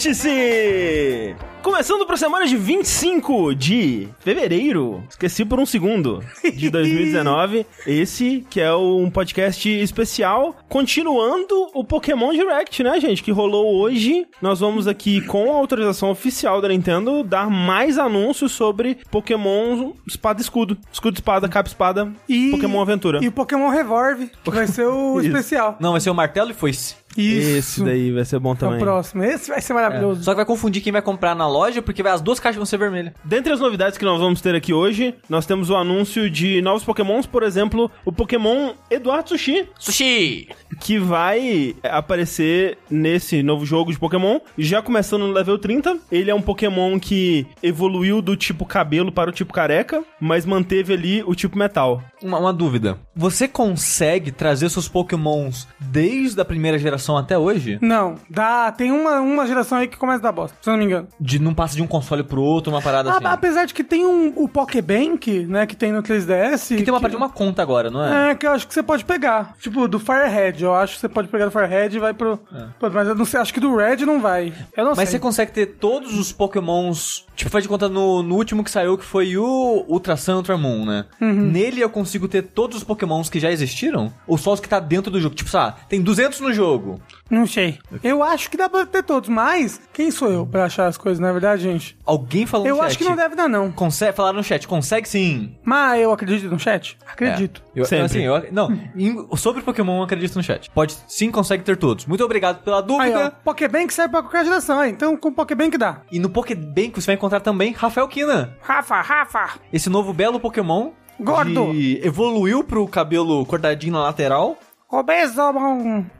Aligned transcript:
Vértice! 0.00 1.36
Começando 1.62 2.06
para 2.06 2.14
a 2.14 2.18
semana 2.18 2.46
de 2.46 2.56
25 2.56 3.54
de 3.54 4.08
fevereiro, 4.20 5.04
esqueci 5.10 5.44
por 5.44 5.60
um 5.60 5.66
segundo, 5.66 6.24
de 6.54 6.70
2019. 6.72 7.66
Esse 7.86 8.46
que 8.48 8.62
é 8.62 8.74
um 8.74 9.10
podcast 9.10 9.68
especial, 9.68 10.56
continuando 10.70 11.68
o 11.74 11.84
Pokémon 11.84 12.32
Direct, 12.32 12.82
né, 12.82 12.98
gente? 12.98 13.22
Que 13.22 13.30
rolou 13.30 13.74
hoje. 13.78 14.26
Nós 14.40 14.60
vamos 14.60 14.88
aqui, 14.88 15.20
com 15.20 15.52
a 15.52 15.56
autorização 15.56 16.10
oficial 16.10 16.62
da 16.62 16.68
Nintendo, 16.68 17.22
dar 17.22 17.50
mais 17.50 17.98
anúncios 17.98 18.52
sobre 18.52 18.96
Pokémon 19.10 19.92
Espada 20.08 20.40
e 20.40 20.42
Escudo. 20.42 20.78
Escudo, 20.90 21.16
Espada, 21.16 21.46
Capa, 21.46 21.68
Espada, 21.68 22.10
E- 22.26 22.50
Pokémon 22.52 22.80
Aventura. 22.80 23.22
E 23.22 23.28
o 23.28 23.32
Pokémon 23.32 23.68
Revolve, 23.68 24.30
que 24.42 24.50
vai 24.50 24.66
ser 24.66 24.86
o 24.86 25.20
especial. 25.20 25.76
Não, 25.78 25.92
vai 25.92 26.00
ser 26.00 26.08
o 26.08 26.14
martelo 26.14 26.52
e 26.52 26.54
foice. 26.54 26.96
Isso. 27.16 27.50
Esse 27.50 27.84
daí 27.84 28.12
vai 28.12 28.24
ser 28.24 28.38
bom 28.38 28.50
É 28.50 28.52
o 28.52 28.56
também. 28.56 28.78
próximo. 28.78 29.22
Esse 29.24 29.50
vai 29.50 29.60
ser 29.60 29.74
maravilhoso. 29.74 30.22
Só 30.22 30.30
que 30.32 30.36
vai 30.36 30.44
confundir 30.44 30.82
quem 30.82 30.92
vai 30.92 31.02
comprar 31.02 31.34
na 31.34 31.48
loja, 31.48 31.82
porque 31.82 32.02
vai, 32.02 32.12
as 32.12 32.20
duas 32.20 32.38
caixas 32.38 32.56
vão 32.56 32.66
ser 32.66 32.78
vermelhas. 32.78 33.12
Dentre 33.24 33.52
as 33.52 33.60
novidades 33.60 33.98
que 33.98 34.04
nós 34.04 34.20
vamos 34.20 34.40
ter 34.40 34.54
aqui 34.54 34.72
hoje, 34.72 35.14
nós 35.28 35.46
temos 35.46 35.70
o 35.70 35.76
anúncio 35.76 36.30
de 36.30 36.62
novos 36.62 36.84
Pokémons, 36.84 37.26
por 37.26 37.42
exemplo, 37.42 37.90
o 38.04 38.12
Pokémon 38.12 38.72
Eduardo 38.90 39.30
Sushi, 39.30 39.68
Sushi! 39.78 40.48
que 40.80 40.98
vai 40.98 41.74
aparecer 41.82 42.78
nesse 42.90 43.42
novo 43.42 43.64
jogo 43.66 43.92
de 43.92 43.98
Pokémon, 43.98 44.38
já 44.56 44.80
começando 44.82 45.26
no 45.26 45.32
level 45.32 45.58
30. 45.58 45.98
Ele 46.10 46.30
é 46.30 46.34
um 46.34 46.42
Pokémon 46.42 46.98
que 46.98 47.46
evoluiu 47.62 48.22
do 48.22 48.36
tipo 48.36 48.64
cabelo 48.64 49.10
para 49.12 49.30
o 49.30 49.32
tipo 49.32 49.52
careca, 49.52 50.02
mas 50.20 50.46
manteve 50.46 50.92
ali 50.94 51.22
o 51.26 51.34
tipo 51.34 51.58
metal. 51.58 52.02
Uma, 52.22 52.38
uma 52.38 52.52
dúvida. 52.52 52.98
Você 53.16 53.48
consegue 53.48 54.30
trazer 54.30 54.68
seus 54.68 54.88
pokémons 54.88 55.66
desde 55.80 56.40
a 56.40 56.44
primeira 56.44 56.78
geração 56.78 56.99
até 57.16 57.36
hoje? 57.38 57.78
Não, 57.80 58.14
dá. 58.28 58.70
Tem 58.72 58.90
uma, 58.92 59.20
uma 59.20 59.46
geração 59.46 59.78
aí 59.78 59.88
que 59.88 59.96
começa 59.96 60.18
a 60.18 60.22
dar 60.22 60.32
bosta, 60.32 60.56
se 60.60 60.68
eu 60.68 60.72
não 60.72 60.78
me 60.78 60.84
engano. 60.84 61.08
De 61.20 61.38
não 61.38 61.54
passa 61.54 61.76
de 61.76 61.82
um 61.82 61.86
console 61.86 62.22
pro 62.22 62.40
outro, 62.42 62.72
uma 62.72 62.82
parada 62.82 63.10
A- 63.10 63.16
assim. 63.16 63.24
apesar 63.26 63.64
de 63.64 63.74
que 63.74 63.82
tem 63.84 64.04
um, 64.06 64.32
o 64.36 64.48
Pokébank, 64.48 65.46
né, 65.46 65.66
que 65.66 65.76
tem 65.76 65.92
no 65.92 66.02
3DS. 66.02 66.76
Que 66.76 66.82
tem 66.82 66.92
uma 66.92 67.00
parte 67.00 67.12
de 67.12 67.16
uma 67.16 67.28
conta 67.28 67.62
agora, 67.62 67.90
não 67.90 68.04
é? 68.04 68.30
É, 68.30 68.34
que 68.34 68.46
eu 68.46 68.52
acho 68.52 68.66
que 68.66 68.74
você 68.74 68.82
pode 68.82 69.04
pegar. 69.04 69.54
Tipo, 69.60 69.86
do 69.88 69.98
Firehead, 69.98 70.62
eu 70.62 70.74
acho 70.74 70.94
que 70.94 71.00
você 71.00 71.08
pode 71.08 71.28
pegar 71.28 71.46
do 71.46 71.50
Firehead 71.50 71.96
e 71.96 72.00
vai 72.00 72.14
pro. 72.14 72.38
Pô, 72.78 72.90
Mas 72.90 73.08
eu 73.08 73.14
não 73.14 73.24
sei, 73.24 73.40
acho 73.40 73.52
que 73.54 73.60
do 73.60 73.74
Red 73.76 74.04
não 74.06 74.20
vai. 74.20 74.52
Eu 74.76 74.84
não 74.84 74.90
Mas 74.94 75.08
você 75.08 75.12
sei. 75.12 75.20
consegue 75.20 75.52
ter 75.52 75.66
todos 75.66 76.18
os 76.18 76.32
pokémons. 76.32 77.24
Tipo, 77.34 77.50
faz 77.50 77.62
de 77.64 77.68
conta 77.68 77.88
no, 77.88 78.22
no 78.22 78.34
último 78.34 78.62
que 78.62 78.70
saiu, 78.70 78.98
que 78.98 79.04
foi 79.04 79.36
o 79.36 79.84
Ultra 79.88 80.16
Sun 80.16 80.36
Ultra 80.36 80.56
Moon, 80.58 80.84
né? 80.84 81.06
Nele 81.20 81.80
eu 81.80 81.88
consigo 81.90 82.28
ter 82.28 82.42
todos 82.42 82.76
os 82.78 82.84
pokémons 82.84 83.28
que 83.30 83.40
já 83.40 83.50
existiram? 83.50 84.12
Ou 84.26 84.36
só 84.36 84.52
os 84.52 84.60
que 84.60 84.68
tá 84.68 84.78
dentro 84.80 85.10
do 85.10 85.20
jogo? 85.20 85.34
Tipo, 85.34 85.50
sabe, 85.50 85.76
tem 85.88 86.00
200 86.02 86.40
no 86.40 86.52
jogo. 86.52 86.89
Não 87.30 87.46
sei. 87.46 87.78
Eu 88.02 88.22
acho 88.22 88.50
que 88.50 88.56
dá 88.56 88.68
pra 88.68 88.84
ter 88.86 89.02
todos, 89.02 89.28
mas 89.28 89.80
quem 89.92 90.10
sou 90.10 90.30
eu 90.30 90.44
pra 90.46 90.64
achar 90.64 90.86
as 90.86 90.96
coisas, 90.96 91.20
não 91.20 91.28
é 91.28 91.32
verdade, 91.32 91.62
gente? 91.62 91.96
Alguém 92.04 92.46
falou 92.46 92.66
no 92.66 92.72
eu 92.72 92.76
chat. 92.78 92.86
acho 92.86 92.98
que 92.98 93.04
não 93.04 93.14
deve 93.14 93.34
dar, 93.36 93.48
não. 93.48 93.70
Consegue, 93.70 94.12
falaram 94.16 94.38
no 94.38 94.42
chat, 94.44 94.66
consegue 94.66 95.08
sim. 95.08 95.54
Mas 95.64 96.00
eu 96.00 96.12
acredito 96.12 96.50
no 96.50 96.58
chat? 96.58 96.98
Acredito. 97.06 97.62
É. 97.76 97.80
Eu, 97.80 97.84
Sempre. 97.84 98.04
Assim, 98.06 98.20
eu, 98.22 98.48
não, 98.52 98.72
em- 98.96 99.28
sobre 99.36 99.62
Pokémon 99.62 99.98
eu 99.98 100.02
acredito 100.04 100.34
no 100.36 100.42
chat. 100.42 100.68
Pode, 100.70 100.96
sim, 101.06 101.30
consegue 101.30 101.62
ter 101.62 101.76
todos. 101.76 102.06
Muito 102.06 102.24
obrigado 102.24 102.62
pela 102.64 102.78
Aí, 102.80 102.86
dúvida. 102.86 103.26
ó, 103.36 103.42
Pokébank 103.44 103.92
serve 103.92 104.10
pra 104.12 104.22
qualquer 104.22 104.44
geração, 104.44 104.80
aí. 104.80 104.90
Então, 104.90 105.16
com 105.16 105.28
o 105.28 105.32
Pokébank 105.32 105.76
dá. 105.78 106.00
E 106.10 106.18
no 106.18 106.28
Pokébank 106.30 107.00
você 107.00 107.06
vai 107.06 107.14
encontrar 107.14 107.40
também 107.40 107.72
Rafael 107.72 108.08
Kina. 108.08 108.56
Rafa, 108.62 109.00
Rafa. 109.00 109.50
Esse 109.72 109.88
novo 109.88 110.12
belo 110.12 110.40
Pokémon. 110.40 110.90
Gordo. 111.22 111.72
Que 111.72 112.00
evoluiu 112.02 112.64
pro 112.64 112.88
cabelo 112.88 113.44
cortadinho 113.44 113.92
na 113.92 114.02
lateral. 114.04 114.56
Obeso, 114.90 115.52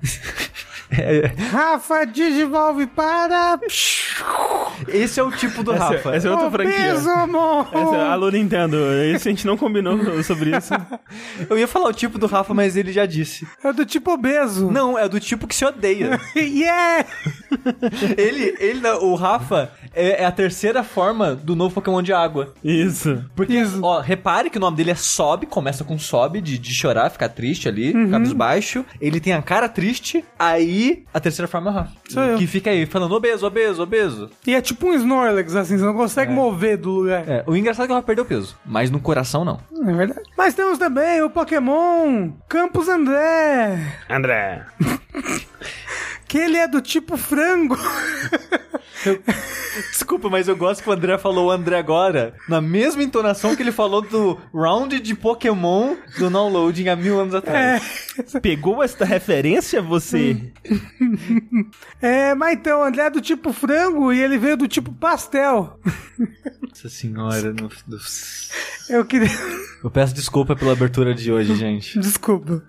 bom. 0.91 1.45
Rafa, 1.51 2.05
Digivolve 2.07 2.87
para... 2.87 3.59
Esse 4.89 5.21
é 5.21 5.23
o 5.23 5.31
tipo 5.31 5.63
do 5.63 5.73
Essa, 5.73 5.85
Rafa. 5.85 6.15
essa 6.15 6.29
é 6.29 6.31
outra 6.31 6.51
franquia. 6.51 6.95
Obeso, 6.95 7.27
bom. 7.29 7.67
Essa 7.73 7.97
é, 7.97 8.09
alô 8.09 8.31
Nintendo, 8.31 8.77
esse 9.05 9.29
a 9.29 9.31
gente 9.33 9.47
não 9.47 9.57
combinou 9.57 10.23
sobre 10.23 10.57
isso. 10.57 10.73
Eu 11.49 11.59
ia 11.59 11.69
falar 11.69 11.89
o 11.89 11.93
tipo 11.93 12.19
do 12.19 12.27
Rafa, 12.27 12.53
mas 12.55 12.77
ele 12.77 12.93
já 12.93 13.07
disse. 13.07 13.47
É 13.63 13.73
do 13.73 13.85
tipo 13.85 14.11
obeso. 14.13 14.71
Não, 14.71 14.99
é 14.99 15.09
do 15.09 15.21
tipo 15.21 15.47
que 15.47 15.55
se 15.55 15.65
odeia. 15.65 16.19
yeah! 16.35 17.05
ele, 18.17 18.55
ele, 18.59 18.89
o 19.01 19.15
Rafa, 19.15 19.71
é, 19.95 20.23
é 20.23 20.27
a 20.27 20.33
terceira 20.33 20.83
forma 20.83 21.35
do 21.35 21.55
novo 21.55 21.75
Pokémon 21.75 22.03
de 22.03 22.13
água. 22.13 22.55
Isso. 22.65 23.23
Porque, 23.35 23.55
Isso. 23.55 23.81
ó, 23.83 24.01
repare 24.01 24.51
que 24.51 24.59
o 24.59 24.61
nome 24.61 24.77
dele 24.77 24.91
é 24.91 24.95
Sobe, 24.95 25.47
começa 25.47 25.85
com 25.85 25.99
Sobe, 25.99 26.41
de, 26.41 26.59
de 26.59 26.75
chorar, 26.75 27.11
ficar 27.11 27.29
triste 27.29 27.69
ali, 27.69 27.93
Uhum. 27.95 28.11
cabisbaixo. 28.11 28.85
Ele 29.01 29.21
tem 29.21 29.33
a 29.33 29.43
cara 29.43 29.69
triste, 29.69 30.25
aí 30.39 30.80
a 31.13 31.21
terceira 31.21 31.49
forma 31.49 31.71
é 31.71 31.73
o 31.73 31.77
Rafa. 31.77 31.93
Sou 32.09 32.23
eu. 32.23 32.39
Que 32.39 32.47
fica 32.47 32.71
aí 32.71 32.87
falando 32.87 33.13
obeso, 33.15 33.47
obeso, 33.47 33.83
obeso. 33.83 34.31
E 34.47 34.55
é 34.55 34.61
tipo 34.61 34.87
um 34.89 34.95
Snorlax, 34.95 35.55
assim, 35.57 35.79
você 35.79 35.85
não 35.85 35.95
consegue 35.95 36.33
mover 36.33 36.77
do 36.77 36.91
lugar. 36.91 37.29
É, 37.29 37.45
o 37.47 37.57
engraçado 37.57 37.85
é 37.85 37.87
que 37.87 37.93
o 37.93 37.97
Rafa 37.97 38.07
perdeu 38.07 38.25
peso, 38.25 38.57
mas 38.65 38.91
no 38.91 39.01
coração 39.01 39.45
não. 39.45 39.61
É 39.87 39.93
verdade. 39.93 40.23
Mas 40.37 40.55
temos 40.55 40.79
também 40.79 41.23
o 41.23 41.31
Pokémon 41.31 42.31
Campus 42.49 42.89
André, 42.89 43.97
André. 44.09 44.67
que 46.31 46.39
ele 46.39 46.57
é 46.57 46.69
do 46.69 46.81
tipo 46.81 47.17
frango. 47.17 47.77
Desculpa, 49.91 50.29
mas 50.31 50.47
eu 50.47 50.55
gosto 50.57 50.83
que 50.83 50.89
o 50.89 50.93
André 50.93 51.19
falou 51.19 51.49
o 51.49 51.51
André 51.51 51.77
agora, 51.79 52.35
na 52.49 52.61
mesma 52.61 53.03
entonação 53.03 53.57
que 53.57 53.63
ele 53.63 53.73
falou 53.73 54.01
do 54.03 54.39
round 54.55 55.01
de 55.01 55.15
Pokémon 55.15 55.97
do 56.19 56.31
downloading 56.31 56.89
há 56.89 56.95
mil 56.95 57.19
anos 57.19 57.35
atrás. 57.35 58.15
Pegou 58.43 58.83
esta 58.83 59.05
referência, 59.05 59.83
você? 59.83 60.53
É, 62.03 62.35
mas 62.35 62.55
então, 62.55 62.81
o 62.81 62.85
André 62.85 63.03
é 63.07 63.11
do 63.11 63.21
tipo 63.21 63.53
frango 63.53 64.13
e 64.13 64.21
ele 64.23 64.39
veio 64.39 64.57
do 64.57 64.67
tipo 64.69 64.91
pastel. 64.93 65.79
Nossa 66.67 66.89
senhora, 66.89 67.53
no- 67.53 67.69
Eu 68.89 69.05
queria... 69.05 69.29
eu 69.85 69.91
peço 69.91 70.15
desculpa 70.15 70.57
pela 70.57 70.73
abertura 70.73 71.15
de 71.15 71.31
hoje, 71.31 71.55
gente. 71.57 71.99
Desculpa. 71.99 72.63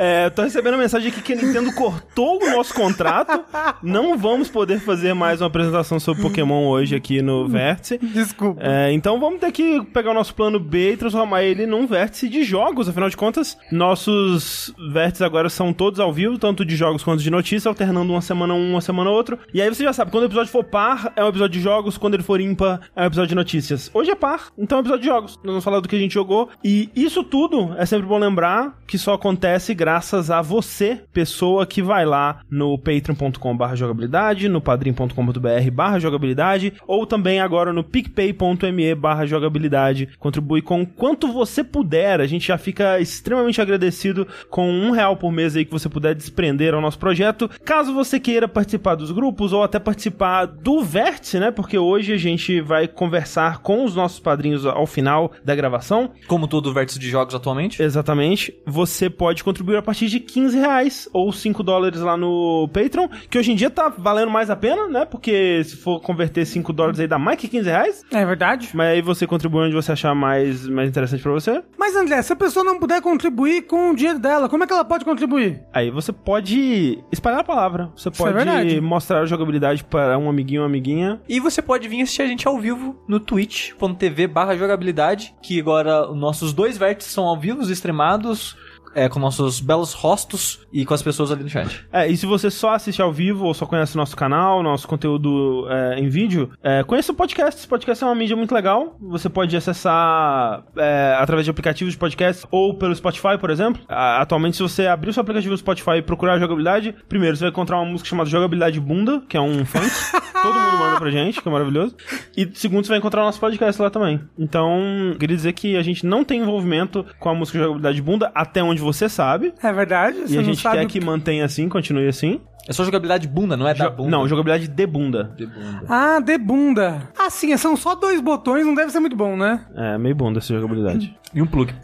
É, 0.00 0.30
tô 0.30 0.42
recebendo 0.42 0.74
uma 0.74 0.82
mensagem 0.82 1.08
aqui 1.08 1.20
que 1.20 1.32
a 1.32 1.36
Nintendo 1.36 1.74
cortou 1.74 2.40
o 2.40 2.50
nosso 2.52 2.72
contrato. 2.72 3.44
Não 3.82 4.16
vamos 4.16 4.48
poder 4.48 4.78
fazer 4.78 5.12
mais 5.12 5.40
uma 5.40 5.48
apresentação 5.48 5.98
sobre 5.98 6.22
Pokémon 6.22 6.68
hoje 6.68 6.94
aqui 6.94 7.20
no 7.20 7.48
Vértice. 7.48 7.98
Desculpa. 7.98 8.60
É, 8.62 8.92
então 8.92 9.18
vamos 9.18 9.40
ter 9.40 9.50
que 9.50 9.82
pegar 9.86 10.12
o 10.12 10.14
nosso 10.14 10.36
plano 10.36 10.60
B 10.60 10.92
e 10.92 10.96
transformar 10.96 11.42
ele 11.42 11.66
num 11.66 11.84
vértice 11.84 12.28
de 12.28 12.44
jogos. 12.44 12.88
Afinal 12.88 13.10
de 13.10 13.16
contas, 13.16 13.58
nossos 13.72 14.72
vértices 14.92 15.22
agora 15.22 15.48
são 15.48 15.72
todos 15.72 15.98
ao 15.98 16.12
vivo, 16.12 16.38
tanto 16.38 16.64
de 16.64 16.76
jogos 16.76 17.02
quanto 17.02 17.20
de 17.20 17.30
notícias, 17.30 17.66
alternando 17.66 18.12
uma 18.12 18.22
semana 18.22 18.54
um, 18.54 18.70
uma 18.70 18.80
semana 18.80 19.10
outro. 19.10 19.36
E 19.52 19.60
aí 19.60 19.68
você 19.68 19.82
já 19.82 19.92
sabe, 19.92 20.12
quando 20.12 20.22
o 20.22 20.26
episódio 20.26 20.52
for 20.52 20.62
par, 20.62 21.12
é 21.16 21.24
um 21.24 21.28
episódio 21.28 21.58
de 21.58 21.60
jogos, 21.60 21.98
quando 21.98 22.14
ele 22.14 22.22
for 22.22 22.40
ímpar, 22.40 22.82
é 22.94 23.02
um 23.02 23.06
episódio 23.06 23.30
de 23.30 23.34
notícias. 23.34 23.90
Hoje 23.92 24.12
é 24.12 24.14
par, 24.14 24.52
então 24.56 24.78
é 24.78 24.80
um 24.80 24.82
episódio 24.82 25.02
de 25.02 25.08
jogos. 25.08 25.36
Nós 25.38 25.46
vamos 25.46 25.64
falar 25.64 25.80
do 25.80 25.88
que 25.88 25.96
a 25.96 25.98
gente 25.98 26.14
jogou. 26.14 26.48
E 26.62 26.88
isso 26.94 27.24
tudo 27.24 27.74
é 27.76 27.84
sempre 27.84 28.06
bom 28.06 28.16
lembrar 28.16 28.78
que 28.86 28.96
só 28.96 29.14
acontece 29.14 29.74
graças 29.74 29.87
a 29.88 30.42
você, 30.42 31.00
pessoa 31.12 31.66
que 31.66 31.82
vai 31.82 32.04
lá 32.04 32.40
no 32.50 32.78
patreon.com.br 32.78 33.74
jogabilidade, 33.74 34.48
no 34.48 34.60
padrim.com.br 34.60 35.70
barra 35.72 35.98
jogabilidade, 35.98 36.74
ou 36.86 37.06
também 37.06 37.40
agora 37.40 37.72
no 37.72 37.82
picpay.me 37.82 38.94
barra 38.94 39.26
jogabilidade. 39.26 40.08
Contribui 40.18 40.60
com 40.60 40.84
quanto 40.84 41.32
você 41.32 41.64
puder. 41.64 42.20
A 42.20 42.26
gente 42.26 42.48
já 42.48 42.58
fica 42.58 43.00
extremamente 43.00 43.60
agradecido 43.60 44.26
com 44.50 44.70
um 44.70 44.90
real 44.90 45.16
por 45.16 45.32
mês 45.32 45.56
aí 45.56 45.64
que 45.64 45.72
você 45.72 45.88
puder 45.88 46.14
desprender 46.14 46.74
ao 46.74 46.80
nosso 46.80 46.98
projeto. 46.98 47.48
Caso 47.64 47.94
você 47.94 48.20
queira 48.20 48.46
participar 48.46 48.94
dos 48.94 49.10
grupos 49.10 49.52
ou 49.52 49.62
até 49.62 49.78
participar 49.78 50.46
do 50.46 50.82
Vértice, 50.82 51.38
né? 51.38 51.50
Porque 51.50 51.78
hoje 51.78 52.12
a 52.12 52.16
gente 52.16 52.60
vai 52.60 52.86
conversar 52.86 53.58
com 53.58 53.84
os 53.84 53.94
nossos 53.94 54.20
padrinhos 54.20 54.66
ao 54.66 54.86
final 54.86 55.32
da 55.44 55.54
gravação. 55.54 56.10
Como 56.26 56.46
todo 56.46 56.72
vértice 56.72 56.98
de 56.98 57.08
jogos 57.08 57.34
atualmente. 57.34 57.82
Exatamente. 57.82 58.54
Você 58.66 59.08
pode 59.08 59.42
contribuir 59.42 59.77
a 59.78 59.82
partir 59.82 60.08
de 60.08 60.20
15 60.20 60.58
reais 60.58 61.08
ou 61.12 61.32
5 61.32 61.62
dólares 61.62 62.00
lá 62.00 62.16
no 62.16 62.68
Patreon, 62.72 63.08
que 63.30 63.38
hoje 63.38 63.52
em 63.52 63.56
dia 63.56 63.70
tá 63.70 63.88
valendo 63.88 64.30
mais 64.30 64.50
a 64.50 64.56
pena, 64.56 64.86
né? 64.88 65.04
Porque 65.04 65.62
se 65.64 65.76
for 65.76 66.00
converter 66.00 66.44
5 66.44 66.72
dólares 66.72 67.00
aí 67.00 67.06
dá 67.06 67.18
mais 67.18 67.38
que 67.38 67.48
15 67.48 67.68
reais. 67.68 68.04
É 68.10 68.24
verdade. 68.24 68.70
Mas 68.74 68.88
aí 68.88 69.02
você 69.02 69.26
contribui 69.26 69.64
onde 69.66 69.74
você 69.74 69.92
achar 69.92 70.14
mais, 70.14 70.66
mais 70.66 70.88
interessante 70.88 71.22
pra 71.22 71.32
você. 71.32 71.62
Mas, 71.78 71.94
André, 71.96 72.20
se 72.22 72.32
a 72.32 72.36
pessoa 72.36 72.64
não 72.64 72.78
puder 72.78 73.00
contribuir 73.00 73.62
com 73.62 73.90
o 73.90 73.96
dinheiro 73.96 74.18
dela, 74.18 74.48
como 74.48 74.64
é 74.64 74.66
que 74.66 74.72
ela 74.72 74.84
pode 74.84 75.04
contribuir? 75.04 75.62
Aí 75.72 75.90
você 75.90 76.12
pode 76.12 76.98
espalhar 77.12 77.40
a 77.40 77.44
palavra. 77.44 77.90
Você 77.96 78.08
Isso 78.08 78.22
é 78.22 78.24
pode 78.24 78.34
verdade. 78.44 78.80
mostrar 78.80 79.20
a 79.20 79.26
jogabilidade 79.26 79.84
para 79.84 80.18
um 80.18 80.28
amiguinho 80.28 80.62
ou 80.62 80.66
amiguinha. 80.66 81.20
E 81.28 81.40
você 81.40 81.60
pode 81.62 81.88
vir 81.88 82.02
assistir 82.02 82.22
a 82.22 82.26
gente 82.26 82.46
ao 82.46 82.58
vivo 82.58 82.96
no 83.08 83.20
twitch.tv 83.20 84.26
barra 84.26 84.56
jogabilidade, 84.56 85.34
que 85.42 85.60
agora 85.60 86.10
os 86.10 86.16
nossos 86.16 86.52
dois 86.52 86.76
vértices 86.76 87.12
são 87.12 87.24
ao 87.24 87.38
vivo, 87.38 87.62
extremados, 87.70 88.56
é, 88.94 89.08
com 89.08 89.18
nossos 89.18 89.60
belos 89.60 89.92
rostos 89.92 90.66
e 90.72 90.84
com 90.84 90.94
as 90.94 91.02
pessoas 91.02 91.30
ali 91.30 91.42
no 91.42 91.48
chat. 91.48 91.86
É, 91.92 92.06
e 92.06 92.16
se 92.16 92.26
você 92.26 92.50
só 92.50 92.74
assiste 92.74 93.00
ao 93.00 93.12
vivo 93.12 93.46
ou 93.46 93.54
só 93.54 93.66
conhece 93.66 93.94
o 93.94 93.98
nosso 93.98 94.16
canal, 94.16 94.62
nosso 94.62 94.86
conteúdo 94.86 95.66
é, 95.68 95.98
em 95.98 96.08
vídeo, 96.08 96.50
é, 96.62 96.82
conheça 96.84 97.12
o 97.12 97.14
podcast. 97.14 97.58
Esse 97.58 97.68
podcast 97.68 98.02
é 98.02 98.06
uma 98.06 98.14
mídia 98.14 98.36
muito 98.36 98.54
legal. 98.54 98.96
Você 99.00 99.28
pode 99.28 99.56
acessar 99.56 100.64
é, 100.76 101.16
através 101.18 101.44
de 101.44 101.50
aplicativos 101.50 101.92
de 101.92 101.98
podcast 101.98 102.46
ou 102.50 102.74
pelo 102.74 102.94
Spotify, 102.94 103.38
por 103.38 103.50
exemplo. 103.50 103.82
Atualmente, 103.88 104.56
se 104.56 104.62
você 104.62 104.86
abrir 104.86 105.10
o 105.10 105.12
seu 105.12 105.20
aplicativo 105.20 105.52
no 105.52 105.58
Spotify 105.58 105.98
e 105.98 106.02
procurar 106.02 106.38
jogabilidade, 106.38 106.94
primeiro 107.08 107.36
você 107.36 107.44
vai 107.44 107.50
encontrar 107.50 107.78
uma 107.78 107.90
música 107.90 108.08
chamada 108.08 108.28
Jogabilidade 108.28 108.80
Bunda, 108.80 109.22
que 109.28 109.36
é 109.36 109.40
um 109.40 109.64
funk. 109.64 109.88
Todo 110.42 110.54
mundo 110.54 110.78
manda 110.78 110.98
pra 110.98 111.10
gente, 111.10 111.40
que 111.40 111.48
é 111.48 111.50
maravilhoso. 111.50 111.96
E 112.36 112.48
segundo, 112.54 112.84
você 112.84 112.90
vai 112.90 112.98
encontrar 112.98 113.22
o 113.22 113.24
nosso 113.24 113.40
podcast 113.40 113.80
lá 113.80 113.90
também. 113.90 114.20
Então, 114.38 115.16
queria 115.18 115.36
dizer 115.36 115.52
que 115.52 115.76
a 115.76 115.82
gente 115.82 116.06
não 116.06 116.24
tem 116.24 116.40
envolvimento 116.40 117.04
com 117.18 117.28
a 117.28 117.34
música 117.34 117.58
Jogabilidade 117.58 118.00
Bunda, 118.00 118.30
até 118.34 118.62
onde 118.62 118.77
você 118.80 119.08
sabe. 119.08 119.52
É 119.62 119.72
verdade? 119.72 120.18
Você 120.20 120.34
E 120.34 120.38
a 120.38 120.40
não 120.40 120.44
gente 120.48 120.60
sabe 120.62 120.78
quer 120.78 120.84
o 120.84 120.88
que 120.88 121.00
mantenha 121.00 121.44
assim, 121.44 121.68
continue 121.68 122.08
assim. 122.08 122.40
É 122.68 122.72
só 122.72 122.84
jogabilidade 122.84 123.26
bunda, 123.26 123.56
não 123.56 123.66
é 123.66 123.72
da 123.72 123.86
Jo- 123.86 123.90
bunda. 123.92 124.10
Não, 124.10 124.28
jogabilidade 124.28 124.68
de 124.68 124.86
bunda. 124.86 125.32
De 125.36 125.46
bunda. 125.46 125.84
Ah, 125.88 126.20
de 126.20 126.36
bunda. 126.36 127.08
Ah, 127.18 127.30
sim, 127.30 127.56
são 127.56 127.74
só 127.76 127.94
dois 127.94 128.20
botões, 128.20 128.66
não 128.66 128.74
deve 128.74 128.92
ser 128.92 129.00
muito 129.00 129.16
bom, 129.16 129.36
né? 129.38 129.64
É, 129.74 129.96
meio 129.96 130.14
bunda 130.14 130.38
essa 130.38 130.52
jogabilidade. 130.54 131.16
E 131.34 131.42
um 131.42 131.46
plug. 131.46 131.74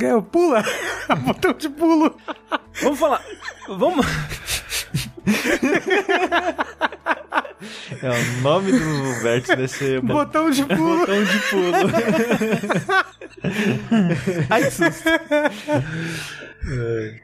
É, 0.00 0.20
Pula. 0.20 0.62
Botão 1.26 1.52
de 1.54 1.68
pulo. 1.68 2.16
Vamos 2.82 2.98
falar. 3.00 3.20
Vamos. 3.68 4.06
É 8.02 8.10
o 8.10 8.42
nome 8.42 8.72
do 8.72 9.20
vértice 9.22 9.54
desse 9.54 10.00
Botão 10.02 10.50
de 10.50 10.64
pulo. 10.64 10.98
Botão 10.98 11.22
de 11.24 11.38
pulo. 11.50 11.72
Ai, 14.50 14.64
que 14.64 14.70
susto. 14.70 15.08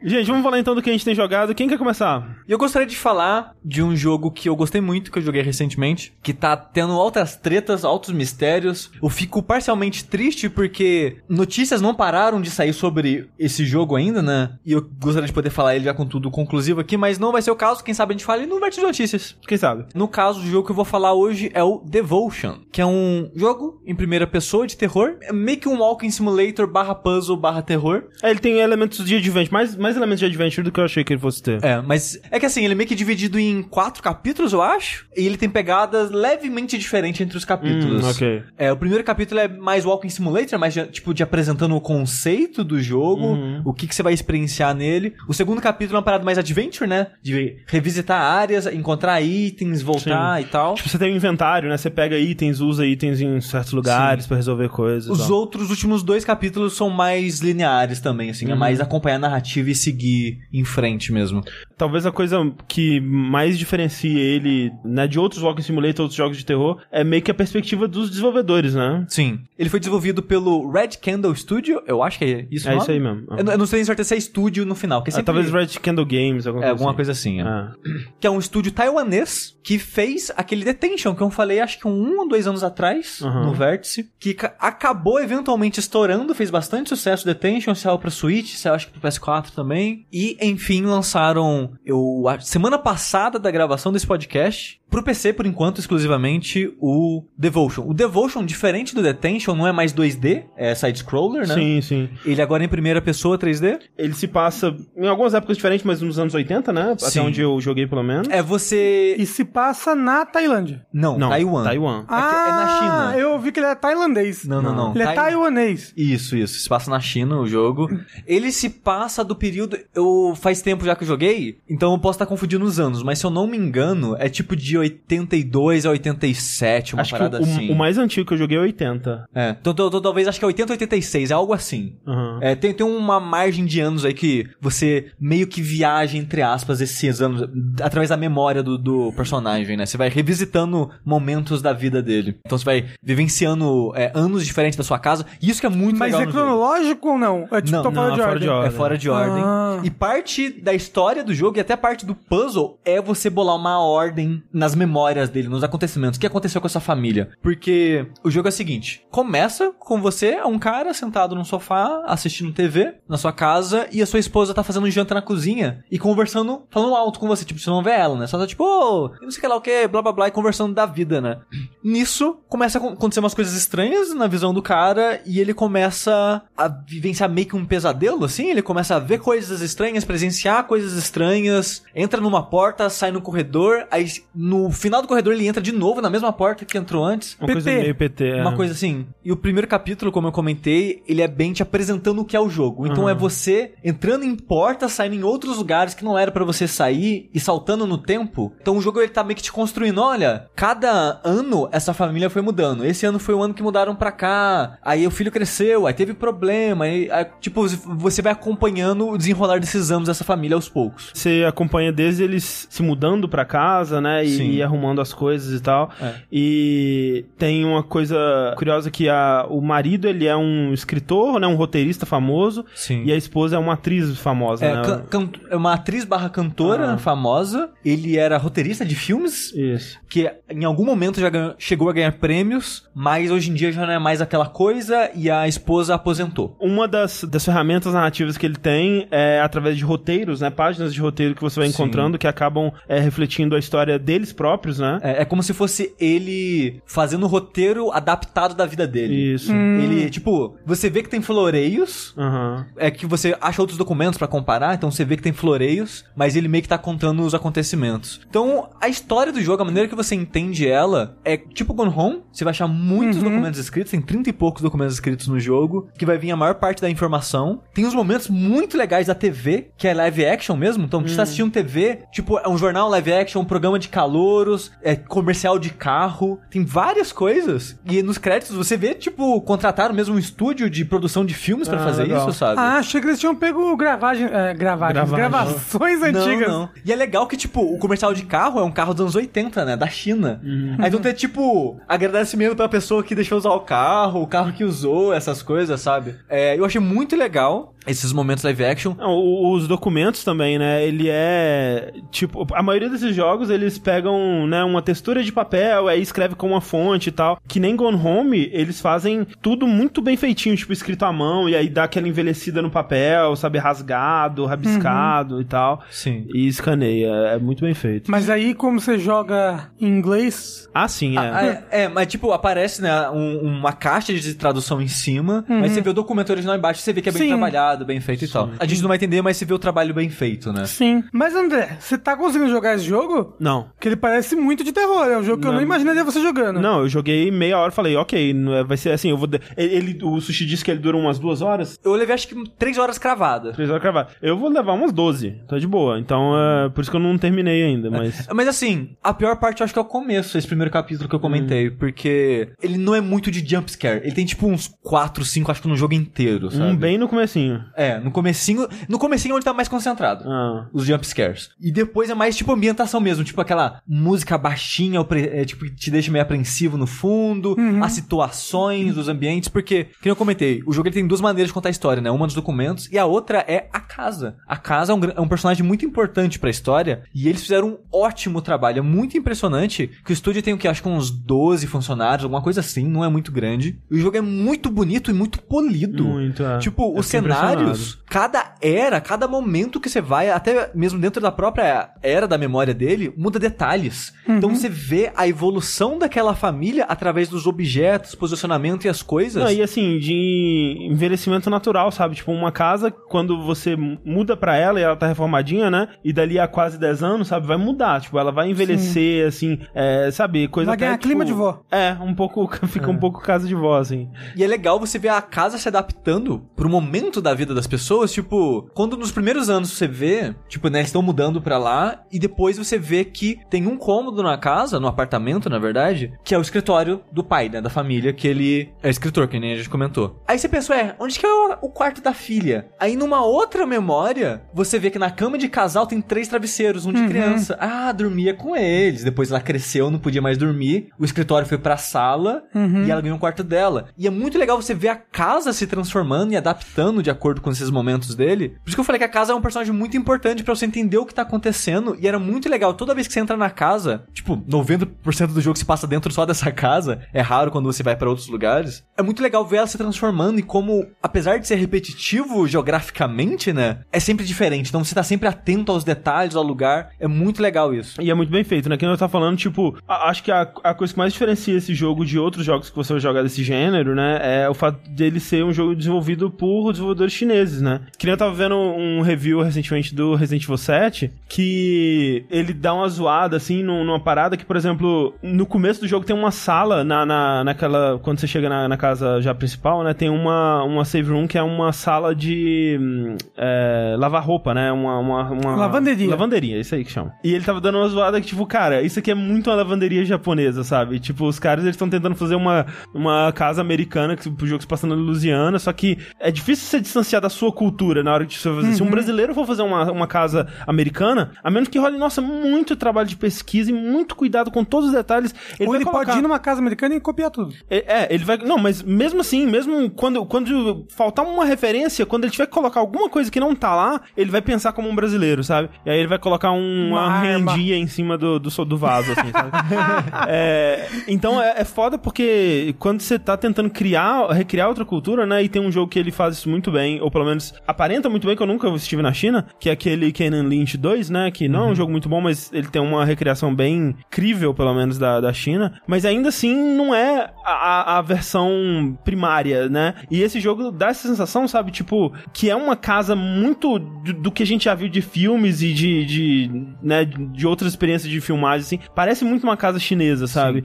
Gente, 0.02 0.26
vamos 0.26 0.42
falar 0.42 0.58
então 0.58 0.74
do 0.74 0.82
que 0.82 0.90
a 0.90 0.92
gente 0.92 1.04
tem 1.04 1.14
jogado. 1.14 1.54
Quem 1.54 1.68
quer 1.68 1.78
começar? 1.78 2.38
Eu 2.48 2.58
gostaria 2.58 2.86
de 2.86 2.96
falar 2.96 3.54
de 3.64 3.82
um 3.82 3.94
jogo 3.94 4.30
que 4.30 4.48
eu 4.48 4.56
gostei 4.56 4.80
muito, 4.80 5.12
que 5.12 5.18
eu 5.18 5.22
joguei 5.22 5.42
recentemente, 5.42 6.12
que 6.22 6.32
tá 6.32 6.56
tendo 6.56 6.92
altas 6.92 7.36
tretas, 7.36 7.84
altos 7.84 8.12
mistérios. 8.12 8.90
Eu 9.02 9.08
fico 9.08 9.42
parcialmente 9.42 10.04
triste 10.04 10.48
porque 10.48 11.18
notícias 11.28 11.80
não 11.80 11.94
pararam 11.94 12.40
de 12.40 12.50
sair 12.50 12.72
sobre 12.72 13.28
esse 13.38 13.64
jogo 13.64 13.96
ainda, 13.96 14.22
né? 14.22 14.58
E 14.64 14.72
eu 14.72 14.86
gostaria 15.00 15.26
de 15.26 15.32
poder 15.32 15.50
falar 15.50 15.76
ele 15.76 15.84
já 15.84 15.94
com 15.94 16.06
tudo 16.06 16.30
conclusivo 16.30 16.80
aqui, 16.80 16.96
mas 16.96 17.18
não 17.18 17.32
vai 17.32 17.42
ser 17.42 17.50
o 17.50 17.56
caso. 17.56 17.84
Quem 17.84 17.94
sabe 17.94 18.12
a 18.12 18.16
gente 18.16 18.24
fale 18.24 18.46
no 18.46 18.58
Vértice 18.58 18.80
de 18.80 18.86
Notícias. 18.86 19.36
Quem 19.46 19.58
sabe? 19.58 19.86
No 19.94 20.08
caso, 20.08 20.40
o 20.40 20.46
jogo 20.46 20.66
que 20.66 20.72
eu 20.72 20.76
vou 20.76 20.84
falar 20.84 21.14
hoje 21.14 21.50
é 21.54 21.62
o 21.62 21.82
Devotion, 21.84 22.58
que 22.72 22.80
é 22.80 22.86
um 22.86 23.30
jogo 23.34 23.80
em 23.86 23.94
primeira 23.94 24.26
pessoa 24.26 24.66
de 24.66 24.76
terror. 24.76 25.16
É 25.22 25.32
meio 25.32 25.58
que 25.58 25.68
um 25.68 25.78
walking 25.78 26.10
simulator 26.10 26.66
barra 26.66 26.94
puzzle 26.94 27.36
barra 27.36 27.62
terror. 27.62 28.04
É, 28.22 28.30
ele 28.30 28.40
tem 28.40 28.58
elementos 28.58 29.04
de 29.04 29.27
adventure, 29.28 29.52
mais, 29.52 29.76
mais 29.76 29.96
elementos 29.96 30.20
de 30.20 30.26
adventure 30.26 30.62
do 30.64 30.72
que 30.72 30.80
eu 30.80 30.84
achei 30.84 31.04
que 31.04 31.12
ele 31.12 31.20
fosse 31.20 31.42
ter. 31.42 31.62
É, 31.64 31.80
mas 31.80 32.18
é 32.30 32.38
que 32.40 32.46
assim, 32.46 32.64
ele 32.64 32.72
é 32.72 32.76
meio 32.76 32.88
que 32.88 32.94
dividido 32.94 33.38
em 33.38 33.62
quatro 33.62 34.02
capítulos, 34.02 34.52
eu 34.52 34.62
acho. 34.62 35.06
E 35.16 35.26
ele 35.26 35.36
tem 35.36 35.48
pegadas 35.48 36.10
levemente 36.10 36.76
diferentes 36.78 37.20
entre 37.20 37.36
os 37.36 37.44
capítulos. 37.44 38.04
Hum, 38.04 38.10
ok. 38.10 38.42
É, 38.56 38.72
o 38.72 38.76
primeiro 38.76 39.02
capítulo 39.04 39.40
é 39.40 39.48
mais 39.48 39.84
Walking 39.84 40.08
Simulator, 40.08 40.58
mais 40.58 40.74
de- 40.74 40.86
tipo 40.86 41.12
de 41.14 41.22
apresentando 41.22 41.74
o 41.76 41.80
conceito 41.80 42.62
do 42.64 42.80
jogo, 42.80 43.24
Uhum. 43.26 43.62
o 43.64 43.72
que, 43.72 43.86
que 43.86 43.94
você 43.94 44.02
vai 44.02 44.12
experienciar 44.12 44.74
nele. 44.74 45.14
O 45.28 45.34
segundo 45.34 45.60
capítulo 45.60 45.96
é 45.96 45.98
uma 45.98 46.04
parada 46.04 46.24
mais 46.24 46.38
adventure, 46.38 46.88
né? 46.88 47.08
De 47.22 47.56
revisitar 47.66 48.20
áreas, 48.20 48.66
encontrar 48.66 49.20
itens, 49.20 49.82
voltar 49.82 50.40
e 50.40 50.44
tal. 50.46 50.74
Tipo, 50.74 50.88
você 50.88 50.98
tem 50.98 51.12
um 51.12 51.16
inventário, 51.16 51.68
né? 51.68 51.76
Você 51.76 51.90
pega 51.90 52.16
itens, 52.18 52.60
usa 52.60 52.86
itens 52.86 53.20
em 53.20 53.40
certos 53.40 53.72
lugares 53.72 54.26
pra 54.26 54.36
resolver 54.36 54.68
coisas. 54.68 55.08
Os 55.08 55.30
outros 55.30 55.70
últimos 55.70 56.02
dois 56.02 56.24
capítulos 56.24 56.76
são 56.76 56.90
mais 56.90 57.40
lineares 57.40 58.00
também, 58.00 58.30
assim, 58.30 58.46
é 58.48 58.52
Uhum. 58.52 58.58
mais 58.58 58.80
acompanhar 58.80 59.17
a 59.18 59.20
narrativa 59.28 59.70
e 59.70 59.74
seguir 59.74 60.38
em 60.52 60.64
frente 60.64 61.12
mesmo. 61.12 61.42
Talvez 61.76 62.06
a 62.06 62.10
coisa 62.12 62.38
que 62.66 63.00
mais 63.00 63.58
diferencia 63.58 64.18
ele, 64.20 64.72
né, 64.84 65.06
de 65.06 65.18
outros 65.18 65.42
Walking 65.42 65.62
Simulator, 65.62 66.02
outros 66.04 66.16
jogos 66.16 66.36
de 66.36 66.44
terror, 66.44 66.80
é 66.90 67.04
meio 67.04 67.22
que 67.22 67.30
a 67.30 67.34
perspectiva 67.34 67.86
dos 67.86 68.10
desenvolvedores, 68.10 68.74
né? 68.74 69.04
Sim. 69.08 69.40
Ele 69.58 69.68
foi 69.68 69.78
desenvolvido 69.78 70.22
pelo 70.22 70.70
Red 70.70 70.90
Candle 71.02 71.34
Studio, 71.34 71.82
eu 71.86 72.02
acho 72.02 72.18
que 72.18 72.24
é 72.24 72.46
isso 72.50 72.68
É 72.68 72.76
isso 72.76 72.90
aí 72.90 72.98
mesmo. 72.98 73.26
Eu, 73.36 73.44
não- 73.44 73.52
eu 73.52 73.58
não 73.58 73.66
sei 73.66 73.84
certeza 73.84 74.08
se 74.08 74.14
é 74.14 74.18
estúdio 74.18 74.64
no 74.66 74.74
final, 74.74 75.02
que 75.02 75.10
é 75.10 75.12
Ah, 75.12 75.16
sempre... 75.16 75.26
talvez 75.26 75.50
Red 75.52 75.78
Candle 75.80 76.04
Games, 76.06 76.46
alguma 76.46 76.64
É, 76.64 76.68
coisa 76.68 76.72
alguma 76.72 76.90
assim. 76.90 76.96
coisa 76.96 77.12
assim, 77.12 77.40
é. 77.40 77.44
Ah. 77.44 77.72
Que 78.20 78.26
é 78.26 78.30
um 78.30 78.38
estúdio 78.38 78.72
taiwanês 78.72 79.56
que 79.62 79.78
fez 79.78 80.32
aquele 80.36 80.64
Detention, 80.64 81.14
que 81.14 81.22
eu 81.22 81.30
falei 81.30 81.60
acho 81.60 81.78
que 81.78 81.86
um 81.86 82.18
ou 82.20 82.28
dois 82.28 82.46
anos 82.46 82.62
atrás, 82.64 83.20
Uhum. 83.20 83.46
no 83.46 83.52
Vértice, 83.52 84.08
que 84.18 84.34
ca- 84.34 84.54
acabou 84.58 85.20
eventualmente 85.20 85.78
estourando, 85.80 86.34
fez 86.34 86.50
bastante 86.50 86.88
sucesso 86.88 87.24
Detention, 87.26 87.74
saiu 87.74 87.98
pra 87.98 88.10
Switch, 88.10 88.54
saiu 88.54 88.74
acho 88.74 88.86
que 88.86 88.92
pro 88.92 89.00
PS4 89.08 89.50
também. 89.50 90.06
E, 90.12 90.36
enfim, 90.40 90.82
lançaram, 90.82 91.72
eu 91.84 92.26
acho, 92.28 92.46
semana 92.46 92.78
passada 92.78 93.38
da 93.38 93.50
gravação 93.50 93.92
desse 93.92 94.06
podcast, 94.06 94.80
pro 94.90 95.02
PC, 95.02 95.32
por 95.32 95.46
enquanto, 95.46 95.78
exclusivamente, 95.78 96.72
o 96.80 97.24
Devotion. 97.36 97.84
O 97.86 97.94
Devotion, 97.94 98.44
diferente 98.44 98.94
do 98.94 99.02
Detention, 99.02 99.54
não 99.54 99.66
é 99.66 99.72
mais 99.72 99.92
2D, 99.92 100.44
é 100.56 100.74
side-scroller, 100.74 101.46
né? 101.46 101.54
Sim, 101.54 101.80
sim. 101.80 102.08
Ele 102.24 102.40
agora 102.40 102.62
é 102.62 102.66
em 102.66 102.68
primeira 102.68 103.00
pessoa 103.02 103.38
3D. 103.38 103.78
Ele 103.96 104.14
se 104.14 104.26
passa 104.26 104.74
em 104.96 105.06
algumas 105.06 105.34
épocas 105.34 105.56
diferentes, 105.56 105.84
mas 105.84 106.00
nos 106.00 106.18
anos 106.18 106.34
80, 106.34 106.72
né? 106.72 106.94
Sim. 106.98 107.06
Até 107.06 107.20
onde 107.20 107.40
eu 107.40 107.60
joguei, 107.60 107.86
pelo 107.86 108.02
menos. 108.02 108.28
É 108.28 108.42
você... 108.42 109.14
E 109.18 109.26
se 109.26 109.44
passa 109.44 109.94
na 109.94 110.24
Tailândia. 110.24 110.86
Não, 110.92 111.18
Não, 111.18 111.28
Taiwan. 111.28 111.64
Taiwan. 111.64 112.00
É 112.02 112.06
que 112.06 112.12
é 112.14 112.16
na 112.52 112.78
China. 112.78 113.08
Ah, 113.10 113.18
eu 113.18 113.38
vi 113.38 113.52
que 113.52 113.60
ele 113.60 113.66
é 113.66 113.74
tailandês. 113.74 114.44
Não, 114.46 114.62
não, 114.62 114.74
não. 114.74 114.90
Ele 114.94 115.02
é 115.02 115.06
Tai- 115.06 115.16
taiwanês. 115.16 115.92
Isso, 115.96 116.36
isso. 116.36 116.58
Se 116.60 116.68
passa 116.68 116.90
na 116.90 117.00
China 117.00 117.38
o 117.40 117.46
jogo. 117.46 117.88
Ele 118.26 118.50
se 118.50 118.68
passa 118.70 119.22
do 119.24 119.34
período. 119.36 119.76
Eu 119.94 120.34
faz 120.40 120.62
tempo 120.62 120.84
já 120.84 120.94
que 120.96 121.04
eu 121.04 121.08
joguei, 121.08 121.58
então 121.68 121.92
eu 121.92 121.98
posso 121.98 122.16
estar 122.16 122.26
confundindo 122.26 122.64
os 122.64 122.78
anos, 122.80 123.02
mas 123.02 123.18
se 123.18 123.26
eu 123.26 123.30
não 123.30 123.46
me 123.46 123.56
engano, 123.56 124.16
é 124.18 124.28
tipo 124.28 124.54
de 124.56 124.77
82 124.78 125.86
a 125.86 125.90
87, 125.90 126.94
uma 126.94 127.02
Acho 127.02 127.12
que 127.12 127.18
parada 127.18 127.40
o, 127.40 127.42
assim. 127.42 127.70
o 127.70 127.74
mais 127.74 127.98
antigo 127.98 128.26
que 128.26 128.34
eu 128.34 128.38
joguei 128.38 128.56
é 128.58 128.60
80. 128.60 129.24
É. 129.34 129.56
Então, 129.60 129.72
então, 129.72 129.88
então, 129.88 130.00
talvez 130.00 130.26
acho 130.28 130.38
que 130.38 130.44
é 130.44 130.48
80 130.48 130.72
86, 130.72 131.30
é 131.30 131.34
algo 131.34 131.52
assim. 131.52 131.94
Aham. 132.06 132.38
É, 132.40 132.54
tem, 132.54 132.72
tem 132.72 132.86
uma 132.86 133.18
margem 133.20 133.64
de 133.64 133.80
anos 133.80 134.04
aí 134.04 134.14
que 134.14 134.48
você 134.60 135.06
meio 135.20 135.46
que 135.46 135.60
viaja, 135.60 136.16
entre 136.16 136.42
aspas, 136.42 136.80
esses 136.80 137.20
anos, 137.20 137.48
através 137.82 138.08
da 138.10 138.16
memória 138.16 138.62
do, 138.62 138.76
do 138.78 139.12
personagem, 139.12 139.76
né? 139.76 139.86
Você 139.86 139.96
vai 139.96 140.08
revisitando 140.08 140.90
momentos 141.04 141.60
da 141.62 141.72
vida 141.72 142.02
dele. 142.02 142.38
Então 142.46 142.56
você 142.58 142.64
vai 142.64 142.86
vivenciando 143.02 143.92
é, 143.94 144.10
anos 144.14 144.44
diferentes 144.46 144.76
da 144.76 144.84
sua 144.84 144.98
casa. 144.98 145.26
E 145.42 145.50
isso 145.50 145.60
que 145.60 145.66
é 145.66 145.70
muito 145.70 145.98
Mas 145.98 146.12
legal. 146.12 146.22
é 146.22 146.26
no 146.26 146.32
jogo. 146.32 146.44
cronológico 146.44 147.08
ou 147.08 147.18
não? 147.18 147.48
É 147.50 147.60
tipo, 147.60 147.76
Não, 147.76 147.82
tô 147.82 147.90
não, 147.90 148.02
fora 148.02 148.14
de 148.14 148.20
é 148.20 148.22
fora 148.22 148.30
ordem. 148.30 148.40
de 148.42 148.48
ordem. 148.48 148.68
É 148.68 148.70
fora 148.70 148.98
de 148.98 149.10
ordem. 149.10 149.42
Ah. 149.44 149.80
E 149.84 149.90
parte 149.90 150.50
da 150.50 150.72
história 150.74 151.22
do 151.24 151.34
jogo 151.34 151.58
e 151.58 151.60
até 151.60 151.76
parte 151.76 152.06
do 152.06 152.14
puzzle 152.14 152.78
é 152.84 153.00
você 153.00 153.28
bolar 153.30 153.56
uma 153.56 153.78
ordem 153.80 154.42
nas 154.52 154.67
memórias 154.74 155.28
dele, 155.28 155.48
nos 155.48 155.64
acontecimentos. 155.64 156.16
O 156.16 156.20
que 156.20 156.26
aconteceu 156.26 156.60
com 156.60 156.66
essa 156.66 156.80
família? 156.80 157.30
Porque 157.42 158.06
o 158.24 158.30
jogo 158.30 158.48
é 158.48 158.50
o 158.50 158.52
seguinte: 158.52 159.06
começa 159.10 159.72
com 159.78 160.00
você, 160.00 160.40
um 160.42 160.58
cara 160.58 160.92
sentado 160.94 161.34
num 161.34 161.44
sofá, 161.44 162.02
assistindo 162.06 162.52
TV 162.52 162.94
na 163.08 163.16
sua 163.16 163.32
casa, 163.32 163.88
e 163.92 164.02
a 164.02 164.06
sua 164.06 164.18
esposa 164.18 164.54
tá 164.54 164.62
fazendo 164.62 164.90
janta 164.90 165.14
na 165.14 165.22
cozinha 165.22 165.84
e 165.90 165.98
conversando, 165.98 166.62
falando 166.70 166.94
alto 166.94 167.18
com 167.18 167.26
você. 167.26 167.44
Tipo, 167.44 167.60
você 167.60 167.70
não 167.70 167.82
vê 167.82 167.90
ela, 167.90 168.18
né? 168.18 168.26
Só 168.26 168.38
tá 168.38 168.46
tipo, 168.46 168.64
ô, 168.64 169.10
não 169.20 169.30
sei 169.30 169.48
lá 169.48 169.56
o 169.56 169.60
que, 169.60 169.86
blá 169.88 170.02
blá 170.02 170.12
blá, 170.12 170.28
e 170.28 170.32
conversando 170.32 170.74
da 170.74 170.86
vida, 170.86 171.20
né? 171.20 171.38
Nisso, 171.82 172.38
começa 172.48 172.78
a 172.78 172.92
acontecer 172.92 173.20
umas 173.20 173.34
coisas 173.34 173.54
estranhas 173.54 174.14
na 174.14 174.26
visão 174.26 174.52
do 174.52 174.62
cara 174.62 175.20
e 175.24 175.40
ele 175.40 175.54
começa 175.54 176.42
a 176.56 176.68
vivenciar 176.68 177.30
meio 177.30 177.46
que 177.46 177.56
um 177.56 177.64
pesadelo, 177.64 178.24
assim. 178.24 178.50
Ele 178.50 178.62
começa 178.62 178.96
a 178.96 178.98
ver 178.98 179.18
coisas 179.18 179.60
estranhas, 179.60 180.04
presenciar 180.04 180.64
coisas 180.64 180.92
estranhas, 180.94 181.82
entra 181.94 182.20
numa 182.20 182.42
porta, 182.42 182.90
sai 182.90 183.10
no 183.10 183.20
corredor, 183.20 183.86
aí 183.90 184.06
no 184.34 184.57
final 184.70 185.00
do 185.02 185.08
corredor 185.08 185.32
ele 185.34 185.46
entra 185.46 185.62
de 185.62 185.72
novo 185.72 186.00
na 186.00 186.10
mesma 186.10 186.32
porta 186.32 186.64
que 186.64 186.76
entrou 186.76 187.04
antes. 187.04 187.36
Uma 187.40 187.46
PT. 187.46 187.52
coisa 187.62 187.70
meio 187.80 187.94
PT. 187.94 188.28
é. 188.28 188.40
Uma 188.42 188.56
coisa 188.56 188.72
assim. 188.72 189.06
E 189.24 189.30
o 189.32 189.36
primeiro 189.36 189.66
capítulo, 189.68 190.10
como 190.10 190.28
eu 190.28 190.32
comentei, 190.32 191.02
ele 191.06 191.22
é 191.22 191.28
bem 191.28 191.52
te 191.52 191.62
apresentando 191.62 192.20
o 192.20 192.24
que 192.24 192.36
é 192.36 192.40
o 192.40 192.48
jogo. 192.48 192.86
Então 192.86 193.04
Aham. 193.04 193.12
é 193.12 193.14
você 193.14 193.72
entrando 193.84 194.24
em 194.24 194.34
portas, 194.34 194.92
saindo 194.92 195.14
em 195.14 195.22
outros 195.22 195.56
lugares 195.58 195.94
que 195.94 196.04
não 196.04 196.18
era 196.18 196.30
pra 196.30 196.44
você 196.44 196.66
sair 196.66 197.28
e 197.32 197.40
saltando 197.40 197.86
no 197.86 197.98
tempo. 197.98 198.52
Então 198.60 198.76
o 198.76 198.80
jogo 198.80 199.00
ele 199.00 199.08
tá 199.08 199.22
meio 199.24 199.36
que 199.36 199.42
te 199.42 199.52
construindo, 199.52 200.00
olha, 200.00 200.46
cada 200.54 201.20
ano 201.24 201.68
essa 201.72 201.92
família 201.94 202.30
foi 202.30 202.42
mudando. 202.42 202.84
Esse 202.84 203.06
ano 203.06 203.18
foi 203.18 203.34
o 203.34 203.42
ano 203.42 203.54
que 203.54 203.62
mudaram 203.62 203.94
pra 203.94 204.10
cá. 204.12 204.78
Aí 204.82 205.06
o 205.06 205.10
filho 205.10 205.30
cresceu, 205.30 205.86
aí 205.86 205.94
teve 205.94 206.14
problema, 206.14 206.84
aí, 206.84 207.10
aí, 207.10 207.26
tipo, 207.40 207.66
você 207.68 208.22
vai 208.22 208.32
acompanhando 208.32 209.08
o 209.08 209.18
desenrolar 209.18 209.58
desses 209.60 209.90
anos 209.90 210.08
dessa 210.08 210.24
família 210.24 210.54
aos 210.54 210.68
poucos. 210.68 211.10
Você 211.14 211.44
acompanha 211.46 211.92
desde 211.92 212.22
eles 212.22 212.66
se 212.70 212.82
mudando 212.82 213.28
pra 213.28 213.44
casa, 213.44 214.00
né? 214.00 214.24
E, 214.24 214.36
Sim. 214.36 214.47
E 214.50 214.62
arrumando 214.62 215.00
as 215.00 215.12
coisas 215.12 215.58
e 215.58 215.62
tal. 215.62 215.90
É. 216.00 216.14
E 216.30 217.24
tem 217.36 217.64
uma 217.64 217.82
coisa 217.82 218.54
curiosa 218.56 218.90
que 218.90 219.08
a, 219.08 219.46
o 219.48 219.60
marido, 219.60 220.08
ele 220.08 220.26
é 220.26 220.36
um 220.36 220.72
escritor, 220.72 221.38
né? 221.40 221.46
Um 221.46 221.54
roteirista 221.56 222.06
famoso. 222.06 222.64
Sim. 222.74 223.02
E 223.04 223.12
a 223.12 223.16
esposa 223.16 223.56
é 223.56 223.58
uma 223.58 223.74
atriz 223.74 224.18
famosa, 224.18 224.64
É, 224.64 224.74
né? 224.74 225.02
can- 225.10 225.28
é 225.50 225.56
uma 225.56 225.74
atriz 225.74 226.04
barra 226.04 226.28
cantora 226.28 226.92
Ah. 226.94 226.98
famosa. 226.98 227.70
Ele 227.84 228.16
era 228.16 228.36
roteirista 228.38 228.84
de 228.84 228.94
filmes 228.94 229.52
Isso. 229.54 229.98
que 230.08 230.30
em 230.50 230.64
algum 230.64 230.84
momento 230.84 231.20
já 231.20 231.28
ganhou, 231.28 231.54
chegou 231.58 231.88
a 231.88 231.92
ganhar 231.92 232.12
prêmios, 232.12 232.84
mas 232.94 233.30
hoje 233.30 233.50
em 233.50 233.54
dia 233.54 233.72
já 233.72 233.86
não 233.86 233.92
é 233.92 233.98
mais 233.98 234.20
aquela 234.20 234.46
coisa 234.46 235.10
e 235.14 235.30
a 235.30 235.46
esposa 235.48 235.94
aposentou. 235.94 236.56
Uma 236.60 236.86
das, 236.88 237.24
das 237.24 237.44
ferramentas 237.44 237.92
narrativas 237.94 238.36
que 238.38 238.46
ele 238.46 238.56
tem 238.56 239.06
é 239.10 239.40
através 239.40 239.76
de 239.76 239.84
roteiros, 239.84 240.40
né? 240.40 240.50
Páginas 240.50 240.92
de 240.94 241.00
roteiro 241.00 241.34
que 241.34 241.42
você 241.42 241.60
vai 241.60 241.68
Sim. 241.68 241.74
encontrando 241.74 242.18
que 242.18 242.26
acabam 242.26 242.72
é, 242.88 242.98
refletindo 243.00 243.54
a 243.56 243.58
história 243.58 243.98
deles 243.98 244.32
próprios, 244.38 244.78
né? 244.78 245.00
É, 245.02 245.22
é 245.22 245.24
como 245.24 245.42
se 245.42 245.52
fosse 245.52 245.92
ele 245.98 246.80
fazendo 246.86 247.24
o 247.24 247.26
roteiro 247.26 247.90
adaptado 247.90 248.54
da 248.54 248.64
vida 248.64 248.86
dele. 248.86 249.34
Isso. 249.34 249.52
Ele, 249.52 250.08
tipo, 250.08 250.54
você 250.64 250.88
vê 250.88 251.02
que 251.02 251.08
tem 251.08 251.20
floreios, 251.20 252.14
Aham. 252.16 252.64
é 252.76 252.88
que 252.88 253.04
você 253.04 253.36
acha 253.40 253.60
outros 253.60 253.76
documentos 253.76 254.16
pra 254.16 254.28
comparar, 254.28 254.76
então 254.76 254.92
você 254.92 255.04
vê 255.04 255.16
que 255.16 255.22
tem 255.24 255.32
floreios, 255.32 256.04
mas 256.14 256.36
ele 256.36 256.46
meio 256.46 256.62
que 256.62 256.68
tá 256.68 256.78
contando 256.78 257.24
os 257.24 257.34
acontecimentos. 257.34 258.20
Então, 258.30 258.70
a 258.80 258.88
história 258.88 259.32
do 259.32 259.40
jogo, 259.40 259.62
a 259.62 259.64
maneira 259.64 259.88
que 259.88 259.96
você 259.96 260.14
entende 260.14 260.68
ela, 260.68 261.16
é 261.24 261.36
tipo 261.36 261.74
Gone 261.74 261.92
Home, 261.94 262.22
você 262.32 262.44
vai 262.44 262.52
achar 262.52 262.68
muitos 262.68 263.20
documentos 263.20 263.58
escritos, 263.58 263.90
tem 263.90 264.00
30 264.00 264.30
e 264.30 264.32
poucos 264.32 264.62
documentos 264.62 264.94
escritos 264.94 265.26
no 265.26 265.40
jogo, 265.40 265.88
que 265.98 266.06
vai 266.06 266.16
vir 266.16 266.30
a 266.30 266.36
maior 266.36 266.54
parte 266.54 266.80
da 266.80 266.88
informação. 266.88 267.60
Tem 267.74 267.84
uns 267.84 267.94
momentos 267.94 268.28
muito 268.28 268.76
legais 268.76 269.08
da 269.08 269.14
TV, 269.16 269.70
que 269.76 269.88
é 269.88 269.94
live 269.94 270.24
action 270.24 270.56
mesmo, 270.56 270.84
então 270.84 271.02
você 271.02 271.16
tá 271.16 271.24
assistindo 271.24 271.50
TV, 271.50 272.02
tipo, 272.12 272.38
é 272.38 272.48
um 272.48 272.56
jornal 272.56 272.88
live 272.88 273.12
action, 273.12 273.42
um 273.42 273.44
programa 273.44 273.78
de 273.80 273.88
calouros, 274.32 274.70
é 274.82 274.94
comercial 274.94 275.58
de 275.58 275.70
carro, 275.70 276.38
tem 276.50 276.64
várias 276.64 277.12
coisas. 277.12 277.78
E 277.88 278.02
nos 278.02 278.18
créditos 278.18 278.54
você 278.56 278.76
vê, 278.76 278.94
tipo, 278.94 279.40
contrataram 279.42 279.94
mesmo 279.94 280.14
um 280.14 280.18
estúdio 280.18 280.68
de 280.68 280.84
produção 280.84 281.24
de 281.24 281.34
filmes 281.34 281.68
pra 281.68 281.78
Ah, 281.80 281.84
fazer 281.84 282.02
legal. 282.04 282.28
isso, 282.28 282.38
sabe? 282.38 282.60
Ah, 282.60 282.76
achei 282.76 283.00
que 283.00 283.06
eles 283.06 283.18
tinham 283.18 283.34
pego 283.34 283.74
gravagem, 283.76 284.26
é, 284.26 284.54
gravagens, 284.54 285.10
Gravagem. 285.10 285.16
gravações 285.16 286.02
antigas. 286.02 286.48
Não, 286.48 286.60
não. 286.60 286.68
E 286.84 286.92
é 286.92 286.96
legal 286.96 287.26
que, 287.26 287.36
tipo, 287.36 287.60
o 287.62 287.78
comercial 287.78 288.12
de 288.12 288.24
carro 288.24 288.60
é 288.60 288.64
um 288.64 288.70
carro 288.70 288.92
dos 288.92 289.00
anos 289.02 289.14
80, 289.16 289.64
né? 289.64 289.76
Da 289.76 289.88
China. 289.88 290.40
Aí 290.78 290.88
então 290.88 291.00
tem, 291.00 291.12
tipo, 291.14 291.80
agradecimento 291.88 292.56
pra 292.56 292.68
pessoa 292.68 293.02
que 293.02 293.14
deixou 293.14 293.38
usar 293.38 293.50
o 293.50 293.60
carro, 293.60 294.22
o 294.22 294.26
carro 294.26 294.52
que 294.52 294.64
usou, 294.64 295.12
essas 295.12 295.42
coisas, 295.42 295.80
sabe? 295.80 296.16
É, 296.28 296.58
eu 296.58 296.64
achei 296.64 296.80
muito 296.80 297.16
legal 297.16 297.74
esses 297.88 298.12
momentos 298.12 298.44
live 298.44 298.64
action. 298.64 298.94
Não, 298.96 299.16
os 299.52 299.66
documentos 299.66 300.22
também, 300.24 300.58
né? 300.58 300.84
Ele 300.86 301.08
é. 301.08 301.92
Tipo, 302.10 302.46
a 302.54 302.62
maioria 302.62 302.88
desses 302.88 303.14
jogos 303.14 303.50
eles 303.50 303.78
pegam, 303.78 304.46
né, 304.46 304.62
uma 304.64 304.82
textura 304.82 305.22
de 305.22 305.32
papel, 305.32 305.88
aí 305.88 306.00
escreve 306.00 306.34
com 306.34 306.48
uma 306.48 306.60
fonte 306.60 307.08
e 307.08 307.12
tal. 307.12 307.38
Que 307.46 307.60
nem 307.60 307.76
Gone 307.76 307.96
Home, 307.96 308.48
eles 308.52 308.80
fazem 308.80 309.26
tudo 309.42 309.66
muito 309.66 310.00
bem 310.00 310.16
feitinho, 310.16 310.56
tipo, 310.56 310.72
escrito 310.72 311.04
à 311.04 311.12
mão, 311.12 311.48
e 311.48 311.56
aí 311.56 311.68
dá 311.68 311.84
aquela 311.84 312.08
envelhecida 312.08 312.60
no 312.62 312.70
papel, 312.70 313.34
sabe, 313.36 313.58
rasgado, 313.58 314.44
rabiscado 314.46 315.40
e 315.40 315.44
tal. 315.44 315.82
Sim. 315.90 316.26
E 316.34 316.46
escaneia. 316.46 317.08
É 317.08 317.38
muito 317.38 317.64
bem 317.64 317.74
feito. 317.74 318.10
Mas 318.10 318.28
aí, 318.30 318.54
como 318.54 318.80
você 318.80 318.98
joga 318.98 319.70
em 319.80 319.86
inglês, 319.86 320.68
Ah, 320.74 320.88
sim, 320.88 321.16
é. 321.16 321.20
Ah, 321.20 321.46
é, 321.70 321.82
é, 321.84 321.88
mas 321.88 322.06
tipo, 322.06 322.30
aparece, 322.32 322.80
né, 322.82 323.08
um- 323.10 323.40
uma 323.40 323.72
caixa 323.72 324.12
de 324.12 324.34
tradução 324.34 324.80
em 324.80 324.88
cima, 324.88 325.44
mas 325.48 325.72
você 325.72 325.80
vê 325.80 325.90
o 325.90 325.94
documento 325.94 326.30
original 326.30 326.56
embaixo, 326.56 326.80
você 326.82 326.92
vê 326.92 327.00
que 327.02 327.08
é 327.08 327.12
bem 327.12 327.22
Sim. 327.22 327.28
trabalhado, 327.28 327.77
bem 327.84 328.00
feito 328.00 328.24
e 328.24 328.28
tal. 328.28 328.50
A 328.58 328.66
gente 328.66 328.80
não 328.82 328.88
vai 328.88 328.96
entender, 328.96 329.20
mas 329.22 329.36
você 329.36 329.44
vê 329.44 329.54
o 329.54 329.58
trabalho 329.58 329.92
bem 329.94 330.08
feito, 330.10 330.52
né? 330.52 330.64
sim. 330.66 331.02
Mas 331.12 331.34
André, 331.34 331.76
você 331.80 331.96
tá 331.98 332.16
conseguindo 332.16 332.50
jogar 332.50 332.74
esse 332.74 332.84
jogo? 332.84 333.34
Não. 333.38 333.68
Que 333.80 333.88
ele 333.88 333.96
parece 333.96 334.34
muito 334.36 334.62
de 334.64 334.72
terror, 334.72 335.04
é 335.06 335.18
um 335.18 335.24
jogo 335.24 335.40
que 335.40 335.46
eu 335.46 335.52
Não. 335.52 335.56
não 335.58 335.62
imaginaria 335.64 336.04
você 336.04 336.20
jogando. 336.20 336.60
Não, 336.60 336.80
eu 336.80 336.88
joguei 336.88 337.30
meia 337.30 337.58
hora 337.58 337.70
falei, 337.72 337.96
ok, 337.96 338.32
não 338.34 338.54
é- 338.54 338.64
vai 338.64 338.76
ser 338.76 338.90
assim, 338.90 339.10
eu 339.10 339.16
vou. 339.16 339.26
de- 339.26 339.40
Ele, 339.56 339.98
o 340.02 340.20
sushi 340.20 340.44
disse 340.46 340.64
que 340.64 340.70
ele 340.70 340.80
dura 340.80 340.96
umas 340.96 341.18
duas 341.18 341.42
horas. 341.42 341.78
Eu 341.84 341.92
levei 341.94 342.14
acho 342.14 342.28
que 342.28 342.48
três 342.58 342.78
horas 342.78 342.98
cravada. 342.98 343.52
Três 343.52 343.68
horas 343.68 343.82
cravado. 343.82 344.10
Eu 344.22 344.36
vou 344.38 344.48
levar 344.48 344.72
umas 344.72 344.92
12, 344.92 345.36
tá 345.48 345.58
de 345.58 345.66
boa. 345.66 345.98
Então, 345.98 346.32
é 346.36 346.68
por 346.68 346.80
isso 346.82 346.90
que 346.90 346.96
eu 346.96 347.00
não 347.00 347.16
terminei 347.18 347.62
ainda, 347.64 347.90
mas. 347.90 348.26
Mas 348.34 348.46
assim, 348.48 348.90
a 349.02 349.12
pior 349.12 349.36
parte 349.36 349.60
eu 349.60 349.64
acho 349.64 349.72
que 349.72 349.78
é 349.78 349.82
o 349.82 349.84
começo, 349.84 350.38
esse 350.38 350.46
primeiro 350.46 350.70
capítulo 350.70 351.08
que 351.08 351.14
eu 351.14 351.18
comentei, 351.20 351.70
porque 351.70 352.50
ele 352.62 352.78
não 352.78 352.94
é 352.94 353.00
muito 353.00 353.30
de 353.30 353.44
jumpscare. 353.48 354.00
Ele 354.04 354.12
tem 354.14 354.24
tipo 354.24 354.46
uns 354.46 354.68
4, 354.82 355.24
5, 355.24 355.50
acho 355.50 355.60
que 355.62 355.68
no 355.68 355.76
jogo 355.76 355.94
inteiro, 355.94 356.50
sabe? 356.50 356.70
Um 356.70 356.76
bem 356.76 356.96
no 356.98 357.08
comecinho. 357.08 357.64
É, 357.74 357.98
no 357.98 358.10
comecinho, 358.10 358.66
no 358.88 358.98
comecinho 358.98 359.32
é 359.32 359.36
onde 359.36 359.44
tá 359.44 359.52
mais 359.52 359.68
concentrado. 359.68 360.24
Ah. 360.28 360.66
Os 360.72 360.84
jumpscares. 360.84 361.50
E 361.60 361.70
depois 361.70 362.10
é 362.10 362.14
mais 362.14 362.36
tipo 362.36 362.52
ambientação 362.52 363.00
mesmo, 363.00 363.24
tipo 363.24 363.40
aquela 363.40 363.80
música 363.86 364.36
baixinha, 364.36 365.00
é, 365.10 365.44
tipo, 365.44 365.64
que 365.64 365.70
te 365.70 365.90
deixa 365.90 366.10
meio 366.10 366.22
apreensivo 366.22 366.76
no 366.76 366.86
fundo, 366.86 367.56
as 367.82 367.92
situações, 367.92 368.96
os 368.96 369.08
ambientes, 369.08 369.48
porque, 369.48 369.88
que 370.00 370.10
eu 370.10 370.16
comentei, 370.16 370.62
o 370.66 370.72
jogo 370.72 370.88
ele 370.88 370.94
tem 370.94 371.06
duas 371.06 371.20
maneiras 371.20 371.48
de 371.48 371.54
contar 371.54 371.68
a 371.68 371.70
história, 371.70 372.02
né? 372.02 372.10
Uma 372.10 372.26
dos 372.26 372.34
documentos 372.34 372.88
e 372.90 372.98
a 372.98 373.06
outra 373.06 373.44
é 373.46 373.68
a 373.72 373.80
casa. 373.80 374.36
A 374.46 374.56
casa 374.56 374.92
é 374.92 374.94
um, 374.94 375.00
é 375.16 375.20
um 375.20 375.28
personagem 375.28 375.64
muito 375.64 375.84
importante 375.84 376.38
pra 376.38 376.50
história 376.50 377.02
e 377.14 377.28
eles 377.28 377.42
fizeram 377.42 377.68
um 377.68 377.78
ótimo 377.92 378.40
trabalho. 378.40 378.78
É 378.78 378.82
muito 378.82 379.16
impressionante 379.16 379.90
que 380.04 380.12
o 380.12 380.14
estúdio 380.14 380.42
tem 380.42 380.54
o 380.54 380.58
que? 380.58 380.68
Acho 380.68 380.82
que 380.82 380.88
uns 380.88 381.10
12 381.10 381.66
funcionários, 381.66 382.24
alguma 382.24 382.42
coisa 382.42 382.60
assim, 382.60 382.86
não 382.86 383.04
é 383.04 383.08
muito 383.08 383.32
grande. 383.32 383.78
E 383.90 383.96
o 383.96 384.00
jogo 384.00 384.16
é 384.16 384.20
muito 384.20 384.70
bonito 384.70 385.10
e 385.10 385.14
muito 385.14 385.40
polido. 385.42 386.04
Muito, 386.04 386.42
é. 386.42 386.58
Tipo, 386.58 386.94
Eu 386.94 387.00
os 387.00 387.06
fiquei 387.06 387.20
cenários, 387.50 387.98
cada 388.06 388.54
era, 388.60 389.00
cada 389.00 389.28
momento 389.28 389.80
que 389.80 389.88
você 389.88 390.00
vai, 390.00 390.30
até 390.30 390.70
mesmo 390.74 390.98
dentro 390.98 391.20
da 391.20 391.30
própria 391.30 391.90
era 392.02 392.26
da 392.26 392.38
memória 392.38 392.74
dele, 392.74 393.12
muda 393.16 393.38
detalhes. 393.38 394.12
Então 394.26 394.54
você 394.54 394.68
vê 394.68 395.12
a 395.16 395.26
evolução 395.26 395.98
daquela 395.98 396.34
família 396.34 396.84
através 396.84 397.28
dos 397.28 397.46
objetos, 397.46 398.14
posicionamento 398.14 398.84
e 398.84 398.88
as 398.88 399.02
coisas. 399.02 399.42
Não, 399.42 399.50
e 399.50 399.62
assim, 399.62 399.98
de 399.98 400.88
envelhecimento 400.90 401.50
natural, 401.50 401.90
sabe? 401.90 402.16
Tipo, 402.16 402.32
uma 402.32 402.52
casa, 402.52 402.90
quando 402.90 403.42
você 403.42 403.76
muda 403.76 404.36
pra 404.36 404.56
ela 404.56 404.80
e 404.80 404.82
ela 404.82 404.96
tá 404.96 405.06
reformadinha, 405.06 405.70
né? 405.70 405.88
E 406.04 406.12
dali 406.12 406.38
a 406.38 406.48
quase 406.48 406.78
10 406.78 407.02
anos, 407.02 407.28
sabe? 407.28 407.46
Vai 407.46 407.56
mudar. 407.56 408.00
Tipo, 408.00 408.18
ela 408.18 408.32
vai 408.32 408.50
envelhecer, 408.50 409.26
assim, 409.26 409.58
é, 409.74 410.10
sabe? 410.10 410.48
Coisa 410.48 410.66
Vai 410.68 410.76
até, 410.76 410.86
ganhar 410.86 410.98
tipo, 410.98 411.08
clima 411.08 411.24
de 411.24 411.32
vó. 411.32 411.62
É, 411.70 411.96
um 412.00 412.14
pouco, 412.14 412.48
fica 412.68 412.90
um 412.90 412.96
pouco 412.96 413.20
casa 413.20 413.46
de 413.46 413.54
vó, 413.54 413.78
assim. 413.78 414.08
E 414.36 414.44
é 414.44 414.46
legal 414.46 414.78
você 414.78 414.98
ver 414.98 415.08
a 415.08 415.22
casa 415.22 415.58
se 415.58 415.68
adaptando 415.68 416.42
pro 416.56 416.68
momento 416.68 417.20
da 417.20 417.34
vida 417.38 417.54
das 417.54 417.66
pessoas, 417.66 418.12
tipo, 418.12 418.68
quando 418.74 418.96
nos 418.96 419.12
primeiros 419.12 419.48
anos 419.48 419.70
você 419.70 419.86
vê, 419.86 420.34
tipo, 420.48 420.68
né, 420.68 420.80
eles 420.80 420.88
estão 420.88 421.00
mudando 421.00 421.40
pra 421.40 421.56
lá 421.56 422.02
e 422.10 422.18
depois 422.18 422.58
você 422.58 422.76
vê 422.76 423.04
que 423.04 423.38
tem 423.48 423.66
um 423.66 423.76
cômodo 423.76 424.22
na 424.22 424.36
casa, 424.36 424.80
no 424.80 424.88
apartamento, 424.88 425.48
na 425.48 425.58
verdade, 425.58 426.12
que 426.24 426.34
é 426.34 426.38
o 426.38 426.42
escritório 426.42 427.00
do 427.12 427.22
pai, 427.22 427.48
né, 427.48 427.60
da 427.60 427.70
família, 427.70 428.12
que 428.12 428.26
ele 428.26 428.72
é 428.82 428.90
escritor, 428.90 429.28
que 429.28 429.38
nem 429.38 429.52
a 429.52 429.56
gente 429.56 429.70
comentou. 429.70 430.20
Aí 430.26 430.38
você 430.38 430.48
pensou, 430.48 430.74
é, 430.74 430.96
onde 430.98 431.18
que 431.18 431.24
é 431.24 431.32
o, 431.32 431.58
o 431.62 431.70
quarto 431.70 432.02
da 432.02 432.12
filha? 432.12 432.68
Aí 432.78 432.96
numa 432.96 433.24
outra 433.24 433.64
memória, 433.64 434.42
você 434.52 434.78
vê 434.78 434.90
que 434.90 434.98
na 434.98 435.10
cama 435.10 435.38
de 435.38 435.48
casal 435.48 435.86
tem 435.86 436.00
três 436.00 436.26
travesseiros, 436.26 436.84
um 436.84 436.92
de 436.92 437.06
criança. 437.06 437.56
Ah, 437.60 437.92
dormia 437.92 438.34
com 438.34 438.56
eles. 438.56 439.04
Depois 439.04 439.30
ela 439.30 439.40
cresceu, 439.40 439.90
não 439.90 439.98
podia 439.98 440.20
mais 440.20 440.36
dormir. 440.36 440.88
O 440.98 441.04
escritório 441.04 441.46
foi 441.46 441.58
pra 441.58 441.76
sala 441.76 442.42
e 442.86 442.90
ela 442.90 443.00
ganhou 443.00 443.16
um 443.16 443.20
quarto 443.20 443.44
dela. 443.44 443.88
E 443.96 444.06
é 444.06 444.10
muito 444.10 444.38
legal 444.38 444.60
você 444.60 444.74
ver 444.74 444.88
a 444.88 444.96
casa 444.96 445.52
se 445.52 445.66
transformando 445.66 446.32
e 446.32 446.36
adaptando 446.36 447.02
de 447.02 447.10
acordo 447.10 447.27
com 447.36 447.50
esses 447.50 447.70
momentos 447.70 448.14
dele. 448.14 448.50
Por 448.62 448.68
isso 448.68 448.76
que 448.76 448.80
eu 448.80 448.84
falei 448.84 448.98
que 448.98 449.04
a 449.04 449.08
casa 449.08 449.32
é 449.32 449.34
um 449.34 449.40
personagem 449.40 449.72
muito 449.72 449.96
importante 449.96 450.42
pra 450.42 450.54
você 450.54 450.66
entender 450.66 450.98
o 450.98 451.06
que 451.06 451.14
tá 451.14 451.22
acontecendo. 451.22 451.96
E 452.00 452.06
era 452.08 452.18
muito 452.18 452.48
legal. 452.48 452.74
Toda 452.74 452.94
vez 452.94 453.06
que 453.06 453.12
você 453.12 453.20
entra 453.20 453.36
na 453.36 453.50
casa, 453.50 454.04
tipo, 454.12 454.36
90% 454.36 455.32
do 455.32 455.40
jogo 455.40 455.58
se 455.58 455.64
passa 455.64 455.86
dentro 455.86 456.12
só 456.12 456.24
dessa 456.26 456.50
casa. 456.52 457.00
É 457.12 457.20
raro 457.20 457.50
quando 457.50 457.66
você 457.66 457.82
vai 457.82 457.96
pra 457.96 458.08
outros 458.08 458.28
lugares. 458.28 458.84
É 458.96 459.02
muito 459.02 459.22
legal 459.22 459.44
ver 459.46 459.58
ela 459.58 459.66
se 459.66 459.78
transformando 459.78 460.38
e 460.38 460.42
como, 460.42 460.86
apesar 461.02 461.38
de 461.38 461.46
ser 461.46 461.56
repetitivo 461.56 462.46
geograficamente, 462.82 463.52
né? 463.52 463.78
É 463.92 464.00
sempre 464.00 464.24
diferente. 464.24 464.68
Então 464.68 464.82
você 464.84 464.94
tá 464.94 465.02
sempre 465.02 465.28
atento 465.28 465.72
aos 465.72 465.84
detalhes, 465.84 466.36
ao 466.36 466.42
lugar. 466.42 466.90
É 466.98 467.06
muito 467.08 467.42
legal 467.42 467.74
isso. 467.74 468.00
E 468.00 468.10
é 468.10 468.14
muito 468.14 468.30
bem 468.30 468.44
feito, 468.44 468.68
né? 468.68 468.76
Que 468.76 468.86
nós 468.86 468.98
tá 468.98 469.08
falando, 469.08 469.36
tipo, 469.36 469.76
a- 469.86 470.08
acho 470.08 470.22
que 470.22 470.30
a, 470.30 470.42
a 470.64 470.74
coisa 470.74 470.92
que 470.92 470.98
mais 470.98 471.12
diferencia 471.12 471.56
esse 471.56 471.74
jogo 471.74 472.04
de 472.04 472.18
outros 472.18 472.44
jogos 472.44 472.70
que 472.70 472.76
você 472.76 472.92
vai 472.92 473.00
jogar 473.00 473.22
desse 473.22 473.42
gênero, 473.42 473.94
né? 473.94 474.42
É 474.44 474.48
o 474.48 474.54
fato 474.54 474.78
dele 474.90 475.20
ser 475.20 475.44
um 475.44 475.52
jogo 475.52 475.74
desenvolvido 475.74 476.30
por 476.30 476.70
desenvolvedores 476.72 477.12
chineses, 477.18 477.60
né? 477.60 477.80
Que 477.98 478.06
nem 478.06 478.12
eu 478.12 478.16
tava 478.18 478.34
vendo 478.34 478.54
um 478.56 479.00
review 479.02 479.42
recentemente 479.42 479.94
do 479.94 480.14
Resident 480.14 480.44
Evil 480.44 480.56
7, 480.56 481.10
que 481.28 482.24
ele 482.30 482.52
dá 482.52 482.74
uma 482.74 482.88
zoada, 482.88 483.36
assim, 483.36 483.62
num- 483.62 483.84
numa 483.84 484.00
parada 484.00 484.36
que, 484.36 484.44
por 484.44 484.56
exemplo, 484.56 485.14
no 485.22 485.46
começo 485.46 485.80
do 485.80 485.88
jogo 485.88 486.04
tem 486.04 486.14
uma 486.16 486.30
sala 486.30 486.84
na, 486.84 487.04
na, 487.06 487.44
naquela. 487.44 487.98
Quando 488.02 488.18
você 488.20 488.26
chega 488.26 488.48
na, 488.48 488.68
na 488.68 488.76
casa 488.76 489.20
já 489.20 489.34
principal, 489.34 489.82
né? 489.82 489.94
Tem 489.94 490.08
uma, 490.08 490.62
uma 490.64 490.84
save 490.84 491.10
room 491.10 491.26
que 491.26 491.38
é 491.38 491.42
uma 491.42 491.72
sala 491.72 492.14
de 492.14 492.78
hum, 492.80 493.16
é, 493.36 493.94
lavar 493.98 494.22
roupa, 494.24 494.54
né? 494.54 494.70
Uma, 494.72 494.98
uma, 494.98 495.22
uma 495.30 495.56
Lavanderia. 495.56 496.10
Lavanderia, 496.10 496.58
isso 496.60 496.74
aí 496.74 496.84
que 496.84 496.90
chama. 496.92 497.12
E 497.24 497.34
ele 497.34 497.44
tava 497.44 497.60
dando 497.60 497.78
uma 497.78 497.88
zoada 497.88 498.20
que, 498.20 498.26
tipo, 498.26 498.44
cara, 498.46 498.82
isso 498.82 498.98
aqui 498.98 499.10
é 499.10 499.14
muito 499.14 499.48
uma 499.50 499.56
lavanderia 499.56 500.04
japonesa, 500.04 500.62
sabe? 500.64 500.98
Tipo, 501.00 501.26
os 501.26 501.38
caras 501.38 501.64
eles 501.64 501.74
estão 501.74 501.88
tentando 501.88 502.14
fazer 502.14 502.34
uma, 502.34 502.66
uma 502.94 503.32
casa 503.32 503.60
americana 503.60 504.16
que 504.16 504.28
o 504.28 504.46
jogo 504.46 504.60
se 504.62 504.66
passa 504.68 504.86
na 504.86 504.94
Louisiana, 504.94 505.58
só 505.58 505.72
que 505.72 505.98
é 506.20 506.30
difícil 506.30 506.66
você 506.66 506.80
distanciar 506.80 507.07
da 507.20 507.28
sua 507.30 507.50
cultura 507.52 508.02
na 508.02 508.12
hora 508.12 508.26
de 508.26 508.36
você 508.38 508.52
fazer. 508.54 508.74
Se 508.74 508.82
um 508.82 508.90
brasileiro 508.90 509.34
for 509.34 509.46
fazer 509.46 509.62
uma, 509.62 509.90
uma 509.90 510.06
casa 510.06 510.46
americana, 510.66 511.32
a 511.42 511.50
menos 511.50 511.68
que 511.68 511.78
role, 511.78 511.96
nossa, 511.98 512.20
muito 512.20 512.76
trabalho 512.76 513.08
de 513.08 513.16
pesquisa 513.16 513.70
e 513.70 513.74
muito 513.74 514.14
cuidado 514.14 514.50
com 514.50 514.64
todos 514.64 514.88
os 514.90 514.94
detalhes. 514.94 515.34
Ou 515.60 515.66
vai 515.68 515.76
ele 515.76 515.84
colocar- 515.84 516.06
pode 516.06 516.18
ir 516.18 516.22
numa 516.22 516.38
casa 516.38 516.60
americana 516.60 516.94
e 516.94 517.00
copiar 517.00 517.30
tudo. 517.30 517.54
é, 517.70 518.02
é, 518.02 518.14
ele 518.14 518.24
vai. 518.24 518.36
Não, 518.38 518.58
mas 518.58 518.82
mesmo 518.82 519.20
assim, 519.20 519.46
mesmo 519.46 519.90
quando, 519.90 520.24
quando 520.26 520.86
faltar 520.94 521.24
uma 521.24 521.44
referência, 521.44 522.04
quando 522.06 522.24
ele 522.24 522.32
tiver 522.32 522.46
que 522.46 522.52
colocar 522.52 522.80
alguma 522.80 523.08
coisa 523.08 523.30
que 523.30 523.40
não 523.40 523.54
tá 523.54 523.74
lá, 523.74 524.00
ele 524.16 524.30
vai 524.30 524.42
pensar 524.42 524.72
como 524.72 524.88
um 524.88 524.94
brasileiro, 524.94 525.42
sabe? 525.42 525.68
E 525.86 525.90
aí 525.90 525.98
ele 525.98 526.08
vai 526.08 526.18
colocar 526.18 526.52
um, 526.52 526.88
uma, 526.90 527.20
rendia 527.20 527.76
em 527.76 527.86
cima 527.86 528.16
do, 528.18 528.38
do, 528.38 528.50
do 528.64 528.76
vaso, 528.76 529.12
assim, 529.12 529.30
sabe? 529.32 529.50
É, 530.28 530.88
então 531.06 531.40
é, 531.40 531.54
é 531.60 531.64
foda 531.64 531.98
porque 531.98 532.74
quando 532.78 533.00
você 533.00 533.18
tá 533.18 533.36
tentando 533.36 533.70
criar, 533.70 534.28
recriar 534.32 534.68
outra 534.68 534.84
cultura, 534.84 535.26
né? 535.26 535.42
E 535.42 535.48
tem 535.48 535.60
um 535.62 535.70
jogo 535.70 535.88
que 535.88 535.98
ele 535.98 536.10
faz 536.10 536.36
isso 536.36 536.48
muito 536.48 536.70
bem, 536.70 536.97
ou 537.00 537.10
pelo 537.10 537.24
menos 537.24 537.54
aparenta 537.66 538.08
muito 538.08 538.26
bem, 538.26 538.36
que 538.36 538.42
eu 538.42 538.46
nunca 538.46 538.68
estive 538.70 539.02
na 539.02 539.12
China, 539.12 539.46
que 539.58 539.68
é 539.68 539.72
aquele 539.72 540.10
Kenan 540.12 540.44
Lynch 540.44 540.76
2, 540.76 541.10
né? 541.10 541.30
Que 541.30 541.48
não 541.48 541.68
é 541.68 541.72
um 541.72 541.74
jogo 541.74 541.90
muito 541.92 542.08
bom, 542.08 542.20
mas 542.20 542.50
ele 542.52 542.68
tem 542.68 542.80
uma 542.82 543.04
recriação 543.04 543.54
bem 543.54 543.94
crível, 544.10 544.52
pelo 544.54 544.74
menos, 544.74 544.98
da, 544.98 545.20
da 545.20 545.32
China. 545.32 545.80
Mas 545.86 546.04
ainda 546.04 546.28
assim, 546.28 546.54
não 546.54 546.94
é 546.94 547.30
a, 547.44 547.98
a- 547.98 548.02
versão 548.02 548.98
primária, 549.04 549.68
né? 549.68 549.94
E 550.10 550.22
esse 550.22 550.40
jogo 550.40 550.70
dá 550.70 550.88
essa 550.88 551.08
sensação, 551.08 551.46
sabe? 551.48 551.70
Tipo, 551.70 552.12
que 552.32 552.48
é 552.50 552.56
uma 552.56 552.76
casa 552.76 553.14
muito 553.16 553.78
do, 553.78 554.12
do 554.12 554.32
que 554.32 554.42
a 554.42 554.46
gente 554.46 554.64
já 554.64 554.74
viu 554.74 554.88
de 554.88 555.00
filmes 555.02 555.62
e 555.62 555.72
de, 555.72 556.04
de, 556.04 556.50
né, 556.82 557.04
de 557.04 557.46
outras 557.46 557.72
experiências 557.72 558.10
de 558.10 558.20
filmagem, 558.20 558.60
assim. 558.60 558.78
Parece 558.94 559.24
muito 559.24 559.44
uma 559.44 559.56
casa 559.56 559.78
chinesa, 559.78 560.26
sabe? 560.26 560.64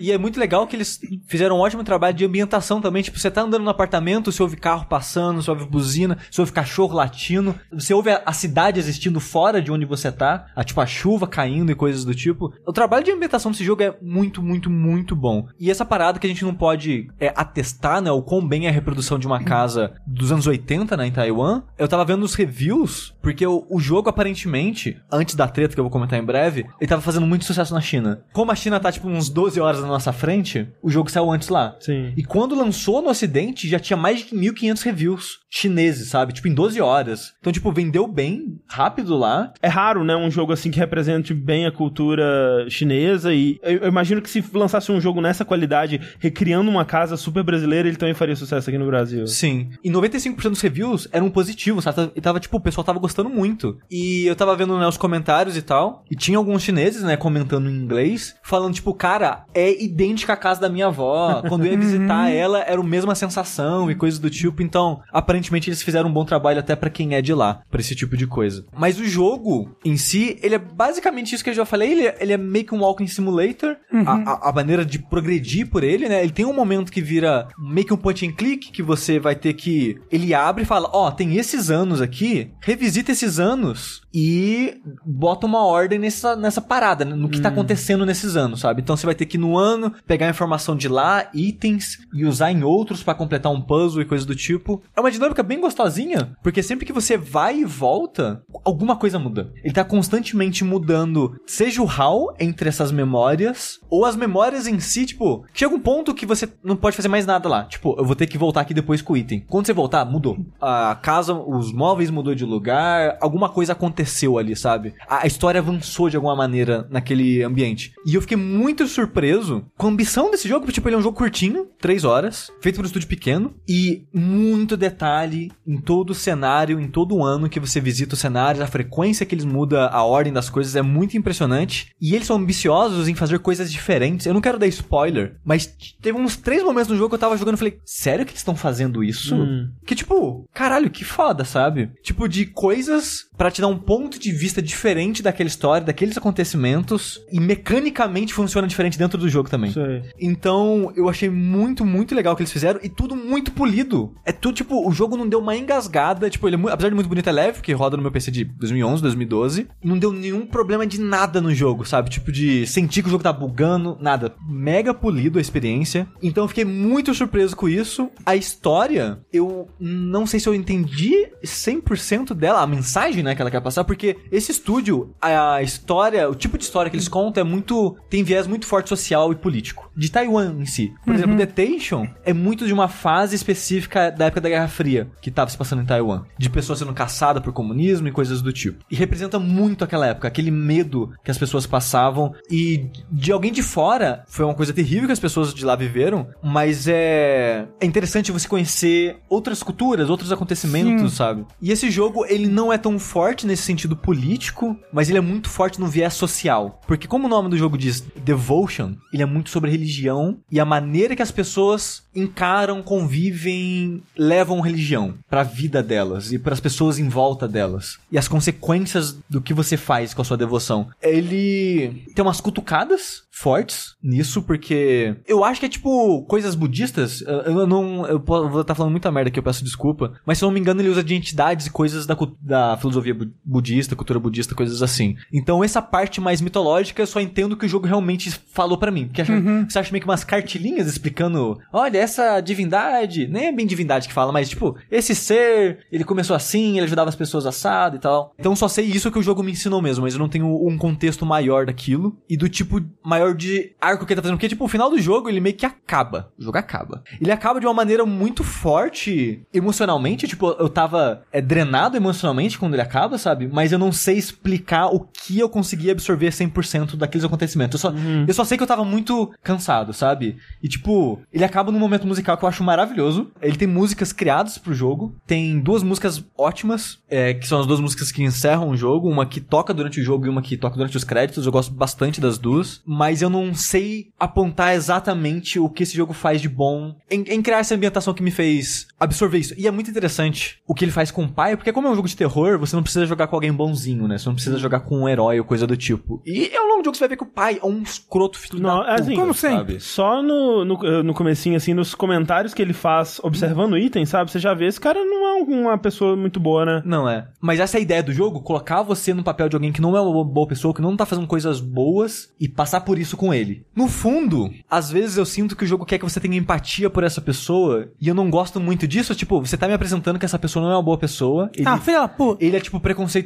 E 0.00 0.10
é 0.12 0.18
muito 0.18 0.38
legal 0.38 0.66
que 0.66 0.76
eles 0.76 1.00
fizeram 1.26 1.56
um 1.56 1.60
ótimo 1.60 1.82
trabalho 1.84 2.14
de 2.16 2.24
ambientação 2.24 2.80
também. 2.80 3.02
Tipo, 3.02 3.18
você 3.18 3.30
tá 3.30 3.42
andando 3.42 3.62
no 3.62 3.70
apartamento, 3.70 4.30
você 4.32 4.42
ouve 4.42 4.56
carro 4.56 4.86
passando, 4.86 5.42
você 5.42 5.50
ouve 5.50 5.65
buzina, 5.66 6.18
você 6.30 6.40
ouve 6.40 6.52
cachorro 6.52 6.94
latindo, 6.94 7.54
você 7.72 7.92
ouve 7.92 8.10
a, 8.10 8.22
a 8.24 8.32
cidade 8.32 8.78
existindo 8.78 9.20
fora 9.20 9.60
de 9.60 9.70
onde 9.70 9.84
você 9.84 10.10
tá, 10.10 10.46
a, 10.54 10.64
tipo, 10.64 10.80
a 10.80 10.86
chuva 10.86 11.26
caindo 11.26 11.70
e 11.70 11.74
coisas 11.74 12.04
do 12.04 12.14
tipo. 12.14 12.52
O 12.66 12.72
trabalho 12.72 13.04
de 13.04 13.10
ambientação 13.10 13.50
desse 13.50 13.64
jogo 13.64 13.82
é 13.82 13.94
muito, 14.00 14.42
muito, 14.42 14.70
muito 14.70 15.14
bom. 15.14 15.46
E 15.58 15.70
essa 15.70 15.84
parada 15.84 16.18
que 16.18 16.26
a 16.26 16.30
gente 16.30 16.44
não 16.44 16.54
pode 16.54 17.08
é, 17.20 17.32
atestar, 17.36 18.00
né, 18.00 18.10
o 18.10 18.22
quão 18.22 18.46
bem 18.46 18.66
é 18.66 18.68
a 18.68 18.72
reprodução 18.72 19.18
de 19.18 19.26
uma 19.26 19.42
casa 19.42 19.92
dos 20.06 20.32
anos 20.32 20.46
80, 20.46 20.96
né, 20.96 21.06
em 21.06 21.12
Taiwan. 21.12 21.62
Eu 21.78 21.88
tava 21.88 22.04
vendo 22.04 22.22
os 22.22 22.34
reviews, 22.34 23.14
porque 23.22 23.46
o, 23.46 23.66
o 23.68 23.80
jogo 23.80 24.08
aparentemente, 24.08 25.00
antes 25.10 25.34
da 25.34 25.48
treta 25.48 25.74
que 25.74 25.80
eu 25.80 25.84
vou 25.84 25.90
comentar 25.90 26.18
em 26.18 26.24
breve, 26.24 26.66
ele 26.80 26.88
tava 26.88 27.02
fazendo 27.02 27.26
muito 27.26 27.44
sucesso 27.44 27.74
na 27.74 27.80
China. 27.80 28.22
Como 28.32 28.52
a 28.52 28.54
China 28.54 28.80
tá, 28.80 28.90
tipo, 28.92 29.08
uns 29.08 29.28
12 29.28 29.60
horas 29.60 29.80
na 29.80 29.88
nossa 29.88 30.12
frente, 30.12 30.68
o 30.82 30.90
jogo 30.90 31.10
saiu 31.10 31.30
antes 31.30 31.48
lá. 31.48 31.76
Sim. 31.80 32.12
E 32.16 32.24
quando 32.24 32.54
lançou 32.54 33.02
no 33.02 33.10
ocidente, 33.10 33.68
já 33.68 33.78
tinha 33.78 33.96
mais 33.96 34.20
de 34.20 34.34
1.500 34.34 34.82
reviews 34.82 35.38
chineses, 35.56 36.08
sabe? 36.08 36.32
Tipo, 36.32 36.48
em 36.48 36.54
12 36.54 36.80
horas. 36.80 37.34
Então, 37.40 37.52
tipo, 37.52 37.72
vendeu 37.72 38.06
bem, 38.06 38.58
rápido 38.68 39.16
lá. 39.16 39.52
É 39.62 39.68
raro, 39.68 40.04
né, 40.04 40.14
um 40.14 40.30
jogo 40.30 40.52
assim 40.52 40.70
que 40.70 40.78
represente 40.78 41.32
bem 41.32 41.66
a 41.66 41.72
cultura 41.72 42.66
chinesa 42.68 43.32
e 43.32 43.58
eu, 43.62 43.88
imagino 43.88 44.20
que 44.20 44.28
se 44.28 44.44
lançasse 44.52 44.92
um 44.92 45.00
jogo 45.00 45.20
nessa 45.20 45.44
qualidade, 45.44 46.00
recriando 46.18 46.70
uma 46.70 46.84
casa 46.84 47.16
super 47.16 47.42
brasileira, 47.42 47.88
ele 47.88 47.96
também 47.96 48.14
faria 48.14 48.36
sucesso 48.36 48.68
aqui 48.68 48.78
no 48.78 48.86
Brasil. 48.86 49.26
Sim. 49.26 49.70
E 49.82 49.90
95% 49.90 50.50
dos 50.50 50.60
reviews 50.60 51.08
eram 51.10 51.30
positivos, 51.30 51.84
sabe? 51.84 52.10
E 52.14 52.20
tava, 52.20 52.38
tipo, 52.38 52.56
o 52.56 52.60
pessoal 52.60 52.84
tava 52.84 52.98
gostando 52.98 53.30
muito. 53.30 53.78
E 53.90 54.26
eu 54.26 54.36
tava 54.36 54.54
vendo, 54.54 54.78
né, 54.78 54.86
os 54.86 54.96
comentários 54.96 55.56
e 55.56 55.62
tal. 55.62 56.04
E 56.10 56.14
tinha 56.14 56.36
alguns 56.36 56.62
chineses, 56.62 57.02
né, 57.02 57.16
comentando 57.16 57.70
em 57.70 57.74
inglês, 57.74 58.36
falando, 58.42 58.74
tipo, 58.74 58.92
cara, 58.92 59.44
é 59.54 59.82
idêntica 59.82 60.34
à 60.34 60.36
casa 60.36 60.60
da 60.60 60.68
minha 60.68 60.86
avó. 60.86 61.42
Quando 61.48 61.64
eu 61.64 61.72
ia 61.72 61.78
visitar 61.78 62.30
ela, 62.30 62.60
era 62.60 62.80
a 62.80 62.84
mesma 62.84 63.14
sensação 63.14 63.90
e 63.90 63.94
coisas 63.94 64.18
do 64.18 64.28
tipo. 64.28 64.62
Então, 64.62 65.00
aparentemente, 65.12 65.45
eles 65.68 65.82
fizeram 65.82 66.08
um 66.08 66.12
bom 66.12 66.24
trabalho 66.24 66.58
até 66.58 66.74
pra 66.76 66.90
quem 66.90 67.14
é 67.14 67.22
de 67.22 67.32
lá, 67.34 67.60
pra 67.70 67.80
esse 67.80 67.94
tipo 67.94 68.16
de 68.16 68.26
coisa. 68.26 68.64
Mas 68.76 68.98
o 68.98 69.04
jogo 69.04 69.76
em 69.84 69.96
si, 69.96 70.38
ele 70.42 70.54
é 70.54 70.58
basicamente 70.58 71.34
isso 71.34 71.44
que 71.44 71.50
eu 71.50 71.54
já 71.54 71.64
falei. 71.64 71.92
Ele 71.92 72.06
é, 72.06 72.16
ele 72.20 72.32
é 72.32 72.36
meio 72.36 72.64
que 72.64 72.74
um 72.74 72.80
walking 72.80 73.06
simulator. 73.06 73.76
A, 74.06 74.12
a- 74.32 74.50
a 74.50 74.52
maneira 74.52 74.84
de 74.84 74.98
progredir 74.98 75.68
por 75.68 75.82
ele, 75.84 76.08
né? 76.08 76.22
Ele 76.22 76.32
tem 76.32 76.44
um 76.44 76.52
momento 76.54 76.90
que 76.92 77.00
vira 77.00 77.48
meio 77.58 77.86
que 77.86 77.94
um 77.94 77.96
point 77.96 78.26
and 78.26 78.32
click, 78.32 78.70
que 78.70 78.82
você 78.82 79.18
vai 79.18 79.34
ter 79.34 79.52
que. 79.54 79.96
Ele 80.10 80.32
abre 80.34 80.62
e 80.62 80.66
fala: 80.66 80.88
Ó, 80.92 81.10
tem 81.10 81.36
esses 81.36 81.70
anos 81.70 82.00
aqui, 82.00 82.50
revisita 82.60 83.12
esses 83.12 83.38
anos 83.38 84.02
e 84.18 84.80
bota 85.04 85.44
uma 85.44 85.62
ordem 85.62 85.98
nessa, 85.98 86.34
nessa 86.34 86.62
parada, 86.62 87.04
né? 87.04 87.14
no 87.14 87.28
que 87.28 87.38
tá 87.38 87.50
acontecendo 87.50 88.06
nesses 88.06 88.34
anos, 88.34 88.60
sabe? 88.60 88.80
Então 88.80 88.96
você 88.96 89.04
vai 89.04 89.14
ter 89.14 89.26
que 89.26 89.36
ir 89.36 89.40
no 89.40 89.58
ano, 89.58 89.92
pegar 90.06 90.26
a 90.26 90.30
informação 90.30 90.74
de 90.74 90.88
lá, 90.88 91.28
itens, 91.34 91.98
e 92.14 92.24
usar 92.24 92.50
em 92.50 92.64
outros 92.64 93.02
pra 93.02 93.14
completar 93.14 93.52
um 93.52 93.60
puzzle 93.60 94.00
e 94.00 94.06
coisas 94.06 94.26
do 94.26 94.34
tipo. 94.34 94.82
É 94.96 95.00
uma 95.00 95.10
dinâmica 95.10 95.42
bem 95.42 95.60
gostosinha, 95.60 96.34
porque 96.42 96.62
sempre 96.62 96.86
que 96.86 96.94
você 96.94 97.18
vai 97.18 97.58
e 97.58 97.64
volta, 97.66 98.42
alguma 98.64 98.96
coisa 98.96 99.18
muda. 99.18 99.52
Ele 99.62 99.74
tá 99.74 99.84
constantemente 99.84 100.64
mudando, 100.64 101.38
seja 101.46 101.82
o 101.82 101.84
how 101.84 102.34
entre 102.40 102.70
essas 102.70 102.90
memórias, 102.90 103.78
ou 103.90 104.06
as 104.06 104.16
memórias 104.16 104.66
em 104.66 104.80
si, 104.80 105.04
tipo, 105.04 105.44
chega 105.52 105.74
um 105.74 105.80
ponto 105.80 106.14
que 106.14 106.24
você 106.24 106.48
não 106.64 106.74
pode 106.74 106.96
fazer 106.96 107.08
mais 107.08 107.26
nada 107.26 107.50
lá. 107.50 107.64
Tipo, 107.64 107.94
eu 107.98 108.04
vou 108.06 108.16
ter 108.16 108.26
que 108.26 108.38
voltar 108.38 108.62
aqui 108.62 108.72
depois 108.72 109.02
com 109.02 109.12
o 109.12 109.16
item. 109.16 109.44
Quando 109.46 109.66
você 109.66 109.74
voltar, 109.74 110.06
mudou. 110.06 110.38
A 110.58 110.98
casa, 111.02 111.34
os 111.34 111.70
móveis 111.70 112.10
mudou 112.10 112.34
de 112.34 112.46
lugar, 112.46 113.18
alguma 113.20 113.50
coisa 113.50 113.74
aconteceu 113.74 114.05
ali, 114.38 114.56
sabe? 114.56 114.94
A, 115.08 115.26
história 115.26 115.60
avançou 115.60 116.08
de 116.08 116.16
alguma 116.16 116.36
maneira 116.36 116.86
naquele 116.90 117.42
ambiente. 117.42 117.92
E 118.06 118.14
eu 118.14 118.20
fiquei 118.20 118.36
muito 118.36 118.86
surpreso 118.86 119.64
com 119.76 119.86
a 119.86 119.90
ambição 119.90 120.30
desse 120.30 120.48
jogo, 120.48 120.60
porque, 120.60 120.74
tipo, 120.74 120.88
ele 120.88 120.96
é 120.96 120.98
um 120.98 121.02
jogo 121.02 121.16
curtinho, 121.16 121.68
3 121.80 122.04
horas, 122.04 122.50
feito 122.60 122.76
por 122.76 122.84
um 122.84 122.86
estúdio 122.86 123.08
pequeno, 123.08 123.54
e 123.68 124.04
muito 124.12 124.76
detalhe 124.76 125.50
em 125.66 125.78
todo 125.78 126.10
o 126.10 126.14
cenário, 126.14 126.80
em 126.80 126.88
todo 126.88 127.16
o 127.16 127.24
ano 127.24 127.48
que 127.48 127.60
você 127.60 127.80
visita 127.80 128.14
os 128.14 128.20
cenários, 128.20 128.62
a 128.62 128.66
frequência 128.66 129.26
que 129.26 129.34
eles 129.34 129.44
mudam 129.44 129.88
a 129.90 130.02
ordem 130.02 130.32
das 130.32 130.48
coisas 130.48 130.76
é 130.76 130.82
muito 130.82 131.16
impressionante. 131.16 131.90
E 132.00 132.14
eles 132.14 132.26
são 132.26 132.36
ambiciosos 132.36 133.08
em 133.08 133.14
fazer 133.14 133.38
coisas 133.38 133.70
diferentes. 133.70 134.26
Eu 134.26 134.34
não 134.34 134.40
quero 134.40 134.58
dar 134.58 134.66
spoiler, 134.66 135.36
mas 135.44 135.66
teve 136.00 136.18
uns 136.18 136.36
três 136.36 136.62
momentos 136.62 136.90
no 136.90 136.96
jogo 136.96 137.10
que 137.10 137.14
eu 137.14 137.20
tava 137.20 137.36
jogando 137.36 137.54
e 137.54 137.58
falei, 137.58 137.78
sério 137.84 138.24
que 138.24 138.32
eles 138.32 138.40
estão 138.40 138.56
fazendo 138.56 139.02
isso? 139.02 139.34
Hum. 139.34 139.70
Que 139.84 139.94
tipo, 139.94 140.48
caralho, 140.52 140.90
que 140.90 141.04
foda, 141.04 141.44
sabe? 141.44 141.90
Tipo, 142.02 142.28
de 142.28 142.46
coisas 142.46 143.26
pra 143.36 143.50
te 143.50 143.60
dar 143.60 143.68
um 143.68 143.78
ponto 143.86 144.18
de 144.18 144.32
vista 144.32 144.60
diferente 144.60 145.22
daquela 145.22 145.46
história, 145.46 145.86
daqueles 145.86 146.18
acontecimentos, 146.18 147.22
e 147.30 147.38
mecanicamente 147.40 148.34
funciona 148.34 148.66
diferente 148.66 148.98
dentro 148.98 149.18
do 149.18 149.28
jogo 149.28 149.48
também. 149.48 149.72
Aí. 149.76 150.02
Então, 150.20 150.92
eu 150.96 151.08
achei 151.08 151.30
muito, 151.30 151.84
muito 151.84 152.14
legal 152.14 152.34
o 152.34 152.36
que 152.36 152.42
eles 152.42 152.52
fizeram 152.52 152.80
e 152.82 152.88
tudo 152.88 153.14
muito 153.14 153.52
polido. 153.52 154.12
É 154.24 154.32
tudo, 154.32 154.54
tipo, 154.56 154.86
o 154.86 154.92
jogo 154.92 155.16
não 155.16 155.28
deu 155.28 155.38
uma 155.38 155.56
engasgada. 155.56 156.28
Tipo, 156.28 156.48
ele 156.48 156.56
é 156.56 156.72
apesar 156.72 156.88
de 156.88 156.94
muito 156.94 157.08
bonito, 157.08 157.28
é 157.28 157.32
leve, 157.32 157.54
porque 157.54 157.72
roda 157.72 157.96
no 157.96 158.02
meu 158.02 158.10
PC 158.10 158.30
de 158.30 158.44
2011, 158.44 159.02
2012. 159.02 159.68
Não 159.82 159.98
deu 159.98 160.12
nenhum 160.12 160.46
problema 160.46 160.86
de 160.86 161.00
nada 161.00 161.40
no 161.40 161.54
jogo, 161.54 161.84
sabe? 161.84 162.10
Tipo, 162.10 162.32
de 162.32 162.66
sentir 162.66 163.02
que 163.02 163.08
o 163.08 163.10
jogo 163.10 163.22
tá 163.22 163.32
bugando, 163.32 163.96
nada. 164.00 164.34
Mega 164.48 164.92
polido 164.92 165.38
a 165.38 165.40
experiência. 165.40 166.08
Então, 166.20 166.44
eu 166.44 166.48
fiquei 166.48 166.64
muito 166.64 167.14
surpreso 167.14 167.56
com 167.56 167.68
isso. 167.68 168.10
A 168.24 168.34
história, 168.34 169.20
eu 169.32 169.68
não 169.78 170.26
sei 170.26 170.40
se 170.40 170.48
eu 170.48 170.54
entendi 170.54 171.28
100% 171.44 172.34
dela, 172.34 172.60
a 172.60 172.66
mensagem, 172.66 173.22
né, 173.22 173.34
que 173.34 173.40
ela 173.40 173.50
quer 173.50 173.60
passar, 173.60 173.75
porque 173.82 174.16
esse 174.30 174.52
estúdio, 174.52 175.14
a 175.20 175.62
história, 175.62 176.28
o 176.28 176.34
tipo 176.34 176.58
de 176.58 176.64
história 176.64 176.90
que 176.90 176.96
eles 176.96 177.08
contam 177.08 177.40
é 177.40 177.44
muito. 177.44 177.96
tem 178.10 178.22
viés 178.22 178.46
muito 178.46 178.66
forte 178.66 178.88
social 178.88 179.32
e 179.32 179.36
político. 179.36 179.90
De 179.96 180.10
Taiwan 180.10 180.56
em 180.60 180.66
si. 180.66 180.92
Por 181.04 181.14
exemplo, 181.14 181.36
Detention 181.36 182.06
é 182.24 182.32
muito 182.32 182.66
de 182.66 182.72
uma 182.72 182.88
fase 182.88 183.34
específica 183.34 184.10
da 184.10 184.26
época 184.26 184.40
da 184.40 184.48
Guerra 184.48 184.68
Fria, 184.68 185.08
que 185.20 185.30
tava 185.30 185.50
se 185.50 185.56
passando 185.56 185.82
em 185.82 185.86
Taiwan. 185.86 186.24
De 186.38 186.50
pessoas 186.50 186.78
sendo 186.78 186.92
caçadas 186.92 187.42
por 187.42 187.52
comunismo 187.52 188.08
e 188.08 188.12
coisas 188.12 188.42
do 188.42 188.52
tipo. 188.52 188.84
E 188.90 188.96
representa 188.96 189.38
muito 189.38 189.84
aquela 189.84 190.06
época, 190.06 190.28
aquele 190.28 190.50
medo 190.50 191.12
que 191.24 191.30
as 191.30 191.38
pessoas 191.38 191.66
passavam. 191.66 192.34
E 192.50 192.90
de 193.10 193.32
alguém 193.32 193.52
de 193.52 193.62
fora, 193.62 194.24
foi 194.26 194.44
uma 194.44 194.54
coisa 194.54 194.72
terrível 194.72 195.06
que 195.06 195.12
as 195.12 195.20
pessoas 195.20 195.54
de 195.54 195.64
lá 195.64 195.76
viveram, 195.76 196.28
mas 196.42 196.86
é. 196.88 197.66
É 197.80 197.86
interessante 197.86 198.32
você 198.32 198.48
conhecer 198.48 199.16
outras 199.28 199.62
culturas, 199.62 200.10
outros 200.10 200.32
acontecimentos, 200.32 201.14
sabe? 201.14 201.44
E 201.60 201.70
esse 201.70 201.90
jogo, 201.90 202.24
ele 202.26 202.46
não 202.46 202.72
é 202.72 202.78
tão 202.78 202.98
forte 202.98 203.46
nesse 203.46 203.65
sentido 203.66 203.96
político, 203.96 204.76
mas 204.92 205.08
ele 205.08 205.18
é 205.18 205.20
muito 205.20 205.48
forte 205.50 205.78
no 205.80 205.86
viés 205.86 206.14
social. 206.14 206.80
Porque 206.86 207.06
como 207.06 207.26
o 207.26 207.30
nome 207.30 207.48
do 207.50 207.56
jogo 207.58 207.76
diz 207.76 208.00
Devotion, 208.24 208.94
ele 209.12 209.22
é 209.22 209.26
muito 209.26 209.50
sobre 209.50 209.70
religião 209.70 210.38
e 210.50 210.58
a 210.58 210.64
maneira 210.64 211.14
que 211.14 211.22
as 211.22 211.30
pessoas 211.30 212.02
encaram, 212.14 212.82
convivem, 212.82 214.02
levam 214.16 214.60
religião 214.60 215.14
pra 215.28 215.42
vida 215.42 215.82
delas 215.82 216.32
e 216.32 216.38
para 216.38 216.54
as 216.54 216.60
pessoas 216.60 216.98
em 216.98 217.08
volta 217.08 217.46
delas. 217.48 217.98
E 218.10 218.16
as 218.16 218.28
consequências 218.28 219.18
do 219.28 219.40
que 219.40 219.52
você 219.52 219.76
faz 219.76 220.14
com 220.14 220.22
a 220.22 220.24
sua 220.24 220.36
devoção. 220.36 220.88
Ele 221.02 222.04
tem 222.14 222.22
umas 222.24 222.40
cutucadas 222.40 223.22
fortes 223.30 223.94
nisso, 224.02 224.40
porque 224.42 225.14
eu 225.26 225.44
acho 225.44 225.60
que 225.60 225.66
é 225.66 225.68
tipo 225.68 226.22
coisas 226.24 226.54
budistas. 226.54 227.20
Eu, 227.22 227.66
não. 227.66 228.06
Eu 228.06 228.18
vou 228.18 228.62
estar 228.62 228.74
falando 228.74 228.92
muita 228.92 229.10
merda 229.12 229.28
aqui, 229.28 229.38
eu 229.38 229.42
peço 229.42 229.64
desculpa. 229.64 230.14
Mas 230.24 230.38
se 230.38 230.44
eu 230.44 230.46
não 230.48 230.54
me 230.54 230.60
engano, 230.60 230.80
ele 230.80 230.88
usa 230.88 231.04
de 231.04 231.14
entidades 231.14 231.66
e 231.66 231.70
coisas 231.70 232.06
da, 232.06 232.16
da 232.40 232.76
filosofia 232.78 233.14
bu- 233.14 233.30
budista, 233.56 233.96
cultura 233.96 234.18
budista, 234.20 234.54
coisas 234.54 234.82
assim. 234.82 235.16
Então, 235.32 235.64
essa 235.64 235.80
parte 235.80 236.20
mais 236.20 236.40
mitológica, 236.40 237.00
eu 237.02 237.06
só 237.06 237.20
entendo 237.20 237.56
que 237.56 237.66
o 237.66 237.68
jogo 237.68 237.86
realmente 237.86 238.30
falou 238.52 238.76
pra 238.78 238.90
mim. 238.90 239.06
Porque 239.06 239.22
acha- 239.22 239.32
você 239.68 239.78
acha 239.78 239.90
meio 239.92 240.02
que 240.02 240.08
umas 240.08 240.24
cartilinhas 240.24 240.86
explicando: 240.86 241.58
olha, 241.72 241.98
essa 241.98 242.40
divindade. 242.40 243.26
Nem 243.26 243.46
é 243.46 243.52
bem 243.52 243.66
divindade 243.66 244.08
que 244.08 244.14
fala, 244.14 244.32
mas 244.32 244.48
tipo, 244.48 244.56
tipo, 244.56 244.76
esse 244.90 245.14
ser, 245.14 245.80
ele 245.92 246.02
começou 246.02 246.34
assim, 246.34 246.76
ele 246.78 246.86
ajudava 246.86 247.10
as 247.10 247.14
pessoas 247.14 247.44
assado 247.46 247.96
e 247.96 247.98
tal. 247.98 248.32
Então 248.38 248.56
só 248.56 248.66
sei 248.68 248.86
isso 248.86 249.10
que 249.12 249.18
o 249.18 249.22
jogo 249.22 249.42
me 249.42 249.52
ensinou 249.52 249.82
mesmo, 249.82 250.02
mas 250.04 250.14
eu 250.14 250.18
não 250.18 250.28
tenho 250.30 250.46
um 250.66 250.78
contexto 250.78 251.26
maior 251.26 251.66
daquilo 251.66 252.16
e 252.28 252.36
do 252.38 252.48
tipo 252.48 252.80
maior 253.04 253.34
de 253.34 253.72
arco 253.80 254.06
que 254.06 254.12
ele 254.14 254.16
tá 254.20 254.22
fazendo. 254.22 254.36
Porque, 254.38 254.48
tipo, 254.48 254.64
o 254.64 254.68
final 254.68 254.88
do 254.88 254.98
jogo, 254.98 255.28
ele 255.28 255.40
meio 255.40 255.54
que 255.54 255.66
acaba. 255.66 256.32
O 256.38 256.42
jogo 256.42 256.56
acaba. 256.56 257.02
Ele 257.20 257.30
acaba 257.30 257.60
de 257.60 257.66
uma 257.66 257.74
maneira 257.74 258.06
muito 258.06 258.42
forte 258.42 259.42
emocionalmente. 259.52 260.26
Tipo, 260.26 260.52
eu 260.58 260.68
tava 260.68 261.22
é, 261.32 261.40
drenado 261.40 261.96
emocionalmente 261.96 262.58
quando 262.58 262.74
ele 262.74 262.82
acaba, 262.82 263.18
sabe? 263.18 263.45
Mas 263.52 263.72
eu 263.72 263.78
não 263.78 263.92
sei 263.92 264.16
explicar 264.16 264.86
o 264.86 265.00
que 265.00 265.38
eu 265.38 265.48
consegui 265.48 265.90
absorver 265.90 266.30
100% 266.30 266.96
daqueles 266.96 267.24
acontecimentos. 267.24 267.82
Eu 267.82 267.90
só, 267.90 267.96
eu 268.26 268.34
só 268.34 268.44
sei 268.44 268.56
que 268.56 268.62
eu 268.62 268.66
tava 268.66 268.84
muito 268.84 269.32
cansado, 269.42 269.92
sabe? 269.92 270.36
E, 270.62 270.68
tipo, 270.68 271.20
ele 271.32 271.44
acaba 271.44 271.72
num 271.72 271.78
momento 271.78 272.06
musical 272.06 272.36
que 272.36 272.44
eu 272.44 272.48
acho 272.48 272.64
maravilhoso. 272.64 273.30
Ele 273.40 273.56
tem 273.56 273.68
músicas 273.68 274.12
criadas 274.12 274.58
pro 274.58 274.74
jogo. 274.74 275.14
Tem 275.26 275.58
duas 275.60 275.82
músicas 275.82 276.24
ótimas, 276.36 276.98
é, 277.08 277.34
que 277.34 277.46
são 277.46 277.60
as 277.60 277.66
duas 277.66 277.80
músicas 277.80 278.12
que 278.12 278.22
encerram 278.22 278.70
o 278.70 278.76
jogo. 278.76 279.08
Uma 279.08 279.26
que 279.26 279.40
toca 279.40 279.74
durante 279.74 280.00
o 280.00 280.04
jogo 280.04 280.26
e 280.26 280.28
uma 280.28 280.42
que 280.42 280.56
toca 280.56 280.76
durante 280.76 280.96
os 280.96 281.04
créditos. 281.04 281.46
Eu 281.46 281.52
gosto 281.52 281.72
bastante 281.72 282.20
das 282.20 282.38
duas. 282.38 282.80
Mas 282.86 283.22
eu 283.22 283.30
não 283.30 283.54
sei 283.54 284.10
apontar 284.18 284.74
exatamente 284.74 285.58
o 285.58 285.68
que 285.68 285.82
esse 285.82 285.96
jogo 285.96 286.12
faz 286.12 286.40
de 286.40 286.48
bom 286.48 286.96
em, 287.10 287.22
em 287.28 287.42
criar 287.42 287.58
essa 287.58 287.74
ambientação 287.74 288.14
que 288.14 288.22
me 288.22 288.30
fez 288.30 288.86
absorver 288.98 289.38
isso. 289.38 289.54
E 289.56 289.66
é 289.66 289.70
muito 289.70 289.90
interessante 289.90 290.58
o 290.66 290.74
que 290.74 290.84
ele 290.84 290.92
faz 290.92 291.10
com 291.10 291.24
o 291.24 291.28
pai, 291.28 291.56
porque 291.56 291.72
como 291.72 291.86
é 291.86 291.90
um 291.90 291.94
jogo 291.94 292.08
de 292.08 292.16
terror, 292.16 292.58
você 292.58 292.74
não 292.74 292.82
precisa 292.82 293.06
jogar 293.06 293.26
com 293.26 293.35
alguém 293.36 293.52
bonzinho, 293.52 294.06
né? 294.08 294.18
Você 294.18 294.28
não 294.28 294.34
precisa 294.34 294.58
jogar 294.58 294.80
com 294.80 294.98
um 295.02 295.08
herói 295.08 295.38
ou 295.38 295.44
coisa 295.44 295.66
do 295.66 295.76
tipo. 295.76 296.20
E 296.26 296.54
ao 296.56 296.66
longo 296.66 296.82
do 296.82 296.84
jogo 296.86 296.96
você 296.96 297.00
vai 297.00 297.08
ver 297.10 297.16
que 297.16 297.22
o 297.24 297.26
pai 297.26 297.58
é 297.62 297.66
um 297.66 297.82
escroto 297.82 298.38
filho 298.38 298.60
Não, 298.60 298.78
da 298.78 298.80
puta, 298.82 298.94
assim, 299.02 299.14
como 299.16 299.34
sempre. 299.34 299.56
sabe? 299.56 299.80
Só 299.80 300.22
no, 300.22 300.64
no, 300.64 301.02
no 301.02 301.14
comecinho, 301.14 301.56
assim, 301.56 301.74
nos 301.74 301.94
comentários 301.94 302.52
que 302.54 302.60
ele 302.62 302.72
faz 302.72 303.18
observando 303.22 303.76
itens, 303.78 304.08
sabe? 304.08 304.30
Você 304.30 304.38
já 304.38 304.54
vê, 304.54 304.66
esse 304.66 304.80
cara 304.80 305.04
não 305.04 305.26
é 305.26 305.32
uma 305.42 305.78
pessoa 305.78 306.16
muito 306.16 306.38
boa, 306.40 306.64
né? 306.64 306.82
Não 306.84 307.08
é. 307.08 307.28
Mas 307.40 307.60
essa 307.60 307.76
é 307.76 307.78
a 307.78 307.82
ideia 307.82 308.02
do 308.02 308.12
jogo, 308.12 308.40
colocar 308.42 308.82
você 308.82 309.12
no 309.14 309.22
papel 309.22 309.48
de 309.48 309.56
alguém 309.56 309.72
que 309.72 309.80
não 309.80 309.96
é 309.96 310.00
uma 310.00 310.24
boa 310.24 310.46
pessoa, 310.46 310.74
que 310.74 310.82
não 310.82 310.96
tá 310.96 311.04
fazendo 311.06 311.26
coisas 311.26 311.60
boas 311.60 312.32
e 312.40 312.48
passar 312.48 312.80
por 312.82 312.98
isso 312.98 313.16
com 313.16 313.32
ele. 313.32 313.64
No 313.74 313.88
fundo, 313.88 314.50
às 314.70 314.90
vezes 314.90 315.16
eu 315.16 315.24
sinto 315.24 315.56
que 315.56 315.64
o 315.64 315.66
jogo 315.66 315.84
quer 315.84 315.98
que 315.98 316.04
você 316.04 316.20
tenha 316.20 316.36
empatia 316.36 316.88
por 316.90 317.04
essa 317.04 317.20
pessoa 317.20 317.88
e 318.00 318.08
eu 318.08 318.14
não 318.14 318.30
gosto 318.30 318.58
muito 318.60 318.86
disso. 318.86 319.14
Tipo, 319.14 319.40
você 319.40 319.56
tá 319.56 319.66
me 319.68 319.74
apresentando 319.74 320.18
que 320.18 320.24
essa 320.24 320.38
pessoa 320.38 320.64
não 320.64 320.72
é 320.72 320.76
uma 320.76 320.82
boa 320.82 320.98
pessoa. 320.98 321.50
Ele, 321.54 321.66
Ah, 321.68 321.78
filha 321.78 322.06
puta. 322.08 322.44
ele 322.44 322.56
é, 322.56 322.60
tipo, 322.60 322.78
preconceituoso, 322.80 323.25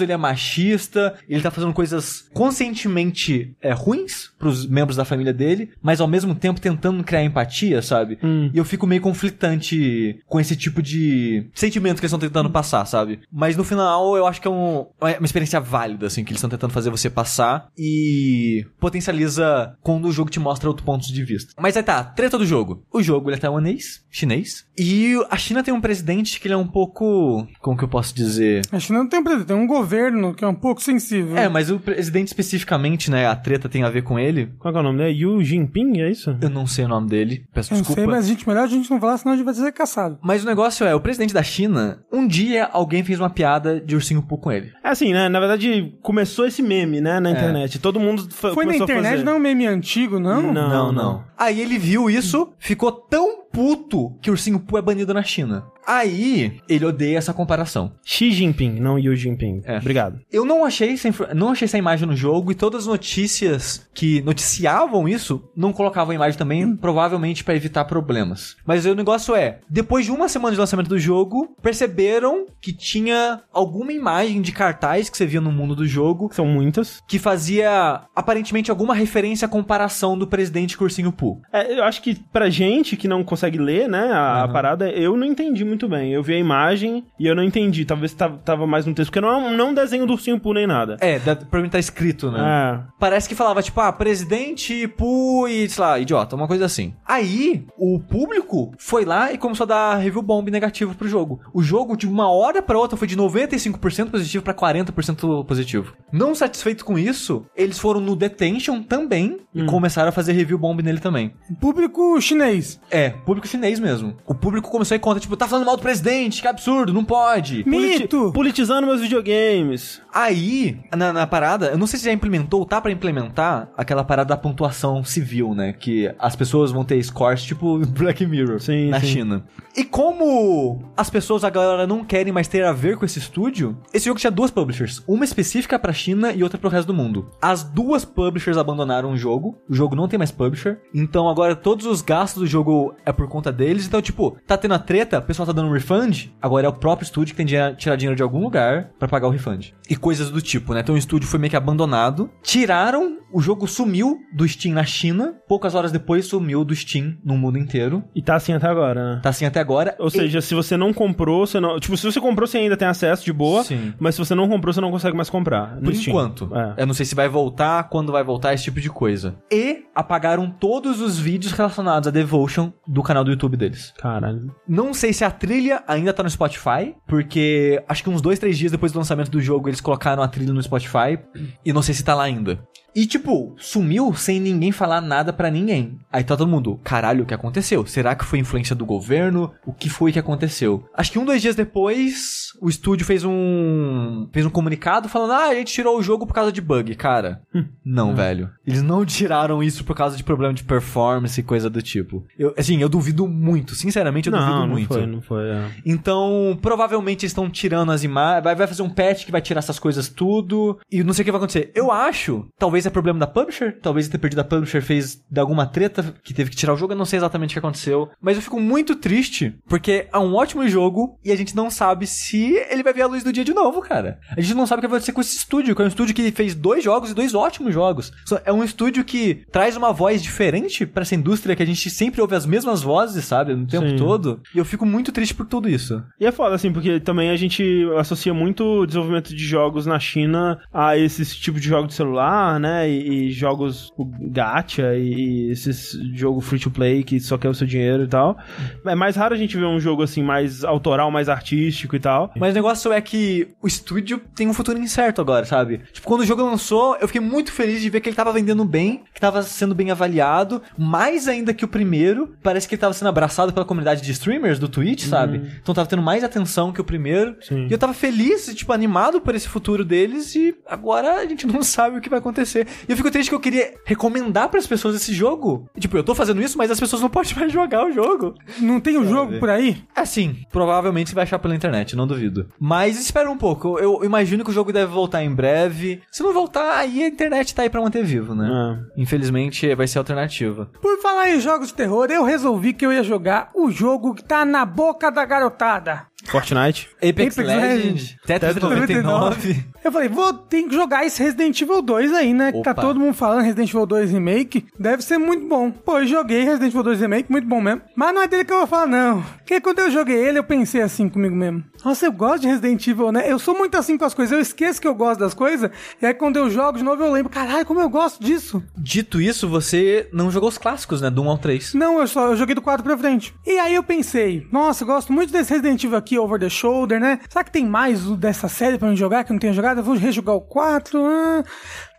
ele 0.00 0.12
é 0.12 0.16
machista, 0.16 1.14
ele 1.28 1.42
tá 1.42 1.50
fazendo 1.50 1.72
coisas 1.72 2.28
conscientemente 2.32 3.54
é, 3.60 3.72
ruins 3.72 4.30
pros 4.38 4.66
membros 4.66 4.96
da 4.96 5.04
família 5.04 5.32
dele, 5.32 5.70
mas 5.82 6.00
ao 6.00 6.08
mesmo 6.08 6.34
tempo 6.34 6.60
tentando 6.60 7.02
criar 7.04 7.22
empatia, 7.22 7.80
sabe? 7.82 8.18
E 8.52 8.58
eu 8.58 8.64
fico 8.64 8.86
meio 8.86 9.00
conflitante 9.00 10.18
com 10.26 10.40
esse 10.40 10.56
tipo 10.56 10.82
de 10.82 11.46
sentimento 11.54 11.96
que 11.96 12.02
eles 12.06 12.12
estão 12.12 12.18
tentando 12.18 12.50
passar, 12.50 12.84
sabe? 12.86 13.20
Mas 13.32 13.56
no 13.56 13.64
final 13.64 14.16
eu 14.16 14.26
acho 14.26 14.40
que 14.40 14.48
é 14.48 14.50
um- 14.50 14.86
uma 15.00 15.24
experiência 15.24 15.60
válida, 15.60 16.06
assim, 16.06 16.24
que 16.24 16.30
eles 16.32 16.38
estão 16.38 16.50
tentando 16.50 16.72
fazer 16.72 16.90
você 16.90 17.08
passar 17.08 17.68
e 17.78 18.66
potencializa 18.80 19.76
quando 19.80 20.06
o 20.08 20.12
jogo 20.12 20.30
te 20.30 20.40
mostra 20.40 20.68
outros 20.68 20.84
pontos 20.84 21.08
de 21.08 21.24
vista. 21.24 21.52
Mas 21.58 21.76
aí 21.76 21.82
tá, 21.82 22.02
treta 22.02 22.38
do 22.38 22.46
jogo. 22.46 22.84
O 22.92 23.02
jogo 23.02 23.28
ele 23.30 23.36
é 23.36 23.40
taiwanês, 23.40 24.04
chinês, 24.10 24.65
e 24.78 25.14
a 25.30 25.36
China 25.36 25.62
tem 25.62 25.72
um 25.72 25.80
presidente 25.80 26.40
que 26.40 26.46
ele 26.46 26.54
é 26.54 26.56
um 26.56 26.66
pouco. 26.66 27.46
Como 27.60 27.76
que 27.76 27.84
eu 27.84 27.88
posso 27.88 28.14
dizer? 28.14 28.62
A 28.70 28.78
China 28.78 29.00
não 29.00 29.08
tem 29.08 29.20
um 29.20 29.24
presidente, 29.24 29.48
tem 29.48 29.56
um 29.56 29.66
governo 29.66 30.34
que 30.34 30.44
é 30.44 30.48
um 30.48 30.54
pouco 30.54 30.82
sensível. 30.82 31.36
É, 31.36 31.48
mas 31.48 31.70
o 31.70 31.78
presidente 31.78 32.28
especificamente, 32.28 33.10
né? 33.10 33.26
A 33.26 33.36
treta 33.36 33.68
tem 33.68 33.82
a 33.82 33.90
ver 33.90 34.02
com 34.02 34.18
ele. 34.18 34.52
Qual 34.58 34.72
que 34.72 34.78
é 34.78 34.80
o 34.80 34.84
nome 34.84 34.98
dele? 34.98 35.18
Yu 35.18 35.42
Jinping, 35.42 36.00
é 36.00 36.10
isso? 36.10 36.36
Eu 36.40 36.50
não 36.50 36.66
sei 36.66 36.84
o 36.84 36.88
nome 36.88 37.08
dele, 37.08 37.44
peço 37.52 37.72
Eu 37.72 37.76
não 37.76 37.82
desculpa. 37.82 38.00
sei, 38.02 38.10
mas 38.10 38.24
a 38.24 38.28
gente, 38.28 38.48
melhor 38.48 38.64
a 38.64 38.68
gente 38.68 38.90
não 38.90 39.00
falar, 39.00 39.18
senão 39.18 39.32
a 39.32 39.36
gente 39.36 39.44
vai 39.44 39.54
ser 39.54 39.72
caçado. 39.72 40.18
Mas 40.22 40.42
o 40.42 40.46
negócio 40.46 40.86
é, 40.86 40.94
o 40.94 41.00
presidente 41.00 41.32
da 41.34 41.42
China, 41.42 42.00
um 42.12 42.26
dia 42.26 42.68
alguém 42.72 43.02
fez 43.02 43.18
uma 43.18 43.30
piada 43.30 43.80
de 43.80 43.94
ursinho 43.94 44.22
Poo 44.22 44.38
com 44.38 44.52
ele. 44.52 44.72
É 44.84 44.88
assim, 44.90 45.12
né? 45.12 45.28
Na 45.28 45.40
verdade, 45.40 45.94
começou 46.02 46.46
esse 46.46 46.62
meme, 46.62 47.00
né? 47.00 47.20
Na 47.20 47.30
internet. 47.30 47.78
Todo 47.78 47.98
mundo 48.00 48.28
Foi 48.30 48.50
na 48.50 48.72
começou 48.72 48.82
a 48.82 48.84
internet, 48.84 49.10
fazer. 49.12 49.24
não 49.24 49.32
é 49.32 49.36
um 49.36 49.40
meme 49.40 49.66
antigo, 49.66 50.18
não? 50.18 50.52
Não, 50.52 50.92
não. 50.92 51.24
Aí 51.38 51.60
ele 51.60 51.78
viu 51.78 52.08
isso, 52.08 52.52
ficou 52.58 52.90
tão 52.90 53.42
puto 53.52 54.14
que 54.22 54.30
o 54.30 54.32
ursinho 54.32 54.58
Poo 54.58 54.78
é 54.78 54.82
banido 54.82 55.12
na 55.12 55.22
China. 55.22 55.66
Aí, 55.86 56.60
ele 56.68 56.84
odeia 56.84 57.18
essa 57.18 57.32
comparação. 57.32 57.92
Xi 58.04 58.32
Jinping, 58.32 58.80
não 58.80 58.98
Yu 58.98 59.14
Jinping. 59.14 59.62
É. 59.64 59.78
Obrigado. 59.78 60.18
Eu 60.32 60.44
não 60.44 60.64
achei, 60.64 60.92
essa, 60.92 61.34
não 61.34 61.50
achei 61.50 61.66
essa 61.66 61.78
imagem 61.78 62.06
no 62.08 62.16
jogo 62.16 62.50
e 62.50 62.54
todas 62.54 62.82
as 62.82 62.86
notícias 62.86 63.86
que 63.94 64.20
noticiavam 64.22 65.08
isso 65.08 65.48
não 65.56 65.72
colocavam 65.72 66.12
a 66.12 66.14
imagem 66.14 66.38
também, 66.38 66.76
provavelmente 66.76 67.44
pra 67.44 67.54
evitar 67.54 67.84
problemas. 67.84 68.56
Mas 68.64 68.84
o 68.86 68.94
negócio 68.94 69.34
é, 69.34 69.60
depois 69.68 70.04
de 70.04 70.10
uma 70.10 70.28
semana 70.28 70.52
de 70.52 70.58
lançamento 70.60 70.88
do 70.88 70.98
jogo, 70.98 71.54
perceberam 71.62 72.46
que 72.60 72.72
tinha 72.72 73.42
alguma 73.52 73.92
imagem 73.92 74.40
de 74.40 74.52
cartaz 74.52 75.08
que 75.08 75.16
você 75.16 75.26
via 75.26 75.40
no 75.40 75.52
mundo 75.52 75.76
do 75.76 75.86
jogo 75.86 76.30
São 76.32 76.46
muitas. 76.46 77.00
que 77.06 77.18
fazia 77.18 78.02
aparentemente 78.14 78.70
alguma 78.70 78.94
referência 78.94 79.46
à 79.46 79.48
comparação 79.48 80.18
do 80.18 80.26
presidente 80.26 80.76
com 80.76 80.84
o 80.84 80.86
Ursinho 80.86 81.12
Poo. 81.12 81.40
É, 81.52 81.78
eu 81.78 81.84
acho 81.84 82.02
que 82.02 82.14
pra 82.32 82.48
gente 82.50 82.96
que 82.96 83.06
não 83.06 83.22
consegue 83.22 83.58
ler, 83.58 83.88
né, 83.88 84.10
a, 84.12 84.44
a 84.44 84.48
parada, 84.48 84.90
eu 84.90 85.16
não 85.16 85.26
entendi 85.26 85.64
muito 85.64 85.75
bem. 85.88 86.12
Eu 86.12 86.22
vi 86.22 86.34
a 86.34 86.38
imagem 86.38 87.04
e 87.18 87.26
eu 87.26 87.34
não 87.34 87.42
entendi. 87.42 87.84
Talvez 87.84 88.14
tava, 88.14 88.38
tava 88.38 88.66
mais 88.66 88.86
no 88.86 88.94
texto, 88.94 89.10
porque 89.10 89.20
não 89.20 89.28
é 89.28 89.36
um, 89.36 89.56
não 89.56 89.66
é 89.66 89.68
um 89.70 89.74
desenho 89.74 90.06
do 90.06 90.12
ursinho 90.14 90.40
Poo 90.40 90.54
nem 90.54 90.66
nada. 90.66 90.96
É, 91.00 91.18
da, 91.18 91.36
pra 91.36 91.60
mim 91.60 91.68
tá 91.68 91.78
escrito, 91.78 92.30
né? 92.30 92.40
É. 92.40 92.80
Parece 92.98 93.28
que 93.28 93.34
falava, 93.34 93.62
tipo, 93.62 93.80
ah, 93.80 93.92
presidente, 93.92 94.88
pu 94.88 95.46
e, 95.48 95.68
sei 95.68 95.84
lá, 95.84 95.98
idiota, 95.98 96.36
uma 96.36 96.46
coisa 96.46 96.64
assim. 96.64 96.94
Aí, 97.06 97.66
o 97.76 98.00
público 98.00 98.72
foi 98.78 99.04
lá 99.04 99.32
e 99.32 99.38
começou 99.38 99.64
a 99.64 99.68
dar 99.68 99.96
review 99.96 100.22
bomb 100.22 100.50
negativo 100.50 100.94
pro 100.94 101.08
jogo. 101.08 101.40
O 101.52 101.62
jogo, 101.62 101.96
de 101.96 102.06
uma 102.06 102.30
hora 102.30 102.62
pra 102.62 102.78
outra, 102.78 102.96
foi 102.96 103.06
de 103.06 103.16
95% 103.16 104.10
positivo 104.10 104.44
pra 104.44 104.54
40% 104.54 105.44
positivo. 105.44 105.94
Não 106.12 106.34
satisfeito 106.34 106.84
com 106.84 106.98
isso, 106.98 107.44
eles 107.56 107.78
foram 107.78 108.00
no 108.00 108.16
Detention 108.16 108.82
também 108.82 109.38
e 109.54 109.64
começaram 109.64 110.10
a 110.10 110.12
fazer 110.12 110.32
review 110.32 110.58
bomb 110.58 110.82
nele 110.82 111.00
também. 111.00 111.32
Público 111.60 112.20
chinês. 112.20 112.80
É, 112.90 113.10
público 113.10 113.48
chinês 113.48 113.80
mesmo. 113.80 114.16
O 114.26 114.34
público 114.34 114.70
começou 114.70 114.94
a 114.94 114.96
ir 114.96 115.00
contra, 115.00 115.20
tipo, 115.20 115.36
tá 115.36 115.48
falando 115.48 115.65
mal 115.66 115.76
do 115.76 115.82
presidente, 115.82 116.40
que 116.40 116.48
absurdo, 116.48 116.92
não 116.92 117.04
pode. 117.04 117.62
Politi- 117.64 118.02
Mito! 118.02 118.32
politizando 118.32 118.86
meus 118.86 119.00
videogames. 119.00 120.00
Aí, 120.12 120.78
na, 120.96 121.12
na 121.12 121.26
parada, 121.26 121.66
eu 121.66 121.78
não 121.78 121.86
sei 121.86 121.98
se 121.98 122.06
já 122.06 122.12
implementou, 122.12 122.64
tá 122.64 122.80
pra 122.80 122.90
implementar 122.90 123.68
aquela 123.76 124.02
parada 124.02 124.28
da 124.30 124.36
pontuação 124.36 125.04
civil, 125.04 125.54
né? 125.54 125.72
Que 125.74 126.10
as 126.18 126.34
pessoas 126.34 126.72
vão 126.72 126.84
ter 126.84 127.02
scores 127.02 127.42
tipo 127.42 127.78
Black 127.86 128.24
Mirror 128.24 128.60
Sim, 128.60 128.88
na 128.88 129.00
sim. 129.00 129.06
China. 129.06 129.44
E 129.76 129.84
como 129.84 130.82
as 130.96 131.10
pessoas, 131.10 131.44
a 131.44 131.50
galera 131.50 131.86
não 131.86 132.02
querem 132.04 132.32
mais 132.32 132.48
ter 132.48 132.64
a 132.64 132.72
ver 132.72 132.96
com 132.96 133.04
esse 133.04 133.18
estúdio, 133.18 133.76
esse 133.92 134.06
jogo 134.06 134.18
tinha 134.18 134.30
duas 134.30 134.50
publishers. 134.50 135.02
Uma 135.06 135.24
específica 135.24 135.78
pra 135.78 135.92
China 135.92 136.32
e 136.32 136.42
outra 136.42 136.58
pro 136.58 136.70
resto 136.70 136.86
do 136.86 136.94
mundo. 136.94 137.28
As 137.42 137.62
duas 137.62 138.04
publishers 138.04 138.56
abandonaram 138.56 139.12
o 139.12 139.16
jogo. 139.18 139.58
O 139.68 139.74
jogo 139.74 139.94
não 139.94 140.08
tem 140.08 140.16
mais 140.18 140.30
publisher. 140.30 140.78
Então 140.94 141.28
agora 141.28 141.54
todos 141.54 141.84
os 141.84 142.00
gastos 142.00 142.42
do 142.42 142.46
jogo 142.46 142.94
é 143.04 143.12
por 143.12 143.28
conta 143.28 143.52
deles. 143.52 143.86
Então, 143.86 144.00
tipo, 144.00 144.36
tá 144.46 144.56
tendo 144.56 144.72
a 144.74 144.78
treta, 144.78 145.18
o 145.18 145.22
pessoal 145.22 145.46
tá 145.46 145.52
dando 145.56 145.68
um 145.68 145.72
refund. 145.72 146.28
Agora 146.40 146.66
é 146.66 146.68
o 146.68 146.72
próprio 146.72 147.04
estúdio 147.04 147.34
que 147.34 147.44
tem 147.44 147.46
que 147.46 147.76
tirar 147.76 147.96
dinheiro 147.96 148.16
de 148.16 148.22
algum 148.22 148.40
lugar 148.40 148.90
pra 148.98 149.08
pagar 149.08 149.26
o 149.26 149.30
refund. 149.30 149.72
E 149.88 149.96
coisas 149.96 150.30
do 150.30 150.40
tipo, 150.40 150.74
né? 150.74 150.80
Então 150.80 150.94
o 150.94 150.98
estúdio 150.98 151.28
foi 151.28 151.38
meio 151.38 151.50
que 151.50 151.56
abandonado. 151.56 152.30
Tiraram, 152.42 153.18
o 153.32 153.40
jogo 153.40 153.66
sumiu 153.66 154.18
do 154.32 154.46
Steam 154.46 154.74
na 154.74 154.84
China. 154.84 155.34
Poucas 155.48 155.74
horas 155.74 155.92
depois 155.92 156.26
sumiu 156.26 156.64
do 156.64 156.74
Steam 156.74 157.16
no 157.24 157.36
mundo 157.36 157.58
inteiro. 157.58 158.02
E 158.14 158.22
tá 158.22 158.34
assim 158.36 158.52
até 158.52 158.66
agora, 158.68 159.14
né? 159.16 159.20
Tá 159.22 159.30
assim 159.30 159.44
até 159.44 159.60
agora. 159.60 159.94
Ou 159.98 160.10
seja, 160.10 160.40
se 160.40 160.54
você 160.54 160.76
não 160.76 160.92
comprou, 160.92 161.46
você 161.46 161.60
não. 161.60 161.78
Tipo, 161.78 161.96
se 161.96 162.04
você 162.04 162.20
comprou, 162.20 162.46
você 162.46 162.58
ainda 162.58 162.76
tem 162.76 162.88
acesso 162.88 163.24
de 163.24 163.32
boa. 163.32 163.62
Sim. 163.64 163.94
Mas 163.98 164.14
se 164.14 164.18
você 164.18 164.34
não 164.34 164.48
comprou, 164.48 164.72
você 164.72 164.80
não 164.80 164.90
consegue 164.90 165.16
mais 165.16 165.30
comprar. 165.30 165.76
no 165.76 165.82
Por 165.82 165.94
Steam. 165.94 166.12
enquanto. 166.12 166.50
É. 166.54 166.82
Eu 166.82 166.86
não 166.86 166.94
sei 166.94 167.06
se 167.06 167.14
vai 167.14 167.28
voltar, 167.28 167.84
quando 167.88 168.12
vai 168.12 168.24
voltar, 168.24 168.54
esse 168.54 168.64
tipo 168.64 168.80
de 168.80 168.90
coisa. 168.90 169.34
E 169.50 169.84
apagaram 169.94 170.50
todos 170.50 171.00
os 171.00 171.18
vídeos 171.18 171.52
relacionados 171.52 172.08
a 172.08 172.10
Devotion 172.10 172.72
do 172.86 173.02
canal 173.02 173.24
do 173.24 173.30
YouTube 173.30 173.56
deles. 173.56 173.92
Caralho. 173.98 174.54
Não 174.68 174.92
sei 174.92 175.12
se 175.12 175.24
a 175.24 175.30
trilha 175.36 175.84
ainda 175.86 176.12
tá 176.12 176.22
no 176.22 176.30
Spotify, 176.30 176.94
porque 177.06 177.82
acho 177.88 178.02
que 178.02 178.10
uns 178.10 178.20
dois, 178.20 178.38
três 178.38 178.58
dias 178.58 178.72
depois 178.72 178.92
do 178.92 178.98
lançamento 178.98 179.30
do 179.30 179.40
jogo 179.40 179.68
eles 179.68 179.80
colocaram 179.80 180.22
a 180.22 180.28
trilha 180.28 180.52
no 180.52 180.62
Spotify 180.62 181.18
e 181.64 181.72
não 181.72 181.82
sei 181.82 181.94
se 181.94 182.02
tá 182.02 182.14
lá 182.14 182.24
ainda. 182.24 182.58
E 182.96 183.06
tipo, 183.06 183.54
sumiu 183.58 184.14
sem 184.14 184.40
ninguém 184.40 184.72
falar 184.72 185.02
nada 185.02 185.30
pra 185.30 185.50
ninguém. 185.50 185.98
Aí 186.10 186.24
tá 186.24 186.34
todo 186.34 186.48
mundo, 186.48 186.80
caralho, 186.82 187.24
o 187.24 187.26
que 187.26 187.34
aconteceu? 187.34 187.84
Será 187.86 188.14
que 188.14 188.24
foi 188.24 188.38
influência 188.38 188.74
do 188.74 188.86
governo? 188.86 189.52
O 189.66 189.72
que 189.74 189.90
foi 189.90 190.10
que 190.10 190.18
aconteceu? 190.18 190.88
Acho 190.94 191.12
que 191.12 191.18
um, 191.18 191.24
dois 191.26 191.42
dias 191.42 191.54
depois, 191.54 192.45
o 192.60 192.68
estúdio 192.68 193.06
fez 193.06 193.24
um 193.24 194.28
fez 194.32 194.44
um 194.46 194.50
comunicado 194.50 195.08
falando: 195.08 195.32
"Ah, 195.32 195.48
a 195.48 195.54
gente 195.54 195.72
tirou 195.72 195.98
o 195.98 196.02
jogo 196.02 196.26
por 196.26 196.34
causa 196.34 196.52
de 196.52 196.60
bug". 196.60 196.94
Cara, 196.94 197.40
não, 197.84 198.14
velho. 198.14 198.50
Eles 198.66 198.82
não 198.82 199.04
tiraram 199.04 199.62
isso 199.62 199.84
por 199.84 199.94
causa 199.96 200.16
de 200.16 200.24
problema 200.24 200.52
de 200.54 200.64
performance 200.64 201.38
e 201.40 201.44
coisa 201.44 201.70
do 201.70 201.80
tipo. 201.82 202.24
Eu, 202.38 202.54
assim, 202.56 202.80
eu 202.80 202.88
duvido 202.88 203.26
muito, 203.26 203.74
sinceramente, 203.74 204.28
eu 204.28 204.32
duvido 204.32 204.50
Não, 204.50 204.60
não 204.60 204.68
muito. 204.68 204.88
foi, 204.88 205.06
não 205.06 205.20
foi. 205.20 205.48
é. 205.48 205.70
Então, 205.84 206.58
provavelmente 206.60 207.22
eles 207.24 207.30
estão 207.30 207.48
tirando 207.48 207.92
as 207.92 208.02
imagens. 208.02 208.44
Vai, 208.44 208.54
vai 208.54 208.66
fazer 208.66 208.82
um 208.82 208.90
patch 208.90 209.24
que 209.24 209.32
vai 209.32 209.40
tirar 209.40 209.58
essas 209.60 209.78
coisas 209.78 210.08
tudo. 210.08 210.78
E 210.90 211.02
não 211.02 211.12
sei 211.12 211.22
o 211.22 211.24
que 211.24 211.30
vai 211.32 211.38
acontecer. 211.38 211.70
Eu 211.74 211.90
acho, 211.92 212.46
talvez 212.58 212.86
é 212.86 212.90
problema 212.90 213.18
da 213.18 213.26
publisher, 213.26 213.78
talvez 213.80 214.08
ter 214.08 214.18
perdido 214.18 214.40
a 214.40 214.44
publisher 214.44 214.80
fez 214.82 215.20
de 215.30 215.40
alguma 215.40 215.66
treta 215.66 216.14
que 216.22 216.34
teve 216.34 216.50
que 216.50 216.56
tirar 216.56 216.74
o 216.74 216.76
jogo, 216.76 216.92
eu 216.92 216.96
não 216.96 217.04
sei 217.04 217.18
exatamente 217.18 217.50
o 217.50 217.52
que 217.54 217.58
aconteceu. 217.58 218.08
Mas 218.20 218.36
eu 218.36 218.42
fico 218.42 218.60
muito 218.60 218.96
triste, 218.96 219.54
porque 219.68 220.08
é 220.12 220.18
um 220.18 220.34
ótimo 220.34 220.66
jogo 220.68 221.18
e 221.24 221.30
a 221.32 221.36
gente 221.36 221.54
não 221.54 221.70
sabe 221.70 222.06
se 222.06 222.45
ele 222.54 222.82
vai 222.82 222.92
ver 222.92 223.02
a 223.02 223.06
luz 223.06 223.24
do 223.24 223.32
dia 223.32 223.44
de 223.44 223.54
novo, 223.54 223.80
cara. 223.80 224.18
A 224.36 224.40
gente 224.40 224.54
não 224.54 224.66
sabe 224.66 224.80
o 224.80 224.82
que 224.82 224.88
vai 224.88 224.96
acontecer 224.96 225.12
com 225.12 225.20
esse 225.20 225.36
estúdio, 225.36 225.74
que 225.74 225.82
é 225.82 225.84
um 225.84 225.88
estúdio 225.88 226.14
que 226.14 226.30
fez 226.30 226.54
dois 226.54 226.84
jogos 226.84 227.10
e 227.10 227.14
dois 227.14 227.34
ótimos 227.34 227.72
jogos. 227.72 228.12
É 228.44 228.52
um 228.52 228.62
estúdio 228.62 229.04
que 229.04 229.44
traz 229.50 229.76
uma 229.76 229.92
voz 229.92 230.22
diferente 230.22 230.86
para 230.86 231.02
essa 231.02 231.14
indústria 231.14 231.56
que 231.56 231.62
a 231.62 231.66
gente 231.66 231.88
sempre 231.90 232.20
ouve 232.20 232.34
as 232.34 232.46
mesmas 232.46 232.82
vozes, 232.82 233.24
sabe, 233.24 233.54
no 233.54 233.66
tempo 233.66 233.88
Sim. 233.88 233.96
todo. 233.96 234.40
E 234.54 234.58
eu 234.58 234.64
fico 234.64 234.84
muito 234.84 235.12
triste 235.12 235.34
por 235.34 235.46
tudo 235.46 235.68
isso. 235.68 236.02
E 236.20 236.26
é 236.26 236.32
foda, 236.32 236.54
assim, 236.54 236.72
porque 236.72 237.00
também 237.00 237.30
a 237.30 237.36
gente 237.36 237.86
associa 237.98 238.34
muito 238.34 238.64
o 238.64 238.86
desenvolvimento 238.86 239.34
de 239.34 239.44
jogos 239.44 239.86
na 239.86 239.98
China 239.98 240.60
a 240.72 240.96
esses 240.96 241.36
tipos 241.36 241.60
de 241.60 241.68
jogos 241.68 241.88
de 241.88 241.94
celular, 241.94 242.58
né? 242.60 242.88
E, 242.88 243.28
e 243.28 243.30
jogos 243.30 243.92
gacha 244.20 244.94
e, 244.94 245.46
e 245.48 245.50
esses 245.50 245.92
jogos 246.14 246.46
free 246.46 246.58
to 246.58 246.70
play 246.70 247.02
que 247.02 247.20
só 247.20 247.38
quer 247.38 247.48
o 247.48 247.54
seu 247.54 247.66
dinheiro 247.66 248.04
e 248.04 248.08
tal. 248.08 248.36
É 248.84 248.94
mais 248.94 249.16
raro 249.16 249.34
a 249.34 249.38
gente 249.38 249.56
ver 249.56 249.66
um 249.66 249.80
jogo 249.80 250.02
assim 250.02 250.22
mais 250.22 250.64
autoral, 250.64 251.10
mais 251.10 251.28
artístico 251.28 251.96
e 251.96 252.00
tal. 252.00 252.32
Mas 252.38 252.52
o 252.52 252.54
negócio 252.54 252.92
é 252.92 253.00
que 253.00 253.48
o 253.62 253.66
estúdio 253.66 254.20
tem 254.34 254.48
um 254.48 254.54
futuro 254.54 254.78
incerto 254.78 255.20
agora, 255.20 255.44
sabe? 255.44 255.80
Tipo, 255.92 256.06
quando 256.06 256.20
o 256.20 256.26
jogo 256.26 256.42
lançou, 256.42 256.96
eu 257.00 257.06
fiquei 257.06 257.20
muito 257.20 257.52
feliz 257.52 257.80
de 257.80 257.90
ver 257.90 258.00
que 258.00 258.08
ele 258.08 258.16
tava 258.16 258.32
vendendo 258.32 258.64
bem, 258.64 259.02
que 259.12 259.20
tava 259.20 259.42
sendo 259.42 259.74
bem 259.74 259.90
avaliado, 259.90 260.62
mais 260.76 261.28
ainda 261.28 261.54
que 261.54 261.64
o 261.64 261.68
primeiro. 261.68 262.34
Parece 262.42 262.68
que 262.68 262.74
ele 262.74 262.80
tava 262.80 262.94
sendo 262.94 263.08
abraçado 263.08 263.52
pela 263.52 263.64
comunidade 263.64 264.02
de 264.02 264.12
streamers 264.12 264.58
do 264.58 264.68
Twitch, 264.68 265.04
uhum. 265.04 265.10
sabe? 265.10 265.52
Então 265.60 265.74
tava 265.74 265.88
tendo 265.88 266.02
mais 266.02 266.24
atenção 266.24 266.72
que 266.72 266.80
o 266.80 266.84
primeiro. 266.84 267.36
Sim. 267.40 267.66
E 267.66 267.72
eu 267.72 267.78
tava 267.78 267.94
feliz, 267.94 268.46
tipo, 268.54 268.72
animado 268.72 269.20
por 269.20 269.34
esse 269.34 269.48
futuro 269.48 269.84
deles 269.84 270.34
e 270.34 270.54
agora 270.66 271.16
a 271.16 271.26
gente 271.26 271.46
não 271.48 271.62
sabe 271.62 271.98
o 271.98 272.00
que 272.00 272.08
vai 272.08 272.18
acontecer. 272.18 272.66
E 272.88 272.92
eu 272.92 272.96
fico 272.96 273.10
triste 273.10 273.28
que 273.28 273.34
eu 273.34 273.40
queria 273.40 273.74
recomendar 273.84 274.48
para 274.48 274.58
as 274.58 274.66
pessoas 274.66 274.96
esse 274.96 275.12
jogo. 275.12 275.68
Tipo, 275.78 275.96
eu 275.96 276.04
tô 276.04 276.14
fazendo 276.14 276.42
isso, 276.42 276.58
mas 276.58 276.70
as 276.70 276.80
pessoas 276.80 277.02
não 277.02 277.08
podem 277.08 277.34
mais 277.36 277.52
jogar 277.52 277.86
o 277.86 277.92
jogo. 277.92 278.34
Não 278.60 278.80
tem 278.80 278.96
o 278.96 279.00
um 279.00 279.08
jogo 279.08 279.38
por 279.38 279.48
aí? 279.48 279.84
Assim, 279.94 280.36
provavelmente 280.50 281.10
você 281.10 281.14
vai 281.14 281.24
achar 281.24 281.38
pela 281.38 281.54
internet, 281.54 281.96
não 281.96 282.06
duvido. 282.06 282.25
Mas 282.58 282.98
espera 283.00 283.30
um 283.30 283.36
pouco. 283.36 283.78
Eu 283.78 284.04
imagino 284.04 284.44
que 284.44 284.50
o 284.50 284.54
jogo 284.54 284.72
deve 284.72 284.92
voltar 284.92 285.22
em 285.22 285.34
breve. 285.34 286.02
Se 286.10 286.22
não 286.22 286.32
voltar, 286.32 286.78
aí 286.78 287.02
a 287.02 287.08
internet 287.08 287.54
tá 287.54 287.62
aí 287.62 287.70
pra 287.70 287.80
manter 287.80 288.04
vivo, 288.04 288.34
né? 288.34 288.48
É. 288.96 289.00
Infelizmente, 289.00 289.74
vai 289.74 289.86
ser 289.86 289.98
alternativa. 289.98 290.70
Por 290.80 291.00
falar 291.00 291.30
em 291.30 291.40
jogos 291.40 291.68
de 291.68 291.74
terror, 291.74 292.10
eu 292.10 292.24
resolvi 292.24 292.72
que 292.72 292.84
eu 292.84 292.92
ia 292.92 293.02
jogar 293.02 293.50
o 293.54 293.70
jogo 293.70 294.14
que 294.14 294.24
tá 294.24 294.44
na 294.44 294.64
boca 294.64 295.10
da 295.10 295.24
garotada. 295.24 296.06
Fortnite. 296.30 296.88
Apex, 296.96 297.10
Apex 297.10 297.36
Legends. 297.36 298.16
Tetris 298.26 298.56
99. 298.56 299.64
Eu 299.84 299.92
falei, 299.92 300.08
vou 300.08 300.32
ter 300.32 300.64
que 300.64 300.74
jogar 300.74 301.06
esse 301.06 301.22
Resident 301.22 301.60
Evil 301.60 301.80
2 301.80 302.12
aí, 302.12 302.34
né? 302.34 302.52
Que 302.52 302.62
tá 302.62 302.74
todo 302.74 302.98
mundo 302.98 303.14
falando 303.14 303.42
Resident 303.42 303.68
Evil 303.70 303.86
2 303.86 304.10
Remake. 304.10 304.66
Deve 304.78 305.02
ser 305.02 305.18
muito 305.18 305.46
bom. 305.46 305.70
Pô, 305.70 305.98
eu 305.98 306.06
joguei 306.06 306.42
Resident 306.42 306.72
Evil 306.72 306.82
2 306.82 307.00
Remake, 307.00 307.30
muito 307.30 307.46
bom 307.46 307.60
mesmo. 307.60 307.82
Mas 307.94 308.14
não 308.14 308.22
é 308.22 308.26
dele 308.26 308.44
que 308.44 308.52
eu 308.52 308.58
vou 308.58 308.66
falar, 308.66 308.86
não. 308.86 309.22
Porque 309.38 309.60
quando 309.60 309.78
eu 309.78 309.90
joguei 309.90 310.16
ele, 310.16 310.38
eu 310.38 310.44
pensei 310.44 310.82
assim 310.82 311.08
comigo 311.08 311.36
mesmo. 311.36 311.64
Nossa, 311.84 312.06
eu 312.06 312.12
gosto 312.12 312.42
de 312.42 312.48
Resident 312.48 312.84
Evil, 312.86 313.12
né? 313.12 313.30
Eu 313.30 313.38
sou 313.38 313.56
muito 313.56 313.76
assim 313.76 313.96
com 313.96 314.04
as 314.04 314.14
coisas. 314.14 314.32
Eu 314.32 314.40
esqueço 314.40 314.80
que 314.80 314.88
eu 314.88 314.94
gosto 314.94 315.20
das 315.20 315.34
coisas. 315.34 315.70
E 316.02 316.06
aí 316.06 316.14
quando 316.14 316.36
eu 316.36 316.50
jogo 316.50 316.78
de 316.78 316.84
novo, 316.84 317.02
eu 317.02 317.12
lembro, 317.12 317.30
caralho, 317.30 317.64
como 317.64 317.80
eu 317.80 317.88
gosto 317.88 318.22
disso. 318.22 318.62
Dito 318.76 319.20
isso, 319.20 319.48
você 319.48 320.08
não 320.12 320.30
jogou 320.30 320.48
os 320.48 320.58
clássicos, 320.58 321.00
né? 321.00 321.10
Do 321.10 321.22
1 321.22 321.30
ao 321.30 321.38
3. 321.38 321.74
Não, 321.74 322.00
eu 322.00 322.08
só 322.08 322.26
eu 322.26 322.36
joguei 322.36 322.54
do 322.54 322.62
4 322.62 322.82
pra 322.82 322.98
frente. 322.98 323.34
E 323.46 323.58
aí 323.58 323.74
eu 323.74 323.84
pensei, 323.84 324.46
nossa, 324.50 324.82
eu 324.82 324.88
gosto 324.88 325.12
muito 325.12 325.32
desse 325.32 325.52
Resident 325.52 325.84
Evil 325.84 325.96
aqui, 325.96 326.15
Over 326.18 326.38
the 326.38 326.48
Shoulder, 326.48 327.00
né? 327.00 327.20
Será 327.28 327.44
que 327.44 327.50
tem 327.50 327.66
mais 327.66 328.04
dessa 328.16 328.48
série 328.48 328.78
pra 328.78 328.88
mim 328.88 328.96
jogar 328.96 329.24
que 329.24 329.32
eu 329.32 329.34
não 329.34 329.40
tenho 329.40 329.54
jogado? 329.54 329.78
Eu 329.78 329.84
vou 329.84 329.94
rejogar 329.96 330.34
o 330.34 330.40
4. 330.40 331.04
Ah. 331.04 331.44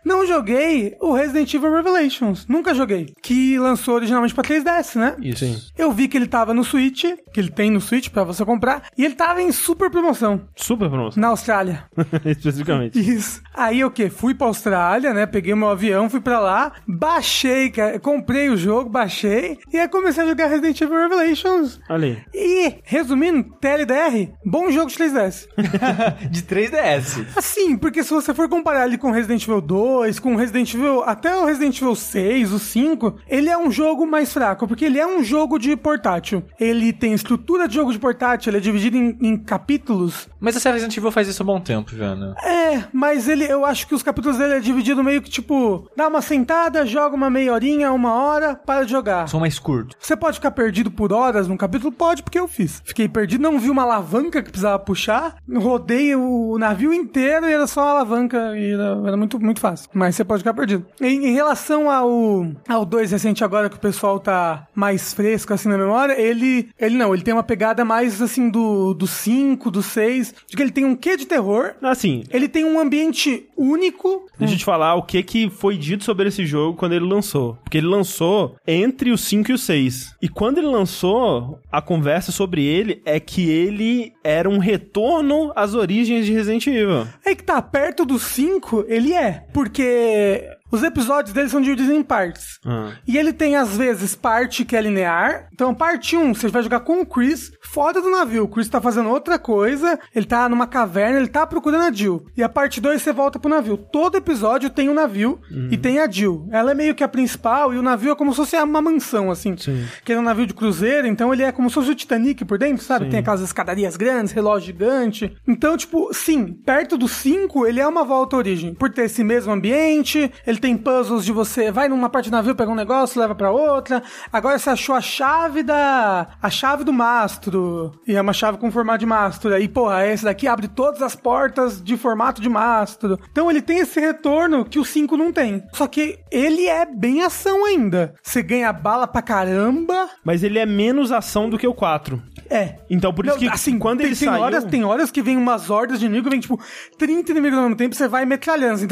Não 0.04 0.26
joguei 0.26 0.96
o 1.00 1.12
Resident 1.12 1.52
Evil 1.52 1.72
Revelations. 1.72 2.46
Nunca 2.48 2.74
joguei. 2.74 3.14
Que 3.22 3.58
lançou 3.58 3.94
originalmente 3.96 4.34
pra 4.34 4.44
3DS, 4.44 4.96
né? 4.96 5.16
Isso. 5.20 5.44
Sim. 5.44 5.58
Eu 5.76 5.92
vi 5.92 6.08
que 6.08 6.16
ele 6.16 6.26
tava 6.26 6.54
no 6.54 6.64
Switch, 6.64 7.04
que 7.32 7.40
ele 7.40 7.50
tem 7.50 7.70
no 7.70 7.80
Switch 7.80 8.08
pra 8.08 8.24
você 8.24 8.44
comprar, 8.44 8.84
e 8.96 9.04
ele 9.04 9.14
tava 9.14 9.42
em 9.42 9.52
super 9.52 9.90
promoção. 9.90 10.42
Super 10.56 10.88
promoção? 10.88 11.20
Na 11.20 11.28
Austrália. 11.28 11.84
Especificamente. 12.24 12.98
Isso. 12.98 13.42
Aí 13.54 13.84
o 13.84 13.90
que? 13.90 14.08
Fui 14.08 14.34
pra 14.34 14.46
Austrália, 14.46 15.12
né? 15.12 15.26
Peguei 15.26 15.54
meu 15.54 15.68
avião, 15.68 16.08
fui 16.08 16.20
pra 16.20 16.40
lá, 16.40 16.72
baixei, 16.86 17.70
cara. 17.70 17.98
Comprei 17.98 18.48
o 18.48 18.56
jogo, 18.56 18.88
baixei, 18.90 19.58
e 19.72 19.78
aí 19.78 19.88
comecei 19.88 20.22
a 20.22 20.26
jogar 20.26 20.46
Resident 20.46 20.80
Evil 20.80 20.98
Revelations. 20.98 21.80
Ali. 21.88 22.18
E, 22.34 22.76
resumindo, 22.84 23.44
TLDR, 23.60 24.32
bom 24.44 24.70
jogo 24.70 24.90
de 24.90 24.96
3DS. 24.96 25.46
de 26.30 26.42
3DS. 26.42 27.26
Assim, 27.36 27.76
porque 27.76 28.02
se 28.02 28.10
você 28.10 28.32
for 28.34 28.48
comparar 28.48 28.86
ele 28.86 28.98
com 28.98 29.10
Resident 29.10 29.42
Evil 29.42 29.60
2, 29.60 29.87
2, 29.88 30.18
com 30.18 30.36
Resident 30.36 30.74
Evil, 30.74 31.02
até 31.02 31.34
o 31.34 31.46
Resident 31.46 31.80
Evil 31.80 31.94
6, 31.94 32.52
o 32.52 32.58
5, 32.58 33.16
ele 33.26 33.48
é 33.48 33.56
um 33.56 33.70
jogo 33.70 34.06
mais 34.06 34.30
fraco, 34.30 34.68
porque 34.68 34.84
ele 34.84 34.98
é 34.98 35.06
um 35.06 35.24
jogo 35.24 35.58
de 35.58 35.74
portátil. 35.76 36.44
Ele 36.60 36.92
tem 36.92 37.14
estrutura 37.14 37.66
de 37.66 37.74
jogo 37.74 37.90
de 37.90 37.98
portátil, 37.98 38.50
ele 38.50 38.58
é 38.58 38.60
dividido 38.60 38.98
em, 38.98 39.16
em 39.22 39.38
capítulos. 39.38 40.28
Mas 40.38 40.56
a 40.56 40.60
série 40.60 40.74
Resident 40.74 40.94
Evil 40.98 41.10
faz 41.10 41.26
isso 41.26 41.42
há 41.42 41.46
bom 41.46 41.58
tempo 41.58 41.96
já, 41.96 42.14
né? 42.14 42.34
É, 42.44 42.84
mas 42.92 43.28
ele, 43.28 43.44
eu 43.44 43.64
acho 43.64 43.88
que 43.88 43.94
os 43.94 44.02
capítulos 44.02 44.36
dele 44.36 44.54
é 44.54 44.60
dividido 44.60 45.02
meio 45.02 45.22
que 45.22 45.30
tipo, 45.30 45.88
dá 45.96 46.06
uma 46.06 46.20
sentada, 46.20 46.84
joga 46.84 47.16
uma 47.16 47.30
meia 47.30 47.54
horinha, 47.54 47.90
uma 47.90 48.12
hora, 48.12 48.54
para 48.54 48.84
de 48.84 48.92
jogar. 48.92 49.26
São 49.26 49.40
mais 49.40 49.58
curtos. 49.58 49.96
Você 49.98 50.14
pode 50.14 50.36
ficar 50.36 50.50
perdido 50.50 50.90
por 50.90 51.14
horas 51.14 51.48
num 51.48 51.56
capítulo? 51.56 51.90
Pode, 51.90 52.22
porque 52.22 52.38
eu 52.38 52.46
fiz. 52.46 52.82
Fiquei 52.84 53.08
perdido, 53.08 53.40
não 53.40 53.58
vi 53.58 53.70
uma 53.70 53.84
alavanca 53.84 54.42
que 54.42 54.50
precisava 54.50 54.78
puxar, 54.78 55.36
rodei 55.50 56.14
o 56.14 56.58
navio 56.58 56.92
inteiro 56.92 57.46
e 57.46 57.52
era 57.52 57.66
só 57.66 57.80
a 57.80 57.90
alavanca 57.92 58.54
e 58.54 58.72
era, 58.72 59.00
era 59.06 59.16
muito, 59.16 59.40
muito 59.40 59.60
fácil. 59.60 59.77
Mas 59.92 60.16
você 60.16 60.24
pode 60.24 60.40
ficar 60.40 60.54
perdido. 60.54 60.86
Em, 61.00 61.28
em 61.28 61.32
relação 61.32 61.90
ao, 61.90 62.46
ao 62.68 62.84
2 62.84 63.12
recente 63.12 63.44
agora, 63.44 63.68
que 63.68 63.76
o 63.76 63.80
pessoal 63.80 64.18
tá 64.20 64.66
mais 64.74 65.12
fresco 65.12 65.52
assim 65.52 65.68
na 65.68 65.78
memória, 65.78 66.20
ele, 66.20 66.68
ele 66.78 66.96
não, 66.96 67.14
ele 67.14 67.22
tem 67.22 67.34
uma 67.34 67.42
pegada 67.42 67.84
mais 67.84 68.20
assim 68.20 68.48
do 68.48 68.94
5, 69.06 69.70
do 69.70 69.82
6, 69.82 70.34
de 70.46 70.56
que 70.56 70.62
ele 70.62 70.70
tem 70.70 70.84
um 70.84 70.94
quê 70.94 71.16
de 71.16 71.26
terror. 71.26 71.74
Assim. 71.82 72.24
Ele 72.30 72.48
tem 72.48 72.64
um 72.64 72.78
ambiente 72.78 73.46
único. 73.56 74.26
Deixa 74.38 74.54
eu 74.54 74.58
te 74.58 74.64
falar 74.64 74.94
o 74.94 75.02
que, 75.02 75.22
que 75.22 75.50
foi 75.50 75.76
dito 75.76 76.04
sobre 76.04 76.28
esse 76.28 76.46
jogo 76.46 76.76
quando 76.76 76.92
ele 76.92 77.04
lançou. 77.04 77.58
Porque 77.64 77.78
ele 77.78 77.86
lançou 77.86 78.56
entre 78.66 79.10
o 79.10 79.18
5 79.18 79.50
e 79.50 79.54
o 79.54 79.58
6. 79.58 80.14
E 80.22 80.28
quando 80.28 80.58
ele 80.58 80.68
lançou, 80.68 81.60
a 81.70 81.82
conversa 81.82 82.30
sobre 82.30 82.64
ele 82.64 83.02
é 83.04 83.18
que 83.18 83.48
ele 83.48 84.12
era 84.22 84.48
um 84.48 84.58
retorno 84.58 85.52
às 85.56 85.74
origens 85.74 86.26
de 86.26 86.32
Resident 86.32 86.66
Evil. 86.66 87.06
É 87.24 87.34
que 87.34 87.42
tá 87.42 87.60
perto 87.60 88.04
do 88.04 88.18
5, 88.18 88.84
ele 88.88 89.12
é. 89.12 89.44
Porque 89.52 89.67
porque 89.68 90.57
os 90.70 90.82
episódios 90.82 91.32
dele 91.32 91.48
são 91.48 91.60
divididos 91.60 91.92
em 91.92 92.02
partes. 92.02 92.58
Ah. 92.64 92.92
E 93.06 93.16
ele 93.16 93.32
tem, 93.32 93.56
às 93.56 93.76
vezes, 93.76 94.14
parte 94.14 94.64
que 94.64 94.76
é 94.76 94.80
linear. 94.80 95.48
Então, 95.52 95.74
parte 95.74 96.16
1, 96.16 96.34
você 96.34 96.48
vai 96.48 96.62
jogar 96.62 96.80
com 96.80 97.00
o 97.00 97.06
Chris 97.06 97.52
fora 97.62 98.00
do 98.00 98.10
navio. 98.10 98.44
O 98.44 98.48
Chris 98.48 98.68
tá 98.68 98.80
fazendo 98.80 99.08
outra 99.08 99.38
coisa, 99.38 99.98
ele 100.14 100.26
tá 100.26 100.48
numa 100.48 100.66
caverna, 100.66 101.18
ele 101.18 101.28
tá 101.28 101.46
procurando 101.46 101.84
a 101.84 101.92
Jill. 101.92 102.26
E 102.36 102.42
a 102.42 102.48
parte 102.48 102.80
2, 102.80 103.00
você 103.00 103.12
volta 103.12 103.38
pro 103.38 103.50
navio. 103.50 103.76
Todo 103.76 104.16
episódio 104.16 104.70
tem 104.70 104.88
um 104.88 104.94
navio 104.94 105.40
uhum. 105.50 105.68
e 105.70 105.76
tem 105.76 105.98
a 105.98 106.10
Jill. 106.10 106.48
Ela 106.50 106.72
é 106.72 106.74
meio 106.74 106.94
que 106.94 107.04
a 107.04 107.08
principal 107.08 107.72
e 107.72 107.78
o 107.78 107.82
navio 107.82 108.12
é 108.12 108.16
como 108.16 108.32
se 108.32 108.36
fosse 108.36 108.56
uma 108.56 108.82
mansão, 108.82 109.30
assim. 109.30 109.56
Sim. 109.56 109.84
Que 110.04 110.12
é 110.12 110.18
um 110.18 110.22
navio 110.22 110.46
de 110.46 110.54
cruzeiro, 110.54 111.06
então 111.06 111.32
ele 111.32 111.42
é 111.42 111.52
como 111.52 111.68
se 111.68 111.74
fosse 111.74 111.90
o 111.90 111.94
Titanic 111.94 112.44
por 112.44 112.58
dentro, 112.58 112.84
sabe? 112.84 113.06
Sim. 113.06 113.10
Tem 113.10 113.20
aquelas 113.20 113.40
escadarias 113.40 113.96
grandes, 113.96 114.32
relógio 114.32 114.66
gigante. 114.66 115.36
Então, 115.46 115.76
tipo, 115.76 116.12
sim, 116.12 116.52
perto 116.52 116.96
do 116.96 117.08
5, 117.08 117.66
ele 117.66 117.80
é 117.80 117.86
uma 117.86 118.04
volta 118.04 118.36
à 118.36 118.38
origem. 118.38 118.74
Por 118.74 118.90
ter 118.90 119.04
esse 119.04 119.24
mesmo 119.24 119.52
ambiente, 119.52 120.30
ele 120.46 120.57
ele 120.58 120.60
tem 120.60 120.76
puzzles 120.76 121.24
de 121.24 121.32
você 121.32 121.70
vai 121.70 121.88
numa 121.88 122.10
parte 122.10 122.28
do 122.28 122.32
navio, 122.32 122.54
pega 122.54 122.70
um 122.70 122.74
negócio, 122.74 123.20
leva 123.20 123.34
para 123.34 123.50
outra. 123.50 124.02
Agora 124.32 124.58
você 124.58 124.70
achou 124.70 124.94
a 124.94 125.00
chave 125.00 125.62
da. 125.62 126.28
a 126.42 126.50
chave 126.50 126.84
do 126.84 126.92
mastro. 126.92 127.92
E 128.06 128.14
é 128.14 128.20
uma 128.20 128.32
chave 128.32 128.58
com 128.58 128.70
formato 128.70 128.98
de 128.98 129.06
mastro. 129.06 129.54
Aí, 129.54 129.68
porra, 129.68 130.06
esse 130.06 130.24
daqui 130.24 130.46
abre 130.46 130.68
todas 130.68 131.00
as 131.00 131.14
portas 131.14 131.82
de 131.82 131.96
formato 131.96 132.42
de 132.42 132.48
mastro. 132.48 133.18
Então 133.30 133.50
ele 133.50 133.62
tem 133.62 133.78
esse 133.78 134.00
retorno 134.00 134.64
que 134.64 134.78
o 134.78 134.84
5 134.84 135.16
não 135.16 135.32
tem. 135.32 135.62
Só 135.72 135.86
que 135.86 136.18
ele 136.30 136.66
é 136.66 136.84
bem 136.84 137.22
ação 137.22 137.64
ainda. 137.64 138.14
Você 138.22 138.42
ganha 138.42 138.72
bala 138.72 139.06
pra 139.06 139.22
caramba. 139.22 140.08
Mas 140.24 140.42
ele 140.42 140.58
é 140.58 140.66
menos 140.66 141.12
ação 141.12 141.48
do 141.48 141.56
que 141.56 141.66
o 141.66 141.74
4. 141.74 142.20
É. 142.50 142.76
Então 142.90 143.12
por 143.12 143.26
isso 143.26 143.34
não, 143.34 143.40
que 143.40 143.48
assim, 143.48 143.78
quando 143.78 143.98
tem, 143.98 144.08
ele 144.08 144.16
tem 144.16 144.28
saiu... 144.28 144.42
Horas, 144.42 144.64
tem 144.64 144.84
horas 144.84 145.10
que 145.10 145.22
vem 145.22 145.36
umas 145.36 145.70
hordas 145.70 146.00
de 146.00 146.06
inimigo, 146.06 146.30
vem 146.30 146.40
tipo 146.40 146.58
30 146.96 147.30
inimigos 147.32 147.58
ao 147.58 147.64
mesmo 147.64 147.76
tempo, 147.76 147.94
você 147.94 148.08
vai 148.08 148.24
metralhando 148.24 148.74
assim. 148.74 148.86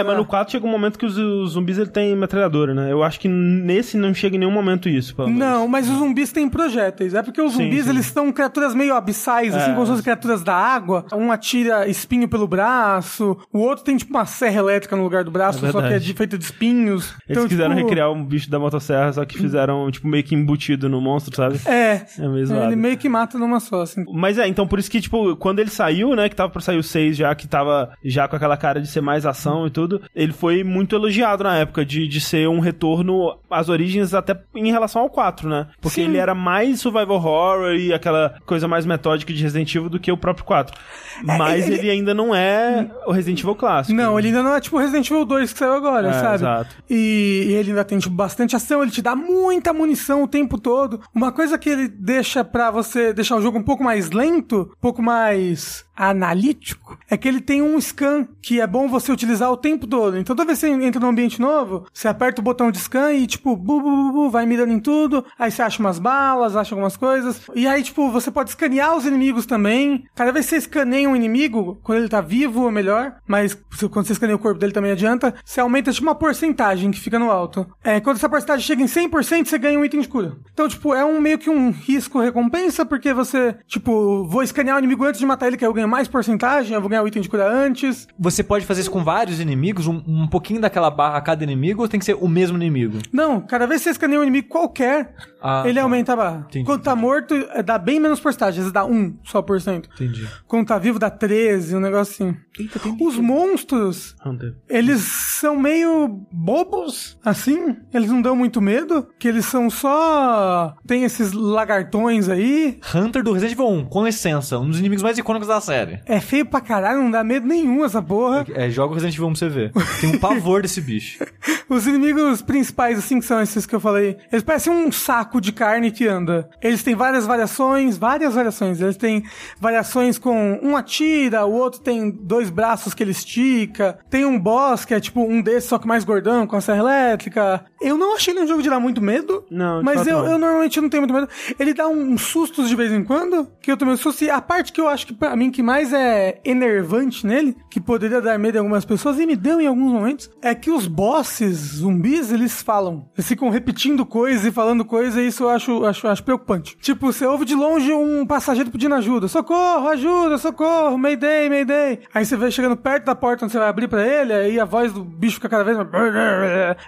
é, 0.00 0.04
mas 0.04 0.16
no 0.16 0.26
4 0.26 0.52
chega 0.52 0.66
um 0.68 0.72
momento 0.72 0.98
que 0.98 1.06
os, 1.06 1.16
os 1.16 1.52
zumbis 1.52 1.78
ele 1.78 1.90
tem 1.90 2.14
metralhadora, 2.14 2.74
né? 2.74 2.92
Eu 2.92 3.02
acho 3.02 3.18
que 3.18 3.28
nesse 3.28 3.96
não 3.96 4.14
chega 4.14 4.36
em 4.36 4.38
nenhum 4.38 4.52
momento 4.52 4.88
isso. 4.88 5.14
Não, 5.28 5.66
mas 5.66 5.88
os 5.88 5.98
zumbis 5.98 6.32
têm 6.32 6.48
projéteis. 6.48 7.14
É 7.14 7.22
porque 7.22 7.40
os 7.40 7.52
zumbis, 7.52 7.78
sim, 7.78 7.84
sim. 7.84 7.90
eles 7.90 8.06
são 8.06 8.30
criaturas 8.32 8.74
meio 8.74 8.94
abissais, 8.94 9.54
assim, 9.54 9.70
é. 9.70 9.74
como 9.74 9.86
fossem 9.86 10.02
criaturas 10.02 10.42
da 10.42 10.54
água. 10.54 11.04
Um 11.12 11.32
atira 11.32 11.88
espinho 11.88 12.28
pelo 12.28 12.46
braço, 12.46 13.36
o 13.52 13.58
outro 13.58 13.84
tem 13.84 13.96
tipo 13.96 14.12
uma 14.12 14.26
serra 14.26 14.58
elétrica 14.58 14.96
no 14.96 15.02
lugar 15.02 15.24
do 15.24 15.30
braço, 15.30 15.64
é 15.64 15.72
só 15.72 15.80
que 15.80 15.94
é 15.94 15.98
de, 15.98 16.14
feito 16.14 16.38
de 16.38 16.44
espinhos. 16.44 17.14
Eles 17.28 17.38
então, 17.38 17.48
quiseram 17.48 17.74
tipo... 17.74 17.86
recriar 17.86 18.10
um 18.10 18.24
bicho 18.24 18.50
da 18.50 18.58
motosserra, 18.58 19.12
só 19.12 19.24
que 19.24 19.38
fizeram, 19.38 19.90
tipo, 19.90 20.06
meio 20.06 20.24
que 20.24 20.34
embutido 20.34 20.88
no 20.88 21.00
monstro, 21.00 21.34
sabe? 21.34 21.60
É. 21.66 22.06
É 22.18 22.28
mesmo. 22.28 22.56
É, 22.56 22.66
ele 22.66 22.76
meio 22.76 22.96
que 22.96 23.08
mata 23.08 23.38
numa 23.38 23.60
só, 23.60 23.82
assim. 23.82 24.04
Mas 24.12 24.38
é, 24.38 24.46
então 24.46 24.66
por 24.66 24.78
isso 24.78 24.90
que, 24.90 25.00
tipo, 25.00 25.36
quando 25.36 25.58
ele 25.58 25.70
saiu, 25.70 26.14
né, 26.14 26.28
que 26.28 26.36
tava 26.36 26.50
pra 26.50 26.60
sair 26.60 26.78
o 26.78 26.82
6 26.82 27.16
já, 27.16 27.34
que 27.34 27.46
tava 27.46 27.92
já 28.04 28.28
com 28.28 28.36
aquela 28.36 28.56
cara 28.56 28.80
de 28.80 28.86
ser 28.86 29.00
mais 29.00 29.26
ação 29.26 29.66
e 29.66 29.70
tudo, 29.70 30.02
ele 30.14 30.32
foi 30.32 30.57
foi 30.58 30.64
muito 30.64 30.94
elogiado 30.94 31.44
na 31.44 31.56
época, 31.56 31.84
de, 31.84 32.08
de 32.08 32.20
ser 32.20 32.48
um 32.48 32.60
retorno 32.60 33.38
às 33.50 33.68
origens 33.68 34.14
até 34.14 34.38
em 34.54 34.70
relação 34.70 35.02
ao 35.02 35.10
4, 35.10 35.48
né? 35.48 35.68
Porque 35.80 36.02
Sim. 36.02 36.08
ele 36.08 36.18
era 36.18 36.34
mais 36.34 36.80
survival 36.80 37.16
horror 37.16 37.74
e 37.74 37.92
aquela 37.92 38.34
coisa 38.44 38.66
mais 38.66 38.84
metódica 38.84 39.32
de 39.32 39.42
Resident 39.42 39.74
Evil 39.74 39.88
do 39.88 40.00
que 40.00 40.10
o 40.10 40.16
próprio 40.16 40.44
4. 40.44 40.76
É, 41.20 41.36
Mas 41.38 41.66
ele... 41.66 41.78
ele... 41.78 41.90
ainda 41.90 42.14
não 42.14 42.34
é 42.34 42.90
o 43.06 43.12
Resident 43.12 43.40
Evil 43.40 43.54
clássico. 43.54 43.96
Não, 43.96 44.18
ele 44.18 44.28
ainda 44.28 44.42
não 44.42 44.54
é 44.54 44.60
tipo 44.60 44.76
o 44.76 44.78
Resident 44.78 45.08
Evil 45.10 45.24
2 45.24 45.52
que 45.52 45.58
saiu 45.58 45.72
agora, 45.72 46.08
é, 46.08 46.12
sabe? 46.12 46.34
Exato. 46.34 46.76
E, 46.88 47.46
e, 47.48 47.52
ele 47.52 47.70
ainda 47.70 47.84
tem 47.84 47.98
tipo, 47.98 48.14
bastante 48.14 48.56
ação, 48.56 48.82
ele 48.82 48.90
te 48.90 49.02
dá 49.02 49.14
muita 49.14 49.72
munição 49.72 50.22
o 50.22 50.28
tempo 50.28 50.58
todo. 50.58 51.00
Uma 51.14 51.32
coisa 51.32 51.58
que 51.58 51.68
ele 51.68 51.88
deixa 51.88 52.44
pra 52.44 52.70
você 52.70 53.12
deixar 53.12 53.36
o 53.36 53.42
jogo 53.42 53.58
um 53.58 53.62
pouco 53.62 53.84
mais 53.84 54.10
lento, 54.10 54.70
um 54.72 54.80
pouco 54.80 55.02
mais 55.02 55.84
analítico, 55.98 56.96
é 57.10 57.16
que 57.16 57.26
ele 57.26 57.40
tem 57.40 57.60
um 57.60 57.78
scan 57.80 58.28
que 58.40 58.60
é 58.60 58.66
bom 58.66 58.86
você 58.88 59.10
utilizar 59.10 59.50
o 59.50 59.56
tempo 59.56 59.84
todo. 59.84 60.16
Então 60.16 60.36
toda 60.36 60.47
vez 60.48 60.58
você 60.58 60.68
entra 60.68 61.00
num 61.00 61.08
ambiente 61.08 61.40
novo, 61.40 61.86
você 61.92 62.08
aperta 62.08 62.40
o 62.40 62.44
botão 62.44 62.70
de 62.70 62.78
scan 62.78 63.12
e 63.12 63.26
tipo, 63.26 63.56
bu, 63.56 63.80
bu, 63.80 63.90
bu, 63.90 64.12
bu 64.12 64.30
vai 64.30 64.46
mirando 64.46 64.72
em 64.72 64.80
tudo, 64.80 65.24
aí 65.38 65.50
você 65.50 65.62
acha 65.62 65.80
umas 65.80 65.98
balas, 65.98 66.56
acha 66.56 66.74
algumas 66.74 66.96
coisas, 66.96 67.42
e 67.54 67.66
aí 67.66 67.82
tipo, 67.82 68.10
você 68.10 68.30
pode 68.30 68.50
escanear 68.50 68.96
os 68.96 69.06
inimigos 69.06 69.46
também. 69.46 70.04
Cada 70.14 70.32
vez 70.32 70.46
que 70.46 70.50
você 70.50 70.56
escaneia 70.56 71.08
um 71.08 71.16
inimigo, 71.16 71.78
quando 71.82 71.98
ele 71.98 72.08
tá 72.08 72.20
vivo 72.20 72.62
ou 72.62 72.70
melhor, 72.70 73.14
mas 73.26 73.54
quando 73.90 74.06
você 74.06 74.12
escaneia 74.12 74.36
o 74.36 74.40
corpo 74.40 74.58
dele 74.58 74.72
também 74.72 74.92
adianta, 74.92 75.34
você 75.44 75.60
aumenta 75.60 75.92
tipo 75.92 76.06
uma 76.06 76.14
porcentagem 76.14 76.90
que 76.90 77.00
fica 77.00 77.18
no 77.18 77.30
alto. 77.30 77.66
É, 77.84 78.00
quando 78.00 78.16
essa 78.16 78.28
porcentagem 78.28 78.64
chega 78.64 78.82
em 78.82 78.86
100%, 78.86 79.46
você 79.46 79.58
ganha 79.58 79.78
um 79.78 79.84
item 79.84 80.00
de 80.00 80.08
cura. 80.08 80.36
Então, 80.52 80.68
tipo, 80.68 80.94
é 80.94 81.04
um 81.04 81.20
meio 81.20 81.38
que 81.38 81.50
um 81.50 81.70
risco 81.70 82.20
recompensa, 82.20 82.84
porque 82.84 83.12
você, 83.12 83.56
tipo, 83.66 84.24
vou 84.24 84.42
escanear 84.42 84.76
o 84.76 84.78
inimigo 84.78 85.04
antes 85.04 85.20
de 85.20 85.26
matar 85.26 85.46
ele, 85.46 85.56
que 85.56 85.64
eu 85.64 85.72
ganho 85.72 85.88
mais 85.88 86.08
porcentagem, 86.08 86.74
eu 86.74 86.80
vou 86.80 86.88
ganhar 86.88 87.02
o 87.02 87.08
item 87.08 87.22
de 87.22 87.28
cura 87.28 87.48
antes. 87.48 88.06
Você 88.18 88.42
pode 88.42 88.66
fazer 88.66 88.82
isso 88.82 88.90
com 88.90 89.04
vários 89.04 89.40
inimigos, 89.40 89.86
um, 89.86 90.02
um 90.06 90.26
pouquinho 90.38 90.60
daquela 90.60 90.88
barra 90.90 91.18
a 91.18 91.20
cada 91.20 91.42
inimigo, 91.42 91.82
ou 91.82 91.88
tem 91.88 91.98
que 91.98 92.06
ser 92.06 92.14
o 92.14 92.28
mesmo 92.28 92.56
inimigo? 92.56 92.98
Não, 93.12 93.40
cada 93.40 93.66
vez 93.66 93.80
que 93.80 93.84
você 93.84 93.90
escaneia 93.90 94.20
um 94.20 94.22
inimigo 94.22 94.48
qualquer, 94.48 95.14
ah, 95.42 95.62
ele 95.64 95.74
tá. 95.74 95.82
aumenta 95.82 96.12
a 96.12 96.16
barra. 96.16 96.46
Entendi. 96.48 96.64
Quando 96.64 96.82
tá 96.82 96.94
morto, 96.94 97.34
é, 97.34 97.62
dá 97.62 97.76
bem 97.76 97.98
menos 97.98 98.20
porcentagem, 98.20 98.50
às 98.50 98.56
vezes 98.56 98.72
dá 98.72 98.84
1 98.84 99.18
só 99.24 99.42
por 99.42 99.60
cento. 99.60 99.88
Entendi. 99.94 100.28
Quando 100.46 100.68
tá 100.68 100.78
vivo, 100.78 100.98
dá 100.98 101.10
13, 101.10 101.76
um 101.76 101.80
negócio 101.80 102.12
assim. 102.12 102.36
Eita, 102.58 102.80
Os 103.00 103.16
monstros, 103.16 104.14
Hunter. 104.24 104.54
eles 104.68 105.00
são 105.00 105.56
meio 105.56 106.26
bobos, 106.32 107.18
assim. 107.24 107.76
Eles 107.92 108.10
não 108.10 108.22
dão 108.22 108.36
muito 108.36 108.60
medo, 108.60 109.08
que 109.18 109.28
eles 109.28 109.44
são 109.44 109.68
só... 109.68 110.74
Tem 110.86 111.04
esses 111.04 111.32
lagartões 111.32 112.28
aí. 112.28 112.78
Hunter 112.94 113.22
do 113.22 113.32
Resident 113.32 113.52
Evil 113.54 113.68
1, 113.68 113.84
com 113.86 114.04
licença, 114.04 114.58
um 114.58 114.68
dos 114.68 114.78
inimigos 114.78 115.02
mais 115.02 115.18
icônicos 115.18 115.48
da 115.48 115.60
série. 115.60 116.00
É 116.06 116.20
feio 116.20 116.46
pra 116.46 116.60
caralho, 116.60 117.02
não 117.02 117.10
dá 117.10 117.24
medo 117.24 117.46
nenhum 117.46 117.84
essa 117.84 118.00
porra. 118.00 118.46
É, 118.54 118.66
é 118.66 118.70
joga 118.70 118.92
o 118.92 118.94
Resident 118.94 119.14
Evil 119.14 119.28
1 119.28 119.32
pra 119.32 119.38
você 119.38 119.48
ver. 119.48 119.72
Tem 120.00 120.14
um 120.14 120.18
pavor 120.34 120.62
desse 120.62 120.80
bicho. 120.80 121.24
Os 121.68 121.86
inimigos 121.86 122.40
principais, 122.40 122.98
assim, 122.98 123.20
que 123.20 123.26
são 123.26 123.42
esses 123.42 123.66
que 123.66 123.74
eu 123.74 123.80
falei, 123.80 124.16
eles 124.32 124.42
parecem 124.42 124.72
um 124.72 124.90
saco 124.90 125.40
de 125.40 125.52
carne 125.52 125.90
que 125.90 126.06
anda. 126.06 126.48
Eles 126.62 126.82
têm 126.82 126.94
várias 126.94 127.26
variações, 127.26 127.98
várias 127.98 128.34
variações. 128.34 128.80
Eles 128.80 128.96
têm 128.96 129.22
variações 129.60 130.18
com 130.18 130.58
um 130.62 130.76
atira, 130.76 131.44
o 131.44 131.52
outro 131.52 131.80
tem 131.80 132.10
dois 132.10 132.48
braços 132.48 132.94
que 132.94 133.02
ele 133.02 133.10
estica. 133.10 133.98
Tem 134.08 134.24
um 134.24 134.38
boss 134.38 134.84
que 134.84 134.94
é 134.94 135.00
tipo 135.00 135.20
um 135.20 135.42
desses, 135.42 135.68
só 135.68 135.78
que 135.78 135.86
mais 135.86 136.04
gordão, 136.04 136.46
com 136.46 136.56
a 136.56 136.60
serra 136.60 136.78
elétrica. 136.78 137.64
Eu 137.80 137.96
não 137.96 138.16
achei 138.16 138.32
ele 138.32 138.42
um 138.42 138.46
jogo 138.46 138.62
de 138.62 138.70
dar 138.70 138.80
muito 138.80 139.00
medo. 139.00 139.44
Não, 139.50 139.82
Mas 139.82 140.06
eu, 140.06 140.18
eu, 140.24 140.38
normalmente 140.38 140.80
não 140.80 140.88
tenho 140.88 141.02
muito 141.02 141.14
medo. 141.14 141.28
Ele 141.58 141.74
dá 141.74 141.86
uns 141.86 142.22
sustos 142.22 142.68
de 142.68 142.74
vez 142.74 142.92
em 142.92 143.04
quando, 143.04 143.48
que 143.60 143.70
eu 143.70 143.76
tomei 143.76 143.94
um 143.94 143.96
susto. 143.96 144.24
E 144.24 144.30
a 144.30 144.40
parte 144.40 144.72
que 144.72 144.80
eu 144.80 144.88
acho 144.88 145.06
que 145.06 145.14
pra 145.14 145.36
mim 145.36 145.50
que 145.50 145.62
mais 145.62 145.92
é 145.92 146.40
enervante 146.44 147.26
nele, 147.26 147.56
que 147.70 147.80
poderia 147.80 148.20
dar 148.20 148.38
medo 148.38 148.56
em 148.56 148.58
algumas 148.58 148.84
pessoas, 148.84 149.18
e 149.18 149.26
me 149.26 149.36
deu 149.36 149.60
em 149.60 149.66
alguns 149.66 149.92
momentos, 149.92 150.17
é 150.42 150.54
que 150.54 150.70
os 150.70 150.86
bosses 150.86 151.56
zumbis, 151.76 152.32
eles 152.32 152.62
falam. 152.62 153.08
Eles 153.16 153.28
ficam 153.28 153.50
repetindo 153.50 154.04
coisas 154.04 154.44
e 154.44 154.50
falando 154.50 154.84
coisas, 154.84 155.16
e 155.16 155.26
isso 155.26 155.44
eu 155.44 155.50
acho, 155.50 155.84
acho, 155.84 156.08
acho 156.08 156.24
preocupante. 156.24 156.76
Tipo, 156.80 157.12
você 157.12 157.26
ouve 157.26 157.44
de 157.44 157.54
longe 157.54 157.92
um 157.92 158.26
passageiro 158.26 158.70
pedindo 158.70 158.94
ajuda. 158.94 159.28
Socorro, 159.28 159.88
ajuda, 159.88 160.38
socorro, 160.38 160.96
mayday, 160.98 161.48
mayday. 161.48 162.00
Aí 162.14 162.24
você 162.24 162.36
vai 162.36 162.50
chegando 162.50 162.76
perto 162.76 163.04
da 163.04 163.14
porta 163.14 163.44
onde 163.44 163.52
você 163.52 163.58
vai 163.58 163.68
abrir 163.68 163.88
pra 163.88 164.06
ele, 164.06 164.32
aí 164.32 164.60
a 164.60 164.64
voz 164.64 164.92
do 164.92 165.04
bicho 165.04 165.36
fica 165.36 165.48
cada 165.48 165.64
vez 165.64 165.76
mais... 165.76 165.88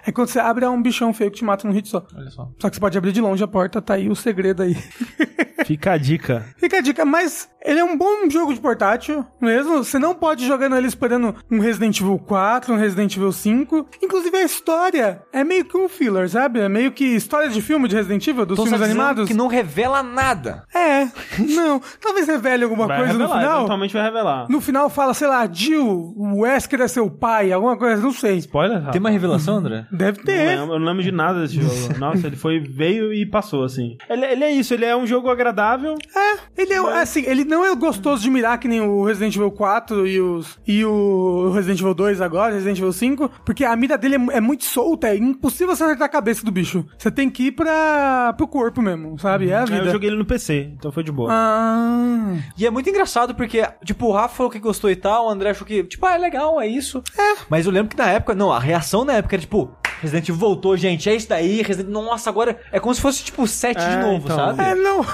Aí 0.05 0.11
quando 0.11 0.27
você 0.27 0.39
abre, 0.39 0.65
é 0.65 0.69
um 0.69 0.81
bichão 0.81 1.13
feio 1.13 1.31
que 1.31 1.37
te 1.37 1.45
mata 1.45 1.67
num 1.67 1.73
hit 1.73 1.87
só. 1.87 2.05
Olha 2.15 2.29
só. 2.29 2.49
Só 2.59 2.69
que 2.69 2.75
você 2.75 2.79
pode 2.79 2.97
abrir 2.97 3.11
de 3.11 3.21
longe 3.21 3.43
a 3.43 3.47
porta, 3.47 3.81
tá 3.81 3.95
aí 3.95 4.09
o 4.09 4.15
segredo 4.15 4.63
aí. 4.63 4.75
Fica 5.65 5.93
a 5.93 5.97
dica. 5.97 6.45
Fica 6.57 6.77
a 6.77 6.81
dica, 6.81 7.05
mas 7.05 7.49
ele 7.63 7.79
é 7.79 7.83
um 7.83 7.97
bom 7.97 8.29
jogo 8.29 8.53
de 8.53 8.59
portátil, 8.59 9.25
mesmo. 9.39 9.83
Você 9.83 9.99
não 9.99 10.15
pode 10.15 10.45
jogar 10.45 10.69
nele 10.69 10.87
esperando 10.87 11.35
um 11.49 11.59
Resident 11.59 11.99
Evil 11.99 12.19
4, 12.19 12.73
um 12.73 12.77
Resident 12.77 13.10
Evil 13.15 13.31
5. 13.31 13.87
Inclusive 14.01 14.37
a 14.37 14.43
história 14.43 15.23
é 15.31 15.43
meio 15.43 15.65
que 15.65 15.77
um 15.77 15.87
filler, 15.87 16.29
sabe? 16.29 16.59
É 16.59 16.69
meio 16.69 16.91
que 16.91 17.03
história 17.03 17.49
de 17.49 17.61
filme 17.61 17.87
de 17.87 17.95
Resident 17.95 18.25
Evil, 18.27 18.45
dos 18.45 18.57
Tô 18.57 18.63
filmes 18.63 18.81
animados. 18.81 19.27
que 19.27 19.33
não 19.33 19.47
revela 19.47 20.01
nada. 20.03 20.63
É, 20.73 21.05
não. 21.39 21.81
Talvez 21.99 22.27
revele 22.27 22.63
alguma 22.63 22.87
vai 22.87 22.97
coisa 22.97 23.13
revelar, 23.13 23.29
no 23.29 23.39
final. 23.39 23.57
Eventualmente 23.57 23.93
vai 23.93 24.03
revelar. 24.03 24.47
No 24.49 24.61
final 24.61 24.89
fala, 24.89 25.13
sei 25.13 25.27
lá, 25.27 25.47
Jill, 25.51 26.13
o 26.15 26.41
Wesker 26.41 26.81
é 26.81 26.87
seu 26.87 27.09
pai, 27.09 27.51
alguma 27.51 27.77
coisa, 27.77 28.01
não 28.01 28.13
sei. 28.13 28.37
Spoiler? 28.37 28.89
Tem 28.91 28.99
uma 28.99 29.09
revelação, 29.09 29.57
André? 29.57 29.85
Deve 29.91 30.21
ter. 30.23 30.57
Não 30.57 30.73
eu 30.73 30.79
não 30.79 30.87
lembro 30.87 31.03
de 31.03 31.11
nada 31.11 31.41
desse 31.41 31.55
jogo. 31.55 31.71
Nossa, 31.99 32.27
ele 32.27 32.35
foi, 32.35 32.59
veio 32.59 33.13
e 33.13 33.25
passou, 33.25 33.63
assim. 33.63 33.97
Ele, 34.09 34.25
ele 34.25 34.43
é 34.43 34.51
isso, 34.51 34.73
ele 34.73 34.85
é 34.85 34.95
um 34.95 35.05
jogo 35.05 35.29
agradável. 35.29 35.95
É, 36.15 36.61
ele 36.61 36.73
é, 36.73 36.81
mas... 36.81 36.95
assim, 37.01 37.23
ele 37.25 37.43
não 37.43 37.65
é 37.65 37.75
gostoso 37.75 38.21
de 38.21 38.29
mirar 38.29 38.57
que 38.57 38.67
nem 38.67 38.81
o 38.81 39.03
Resident 39.03 39.35
Evil 39.35 39.51
4 39.51 40.07
e, 40.07 40.19
os, 40.19 40.59
e 40.67 40.83
o 40.85 41.51
Resident 41.53 41.79
Evil 41.79 41.93
2 41.93 42.21
agora, 42.21 42.53
Resident 42.53 42.77
Evil 42.77 42.93
5, 42.93 43.00
porque 43.45 43.63
a 43.63 43.75
mira 43.75 43.97
dele 43.97 44.15
é, 44.15 44.37
é 44.37 44.41
muito 44.41 44.63
solta, 44.63 45.07
é 45.07 45.17
impossível 45.17 45.75
você 45.75 45.83
acertar 45.83 46.05
a 46.05 46.09
cabeça 46.09 46.45
do 46.45 46.51
bicho. 46.51 46.85
Você 46.97 47.11
tem 47.11 47.29
que 47.29 47.47
ir 47.47 47.51
pra, 47.51 48.33
pro 48.33 48.47
corpo 48.47 48.81
mesmo, 48.81 49.17
sabe? 49.19 49.49
É 49.49 49.55
a 49.55 49.65
vida. 49.65 49.77
Eu 49.77 49.91
joguei 49.91 50.09
ele 50.09 50.17
no 50.17 50.25
PC, 50.25 50.71
então 50.77 50.91
foi 50.91 51.03
de 51.03 51.11
boa. 51.11 51.29
Ah. 51.31 52.35
E 52.57 52.65
é 52.65 52.69
muito 52.69 52.89
engraçado 52.89 53.35
porque, 53.35 53.67
tipo, 53.83 54.07
o 54.07 54.11
Rafa 54.11 54.35
falou 54.35 54.51
que 54.51 54.59
gostou 54.59 54.89
e 54.89 54.95
tal, 54.95 55.27
o 55.27 55.29
André 55.29 55.51
achou 55.51 55.65
que, 55.65 55.83
tipo, 55.83 56.05
ah, 56.05 56.15
é 56.15 56.17
legal, 56.17 56.59
é 56.59 56.67
isso. 56.67 57.03
É. 57.17 57.35
Mas 57.49 57.65
eu 57.65 57.71
lembro 57.71 57.89
que 57.89 57.97
na 57.97 58.09
época, 58.09 58.35
não, 58.35 58.51
a 58.51 58.59
reação 58.59 59.03
na 59.05 59.13
época 59.13 59.35
era 59.35 59.41
tipo, 59.41 59.75
Resident 60.01 60.29
Evil 60.29 60.39
voltou, 60.39 60.75
gente, 60.77 61.09
é 61.09 61.15
isso 61.15 61.29
daí, 61.29 61.61
Resident... 61.61 61.91
Nossa, 61.91 62.29
agora 62.29 62.59
é 62.71 62.79
como 62.79 62.93
se 62.93 63.01
fosse, 63.01 63.23
tipo, 63.23 63.47
7 63.47 63.77
é, 63.77 63.89
de 63.89 63.97
novo, 63.97 64.25
então. 64.25 64.35
sabe? 64.35 64.63
É, 64.63 64.75
não... 64.75 65.05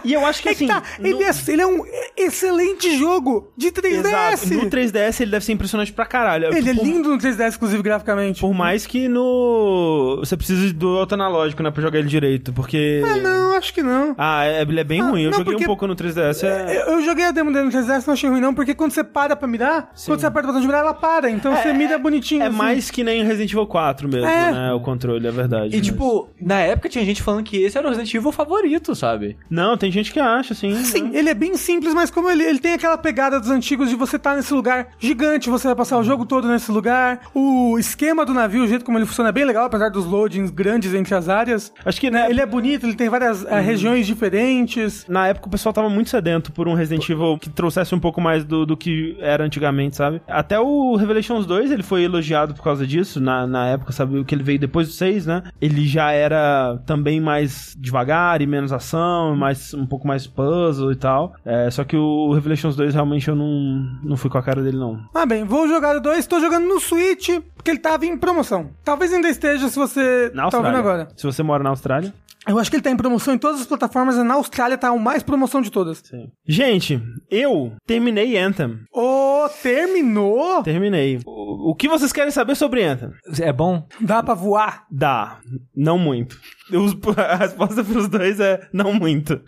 E 0.10 0.12
eu 0.12 0.24
acho 0.24 0.42
que 0.42 0.48
é 0.48 0.52
assim. 0.52 0.66
Que 0.66 0.72
tá, 0.72 0.82
no... 0.98 1.06
ele, 1.06 1.22
é, 1.22 1.30
ele, 1.48 1.62
é, 1.62 1.66
um 1.66 1.84
excelente 2.16 2.96
jogo 2.98 3.52
de 3.56 3.70
3DS. 3.70 4.42
Exato. 4.42 4.54
No 4.54 4.70
3DS 4.70 5.20
ele 5.20 5.30
deve 5.30 5.44
ser 5.44 5.52
impressionante 5.52 5.92
pra 5.92 6.06
caralho. 6.06 6.46
Ele 6.46 6.62
tipo, 6.62 6.68
é 6.68 6.84
lindo 6.84 7.10
no 7.10 7.18
3DS, 7.18 7.56
inclusive, 7.56 7.82
graficamente. 7.82 8.40
Por 8.40 8.54
mais 8.54 8.86
que 8.86 9.08
no. 9.08 10.16
Você 10.20 10.36
precisa 10.36 10.72
do 10.72 10.88
outro 10.88 11.14
analógico, 11.14 11.62
né? 11.62 11.70
Pra 11.70 11.82
jogar 11.82 11.98
ele 11.98 12.08
direito. 12.08 12.52
Porque. 12.52 13.02
Ah, 13.04 13.16
não, 13.16 13.54
acho 13.54 13.72
que 13.72 13.82
não. 13.82 14.14
Ah, 14.16 14.44
é, 14.44 14.62
ele 14.62 14.80
é 14.80 14.84
bem 14.84 15.00
ah, 15.00 15.10
ruim. 15.10 15.22
Eu 15.22 15.30
não, 15.30 15.38
joguei 15.38 15.56
um 15.56 15.60
pouco 15.60 15.86
no 15.86 15.94
3DS. 15.94 16.44
É... 16.44 16.84
Eu, 16.88 17.02
joguei 17.02 17.24
a 17.24 17.30
demo 17.30 17.52
dele 17.52 17.66
no 17.66 17.70
3DS, 17.70 18.06
não 18.06 18.14
achei 18.14 18.28
ruim, 18.28 18.40
não, 18.40 18.54
porque 18.54 18.74
quando 18.74 18.92
você 18.92 19.04
para 19.04 19.36
pra 19.36 19.48
mirar, 19.48 19.90
Sim. 19.94 20.10
quando 20.10 20.20
você 20.20 20.26
aperta 20.26 20.48
o 20.48 20.52
botão 20.52 20.60
de 20.60 20.66
mirar, 20.66 20.80
ela 20.80 20.94
para. 20.94 21.30
Então 21.30 21.52
é, 21.52 21.62
você 21.62 21.72
mira 21.72 21.98
bonitinho. 21.98 22.42
É 22.42 22.46
assim. 22.46 22.56
mais 22.56 22.90
que 22.90 23.04
nem 23.04 23.24
Resident 23.24 23.52
Evil 23.52 23.66
4 23.66 24.08
mesmo, 24.08 24.26
é. 24.26 24.52
né? 24.52 24.72
O 24.72 24.80
controle, 24.80 25.26
é 25.26 25.30
verdade. 25.30 25.74
E 25.74 25.78
mas... 25.78 25.86
tipo, 25.86 26.28
na 26.40 26.60
época 26.60 26.88
tinha 26.88 27.04
gente 27.04 27.22
falando 27.22 27.44
que 27.44 27.62
esse 27.62 27.76
era 27.76 27.86
o 27.86 27.90
Resident 27.90 28.12
Evil 28.14 28.32
favorito, 28.32 28.94
sabe? 28.94 29.36
Não, 29.48 29.76
tem 29.76 29.89
gente 29.90 30.12
que 30.12 30.20
acha 30.20 30.52
assim. 30.52 30.74
Sim, 30.84 31.04
né? 31.04 31.18
ele 31.18 31.28
é 31.28 31.34
bem 31.34 31.56
simples, 31.56 31.94
mas 31.94 32.10
como 32.10 32.30
ele, 32.30 32.44
ele 32.44 32.58
tem 32.58 32.74
aquela 32.74 32.98
pegada 32.98 33.40
dos 33.40 33.50
antigos 33.50 33.88
de 33.88 33.96
você 33.96 34.16
estar 34.16 34.30
tá 34.30 34.36
nesse 34.36 34.52
lugar 34.52 34.88
gigante, 34.98 35.50
você 35.50 35.68
vai 35.68 35.76
passar 35.76 35.98
o 35.98 36.02
jogo 36.02 36.24
todo 36.24 36.48
nesse 36.48 36.70
lugar. 36.70 37.20
O 37.34 37.78
esquema 37.78 38.24
do 38.24 38.34
navio, 38.34 38.64
o 38.64 38.68
jeito 38.68 38.84
como 38.84 38.98
ele 38.98 39.06
funciona 39.06 39.30
é 39.30 39.32
bem 39.32 39.44
legal, 39.44 39.66
apesar 39.66 39.88
dos 39.88 40.06
loadings 40.06 40.50
grandes 40.50 40.94
entre 40.94 41.14
as 41.14 41.28
áreas. 41.28 41.72
Acho 41.84 42.00
que, 42.00 42.10
né? 42.10 42.28
Ele 42.30 42.40
é 42.40 42.46
bonito, 42.46 42.86
ele 42.86 42.94
tem 42.94 43.08
várias 43.08 43.42
uhum. 43.42 43.60
regiões 43.60 44.06
diferentes. 44.06 45.06
Na 45.08 45.28
época 45.28 45.48
o 45.48 45.50
pessoal 45.50 45.72
tava 45.72 45.88
muito 45.88 46.10
sedento 46.10 46.52
por 46.52 46.68
um 46.68 46.74
Resident 46.74 47.08
Evil 47.08 47.38
que 47.38 47.50
trouxesse 47.50 47.94
um 47.94 48.00
pouco 48.00 48.20
mais 48.20 48.44
do, 48.44 48.66
do 48.66 48.76
que 48.76 49.16
era 49.20 49.44
antigamente, 49.44 49.96
sabe? 49.96 50.20
Até 50.28 50.58
o 50.58 50.96
Revelations 50.96 51.46
2 51.46 51.70
ele 51.70 51.82
foi 51.82 52.04
elogiado 52.04 52.54
por 52.54 52.62
causa 52.62 52.86
disso, 52.86 53.20
na, 53.20 53.46
na 53.46 53.68
época, 53.68 53.92
sabe? 53.92 54.18
O 54.18 54.24
que 54.24 54.34
ele 54.34 54.42
veio 54.42 54.58
depois 54.58 54.88
do 54.88 54.92
6, 54.92 55.26
né? 55.26 55.42
Ele 55.60 55.86
já 55.86 56.12
era 56.12 56.78
também 56.86 57.20
mais 57.20 57.76
devagar 57.78 58.40
e 58.40 58.46
menos 58.46 58.72
ação, 58.72 59.36
mais, 59.36 59.72
um 59.80 59.86
pouco 59.86 60.06
mais 60.06 60.26
puzzle 60.26 60.92
e 60.92 60.96
tal. 60.96 61.34
É, 61.44 61.70
só 61.70 61.84
que 61.84 61.96
o 61.96 62.32
Revelations 62.32 62.76
2 62.76 62.94
realmente 62.94 63.28
eu 63.28 63.36
não, 63.36 63.86
não 64.02 64.16
fui 64.16 64.30
com 64.30 64.38
a 64.38 64.42
cara 64.42 64.62
dele, 64.62 64.76
não. 64.76 65.00
Ah, 65.14 65.26
bem, 65.26 65.44
vou 65.44 65.68
jogar 65.68 65.96
o 65.96 66.00
2, 66.00 66.18
estou 66.18 66.40
jogando 66.40 66.66
no 66.66 66.80
Switch, 66.80 67.30
porque 67.54 67.70
ele 67.70 67.80
tava 67.80 68.06
em 68.06 68.16
promoção. 68.16 68.70
Talvez 68.84 69.12
ainda 69.12 69.28
esteja 69.28 69.68
se 69.68 69.78
você 69.78 70.30
na 70.34 70.48
tá 70.48 70.58
ouvindo 70.58 70.76
agora. 70.76 71.08
Se 71.16 71.24
você 71.24 71.42
mora 71.42 71.62
na 71.62 71.70
Austrália. 71.70 72.12
Eu 72.48 72.58
acho 72.58 72.70
que 72.70 72.76
ele 72.76 72.82
tá 72.82 72.90
em 72.90 72.96
promoção 72.96 73.34
em 73.34 73.38
todas 73.38 73.60
as 73.60 73.66
plataformas, 73.66 74.16
e 74.16 74.22
na 74.22 74.34
Austrália 74.34 74.78
tá 74.78 74.90
o 74.92 74.98
mais 74.98 75.22
promoção 75.22 75.60
de 75.60 75.70
todas. 75.70 75.98
Sim. 75.98 76.30
Gente, 76.46 77.00
eu 77.30 77.72
terminei 77.86 78.38
Anthem. 78.38 78.80
Ô, 78.92 79.44
oh, 79.44 79.48
terminou? 79.62 80.62
Terminei. 80.62 81.20
O, 81.26 81.70
o 81.70 81.74
que 81.74 81.88
vocês 81.88 82.12
querem 82.12 82.30
saber 82.30 82.54
sobre 82.56 82.82
Anthem? 82.82 83.10
É 83.40 83.52
bom? 83.52 83.86
Dá 84.00 84.22
pra 84.22 84.34
voar? 84.34 84.86
Dá. 84.90 85.38
Não 85.76 85.98
muito. 85.98 86.40
Os, 86.76 86.96
a 87.16 87.36
resposta 87.36 87.84
pros 87.84 88.08
dois 88.08 88.40
é 88.40 88.60
não 88.72 88.92
muito. 88.92 89.40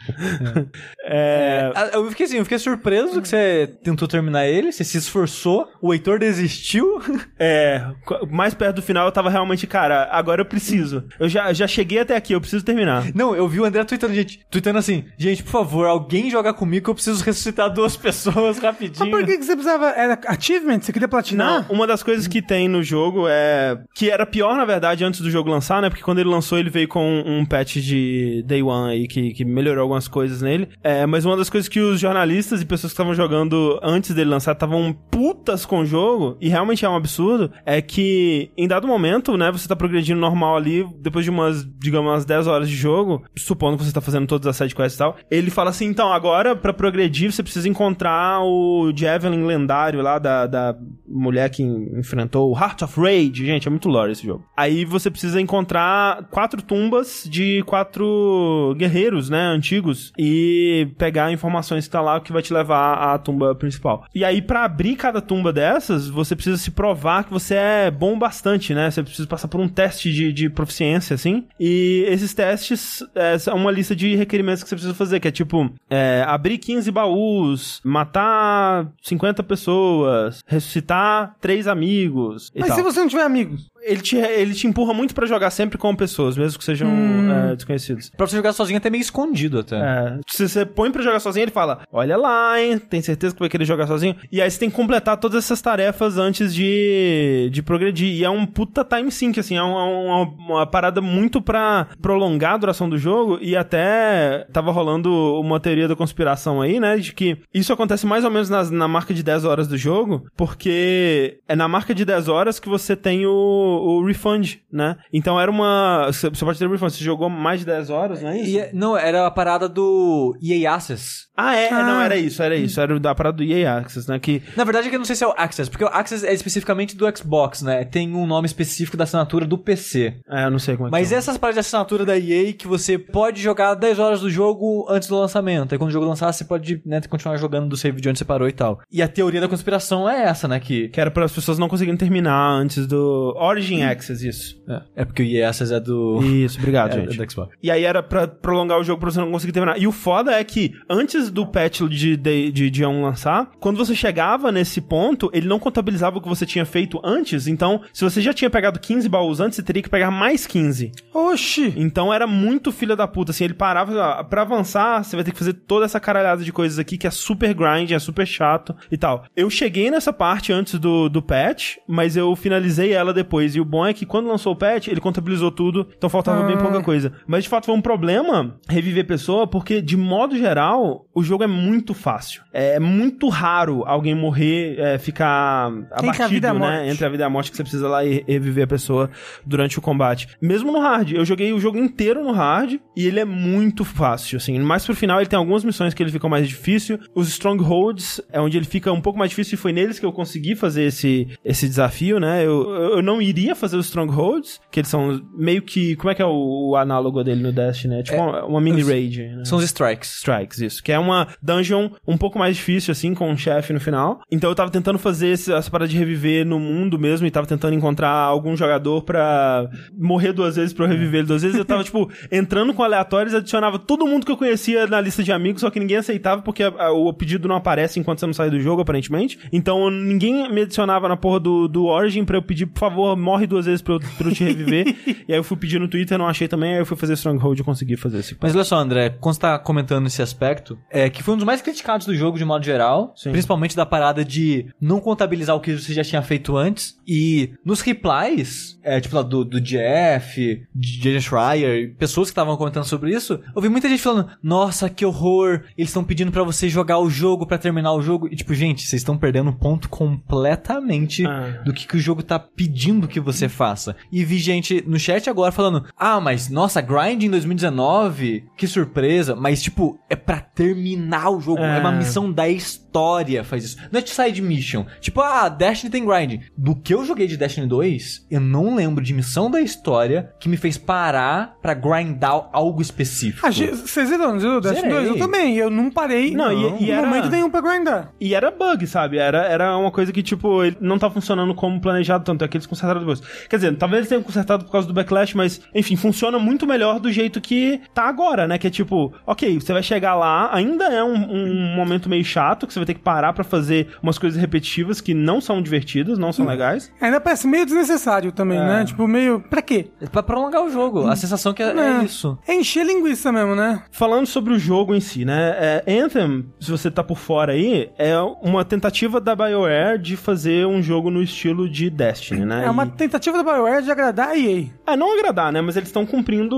É. 1.05 1.73
é. 1.75 1.91
eu 1.95 2.09
fiquei 2.11 2.27
assim, 2.27 2.39
eu 2.39 2.45
fiquei 2.45 2.59
surpreso 2.59 3.21
que 3.21 3.29
você 3.29 3.75
tentou 3.83 4.07
terminar 4.07 4.47
ele, 4.47 4.73
você 4.73 4.85
se 4.85 4.99
esforçou, 4.99 5.69
o 5.81 5.93
Heitor 5.93 6.19
desistiu. 6.19 7.01
É, 7.39 7.85
mais 8.31 8.55
perto 8.55 8.77
do 8.77 8.83
final 8.83 9.07
eu 9.07 9.13
tava 9.13 9.29
realmente, 9.29 9.67
cara, 9.67 10.09
agora 10.13 10.43
eu 10.43 10.47
preciso. 10.47 11.05
Eu 11.19 11.29
já, 11.29 11.53
já 11.53 11.67
cheguei 11.67 11.99
até 11.99 12.15
aqui, 12.15 12.33
eu 12.33 12.41
preciso 12.41 12.65
terminar. 12.65 13.05
Não, 13.15 13.35
eu 13.35 13.49
vi 13.49 13.61
o 13.61 13.65
André 13.65 13.85
tweetando, 13.85 14.15
gente, 14.15 14.41
tweetando 14.51 14.79
assim, 14.79 15.05
gente, 15.19 15.43
por 15.43 15.51
favor, 15.51 15.87
alguém 15.87 16.31
joga 16.31 16.53
comigo 16.53 16.85
que 16.85 16.91
eu 16.91 16.95
preciso 16.95 17.23
ressuscitar 17.25 17.71
duas 17.71 17.97
pessoas 17.97 18.59
rapidinho. 18.59 19.11
Mas 19.11 19.11
por 19.11 19.27
que, 19.27 19.39
que 19.39 19.45
você 19.45 19.55
precisava? 19.55 19.91
Era 19.91 20.19
achievement? 20.27 20.81
Você 20.81 20.93
queria 20.93 21.09
platinar? 21.09 21.67
Não, 21.69 21.77
uma 21.77 21.87
das 21.87 22.03
coisas 22.03 22.27
que 22.27 22.41
tem 22.41 22.69
no 22.69 22.83
jogo 22.83 23.27
é. 23.29 23.79
Que 23.95 24.11
era 24.11 24.25
pior, 24.25 24.57
na 24.57 24.65
verdade, 24.65 25.05
antes 25.05 25.21
do 25.21 25.31
jogo 25.31 25.51
lançar, 25.51 25.83
né? 25.83 25.89
Porque 25.89 26.03
quando 26.03 26.19
ele 26.19 26.29
lançou, 26.29 26.59
ele 26.59 26.71
veio 26.71 26.89
com 26.89 27.12
um 27.27 27.45
patch 27.45 27.77
de 27.77 28.43
Day 28.47 28.63
One 28.63 28.93
aí 28.93 29.07
que, 29.07 29.33
que 29.33 29.45
melhorou 29.45 29.83
algumas 29.83 30.09
coisas 30.09 30.43
nele. 30.43 30.69
É, 30.83 31.07
mas 31.07 31.25
uma 31.25 31.37
das 31.37 31.51
coisas 31.51 31.69
que 31.69 31.81
os 31.81 32.01
jornalistas 32.01 32.61
e 32.61 32.67
pessoas 32.67 32.93
que 32.93 32.95
estavam 32.95 33.15
jogando 33.15 33.79
antes 33.83 34.15
dele 34.15 34.31
lançar 34.31 34.53
estavam 34.53 34.93
putas 35.11 35.67
com 35.67 35.81
o 35.81 35.87
jogo, 35.87 36.37
e 36.41 36.49
realmente 36.49 36.85
é 36.85 36.89
um 36.89 36.97
absurdo, 36.97 37.53
é 37.67 37.81
que 37.81 38.51
em 38.57 38.67
dado 38.67 38.87
momento, 38.87 39.37
né, 39.37 39.51
você 39.51 39.69
tá 39.69 39.77
progredindo 39.77 40.21
normal 40.21 40.57
ali, 40.57 40.87
depois 41.01 41.25
de 41.25 41.31
umas, 41.31 41.67
digamos, 41.79 42.11
umas 42.11 42.25
10 42.25 42.47
horas 42.47 42.69
de 42.69 42.77
jogo, 42.77 43.23
supondo 43.37 43.77
que 43.77 43.85
você 43.85 43.93
tá 43.93 44.01
fazendo 44.01 44.27
todas 44.27 44.47
as 44.47 44.57
side 44.57 44.75
quests 44.75 44.95
e 44.95 44.99
tal, 44.99 45.17
ele 45.31 45.51
fala 45.51 45.71
assim, 45.71 45.87
então, 45.87 46.13
agora, 46.13 46.55
para 46.57 46.73
progredir, 46.73 47.33
você 47.33 47.43
precisa 47.43 47.69
encontrar 47.69 48.43
o 48.43 48.93
Javelin 48.95 49.45
lendário 49.45 50.01
lá 50.03 50.19
da, 50.19 50.47
da 50.47 50.77
mulher 51.07 51.51
que 51.51 51.63
enfrentou 51.63 52.51
o 52.51 52.59
Heart 52.59 52.83
of 52.83 53.01
Rage. 53.01 53.45
Gente, 53.45 53.67
é 53.67 53.71
muito 53.71 53.89
lore 53.89 54.13
esse 54.13 54.27
jogo. 54.27 54.45
Aí 54.57 54.85
você 54.85 55.11
precisa 55.11 55.41
encontrar 55.41 56.25
quatro 56.31 56.63
tumbas 56.63 57.02
de 57.25 57.63
quatro 57.65 58.75
guerreiros, 58.77 59.29
né, 59.29 59.41
antigos, 59.47 60.13
e 60.19 60.89
pegar 60.99 61.33
informações 61.33 61.87
que 61.87 61.91
tá 61.91 62.01
lá 62.01 62.21
que 62.21 62.33
vai 62.33 62.43
te 62.43 62.53
levar 62.53 62.95
à 62.95 63.19
tumba 63.19 63.55
principal. 63.55 64.05
E 64.15 64.25
aí, 64.25 64.41
para 64.43 64.65
abrir 64.65 64.97
cada 64.97 65.21
tumba 65.21 65.53
dessas, 65.53 66.09
você 66.09 66.35
precisa 66.35 66.57
se 66.57 66.71
provar 66.71 67.25
que 67.25 67.33
você 67.33 67.55
é 67.55 67.91
bom 67.91 68.19
bastante, 68.19 68.75
né? 68.75 68.91
Você 68.91 69.03
precisa 69.03 69.27
passar 69.29 69.49
por 69.49 69.61
um 69.61 69.69
teste 69.69 70.13
de, 70.13 70.33
de 70.33 70.51
proficiência, 70.51 71.15
assim. 71.15 71.47
E 71.59 72.05
esses 72.09 72.35
testes 72.35 73.03
é, 73.15 73.39
são 73.39 73.57
uma 73.57 73.71
lista 73.71 73.95
de 73.95 74.15
requerimentos 74.15 74.63
que 74.63 74.69
você 74.69 74.75
precisa 74.75 74.95
fazer, 74.95 75.21
que 75.21 75.29
é 75.29 75.31
tipo, 75.31 75.73
é, 75.89 76.25
abrir 76.27 76.59
15 76.59 76.91
baús, 76.91 77.81
matar 77.85 78.93
50 79.03 79.43
pessoas, 79.43 80.43
ressuscitar 80.47 81.37
três 81.41 81.67
amigos. 81.67 82.51
Mas 82.57 82.75
se 82.75 82.83
você 82.83 83.01
não 83.01 83.09
tiver 83.09 83.25
amigos? 83.25 83.72
Ele 83.83 84.01
te, 84.01 84.17
ele 84.17 84.55
te 84.55 84.67
empurra 84.67 84.95
muito 84.95 85.15
para 85.15 85.27
jogar 85.27 85.51
sempre 85.51 85.79
com 85.79 85.95
pessoas, 85.95 86.37
mesmo 86.37 86.59
que 86.59 86.65
sejam 86.65 86.89
hum. 86.89 87.51
é, 87.51 87.57
desconhecidos. 87.57 88.11
Pra 88.17 88.27
você 88.27 88.37
jogar 88.37 88.53
sozinho 88.53 88.79
até 88.79 88.91
meio 88.91 89.03
escondido 89.03 89.61
até. 89.61 89.77
É. 89.77 90.19
Se 90.29 90.49
você 90.49 90.65
põe 90.65 90.91
pra 90.91 91.03
jogar 91.03 91.21
sozinho, 91.21 91.45
ele 91.45 91.51
fala, 91.51 91.81
olha 91.93 92.17
lá, 92.17 92.61
hein, 92.61 92.79
tem 92.79 93.03
certeza 93.03 93.35
que 93.35 93.41
vai 93.41 93.49
querer 93.49 93.65
jogar 93.65 93.87
sozinho? 93.87 94.17
E 94.31 94.41
aí 94.41 94.51
você 94.51 94.59
tem 94.59 94.71
que 94.71 94.77
completar 94.77 95.17
todas 95.17 95.45
essas 95.45 95.61
tarefas 95.61 96.19
antes 96.19 96.55
de, 96.55 97.49
de 97.53 97.63
progredir. 97.63 98.09
E 98.09 98.25
é 98.25 98.31
um 98.31 98.47
puta 98.47 98.85
time 98.85 99.11
sync, 99.11 99.39
assim, 99.39 99.57
é 99.57 99.63
uma, 99.63 99.85
uma, 99.85 100.23
uma 100.23 100.67
parada 100.67 101.01
muito 101.01 101.41
pra 101.41 101.89
prolongar 102.01 102.55
a 102.55 102.59
duração 102.59 102.89
do 102.89 102.99
jogo 102.99 103.39
e 103.41 103.57
até 103.57 104.47
tava 104.53 104.71
rolando 104.71 105.11
uma 105.41 105.61
teoria 105.61 105.89
da 105.89 105.97
conspiração 105.97 106.61
aí, 106.61 106.79
né, 106.79 106.97
de 106.97 107.13
que 107.13 107.39
isso 107.53 107.73
acontece 107.73 108.07
mais 108.07 108.25
ou 108.25 108.31
menos 108.31 108.49
nas, 108.49 108.71
na 108.71 108.87
marca 108.87 109.13
de 109.13 109.23
10 109.23 109.45
horas 109.45 109.69
do 109.69 109.77
jogo, 109.77 110.27
porque 110.37 111.39
é 111.49 111.57
na 111.57 111.69
marca 111.69 111.95
de 111.95 112.05
10 112.05 112.29
horas 112.29 112.61
que 112.61 112.69
você 112.69 112.97
tem 112.97 113.27
o 113.27 113.72
o, 113.73 114.05
refund, 114.05 114.59
né? 114.71 114.97
Então 115.13 115.41
era 115.41 115.51
uma. 115.51 116.07
Você 116.07 116.45
pode 116.45 116.59
ter 116.59 116.67
o 116.67 116.71
refund. 116.71 116.93
Você 116.93 117.05
jogou 117.05 117.29
mais 117.29 117.61
de 117.61 117.67
10 117.67 117.91
horas, 117.91 118.23
não 118.23 118.31
é 118.31 118.39
isso? 118.39 118.59
E, 118.59 118.71
não, 118.73 118.97
era 118.97 119.27
a 119.27 119.31
parada 119.31 119.69
do 119.69 120.37
EA 120.43 120.75
Access. 120.75 121.27
Ah, 121.37 121.57
é? 121.57 121.71
Ah. 121.73 121.83
Não, 121.83 122.01
era 122.01 122.17
isso, 122.17 122.43
era 122.43 122.55
isso. 122.55 122.81
Era 122.81 122.99
da 123.01 123.15
parada 123.15 123.39
do 123.39 123.43
EA 123.43 123.79
Access, 123.79 124.09
né? 124.09 124.19
Que... 124.19 124.43
Na 124.57 124.65
verdade 124.65 124.87
é 124.87 124.91
que 124.91 124.97
eu 124.97 124.99
não 124.99 125.07
sei 125.07 125.17
se 125.17 125.25
é 125.25 125.27
o 125.27 125.35
Access, 125.37 125.71
porque 125.71 125.85
o 125.85 125.89
Access 125.89 126.27
é 126.27 126.33
especificamente 126.33 126.97
do 126.97 127.07
Xbox, 127.17 127.63
né? 127.63 127.85
Tem 127.85 128.15
um 128.15 128.27
nome 128.27 128.47
específico 128.47 128.97
da 128.97 129.05
assinatura 129.05 129.47
do 129.47 129.57
PC. 129.57 130.17
É, 130.29 130.45
eu 130.45 130.51
não 130.51 130.59
sei 130.59 130.77
como 130.77 130.89
é 130.89 130.91
Mas 130.91 131.09
que 131.09 131.15
é. 131.15 131.19
essas 131.19 131.39
paradas 131.39 131.57
de 131.57 131.61
assinatura 131.61 132.05
da 132.05 132.19
EA 132.19 132.53
que 132.53 132.67
você 132.67 132.99
pode 132.99 133.41
jogar 133.41 133.75
10 133.75 133.99
horas 133.99 134.21
do 134.21 134.31
jogo 134.31 134.87
antes 134.89 135.09
do 135.09 135.19
lançamento. 135.19 135.73
Aí 135.73 135.79
quando 135.79 135.91
o 135.91 135.93
jogo 135.93 136.07
lançar, 136.07 136.33
você 136.33 136.45
pode 136.45 136.83
né, 136.85 137.01
continuar 137.09 137.37
jogando 137.37 137.69
do 137.69 137.77
save 137.77 138.01
de 138.01 138.09
onde 138.09 138.19
você 138.19 138.25
parou 138.25 138.49
e 138.49 138.53
tal. 138.53 138.81
E 138.91 139.03
a 139.03 139.09
teoria 139.09 139.41
da 139.41 139.49
conspiração 139.49 140.09
é 140.09 140.25
essa, 140.25 140.47
né? 140.47 140.61
Que, 140.61 140.89
que 140.89 141.01
era 141.01 141.11
para 141.11 141.25
as 141.25 141.33
pessoas 141.33 141.59
não 141.59 141.69
conseguirem 141.69 141.97
terminar 141.97 142.51
antes 142.51 142.87
do 142.87 143.35
Origin 143.39 143.62
Access, 143.91 144.27
isso. 144.27 144.63
É, 144.69 145.03
é 145.03 145.05
porque 145.05 145.23
o 145.23 145.27
EA 145.27 145.49
Access 145.49 145.73
é 145.73 145.81
do... 145.81 146.21
Isso, 146.23 146.59
obrigado, 146.59 146.93
é, 146.99 147.11
gente. 147.11 147.21
É 147.21 147.47
e 147.63 147.71
aí 147.71 147.85
era 147.85 148.03
para 148.03 148.29
prolongar 148.29 148.79
o 148.79 148.85
jogo 148.85 149.01
pra 149.01 149.11
você 149.11 149.21
não 149.21 149.31
conseguir 149.31 149.53
terminar. 149.53 149.79
E 149.79 149.87
o 149.87 149.93
foda 149.93 150.33
é 150.33 150.45
que 150.45 150.73
antes 150.89 151.31
do 151.31 151.47
patch 151.47 151.83
de 151.83 152.13
de, 152.17 152.51
de, 152.51 152.71
dia 152.71 152.89
1 152.89 153.03
lançar, 153.03 153.51
quando 153.61 153.77
você 153.77 153.95
chegava 153.95 154.51
nesse 154.51 154.81
ponto, 154.81 155.31
ele 155.33 155.47
não 155.47 155.59
contabilizava 155.59 156.19
o 156.19 156.21
que 156.21 156.29
você 156.29 156.47
tinha 156.47 156.65
feito 156.65 157.01
antes. 157.05 157.47
Então, 157.47 157.83
se 157.93 158.05
você 158.05 158.21
já 158.21 158.33
tinha 158.33 158.51
pegado 158.51 158.79
15 158.79 159.09
baús 159.09 159.41
antes, 159.41 159.57
você 159.57 159.63
teria 159.63 159.83
que 159.83 159.91
pegar 159.91 160.11
mais 160.11 160.47
15. 160.47 160.93
Oxi! 161.13 161.73
Então 161.77 162.13
era 162.13 162.27
muito 162.27 162.73
filha 162.73 162.97
da 162.97 163.07
puta. 163.07 163.31
Assim, 163.31 163.45
ele 163.45 163.55
parava 163.55 164.25
para 164.25 164.43
avançar, 164.43 165.05
você 165.05 165.17
vai 165.17 165.25
ter 165.25 165.33
que 165.33 165.39
fazer 165.39 165.53
toda 165.53 165.85
essa 165.85 166.01
caralhada 166.01 166.43
de 166.43 166.53
coisas 166.53 166.79
aqui 166.79 166.99
que 166.99 167.07
é 167.07 167.11
super 167.11 167.55
grind, 167.55 167.91
é 167.91 167.99
super 167.99 168.27
chato 168.27 168.75
e 168.91 168.97
tal. 168.97 169.25
Eu 169.37 169.49
cheguei 169.51 169.91
nessa 169.91 170.13
parte 170.13 170.53
antes 170.53 170.79
do, 170.79 171.09
do 171.09 171.23
patch, 171.23 171.77
mas 171.87 172.17
eu 172.17 172.35
finalizei 172.37 172.93
ela 172.93 173.13
depois. 173.13 173.52
E 173.55 173.61
o 173.61 173.65
bom 173.65 173.87
é 173.87 173.93
que 173.93 174.07
quando 174.07 174.29
lançou 174.29 174.53
o 174.53 174.57
patch, 174.57 174.89
ele 174.89 175.01
contabilizou 175.01 175.51
tudo, 175.51 175.87
então 175.97 176.09
faltava 176.09 176.43
ah. 176.43 176.47
bem 176.47 176.59
pouca 176.59 176.83
coisa. 176.83 177.13
Mas 177.27 177.45
de 177.45 177.51
fato 177.51 177.67
foi 177.67 177.75
um 177.75 177.81
problema 177.81 178.57
reviver 178.69 179.07
pessoa, 179.07 179.47
porque 179.47 179.81
de 179.81 179.97
modo 179.97 180.37
geral, 180.37 181.07
o 181.15 181.23
jogo 181.23 181.45
é 181.45 181.47
muito 181.47 181.95
fácil. 181.95 182.43
É 182.53 182.79
muito 182.79 183.29
raro 183.29 183.85
alguém 183.87 184.15
morrer, 184.15 184.79
é, 184.79 184.99
ficar 184.99 185.67
abatido, 185.91 186.37
Entre 186.37 186.47
a 186.47 186.55
né? 186.55 186.91
Entre 186.91 187.05
a 187.05 187.09
vida 187.09 187.25
e 187.25 187.27
a 187.27 187.31
morte, 187.31 187.51
que 187.51 187.57
você 187.57 187.63
precisa 187.63 187.89
lá 187.89 188.05
e 188.05 188.25
reviver 188.27 188.65
a 188.65 188.67
pessoa 188.67 189.11
durante 189.45 189.79
o 189.79 189.83
combate. 189.83 190.29
Mesmo 190.41 190.73
no 190.73 190.81
hard, 190.81 191.13
eu 191.13 191.25
joguei 191.25 191.53
o 191.53 191.61
jogo 191.61 191.79
inteiro 191.79 192.23
no 192.23 192.33
hard 192.33 192.79
e 192.97 193.07
ele 193.07 193.21
é 193.21 193.25
muito 193.25 193.85
fácil, 193.85 194.37
assim. 194.37 194.59
Mais 194.59 194.85
pro 194.85 194.95
final, 194.95 195.21
ele 195.21 195.29
tem 195.29 195.39
algumas 195.39 195.65
missões 195.65 195.95
que 195.95 196.03
ele 196.03 196.11
fica 196.11 196.29
mais 196.29 196.49
difícil. 196.49 196.99
Os 197.15 197.29
Strongholds 197.29 198.21
é 198.31 198.41
onde 198.41 198.57
ele 198.57 198.67
fica 198.67 198.93
um 198.93 199.01
pouco 199.01 199.19
mais 199.19 199.31
difícil 199.31 199.55
e 199.55 199.59
foi 199.59 199.73
neles 199.73 199.99
que 199.99 200.07
eu 200.07 200.13
consegui 200.13 200.55
fazer 200.55 200.85
esse, 200.85 201.29
esse 201.45 201.69
desafio, 201.69 202.19
né? 202.19 202.45
Eu, 202.45 202.71
eu 202.71 203.03
não 203.03 203.21
iria 203.21 203.42
fazer 203.55 203.77
os 203.77 203.87
Strongholds, 203.87 204.61
que 204.71 204.81
eles 204.81 204.89
são 204.89 205.21
meio 205.37 205.63
que. 205.63 205.97
Como 205.97 206.11
é 206.11 206.15
que 206.15 206.23
é 206.23 206.27
o, 206.27 206.71
o 206.71 206.77
análogo 206.77 207.23
dele 207.23 207.43
no 207.43 207.53
Destiny? 207.53 208.01
É 208.01 208.03
tipo 208.03 208.19
é, 208.19 208.21
uma, 208.21 208.45
uma, 208.45 208.61
mini 208.61 208.83
raid. 208.83 209.23
Né? 209.23 209.45
São 209.45 209.59
os 209.59 209.65
Strikes. 209.65 210.17
Strikes, 210.17 210.61
isso. 210.61 210.83
Que 210.83 210.93
é 210.93 210.99
uma 210.99 211.29
dungeon 211.43 211.91
um 212.07 212.17
pouco 212.17 212.39
mais 212.39 212.57
difícil, 212.57 212.93
assim, 212.93 213.15
com 213.15 213.31
um 213.31 213.37
chefe 213.37 213.73
no 213.73 213.81
final. 213.81 214.21
Então 214.31 214.51
eu 214.51 214.55
tava 214.55 214.71
tentando 214.71 214.99
fazer 214.99 215.29
esse, 215.29 215.53
essa 215.53 215.71
parada 215.71 215.89
de 215.89 215.97
reviver 215.97 216.47
no 216.47 216.59
mundo 216.59 216.99
mesmo 216.99 217.27
e 217.27 217.31
tava 217.31 217.47
tentando 217.47 217.75
encontrar 217.75 218.11
algum 218.11 218.57
jogador 218.57 219.03
pra 219.03 219.69
morrer 219.97 220.33
duas 220.33 220.57
vezes 220.57 220.73
pra 220.73 220.85
eu 220.85 220.89
reviver 220.89 221.21
ele 221.21 221.29
duas 221.29 221.43
vezes. 221.43 221.59
Eu 221.59 221.65
tava, 221.65 221.83
tipo, 221.85 222.11
entrando 222.31 222.75
com 222.75 222.83
aleatórios, 222.83 223.35
adicionava 223.35 223.79
todo 223.79 224.07
mundo 224.07 224.27
que 224.27 224.33
eu 224.33 224.37
conhecia 224.37 224.87
na 224.87 225.01
lista 225.01 225.23
de 225.23 225.33
amigos, 225.33 225.61
só 225.61 225.71
que 225.71 225.81
ninguém 225.81 225.97
aceitava 225.97 226.43
porque 226.43 226.63
a, 226.63 226.69
a, 226.69 226.93
o 226.93 227.13
pedido 227.13 227.49
não 227.49 227.57
aparece 227.57 227.99
enquanto 227.99 228.21
você 228.21 228.27
não 228.27 228.35
sai 228.35 228.51
do 228.51 228.61
jogo, 228.61 228.83
aparentemente. 228.83 229.39
Então 229.53 229.91
ninguém 229.91 230.51
me 230.53 230.63
adicionava 230.63 231.09
na 231.09 231.17
porra 231.17 231.41
do, 231.41 231.69
do 231.69 231.87
Origin 231.87 232.25
pra 232.25 232.37
eu 232.37 232.43
pedir, 232.43 232.67
por 232.67 232.81
favor, 232.81 233.17
morre 233.17 233.32
duas 233.47 233.67
vezes 233.67 233.83
pra 233.83 233.95
eu, 233.95 234.01
pra 234.01 234.29
eu 234.29 234.33
te 234.33 234.45
reviver. 234.45 234.87
e 235.29 235.33
aí 235.33 235.39
eu 235.39 235.45
fui 235.45 235.57
pedir 235.57 235.79
no 235.81 235.89
Twitter, 235.89 236.19
não 236.19 236.27
achei 236.27 236.49
também, 236.49 236.75
aí 236.75 236.79
eu 236.81 236.87
fui 236.87 236.97
fazer 236.97 237.15
Stronghold 237.15 237.59
e 237.59 237.65
consegui 237.65 237.97
fazer 237.97 238.19
esse. 238.19 238.37
Mas 238.41 238.55
olha 238.55 238.65
só, 238.65 238.77
André, 238.77 239.11
quando 239.11 239.35
você 239.35 239.41
tá 239.41 239.59
comentando 239.59 240.07
esse 240.07 240.23
aspecto, 240.23 240.79
é 240.91 241.09
que 241.11 241.23
foi 241.23 241.35
um 241.35 241.37
dos 241.37 241.47
mais 241.47 241.63
criticados 241.63 242.07
do 242.07 242.15
jogo 242.15 242.39
de 242.39 242.45
modo 242.45 242.65
geral, 242.65 243.13
Sim. 243.17 243.31
principalmente 243.31 243.77
da 243.77 243.87
parada 243.87 244.25
de 244.25 244.67
não 244.81 245.01
contabilizar 245.01 245.57
o 245.57 245.61
que 245.61 245.77
você 245.79 245.93
já 245.93 246.05
tinha 246.05 246.23
feito 246.23 246.57
antes. 246.57 246.97
E 247.07 247.53
nos 247.65 247.81
replies, 247.81 248.79
é, 248.83 249.01
tipo 249.01 249.15
lá 249.17 249.23
do, 249.23 249.45
do 249.45 249.61
Jeff, 249.61 250.67
de 250.75 250.99
Jason 250.99 251.21
Schreier, 251.21 251.95
pessoas 251.97 252.29
que 252.29 252.33
estavam 252.33 252.57
comentando 252.57 252.85
sobre 252.85 253.15
isso, 253.15 253.41
eu 253.55 253.63
vi 253.63 253.69
muita 253.69 253.89
gente 253.89 254.03
falando: 254.03 254.29
Nossa, 254.43 254.89
que 254.89 255.05
horror! 255.05 255.63
Eles 255.77 255.91
estão 255.91 256.05
pedindo 256.05 256.33
para 256.33 256.43
você 256.43 256.69
jogar 256.69 256.99
o 256.99 257.11
jogo 257.11 257.47
para 257.47 257.59
terminar 257.59 257.93
o 257.93 258.03
jogo. 258.03 258.29
E 258.31 258.37
tipo, 258.37 258.55
gente, 258.55 258.87
vocês 258.87 259.01
estão 259.01 259.17
perdendo 259.17 259.51
o 259.51 259.57
ponto 259.57 259.89
completamente 259.89 261.27
ah. 261.27 261.63
do 261.65 261.73
que, 261.73 261.87
que 261.87 261.97
o 261.97 262.01
jogo 262.01 262.23
tá 262.23 262.39
pedindo 262.39 263.09
que 263.09 263.21
você 263.23 263.49
faça. 263.49 263.97
E 264.11 264.25
vi 264.25 264.39
gente 264.39 264.83
no 264.87 264.99
chat 264.99 265.29
agora 265.31 265.53
falando: 265.53 265.85
Ah, 265.97 266.21
mas 266.21 266.49
nossa, 266.49 266.81
grind 266.81 267.23
em 267.23 267.31
2019, 267.31 268.45
que 268.57 268.67
surpresa. 268.67 269.35
Mas 269.35 269.63
tipo, 269.63 269.99
é 270.09 270.17
para 270.17 270.41
terminar 270.41 271.31
o 271.31 271.41
jogo. 271.41 271.63
É. 271.63 271.77
é 271.77 271.81
uma 271.81 271.93
missão 271.93 272.31
da 272.31 272.49
história 272.49 272.82
história 272.93 273.43
faz 273.43 273.65
isso. 273.65 273.77
Não 273.91 273.99
é 273.99 274.03
de 274.03 274.11
side 274.11 274.43
mission. 274.43 274.85
Tipo, 275.01 275.23
ah, 275.23 275.49
Destiny 275.49 275.91
tem 275.91 276.05
grind. 276.05 276.43
Do 276.57 276.77
que 276.77 276.93
eu 276.93 277.05
joguei 277.05 277.27
de 277.27 277.39
Destiny 277.39 277.67
2, 277.67 278.27
eu 278.31 278.41
não 278.41 278.75
lembro 278.75 279.03
de 279.03 279.15
missão 279.15 279.51
da 279.51 279.61
história 279.61 280.33
que 280.39 280.49
me 280.49 280.59
fez 280.59 280.77
parar 280.77 281.57
pra 281.63 281.73
grindar 281.73 282.49
algo 282.53 282.83
específico. 282.83 283.47
Ah, 283.47 283.51
vocês 283.51 284.11
viram 284.11 284.37
o 284.37 284.61
Destiny 284.61 284.89
2? 284.89 285.09
Eu 285.09 285.19
também. 285.19 285.57
Eu 285.57 285.71
não 285.71 285.91
parei 285.91 286.35
não, 286.35 286.53
não 286.53 286.79
e, 286.79 286.85
e 286.85 286.91
era... 286.91 287.07
momento 287.07 287.31
nenhum 287.31 287.49
pra 287.49 287.63
grindar. 287.63 288.13
E 288.21 288.35
era 288.35 288.51
bug, 288.51 288.87
sabe? 288.87 289.17
Era, 289.17 289.47
era 289.47 289.77
uma 289.77 289.91
coisa 289.91 290.13
que, 290.13 290.23
tipo, 290.23 290.63
ele 290.63 290.77
não 290.81 290.99
tá 290.99 291.09
funcionando 291.09 291.55
como 291.55 291.81
planejado 291.81 292.25
tanto. 292.25 292.45
É 292.45 292.49
que 292.49 292.59
eles 292.59 292.67
consertaram 292.67 293.01
depois. 293.01 293.21
Quer 293.49 293.57
dizer, 293.57 293.77
talvez 293.77 294.01
eles 294.01 294.09
tenham 294.09 294.23
consertado 294.23 294.65
por 294.65 294.73
causa 294.73 294.87
do 294.87 294.93
backlash, 294.93 295.35
mas, 295.35 295.63
enfim, 295.75 295.97
funciona 295.97 296.39
muito 296.39 296.67
melhor 296.67 297.01
do 297.01 297.11
jeito 297.11 297.41
que 297.41 297.81
tá 297.95 298.05
agora, 298.05 298.47
né? 298.47 298.59
Que 298.59 298.67
é 298.67 298.71
tipo, 298.71 299.13
ok, 299.27 299.59
você 299.59 299.73
vai 299.73 299.83
chegar 299.83 300.15
lá, 300.15 300.55
ainda 300.55 300.85
é 300.85 301.03
um, 301.03 301.15
um 301.15 301.75
momento 301.75 302.09
meio 302.09 302.25
chato, 302.25 302.67
que 302.67 302.73
você 302.73 302.82
vai 302.83 302.87
ter 302.87 302.95
que 302.95 303.01
parar 303.01 303.33
para 303.33 303.45
fazer 303.45 303.89
umas 304.03 304.19
coisas 304.19 304.41
repetitivas 304.41 305.01
que 305.01 305.15
não 305.15 305.41
são 305.41 305.63
divertidas, 305.63 306.19
não 306.19 306.33
são 306.33 306.45
hum. 306.45 306.49
legais. 306.49 306.93
Ainda 307.01 307.21
parece 307.21 307.47
meio 307.47 307.65
desnecessário 307.65 308.33
também, 308.33 308.59
é. 308.59 308.65
né? 308.65 308.85
Tipo, 308.85 309.07
meio. 309.07 309.41
Pra 309.41 309.63
quê? 309.63 309.91
É 310.01 310.07
pra 310.07 310.23
prolongar 310.23 310.63
o 310.65 310.71
jogo. 310.71 311.03
Hum. 311.03 311.09
A 311.09 311.17
sensação 311.17 311.53
que 311.53 311.63
é, 311.63 311.73
é, 311.73 312.01
é, 312.01 312.05
isso. 312.05 312.39
É 312.47 312.55
encher 312.55 312.85
linguiça 312.85 313.33
mesmo, 313.33 313.55
né? 313.55 313.83
Falando 313.91 314.27
sobre 314.27 314.53
o 314.53 314.59
jogo 314.59 314.95
em 314.95 315.01
si, 315.01 315.25
né? 315.25 315.83
É, 315.87 316.01
Anthem, 316.01 316.47
se 316.61 316.71
você 316.71 316.91
tá 316.91 317.03
por 317.03 317.19
fora 317.19 317.53
aí, 317.53 317.91
é 317.99 318.19
uma 318.43 318.65
tentativa 318.65 319.21
da 319.21 319.35
BioWare 319.35 319.99
de 319.99 320.17
fazer 320.17 320.67
um 320.67 320.83
jogo 320.83 321.11
no 321.11 321.23
estilo 321.23 321.69
de 321.69 321.91
Destiny, 321.91 322.45
né? 322.45 322.65
É 322.67 322.71
uma 322.71 322.87
tentativa 322.87 323.43
da 323.43 323.45
BioWare 323.45 323.83
de 323.83 323.91
agradar 323.91 324.29
a 324.29 324.39
EA. 324.39 324.67
É, 324.87 324.97
não 324.97 325.17
agradar, 325.19 325.53
né? 325.53 325.61
Mas 325.61 325.77
eles 325.77 325.89
estão 325.89 326.05
cumprindo 326.05 326.57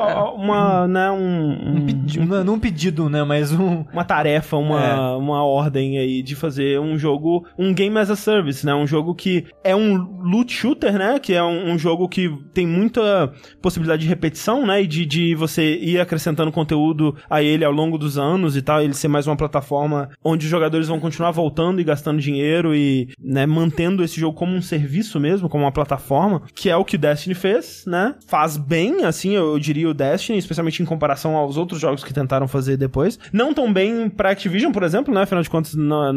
é. 0.00 0.14
uma, 0.14 0.86
né, 0.86 1.10
um... 1.10 1.22
Um, 1.22 1.76
um, 1.76 1.86
pedido, 1.86 2.26
não, 2.26 2.44
não 2.44 2.54
um 2.54 2.58
pedido, 2.58 3.08
né? 3.08 3.24
Mas 3.24 3.52
um... 3.52 3.84
Uma 3.92 4.04
tarefa, 4.04 4.56
uma, 4.56 4.84
é. 4.84 4.94
uma 5.16 5.44
ordem 5.44 5.61
aí 5.98 6.22
de 6.22 6.34
fazer 6.34 6.80
um 6.80 6.98
jogo, 6.98 7.46
um 7.58 7.72
game 7.72 7.98
as 7.98 8.10
a 8.10 8.16
service, 8.16 8.64
né? 8.64 8.74
Um 8.74 8.86
jogo 8.86 9.14
que 9.14 9.46
é 9.64 9.74
um 9.74 9.96
loot 10.22 10.52
shooter, 10.52 10.92
né? 10.98 11.18
Que 11.18 11.34
é 11.34 11.42
um, 11.42 11.72
um 11.72 11.78
jogo 11.78 12.08
que 12.08 12.30
tem 12.52 12.66
muita 12.66 13.32
possibilidade 13.60 14.02
de 14.02 14.08
repetição, 14.08 14.66
né? 14.66 14.82
E 14.82 14.86
de, 14.86 15.04
de 15.06 15.34
você 15.34 15.76
ir 15.76 16.00
acrescentando 16.00 16.52
conteúdo 16.52 17.16
a 17.28 17.42
ele 17.42 17.64
ao 17.64 17.72
longo 17.72 17.98
dos 17.98 18.18
anos 18.18 18.56
e 18.56 18.62
tal, 18.62 18.82
ele 18.82 18.94
ser 18.94 19.08
mais 19.08 19.26
uma 19.26 19.36
plataforma 19.36 20.10
onde 20.24 20.44
os 20.44 20.50
jogadores 20.50 20.88
vão 20.88 21.00
continuar 21.00 21.30
voltando 21.30 21.80
e 21.80 21.84
gastando 21.84 22.20
dinheiro 22.20 22.74
e, 22.74 23.08
né, 23.22 23.46
mantendo 23.46 24.02
esse 24.02 24.20
jogo 24.20 24.36
como 24.36 24.54
um 24.54 24.62
serviço 24.62 25.18
mesmo, 25.18 25.48
como 25.48 25.64
uma 25.64 25.72
plataforma, 25.72 26.42
que 26.54 26.70
é 26.70 26.76
o 26.76 26.84
que 26.84 26.98
Destiny 26.98 27.34
fez, 27.34 27.84
né? 27.86 28.14
Faz 28.26 28.56
bem, 28.56 29.04
assim, 29.04 29.32
eu, 29.32 29.52
eu 29.52 29.58
diria 29.58 29.88
o 29.88 29.94
Destiny, 29.94 30.38
especialmente 30.38 30.82
em 30.82 30.86
comparação 30.86 31.36
aos 31.36 31.56
outros 31.56 31.80
jogos 31.80 32.04
que 32.04 32.12
tentaram 32.12 32.46
fazer 32.46 32.76
depois. 32.76 33.18
Não 33.32 33.54
tão 33.54 33.72
bem 33.72 34.08
pra 34.08 34.30
Activision, 34.30 34.72
por 34.72 34.82
exemplo, 34.82 35.12
né? 35.12 35.22
Afinal 35.22 35.42
de 35.42 35.50
contas, 35.52 35.74
na, 35.74 36.10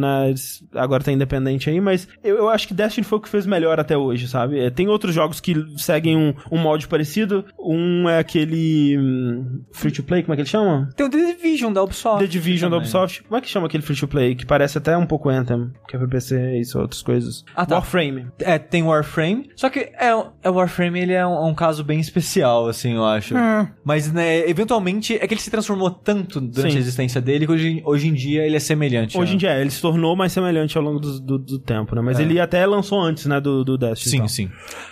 agora 0.74 1.04
tá 1.04 1.12
independente 1.12 1.70
aí, 1.70 1.82
mas 1.82 2.08
eu, 2.24 2.38
eu, 2.38 2.50
acho 2.50 2.68
que 2.68 2.74
Destiny 2.74 3.06
foi 3.06 3.20
o 3.20 3.22
que 3.22 3.30
fez 3.30 3.46
melhor 3.46 3.80
até 3.80 3.98
hoje, 3.98 4.28
sabe? 4.28 4.60
É, 4.60 4.70
tem 4.70 4.88
outros 4.88 5.14
jogos 5.14 5.42
que 5.42 5.54
seguem 5.78 6.16
um, 6.16 6.34
um 6.50 6.58
molde 6.58 6.88
parecido. 6.88 7.44
Um 7.60 8.08
é 8.10 8.20
aquele 8.20 8.98
hum, 8.98 9.62
free 9.74 9.92
to 9.92 10.04
play, 10.04 10.24
como 10.24 10.34
é 10.34 10.36
que 10.38 10.42
ele 10.44 10.50
chama? 10.50 10.90
Tem 10.96 11.06
o 11.06 11.10
The 11.10 11.18
Division 11.18 11.74
da 11.74 11.84
Ubisoft. 11.84 12.20
The 12.20 12.28
Division 12.28 12.72
da 12.72 12.78
Ubisoft. 12.78 13.24
Como 13.24 13.38
é 13.38 13.42
que 13.42 13.50
chama 13.50 13.68
aquele 13.68 13.84
free 13.84 13.98
to 13.98 14.08
play? 14.08 14.36
Que 14.36 14.46
parece 14.46 14.78
até 14.78 14.96
um 14.98 15.06
pouco 15.06 15.30
Anthem, 15.30 15.72
que 15.88 15.96
é 15.96 16.00
pra 16.00 16.08
PC 16.08 16.62
e 16.62 16.78
outras 16.78 17.02
coisas. 17.02 17.44
Ah, 17.56 17.66
tá. 17.66 17.76
Warframe. 17.76 18.28
É, 18.40 18.58
tem 18.58 18.84
Warframe. 18.84 19.50
Só 19.56 19.70
que 19.70 19.80
é, 19.80 20.12
é 20.44 20.50
Warframe, 20.50 21.00
ele 21.00 21.14
é 21.14 21.26
um, 21.28 21.50
um 21.50 21.54
caso 21.54 21.84
bem 21.84 22.00
especial, 22.00 22.68
assim, 22.68 22.94
eu 22.94 23.06
acho. 23.06 23.36
Hum. 23.36 23.68
Mas, 23.84 24.12
né, 24.12 24.48
eventualmente, 24.50 25.16
é 25.16 25.28
que 25.28 25.34
ele 25.34 25.42
se 25.42 25.52
transformou 25.52 25.90
tanto 25.90 26.40
durante 26.40 26.72
Sim. 26.72 26.78
a 26.78 26.82
existência 26.82 27.22
dele 27.22 27.46
que 27.46 27.52
hoje, 27.52 27.82
hoje 27.86 28.08
em 28.08 28.14
dia 28.14 28.46
ele 28.46 28.56
é 28.56 28.60
semelhante. 28.60 29.18
Hoje 29.18 29.25
né? 29.30 29.36
em 29.36 29.38
dia, 29.38 29.54
é, 29.54 29.62
ele 29.62 29.70
se 29.70 29.82
tornou 29.82 30.16
mais 30.16 30.32
semelhante 30.32 30.78
ao 30.78 30.84
longo 30.84 31.00
do, 31.00 31.20
do, 31.20 31.38
do 31.38 31.60
tempo, 31.60 31.96
né? 31.96 32.02
Mas 32.02 32.20
é. 32.20 32.24
ele 32.24 32.40
até 32.40 32.66
lançou 32.66 33.00
antes, 33.02 33.26
né, 33.26 33.40
do, 33.40 33.64
do 33.64 33.78
Destiny. 33.78 34.12
Sim, 34.12 34.18
então. 34.18 34.28
sim. 34.28 34.50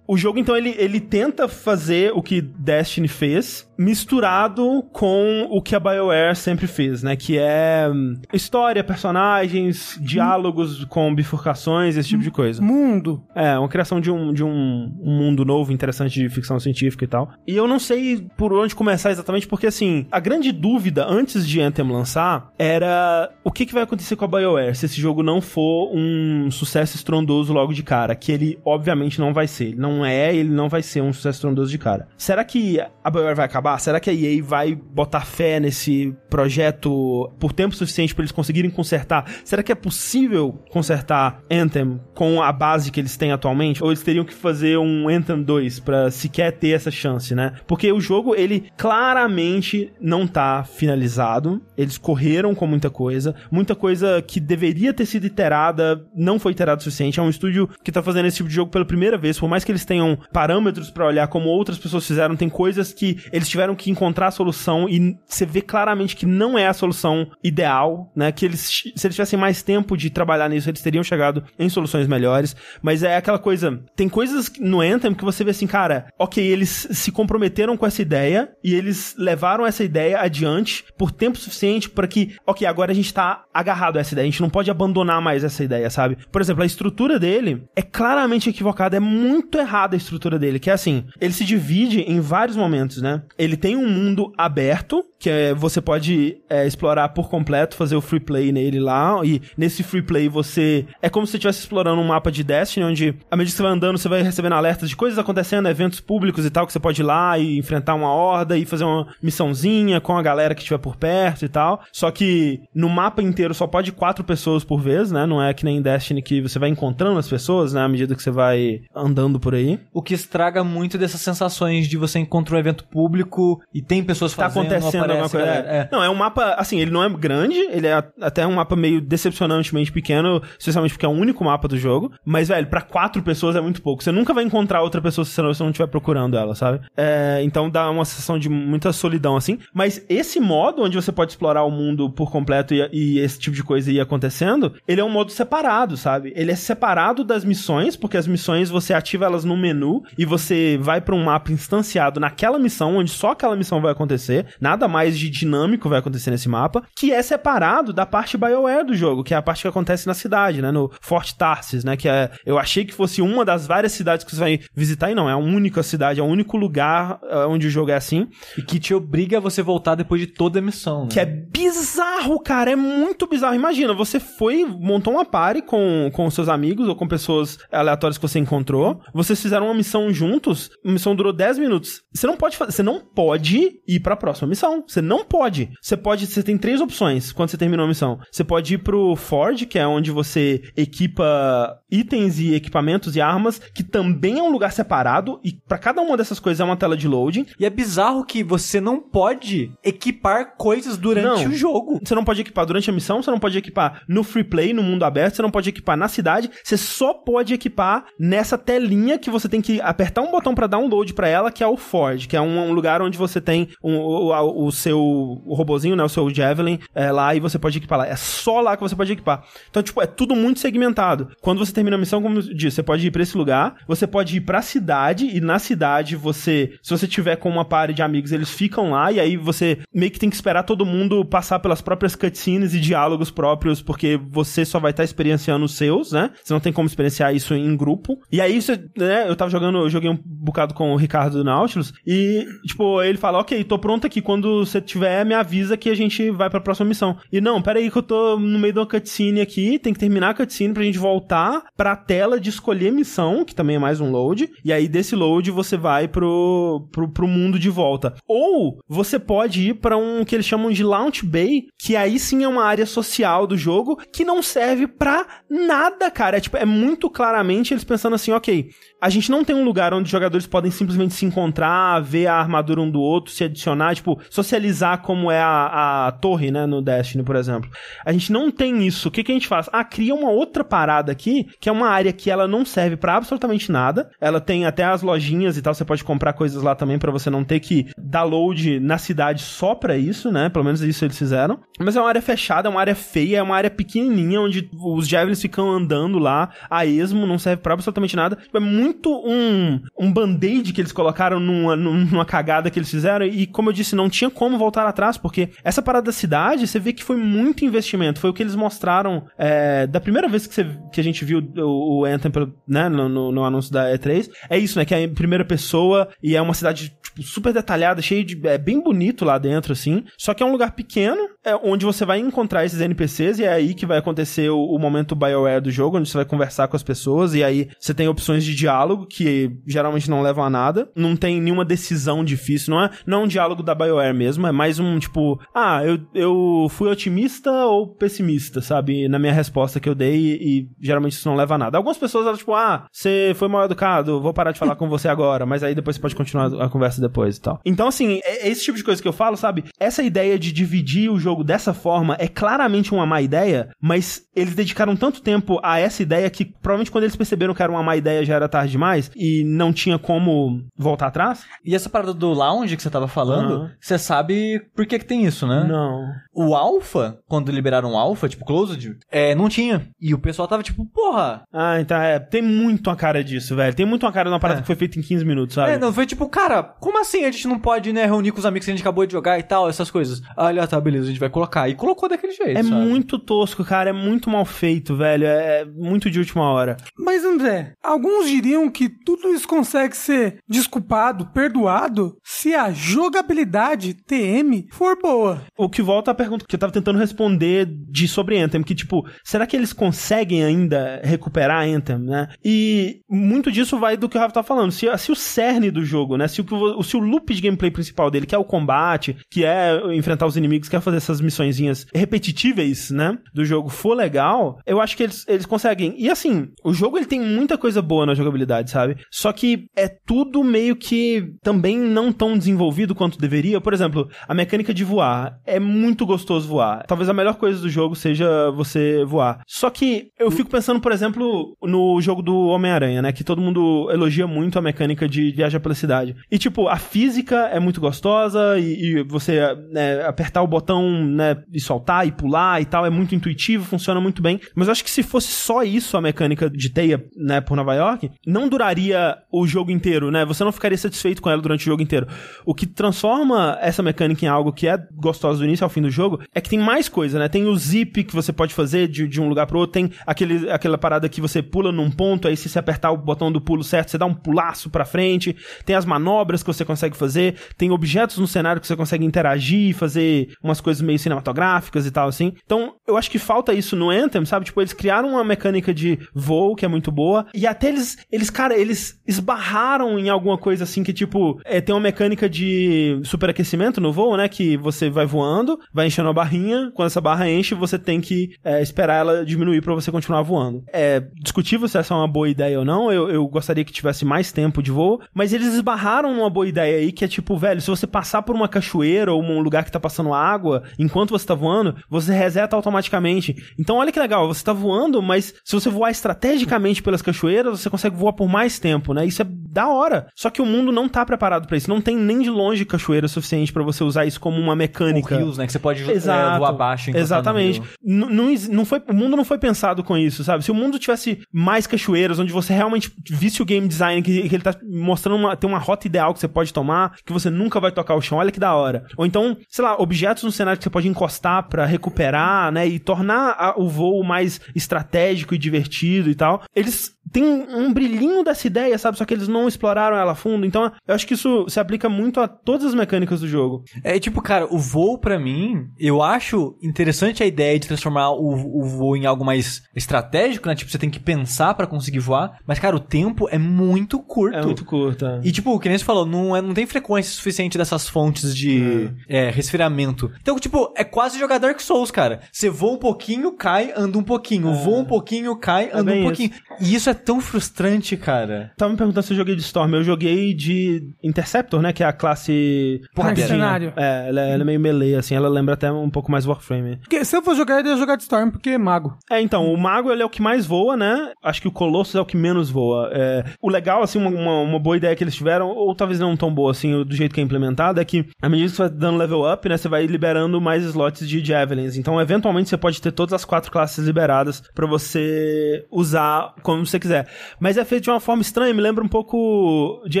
O 0.06 0.16
jogo, 0.16 0.38
então, 0.38 0.56
ele, 0.56 0.74
ele 0.76 0.98
tenta 0.98 1.48
fazer 1.48 2.12
o 2.14 2.22
que 2.22 2.40
Destiny 2.40 3.06
fez, 3.06 3.70
misturado 3.78 4.82
com 4.92 5.46
o 5.50 5.62
que 5.62 5.74
a 5.74 5.80
BioWare 5.80 6.36
sempre 6.36 6.66
fez, 6.66 7.02
né? 7.02 7.16
Que 7.16 7.38
é 7.38 7.88
hum, 7.90 8.14
história, 8.32 8.84
personagens, 8.84 9.98
diálogos 10.02 10.84
com 10.84 11.14
bifurcações, 11.14 11.96
esse 11.96 12.08
tipo 12.08 12.22
de 12.22 12.30
coisa. 12.30 12.60
Mundo. 12.60 13.22
É, 13.34 13.58
uma 13.58 13.68
criação 13.68 14.00
de 14.00 14.10
um, 14.10 14.32
de 14.32 14.44
um, 14.44 14.92
um 15.00 15.16
mundo 15.16 15.44
novo, 15.44 15.72
interessante 15.72 16.20
de 16.20 16.28
ficção 16.28 16.58
científica 16.58 17.04
e 17.04 17.08
tal. 17.08 17.30
E 17.46 17.56
eu 17.56 17.66
não 17.66 17.78
sei 17.78 18.26
por 18.36 18.52
onde 18.52 18.74
começar 18.74 19.10
exatamente, 19.10 19.46
porque 19.46 19.66
assim, 19.66 20.06
a 20.10 20.20
grande 20.20 20.52
dúvida 20.52 21.06
antes 21.08 21.46
de 21.46 21.60
Anthem 21.60 21.90
lançar 21.90 22.52
era 22.58 23.30
o 23.42 23.50
que, 23.50 23.64
que 23.64 23.72
vai 23.72 23.84
acontecer 23.84 24.16
com 24.20 24.26
a 24.26 24.28
BioWare 24.28 24.74
se 24.74 24.84
esse 24.84 25.00
jogo 25.00 25.22
não 25.22 25.40
for 25.40 25.90
um 25.94 26.50
sucesso 26.50 26.94
estrondoso 26.94 27.54
logo 27.54 27.72
de 27.72 27.82
cara, 27.82 28.14
que 28.14 28.30
ele 28.30 28.58
obviamente 28.64 29.18
não 29.18 29.32
vai 29.32 29.46
ser. 29.46 29.68
Ele 29.68 29.76
não 29.76 30.04
é, 30.04 30.34
ele 30.34 30.50
não 30.50 30.68
vai 30.68 30.82
ser 30.82 31.00
um 31.00 31.12
sucesso 31.12 31.38
estrondoso 31.38 31.70
de 31.70 31.78
cara. 31.78 32.06
Será 32.18 32.44
que 32.44 32.78
a 33.02 33.10
BioWare 33.10 33.34
vai 33.34 33.46
acabar? 33.46 33.78
Será 33.78 33.98
que 33.98 34.10
a 34.10 34.12
EA 34.12 34.42
vai 34.42 34.74
botar 34.74 35.22
fé 35.22 35.58
nesse 35.58 36.14
projeto 36.28 37.30
por 37.38 37.52
tempo 37.52 37.74
suficiente 37.74 38.14
para 38.14 38.22
eles 38.22 38.32
conseguirem 38.32 38.70
consertar? 38.70 39.24
Será 39.42 39.62
que 39.62 39.72
é 39.72 39.74
possível 39.74 40.62
consertar 40.70 41.42
Anthem 41.50 41.98
com 42.14 42.42
a 42.42 42.52
base 42.52 42.90
que 42.90 43.00
eles 43.00 43.16
têm 43.16 43.32
atualmente? 43.32 43.82
Ou 43.82 43.90
eles 43.90 44.02
teriam 44.02 44.24
que 44.24 44.34
fazer 44.34 44.76
um 44.76 45.08
Anthem 45.08 45.42
2 45.42 45.80
para 45.80 46.10
sequer 46.10 46.52
ter 46.52 46.70
essa 46.70 46.90
chance, 46.90 47.34
né? 47.34 47.54
Porque 47.66 47.90
o 47.90 48.00
jogo, 48.00 48.34
ele 48.34 48.70
claramente 48.76 49.90
não 49.98 50.26
tá 50.26 50.62
finalizado. 50.64 51.62
Eles 51.76 51.96
correram 51.96 52.54
com 52.54 52.66
muita 52.66 52.90
coisa. 52.90 53.34
Muita 53.50 53.74
coisa 53.74 53.99
que 54.26 54.40
deveria 54.40 54.92
ter 54.92 55.06
sido 55.06 55.26
iterada 55.26 56.04
não 56.14 56.38
foi 56.38 56.52
iterada 56.52 56.80
o 56.80 56.82
suficiente. 56.82 57.18
É 57.18 57.22
um 57.22 57.30
estúdio 57.30 57.68
que 57.82 57.92
tá 57.92 58.02
fazendo 58.02 58.26
esse 58.26 58.38
tipo 58.38 58.48
de 58.48 58.54
jogo 58.54 58.70
pela 58.70 58.84
primeira 58.84 59.16
vez. 59.16 59.38
Por 59.38 59.48
mais 59.48 59.64
que 59.64 59.72
eles 59.72 59.84
tenham 59.84 60.18
parâmetros 60.32 60.90
para 60.90 61.06
olhar 61.06 61.26
como 61.28 61.48
outras 61.48 61.78
pessoas 61.78 62.06
fizeram, 62.06 62.36
tem 62.36 62.48
coisas 62.48 62.92
que 62.92 63.18
eles 63.32 63.48
tiveram 63.48 63.74
que 63.74 63.90
encontrar 63.90 64.28
a 64.28 64.30
solução 64.30 64.88
e 64.88 65.16
você 65.26 65.46
vê 65.46 65.60
claramente 65.60 66.16
que 66.16 66.26
não 66.26 66.58
é 66.58 66.66
a 66.66 66.74
solução 66.74 67.30
ideal, 67.42 68.10
né? 68.14 68.32
Que 68.32 68.44
eles, 68.44 68.60
se 68.60 69.06
eles 69.06 69.14
tivessem 69.14 69.38
mais 69.38 69.62
tempo 69.62 69.96
de 69.96 70.10
trabalhar 70.10 70.48
nisso, 70.48 70.68
eles 70.68 70.82
teriam 70.82 71.02
chegado 71.02 71.44
em 71.58 71.68
soluções 71.68 72.06
melhores. 72.06 72.54
Mas 72.82 73.02
é 73.02 73.16
aquela 73.16 73.38
coisa, 73.38 73.80
tem 73.96 74.08
coisas 74.08 74.50
no 74.58 74.80
Anthem 74.80 75.14
que 75.14 75.24
você 75.24 75.44
vê 75.44 75.50
assim, 75.50 75.66
cara, 75.66 76.06
ok, 76.18 76.44
eles 76.44 76.88
se 76.90 77.12
comprometeram 77.12 77.76
com 77.76 77.86
essa 77.86 78.02
ideia 78.02 78.50
e 78.62 78.74
eles 78.74 79.14
levaram 79.18 79.66
essa 79.66 79.84
ideia 79.84 80.20
adiante 80.20 80.84
por 80.96 81.10
tempo 81.10 81.38
suficiente 81.38 81.88
para 81.88 82.06
que, 82.06 82.36
ok, 82.46 82.66
agora 82.66 82.92
a 82.92 82.94
gente 82.94 83.12
tá 83.12 83.44
agarrado 83.52 83.89
essa 83.98 84.14
ideia, 84.14 84.26
a 84.26 84.30
gente 84.30 84.40
não 84.40 84.50
pode 84.50 84.70
abandonar 84.70 85.20
mais 85.20 85.44
essa 85.44 85.64
ideia, 85.64 85.90
sabe? 85.90 86.16
Por 86.30 86.40
exemplo, 86.40 86.62
a 86.62 86.66
estrutura 86.66 87.18
dele 87.18 87.64
é 87.74 87.82
claramente 87.82 88.50
equivocada, 88.50 88.96
é 88.96 89.00
muito 89.00 89.58
errada 89.58 89.96
a 89.96 89.98
estrutura 89.98 90.38
dele, 90.38 90.58
que 90.58 90.70
é 90.70 90.72
assim, 90.72 91.04
ele 91.20 91.32
se 91.32 91.44
divide 91.44 92.00
em 92.00 92.20
vários 92.20 92.56
momentos, 92.56 93.02
né? 93.02 93.22
Ele 93.38 93.56
tem 93.56 93.76
um 93.76 93.88
mundo 93.88 94.32
aberto, 94.36 95.04
que 95.20 95.28
é, 95.28 95.54
você 95.54 95.82
pode 95.82 96.38
é, 96.48 96.66
explorar 96.66 97.10
por 97.10 97.28
completo, 97.28 97.76
fazer 97.76 97.94
o 97.94 98.00
free 98.00 98.18
play 98.18 98.50
nele 98.50 98.80
lá, 98.80 99.20
e 99.22 99.42
nesse 99.56 99.82
free 99.82 100.00
play 100.02 100.28
você. 100.28 100.86
É 101.02 101.10
como 101.10 101.26
se 101.26 101.32
você 101.32 101.36
estivesse 101.36 101.60
explorando 101.60 102.00
um 102.00 102.06
mapa 102.06 102.32
de 102.32 102.42
Destiny, 102.42 102.86
onde, 102.86 103.14
à 103.30 103.36
medida 103.36 103.52
que 103.52 103.56
você 103.58 103.62
vai 103.62 103.72
andando, 103.72 103.98
você 103.98 104.08
vai 104.08 104.22
recebendo 104.22 104.54
alertas 104.54 104.88
de 104.88 104.96
coisas 104.96 105.18
acontecendo, 105.18 105.68
eventos 105.68 106.00
públicos 106.00 106.46
e 106.46 106.50
tal, 106.50 106.66
que 106.66 106.72
você 106.72 106.80
pode 106.80 107.02
ir 107.02 107.04
lá 107.04 107.38
e 107.38 107.58
enfrentar 107.58 107.94
uma 107.94 108.10
horda 108.10 108.56
e 108.56 108.64
fazer 108.64 108.84
uma 108.84 109.06
missãozinha 109.22 110.00
com 110.00 110.16
a 110.16 110.22
galera 110.22 110.54
que 110.54 110.62
estiver 110.62 110.78
por 110.78 110.96
perto 110.96 111.44
e 111.44 111.48
tal. 111.48 111.82
Só 111.92 112.10
que 112.10 112.60
no 112.74 112.88
mapa 112.88 113.22
inteiro 113.22 113.52
só 113.52 113.66
pode 113.66 113.92
quatro 113.92 114.24
pessoas 114.24 114.64
por 114.64 114.80
vez, 114.80 115.12
né? 115.12 115.26
Não 115.26 115.42
é 115.42 115.52
que 115.52 115.66
nem 115.66 115.76
em 115.76 115.82
Destiny 115.82 116.22
que 116.22 116.40
você 116.40 116.58
vai 116.58 116.70
encontrando 116.70 117.18
as 117.18 117.28
pessoas, 117.28 117.74
né? 117.74 117.82
À 117.82 117.88
medida 117.88 118.14
que 118.14 118.22
você 118.22 118.30
vai 118.30 118.80
andando 118.96 119.38
por 119.38 119.54
aí. 119.54 119.78
O 119.92 120.00
que 120.00 120.14
estraga 120.14 120.64
muito 120.64 120.96
dessas 120.96 121.20
sensações 121.20 121.86
de 121.86 121.98
você 121.98 122.18
encontrar 122.18 122.56
um 122.56 122.60
evento 122.60 122.84
público 122.84 123.60
e 123.74 123.82
tem 123.82 124.02
pessoas 124.02 124.34
tá 124.34 124.48
fazendo, 124.48 124.72
acontecendo 124.72 125.09
alguma 125.10 125.28
coisa. 125.28 125.46
É. 125.46 125.58
é. 125.58 125.88
Não, 125.90 126.02
é 126.02 126.10
um 126.10 126.14
mapa, 126.14 126.54
assim, 126.58 126.80
ele 126.80 126.90
não 126.90 127.02
é 127.02 127.08
grande, 127.08 127.58
ele 127.58 127.86
é 127.86 128.02
até 128.20 128.46
um 128.46 128.52
mapa 128.52 128.76
meio 128.76 129.00
decepcionantemente 129.00 129.92
pequeno, 129.92 130.42
especialmente 130.58 130.92
porque 130.92 131.06
é 131.06 131.08
o 131.08 131.12
único 131.12 131.44
mapa 131.44 131.68
do 131.68 131.78
jogo. 131.78 132.12
Mas, 132.24 132.48
velho, 132.48 132.66
para 132.66 132.82
quatro 132.82 133.22
pessoas 133.22 133.56
é 133.56 133.60
muito 133.60 133.82
pouco. 133.82 134.02
Você 134.02 134.12
nunca 134.12 134.32
vai 134.32 134.44
encontrar 134.44 134.82
outra 134.82 135.00
pessoa 135.00 135.24
se 135.24 135.40
você 135.40 135.62
não 135.62 135.70
estiver 135.70 135.86
procurando 135.86 136.36
ela, 136.36 136.54
sabe? 136.54 136.80
É, 136.96 137.40
então 137.42 137.68
dá 137.68 137.90
uma 137.90 138.04
sensação 138.04 138.38
de 138.38 138.48
muita 138.48 138.92
solidão, 138.92 139.36
assim. 139.36 139.58
Mas 139.72 140.04
esse 140.08 140.40
modo, 140.40 140.82
onde 140.82 140.96
você 140.96 141.12
pode 141.12 141.32
explorar 141.32 141.64
o 141.64 141.70
mundo 141.70 142.10
por 142.10 142.30
completo 142.30 142.74
e, 142.74 142.88
e 142.92 143.18
esse 143.18 143.38
tipo 143.38 143.54
de 143.56 143.62
coisa 143.62 143.90
ir 143.90 144.00
acontecendo, 144.00 144.74
ele 144.86 145.00
é 145.00 145.04
um 145.04 145.10
modo 145.10 145.32
separado, 145.32 145.96
sabe? 145.96 146.32
Ele 146.36 146.50
é 146.50 146.56
separado 146.56 147.24
das 147.24 147.44
missões, 147.44 147.96
porque 147.96 148.16
as 148.16 148.26
missões 148.26 148.70
você 148.70 148.92
ativa 148.92 149.24
elas 149.24 149.44
no 149.44 149.56
menu 149.56 150.02
e 150.16 150.24
você 150.24 150.78
vai 150.80 151.00
para 151.00 151.14
um 151.14 151.24
mapa 151.24 151.52
instanciado 151.52 152.20
naquela 152.20 152.58
missão, 152.58 152.96
onde 152.96 153.10
só 153.10 153.32
aquela 153.32 153.56
missão 153.56 153.80
vai 153.80 153.92
acontecer, 153.92 154.46
nada 154.60 154.86
mais 154.86 154.99
de 155.08 155.28
dinâmico 155.28 155.88
vai 155.88 155.98
acontecer 155.98 156.30
nesse 156.30 156.48
mapa, 156.48 156.82
que 156.96 157.12
é 157.12 157.22
separado 157.22 157.92
da 157.92 158.06
parte 158.06 158.36
BioWare 158.36 158.86
do 158.86 158.94
jogo, 158.94 159.24
que 159.24 159.34
é 159.34 159.36
a 159.36 159.42
parte 159.42 159.62
que 159.62 159.68
acontece 159.68 160.06
na 160.06 160.14
cidade, 160.14 160.62
né, 160.62 160.70
no 160.70 160.90
Fort 161.00 161.32
Tarsis, 161.32 161.84
né, 161.84 161.96
que 161.96 162.08
é, 162.08 162.30
eu 162.44 162.58
achei 162.58 162.84
que 162.84 162.94
fosse 162.94 163.22
uma 163.22 163.44
das 163.44 163.66
várias 163.66 163.92
cidades 163.92 164.24
que 164.24 164.34
você 164.34 164.40
vai 164.40 164.60
visitar, 164.74 165.10
e 165.10 165.14
não, 165.14 165.28
é 165.28 165.32
a 165.32 165.36
única 165.36 165.82
cidade, 165.82 166.20
é 166.20 166.22
o 166.22 166.26
único 166.26 166.56
lugar 166.56 167.18
é, 167.22 167.46
onde 167.46 167.66
o 167.66 167.70
jogo 167.70 167.90
é 167.90 167.94
assim. 167.94 168.28
E 168.56 168.62
que 168.62 168.78
te 168.78 168.94
obriga 168.94 169.38
a 169.38 169.40
você 169.40 169.62
voltar 169.62 169.94
depois 169.94 170.20
de 170.20 170.26
toda 170.26 170.58
a 170.58 170.62
missão, 170.62 171.04
né? 171.04 171.08
Que 171.10 171.20
é 171.20 171.24
bizarro, 171.24 172.40
cara, 172.40 172.70
é 172.70 172.76
muito 172.76 173.26
bizarro. 173.26 173.54
imagina, 173.54 173.94
você 173.94 174.20
foi, 174.20 174.64
montou 174.64 175.14
uma 175.14 175.24
party 175.24 175.62
com, 175.62 176.10
com 176.12 176.30
seus 176.30 176.48
amigos 176.48 176.88
ou 176.88 176.96
com 176.96 177.06
pessoas 177.06 177.58
aleatórias 177.70 178.18
que 178.18 178.22
você 178.22 178.38
encontrou, 178.38 179.00
vocês 179.12 179.40
fizeram 179.40 179.66
uma 179.66 179.74
missão 179.74 180.12
juntos, 180.12 180.70
a 180.84 180.90
missão 180.90 181.14
durou 181.14 181.32
10 181.32 181.58
minutos. 181.58 182.02
Você 182.12 182.26
não 182.26 182.36
pode 182.36 182.56
fazer, 182.56 182.72
você 182.72 182.82
não 182.82 183.00
pode 183.00 183.80
ir 183.86 184.00
para 184.00 184.14
a 184.14 184.16
próxima 184.16 184.48
missão. 184.48 184.84
Você 184.90 185.00
não 185.00 185.24
pode. 185.24 185.70
Você 185.80 185.96
pode, 185.96 186.26
você 186.26 186.42
tem 186.42 186.58
três 186.58 186.80
opções 186.80 187.30
quando 187.30 187.48
você 187.48 187.56
terminou 187.56 187.84
a 187.84 187.88
missão. 187.88 188.18
Você 188.30 188.42
pode 188.42 188.74
ir 188.74 188.78
pro 188.78 189.14
Ford, 189.14 189.64
que 189.66 189.78
é 189.78 189.86
onde 189.86 190.10
você 190.10 190.62
equipa 190.76 191.78
itens 191.88 192.40
e 192.40 192.54
equipamentos 192.54 193.14
e 193.14 193.20
armas, 193.20 193.60
que 193.72 193.84
também 193.84 194.38
é 194.38 194.42
um 194.42 194.50
lugar 194.50 194.72
separado 194.72 195.40
e 195.44 195.52
para 195.52 195.78
cada 195.78 196.00
uma 196.00 196.16
dessas 196.16 196.40
coisas 196.40 196.60
é 196.60 196.64
uma 196.64 196.76
tela 196.76 196.96
de 196.96 197.06
loading. 197.06 197.46
E 197.58 197.64
é 197.64 197.70
bizarro 197.70 198.24
que 198.24 198.42
você 198.42 198.80
não 198.80 198.98
pode 198.98 199.72
equipar 199.84 200.56
coisas 200.56 200.96
durante 200.96 201.44
não, 201.44 201.52
o 201.52 201.54
jogo. 201.54 202.00
Você 202.02 202.14
não 202.14 202.24
pode 202.24 202.40
equipar 202.40 202.66
durante 202.66 202.90
a 202.90 202.92
missão, 202.92 203.22
você 203.22 203.30
não 203.30 203.38
pode 203.38 203.56
equipar 203.56 204.02
no 204.08 204.24
free 204.24 204.42
play, 204.42 204.72
no 204.72 204.82
mundo 204.82 205.04
aberto, 205.04 205.36
você 205.36 205.42
não 205.42 205.52
pode 205.52 205.68
equipar 205.68 205.96
na 205.96 206.08
cidade, 206.08 206.50
você 206.64 206.76
só 206.76 207.14
pode 207.14 207.54
equipar 207.54 208.06
nessa 208.18 208.58
telinha 208.58 209.18
que 209.18 209.30
você 209.30 209.48
tem 209.48 209.60
que 209.60 209.80
apertar 209.80 210.22
um 210.22 210.32
botão 210.32 210.52
para 210.52 210.66
download 210.66 211.14
para 211.14 211.28
ela, 211.28 211.52
que 211.52 211.62
é 211.62 211.66
o 211.66 211.76
Ford, 211.76 212.26
que 212.26 212.36
é 212.36 212.40
um, 212.40 212.58
um 212.58 212.72
lugar 212.72 213.00
onde 213.02 213.16
você 213.16 213.40
tem 213.40 213.68
um, 213.82 213.96
o, 213.96 214.66
o, 214.66 214.72
seu 214.80 215.42
robozinho, 215.46 215.96
né, 215.96 216.02
o 216.02 216.08
seu 216.08 216.32
Javelin 216.32 216.78
é, 216.94 217.10
lá 217.12 217.34
e 217.34 217.40
você 217.40 217.58
pode 217.58 217.78
equipar 217.78 217.98
lá. 217.98 218.06
É 218.06 218.16
só 218.16 218.60
lá 218.60 218.76
que 218.76 218.82
você 218.82 218.96
pode 218.96 219.12
equipar. 219.12 219.44
Então, 219.70 219.82
tipo, 219.82 220.00
é 220.02 220.06
tudo 220.06 220.34
muito 220.34 220.60
segmentado. 220.60 221.28
Quando 221.40 221.58
você 221.58 221.72
termina 221.72 221.96
a 221.96 221.98
missão, 221.98 222.22
como 222.22 222.38
eu 222.38 222.42
disse, 222.42 222.76
você 222.76 222.82
pode 222.82 223.06
ir 223.06 223.10
para 223.10 223.22
esse 223.22 223.36
lugar, 223.36 223.76
você 223.86 224.06
pode 224.06 224.36
ir 224.36 224.40
pra 224.40 224.62
cidade 224.62 225.26
e 225.26 225.40
na 225.40 225.58
cidade 225.58 226.16
você, 226.16 226.72
se 226.82 226.90
você 226.90 227.06
tiver 227.06 227.36
com 227.36 227.48
uma 227.48 227.64
party 227.64 227.94
de 227.94 228.02
amigos, 228.02 228.32
eles 228.32 228.50
ficam 228.50 228.90
lá 228.90 229.12
e 229.12 229.20
aí 229.20 229.36
você 229.36 229.78
meio 229.94 230.10
que 230.10 230.18
tem 230.18 230.30
que 230.30 230.36
esperar 230.36 230.62
todo 230.62 230.86
mundo 230.86 231.24
passar 231.24 231.58
pelas 231.58 231.80
próprias 231.80 232.14
cutscenes 232.14 232.74
e 232.74 232.80
diálogos 232.80 233.30
próprios, 233.30 233.82
porque 233.82 234.18
você 234.28 234.64
só 234.64 234.78
vai 234.78 234.90
estar 234.90 235.02
tá 235.02 235.04
experienciando 235.04 235.64
os 235.64 235.74
seus, 235.74 236.12
né? 236.12 236.30
Você 236.42 236.52
não 236.52 236.60
tem 236.60 236.72
como 236.72 236.86
experienciar 236.86 237.34
isso 237.34 237.54
em 237.54 237.76
grupo. 237.76 238.18
E 238.30 238.40
aí, 238.40 238.60
você, 238.60 238.82
né, 238.96 239.28
eu 239.28 239.36
tava 239.36 239.50
jogando, 239.50 239.78
eu 239.78 239.90
joguei 239.90 240.10
um 240.10 240.18
bocado 240.24 240.74
com 240.74 240.92
o 240.92 240.96
Ricardo 240.96 241.38
do 241.38 241.44
Nautilus 241.44 241.92
e, 242.06 242.46
tipo, 242.66 243.02
ele 243.02 243.18
fala, 243.18 243.38
ok, 243.38 243.62
tô 243.64 243.78
pronto 243.78 244.06
aqui, 244.06 244.20
quando 244.20 244.64
você 244.70 244.80
tiver, 244.80 245.24
me 245.24 245.34
avisa 245.34 245.76
que 245.76 245.90
a 245.90 245.94
gente 245.94 246.30
vai 246.30 246.48
pra 246.48 246.60
próxima 246.60 246.88
missão. 246.88 247.16
E 247.32 247.40
não, 247.40 247.60
pera 247.60 247.78
aí 247.78 247.90
que 247.90 247.98
eu 247.98 248.02
tô 248.02 248.38
no 248.38 248.58
meio 248.58 248.72
de 248.72 248.78
uma 248.78 248.86
cutscene 248.86 249.40
aqui, 249.40 249.78
tem 249.78 249.92
que 249.92 250.00
terminar 250.00 250.30
a 250.30 250.34
cutscene 250.34 250.74
pra 250.74 250.82
gente 250.82 250.98
voltar 250.98 251.64
pra 251.76 251.96
tela 251.96 252.40
de 252.40 252.50
escolher 252.50 252.92
missão, 252.92 253.44
que 253.44 253.54
também 253.54 253.76
é 253.76 253.78
mais 253.78 254.00
um 254.00 254.10
load, 254.10 254.50
e 254.64 254.72
aí 254.72 254.88
desse 254.88 255.14
load 255.14 255.50
você 255.50 255.76
vai 255.76 256.08
pro, 256.08 256.88
pro, 256.90 257.08
pro 257.08 257.26
mundo 257.26 257.58
de 257.58 257.68
volta. 257.68 258.14
Ou 258.26 258.78
você 258.88 259.18
pode 259.18 259.68
ir 259.68 259.74
para 259.74 259.96
um 259.96 260.24
que 260.24 260.34
eles 260.34 260.46
chamam 260.46 260.70
de 260.70 260.84
Launch 260.84 261.24
Bay, 261.24 261.64
que 261.78 261.96
aí 261.96 262.18
sim 262.18 262.44
é 262.44 262.48
uma 262.48 262.64
área 262.64 262.86
social 262.86 263.46
do 263.46 263.56
jogo 263.56 263.96
que 264.12 264.24
não 264.24 264.42
serve 264.42 264.86
pra 264.86 265.26
nada, 265.48 266.10
cara. 266.10 266.36
É, 266.36 266.40
tipo, 266.40 266.56
é 266.56 266.64
muito 266.64 267.10
claramente 267.10 267.72
eles 267.72 267.84
pensando 267.84 268.14
assim, 268.14 268.32
ok, 268.32 268.70
a 269.00 269.08
gente 269.08 269.30
não 269.30 269.44
tem 269.44 269.56
um 269.56 269.64
lugar 269.64 269.94
onde 269.94 270.10
jogadores 270.10 270.46
podem 270.46 270.70
simplesmente 270.70 271.14
se 271.14 271.24
encontrar, 271.24 272.00
ver 272.00 272.26
a 272.26 272.34
armadura 272.34 272.80
um 272.80 272.90
do 272.90 273.00
outro, 273.00 273.32
se 273.32 273.44
adicionar, 273.44 273.94
tipo, 273.94 274.20
socializar 274.28 275.00
como 275.02 275.30
é 275.30 275.40
a, 275.40 276.08
a 276.08 276.12
torre, 276.12 276.50
né, 276.50 276.66
no 276.66 276.82
Destiny, 276.82 277.24
por 277.24 277.36
exemplo. 277.36 277.70
A 278.04 278.12
gente 278.12 278.30
não 278.30 278.50
tem 278.50 278.86
isso. 278.86 279.08
O 279.08 279.10
que, 279.10 279.24
que 279.24 279.32
a 279.32 279.34
gente 279.34 279.48
faz? 279.48 279.68
Ah, 279.72 279.84
cria 279.84 280.14
uma 280.14 280.30
outra 280.30 280.62
parada 280.62 281.10
aqui, 281.10 281.46
que 281.58 281.68
é 281.68 281.72
uma 281.72 281.88
área 281.88 282.12
que 282.12 282.30
ela 282.30 282.46
não 282.46 282.64
serve 282.64 282.96
para 282.96 283.16
absolutamente 283.16 283.72
nada. 283.72 284.10
Ela 284.20 284.40
tem 284.40 284.66
até 284.66 284.84
as 284.84 285.02
lojinhas 285.02 285.56
e 285.56 285.62
tal, 285.62 285.72
você 285.72 285.84
pode 285.84 286.04
comprar 286.04 286.34
coisas 286.34 286.62
lá 286.62 286.74
também 286.74 286.98
para 286.98 287.10
você 287.10 287.30
não 287.30 287.44
ter 287.44 287.60
que 287.60 287.86
dar 287.96 288.24
load 288.24 288.80
na 288.80 288.98
cidade 288.98 289.42
só 289.42 289.74
pra 289.74 289.96
isso, 289.96 290.30
né? 290.30 290.48
Pelo 290.48 290.64
menos 290.64 290.82
isso 290.82 291.04
eles 291.04 291.16
fizeram. 291.16 291.60
Mas 291.78 291.96
é 291.96 292.00
uma 292.00 292.08
área 292.08 292.22
fechada, 292.22 292.68
é 292.68 292.70
uma 292.70 292.80
área 292.80 292.94
feia, 292.94 293.38
é 293.38 293.42
uma 293.42 293.56
área 293.56 293.70
pequenininha 293.70 294.40
onde 294.40 294.68
os 294.78 295.08
Javelins 295.08 295.40
ficam 295.40 295.70
andando 295.70 296.18
lá 296.18 296.50
a 296.68 296.84
esmo, 296.84 297.26
não 297.26 297.38
serve 297.38 297.62
pra 297.62 297.72
absolutamente 297.72 298.16
nada. 298.16 298.36
Tipo, 298.36 298.58
é 298.58 298.60
muito 298.60 298.89
muito 298.90 299.22
um, 299.24 299.80
um 299.98 300.12
band-aid 300.12 300.72
que 300.72 300.80
eles 300.80 300.92
colocaram 300.92 301.38
numa, 301.38 301.76
numa 301.76 302.24
cagada 302.24 302.70
que 302.70 302.78
eles 302.78 302.90
fizeram. 302.90 303.24
E, 303.24 303.46
como 303.46 303.68
eu 303.68 303.72
disse, 303.72 303.94
não 303.94 304.10
tinha 304.10 304.30
como 304.30 304.58
voltar 304.58 304.86
atrás, 304.86 305.16
porque 305.16 305.50
essa 305.62 305.80
parada 305.80 306.06
da 306.06 306.12
cidade, 306.12 306.66
você 306.66 306.78
vê 306.78 306.92
que 306.92 307.04
foi 307.04 307.16
muito 307.16 307.64
investimento. 307.64 308.20
Foi 308.20 308.30
o 308.30 308.34
que 308.34 308.42
eles 308.42 308.54
mostraram 308.54 309.24
é, 309.38 309.86
da 309.86 310.00
primeira 310.00 310.28
vez 310.28 310.46
que, 310.46 310.54
você, 310.54 310.66
que 310.92 311.00
a 311.00 311.04
gente 311.04 311.24
viu 311.24 311.40
o, 311.56 312.00
o 312.00 312.04
Anthem 312.04 312.32
né, 312.66 312.88
no, 312.88 313.08
no, 313.08 313.32
no, 313.32 313.44
anúncio 313.44 313.72
da 313.72 313.92
E3. 313.92 314.28
É 314.48 314.58
isso, 314.58 314.78
né? 314.78 314.84
Que 314.84 314.94
é 314.94 315.02
em 315.02 315.14
primeira 315.14 315.44
pessoa 315.44 316.08
e 316.22 316.36
é 316.36 316.42
uma 316.42 316.54
cidade 316.54 316.92
tipo, 317.02 317.22
super 317.22 317.52
detalhada, 317.52 318.02
cheia 318.02 318.24
de. 318.24 318.40
É 318.46 318.58
bem 318.58 318.82
bonito 318.82 319.24
lá 319.24 319.38
dentro, 319.38 319.72
assim. 319.72 320.04
Só 320.18 320.34
que 320.34 320.42
é 320.42 320.46
um 320.46 320.52
lugar 320.52 320.72
pequeno, 320.72 321.28
é 321.44 321.54
onde 321.56 321.84
você 321.84 322.04
vai 322.04 322.18
encontrar 322.18 322.64
esses 322.64 322.80
NPCs 322.80 323.38
e 323.38 323.44
é 323.44 323.52
aí 323.52 323.74
que 323.74 323.86
vai 323.86 323.98
acontecer 323.98 324.50
o, 324.50 324.58
o 324.58 324.78
momento 324.78 325.14
BioWare 325.14 325.62
do 325.62 325.70
jogo, 325.70 325.98
onde 325.98 326.08
você 326.08 326.16
vai 326.16 326.24
conversar 326.24 326.68
com 326.68 326.76
as 326.76 326.82
pessoas 326.82 327.34
e 327.34 327.44
aí 327.44 327.68
você 327.78 327.94
tem 327.94 328.08
opções 328.08 328.44
de 328.44 328.54
diálogo 328.54 328.79
diálogo 328.80 329.06
que 329.06 329.52
geralmente 329.66 330.08
não 330.08 330.22
levam 330.22 330.44
a 330.44 330.50
nada. 330.50 330.90
Não 330.96 331.14
tem 331.14 331.40
nenhuma 331.40 331.64
decisão 331.64 332.24
difícil. 332.24 332.74
Não 332.74 332.82
é, 332.82 332.90
não 333.06 333.20
é 333.20 333.24
um 333.24 333.28
diálogo 333.28 333.62
da 333.62 333.74
BioWare 333.74 334.14
mesmo. 334.14 334.46
É 334.46 334.52
mais 334.52 334.78
um 334.78 334.98
tipo, 334.98 335.40
ah, 335.54 335.84
eu, 335.84 336.00
eu 336.14 336.66
fui 336.70 336.90
otimista 336.90 337.50
ou 337.50 337.88
pessimista, 337.88 338.60
sabe? 338.60 339.08
Na 339.08 339.18
minha 339.18 339.32
resposta 339.32 339.78
que 339.78 339.88
eu 339.88 339.94
dei 339.94 340.16
e, 340.16 340.58
e 340.58 340.68
geralmente 340.80 341.12
isso 341.12 341.28
não 341.28 341.36
leva 341.36 341.54
a 341.54 341.58
nada. 341.58 341.76
Algumas 341.76 341.98
pessoas, 341.98 342.26
elas 342.26 342.38
tipo, 342.38 342.54
ah, 342.54 342.86
você 342.90 343.32
foi 343.34 343.48
mal 343.48 343.64
educado, 343.64 344.20
vou 344.20 344.32
parar 344.32 344.52
de 344.52 344.58
falar 344.58 344.76
com 344.76 344.88
você 344.88 345.08
agora, 345.08 345.44
mas 345.44 345.62
aí 345.62 345.74
depois 345.74 345.96
você 345.96 346.02
pode 346.02 346.16
continuar 346.16 346.46
a 346.62 346.68
conversa 346.68 347.00
depois 347.00 347.36
e 347.36 347.40
tal. 347.40 347.60
Então, 347.64 347.86
assim, 347.86 348.20
é, 348.24 348.46
é 348.46 348.48
esse 348.48 348.64
tipo 348.64 348.78
de 348.78 348.84
coisa 348.84 349.00
que 349.00 349.08
eu 349.08 349.12
falo, 349.12 349.36
sabe? 349.36 349.64
Essa 349.78 350.02
ideia 350.02 350.38
de 350.38 350.52
dividir 350.52 351.10
o 351.10 351.18
jogo 351.18 351.44
dessa 351.44 351.74
forma 351.74 352.16
é 352.18 352.28
claramente 352.28 352.92
uma 352.94 353.06
má 353.06 353.20
ideia, 353.20 353.68
mas 353.80 354.22
eles 354.34 354.54
dedicaram 354.54 354.96
tanto 354.96 355.22
tempo 355.22 355.60
a 355.62 355.78
essa 355.78 356.02
ideia 356.02 356.30
que 356.30 356.44
provavelmente 356.44 356.90
quando 356.90 357.04
eles 357.04 357.16
perceberam 357.16 357.54
que 357.54 357.62
era 357.62 357.70
uma 357.70 357.82
má 357.82 357.96
ideia 357.96 358.24
já 358.24 358.34
era 358.34 358.48
tarde 358.48 358.69
demais 358.70 359.10
e 359.16 359.44
não 359.44 359.72
tinha 359.72 359.98
como 359.98 360.64
voltar 360.76 361.08
atrás. 361.08 361.44
E 361.64 361.74
essa 361.74 361.88
parada 361.88 362.14
do 362.14 362.32
lounge 362.32 362.76
que 362.76 362.82
você 362.82 362.90
tava 362.90 363.08
falando, 363.08 363.70
você 363.80 363.94
uhum. 363.94 363.98
sabe 363.98 364.60
por 364.74 364.86
que 364.86 364.98
que 364.98 365.04
tem 365.04 365.24
isso, 365.24 365.46
né? 365.46 365.64
Não. 365.64 366.06
O 366.40 366.54
Alpha, 366.54 367.18
quando 367.28 367.52
liberaram 367.52 367.92
o 367.92 367.96
Alpha, 367.96 368.28
tipo 368.28 368.44
Closed, 368.44 368.96
é, 369.10 369.34
não 369.34 369.48
tinha. 369.48 369.88
E 370.00 370.14
o 370.14 370.18
pessoal 370.18 370.48
tava 370.48 370.62
tipo, 370.62 370.86
porra. 370.86 371.42
Ah, 371.52 371.80
então 371.80 372.00
é, 372.00 372.18
tem 372.18 372.40
muito 372.42 372.88
a 372.90 372.96
cara 372.96 373.22
disso, 373.22 373.54
velho. 373.54 373.74
Tem 373.74 373.86
muito 373.86 374.06
a 374.06 374.12
cara 374.12 374.28
de 374.28 374.32
uma 374.34 374.40
parada 374.40 374.60
é. 374.60 374.62
que 374.62 374.66
foi 374.66 374.76
feita 374.76 374.98
em 374.98 375.02
15 375.02 375.24
minutos, 375.24 375.54
sabe? 375.54 375.72
É, 375.72 375.78
não, 375.78 375.92
foi 375.92 376.06
tipo, 376.06 376.28
cara, 376.28 376.62
como 376.62 376.98
assim 377.00 377.24
a 377.24 377.30
gente 377.30 377.46
não 377.46 377.58
pode, 377.58 377.92
né, 377.92 378.06
reunir 378.06 378.32
com 378.32 378.38
os 378.38 378.46
amigos 378.46 378.64
que 378.64 378.70
a 378.70 378.74
gente 378.74 378.82
acabou 378.82 379.04
de 379.06 379.12
jogar 379.12 379.38
e 379.38 379.42
tal, 379.42 379.68
essas 379.68 379.90
coisas? 379.90 380.22
Ah, 380.36 380.46
olha, 380.46 380.66
tá, 380.66 380.80
beleza, 380.80 381.04
a 381.04 381.08
gente 381.08 381.20
vai 381.20 381.28
colocar. 381.30 381.68
E 381.68 381.74
colocou 381.74 382.08
daquele 382.08 382.32
jeito, 382.32 382.58
É 382.58 382.62
sabe? 382.62 382.74
muito 382.74 383.18
tosco, 383.18 383.64
cara, 383.64 383.90
é 383.90 383.92
muito 383.92 384.30
mal 384.30 384.44
feito, 384.44 384.96
velho. 384.96 385.26
É 385.26 385.64
muito 385.64 386.10
de 386.10 386.18
última 386.18 386.50
hora. 386.50 386.76
Mas, 386.98 387.24
André, 387.24 387.74
alguns 387.82 388.28
diriam 388.28 388.70
que 388.70 388.88
tudo 388.88 389.28
isso 389.28 389.46
consegue 389.46 389.96
ser 389.96 390.38
desculpado, 390.48 391.26
perdoado, 391.26 392.16
se 392.24 392.54
a 392.54 392.70
jogabilidade 392.70 393.94
TM 393.94 394.66
for 394.70 394.98
boa. 395.00 395.42
O 395.58 395.68
que 395.68 395.82
volta 395.82 396.10
à 396.10 396.14
pergunta 396.14 396.29
que 396.38 396.54
eu 396.54 396.58
tava 396.58 396.72
tentando 396.72 396.98
responder 396.98 397.66
de 397.66 398.08
sobre 398.08 398.38
Anthem, 398.38 398.62
que 398.62 398.74
tipo, 398.74 399.06
será 399.24 399.46
que 399.46 399.56
eles 399.56 399.72
conseguem 399.72 400.44
ainda 400.44 401.00
recuperar 401.02 401.66
Anthem, 401.66 401.98
né? 401.98 402.28
E 402.44 403.00
muito 403.08 403.50
disso 403.50 403.78
vai 403.78 403.96
do 403.96 404.08
que 404.08 404.16
o 404.16 404.20
Rafa 404.20 404.34
tá 404.34 404.42
falando. 404.42 404.72
Se, 404.72 404.86
se 404.98 405.12
o 405.12 405.16
cerne 405.16 405.70
do 405.70 405.84
jogo, 405.84 406.16
né? 406.16 406.28
Se 406.28 406.40
o, 406.40 406.82
se 406.82 406.96
o 406.96 407.00
loop 407.00 407.32
de 407.34 407.42
gameplay 407.42 407.70
principal 407.70 408.10
dele, 408.10 408.26
que 408.26 408.34
é 408.34 408.38
o 408.38 408.44
combate, 408.44 409.16
que 409.30 409.44
é 409.44 409.80
enfrentar 409.94 410.26
os 410.26 410.36
inimigos, 410.36 410.68
que 410.68 410.76
é 410.76 410.80
fazer 410.80 410.98
essas 410.98 411.20
missõezinhas 411.20 411.86
repetitíveis, 411.94 412.90
né? 412.90 413.18
Do 413.34 413.44
jogo 413.44 413.68
for 413.68 413.94
legal, 413.94 414.58
eu 414.66 414.80
acho 414.80 414.96
que 414.96 415.02
eles, 415.02 415.24
eles 415.28 415.46
conseguem. 415.46 415.94
E 415.96 416.08
assim, 416.10 416.48
o 416.64 416.72
jogo 416.72 416.96
ele 416.96 417.06
tem 417.06 417.20
muita 417.20 417.56
coisa 417.56 417.82
boa 417.82 418.06
na 418.06 418.14
jogabilidade, 418.14 418.70
sabe? 418.70 418.96
Só 419.10 419.32
que 419.32 419.66
é 419.76 419.88
tudo 419.88 420.42
meio 420.44 420.76
que 420.76 421.32
também 421.42 421.78
não 421.78 422.12
tão 422.12 422.36
desenvolvido 422.36 422.94
quanto 422.94 423.18
deveria. 423.18 423.60
Por 423.60 423.72
exemplo, 423.72 424.08
a 424.28 424.34
mecânica 424.34 424.74
de 424.74 424.84
voar. 424.84 425.38
É 425.46 425.58
muito 425.58 426.06
gostoso 426.10 426.48
voar. 426.48 426.84
Talvez 426.86 427.08
a 427.08 427.14
melhor 427.14 427.34
coisa 427.36 427.60
do 427.60 427.68
jogo 427.68 427.94
seja 427.94 428.50
você 428.50 429.04
voar. 429.04 429.42
Só 429.46 429.70
que 429.70 430.08
eu 430.18 430.30
fico 430.30 430.50
pensando, 430.50 430.80
por 430.80 430.92
exemplo, 430.92 431.56
no 431.62 432.00
jogo 432.00 432.20
do 432.22 432.36
Homem-Aranha, 432.48 433.00
né? 433.00 433.12
Que 433.12 433.22
todo 433.22 433.40
mundo 433.40 433.88
elogia 433.90 434.26
muito 434.26 434.58
a 434.58 434.62
mecânica 434.62 435.08
de 435.08 435.30
viajar 435.30 435.60
pela 435.60 435.74
cidade. 435.74 436.16
E, 436.30 436.38
tipo, 436.38 436.68
a 436.68 436.76
física 436.76 437.48
é 437.52 437.60
muito 437.60 437.80
gostosa 437.80 438.58
e, 438.58 438.98
e 438.98 439.02
você 439.04 439.40
né, 439.70 440.04
apertar 440.04 440.42
o 440.42 440.48
botão, 440.48 441.04
né? 441.04 441.36
E 441.52 441.60
soltar 441.60 442.06
e 442.06 442.12
pular 442.12 442.60
e 442.60 442.64
tal 442.64 442.84
é 442.84 442.90
muito 442.90 443.14
intuitivo, 443.14 443.64
funciona 443.64 444.00
muito 444.00 444.20
bem. 444.20 444.40
Mas 444.54 444.66
eu 444.66 444.72
acho 444.72 444.84
que 444.84 444.90
se 444.90 445.02
fosse 445.02 445.28
só 445.28 445.62
isso 445.62 445.96
a 445.96 446.00
mecânica 446.00 446.50
de 446.50 446.70
teia, 446.70 447.04
né, 447.16 447.40
por 447.40 447.56
Nova 447.56 447.74
York, 447.74 448.10
não 448.26 448.48
duraria 448.48 449.16
o 449.32 449.46
jogo 449.46 449.70
inteiro, 449.70 450.10
né? 450.10 450.24
Você 450.24 450.42
não 450.42 450.52
ficaria 450.52 450.76
satisfeito 450.76 451.22
com 451.22 451.30
ela 451.30 451.40
durante 451.40 451.62
o 451.62 451.70
jogo 451.70 451.82
inteiro. 451.82 452.06
O 452.44 452.54
que 452.54 452.66
transforma 452.66 453.56
essa 453.60 453.82
mecânica 453.82 454.24
em 454.24 454.28
algo 454.28 454.52
que 454.52 454.66
é 454.66 454.78
gostoso 454.94 455.38
do 455.38 455.44
início 455.44 455.64
ao 455.64 455.70
fim 455.70 455.82
do 455.82 455.90
jogo 455.90 455.99
jogo 456.00 456.20
é 456.34 456.40
que 456.40 456.50
tem 456.50 456.58
mais 456.58 456.88
coisa, 456.88 457.18
né? 457.18 457.28
Tem 457.28 457.46
o 457.46 457.56
zip 457.56 458.04
que 458.04 458.14
você 458.14 458.32
pode 458.32 458.54
fazer 458.54 458.88
de, 458.88 459.06
de 459.06 459.20
um 459.20 459.28
lugar 459.28 459.46
pro 459.46 459.58
outro, 459.58 459.72
tem 459.72 459.90
aquele, 460.06 460.50
aquela 460.50 460.78
parada 460.78 461.08
que 461.08 461.20
você 461.20 461.42
pula 461.42 461.70
num 461.70 461.90
ponto, 461.90 462.26
aí 462.26 462.36
se 462.36 462.48
você 462.48 462.58
apertar 462.58 462.90
o 462.90 462.96
botão 462.96 463.30
do 463.30 463.40
pulo 463.40 463.62
certo, 463.62 463.90
você 463.90 463.98
dá 463.98 464.06
um 464.06 464.14
pulaço 464.14 464.70
pra 464.70 464.84
frente, 464.84 465.36
tem 465.64 465.76
as 465.76 465.84
manobras 465.84 466.42
que 466.42 466.46
você 466.46 466.64
consegue 466.64 466.96
fazer, 466.96 467.36
tem 467.56 467.70
objetos 467.70 468.18
no 468.18 468.26
cenário 468.26 468.60
que 468.60 468.66
você 468.66 468.76
consegue 468.76 469.04
interagir, 469.04 469.74
fazer 469.74 470.32
umas 470.42 470.60
coisas 470.60 470.82
meio 470.82 470.98
cinematográficas 470.98 471.86
e 471.86 471.90
tal, 471.90 472.08
assim. 472.08 472.32
Então, 472.44 472.74
eu 472.86 472.96
acho 472.96 473.10
que 473.10 473.18
falta 473.18 473.52
isso 473.52 473.76
no 473.76 473.90
Anthem, 473.90 474.24
sabe? 474.24 474.46
Tipo, 474.46 474.60
eles 474.60 474.72
criaram 474.72 475.10
uma 475.10 475.24
mecânica 475.24 475.72
de 475.74 475.98
voo 476.14 476.54
que 476.54 476.64
é 476.64 476.68
muito 476.68 476.90
boa, 476.90 477.26
e 477.34 477.46
até 477.46 477.68
eles, 477.68 477.98
eles 478.10 478.30
cara, 478.30 478.56
eles 478.56 479.00
esbarraram 479.06 479.98
em 479.98 480.08
alguma 480.08 480.38
coisa 480.38 480.64
assim 480.64 480.82
que, 480.82 480.92
tipo, 480.92 481.40
é, 481.44 481.60
tem 481.60 481.74
uma 481.74 481.80
mecânica 481.80 482.28
de 482.28 483.00
superaquecimento 483.04 483.80
no 483.80 483.92
voo, 483.92 484.16
né? 484.16 484.28
Que 484.28 484.56
você 484.56 484.88
vai 484.88 485.06
voando, 485.06 485.58
vai 485.72 485.86
enchendo 485.90 486.08
a 486.08 486.12
barrinha, 486.12 486.70
quando 486.74 486.86
essa 486.86 487.00
barra 487.00 487.28
enche, 487.28 487.54
você 487.54 487.78
tem 487.78 488.00
que 488.00 488.30
é, 488.44 488.62
esperar 488.62 488.94
ela 489.00 489.24
diminuir 489.24 489.60
para 489.60 489.74
você 489.74 489.90
continuar 489.90 490.22
voando. 490.22 490.62
É 490.72 491.02
discutível 491.20 491.68
se 491.68 491.78
essa 491.78 491.92
é 491.92 491.96
uma 491.96 492.08
boa 492.08 492.28
ideia 492.28 492.58
ou 492.58 492.64
não, 492.64 492.90
eu, 492.90 493.10
eu 493.10 493.26
gostaria 493.28 493.64
que 493.64 493.72
tivesse 493.72 494.04
mais 494.04 494.32
tempo 494.32 494.62
de 494.62 494.70
voo, 494.70 495.00
mas 495.12 495.32
eles 495.32 495.52
esbarraram 495.54 496.14
numa 496.14 496.30
boa 496.30 496.48
ideia 496.48 496.78
aí, 496.78 496.92
que 496.92 497.04
é 497.04 497.08
tipo, 497.08 497.36
velho, 497.36 497.60
se 497.60 497.68
você 497.68 497.86
passar 497.86 498.22
por 498.22 498.34
uma 498.34 498.48
cachoeira 498.48 499.12
ou 499.12 499.22
um 499.22 499.40
lugar 499.40 499.64
que 499.64 499.72
tá 499.72 499.80
passando 499.80 500.14
água, 500.14 500.62
enquanto 500.78 501.10
você 501.10 501.26
tá 501.26 501.34
voando, 501.34 501.76
você 501.88 502.12
reseta 502.12 502.56
automaticamente. 502.56 503.36
Então 503.58 503.76
olha 503.76 503.92
que 503.92 504.00
legal, 504.00 504.26
você 504.26 504.44
tá 504.44 504.52
voando, 504.52 505.02
mas 505.02 505.34
se 505.44 505.54
você 505.54 505.68
voar 505.68 505.90
estrategicamente 505.90 506.82
pelas 506.82 507.02
cachoeiras, 507.02 507.60
você 507.60 507.68
consegue 507.68 507.96
voar 507.96 508.12
por 508.12 508.28
mais 508.28 508.58
tempo, 508.58 508.94
né? 508.94 509.04
Isso 509.04 509.22
é 509.22 509.26
da 509.50 509.68
hora. 509.68 510.06
Só 510.14 510.30
que 510.30 510.40
o 510.40 510.46
mundo 510.46 510.70
não 510.70 510.88
tá 510.88 511.04
preparado 511.04 511.46
para 511.46 511.56
isso. 511.56 511.68
Não 511.68 511.80
tem 511.80 511.96
nem 511.96 512.20
de 512.20 512.30
longe 512.30 512.64
cachoeira 512.64 513.08
suficiente 513.08 513.52
para 513.52 513.62
você 513.62 513.82
usar 513.82 514.04
isso 514.06 514.20
como 514.20 514.38
uma 514.38 514.54
mecânica. 514.54 515.16
Ou 515.16 515.22
rios, 515.22 515.38
né? 515.38 515.46
Que 515.46 515.52
você 515.52 515.58
pode 515.58 515.79
é, 515.88 515.92
Exato. 515.92 516.44
É, 516.44 516.48
abaixo. 516.48 516.92
Tá 516.92 516.98
Exatamente. 516.98 517.62
Não, 517.82 518.08
não, 518.50 518.64
foi, 518.64 518.82
o 518.88 518.94
mundo 518.94 519.16
não 519.16 519.24
foi 519.24 519.38
pensado 519.38 519.82
com 519.84 519.96
isso, 519.96 520.24
sabe? 520.24 520.44
Se 520.44 520.50
o 520.50 520.54
mundo 520.54 520.78
tivesse 520.78 521.20
mais 521.32 521.66
cachoeiras, 521.66 522.18
onde 522.18 522.32
você 522.32 522.52
realmente 522.52 522.92
visse 523.08 523.42
o 523.42 523.44
game 523.44 523.66
design, 523.66 524.02
que, 524.02 524.28
que 524.28 524.34
ele 524.34 524.42
tá 524.42 524.54
mostrando 524.62 525.16
uma, 525.16 525.36
tem 525.36 525.48
uma 525.48 525.58
rota 525.58 525.86
ideal 525.86 526.12
que 526.12 526.20
você 526.20 526.28
pode 526.28 526.52
tomar, 526.52 526.96
que 527.04 527.12
você 527.12 527.30
nunca 527.30 527.60
vai 527.60 527.72
tocar 527.72 527.94
o 527.94 528.00
chão, 528.00 528.18
olha 528.18 528.32
que 528.32 528.40
da 528.40 528.54
hora. 528.54 528.84
Ou 528.96 529.06
então, 529.06 529.36
sei 529.48 529.64
lá, 529.64 529.76
objetos 529.80 530.24
no 530.24 530.32
cenário 530.32 530.58
que 530.58 530.64
você 530.64 530.70
pode 530.70 530.88
encostar 530.88 531.48
para 531.48 531.64
recuperar, 531.64 532.52
né? 532.52 532.66
E 532.66 532.78
tornar 532.78 533.36
a, 533.38 533.54
o 533.56 533.68
voo 533.68 534.02
mais 534.04 534.40
estratégico 534.54 535.34
e 535.34 535.38
divertido 535.38 536.10
e 536.10 536.14
tal. 536.14 536.42
Eles 536.54 536.92
tem 537.12 537.24
um 537.24 537.72
brilhinho 537.72 538.22
dessa 538.24 538.46
ideia, 538.46 538.78
sabe? 538.78 538.98
Só 538.98 539.04
que 539.04 539.14
eles 539.14 539.28
não 539.28 539.48
exploraram 539.48 539.96
ela 539.96 540.12
a 540.12 540.14
fundo. 540.14 540.46
Então, 540.46 540.72
eu 540.86 540.94
acho 540.94 541.06
que 541.06 541.14
isso 541.14 541.46
se 541.48 541.58
aplica 541.58 541.88
muito 541.88 542.20
a 542.20 542.28
todas 542.28 542.66
as 542.66 542.74
mecânicas 542.74 543.20
do 543.20 543.28
jogo. 543.28 543.64
É 543.82 543.98
tipo, 543.98 544.22
cara, 544.22 544.46
o 544.50 544.58
voo 544.58 544.98
para 544.98 545.18
mim, 545.18 545.68
eu 545.78 546.02
acho 546.02 546.56
interessante 546.62 547.22
a 547.22 547.26
ideia 547.26 547.58
de 547.58 547.66
transformar 547.66 548.10
o, 548.10 548.60
o 548.60 548.64
voo 548.64 548.96
em 548.96 549.06
algo 549.06 549.24
mais 549.24 549.62
estratégico, 549.74 550.48
né? 550.48 550.54
Tipo, 550.54 550.70
você 550.70 550.78
tem 550.78 550.90
que 550.90 551.00
pensar 551.00 551.54
para 551.54 551.66
conseguir 551.66 551.98
voar. 551.98 552.38
Mas, 552.46 552.58
cara, 552.58 552.76
o 552.76 552.80
tempo 552.80 553.28
é 553.30 553.38
muito 553.38 553.98
curto. 553.98 554.36
É 554.36 554.44
muito 554.44 554.64
curto. 554.64 555.06
É. 555.06 555.20
E, 555.24 555.32
tipo, 555.32 555.54
o 555.54 555.58
que 555.58 555.68
nem 555.68 555.78
você 555.78 555.84
falou, 555.84 556.06
não, 556.06 556.34
é, 556.36 556.40
não 556.40 556.54
tem 556.54 556.66
frequência 556.66 557.12
suficiente 557.12 557.58
dessas 557.58 557.88
fontes 557.88 558.34
de 558.34 558.90
é. 559.08 559.28
É, 559.28 559.30
resfriamento. 559.30 560.10
Então, 560.20 560.38
tipo, 560.38 560.72
é 560.76 560.84
quase 560.84 561.18
jogar 561.18 561.38
Dark 561.38 561.60
Souls, 561.60 561.90
cara. 561.90 562.20
Você 562.30 562.48
voa 562.48 562.74
um 562.74 562.78
pouquinho, 562.78 563.32
cai, 563.32 563.72
anda 563.76 563.98
um 563.98 564.02
pouquinho. 564.02 564.50
É. 564.50 564.64
Voa 564.64 564.80
um 564.80 564.84
pouquinho, 564.84 565.36
cai, 565.36 565.66
é 565.66 565.76
anda 565.76 565.92
um 565.92 566.02
pouquinho. 566.04 566.30
Isso. 566.30 566.70
E 566.70 566.74
isso 566.74 566.90
é 566.90 566.94
tão 567.04 567.20
frustrante, 567.20 567.96
cara. 567.96 568.52
Tava 568.56 568.72
me 568.72 568.78
perguntando 568.78 569.04
se 569.04 569.12
eu 569.12 569.16
joguei 569.16 569.34
de 569.34 569.42
Storm. 569.42 569.74
Eu 569.74 569.84
joguei 569.84 570.34
de 570.34 570.88
Interceptor, 571.02 571.60
né? 571.60 571.72
Que 571.72 571.82
é 571.82 571.86
a 571.86 571.92
classe. 571.92 572.80
Porra, 572.94 573.14
cenário. 573.16 573.72
É, 573.76 574.08
ela, 574.08 574.20
é, 574.20 574.32
ela, 574.32 574.42
é 574.42 574.44
meio 574.44 574.60
melee, 574.60 574.94
assim. 574.94 575.14
Ela 575.14 575.28
lembra 575.28 575.54
até 575.54 575.70
um 575.70 575.90
pouco 575.90 576.10
mais 576.10 576.26
Warframe. 576.26 576.76
Porque 576.78 577.04
se 577.04 577.16
eu 577.16 577.22
for 577.22 577.34
jogar, 577.34 577.60
eu 577.60 577.70
ia 577.72 577.76
jogar 577.76 577.96
de 577.96 578.02
Storm, 578.02 578.30
porque 578.30 578.50
é 578.50 578.58
mago. 578.58 578.96
É, 579.10 579.20
então, 579.20 579.52
o 579.52 579.56
mago 579.56 579.90
ele 579.90 580.02
é 580.02 580.04
o 580.04 580.10
que 580.10 580.22
mais 580.22 580.46
voa, 580.46 580.76
né? 580.76 581.12
Acho 581.22 581.40
que 581.40 581.48
o 581.48 581.52
Colossus 581.52 581.94
é 581.94 582.00
o 582.00 582.06
que 582.06 582.16
menos 582.16 582.50
voa. 582.50 582.90
É, 582.92 583.24
o 583.40 583.48
legal, 583.48 583.82
assim, 583.82 583.98
uma, 583.98 584.10
uma, 584.10 584.40
uma, 584.40 584.58
boa 584.58 584.76
ideia 584.76 584.94
que 584.94 585.04
eles 585.04 585.14
tiveram, 585.14 585.48
ou 585.48 585.74
talvez 585.74 585.98
não 585.98 586.16
tão 586.16 586.32
boa, 586.32 586.50
assim, 586.50 586.84
do 586.84 586.94
jeito 586.94 587.14
que 587.14 587.20
é 587.20 587.24
implementado, 587.24 587.80
é 587.80 587.84
que 587.84 588.06
à 588.20 588.28
medida 588.28 588.50
que 588.50 588.56
você 588.56 588.62
vai 588.62 588.70
dando 588.70 588.98
level 588.98 589.32
up, 589.32 589.48
né? 589.48 589.56
Você 589.56 589.68
vai 589.68 589.86
liberando 589.86 590.40
mais 590.40 590.64
slots 590.64 591.08
de 591.08 591.24
Javelins. 591.24 591.76
Então, 591.76 592.00
eventualmente, 592.00 592.48
você 592.48 592.56
pode 592.56 592.80
ter 592.80 592.92
todas 592.92 593.12
as 593.12 593.24
quatro 593.24 593.50
classes 593.50 593.84
liberadas 593.84 594.42
para 594.54 594.66
você 594.66 595.64
usar 595.70 596.34
como 596.42 596.66
você 596.66 596.78
quiser 596.78 596.89
quiser. 596.90 597.06
Mas 597.38 597.56
é 597.56 597.64
feito 597.64 597.84
de 597.84 597.90
uma 597.90 598.00
forma 598.00 598.22
estranha, 598.22 598.52
me 598.52 598.60
lembra 598.60 598.84
um 598.84 598.88
pouco 598.88 599.82
de 599.86 600.00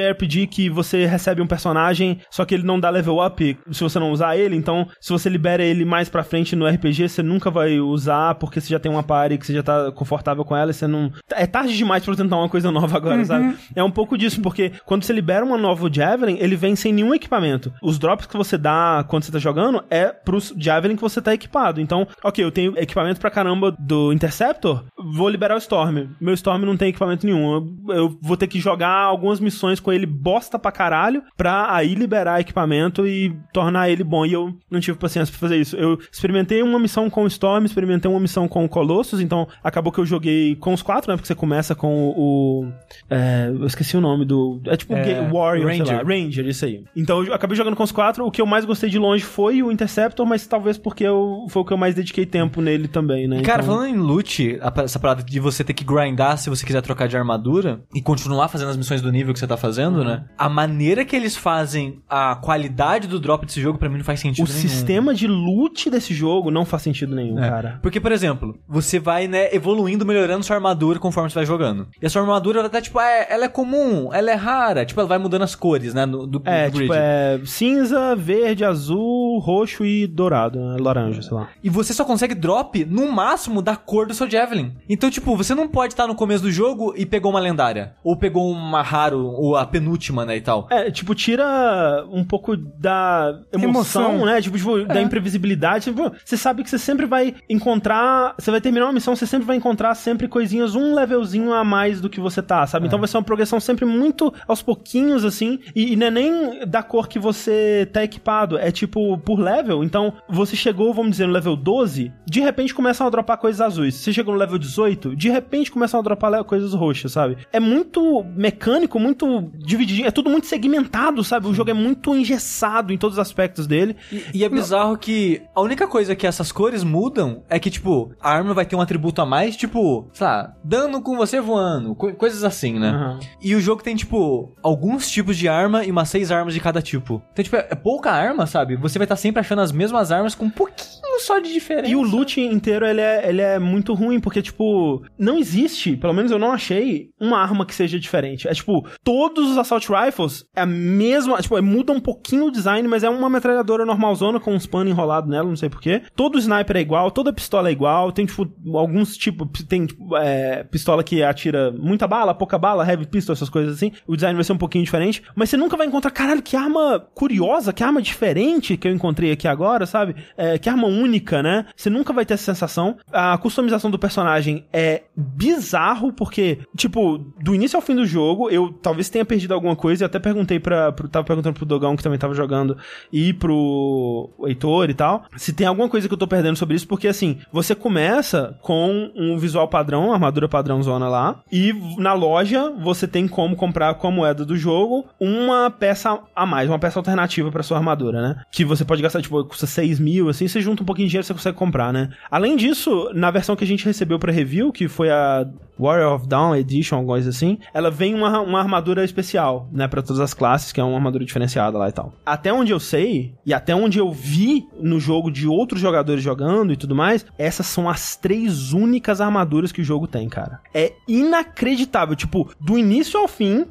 RPG 0.00 0.48
que 0.48 0.68
você 0.68 1.06
recebe 1.06 1.40
um 1.40 1.46
personagem, 1.46 2.18
só 2.30 2.44
que 2.44 2.54
ele 2.54 2.64
não 2.64 2.80
dá 2.80 2.90
level 2.90 3.24
up 3.24 3.58
se 3.70 3.82
você 3.82 3.98
não 3.98 4.10
usar 4.10 4.36
ele, 4.36 4.56
então 4.56 4.86
se 5.00 5.12
você 5.12 5.28
libera 5.28 5.62
ele 5.62 5.84
mais 5.84 6.08
pra 6.08 6.24
frente 6.24 6.56
no 6.56 6.66
RPG, 6.66 7.08
você 7.08 7.22
nunca 7.22 7.50
vai 7.50 7.78
usar 7.78 8.34
porque 8.34 8.60
você 8.60 8.68
já 8.68 8.78
tem 8.78 8.90
uma 8.90 9.02
party 9.02 9.38
que 9.38 9.46
você 9.46 9.54
já 9.54 9.62
tá 9.62 9.92
confortável 9.92 10.44
com 10.44 10.56
ela 10.56 10.70
e 10.70 10.74
você 10.74 10.86
não... 10.86 11.12
É 11.32 11.46
tarde 11.46 11.76
demais 11.76 12.04
pra 12.04 12.16
tentar 12.16 12.36
uma 12.36 12.48
coisa 12.48 12.70
nova 12.70 12.96
agora, 12.96 13.18
uhum. 13.18 13.24
sabe? 13.24 13.56
É 13.74 13.82
um 13.82 13.90
pouco 13.90 14.18
disso, 14.18 14.40
porque 14.40 14.72
quando 14.84 15.04
você 15.04 15.12
libera 15.12 15.44
uma 15.44 15.56
nova 15.56 15.88
Javelin, 15.92 16.38
ele 16.40 16.56
vem 16.56 16.74
sem 16.74 16.92
nenhum 16.92 17.14
equipamento. 17.14 17.72
Os 17.82 17.98
drops 17.98 18.26
que 18.26 18.36
você 18.36 18.58
dá 18.58 19.04
quando 19.08 19.24
você 19.24 19.32
tá 19.32 19.38
jogando 19.38 19.84
é 19.88 20.06
pros 20.06 20.52
Javelin 20.56 20.96
que 20.96 21.02
você 21.02 21.22
tá 21.22 21.32
equipado. 21.32 21.80
Então, 21.80 22.06
ok, 22.22 22.44
eu 22.44 22.50
tenho 22.50 22.76
equipamento 22.76 23.20
pra 23.20 23.30
caramba 23.30 23.74
do 23.78 24.12
Interceptor, 24.12 24.84
vou 24.96 25.28
liberar 25.28 25.54
o 25.54 25.58
Storm. 25.58 26.08
Meu 26.20 26.34
Storm 26.34 26.64
não 26.64 26.76
tem 26.80 26.88
equipamento 26.88 27.26
nenhum. 27.26 27.52
Eu, 27.52 27.94
eu, 27.94 28.18
vou 28.22 28.38
ter 28.38 28.46
que 28.46 28.58
jogar 28.58 29.02
algumas 29.02 29.38
missões 29.38 29.78
com 29.78 29.92
ele 29.92 30.06
bosta 30.06 30.58
pra 30.58 30.72
caralho 30.72 31.22
pra 31.36 31.74
aí 31.74 31.94
liberar 31.94 32.40
equipamento 32.40 33.06
e 33.06 33.36
tornar 33.52 33.90
ele 33.90 34.02
bom. 34.02 34.24
E 34.24 34.32
eu 34.32 34.54
não 34.70 34.80
tive 34.80 34.96
paciência 34.96 35.30
pra 35.30 35.38
fazer 35.38 35.58
isso. 35.58 35.76
Eu 35.76 35.98
experimentei 36.10 36.62
uma 36.62 36.78
missão 36.78 37.10
com 37.10 37.24
o 37.24 37.26
Storm, 37.26 37.66
experimentei 37.66 38.10
uma 38.10 38.18
missão 38.18 38.48
com 38.48 38.64
o 38.64 38.68
Colossus, 38.68 39.20
então 39.20 39.46
acabou 39.62 39.92
que 39.92 40.00
eu 40.00 40.06
joguei 40.06 40.56
com 40.56 40.72
os 40.72 40.80
quatro, 40.80 41.12
né? 41.12 41.16
Porque 41.18 41.26
você 41.26 41.34
começa 41.34 41.74
com 41.74 42.08
o. 42.08 42.64
o 42.64 42.72
é, 43.10 43.48
eu 43.50 43.66
esqueci 43.66 43.94
o 43.94 44.00
nome 44.00 44.24
do. 44.24 44.58
É 44.64 44.74
tipo 44.74 44.94
é, 44.94 45.28
Warrior, 45.30 45.68
Ranger. 45.68 45.86
sei 45.86 45.96
lá. 45.96 46.02
Ranger, 46.02 46.46
isso 46.46 46.64
aí. 46.64 46.82
Então 46.96 47.22
eu 47.22 47.34
acabei 47.34 47.58
jogando 47.58 47.76
com 47.76 47.82
os 47.82 47.92
quatro. 47.92 48.24
O 48.24 48.30
que 48.30 48.40
eu 48.40 48.46
mais 48.46 48.64
gostei 48.64 48.88
de 48.88 48.98
longe 48.98 49.22
foi 49.22 49.62
o 49.62 49.70
Interceptor, 49.70 50.24
mas 50.24 50.46
talvez 50.46 50.78
porque 50.78 51.04
eu, 51.04 51.44
foi 51.50 51.60
o 51.60 51.64
que 51.64 51.74
eu 51.74 51.78
mais 51.78 51.94
dediquei 51.94 52.24
tempo 52.24 52.62
nele 52.62 52.88
também, 52.88 53.28
né? 53.28 53.42
Cara, 53.42 53.62
então... 53.62 53.74
falando 53.74 53.94
em 53.94 53.98
loot, 53.98 54.58
essa 54.82 54.98
parada 54.98 55.22
de 55.22 55.38
você 55.38 55.62
ter 55.62 55.74
que 55.74 55.84
grindar 55.84 56.38
se 56.38 56.48
você 56.48 56.64
quiser 56.70 56.82
trocar 56.82 57.08
de 57.08 57.16
armadura 57.16 57.82
e 57.92 58.00
continuar 58.00 58.48
fazendo 58.48 58.70
as 58.70 58.76
missões 58.76 59.02
do 59.02 59.10
nível 59.10 59.32
que 59.34 59.40
você 59.40 59.46
tá 59.46 59.56
fazendo, 59.56 59.98
uhum. 59.98 60.04
né? 60.04 60.24
A 60.38 60.48
maneira 60.48 61.04
que 61.04 61.16
eles 61.16 61.36
fazem 61.36 62.00
a 62.08 62.36
qualidade 62.36 63.08
do 63.08 63.18
drop 63.18 63.44
desse 63.44 63.60
jogo, 63.60 63.78
para 63.78 63.88
mim, 63.88 63.98
não 63.98 64.04
faz 64.04 64.20
sentido 64.20 64.46
o 64.46 64.48
nenhum. 64.48 64.58
O 64.58 64.68
sistema 64.68 65.14
de 65.14 65.26
loot 65.26 65.90
desse 65.90 66.14
jogo 66.14 66.50
não 66.50 66.64
faz 66.64 66.82
sentido 66.82 67.14
nenhum, 67.14 67.42
é. 67.42 67.48
cara. 67.48 67.78
Porque, 67.82 68.00
por 68.00 68.12
exemplo, 68.12 68.56
você 68.68 68.98
vai, 68.98 69.26
né, 69.26 69.52
evoluindo, 69.54 70.06
melhorando 70.06 70.44
sua 70.44 70.56
armadura 70.56 70.98
conforme 70.98 71.28
você 71.28 71.34
vai 71.34 71.46
jogando. 71.46 71.88
E 72.00 72.06
a 72.06 72.10
sua 72.10 72.22
armadura, 72.22 72.60
ela 72.60 72.68
tá, 72.68 72.80
tipo, 72.80 73.00
é, 73.00 73.26
ela 73.28 73.46
é 73.46 73.48
comum, 73.48 74.12
ela 74.12 74.30
é 74.30 74.34
rara. 74.34 74.84
Tipo, 74.86 75.00
ela 75.00 75.08
vai 75.08 75.18
mudando 75.18 75.42
as 75.42 75.54
cores, 75.54 75.92
né, 75.92 76.06
do, 76.06 76.26
do, 76.26 76.42
é, 76.44 76.70
grid. 76.70 76.82
Tipo, 76.82 76.94
é 76.94 77.40
cinza, 77.44 78.14
verde, 78.14 78.64
azul, 78.64 79.38
roxo 79.40 79.84
e 79.84 80.06
dourado, 80.06 80.60
né, 80.60 80.76
laranja, 80.80 81.22
sei 81.22 81.36
lá. 81.36 81.48
E 81.62 81.68
você 81.68 81.92
só 81.92 82.04
consegue 82.04 82.34
drop 82.34 82.84
no 82.84 83.10
máximo 83.10 83.60
da 83.60 83.74
cor 83.74 84.06
do 84.06 84.14
seu 84.14 84.30
Javelin. 84.30 84.72
Então, 84.88 85.10
tipo, 85.10 85.36
você 85.36 85.54
não 85.54 85.66
pode 85.66 85.94
estar 85.94 86.06
no 86.06 86.14
começo 86.14 86.42
do 86.44 86.50
jogo 86.50 86.59
e 86.96 87.06
pegou 87.06 87.30
uma 87.30 87.40
lendária. 87.40 87.94
Ou 88.02 88.16
pegou 88.16 88.50
uma 88.50 88.82
raro, 88.82 89.26
ou 89.26 89.56
a 89.56 89.66
penúltima, 89.66 90.24
né, 90.24 90.36
e 90.36 90.40
tal. 90.40 90.66
É, 90.70 90.90
tipo, 90.90 91.14
tira 91.14 92.04
um 92.10 92.24
pouco 92.24 92.56
da 92.56 93.40
emoção, 93.52 94.12
emoção. 94.12 94.26
né? 94.26 94.40
Tipo, 94.40 94.58
tipo 94.58 94.78
é. 94.78 94.84
da 94.84 95.00
imprevisibilidade. 95.00 95.84
Tipo, 95.84 96.12
você 96.24 96.36
sabe 96.36 96.62
que 96.62 96.70
você 96.70 96.78
sempre 96.78 97.06
vai 97.06 97.34
encontrar. 97.48 98.34
Você 98.38 98.50
vai 98.50 98.60
terminar 98.60 98.86
uma 98.86 98.92
missão, 98.92 99.14
você 99.14 99.26
sempre 99.26 99.46
vai 99.46 99.56
encontrar 99.56 99.94
sempre 99.94 100.28
coisinhas, 100.28 100.74
um 100.74 100.94
levelzinho 100.94 101.52
a 101.52 101.64
mais 101.64 102.00
do 102.00 102.08
que 102.08 102.20
você 102.20 102.42
tá, 102.42 102.66
sabe? 102.66 102.84
É. 102.84 102.86
Então 102.86 102.98
vai 102.98 103.08
ser 103.08 103.16
uma 103.16 103.22
progressão 103.22 103.60
sempre 103.60 103.84
muito 103.84 104.32
aos 104.46 104.62
pouquinhos, 104.62 105.24
assim. 105.24 105.58
E, 105.74 105.92
e 105.92 105.96
não 105.96 106.06
é 106.06 106.10
nem 106.10 106.66
da 106.66 106.82
cor 106.82 107.08
que 107.08 107.18
você 107.18 107.88
tá 107.92 108.02
equipado, 108.02 108.58
é 108.58 108.70
tipo 108.70 109.18
por 109.18 109.38
level. 109.38 109.84
Então, 109.84 110.12
você 110.28 110.56
chegou, 110.56 110.92
vamos 110.92 111.12
dizer, 111.12 111.26
no 111.26 111.32
level 111.32 111.56
12, 111.56 112.12
de 112.26 112.40
repente 112.40 112.74
começam 112.74 113.06
a 113.06 113.10
dropar 113.10 113.38
coisas 113.38 113.60
azuis. 113.60 113.94
Você 113.94 114.12
chegou 114.12 114.34
no 114.34 114.40
level 114.40 114.58
18, 114.58 115.16
de 115.16 115.28
repente 115.28 115.70
começam 115.70 116.00
a 116.00 116.02
dropar 116.02 116.30
coisas 116.44 116.72
roxas 116.72 117.10
sabe? 117.10 117.36
É 117.52 117.60
muito 117.60 118.24
mecânico, 118.34 118.98
muito 118.98 119.50
dividido, 119.54 120.06
é 120.06 120.10
tudo 120.10 120.30
muito 120.30 120.46
segmentado, 120.46 121.22
sabe? 121.22 121.46
O 121.46 121.54
jogo 121.54 121.70
é 121.70 121.74
muito 121.74 122.14
engessado 122.14 122.92
em 122.92 122.98
todos 122.98 123.16
os 123.16 123.18
aspectos 123.18 123.66
dele. 123.66 123.96
E, 124.10 124.22
e 124.34 124.44
é 124.44 124.48
bizarro 124.48 124.96
que 124.96 125.42
a 125.54 125.60
única 125.60 125.86
coisa 125.86 126.14
que 126.16 126.26
essas 126.26 126.52
cores 126.52 126.84
mudam 126.84 127.42
é 127.48 127.58
que, 127.58 127.70
tipo, 127.70 128.12
a 128.20 128.30
arma 128.30 128.54
vai 128.54 128.64
ter 128.64 128.76
um 128.76 128.80
atributo 128.80 129.20
a 129.20 129.26
mais, 129.26 129.56
tipo, 129.56 130.08
sei 130.12 130.26
lá, 130.26 130.54
dano 130.62 131.02
com 131.02 131.16
você 131.16 131.40
voando, 131.40 131.94
co 131.94 132.12
coisas 132.14 132.44
assim, 132.44 132.78
né? 132.78 132.90
Uhum. 132.90 133.18
E 133.42 133.54
o 133.54 133.60
jogo 133.60 133.82
tem, 133.82 133.96
tipo, 133.96 134.52
alguns 134.62 135.10
tipos 135.10 135.36
de 135.36 135.48
arma 135.48 135.84
e 135.84 135.90
umas 135.90 136.08
seis 136.08 136.30
armas 136.30 136.54
de 136.54 136.60
cada 136.60 136.82
tipo. 136.82 137.22
Então, 137.32 137.44
tipo, 137.44 137.56
é, 137.56 137.68
é 137.70 137.74
pouca 137.74 138.10
arma, 138.10 138.46
sabe? 138.46 138.76
Você 138.76 138.98
vai 138.98 139.04
estar 139.04 139.16
tá 139.16 139.20
sempre 139.20 139.40
achando 139.40 139.60
as 139.60 139.72
mesmas 139.72 140.12
armas 140.12 140.34
com 140.34 140.46
um 140.46 140.50
pouquinho 140.50 141.00
só 141.20 141.38
de 141.38 141.52
diferença. 141.52 141.88
E 141.88 141.96
o 141.96 142.02
loot 142.02 142.40
inteiro, 142.40 142.86
ele 142.86 143.00
é, 143.00 143.28
ele 143.28 143.42
é 143.42 143.58
muito 143.58 143.94
ruim, 143.94 144.20
porque, 144.20 144.42
tipo, 144.42 145.02
não 145.18 145.38
existe, 145.38 145.96
pelo 145.96 146.12
menos 146.12 146.29
menos 146.30 146.32
eu 146.32 146.38
não 146.38 146.52
achei 146.52 147.10
uma 147.20 147.38
arma 147.38 147.66
que 147.66 147.74
seja 147.74 147.98
diferente. 147.98 148.48
É 148.48 148.52
tipo, 148.52 148.86
todos 149.02 149.50
os 149.50 149.58
Assault 149.58 149.88
Rifles 149.90 150.44
é 150.54 150.62
a 150.62 150.66
mesma, 150.66 151.40
tipo, 151.40 151.58
é, 151.58 151.60
muda 151.60 151.92
um 151.92 152.00
pouquinho 152.00 152.46
o 152.46 152.50
design, 152.50 152.86
mas 152.88 153.02
é 153.02 153.10
uma 153.10 153.28
metralhadora 153.28 153.84
normalzona 153.84 154.38
com 154.38 154.54
uns 154.54 154.66
panos 154.66 154.90
enrolados 154.90 155.28
nela, 155.28 155.48
não 155.48 155.56
sei 155.56 155.68
porquê. 155.68 156.02
Todo 156.14 156.38
sniper 156.38 156.76
é 156.76 156.80
igual, 156.80 157.10
toda 157.10 157.32
pistola 157.32 157.68
é 157.68 157.72
igual, 157.72 158.12
tem 158.12 158.26
tipo, 158.26 158.48
alguns 158.76 159.16
tipos, 159.16 159.48
tem 159.64 159.86
tipo, 159.86 160.16
é, 160.16 160.64
pistola 160.64 161.02
que 161.02 161.22
atira 161.22 161.72
muita 161.72 162.06
bala, 162.06 162.34
pouca 162.34 162.58
bala, 162.58 162.88
heavy 162.88 163.06
pistol, 163.06 163.32
essas 163.32 163.48
coisas 163.48 163.74
assim. 163.74 163.92
O 164.06 164.14
design 164.14 164.34
vai 164.34 164.44
ser 164.44 164.52
um 164.52 164.58
pouquinho 164.58 164.84
diferente, 164.84 165.22
mas 165.34 165.50
você 165.50 165.56
nunca 165.56 165.76
vai 165.76 165.86
encontrar, 165.86 166.10
caralho, 166.10 166.42
que 166.42 166.56
arma 166.56 167.00
curiosa, 167.14 167.72
que 167.72 167.82
arma 167.82 168.00
diferente 168.00 168.76
que 168.76 168.86
eu 168.86 168.92
encontrei 168.92 169.32
aqui 169.32 169.48
agora, 169.48 169.86
sabe? 169.86 170.14
É, 170.36 170.58
que 170.58 170.68
arma 170.68 170.86
única, 170.86 171.42
né? 171.42 171.66
Você 171.76 171.90
nunca 171.90 172.12
vai 172.12 172.24
ter 172.24 172.34
essa 172.34 172.44
sensação. 172.44 172.96
A 173.12 173.36
customização 173.38 173.90
do 173.90 173.98
personagem 173.98 174.66
é 174.72 175.02
bizarro, 175.16 176.12
porque, 176.20 176.58
tipo, 176.76 177.16
do 177.42 177.54
início 177.54 177.78
ao 177.78 177.80
fim 177.80 177.94
do 177.94 178.04
jogo, 178.04 178.50
eu 178.50 178.70
talvez 178.70 179.08
tenha 179.08 179.24
perdido 179.24 179.54
alguma 179.54 179.74
coisa, 179.74 180.04
e 180.04 180.06
até 180.06 180.18
perguntei 180.18 180.60
pra. 180.60 180.92
Pro, 180.92 181.08
tava 181.08 181.24
perguntando 181.24 181.54
pro 181.54 181.64
Dogão, 181.64 181.96
que 181.96 182.02
também 182.02 182.18
tava 182.18 182.34
jogando, 182.34 182.76
e 183.10 183.32
pro 183.32 184.28
Heitor 184.44 184.90
e 184.90 184.94
tal, 184.94 185.24
se 185.34 185.54
tem 185.54 185.66
alguma 185.66 185.88
coisa 185.88 186.06
que 186.06 186.12
eu 186.12 186.18
tô 186.18 186.28
perdendo 186.28 186.56
sobre 186.56 186.76
isso, 186.76 186.86
porque 186.86 187.08
assim, 187.08 187.38
você 187.50 187.74
começa 187.74 188.54
com 188.60 189.10
um 189.16 189.38
visual 189.38 189.66
padrão, 189.66 190.12
armadura 190.12 190.46
padrão 190.46 190.82
zona 190.82 191.08
lá, 191.08 191.42
e 191.50 191.72
na 191.96 192.12
loja 192.12 192.70
você 192.70 193.08
tem 193.08 193.26
como 193.26 193.56
comprar 193.56 193.94
com 193.94 194.06
a 194.06 194.10
moeda 194.10 194.44
do 194.44 194.58
jogo 194.58 195.06
uma 195.18 195.70
peça 195.70 196.20
a 196.36 196.44
mais, 196.44 196.68
uma 196.68 196.78
peça 196.78 196.98
alternativa 196.98 197.50
para 197.50 197.62
sua 197.62 197.78
armadura, 197.78 198.20
né? 198.20 198.42
Que 198.52 198.62
você 198.62 198.84
pode 198.84 199.00
gastar, 199.00 199.22
tipo, 199.22 199.42
custa 199.46 199.66
6 199.66 199.98
mil, 199.98 200.28
assim, 200.28 200.46
você 200.46 200.60
junta 200.60 200.82
um 200.82 200.86
pouquinho 200.86 201.06
de 201.06 201.12
dinheiro 201.12 201.26
você 201.26 201.32
consegue 201.32 201.56
comprar, 201.56 201.94
né? 201.94 202.10
Além 202.30 202.56
disso, 202.56 203.10
na 203.14 203.30
versão 203.30 203.56
que 203.56 203.64
a 203.64 203.66
gente 203.66 203.86
recebeu 203.86 204.18
para 204.18 204.30
review, 204.30 204.70
que 204.70 204.86
foi 204.86 205.08
a 205.08 205.46
Warrior 205.80 206.14
of 206.14 206.28
Dawn 206.28 206.54
Edition, 206.56 206.96
alguma 206.96 207.14
coisa 207.14 207.30
assim, 207.30 207.58
ela 207.72 207.90
vem 207.90 208.14
uma, 208.14 208.40
uma 208.40 208.60
armadura 208.60 209.04
especial, 209.04 209.68
né, 209.72 209.88
para 209.88 210.02
todas 210.02 210.20
as 210.20 210.34
classes, 210.34 210.72
que 210.72 210.80
é 210.80 210.84
uma 210.84 210.96
armadura 210.96 211.24
diferenciada 211.24 211.78
lá 211.78 211.88
e 211.88 211.92
tal. 211.92 212.12
Até 212.24 212.52
onde 212.52 212.72
eu 212.72 212.78
sei, 212.78 213.34
e 213.44 213.54
até 213.54 213.74
onde 213.74 213.98
eu 213.98 214.12
vi 214.12 214.66
no 214.80 215.00
jogo 215.00 215.30
de 215.30 215.48
outros 215.48 215.80
jogadores 215.80 216.22
jogando 216.22 216.72
e 216.72 216.76
tudo 216.76 216.94
mais, 216.94 217.24
essas 217.38 217.66
são 217.66 217.88
as 217.88 218.16
três 218.16 218.72
únicas 218.72 219.20
armaduras 219.20 219.72
que 219.72 219.80
o 219.80 219.84
jogo 219.84 220.06
tem, 220.06 220.28
cara. 220.28 220.60
É 220.74 220.92
inacreditável, 221.08 222.14
tipo, 222.14 222.52
do 222.60 222.78
início 222.78 223.18
ao 223.18 223.26
fim, 223.26 223.66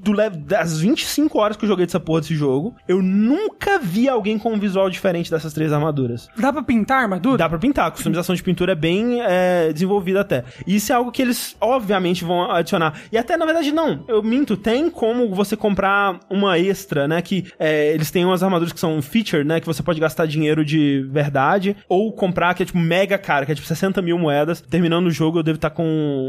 do, 0.00 0.14
das 0.46 0.80
25 0.80 1.38
horas 1.38 1.56
que 1.56 1.64
eu 1.64 1.68
joguei 1.68 1.86
dessa 1.86 2.00
porra 2.00 2.20
desse 2.20 2.34
jogo, 2.34 2.74
eu 2.86 3.02
nunca 3.02 3.78
vi 3.78 4.08
alguém 4.08 4.38
com 4.38 4.52
um 4.52 4.58
visual 4.58 4.88
diferente 4.88 5.30
dessas 5.30 5.52
três 5.52 5.72
armaduras. 5.72 6.28
Dá 6.36 6.52
pra 6.52 6.62
pintar 6.62 6.98
a 6.98 7.02
armadura? 7.02 7.38
Dá 7.38 7.48
pra 7.48 7.58
pintar, 7.58 7.88
a 7.88 7.90
customização 7.90 8.34
de 8.34 8.42
pintura 8.42 8.72
é 8.72 8.76
bem 8.76 9.20
é, 9.22 9.72
desenvolvida 9.72 10.20
até. 10.20 10.44
E 10.66 10.76
isso 10.76 10.92
é 10.92 10.94
algo 10.94 11.10
que 11.10 11.22
eles 11.22 11.47
obviamente 11.60 12.24
vão 12.24 12.50
adicionar. 12.50 12.94
E 13.10 13.18
até, 13.18 13.36
na 13.36 13.44
verdade, 13.44 13.72
não. 13.72 14.04
Eu 14.08 14.22
minto. 14.22 14.56
Tem 14.56 14.90
como 14.90 15.34
você 15.34 15.56
comprar 15.56 16.20
uma 16.30 16.58
extra, 16.58 17.06
né? 17.06 17.20
Que 17.22 17.46
é, 17.58 17.92
eles 17.94 18.10
têm 18.10 18.24
umas 18.24 18.42
armaduras 18.42 18.72
que 18.72 18.80
são 18.80 19.00
feature, 19.02 19.44
né? 19.44 19.60
Que 19.60 19.66
você 19.66 19.82
pode 19.82 20.00
gastar 20.00 20.26
dinheiro 20.26 20.64
de 20.64 21.06
verdade. 21.10 21.76
Ou 21.88 22.12
comprar, 22.12 22.54
que 22.54 22.62
é 22.62 22.66
tipo 22.66 22.78
mega 22.78 23.18
cara, 23.18 23.46
que 23.46 23.52
é 23.52 23.54
tipo 23.54 23.66
60 23.66 24.00
mil 24.02 24.18
moedas. 24.18 24.60
Terminando 24.60 25.06
o 25.06 25.10
jogo, 25.10 25.38
eu 25.38 25.42
devo 25.42 25.56
estar 25.56 25.70
com 25.70 25.84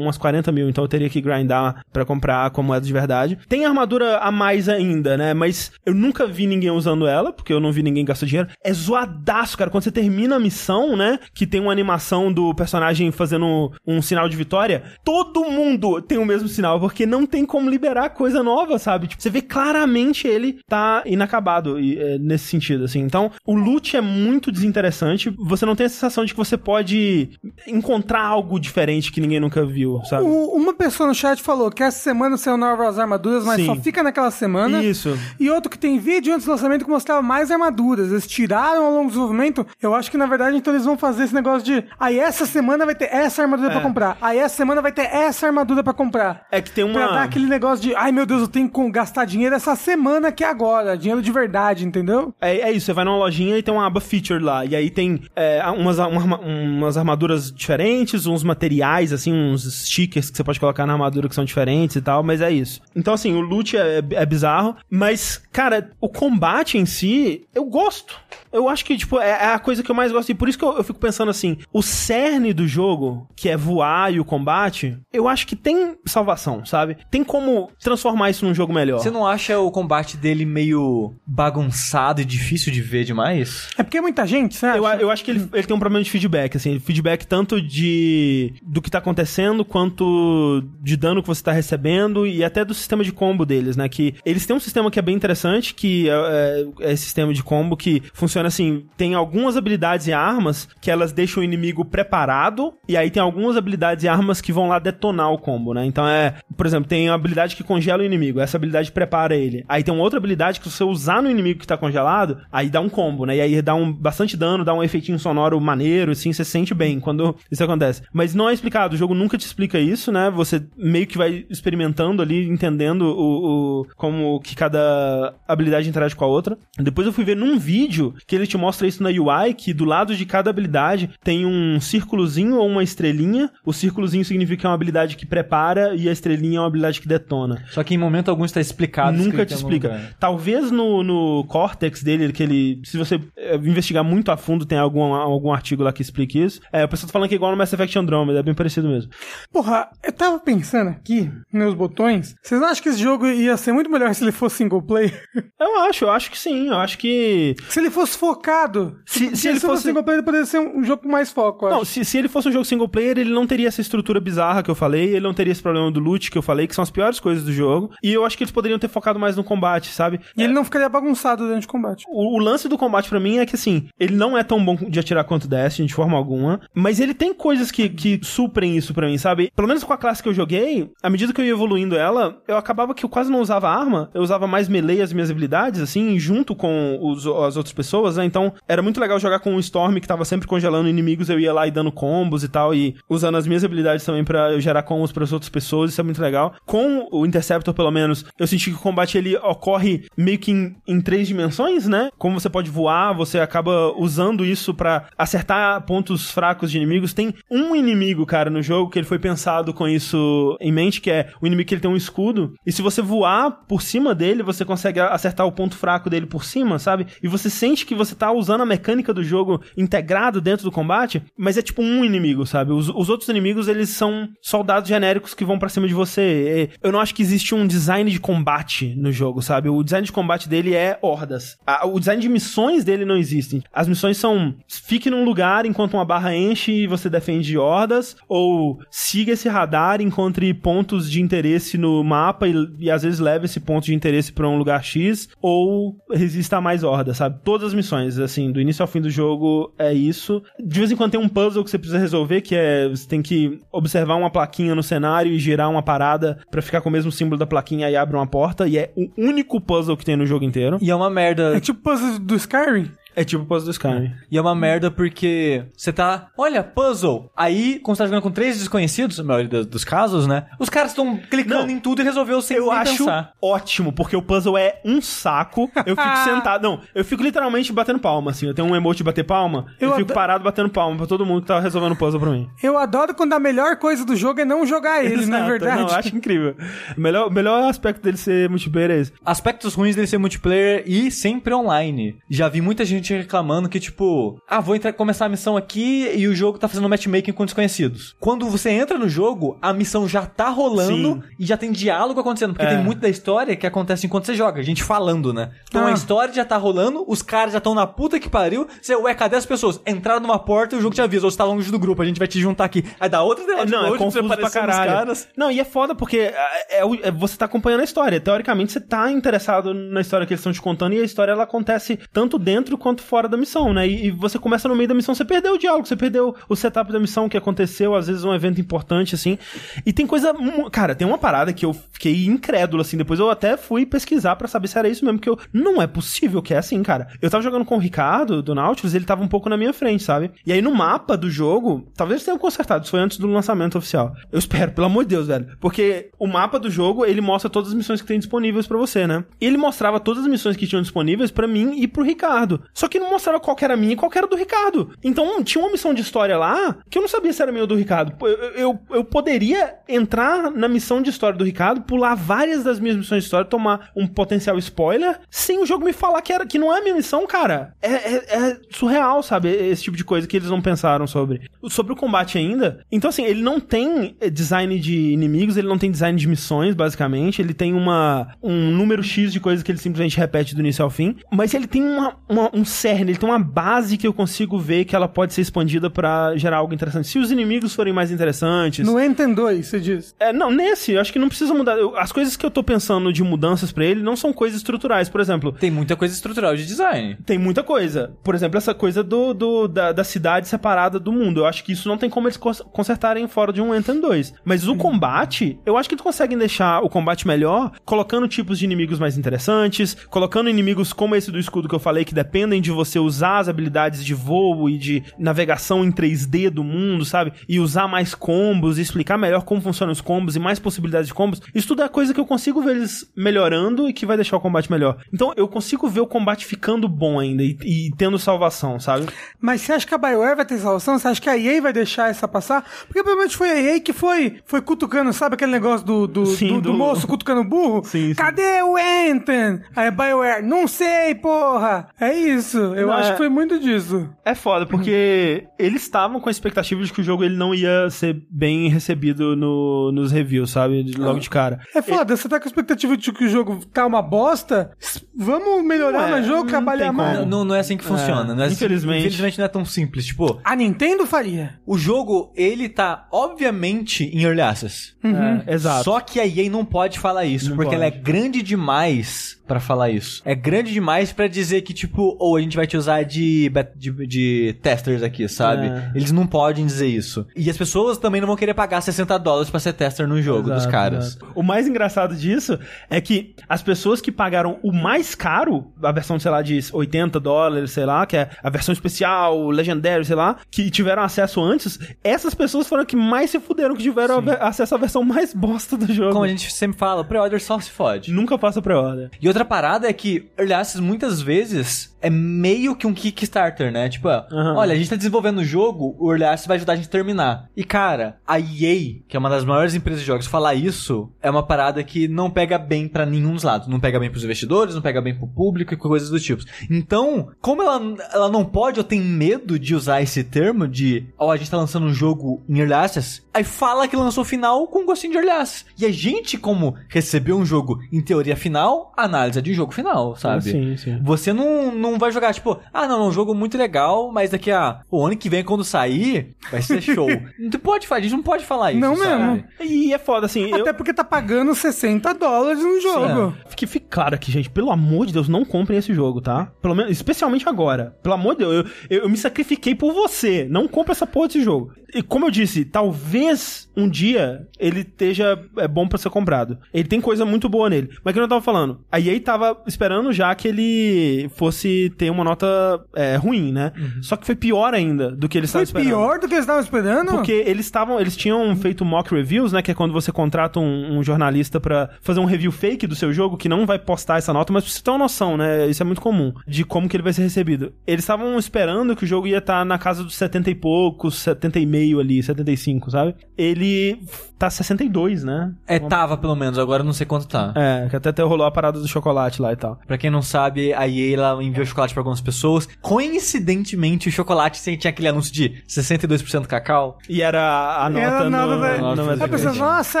umas 0.00 0.18
40 0.18 0.50
mil. 0.52 0.68
Então 0.68 0.84
eu 0.84 0.88
teria 0.88 1.08
que 1.08 1.20
grindar 1.20 1.84
para 1.92 2.04
comprar 2.04 2.50
com 2.50 2.62
moeda 2.62 2.84
de 2.86 2.92
verdade. 2.92 3.38
Tem 3.48 3.64
armadura 3.64 4.18
a 4.18 4.30
mais 4.30 4.68
ainda, 4.68 5.16
né? 5.16 5.34
Mas 5.34 5.72
eu 5.84 5.94
nunca 5.94 6.26
vi 6.26 6.46
ninguém 6.46 6.70
usando 6.70 7.06
ela, 7.06 7.32
porque 7.32 7.52
eu 7.52 7.60
não 7.60 7.72
vi 7.72 7.82
ninguém 7.82 8.04
gastar 8.04 8.26
dinheiro. 8.26 8.48
É 8.62 8.72
zoadaço, 8.72 9.56
cara. 9.56 9.70
Quando 9.70 9.84
você 9.84 9.92
termina 9.92 10.36
a 10.36 10.40
missão, 10.40 10.96
né? 10.96 11.18
Que 11.34 11.46
tem 11.46 11.60
uma 11.60 11.72
animação 11.72 12.32
do 12.32 12.54
personagem 12.54 13.10
fazendo 13.10 13.72
um 13.86 14.00
sinal 14.02 14.28
de 14.28 14.36
vitória 14.36 14.82
todo 15.04 15.44
mundo 15.44 16.00
tem 16.00 16.18
o 16.18 16.24
mesmo 16.24 16.48
sinal, 16.48 16.78
porque 16.80 17.04
não 17.06 17.26
tem 17.26 17.44
como 17.44 17.68
liberar 17.68 18.10
coisa 18.10 18.42
nova, 18.42 18.78
sabe? 18.78 19.06
Tipo, 19.06 19.22
você 19.22 19.30
vê 19.30 19.42
claramente 19.42 20.26
ele 20.26 20.60
tá 20.68 21.02
inacabado 21.04 21.78
e, 21.78 21.98
é, 21.98 22.18
nesse 22.18 22.46
sentido, 22.46 22.84
assim. 22.84 23.00
Então, 23.00 23.30
o 23.44 23.54
loot 23.54 23.96
é 23.96 24.00
muito 24.00 24.52
desinteressante. 24.52 25.30
Você 25.38 25.66
não 25.66 25.74
tem 25.74 25.86
a 25.86 25.88
sensação 25.88 26.24
de 26.24 26.32
que 26.32 26.38
você 26.38 26.56
pode 26.56 27.30
encontrar 27.66 28.22
algo 28.22 28.58
diferente 28.58 29.12
que 29.12 29.20
ninguém 29.20 29.40
nunca 29.40 29.64
viu, 29.64 30.00
sabe? 30.04 30.24
O, 30.24 30.56
uma 30.56 30.72
pessoa 30.72 31.08
no 31.08 31.14
chat 31.14 31.42
falou 31.42 31.70
que 31.70 31.82
essa 31.82 31.98
semana 31.98 32.36
saiu 32.36 32.56
novas 32.56 32.98
armaduras, 32.98 33.44
mas 33.44 33.56
Sim. 33.56 33.66
só 33.66 33.76
fica 33.76 34.02
naquela 34.02 34.30
semana. 34.30 34.82
Isso. 34.82 35.18
E 35.38 35.50
outro 35.50 35.70
que 35.70 35.78
tem 35.78 35.98
vídeo 35.98 36.32
antes 36.32 36.46
do 36.46 36.50
lançamento 36.50 36.84
que 36.84 36.90
mostrava 36.90 37.22
mais 37.22 37.50
armaduras. 37.50 38.10
Eles 38.10 38.26
tiraram 38.26 38.86
ao 38.86 38.92
longo 38.92 39.04
do 39.04 39.08
desenvolvimento. 39.08 39.66
Eu 39.80 39.94
acho 39.94 40.10
que, 40.10 40.16
na 40.16 40.26
verdade, 40.26 40.56
então 40.56 40.72
eles 40.72 40.84
vão 40.84 40.96
fazer 40.96 41.24
esse 41.24 41.34
negócio 41.34 41.64
de 41.64 41.84
aí 41.98 42.18
essa 42.18 42.46
semana 42.46 42.86
vai 42.86 42.94
ter 42.94 43.12
essa 43.12 43.42
armadura 43.42 43.70
é. 43.70 43.72
pra 43.72 43.80
comprar. 43.80 44.16
Aí 44.20 44.38
essa 44.38 44.56
semana 44.56 44.80
vai 44.80 44.91
ter 44.92 45.02
essa 45.02 45.46
armadura 45.46 45.82
para 45.82 45.92
comprar. 45.92 46.46
É 46.50 46.60
que 46.60 46.70
tem 46.70 46.84
uma. 46.84 46.92
Pra 46.92 47.12
dar 47.12 47.22
aquele 47.22 47.46
negócio 47.46 47.82
de, 47.82 47.94
ai 47.94 48.12
meu 48.12 48.26
Deus, 48.26 48.42
eu 48.42 48.48
tenho 48.48 48.68
que 48.68 48.90
gastar 48.90 49.24
dinheiro 49.24 49.54
essa 49.54 49.74
semana 49.74 50.30
que 50.30 50.44
é 50.44 50.48
agora. 50.48 50.96
Dinheiro 50.96 51.22
de 51.22 51.32
verdade, 51.32 51.84
entendeu? 51.84 52.34
É, 52.40 52.60
é 52.60 52.72
isso, 52.72 52.86
você 52.86 52.92
vai 52.92 53.04
numa 53.04 53.16
lojinha 53.16 53.58
e 53.58 53.62
tem 53.62 53.72
uma 53.72 53.86
aba 53.86 54.00
feature 54.00 54.42
lá. 54.42 54.64
E 54.64 54.76
aí 54.76 54.90
tem 54.90 55.22
é, 55.34 55.62
umas, 55.70 55.98
uma, 55.98 56.38
umas 56.38 56.96
armaduras 56.96 57.50
diferentes, 57.50 58.26
uns 58.26 58.42
materiais, 58.42 59.12
assim, 59.12 59.32
uns 59.32 59.62
stickers 59.84 60.30
que 60.30 60.36
você 60.36 60.44
pode 60.44 60.60
colocar 60.60 60.86
na 60.86 60.92
armadura 60.92 61.28
que 61.28 61.34
são 61.34 61.44
diferentes 61.44 61.96
e 61.96 62.02
tal, 62.02 62.22
mas 62.22 62.40
é 62.40 62.50
isso. 62.50 62.80
Então, 62.94 63.14
assim, 63.14 63.34
o 63.34 63.40
loot 63.40 63.76
é, 63.76 64.02
é 64.12 64.26
bizarro, 64.26 64.76
mas, 64.90 65.42
cara, 65.52 65.90
o 66.00 66.08
combate 66.08 66.78
em 66.78 66.86
si, 66.86 67.46
eu 67.54 67.64
gosto. 67.64 68.20
Eu 68.52 68.68
acho 68.68 68.84
que, 68.84 68.96
tipo, 68.96 69.18
é, 69.18 69.30
é 69.30 69.54
a 69.54 69.58
coisa 69.58 69.82
que 69.82 69.90
eu 69.90 69.94
mais 69.94 70.12
gosto. 70.12 70.30
E 70.30 70.34
por 70.34 70.48
isso 70.48 70.58
que 70.58 70.64
eu, 70.64 70.76
eu 70.76 70.84
fico 70.84 70.98
pensando 70.98 71.30
assim: 71.30 71.56
o 71.72 71.82
cerne 71.82 72.52
do 72.52 72.66
jogo, 72.68 73.26
que 73.34 73.48
é 73.48 73.56
voar 73.56 74.12
e 74.12 74.20
o 74.20 74.24
combate, 74.24 74.96
eu 75.12 75.28
acho 75.28 75.46
que 75.46 75.56
tem 75.56 75.96
salvação, 76.04 76.64
sabe? 76.64 76.96
Tem 77.10 77.24
como 77.24 77.70
transformar 77.80 78.30
isso 78.30 78.44
num 78.44 78.54
jogo 78.54 78.72
melhor. 78.72 78.98
Você 79.00 79.10
não 79.10 79.26
acha 79.26 79.58
o 79.58 79.70
combate 79.70 80.16
dele 80.16 80.44
meio 80.44 81.14
bagunçado 81.26 82.20
e 82.20 82.24
difícil 82.24 82.72
de 82.72 82.80
ver 82.80 83.04
demais? 83.04 83.68
É 83.78 83.82
porque 83.82 83.98
é 83.98 84.00
muita 84.00 84.26
gente, 84.26 84.56
sabe? 84.56 84.78
Eu, 84.78 84.84
eu 84.84 85.10
acho 85.10 85.24
que 85.24 85.30
ele, 85.30 85.48
ele 85.52 85.66
tem 85.66 85.76
um 85.76 85.80
problema 85.80 86.04
de 86.04 86.10
feedback, 86.10 86.56
assim. 86.56 86.78
Feedback 86.78 87.26
tanto 87.26 87.60
de 87.60 88.54
do 88.62 88.82
que 88.82 88.90
tá 88.90 88.98
acontecendo, 88.98 89.64
quanto 89.64 90.62
de 90.80 90.96
dano 90.96 91.22
que 91.22 91.28
você 91.28 91.42
tá 91.42 91.52
recebendo 91.52 92.26
e 92.26 92.44
até 92.44 92.64
do 92.64 92.74
sistema 92.74 93.02
de 93.02 93.12
combo 93.12 93.46
deles, 93.46 93.76
né? 93.76 93.88
Que 93.88 94.14
eles 94.24 94.44
têm 94.44 94.54
um 94.54 94.60
sistema 94.60 94.90
que 94.90 94.98
é 94.98 95.02
bem 95.02 95.14
interessante, 95.14 95.74
que 95.74 96.08
é, 96.08 96.12
é, 96.12 96.88
é 96.88 96.92
esse 96.92 97.04
sistema 97.04 97.32
de 97.32 97.42
combo 97.42 97.76
que 97.76 98.02
funciona 98.12 98.41
funciona 98.42 98.48
assim: 98.48 98.86
tem 98.96 99.14
algumas 99.14 99.56
habilidades 99.56 100.06
e 100.06 100.12
armas 100.12 100.68
que 100.80 100.90
elas 100.90 101.12
deixam 101.12 101.40
o 101.40 101.44
inimigo 101.44 101.84
preparado, 101.84 102.74
e 102.88 102.96
aí 102.96 103.10
tem 103.10 103.22
algumas 103.22 103.56
habilidades 103.56 104.04
e 104.04 104.08
armas 104.08 104.40
que 104.40 104.52
vão 104.52 104.68
lá 104.68 104.78
detonar 104.78 105.30
o 105.32 105.38
combo, 105.38 105.72
né? 105.74 105.84
Então 105.84 106.06
é, 106.06 106.34
por 106.56 106.66
exemplo, 106.66 106.88
tem 106.88 107.08
a 107.08 107.14
habilidade 107.14 107.56
que 107.56 107.62
congela 107.62 108.02
o 108.02 108.06
inimigo, 108.06 108.40
essa 108.40 108.56
habilidade 108.56 108.90
prepara 108.90 109.36
ele. 109.36 109.64
Aí 109.68 109.82
tem 109.82 109.94
uma 109.94 110.02
outra 110.02 110.18
habilidade 110.18 110.60
que 110.60 110.68
se 110.68 110.76
você 110.76 110.84
usar 110.84 111.22
no 111.22 111.30
inimigo 111.30 111.60
que 111.60 111.66
tá 111.66 111.76
congelado, 111.76 112.38
aí 112.50 112.68
dá 112.68 112.80
um 112.80 112.88
combo, 112.88 113.26
né? 113.26 113.36
E 113.36 113.40
aí 113.40 113.62
dá 113.62 113.74
um 113.74 113.92
bastante 113.92 114.36
dano, 114.36 114.64
dá 114.64 114.74
um 114.74 114.82
efeitinho 114.82 115.18
sonoro 115.18 115.60
maneiro, 115.60 116.12
assim, 116.12 116.32
você 116.32 116.44
se 116.44 116.50
sente 116.50 116.74
bem 116.74 117.00
quando 117.00 117.36
isso 117.50 117.62
acontece. 117.62 118.02
Mas 118.12 118.34
não 118.34 118.48
é 118.48 118.54
explicado, 118.54 118.94
o 118.94 118.98
jogo 118.98 119.14
nunca 119.14 119.38
te 119.38 119.46
explica 119.46 119.78
isso, 119.78 120.10
né? 120.10 120.30
Você 120.30 120.62
meio 120.76 121.06
que 121.06 121.18
vai 121.18 121.44
experimentando 121.48 122.22
ali, 122.22 122.48
entendendo 122.48 123.02
o, 123.02 123.80
o 123.82 123.86
como 123.96 124.40
que 124.40 124.54
cada 124.54 125.34
habilidade 125.46 125.88
interage 125.88 126.16
com 126.16 126.24
a 126.24 126.28
outra. 126.28 126.56
Depois 126.78 127.06
eu 127.06 127.12
fui 127.12 127.24
ver 127.24 127.36
num 127.36 127.58
vídeo 127.58 128.14
que 128.32 128.36
ele 128.36 128.46
te 128.46 128.56
mostra 128.56 128.86
isso 128.86 129.02
na 129.02 129.10
UI, 129.10 129.52
que 129.52 129.74
do 129.74 129.84
lado 129.84 130.16
de 130.16 130.24
cada 130.24 130.48
habilidade 130.48 131.10
tem 131.22 131.44
um 131.44 131.78
círculozinho 131.78 132.56
ou 132.56 132.66
uma 132.66 132.82
estrelinha. 132.82 133.50
O 133.62 133.74
círculozinho 133.74 134.24
significa 134.24 134.62
que 134.62 134.66
é 134.66 134.70
uma 134.70 134.74
habilidade 134.74 135.16
que 135.16 135.26
prepara 135.26 135.94
e 135.94 136.08
a 136.08 136.12
estrelinha 136.12 136.56
é 136.56 136.60
uma 136.62 136.66
habilidade 136.66 136.98
que 136.98 137.06
detona. 137.06 137.62
Só 137.68 137.84
que 137.84 137.92
em 137.92 137.98
momento 137.98 138.30
algum 138.30 138.46
está 138.46 138.58
explicado. 138.58 139.18
Nunca 139.18 139.44
te 139.44 139.52
explica. 139.52 140.14
Talvez 140.18 140.70
no, 140.70 141.02
no 141.02 141.44
Cortex 141.44 142.02
dele, 142.02 142.32
que 142.32 142.42
ele, 142.42 142.80
se 142.86 142.96
você 142.96 143.20
eh, 143.36 143.56
investigar 143.56 144.02
muito 144.02 144.32
a 144.32 144.36
fundo, 144.38 144.64
tem 144.64 144.78
algum, 144.78 145.12
algum 145.12 145.52
artigo 145.52 145.82
lá 145.82 145.92
que 145.92 146.00
explique 146.00 146.42
isso. 146.42 146.58
É, 146.72 146.86
o 146.86 146.88
pessoal 146.88 147.08
tá 147.08 147.12
falando 147.12 147.28
que 147.28 147.34
é 147.34 147.36
igual 147.36 147.50
no 147.50 147.58
Mass 147.58 147.70
Effect 147.70 147.98
Andromeda, 147.98 148.38
é 148.38 148.42
bem 148.42 148.54
parecido 148.54 148.88
mesmo. 148.88 149.12
Porra, 149.52 149.90
eu 150.02 150.12
tava 150.12 150.40
pensando 150.40 150.88
aqui, 150.88 151.30
meus 151.52 151.74
botões, 151.74 152.34
vocês 152.42 152.58
não 152.58 152.68
acham 152.68 152.82
que 152.82 152.88
esse 152.88 153.02
jogo 153.02 153.26
ia 153.26 153.58
ser 153.58 153.74
muito 153.74 153.90
melhor 153.90 154.14
se 154.14 154.24
ele 154.24 154.32
fosse 154.32 154.56
single 154.56 154.80
player? 154.80 155.12
Eu 155.60 155.80
acho, 155.82 156.06
eu 156.06 156.10
acho 156.10 156.30
que 156.30 156.38
sim, 156.38 156.68
eu 156.68 156.76
acho 156.76 156.96
que... 156.96 157.54
Se 157.68 157.78
ele 157.78 157.90
fosse 157.90 158.21
focado. 158.22 159.00
Se, 159.04 159.36
se 159.36 159.48
ele 159.48 159.58
fosse 159.58 159.82
single 159.82 160.04
player, 160.04 160.18
ele 160.18 160.24
poderia 160.24 160.46
ser 160.46 160.60
um 160.60 160.84
jogo 160.84 161.02
com 161.02 161.08
mais 161.08 161.32
foco. 161.32 161.68
Não, 161.68 161.84
se, 161.84 162.04
se 162.04 162.18
ele 162.18 162.28
fosse 162.28 162.48
um 162.48 162.52
jogo 162.52 162.64
single 162.64 162.88
player, 162.88 163.18
ele 163.18 163.32
não 163.32 163.48
teria 163.48 163.66
essa 163.66 163.80
estrutura 163.80 164.20
bizarra 164.20 164.62
que 164.62 164.70
eu 164.70 164.76
falei, 164.76 165.08
ele 165.08 165.20
não 165.26 165.34
teria 165.34 165.50
esse 165.50 165.60
problema 165.60 165.90
do 165.90 165.98
loot 165.98 166.30
que 166.30 166.38
eu 166.38 166.42
falei, 166.42 166.68
que 166.68 166.74
são 166.74 166.84
as 166.84 166.90
piores 166.90 167.18
coisas 167.18 167.44
do 167.44 167.52
jogo. 167.52 167.90
E 168.00 168.12
eu 168.12 168.24
acho 168.24 168.38
que 168.38 168.44
eles 168.44 168.52
poderiam 168.52 168.78
ter 168.78 168.86
focado 168.86 169.18
mais 169.18 169.34
no 169.34 169.42
combate, 169.42 169.88
sabe? 169.88 170.20
E 170.36 170.40
é. 170.40 170.44
ele 170.44 170.52
não 170.52 170.64
ficaria 170.64 170.88
bagunçado 170.88 171.44
durante 171.44 171.66
o 171.66 171.68
combate. 171.68 172.04
O, 172.08 172.36
o 172.36 172.38
lance 172.38 172.68
do 172.68 172.78
combate 172.78 173.08
para 173.08 173.18
mim 173.18 173.38
é 173.38 173.46
que 173.46 173.56
assim, 173.56 173.88
ele 173.98 174.14
não 174.14 174.38
é 174.38 174.44
tão 174.44 174.64
bom 174.64 174.76
de 174.76 175.00
atirar 175.00 175.24
quanto 175.24 175.48
Destiny, 175.48 175.88
de 175.88 175.94
forma 175.94 176.16
alguma, 176.16 176.60
mas 176.72 177.00
ele 177.00 177.14
tem 177.14 177.34
coisas 177.34 177.72
que, 177.72 177.88
que 177.88 178.20
suprem 178.22 178.76
isso 178.76 178.94
para 178.94 179.08
mim, 179.08 179.18
sabe? 179.18 179.50
Pelo 179.56 179.66
menos 179.66 179.82
com 179.82 179.92
a 179.92 179.98
classe 179.98 180.22
que 180.22 180.28
eu 180.28 180.34
joguei, 180.34 180.92
à 181.02 181.10
medida 181.10 181.32
que 181.32 181.40
eu 181.40 181.44
ia 181.44 181.50
evoluindo 181.50 181.96
ela, 181.96 182.40
eu 182.46 182.56
acabava 182.56 182.94
que 182.94 183.04
eu 183.04 183.08
quase 183.08 183.32
não 183.32 183.40
usava 183.40 183.68
arma, 183.68 184.10
eu 184.14 184.22
usava 184.22 184.46
mais 184.46 184.68
melee 184.68 185.02
as 185.02 185.12
minhas 185.12 185.28
habilidades, 185.28 185.80
assim, 185.80 186.20
junto 186.20 186.54
com 186.54 187.00
os, 187.02 187.26
as 187.26 187.56
outras 187.56 187.72
pessoas, 187.72 188.11
né? 188.16 188.24
Então, 188.24 188.52
era 188.68 188.82
muito 188.82 189.00
legal 189.00 189.18
jogar 189.18 189.40
com 189.40 189.54
o 189.54 189.60
Storm, 189.60 189.98
que 189.98 190.06
tava 190.06 190.24
sempre 190.24 190.46
congelando 190.46 190.88
inimigos, 190.88 191.28
eu 191.28 191.38
ia 191.38 191.52
lá 191.52 191.66
e 191.66 191.70
dando 191.70 191.92
combos 191.92 192.44
e 192.44 192.48
tal, 192.48 192.74
e 192.74 192.96
usando 193.08 193.36
as 193.36 193.46
minhas 193.46 193.64
habilidades 193.64 194.04
também 194.04 194.24
para 194.24 194.58
gerar 194.60 194.82
combos 194.82 195.12
para 195.12 195.24
as 195.24 195.32
outras 195.32 195.48
pessoas, 195.48 195.92
isso 195.92 196.00
é 196.00 196.04
muito 196.04 196.20
legal. 196.22 196.54
Com 196.66 197.08
o 197.10 197.26
Interceptor, 197.26 197.74
pelo 197.74 197.90
menos, 197.90 198.24
eu 198.38 198.46
senti 198.46 198.70
que 198.70 198.76
o 198.76 198.80
combate 198.80 199.18
ele 199.18 199.36
ocorre 199.36 200.06
meio 200.16 200.38
que 200.38 200.50
em, 200.50 200.76
em 200.86 201.00
três 201.00 201.28
dimensões, 201.28 201.86
né? 201.86 202.10
Como 202.18 202.38
você 202.38 202.48
pode 202.48 202.70
voar, 202.70 203.12
você 203.12 203.38
acaba 203.40 203.92
usando 203.96 204.44
isso 204.44 204.74
para 204.74 205.06
acertar 205.16 205.84
pontos 205.86 206.30
fracos 206.30 206.70
de 206.70 206.76
inimigos. 206.76 207.12
Tem 207.12 207.34
um 207.50 207.74
inimigo, 207.74 208.26
cara, 208.26 208.50
no 208.50 208.62
jogo 208.62 208.90
que 208.90 208.98
ele 208.98 209.06
foi 209.06 209.18
pensado 209.18 209.72
com 209.72 209.88
isso 209.88 210.56
em 210.60 210.72
mente, 210.72 211.00
que 211.00 211.10
é 211.10 211.30
o 211.40 211.46
inimigo 211.46 211.68
que 211.68 211.74
ele 211.74 211.82
tem 211.82 211.90
um 211.90 211.96
escudo, 211.96 212.54
e 212.66 212.72
se 212.72 212.82
você 212.82 213.02
voar 213.02 213.50
por 213.66 213.82
cima 213.82 214.14
dele, 214.14 214.42
você 214.42 214.64
consegue 214.64 215.00
acertar 215.00 215.46
o 215.46 215.52
ponto 215.52 215.76
fraco 215.76 216.10
dele 216.10 216.26
por 216.26 216.44
cima, 216.44 216.78
sabe? 216.78 217.06
E 217.22 217.28
você 217.28 217.48
sente 217.48 217.86
que 217.86 217.91
você 217.94 218.14
tá 218.14 218.32
usando 218.32 218.62
a 218.62 218.66
mecânica 218.66 219.12
do 219.12 219.22
jogo 219.22 219.60
integrado 219.76 220.40
dentro 220.40 220.64
do 220.64 220.72
combate, 220.72 221.22
mas 221.36 221.56
é 221.56 221.62
tipo 221.62 221.82
um 221.82 222.04
inimigo, 222.04 222.46
sabe? 222.46 222.72
Os, 222.72 222.88
os 222.88 223.08
outros 223.08 223.28
inimigos, 223.28 223.68
eles 223.68 223.90
são 223.90 224.28
soldados 224.40 224.88
genéricos 224.88 225.34
que 225.34 225.44
vão 225.44 225.58
para 225.58 225.68
cima 225.68 225.88
de 225.88 225.94
você. 225.94 226.70
Eu 226.82 226.92
não 226.92 227.00
acho 227.00 227.14
que 227.14 227.22
existe 227.22 227.54
um 227.54 227.66
design 227.66 228.10
de 228.10 228.20
combate 228.20 228.94
no 228.96 229.12
jogo, 229.12 229.42
sabe? 229.42 229.68
O 229.68 229.82
design 229.82 230.04
de 230.04 230.12
combate 230.12 230.48
dele 230.48 230.74
é 230.74 230.98
hordas. 231.02 231.56
o 231.84 231.98
design 231.98 232.20
de 232.20 232.28
missões 232.28 232.84
dele 232.84 233.04
não 233.04 233.16
existe. 233.16 233.62
As 233.72 233.88
missões 233.88 234.16
são 234.16 234.54
fique 234.68 235.10
num 235.10 235.24
lugar 235.24 235.66
enquanto 235.66 235.94
uma 235.94 236.04
barra 236.04 236.34
enche 236.34 236.72
e 236.72 236.86
você 236.86 237.08
defende 237.08 237.56
hordas, 237.56 238.16
ou 238.28 238.80
siga 238.90 239.32
esse 239.32 239.48
radar, 239.48 240.00
encontre 240.00 240.52
pontos 240.54 241.10
de 241.10 241.20
interesse 241.20 241.78
no 241.78 242.02
mapa 242.02 242.48
e, 242.48 242.54
e 242.78 242.90
às 242.90 243.02
vezes 243.02 243.20
leve 243.20 243.46
esse 243.46 243.60
ponto 243.60 243.84
de 243.84 243.94
interesse 243.94 244.32
para 244.32 244.48
um 244.48 244.56
lugar 244.56 244.82
X, 244.82 245.28
ou 245.40 245.96
resista 246.10 246.56
a 246.56 246.60
mais 246.60 246.82
hordas, 246.82 247.16
sabe? 247.16 247.40
Todas 247.44 247.68
as 247.68 247.74
missões, 247.82 248.18
assim, 248.18 248.50
do 248.50 248.60
início 248.60 248.82
ao 248.82 248.86
fim 248.86 249.00
do 249.00 249.10
jogo 249.10 249.72
é 249.78 249.92
isso. 249.92 250.42
De 250.58 250.78
vez 250.78 250.90
em 250.90 250.96
quando 250.96 251.10
tem 251.10 251.20
um 251.20 251.28
puzzle 251.28 251.64
que 251.64 251.70
você 251.70 251.78
precisa 251.78 251.98
resolver, 251.98 252.40
que 252.40 252.54
é 252.54 252.88
você 252.88 253.06
tem 253.06 253.20
que 253.20 253.58
observar 253.70 254.14
uma 254.14 254.30
plaquinha 254.30 254.74
no 254.74 254.82
cenário 254.82 255.32
e 255.32 255.38
girar 255.38 255.70
uma 255.70 255.82
parada 255.82 256.38
para 256.50 256.62
ficar 256.62 256.80
com 256.80 256.88
o 256.88 256.92
mesmo 256.92 257.10
símbolo 257.10 257.38
da 257.38 257.46
plaquinha 257.46 257.90
e 257.90 257.96
abre 257.96 258.16
uma 258.16 258.26
porta, 258.26 258.66
e 258.66 258.78
é 258.78 258.92
o 258.96 259.08
único 259.18 259.60
puzzle 259.60 259.96
que 259.96 260.04
tem 260.04 260.16
no 260.16 260.26
jogo 260.26 260.44
inteiro. 260.44 260.78
E 260.80 260.90
é 260.90 260.94
uma 260.94 261.10
merda. 261.10 261.56
É 261.56 261.60
tipo 261.60 261.80
puzzle 261.82 262.18
do 262.18 262.36
Skyrim? 262.36 262.90
É 263.14 263.24
tipo 263.24 263.42
o 263.42 263.46
puzzle 263.46 263.66
do 263.66 263.70
Skyrim. 263.72 264.12
E 264.30 264.38
é 264.38 264.40
uma 264.40 264.54
merda 264.54 264.90
porque 264.90 265.64
você 265.76 265.92
tá, 265.92 266.28
olha, 266.36 266.62
puzzle. 266.62 267.30
Aí, 267.36 267.78
quando 267.82 267.96
você 267.96 268.02
tá 268.02 268.06
jogando 268.06 268.22
com 268.22 268.30
três 268.30 268.58
desconhecidos, 268.58 269.18
na 269.18 269.24
maioria 269.24 269.64
dos 269.64 269.84
casos, 269.84 270.26
né? 270.26 270.46
Os 270.58 270.68
caras 270.68 270.92
estão 270.92 271.16
clicando 271.30 271.66
Não. 271.66 271.70
em 271.70 271.78
tudo 271.78 272.00
e 272.00 272.04
resolveu 272.04 272.40
sem 272.40 272.56
Eu 272.56 272.66
nem 272.66 272.72
acho 272.74 272.98
pensar. 272.98 273.32
ótimo, 273.42 273.92
porque 273.92 274.16
o 274.16 274.22
puzzle 274.22 274.56
é 274.56 274.80
um 274.84 275.00
saco. 275.00 275.70
Eu 275.86 275.96
fico 275.96 276.16
sentado. 276.24 276.62
Não, 276.62 276.80
eu 276.94 277.04
fico 277.04 277.22
literalmente 277.22 277.72
batendo 277.72 277.98
palma, 277.98 278.30
assim. 278.30 278.46
Eu 278.46 278.54
tenho 278.54 278.68
um 278.68 278.76
emote 278.76 278.98
de 278.98 279.04
bater 279.04 279.24
palma. 279.24 279.66
Eu, 279.80 279.90
Eu 279.90 279.96
fico 279.96 280.10
ado- 280.10 280.14
parado 280.14 280.44
batendo 280.44 280.68
palma 280.70 280.96
pra 280.96 281.06
todo 281.06 281.26
mundo 281.26 281.42
que 281.42 281.48
tá 281.48 281.60
resolvendo 281.60 281.92
o 281.92 281.96
puzzle 281.96 282.20
pra 282.20 282.30
mim. 282.30 282.48
Eu 282.62 282.78
adoro 282.78 283.14
quando 283.14 283.32
a 283.32 283.38
melhor 283.38 283.76
coisa 283.76 284.04
do 284.04 284.16
jogo 284.16 284.40
é 284.40 284.44
não 284.44 284.66
jogar 284.66 285.04
ele, 285.04 285.26
não 285.26 285.36
é 285.36 285.40
Exato. 285.40 285.50
verdade? 285.50 285.82
Não, 285.82 285.88
eu 285.88 285.94
acho 285.94 286.16
incrível. 286.16 286.56
O 286.96 287.00
melhor, 287.00 287.28
o 287.28 287.30
melhor 287.30 287.62
aspecto 287.68 288.02
dele 288.02 288.16
ser 288.16 288.48
multiplayer 288.48 288.90
é 288.90 288.98
esse. 289.00 289.12
Aspectos 289.24 289.74
ruins 289.74 289.94
dele 289.96 290.06
ser 290.06 290.18
multiplayer 290.18 290.82
e 290.86 291.10
sempre 291.10 291.52
online. 291.54 292.16
Já 292.30 292.48
vi 292.48 292.60
muita 292.60 292.84
gente 292.84 293.01
reclamando 293.10 293.68
que, 293.68 293.80
tipo, 293.80 294.38
ah, 294.48 294.60
vou 294.60 294.74
entrar, 294.76 294.92
começar 294.92 295.26
a 295.26 295.28
missão 295.28 295.56
aqui 295.56 296.10
e 296.14 296.26
o 296.28 296.34
jogo 296.34 296.58
tá 296.58 296.68
fazendo 296.68 296.88
matchmaking 296.88 297.32
com 297.32 297.44
desconhecidos. 297.44 298.14
Quando 298.20 298.48
você 298.48 298.70
entra 298.70 298.98
no 298.98 299.08
jogo, 299.08 299.58
a 299.60 299.72
missão 299.72 300.08
já 300.08 300.24
tá 300.26 300.48
rolando 300.48 301.14
Sim. 301.14 301.22
e 301.38 301.44
já 301.46 301.56
tem 301.56 301.72
diálogo 301.72 302.20
acontecendo. 302.20 302.52
Porque 302.54 302.66
É. 302.66 302.74
tem 302.76 302.84
muito 302.84 303.00
da 303.00 303.08
história 303.08 303.56
que 303.56 303.66
acontece 303.66 304.06
enquanto 304.06 304.26
você 304.26 304.34
joga, 304.34 304.62
gente 304.62 304.82
falando, 304.82 305.32
né? 305.32 305.50
Então 305.68 305.84
Ah. 305.86 305.88
a 305.88 305.92
história 305.92 306.32
já 306.34 306.44
tá 306.44 306.56
rolando, 306.56 307.04
os 307.08 307.22
caras 307.22 307.52
já 307.52 307.58
estão 307.58 307.74
na 307.74 307.86
puta 307.86 308.18
que 308.20 308.28
pariu. 308.28 308.66
Você, 308.80 308.94
ué, 308.94 309.14
cadê 309.14 309.36
as 309.36 309.46
pessoas? 309.46 309.80
Entraram 309.86 310.20
numa 310.20 310.38
porta 310.38 310.74
e 310.74 310.78
o 310.78 310.82
jogo 310.82 310.94
te 310.94 311.00
avisa, 311.02 311.26
ou 311.26 311.30
você 311.30 311.38
tá 311.38 311.44
longe 311.44 311.70
do 311.70 311.78
grupo, 311.78 312.02
a 312.02 312.04
gente 312.04 312.18
vai 312.18 312.28
te 312.28 312.40
juntar 312.40 312.64
aqui. 312.64 312.84
Aí 313.00 313.08
dá 313.08 313.22
outra 313.22 313.44
tela 313.44 313.64
de 313.66 313.72
não, 313.72 313.78
é 313.78 313.82
load 313.88 313.98
pra 313.98 314.06
você 314.10 314.20
confuso 314.20 314.40
pra 314.40 314.50
caralho. 314.50 314.90
caras. 314.92 315.28
Não, 315.36 315.50
e 315.50 315.60
é 315.60 315.64
foda 315.64 315.94
porque 315.94 316.18
é, 316.18 316.34
é 316.80 316.82
é- 317.02 317.10
você 317.10 317.36
tá 317.36 317.44
acompanhando 317.46 317.80
a 317.80 317.84
história. 317.84 318.20
Teoricamente, 318.20 318.72
você 318.72 318.80
tá 318.80 319.10
interessado 319.10 319.72
na 319.72 320.00
história 320.00 320.26
que 320.26 320.32
eles 320.32 320.40
estão 320.40 320.52
te 320.52 320.60
contando 320.60 320.94
e 320.94 321.00
a 321.00 321.04
história 321.04 321.32
ela 321.32 321.44
acontece 321.44 321.98
tanto 322.12 322.38
dentro 322.38 322.76
quanto 322.76 322.91
fora 323.00 323.28
da 323.28 323.36
missão, 323.36 323.72
né? 323.72 323.88
E, 323.88 324.08
e 324.08 324.10
você 324.10 324.38
começa 324.38 324.68
no 324.68 324.74
meio 324.74 324.88
da 324.88 324.94
missão, 324.94 325.14
você 325.14 325.24
perdeu 325.24 325.54
o 325.54 325.58
diálogo, 325.58 325.86
você 325.86 325.96
perdeu 325.96 326.34
o 326.48 326.56
setup 326.56 326.92
da 326.92 326.98
missão 326.98 327.28
que 327.28 327.36
aconteceu, 327.36 327.94
às 327.94 328.08
vezes 328.08 328.24
um 328.24 328.34
evento 328.34 328.60
importante, 328.60 329.14
assim. 329.14 329.38
E 329.86 329.92
tem 329.92 330.06
coisa. 330.06 330.34
Cara, 330.70 330.94
tem 330.94 331.06
uma 331.06 331.18
parada 331.18 331.52
que 331.52 331.64
eu 331.64 331.72
fiquei 331.72 332.26
incrédulo, 332.26 332.82
assim. 332.82 332.96
Depois 332.96 333.20
eu 333.20 333.30
até 333.30 333.56
fui 333.56 333.86
pesquisar 333.86 334.36
pra 334.36 334.48
saber 334.48 334.68
se 334.68 334.78
era 334.78 334.88
isso 334.88 335.04
mesmo, 335.04 335.18
que 335.20 335.28
eu. 335.28 335.38
Não 335.52 335.80
é 335.80 335.86
possível 335.86 336.42
que 336.42 336.52
é 336.52 336.58
assim, 336.58 336.82
cara. 336.82 337.08
Eu 337.22 337.30
tava 337.30 337.42
jogando 337.42 337.64
com 337.64 337.76
o 337.76 337.78
Ricardo, 337.78 338.42
do 338.42 338.54
Nautilus, 338.54 338.94
ele 338.94 339.04
tava 339.04 339.22
um 339.22 339.28
pouco 339.28 339.48
na 339.48 339.56
minha 339.56 339.72
frente, 339.72 340.02
sabe? 340.02 340.30
E 340.44 340.52
aí 340.52 340.60
no 340.60 340.74
mapa 340.74 341.16
do 341.16 341.30
jogo, 341.30 341.86
talvez 341.96 342.24
tenham 342.24 342.38
consertado, 342.38 342.82
isso 342.82 342.90
foi 342.90 343.00
antes 343.00 343.18
do 343.18 343.26
lançamento 343.26 343.78
oficial. 343.78 344.14
Eu 344.30 344.38
espero, 344.38 344.72
pelo 344.72 344.86
amor 344.86 345.04
de 345.04 345.10
Deus, 345.10 345.26
velho. 345.26 345.46
Porque 345.60 346.10
o 346.18 346.26
mapa 346.26 346.58
do 346.58 346.70
jogo, 346.70 347.04
ele 347.04 347.20
mostra 347.20 347.48
todas 347.48 347.70
as 347.70 347.74
missões 347.74 348.00
que 348.00 348.06
tem 348.06 348.18
disponíveis 348.18 348.66
pra 348.66 348.78
você, 348.78 349.06
né? 349.06 349.24
Ele 349.40 349.56
mostrava 349.56 350.00
todas 350.00 350.24
as 350.24 350.28
missões 350.28 350.56
que 350.56 350.66
tinham 350.66 350.82
disponíveis 350.82 351.30
pra 351.30 351.46
mim 351.46 351.80
e 351.80 351.86
pro 351.86 352.02
Ricardo. 352.02 352.62
Só 352.82 352.88
que 352.88 352.98
não 352.98 353.10
mostrava 353.10 353.38
qual 353.38 353.56
era 353.60 353.74
a 353.74 353.76
minha 353.76 353.92
e 353.92 353.96
qual 353.96 354.10
era 354.12 354.26
do 354.26 354.34
Ricardo. 354.34 354.90
Então 355.04 355.40
tinha 355.44 355.62
uma 355.62 355.70
missão 355.70 355.94
de 355.94 356.02
história 356.02 356.36
lá 356.36 356.78
que 356.90 356.98
eu 356.98 357.02
não 357.02 357.08
sabia 357.08 357.32
se 357.32 357.40
era 357.40 357.52
minha 357.52 357.62
ou 357.62 357.66
do 357.68 357.76
Ricardo. 357.76 358.12
Eu, 358.26 358.28
eu, 358.54 358.78
eu 358.90 359.04
poderia 359.04 359.76
entrar 359.88 360.50
na 360.50 360.66
missão 360.66 361.00
de 361.00 361.08
história 361.08 361.38
do 361.38 361.44
Ricardo, 361.44 361.82
pular 361.82 362.16
várias 362.16 362.64
das 362.64 362.80
minhas 362.80 362.96
missões 362.96 363.22
de 363.22 363.26
história, 363.26 363.46
tomar 363.46 363.90
um 363.94 364.04
potencial 364.04 364.58
spoiler, 364.58 365.20
sem 365.30 365.62
o 365.62 365.66
jogo 365.66 365.84
me 365.84 365.92
falar 365.92 366.20
que, 366.22 366.32
era, 366.32 366.44
que 366.44 366.58
não 366.58 366.74
é 366.74 366.80
a 366.80 366.82
minha 366.82 366.96
missão, 366.96 367.24
cara. 367.24 367.72
É, 367.80 367.92
é- 367.92 368.24
é 368.50 368.56
surreal, 368.70 369.22
sabe? 369.22 369.48
Esse 369.48 369.84
tipo 369.84 369.96
de 369.96 370.02
coisa 370.04 370.26
que 370.26 370.36
eles 370.36 370.50
não 370.50 370.60
pensaram 370.60 371.06
sobre. 371.06 371.42
Sobre 371.68 371.92
o 371.92 371.96
combate 371.96 372.36
ainda. 372.36 372.84
Então, 372.90 373.10
assim, 373.10 373.24
ele 373.24 373.42
não 373.42 373.60
tem 373.60 374.16
eh, 374.20 374.28
design 374.28 374.76
de 374.80 375.12
inimigos, 375.12 375.56
ele 375.56 375.68
não 375.68 375.78
tem 375.78 375.88
design 375.90 376.18
de 376.18 376.26
missões, 376.26 376.74
basicamente. 376.74 377.40
Ele 377.40 377.54
tem 377.54 377.72
uma, 377.74 378.34
um 378.42 378.72
número 378.72 379.04
X 379.04 379.32
de 379.32 379.38
coisas 379.38 379.62
que 379.62 379.70
ele 379.70 379.78
simplesmente 379.78 380.16
repete 380.18 380.54
do 380.54 380.60
início 380.60 380.82
ao 380.82 380.90
fim. 380.90 381.16
Mas 381.32 381.54
ele 381.54 381.66
tem 381.68 381.82
uma, 381.82 382.16
uma- 382.28 382.50
um 382.52 382.64
cerne, 382.72 383.12
ele 383.12 383.18
tem 383.18 383.28
uma 383.28 383.38
base 383.38 383.96
que 383.96 384.06
eu 384.06 384.12
consigo 384.12 384.58
ver 384.58 384.84
que 384.84 384.96
ela 384.96 385.06
pode 385.08 385.32
ser 385.34 385.40
expandida 385.42 385.88
pra 385.90 386.36
gerar 386.36 386.56
algo 386.58 386.74
interessante. 386.74 387.08
Se 387.08 387.18
os 387.18 387.30
inimigos 387.30 387.74
forem 387.74 387.92
mais 387.92 388.10
interessantes. 388.10 388.86
No 388.86 388.98
Enten 389.00 389.32
2, 389.34 389.66
você 389.66 389.78
diz. 389.80 390.14
É, 390.18 390.32
não, 390.32 390.50
nesse, 390.50 390.92
eu 390.92 391.00
acho 391.00 391.12
que 391.12 391.18
não 391.18 391.28
precisa 391.28 391.52
mudar. 391.54 391.76
Eu- 391.78 391.96
as 391.96 392.10
coisas 392.12 392.36
que 392.36 392.44
eu 392.46 392.50
tô 392.50 392.62
pensando 392.62 393.12
de 393.12 393.22
mudanças 393.22 393.70
pra 393.72 393.84
ele 393.84 394.02
não 394.02 394.16
são 394.16 394.32
coisas 394.32 394.56
estruturais. 394.58 395.08
Por 395.08 395.20
exemplo, 395.20 395.52
Tem 395.52 395.70
muita 395.70 395.94
coisa 395.96 396.14
estrutural 396.14 396.56
de 396.56 396.66
design. 396.66 397.16
tem 397.26 397.38
muita 397.38 397.62
coisa. 397.62 398.12
Por 398.24 398.34
exemplo, 398.34 398.56
essa 398.58 398.72
coisa 398.74 399.02
do, 399.02 399.34
do- 399.34 399.68
da, 399.68 399.92
da 399.92 400.04
cidade 400.04 400.48
separada 400.48 400.98
do 400.98 401.12
mundo. 401.12 401.40
Eu 401.40 401.46
acho 401.46 401.62
que 401.64 401.72
isso 401.72 401.88
não 401.88 401.98
tem 401.98 402.08
como 402.08 402.26
eles 402.28 402.36
cons- 402.36 402.62
consertarem 402.72 403.26
fora 403.28 403.52
de 403.52 403.60
um 403.60 403.72
Anthem 403.72 404.00
2. 404.00 404.32
Mas 404.44 404.66
o 404.66 404.74
combate, 404.76 405.58
eu 405.66 405.76
acho 405.76 405.88
que 405.88 405.94
eles 405.94 406.02
conseguem 406.02 406.38
deixar 406.38 406.80
o 406.82 406.88
combate 406.88 407.26
melhor, 407.26 407.72
colocando 407.84 408.26
tipos 408.28 408.58
de 408.58 408.64
inimigos 408.64 408.98
mais 408.98 409.18
interessantes, 409.18 409.94
colocando 410.08 410.48
inimigos 410.48 410.92
como 410.92 411.14
esse 411.16 411.30
do 411.30 411.38
escudo 411.38 411.68
que 411.68 411.74
eu 411.74 411.78
falei, 411.78 412.04
que 412.04 412.14
dependem 412.14 412.60
de 412.62 412.70
você 412.70 412.98
usar 412.98 413.38
as 413.38 413.48
habilidades 413.48 414.04
de 414.04 414.14
voo 414.14 414.68
e 414.68 414.78
de 414.78 415.02
navegação 415.18 415.84
em 415.84 415.90
3D 415.92 416.48
do 416.50 416.62
mundo, 416.64 417.04
sabe? 417.04 417.32
E 417.48 417.58
usar 417.60 417.86
mais 417.88 418.14
combos, 418.14 418.78
e 418.78 418.82
explicar 418.82 419.18
melhor 419.18 419.42
como 419.42 419.60
funcionam 419.60 419.92
os 419.92 420.00
combos 420.00 420.36
e 420.36 420.38
mais 420.38 420.58
possibilidades 420.58 421.08
de 421.08 421.14
combos. 421.14 421.40
Isso 421.54 421.68
tudo 421.68 421.82
é 421.82 421.88
coisa 421.88 422.14
que 422.14 422.20
eu 422.20 422.26
consigo 422.26 422.62
ver 422.62 422.76
eles 422.76 423.10
melhorando 423.16 423.88
e 423.88 423.92
que 423.92 424.06
vai 424.06 424.16
deixar 424.16 424.36
o 424.36 424.40
combate 424.40 424.70
melhor. 424.70 424.98
Então 425.12 425.32
eu 425.36 425.48
consigo 425.48 425.88
ver 425.88 426.00
o 426.00 426.06
combate 426.06 426.46
ficando 426.46 426.88
bom 426.88 427.18
ainda 427.18 427.42
e, 427.42 427.56
e 427.62 427.90
tendo 427.96 428.18
salvação, 428.18 428.78
sabe? 428.78 429.06
Mas 429.40 429.60
você 429.62 429.72
acha 429.72 429.86
que 429.86 429.94
a 429.94 429.98
BioWare 429.98 430.36
vai 430.36 430.44
ter 430.46 430.58
salvação? 430.58 430.98
Você 430.98 431.08
acha 431.08 431.20
que 431.20 431.28
a 431.30 431.36
EA 431.36 431.60
vai 431.60 431.72
deixar 431.72 432.10
essa 432.10 432.28
passar? 432.28 432.62
Porque 432.86 433.02
provavelmente 433.02 433.36
foi 433.36 433.50
a 433.50 433.60
EA 433.60 433.80
que 433.80 433.92
foi, 433.92 434.40
foi 434.44 434.60
cutucando, 434.60 435.12
sabe 435.12 435.34
aquele 435.34 435.52
negócio 435.52 435.84
do, 435.86 436.06
do, 436.06 436.26
Sim, 436.26 436.48
do, 436.48 436.54
do 436.60 436.60
do- 436.72 436.74
moço 436.74 437.06
cutucando 437.06 437.40
o 437.40 437.44
burro? 437.44 437.82
Sim, 437.92 438.08
sim. 438.08 438.14
Cadê 438.14 438.62
o 438.62 438.76
Anthem? 438.76 439.60
Aí 439.74 439.88
a 439.88 439.90
BioWare, 439.90 440.42
não 440.44 440.66
sei, 440.68 441.14
porra! 441.14 441.88
É 442.00 442.12
isso, 442.12 442.51
eu 442.58 442.86
Não, 442.86 442.92
acho 442.94 443.08
é- 443.08 443.12
que 443.12 443.18
foi 443.18 443.28
muito 443.28 443.58
disso. 443.58 444.08
É 444.24 444.34
foda, 444.34 444.66
porque 444.66 445.46
eles 445.58 445.82
estavam 445.82 446.20
com 446.20 446.28
a 446.28 446.32
expectativa 446.32 446.82
de 446.82 446.92
que 446.92 447.00
o 447.00 447.04
jogo 447.04 447.24
ele 447.24 447.36
não 447.36 447.54
ia 447.54 447.88
ser 447.90 448.22
bem 448.30 448.68
recebido 448.68 449.36
no, 449.36 449.90
nos 449.92 450.10
reviews, 450.12 450.50
sabe? 450.50 450.92
Logo 450.96 451.18
de 451.20 451.28
cara. 451.30 451.60
É 451.74 451.82
foda, 451.82 452.16
você 452.16 452.28
tá 452.28 452.38
com 452.38 452.44
a 452.44 452.48
expectativa 452.48 452.96
de 452.96 453.12
que 453.12 453.24
o 453.24 453.28
jogo 453.28 453.64
tá 453.66 453.86
uma 453.86 454.02
bosta? 454.02 454.72
Vamos 455.16 455.64
melhorar 455.64 456.10
é, 456.10 456.20
no 456.20 456.26
jogo, 456.26 456.48
trabalhar 456.48 456.92
mais. 456.92 457.26
Não, 457.26 457.44
não 457.44 457.54
é 457.54 457.60
assim 457.60 457.76
que 457.76 457.84
funciona. 457.84 458.34
não 458.34 458.42
é 458.42 458.46
assim- 458.46 458.54
infelizmente. 458.54 459.00
infelizmente 459.06 459.38
não 459.38 459.44
é 459.44 459.48
tão 459.48 459.64
simples. 459.64 460.06
Tipo, 460.06 460.40
A 460.44 460.54
Nintendo 460.56 461.06
faria. 461.06 461.58
o 461.66 461.76
jogo, 461.78 462.32
ele 462.36 462.68
tá, 462.68 463.06
obviamente, 463.12 464.04
em 464.04 464.22
Early 464.22 464.40
Access. 464.40 464.94
É, 465.04 465.54
exato. 465.54 465.84
Só 465.84 466.00
que 466.00 466.20
a 466.20 466.26
EA 466.26 466.48
não 466.50 466.64
pode 466.64 466.98
falar 466.98 467.24
isso, 467.24 467.50
Não 467.50 467.56
porque 467.56 467.70
pode. 467.70 467.76
ela 467.76 467.86
é 467.86 467.90
grande 467.90 468.42
demais 468.42 469.40
pra 469.46 469.60
falar 469.60 469.90
isso. 469.90 470.22
É 470.24 470.34
grande 470.34 470.72
demais 470.72 471.12
pra 471.12 471.28
dizer 471.28 471.62
que, 471.62 471.72
tipo, 471.72 472.16
ou 472.18 472.32
ou 472.32 472.36
a 472.36 472.40
gente 472.40 472.56
vai 472.56 472.66
te 472.66 472.76
usar 472.76 473.02
de, 473.02 473.50
de, 473.76 474.06
de 474.06 474.56
testers 474.62 475.02
aqui, 475.02 475.28
sabe? 475.28 475.66
É. 475.66 475.92
Eles 475.94 476.10
não 476.10 476.26
podem 476.26 476.64
dizer 476.64 476.86
isso. 476.86 477.26
E 477.36 477.48
as 477.50 477.56
pessoas 477.56 477.98
também 477.98 478.20
não 478.20 478.26
vão 478.26 478.36
querer 478.36 478.54
pagar 478.54 478.80
60 478.80 479.18
dólares 479.18 479.50
pra 479.50 479.60
ser 479.60 479.74
tester 479.74 480.08
no 480.08 480.20
jogo 480.20 480.48
exato, 480.48 480.60
dos 480.62 480.66
caras. 480.66 481.06
Exato. 481.08 481.26
O 481.34 481.42
mais 481.42 481.68
engraçado 481.68 482.16
disso 482.16 482.58
é 482.88 483.00
que 483.00 483.34
as 483.48 483.62
pessoas 483.62 484.00
que 484.00 484.10
pagaram 484.10 484.58
o 484.62 484.72
mais 484.72 485.14
caro, 485.14 485.70
a 485.82 485.92
versão, 485.92 486.18
sei 486.18 486.30
lá, 486.30 486.40
de 486.40 486.58
80 486.72 487.20
dólares, 487.20 487.70
sei 487.72 487.84
lá, 487.84 488.06
que 488.06 488.16
é 488.16 488.30
a 488.42 488.48
versão 488.48 488.72
especial, 488.72 489.50
legendário, 489.50 490.04
sei 490.04 490.16
lá, 490.16 490.38
que 490.50 490.70
tiveram 490.70 491.02
acesso 491.02 491.42
antes, 491.42 491.78
essas 492.02 492.34
pessoas 492.34 492.66
foram 492.66 492.84
que 492.86 492.96
mais 492.96 493.30
se 493.30 493.38
fuderam, 493.38 493.76
que 493.76 493.82
tiveram 493.82 494.22
acesso 494.40 494.74
à 494.74 494.78
versão 494.78 495.04
mais 495.04 495.34
bosta 495.34 495.76
do 495.76 495.92
jogo. 495.92 496.12
Como 496.12 496.24
a 496.24 496.28
gente 496.28 496.50
sempre 496.50 496.78
fala, 496.78 497.04
pre-order 497.04 497.42
só 497.42 497.60
se 497.60 497.70
fode. 497.70 498.10
Nunca 498.10 498.38
faça 498.38 498.62
pre-order. 498.62 499.10
E 499.20 499.28
outra 499.32 499.44
parada 499.44 499.88
é 499.88 499.92
que 499.92 500.30
Early 500.38 500.52
Access 500.52 500.80
muitas 500.80 501.20
vezes 501.20 501.91
é 502.02 502.10
meio 502.10 502.74
que 502.74 502.86
um 502.86 502.92
Kickstarter, 502.92 503.72
né? 503.72 503.88
Tipo, 503.88 504.08
uhum. 504.08 504.56
olha, 504.56 504.74
a 504.74 504.76
gente 504.76 504.90
tá 504.90 504.96
desenvolvendo 504.96 505.38
o 505.38 505.44
jogo, 505.44 505.96
o 505.98 506.10
Early 506.10 506.24
Access 506.24 506.48
vai 506.48 506.56
ajudar 506.56 506.72
a 506.72 506.76
gente 506.76 506.88
a 506.88 506.90
terminar. 506.90 507.48
E 507.56 507.64
cara, 507.64 508.18
a 508.26 508.38
EA, 508.38 509.00
que 509.08 509.16
é 509.16 509.18
uma 509.18 509.30
das 509.30 509.44
maiores 509.44 509.74
empresas 509.74 510.00
de 510.00 510.06
jogos, 510.06 510.26
falar 510.26 510.54
isso 510.54 511.10
é 511.22 511.30
uma 511.30 511.42
parada 511.42 511.82
que 511.84 512.08
não 512.08 512.30
pega 512.30 512.58
bem 512.58 512.88
para 512.88 513.06
nenhum 513.06 513.34
dos 513.34 513.44
lados. 513.44 513.68
Não 513.68 513.78
pega 513.78 514.00
bem 514.00 514.10
pros 514.10 514.24
investidores, 514.24 514.74
não 514.74 514.82
pega 514.82 515.00
bem 515.00 515.14
pro 515.14 515.28
público 515.28 515.72
e 515.72 515.76
coisas 515.76 516.10
do 516.10 516.18
tipo. 516.18 516.42
Então, 516.68 517.28
como 517.40 517.62
ela, 517.62 517.80
ela 518.12 518.28
não 518.28 518.44
pode 518.44 518.80
ou 518.80 518.84
tem 518.84 519.00
medo 519.00 519.58
de 519.58 519.74
usar 519.74 520.02
esse 520.02 520.24
termo 520.24 520.66
de, 520.66 521.06
ó, 521.16 521.28
oh, 521.28 521.30
a 521.30 521.36
gente 521.36 521.50
tá 521.50 521.56
lançando 521.56 521.86
um 521.86 521.94
jogo 521.94 522.42
em 522.48 522.58
Early 522.58 522.74
Access, 522.74 523.22
aí 523.32 523.44
fala 523.44 523.86
que 523.86 523.96
lançou 523.96 524.22
o 524.22 524.26
final 524.26 524.66
com 524.66 524.84
gostinho 524.84 525.12
de 525.12 525.18
Early 525.18 525.30
Access. 525.30 525.64
E 525.78 525.86
a 525.86 525.92
gente, 525.92 526.36
como 526.36 526.74
recebeu 526.88 527.36
um 527.36 527.44
jogo 527.44 527.80
em 527.92 528.00
teoria 528.00 528.36
final, 528.36 528.92
análise 528.96 529.40
de 529.40 529.54
jogo 529.54 529.72
final, 529.72 530.16
sabe? 530.16 530.42
Sim, 530.42 530.76
sim. 530.76 531.00
Você 531.02 531.32
não, 531.32 531.74
não 531.74 531.91
vai 531.98 532.12
jogar, 532.12 532.34
tipo, 532.34 532.58
ah, 532.72 532.86
não, 532.86 533.04
é 533.04 533.08
um 533.08 533.12
jogo 533.12 533.34
muito 533.34 533.56
legal, 533.56 534.10
mas 534.12 534.30
daqui 534.30 534.50
a 534.50 534.82
o 534.90 535.04
ano 535.04 535.16
que 535.16 535.28
vem, 535.28 535.44
quando 535.44 535.64
sair, 535.64 536.34
vai 536.50 536.62
ser 536.62 536.80
show. 536.80 537.08
não 537.38 537.50
pode 537.60 537.86
falar, 537.86 538.00
a 538.00 538.02
gente 538.02 538.12
não 538.12 538.22
pode 538.22 538.44
falar 538.44 538.72
isso. 538.72 538.80
Não 538.80 538.96
sabe? 538.96 539.22
mesmo. 539.22 539.44
E 539.60 539.92
é 539.92 539.98
foda, 539.98 540.26
assim. 540.26 540.52
Até 540.52 540.70
eu... 540.70 540.74
porque 540.74 540.92
tá 540.92 541.04
pagando 541.04 541.54
60 541.54 542.12
dólares 542.14 542.62
no 542.62 542.80
jogo. 542.80 543.32
Sim. 543.48 543.54
Que 543.56 543.66
fique 543.66 543.86
claro 543.88 544.14
aqui, 544.14 544.32
gente, 544.32 544.50
pelo 544.50 544.70
amor 544.70 545.06
de 545.06 545.12
Deus, 545.12 545.28
não 545.28 545.44
comprem 545.44 545.78
esse 545.78 545.94
jogo, 545.94 546.20
tá? 546.20 546.52
Pelo 546.60 546.74
menos, 546.74 546.90
especialmente 546.90 547.48
agora. 547.48 547.96
Pelo 548.02 548.14
amor 548.14 548.34
de 548.34 548.40
Deus, 548.40 548.52
eu, 548.54 548.98
eu, 548.98 549.02
eu 549.04 549.08
me 549.08 549.16
sacrifiquei 549.16 549.74
por 549.74 549.92
você. 549.92 550.46
Não 550.50 550.66
compre 550.66 550.92
essa 550.92 551.06
porra 551.06 551.28
desse 551.28 551.42
jogo. 551.42 551.72
E 551.94 552.02
como 552.02 552.26
eu 552.26 552.30
disse, 552.30 552.64
talvez 552.64 553.70
um 553.76 553.88
dia 553.88 554.46
ele 554.58 554.80
esteja 554.80 555.38
é 555.58 555.68
bom 555.68 555.86
para 555.86 555.98
ser 555.98 556.08
comprado. 556.08 556.58
Ele 556.72 556.88
tem 556.88 557.00
coisa 557.00 557.24
muito 557.24 557.48
boa 557.48 557.68
nele. 557.68 557.90
Mas 558.02 558.12
que 558.12 558.18
eu 558.18 558.22
não 558.22 558.28
tava 558.28 558.40
falando, 558.40 558.80
a 558.90 558.98
EA 558.98 559.20
tava 559.20 559.62
esperando 559.66 560.12
já 560.12 560.34
que 560.34 560.48
ele 560.48 561.30
fosse 561.34 561.81
ter 561.90 562.10
uma 562.10 562.24
nota 562.24 562.46
é, 562.94 563.16
ruim, 563.16 563.52
né? 563.52 563.72
Uhum. 563.76 564.02
Só 564.02 564.16
que 564.16 564.26
foi 564.26 564.34
pior 564.34 564.74
ainda 564.74 565.10
do 565.10 565.28
que 565.28 565.38
eles 565.38 565.50
estavam 565.50 565.64
esperando. 565.64 565.84
Foi 565.84 565.92
pior 565.92 566.18
do 566.18 566.28
que 566.28 566.34
eles 566.34 566.44
estavam 566.44 566.62
esperando? 566.62 567.10
Porque 567.12 567.32
eles 567.32 567.66
estavam, 567.66 568.00
eles 568.00 568.16
tinham 568.16 568.54
feito 568.56 568.84
mock 568.84 569.14
reviews, 569.14 569.52
né? 569.52 569.62
Que 569.62 569.70
é 569.70 569.74
quando 569.74 569.92
você 569.92 570.12
contrata 570.12 570.60
um, 570.60 570.98
um 570.98 571.02
jornalista 571.02 571.60
para 571.60 571.90
fazer 572.00 572.20
um 572.20 572.24
review 572.24 572.52
fake 572.52 572.86
do 572.86 572.94
seu 572.94 573.12
jogo, 573.12 573.36
que 573.36 573.48
não 573.48 573.66
vai 573.66 573.78
postar 573.78 574.18
essa 574.18 574.32
nota, 574.32 574.52
mas 574.52 574.64
pra 574.64 574.72
você 574.72 574.82
ter 574.82 574.90
uma 574.90 574.98
noção, 574.98 575.36
né? 575.36 575.66
Isso 575.66 575.82
é 575.82 575.86
muito 575.86 576.00
comum, 576.00 576.32
de 576.46 576.64
como 576.64 576.88
que 576.88 576.96
ele 576.96 577.02
vai 577.02 577.12
ser 577.12 577.22
recebido. 577.22 577.72
Eles 577.86 578.04
estavam 578.04 578.38
esperando 578.38 578.94
que 578.96 579.04
o 579.04 579.06
jogo 579.06 579.26
ia 579.26 579.38
estar 579.38 579.60
tá 579.60 579.64
na 579.64 579.78
casa 579.78 580.02
dos 580.02 580.14
70 580.14 580.50
e 580.50 580.54
poucos, 580.54 581.16
70 581.16 581.58
e 581.58 581.66
meio 581.66 582.00
ali, 582.00 582.22
75, 582.22 582.90
sabe? 582.90 583.14
Ele 583.36 584.00
tá 584.38 584.50
62, 584.50 585.24
né? 585.24 585.52
É, 585.66 585.78
tava 585.78 586.16
pelo 586.16 586.34
menos, 586.34 586.58
agora 586.58 586.82
não 586.82 586.92
sei 586.92 587.06
quanto 587.06 587.26
tá. 587.26 587.52
É, 587.54 587.88
que 587.88 587.96
até, 587.96 588.10
até 588.10 588.22
rolou 588.22 588.46
a 588.46 588.50
parada 588.50 588.80
do 588.80 588.88
chocolate 588.88 589.40
lá 589.40 589.52
e 589.52 589.56
tal. 589.56 589.78
Pra 589.86 589.98
quem 589.98 590.10
não 590.10 590.22
sabe, 590.22 590.72
a 590.72 590.88
EA 590.88 591.14
ela 591.14 591.42
enviou 591.42 591.64
chocolate 591.72 591.94
pra 591.94 592.00
algumas 592.00 592.20
pessoas. 592.20 592.68
Coincidentemente, 592.80 594.08
o 594.08 594.12
chocolate 594.12 594.62
tinha 594.76 594.90
aquele 594.90 595.08
anúncio 595.08 595.32
de 595.32 595.62
62% 595.68 596.46
cacau. 596.46 596.98
E 597.08 597.22
era 597.22 597.84
a 597.84 597.90
nota 597.90 598.04
era 598.04 598.24
no... 598.24 598.30
Nada, 598.30 598.78
no, 598.78 598.96
no, 598.96 599.16
no 599.16 599.24
a 599.24 599.28
pessoa, 599.28 599.54
nossa, 599.54 600.00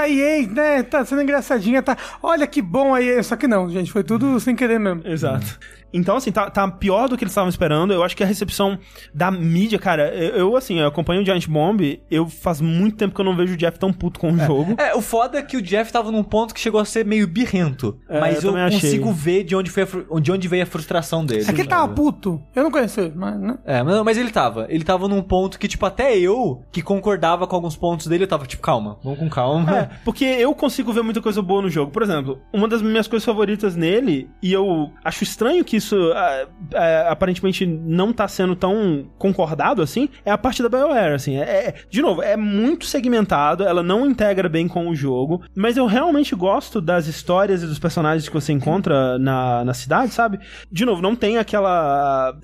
a 0.00 0.08
EA, 0.08 0.46
né, 0.46 0.82
tá 0.82 1.04
sendo 1.04 1.22
engraçadinha, 1.22 1.82
tá... 1.82 1.96
Olha 2.22 2.46
que 2.46 2.62
bom 2.62 2.94
a 2.94 3.02
EA. 3.02 3.22
Só 3.22 3.36
que 3.36 3.46
não, 3.46 3.68
gente, 3.70 3.90
foi 3.90 4.04
tudo 4.04 4.38
sem 4.38 4.54
querer 4.54 4.78
mesmo. 4.78 5.02
Exato. 5.06 5.58
Então, 5.92 6.16
assim, 6.16 6.32
tá, 6.32 6.50
tá 6.50 6.68
pior 6.68 7.08
do 7.08 7.16
que 7.16 7.24
eles 7.24 7.32
estavam 7.32 7.50
esperando. 7.50 7.92
Eu 7.92 8.02
acho 8.02 8.16
que 8.16 8.22
a 8.22 8.26
recepção 8.26 8.78
da 9.12 9.30
mídia, 9.30 9.78
cara, 9.78 10.14
eu, 10.14 10.36
eu, 10.36 10.56
assim, 10.56 10.80
eu 10.80 10.86
acompanho 10.86 11.22
o 11.22 11.24
Giant 11.24 11.46
Bomb, 11.46 12.00
eu 12.10 12.28
faz 12.28 12.60
muito 12.60 12.96
tempo 12.96 13.14
que 13.14 13.20
eu 13.20 13.24
não 13.24 13.36
vejo 13.36 13.54
o 13.54 13.56
Jeff 13.56 13.78
tão 13.78 13.92
puto 13.92 14.18
com 14.18 14.32
o 14.32 14.40
é. 14.40 14.46
jogo. 14.46 14.74
É, 14.78 14.94
o 14.94 15.00
foda 15.00 15.38
é 15.38 15.42
que 15.42 15.56
o 15.56 15.62
Jeff 15.62 15.92
tava 15.92 16.10
num 16.10 16.22
ponto 16.22 16.54
que 16.54 16.60
chegou 16.60 16.80
a 16.80 16.84
ser 16.84 17.04
meio 17.04 17.26
birrento. 17.26 17.98
É, 18.08 18.20
mas 18.20 18.42
eu, 18.42 18.56
eu 18.56 18.70
consigo 18.70 19.12
ver 19.12 19.44
de 19.44 19.54
onde, 19.54 19.70
foi 19.70 19.82
a, 19.82 20.20
de 20.20 20.32
onde 20.32 20.48
veio 20.48 20.62
a 20.62 20.66
frustração 20.66 21.24
dele. 21.24 21.44
É 21.48 21.52
que 21.52 21.60
ele 21.60 21.68
tava 21.68 21.88
puto. 21.92 22.42
Eu 22.54 22.62
não 22.62 22.70
conheço 22.70 23.00
ele, 23.00 23.12
mas, 23.14 23.38
né? 23.38 23.58
É, 23.64 23.82
mas, 23.82 24.02
mas 24.02 24.18
ele 24.18 24.30
tava. 24.30 24.66
Ele 24.68 24.84
tava 24.84 25.08
num 25.08 25.22
ponto 25.22 25.58
que, 25.58 25.68
tipo, 25.68 25.84
até 25.84 26.16
eu, 26.16 26.62
que 26.72 26.82
concordava 26.82 27.46
com 27.46 27.56
alguns 27.56 27.76
pontos 27.76 28.06
dele, 28.06 28.24
eu 28.24 28.28
tava, 28.28 28.46
tipo, 28.46 28.62
calma, 28.62 28.98
vamos 29.02 29.18
com 29.18 29.28
calma. 29.28 29.78
É, 29.78 29.90
porque 30.04 30.24
eu 30.24 30.54
consigo 30.54 30.92
ver 30.92 31.02
muita 31.02 31.20
coisa 31.20 31.42
boa 31.42 31.62
no 31.62 31.68
jogo. 31.68 31.90
Por 31.90 32.02
exemplo, 32.02 32.40
uma 32.52 32.68
das 32.68 32.82
minhas 32.82 33.06
coisas 33.06 33.24
favoritas 33.24 33.76
nele, 33.76 34.30
e 34.42 34.52
eu 34.52 34.90
acho 35.04 35.24
estranho 35.24 35.64
que 35.64 35.81
isso. 35.82 35.96
Uh, 35.96 36.48
é, 36.74 37.06
aparentemente 37.08 37.66
não 37.66 38.12
tá 38.12 38.26
sendo 38.28 38.56
tão 38.56 39.06
concordado 39.18 39.82
assim, 39.82 40.08
é 40.24 40.30
a 40.30 40.38
parte 40.38 40.62
da 40.62 40.68
BioWare, 40.68 41.14
assim. 41.14 41.36
É, 41.36 41.42
é, 41.42 41.74
de 41.90 42.00
novo, 42.00 42.22
é 42.22 42.36
muito 42.36 42.86
segmentado, 42.86 43.64
ela 43.64 43.82
não 43.82 44.06
integra 44.06 44.48
bem 44.48 44.68
com 44.68 44.88
o 44.88 44.94
jogo, 44.94 45.42
mas 45.54 45.76
eu 45.76 45.86
realmente 45.86 46.34
gosto 46.34 46.80
das 46.80 47.06
histórias 47.06 47.62
e 47.62 47.66
dos 47.66 47.78
personagens 47.78 48.28
que 48.28 48.34
você 48.34 48.52
encontra 48.52 49.18
na, 49.18 49.64
na 49.64 49.74
cidade, 49.74 50.12
sabe? 50.12 50.38
De 50.70 50.84
novo, 50.84 51.02
não 51.02 51.14
tem 51.14 51.38
aquela 51.38 52.34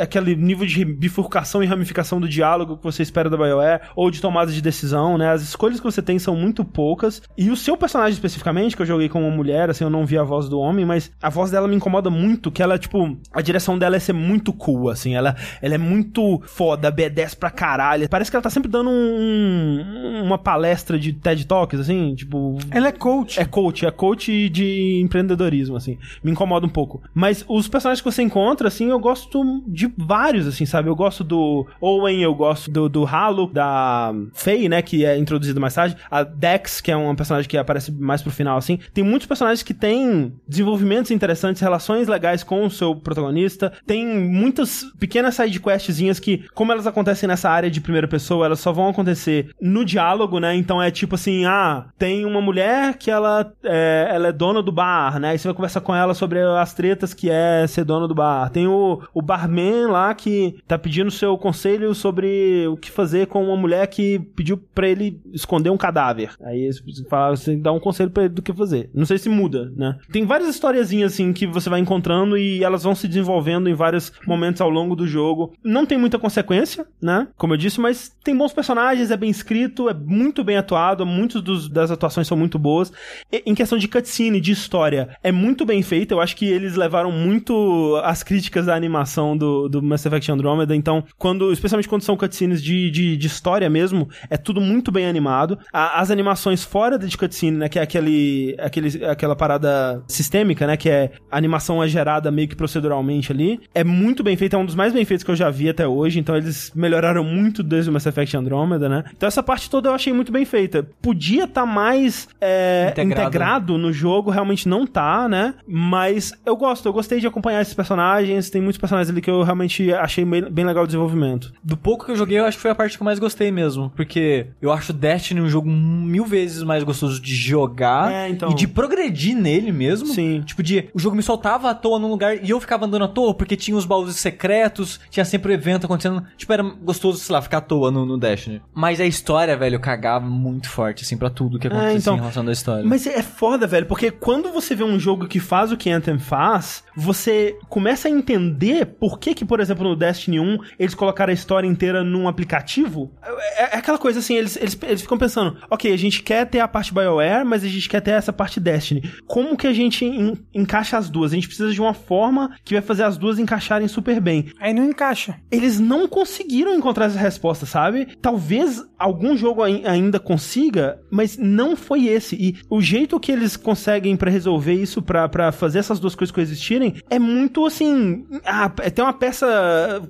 aquele 0.00 0.34
nível 0.34 0.66
de 0.66 0.84
bifurcação 0.84 1.62
e 1.62 1.66
ramificação 1.66 2.20
do 2.20 2.28
diálogo 2.28 2.76
que 2.76 2.84
você 2.84 3.02
espera 3.02 3.30
da 3.30 3.36
BioWare, 3.36 3.82
ou 3.96 4.10
de 4.10 4.20
tomada 4.20 4.52
de 4.52 4.60
decisão, 4.60 5.16
né? 5.16 5.30
As 5.30 5.42
escolhas 5.42 5.78
que 5.78 5.84
você 5.84 6.02
tem 6.02 6.18
são 6.18 6.34
muito 6.34 6.64
poucas, 6.64 7.22
e 7.36 7.50
o 7.50 7.56
seu 7.56 7.76
personagem 7.76 8.12
especificamente, 8.12 8.76
que 8.76 8.82
eu 8.82 8.86
joguei 8.86 9.08
com 9.08 9.22
uma 9.22 9.34
mulher, 9.34 9.70
assim, 9.70 9.84
eu 9.84 9.90
não 9.90 10.04
vi 10.04 10.18
a 10.18 10.22
voz 10.22 10.48
do 10.48 10.58
homem, 10.58 10.84
mas 10.84 11.10
a 11.22 11.28
voz 11.28 11.50
dela 11.50 11.68
me 11.68 11.76
incomoda 11.76 12.10
muito, 12.10 12.50
que 12.50 12.62
ela, 12.62 12.78
tipo, 12.80 13.16
a 13.32 13.40
direção 13.40 13.78
dela 13.78 13.96
é 13.96 14.00
ser 14.00 14.12
muito 14.12 14.52
cool, 14.52 14.88
assim. 14.88 15.14
Ela, 15.14 15.36
ela 15.62 15.74
é 15.74 15.78
muito 15.78 16.42
foda, 16.46 16.90
B10 16.90 17.36
pra 17.36 17.50
caralho. 17.50 18.08
Parece 18.08 18.30
que 18.30 18.36
ela 18.36 18.42
tá 18.42 18.50
sempre 18.50 18.70
dando 18.70 18.90
um, 18.90 20.22
uma 20.24 20.38
palestra 20.38 20.98
de 20.98 21.12
TED 21.12 21.46
Talks, 21.46 21.80
assim, 21.80 22.14
tipo... 22.14 22.58
Ela 22.70 22.88
é 22.88 22.92
coach. 22.92 23.38
É 23.38 23.44
coach, 23.44 23.86
é 23.86 23.90
coach 23.90 24.48
de 24.48 25.00
empreendedorismo, 25.02 25.76
assim. 25.76 25.98
Me 26.22 26.30
incomoda 26.30 26.66
um 26.66 26.70
pouco. 26.70 27.02
Mas 27.14 27.44
os 27.48 27.68
personagens 27.68 28.00
que 28.00 28.10
você 28.10 28.22
encontra, 28.22 28.68
assim, 28.68 28.90
eu 28.90 28.98
gosto 28.98 29.62
de 29.66 29.92
vários, 29.96 30.46
assim, 30.46 30.66
sabe? 30.66 30.88
Eu 30.88 30.96
gosto 30.96 31.22
do 31.22 31.66
Owen, 31.80 32.22
eu 32.22 32.34
gosto 32.34 32.70
do, 32.70 32.88
do 32.88 33.06
Halo, 33.06 33.46
da 33.52 34.12
Faye, 34.32 34.68
né, 34.68 34.82
que 34.82 35.04
é 35.04 35.16
introduzido 35.18 35.60
mais 35.60 35.74
tarde. 35.74 35.96
A 36.10 36.22
Dex, 36.22 36.80
que 36.80 36.90
é 36.90 36.96
uma 36.96 37.14
personagem 37.14 37.48
que 37.48 37.56
aparece 37.56 37.92
mais 37.92 38.22
pro 38.22 38.30
final, 38.30 38.56
assim. 38.56 38.78
Tem 38.92 39.04
muitos 39.04 39.26
personagens 39.26 39.62
que 39.62 39.74
têm 39.74 40.32
desenvolvimentos 40.48 41.10
interessantes, 41.10 41.60
relações 41.60 42.08
legais 42.08 42.42
com 42.42 42.68
o 42.70 42.76
seu 42.76 42.94
protagonista. 42.94 43.72
Tem 43.86 44.06
muitas 44.06 44.84
pequenas 44.98 45.34
sidequestzinhas 45.34 46.18
que, 46.18 46.44
como 46.54 46.72
elas 46.72 46.86
acontecem 46.86 47.28
nessa 47.28 47.50
área 47.50 47.70
de 47.70 47.80
primeira 47.80 48.08
pessoa, 48.08 48.46
elas 48.46 48.60
só 48.60 48.72
vão 48.72 48.88
acontecer 48.88 49.50
no 49.60 49.84
diálogo, 49.84 50.38
né? 50.38 50.54
Então 50.54 50.82
é 50.82 50.90
tipo 50.90 51.14
assim, 51.14 51.44
ah, 51.44 51.86
tem 51.98 52.24
uma 52.24 52.40
mulher 52.40 52.96
que 52.96 53.10
ela 53.10 53.52
é, 53.64 54.08
ela 54.10 54.28
é 54.28 54.32
dona 54.32 54.62
do 54.62 54.72
bar, 54.72 55.18
né? 55.18 55.34
E 55.34 55.38
você 55.38 55.48
vai 55.48 55.54
conversar 55.54 55.80
com 55.80 55.94
ela 55.94 56.14
sobre 56.14 56.40
as 56.40 56.74
tretas 56.74 57.14
que 57.14 57.30
é 57.30 57.66
ser 57.66 57.84
dona 57.84 58.06
do 58.06 58.14
bar. 58.14 58.50
Tem 58.50 58.66
o, 58.66 59.02
o 59.12 59.22
barman 59.22 59.88
lá 59.88 60.14
que 60.14 60.56
tá 60.66 60.78
pedindo 60.78 61.10
seu 61.10 61.36
conselho 61.36 61.94
sobre 61.94 62.66
o 62.68 62.76
que 62.76 62.90
fazer 62.90 63.26
com 63.26 63.44
uma 63.44 63.56
mulher 63.56 63.86
que 63.86 64.18
pediu 64.36 64.56
para 64.56 64.88
ele 64.88 65.20
esconder 65.32 65.70
um 65.70 65.76
cadáver. 65.76 66.32
Aí 66.42 66.70
você 66.72 67.04
fala, 67.08 67.36
você 67.36 67.56
dá 67.56 67.72
um 67.72 67.80
conselho 67.80 68.10
para 68.10 68.24
ele 68.24 68.34
do 68.34 68.42
que 68.42 68.52
fazer. 68.52 68.90
Não 68.94 69.06
sei 69.06 69.18
se 69.18 69.28
muda, 69.28 69.72
né? 69.76 69.96
Tem 70.12 70.24
várias 70.24 70.48
historiazinhas 70.48 71.12
assim 71.12 71.32
que 71.32 71.46
você 71.46 71.68
vai 71.68 71.80
encontrando 71.80 72.36
e 72.36 72.59
elas 72.64 72.82
vão 72.82 72.94
se 72.94 73.08
desenvolvendo 73.08 73.68
em 73.68 73.74
vários 73.74 74.12
momentos 74.26 74.60
ao 74.60 74.70
longo 74.70 74.94
do 74.94 75.06
jogo. 75.06 75.52
Não 75.64 75.86
tem 75.86 75.98
muita 75.98 76.18
consequência, 76.18 76.86
né? 77.00 77.28
Como 77.36 77.54
eu 77.54 77.58
disse, 77.58 77.80
mas 77.80 78.14
tem 78.22 78.36
bons 78.36 78.52
personagens, 78.52 79.10
é 79.10 79.16
bem 79.16 79.30
escrito, 79.30 79.88
é 79.88 79.94
muito 79.94 80.44
bem 80.44 80.56
atuado, 80.56 81.04
muitas 81.06 81.68
das 81.68 81.90
atuações 81.90 82.26
são 82.26 82.36
muito 82.36 82.58
boas. 82.58 82.92
E, 83.32 83.42
em 83.46 83.54
questão 83.54 83.78
de 83.78 83.88
cutscene, 83.88 84.40
de 84.40 84.52
história, 84.52 85.16
é 85.22 85.32
muito 85.32 85.64
bem 85.64 85.82
feito. 85.82 86.12
Eu 86.12 86.20
acho 86.20 86.36
que 86.36 86.46
eles 86.46 86.76
levaram 86.76 87.10
muito 87.10 88.00
as 88.04 88.22
críticas 88.22 88.66
da 88.66 88.74
animação 88.74 89.36
do, 89.36 89.68
do 89.68 89.82
Mass 89.82 90.04
Effect 90.06 90.30
Andromeda. 90.30 90.74
Então, 90.74 91.04
quando, 91.18 91.52
especialmente 91.52 91.88
quando 91.88 92.02
são 92.02 92.16
cutscenes 92.16 92.62
de, 92.62 92.90
de, 92.90 93.16
de 93.16 93.26
história 93.26 93.68
mesmo, 93.68 94.08
é 94.28 94.36
tudo 94.36 94.60
muito 94.60 94.92
bem 94.92 95.06
animado. 95.06 95.58
A, 95.72 96.00
as 96.00 96.10
animações 96.10 96.64
fora 96.64 96.98
de 96.98 97.16
cutscene, 97.16 97.56
né? 97.56 97.68
Que 97.68 97.78
é 97.78 97.82
aquele, 97.82 98.56
aquele, 98.58 99.04
aquela 99.04 99.36
parada 99.36 100.02
sistêmica, 100.06 100.66
né? 100.66 100.76
Que 100.76 100.88
é 100.88 101.12
a 101.30 101.36
animação 101.36 101.82
é 101.82 101.88
gerada 101.88 102.30
meio 102.40 102.48
que 102.48 102.56
proceduralmente 102.56 103.30
ali. 103.32 103.60
É 103.74 103.84
muito 103.84 104.22
bem 104.22 104.36
feito, 104.36 104.56
é 104.56 104.58
um 104.58 104.64
dos 104.64 104.74
mais 104.74 104.92
bem 104.92 105.04
feitos 105.04 105.22
que 105.22 105.30
eu 105.30 105.36
já 105.36 105.50
vi 105.50 105.68
até 105.68 105.86
hoje, 105.86 106.18
então 106.18 106.36
eles 106.36 106.72
melhoraram 106.74 107.22
muito 107.22 107.62
desde 107.62 107.90
o 107.90 107.92
Mass 107.92 108.06
Effect 108.06 108.36
Andromeda, 108.36 108.88
né? 108.88 109.04
Então 109.14 109.26
essa 109.26 109.42
parte 109.42 109.68
toda 109.68 109.88
eu 109.88 109.94
achei 109.94 110.12
muito 110.12 110.32
bem 110.32 110.44
feita. 110.44 110.88
Podia 111.02 111.44
estar 111.44 111.62
tá 111.62 111.66
mais 111.66 112.28
é, 112.40 112.88
integrado. 112.90 113.20
integrado 113.20 113.78
no 113.78 113.92
jogo, 113.92 114.30
realmente 114.30 114.68
não 114.68 114.86
tá, 114.86 115.28
né? 115.28 115.54
Mas 115.66 116.32
eu 116.46 116.56
gosto, 116.56 116.86
eu 116.86 116.92
gostei 116.92 117.20
de 117.20 117.26
acompanhar 117.26 117.60
esses 117.60 117.74
personagens, 117.74 118.48
tem 118.48 118.62
muitos 118.62 118.78
personagens 118.78 119.10
ali 119.10 119.20
que 119.20 119.30
eu 119.30 119.42
realmente 119.42 119.92
achei 119.92 120.24
bem 120.24 120.64
legal 120.64 120.84
o 120.84 120.86
desenvolvimento. 120.86 121.52
Do 121.62 121.76
pouco 121.76 122.06
que 122.06 122.12
eu 122.12 122.16
joguei, 122.16 122.38
eu 122.38 122.44
acho 122.44 122.56
que 122.56 122.62
foi 122.62 122.70
a 122.70 122.74
parte 122.74 122.96
que 122.96 123.02
eu 123.02 123.04
mais 123.04 123.18
gostei 123.18 123.50
mesmo, 123.50 123.90
porque 123.94 124.46
eu 124.62 124.72
acho 124.72 124.92
Destiny 124.92 125.40
um 125.40 125.48
jogo 125.48 125.68
mil 125.68 126.24
vezes 126.24 126.62
mais 126.62 126.82
gostoso 126.82 127.20
de 127.20 127.34
jogar 127.34 128.12
é, 128.12 128.28
então... 128.28 128.50
e 128.50 128.54
de 128.54 128.66
progredir 128.66 129.36
nele 129.36 129.72
mesmo. 129.72 130.08
Sim. 130.08 130.42
Tipo, 130.44 130.62
de 130.62 130.88
o 130.94 130.98
jogo 130.98 131.16
me 131.16 131.22
soltava 131.22 131.70
à 131.70 131.74
toa 131.74 131.98
num 131.98 132.08
lugar 132.08 132.29
e 132.34 132.50
eu 132.50 132.60
ficava 132.60 132.86
andando 132.86 133.04
à 133.04 133.08
toa 133.08 133.34
porque 133.34 133.56
tinha 133.56 133.76
os 133.76 133.84
baús 133.84 134.14
secretos, 134.16 135.00
tinha 135.10 135.24
sempre 135.24 135.52
o 135.52 135.54
evento 135.54 135.86
acontecendo. 135.86 136.24
Tipo, 136.36 136.52
era 136.52 136.62
gostoso, 136.62 137.18
sei 137.18 137.32
lá, 137.32 137.42
ficar 137.42 137.58
à 137.58 137.60
toa 137.60 137.90
no, 137.90 138.04
no 138.04 138.18
Destiny. 138.18 138.60
Mas 138.74 139.00
a 139.00 139.06
história, 139.06 139.56
velho, 139.56 139.80
cagava 139.80 140.26
muito 140.26 140.68
forte, 140.68 141.04
assim, 141.04 141.16
pra 141.16 141.30
tudo 141.30 141.58
que 141.58 141.66
é, 141.66 141.70
acontecia 141.70 141.94
é, 141.94 141.98
então... 141.98 142.14
em 142.14 142.18
relação 142.18 142.46
à 142.46 142.52
história. 142.52 142.84
Mas 142.84 143.06
é 143.06 143.22
foda, 143.22 143.66
velho, 143.66 143.86
porque 143.86 144.10
quando 144.10 144.50
você 144.52 144.74
vê 144.74 144.84
um 144.84 144.98
jogo 144.98 145.26
que 145.26 145.40
faz 145.40 145.72
o 145.72 145.76
que 145.76 145.90
Anthem 145.90 146.18
faz, 146.18 146.84
você 146.96 147.56
começa 147.68 148.08
a 148.08 148.10
entender 148.10 148.86
por 148.86 149.18
que 149.18 149.34
que, 149.34 149.44
por 149.44 149.60
exemplo, 149.60 149.88
no 149.88 149.96
Destiny 149.96 150.40
1, 150.40 150.58
eles 150.78 150.94
colocaram 150.94 151.30
a 151.30 151.34
história 151.34 151.66
inteira 151.66 152.04
num 152.04 152.28
aplicativo. 152.28 153.12
É, 153.22 153.76
é 153.76 153.78
aquela 153.78 153.98
coisa 153.98 154.18
assim, 154.18 154.34
eles, 154.34 154.56
eles, 154.56 154.78
eles 154.82 155.02
ficam 155.02 155.18
pensando, 155.18 155.56
ok, 155.70 155.92
a 155.92 155.96
gente 155.96 156.22
quer 156.22 156.46
ter 156.46 156.60
a 156.60 156.68
parte 156.68 156.92
BioWare, 156.92 157.44
mas 157.44 157.64
a 157.64 157.68
gente 157.68 157.88
quer 157.88 158.00
ter 158.00 158.12
essa 158.12 158.32
parte 158.32 158.60
Destiny. 158.60 159.02
Como 159.26 159.56
que 159.56 159.66
a 159.66 159.72
gente 159.72 160.04
en, 160.04 160.36
encaixa 160.54 160.98
as 160.98 161.08
duas? 161.08 161.32
A 161.32 161.34
gente 161.34 161.48
precisa 161.48 161.72
de 161.72 161.80
uma 161.80 161.94
forma 161.94 162.19
que 162.64 162.74
vai 162.74 162.82
fazer 162.82 163.04
as 163.04 163.16
duas 163.16 163.38
encaixarem 163.38 163.88
super 163.88 164.20
bem. 164.20 164.52
Aí 164.60 164.72
não 164.72 164.84
encaixa. 164.84 165.36
Eles 165.50 165.78
não 165.78 166.06
conseguiram 166.06 166.74
encontrar 166.74 167.06
essa 167.06 167.18
resposta, 167.18 167.66
sabe? 167.66 168.08
Talvez 168.20 168.82
algum 168.98 169.36
jogo 169.36 169.62
ainda 169.62 170.20
consiga, 170.20 171.00
mas 171.10 171.36
não 171.38 171.74
foi 171.74 172.06
esse. 172.06 172.36
E 172.36 172.56
o 172.68 172.80
jeito 172.80 173.18
que 173.18 173.32
eles 173.32 173.56
conseguem 173.56 174.16
para 174.16 174.30
resolver 174.30 174.74
isso, 174.74 175.02
para 175.02 175.50
fazer 175.52 175.78
essas 175.78 175.98
duas 175.98 176.14
coisas 176.14 176.32
coexistirem, 176.32 176.96
é 177.08 177.18
muito 177.18 177.64
assim. 177.64 178.26
Ah, 178.44 178.70
é, 178.80 178.90
tem 178.90 179.04
uma 179.04 179.12
peça 179.12 179.46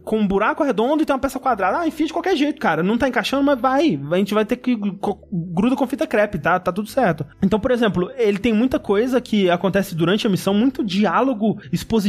com 0.05 0.19
um 0.19 0.27
buraco 0.27 0.65
redondo 0.65 1.03
e 1.03 1.07
tem 1.07 1.15
uma 1.15 1.21
peça 1.21 1.39
quadrada. 1.39 1.81
Ah, 1.81 1.87
enfim, 1.87 2.07
de 2.07 2.13
qualquer 2.13 2.37
jeito, 2.37 2.61
cara. 2.61 2.83
Não 2.83 2.99
tá 2.99 3.09
encaixando, 3.09 3.45
mas 3.45 3.61
vai. 3.61 4.01
A 4.11 4.17
gente 4.17 4.35
vai 4.35 4.45
ter 4.45 4.57
que. 4.57 4.77
Gruda 5.33 5.77
com 5.77 5.87
fita 5.87 6.07
crepe, 6.07 6.39
tá? 6.39 6.59
Tá 6.59 6.73
tudo 6.73 6.89
certo. 6.89 7.25
Então, 7.43 7.61
por 7.61 7.71
exemplo, 7.71 8.11
ele 8.17 8.39
tem 8.39 8.53
muita 8.53 8.79
coisa 8.79 9.21
que 9.21 9.49
acontece 9.49 9.95
durante 9.95 10.27
a 10.27 10.31
missão, 10.31 10.53
muito 10.53 10.85
diálogo 10.85 11.61
expositivo 11.73 12.00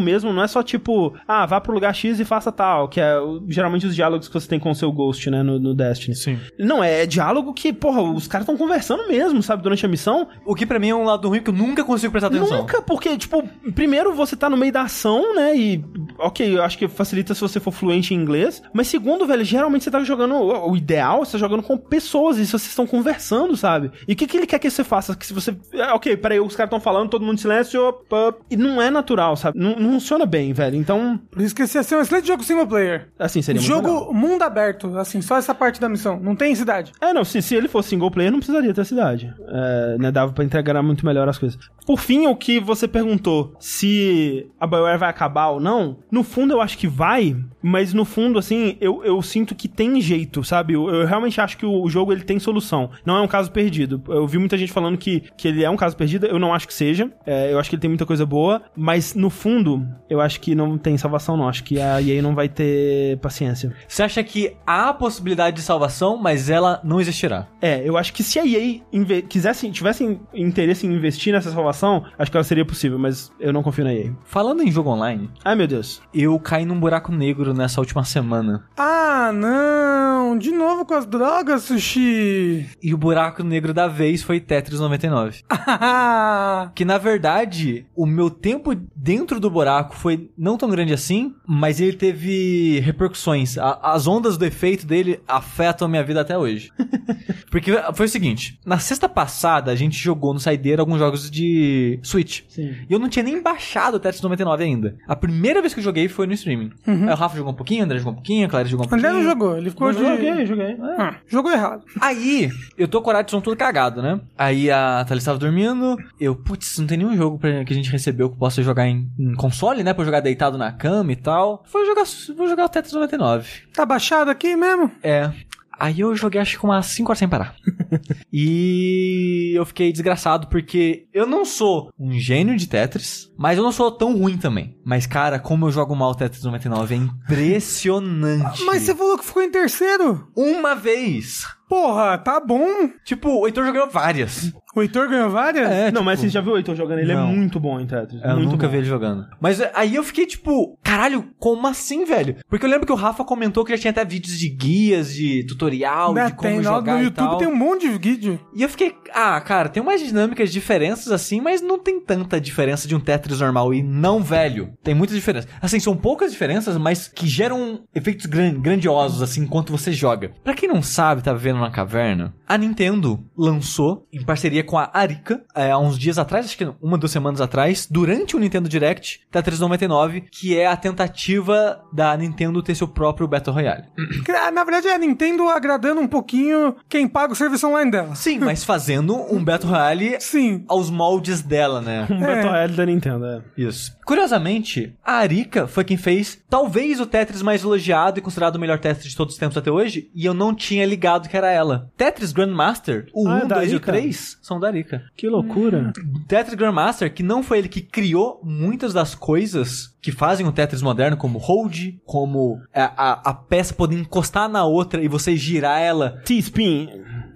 mesmo. 0.00 0.32
Não 0.32 0.42
é 0.42 0.46
só 0.46 0.62
tipo, 0.62 1.14
ah, 1.26 1.46
vá 1.46 1.60
pro 1.60 1.72
lugar 1.72 1.94
X 1.94 2.20
e 2.20 2.24
faça 2.24 2.50
tal, 2.50 2.88
que 2.88 3.00
é 3.00 3.16
geralmente 3.48 3.86
os 3.86 3.94
diálogos 3.94 4.28
que 4.28 4.34
você 4.34 4.48
tem 4.48 4.58
com 4.58 4.70
o 4.70 4.74
seu 4.74 4.90
Ghost, 4.92 5.30
né, 5.30 5.42
no, 5.42 5.58
no 5.58 5.74
Destiny. 5.74 6.16
Sim. 6.16 6.38
Não, 6.58 6.82
é 6.82 7.06
diálogo 7.06 7.52
que, 7.52 7.72
porra, 7.72 8.02
os 8.02 8.26
caras 8.26 8.46
estão 8.46 8.56
conversando 8.56 9.06
mesmo, 9.08 9.42
sabe, 9.42 9.62
durante 9.62 9.84
a 9.84 9.88
missão. 9.88 10.28
O 10.44 10.54
que 10.54 10.66
para 10.66 10.78
mim 10.78 10.90
é 10.90 10.94
um 10.94 11.04
lado 11.04 11.28
ruim 11.28 11.42
que 11.42 11.50
eu 11.50 11.54
nunca 11.54 11.84
consigo 11.84 12.10
prestar 12.10 12.28
atenção. 12.28 12.58
Nunca, 12.58 12.82
porque, 12.82 13.16
tipo, 13.16 13.42
primeiro 13.74 14.14
você 14.14 14.36
tá 14.36 14.48
no 14.48 14.56
meio 14.56 14.72
da 14.72 14.82
ação, 14.82 15.34
né, 15.34 15.56
e, 15.56 15.84
ok, 16.18 16.56
eu 16.56 16.62
acho 16.62 16.78
que 16.78 16.88
facilita 16.88 17.34
se 17.34 17.40
você 17.40 17.60
for 17.60 17.72
fluente 17.72 18.14
em 18.14 18.16
inglês, 18.16 18.62
mas 18.72 18.88
segundo, 18.88 19.26
velho, 19.26 19.44
geralmente 19.44 19.84
você 19.84 19.90
tá 19.90 20.02
jogando, 20.02 20.34
o 20.34 20.76
ideal, 20.76 21.24
você 21.24 21.32
tá 21.32 21.38
jogando 21.38 21.62
com 21.62 21.76
pessoas 21.76 22.38
e 22.38 22.46
vocês 22.46 22.66
estão 22.66 22.86
conversando, 22.86 23.56
sabe? 23.56 23.90
E 24.06 24.12
o 24.12 24.16
que, 24.16 24.26
que 24.26 24.36
ele 24.36 24.46
quer 24.46 24.58
que 24.58 24.70
você 24.70 24.84
faça? 24.84 25.14
Que 25.14 25.26
se 25.26 25.32
você, 25.32 25.56
é, 25.72 25.92
ok, 25.92 26.16
peraí, 26.16 26.40
os 26.40 26.56
caras 26.56 26.68
estão 26.68 26.80
falando, 26.80 27.10
todo 27.10 27.24
mundo 27.24 27.34
em 27.34 27.40
silêncio, 27.40 27.82
opa, 27.82 28.34
e 28.50 28.56
não 28.56 28.80
é 28.80 28.90
natural, 28.90 29.27
sabe? 29.36 29.58
Não, 29.58 29.76
não, 29.76 29.92
funciona 29.92 30.26
bem, 30.26 30.52
velho, 30.52 30.76
então... 30.76 31.20
Por 31.30 31.42
isso 31.42 31.54
que 31.54 31.62
esse 31.62 31.76
ia 31.76 31.82
ser 31.82 31.96
um 31.96 32.00
excelente 32.00 32.26
jogo 32.26 32.42
single 32.42 32.66
player. 32.66 33.08
Assim, 33.18 33.42
seria 33.42 33.60
Jogo 33.60 33.88
legal. 33.88 34.14
mundo 34.14 34.42
aberto, 34.42 34.96
assim, 34.98 35.20
só 35.20 35.36
essa 35.36 35.54
parte 35.54 35.80
da 35.80 35.88
missão, 35.88 36.18
não 36.20 36.36
tem 36.36 36.54
cidade. 36.54 36.92
É, 37.00 37.12
não, 37.12 37.24
se, 37.24 37.42
se 37.42 37.54
ele 37.54 37.68
fosse 37.68 37.90
single 37.90 38.10
player, 38.10 38.30
não 38.30 38.38
precisaria 38.38 38.72
ter 38.72 38.84
cidade. 38.84 39.34
É, 39.48 39.96
né, 39.98 40.10
dava 40.10 40.32
pra 40.32 40.44
entregar 40.44 40.82
muito 40.82 41.04
melhor 41.04 41.28
as 41.28 41.38
coisas. 41.38 41.58
Por 41.86 41.98
fim, 41.98 42.26
o 42.26 42.36
que 42.36 42.60
você 42.60 42.86
perguntou, 42.86 43.54
se 43.58 44.46
a 44.60 44.66
BioWare 44.66 44.98
vai 44.98 45.08
acabar 45.08 45.48
ou 45.48 45.60
não, 45.60 45.96
no 46.10 46.22
fundo 46.22 46.52
eu 46.52 46.60
acho 46.60 46.76
que 46.76 46.86
vai, 46.86 47.36
mas 47.62 47.94
no 47.94 48.04
fundo, 48.04 48.38
assim, 48.38 48.76
eu, 48.80 49.02
eu 49.04 49.20
sinto 49.22 49.54
que 49.54 49.68
tem 49.68 50.00
jeito, 50.00 50.44
sabe? 50.44 50.74
Eu, 50.74 50.88
eu 50.88 51.06
realmente 51.06 51.40
acho 51.40 51.56
que 51.56 51.66
o, 51.66 51.82
o, 51.82 51.88
jogo 51.88 52.12
ele 52.12 52.22
tem 52.22 52.38
solução. 52.38 52.90
Não 53.04 53.16
é 53.16 53.20
um 53.20 53.28
caso 53.28 53.50
perdido. 53.50 54.02
Eu 54.08 54.26
vi 54.26 54.38
muita 54.38 54.58
gente 54.58 54.72
falando 54.72 54.98
que, 54.98 55.22
que 55.36 55.48
ele 55.48 55.64
é 55.64 55.70
um 55.70 55.76
caso 55.76 55.96
perdido, 55.96 56.26
eu 56.26 56.38
não 56.38 56.52
acho 56.52 56.66
que 56.66 56.74
seja. 56.74 57.10
É, 57.24 57.52
eu 57.52 57.58
acho 57.58 57.70
que 57.70 57.76
ele 57.76 57.80
tem 57.80 57.90
muita 57.90 58.06
coisa 58.06 58.26
boa, 58.26 58.62
mas 58.76 59.14
no 59.18 59.30
fundo, 59.30 59.84
eu 60.08 60.20
acho 60.20 60.40
que 60.40 60.54
não 60.54 60.78
tem 60.78 60.96
salvação, 60.96 61.36
não. 61.36 61.48
Acho 61.48 61.64
que 61.64 61.80
a 61.80 62.00
EA 62.00 62.22
não 62.22 62.36
vai 62.36 62.48
ter 62.48 63.18
paciência. 63.18 63.74
Você 63.88 64.04
acha 64.04 64.22
que 64.22 64.56
há 64.64 64.94
possibilidade 64.94 65.56
de 65.56 65.62
salvação, 65.62 66.16
mas 66.16 66.48
ela 66.48 66.80
não 66.84 67.00
existirá? 67.00 67.48
É, 67.60 67.82
eu 67.84 67.96
acho 67.96 68.12
que 68.12 68.22
se 68.22 68.38
a 68.38 68.46
EA 68.46 68.80
quisesse, 69.28 69.68
tivesse 69.72 70.20
interesse 70.32 70.86
em 70.86 70.94
investir 70.94 71.32
nessa 71.32 71.50
salvação, 71.50 72.04
acho 72.16 72.30
que 72.30 72.36
ela 72.36 72.44
seria 72.44 72.64
possível, 72.64 72.96
mas 72.96 73.32
eu 73.40 73.52
não 73.52 73.60
confio 73.60 73.84
na 73.84 73.92
EA. 73.92 74.12
Falando 74.24 74.62
em 74.62 74.70
jogo 74.70 74.90
online. 74.90 75.28
Ai, 75.44 75.56
meu 75.56 75.66
Deus. 75.66 76.00
Eu 76.14 76.38
caí 76.38 76.64
num 76.64 76.78
buraco 76.78 77.10
negro 77.10 77.52
nessa 77.52 77.80
última 77.80 78.04
semana. 78.04 78.64
Ah, 78.76 79.32
não! 79.34 80.38
De 80.38 80.52
novo 80.52 80.84
com 80.84 80.94
as 80.94 81.06
drogas, 81.06 81.62
Sushi! 81.62 82.68
E 82.80 82.94
o 82.94 82.98
buraco 82.98 83.42
negro 83.42 83.74
da 83.74 83.88
vez 83.88 84.22
foi 84.22 84.38
Tetris 84.38 84.78
99. 84.78 85.42
que 86.76 86.84
na 86.84 86.98
verdade, 86.98 87.84
o 87.96 88.06
meu 88.06 88.30
tempo 88.30 88.74
dentro 89.08 89.40
do 89.40 89.48
buraco 89.50 89.96
foi 89.96 90.30
não 90.36 90.58
tão 90.58 90.68
grande 90.68 90.92
assim, 90.92 91.34
mas 91.46 91.80
ele 91.80 91.94
teve 91.94 92.78
repercussões. 92.80 93.56
A, 93.56 93.94
as 93.94 94.06
ondas 94.06 94.36
do 94.36 94.44
efeito 94.44 94.86
dele 94.86 95.18
afetam 95.26 95.86
a 95.86 95.90
minha 95.90 96.04
vida 96.04 96.20
até 96.20 96.36
hoje. 96.36 96.70
Porque 97.50 97.72
foi 97.94 98.04
o 98.04 98.08
seguinte: 98.08 98.60
na 98.66 98.78
sexta 98.78 99.08
passada, 99.08 99.72
a 99.72 99.74
gente 99.74 99.96
jogou 99.96 100.34
no 100.34 100.40
Saideira 100.40 100.82
alguns 100.82 100.98
jogos 100.98 101.30
de 101.30 101.98
Switch. 102.02 102.42
Sim. 102.50 102.74
E 102.86 102.92
eu 102.92 102.98
não 102.98 103.08
tinha 103.08 103.22
nem 103.22 103.42
baixado 103.42 103.96
o 103.96 104.00
Tetris 104.00 104.20
99 104.20 104.62
ainda. 104.62 104.96
A 105.08 105.16
primeira 105.16 105.62
vez 105.62 105.72
que 105.72 105.80
eu 105.80 105.84
joguei 105.84 106.06
foi 106.06 106.26
no 106.26 106.34
streaming. 106.34 106.70
Uhum. 106.86 107.08
Aí 107.08 107.14
o 107.14 107.16
Rafa 107.16 107.34
jogou 107.34 107.54
um 107.54 107.56
pouquinho, 107.56 107.80
o 107.80 107.84
André 107.84 107.96
jogou 107.96 108.12
um 108.12 108.16
pouquinho, 108.16 108.46
a 108.46 108.50
Clara 108.50 108.68
jogou 108.68 108.84
um 108.84 108.88
pouquinho. 108.90 109.10
André 109.10 109.22
não 109.22 109.30
jogou, 109.30 109.56
ele 109.56 109.70
ficou 109.70 109.90
de... 109.90 110.00
Joguei, 110.00 110.44
joguei. 110.44 110.76
Ah, 110.98 111.14
jogou 111.26 111.50
errado. 111.50 111.82
Aí, 111.98 112.50
eu 112.76 112.86
tô 112.86 113.00
com 113.00 113.10
o 113.10 113.14
Horizon 113.14 113.40
tudo 113.40 113.56
cagado, 113.56 114.02
né? 114.02 114.20
Aí 114.36 114.70
a 114.70 115.02
Thalys 115.08 115.24
tava 115.24 115.38
dormindo, 115.38 115.96
eu, 116.20 116.36
putz, 116.36 116.78
não 116.78 116.86
tem 116.86 116.98
nenhum 116.98 117.16
jogo 117.16 117.38
pra, 117.38 117.64
que 117.64 117.72
a 117.72 117.76
gente 117.76 117.90
recebeu 117.90 118.28
que 118.28 118.34
eu 118.34 118.38
possa 118.38 118.62
jogar 118.62 118.86
em, 118.86 118.97
em, 119.18 119.34
console, 119.34 119.82
né? 119.82 119.92
Pra 119.92 120.04
jogar 120.04 120.20
deitado 120.20 120.58
na 120.58 120.72
cama 120.72 121.12
e 121.12 121.16
tal. 121.16 121.64
Vou 121.72 121.84
jogar, 121.84 122.04
vou 122.36 122.48
jogar 122.48 122.64
o 122.64 122.68
Tetris 122.68 122.92
99. 122.92 123.48
Tá 123.72 123.84
baixado 123.86 124.30
aqui 124.30 124.56
mesmo? 124.56 124.90
É. 125.02 125.32
Aí 125.78 126.00
eu 126.00 126.14
joguei 126.16 126.40
acho 126.40 126.58
que 126.58 126.64
umas 126.64 126.86
5 126.86 127.08
horas 127.08 127.18
sem 127.18 127.28
parar. 127.28 127.54
e 128.32 129.52
eu 129.54 129.64
fiquei 129.64 129.92
desgraçado 129.92 130.48
porque 130.48 131.06
eu 131.14 131.24
não 131.24 131.44
sou 131.44 131.92
um 131.96 132.12
gênio 132.18 132.56
de 132.56 132.66
Tetris, 132.66 133.32
mas 133.38 133.56
eu 133.56 133.62
não 133.62 133.70
sou 133.70 133.92
tão 133.92 134.18
ruim 134.18 134.36
também. 134.36 134.76
Mas 134.84 135.06
cara, 135.06 135.38
como 135.38 135.66
eu 135.66 135.70
jogo 135.70 135.94
mal 135.94 136.16
Tetris 136.16 136.42
99 136.42 136.94
é 136.94 136.98
impressionante. 136.98 138.64
Mas 138.64 138.82
você 138.82 138.94
falou 138.94 139.18
que 139.18 139.24
ficou 139.24 139.42
em 139.42 139.52
terceiro? 139.52 140.28
Uma 140.36 140.74
vez. 140.74 141.46
Porra, 141.68 142.16
tá 142.18 142.40
bom. 142.40 142.88
Tipo, 143.04 143.40
o 143.40 143.46
Heitor 143.46 143.64
jogou 143.64 143.88
várias. 143.88 144.52
O 144.74 144.82
Heitor 144.82 145.08
ganhou 145.08 145.28
várias? 145.28 145.68
É, 145.68 145.84
não, 145.86 145.92
tipo... 145.92 146.04
mas 146.04 146.20
você 146.20 146.28
já 146.28 146.40
viu 146.40 146.52
o 146.52 146.56
Heitor 146.56 146.76
jogando? 146.76 147.00
Ele 147.00 147.10
é 147.10 147.14
não. 147.14 147.28
é 147.28 147.32
muito 147.32 147.58
bom 147.58 147.80
em 147.80 147.86
Tetris. 147.86 148.22
Eu 148.22 148.36
muito 148.36 148.50
nunca 148.52 148.66
bom. 148.66 148.72
vi 148.72 148.78
ele 148.78 148.86
jogando. 148.86 149.26
Mas 149.40 149.60
aí 149.74 149.94
eu 149.94 150.04
fiquei 150.04 150.24
tipo, 150.24 150.78
caralho, 150.82 151.30
como 151.38 151.66
assim, 151.66 152.04
velho? 152.04 152.36
Porque 152.48 152.64
eu 152.64 152.70
lembro 152.70 152.86
que 152.86 152.92
o 152.92 152.96
Rafa 152.96 153.24
comentou 153.24 153.64
que 153.64 153.72
já 153.72 153.78
tinha 153.78 153.90
até 153.90 154.04
vídeos 154.04 154.38
de 154.38 154.48
guias, 154.48 155.12
de 155.12 155.44
tutorial, 155.44 156.14
não, 156.14 156.26
de 156.26 156.32
como 156.32 156.54
tem, 156.54 156.62
jogar 156.62 156.94
no 156.94 157.02
YouTube 157.02 157.38
tem 157.38 157.48
um 157.48 157.56
monte 157.56 157.88
de 157.88 157.98
vídeo. 157.98 158.40
E 158.54 158.62
eu 158.62 158.68
fiquei, 158.68 158.94
ah, 159.12 159.40
cara, 159.40 159.68
tem 159.68 159.82
umas 159.82 160.00
dinâmicas, 160.00 160.52
diferenças 160.52 161.10
assim, 161.10 161.40
mas 161.40 161.60
não 161.60 161.78
tem 161.78 162.00
tanta 162.00 162.40
diferença 162.40 162.86
de 162.86 162.94
um 162.94 163.00
Tetris 163.00 163.40
normal. 163.40 163.74
E 163.74 163.82
não, 163.82 164.22
velho. 164.22 164.72
Tem 164.82 164.94
muita 164.94 165.14
diferença. 165.14 165.48
Assim, 165.60 165.80
são 165.80 165.96
poucas 165.96 166.30
diferenças, 166.30 166.76
mas 166.76 167.08
que 167.08 167.26
geram 167.26 167.82
efeitos 167.94 168.26
gran 168.26 168.54
grandiosos, 168.60 169.22
assim, 169.22 169.42
enquanto 169.42 169.72
você 169.72 169.92
joga. 169.92 170.30
Pra 170.44 170.54
quem 170.54 170.68
não 170.68 170.82
sabe, 170.82 171.22
tá 171.22 171.32
vendo 171.32 171.57
na 171.58 171.70
caverna, 171.70 172.34
a 172.46 172.56
Nintendo 172.56 173.22
lançou, 173.36 174.06
em 174.12 174.24
parceria 174.24 174.64
com 174.64 174.78
a 174.78 174.90
Arica, 174.92 175.44
é, 175.54 175.70
há 175.70 175.78
uns 175.78 175.98
dias 175.98 176.18
atrás, 176.18 176.46
acho 176.46 176.56
que 176.56 176.68
uma, 176.80 176.96
duas 176.96 177.12
semanas 177.12 177.40
atrás, 177.40 177.86
durante 177.90 178.36
o 178.36 178.38
Nintendo 178.38 178.68
Direct, 178.68 179.20
Tetris 179.30 179.60
99, 179.60 180.22
que 180.32 180.56
é 180.56 180.66
a 180.66 180.76
tentativa 180.76 181.82
da 181.92 182.16
Nintendo 182.16 182.62
ter 182.62 182.74
seu 182.74 182.88
próprio 182.88 183.28
Battle 183.28 183.54
Royale. 183.54 183.84
Na 184.52 184.64
verdade, 184.64 184.88
é 184.88 184.94
a 184.94 184.98
Nintendo 184.98 185.48
agradando 185.48 186.00
um 186.00 186.08
pouquinho 186.08 186.76
quem 186.88 187.06
paga 187.06 187.32
o 187.32 187.36
serviço 187.36 187.68
online 187.68 187.90
dela. 187.90 188.14
Sim, 188.14 188.38
mas 188.38 188.64
fazendo 188.64 189.14
um 189.32 189.44
Battle 189.44 189.70
Royale 189.70 190.20
Sim. 190.20 190.64
aos 190.68 190.90
moldes 190.90 191.42
dela, 191.42 191.80
né? 191.80 192.06
Um 192.18 192.24
é. 192.24 192.36
Battle 192.36 192.50
Royale 192.50 192.76
da 192.76 192.86
Nintendo, 192.86 193.26
é. 193.26 193.42
Isso. 193.56 193.97
Curiosamente, 194.08 194.94
a 195.04 195.16
Arica 195.16 195.66
foi 195.66 195.84
quem 195.84 195.98
fez 195.98 196.42
talvez 196.48 196.98
o 196.98 197.04
Tetris 197.04 197.42
mais 197.42 197.62
elogiado 197.62 198.18
e 198.18 198.22
considerado 198.22 198.56
o 198.56 198.58
melhor 198.58 198.78
Tetris 198.78 199.10
de 199.10 199.14
todos 199.14 199.34
os 199.34 199.38
tempos 199.38 199.58
até 199.58 199.70
hoje, 199.70 200.10
e 200.14 200.24
eu 200.24 200.32
não 200.32 200.54
tinha 200.54 200.86
ligado 200.86 201.28
que 201.28 201.36
era 201.36 201.52
ela. 201.52 201.90
Tetris 201.94 202.32
Grandmaster, 202.32 203.06
o 203.12 203.28
Ah, 203.28 203.40
é 203.40 203.44
1, 203.44 203.48
da 203.48 203.56
2 203.56 203.70
e 203.70 203.74
o 203.74 203.76
Ica? 203.76 203.92
3 203.92 204.38
são 204.40 204.58
da 204.58 204.68
Arika. 204.68 205.02
Que 205.14 205.28
loucura. 205.28 205.92
Tetris 206.26 206.54
Grandmaster, 206.54 207.12
que 207.12 207.22
não 207.22 207.42
foi 207.42 207.58
ele 207.58 207.68
que 207.68 207.82
criou 207.82 208.40
muitas 208.42 208.94
das 208.94 209.14
coisas 209.14 209.94
que 210.00 210.10
fazem 210.10 210.46
o 210.46 210.52
Tetris 210.52 210.80
moderno, 210.80 211.18
como 211.18 211.38
hold, 211.38 211.96
como 212.06 212.62
a, 212.74 212.84
a, 212.84 213.30
a 213.30 213.34
peça 213.34 213.74
poder 213.74 213.96
encostar 213.96 214.48
na 214.48 214.64
outra 214.64 215.02
e 215.02 215.08
você 215.08 215.36
girar 215.36 215.82
ela. 215.82 216.22
T-Spin. 216.24 216.88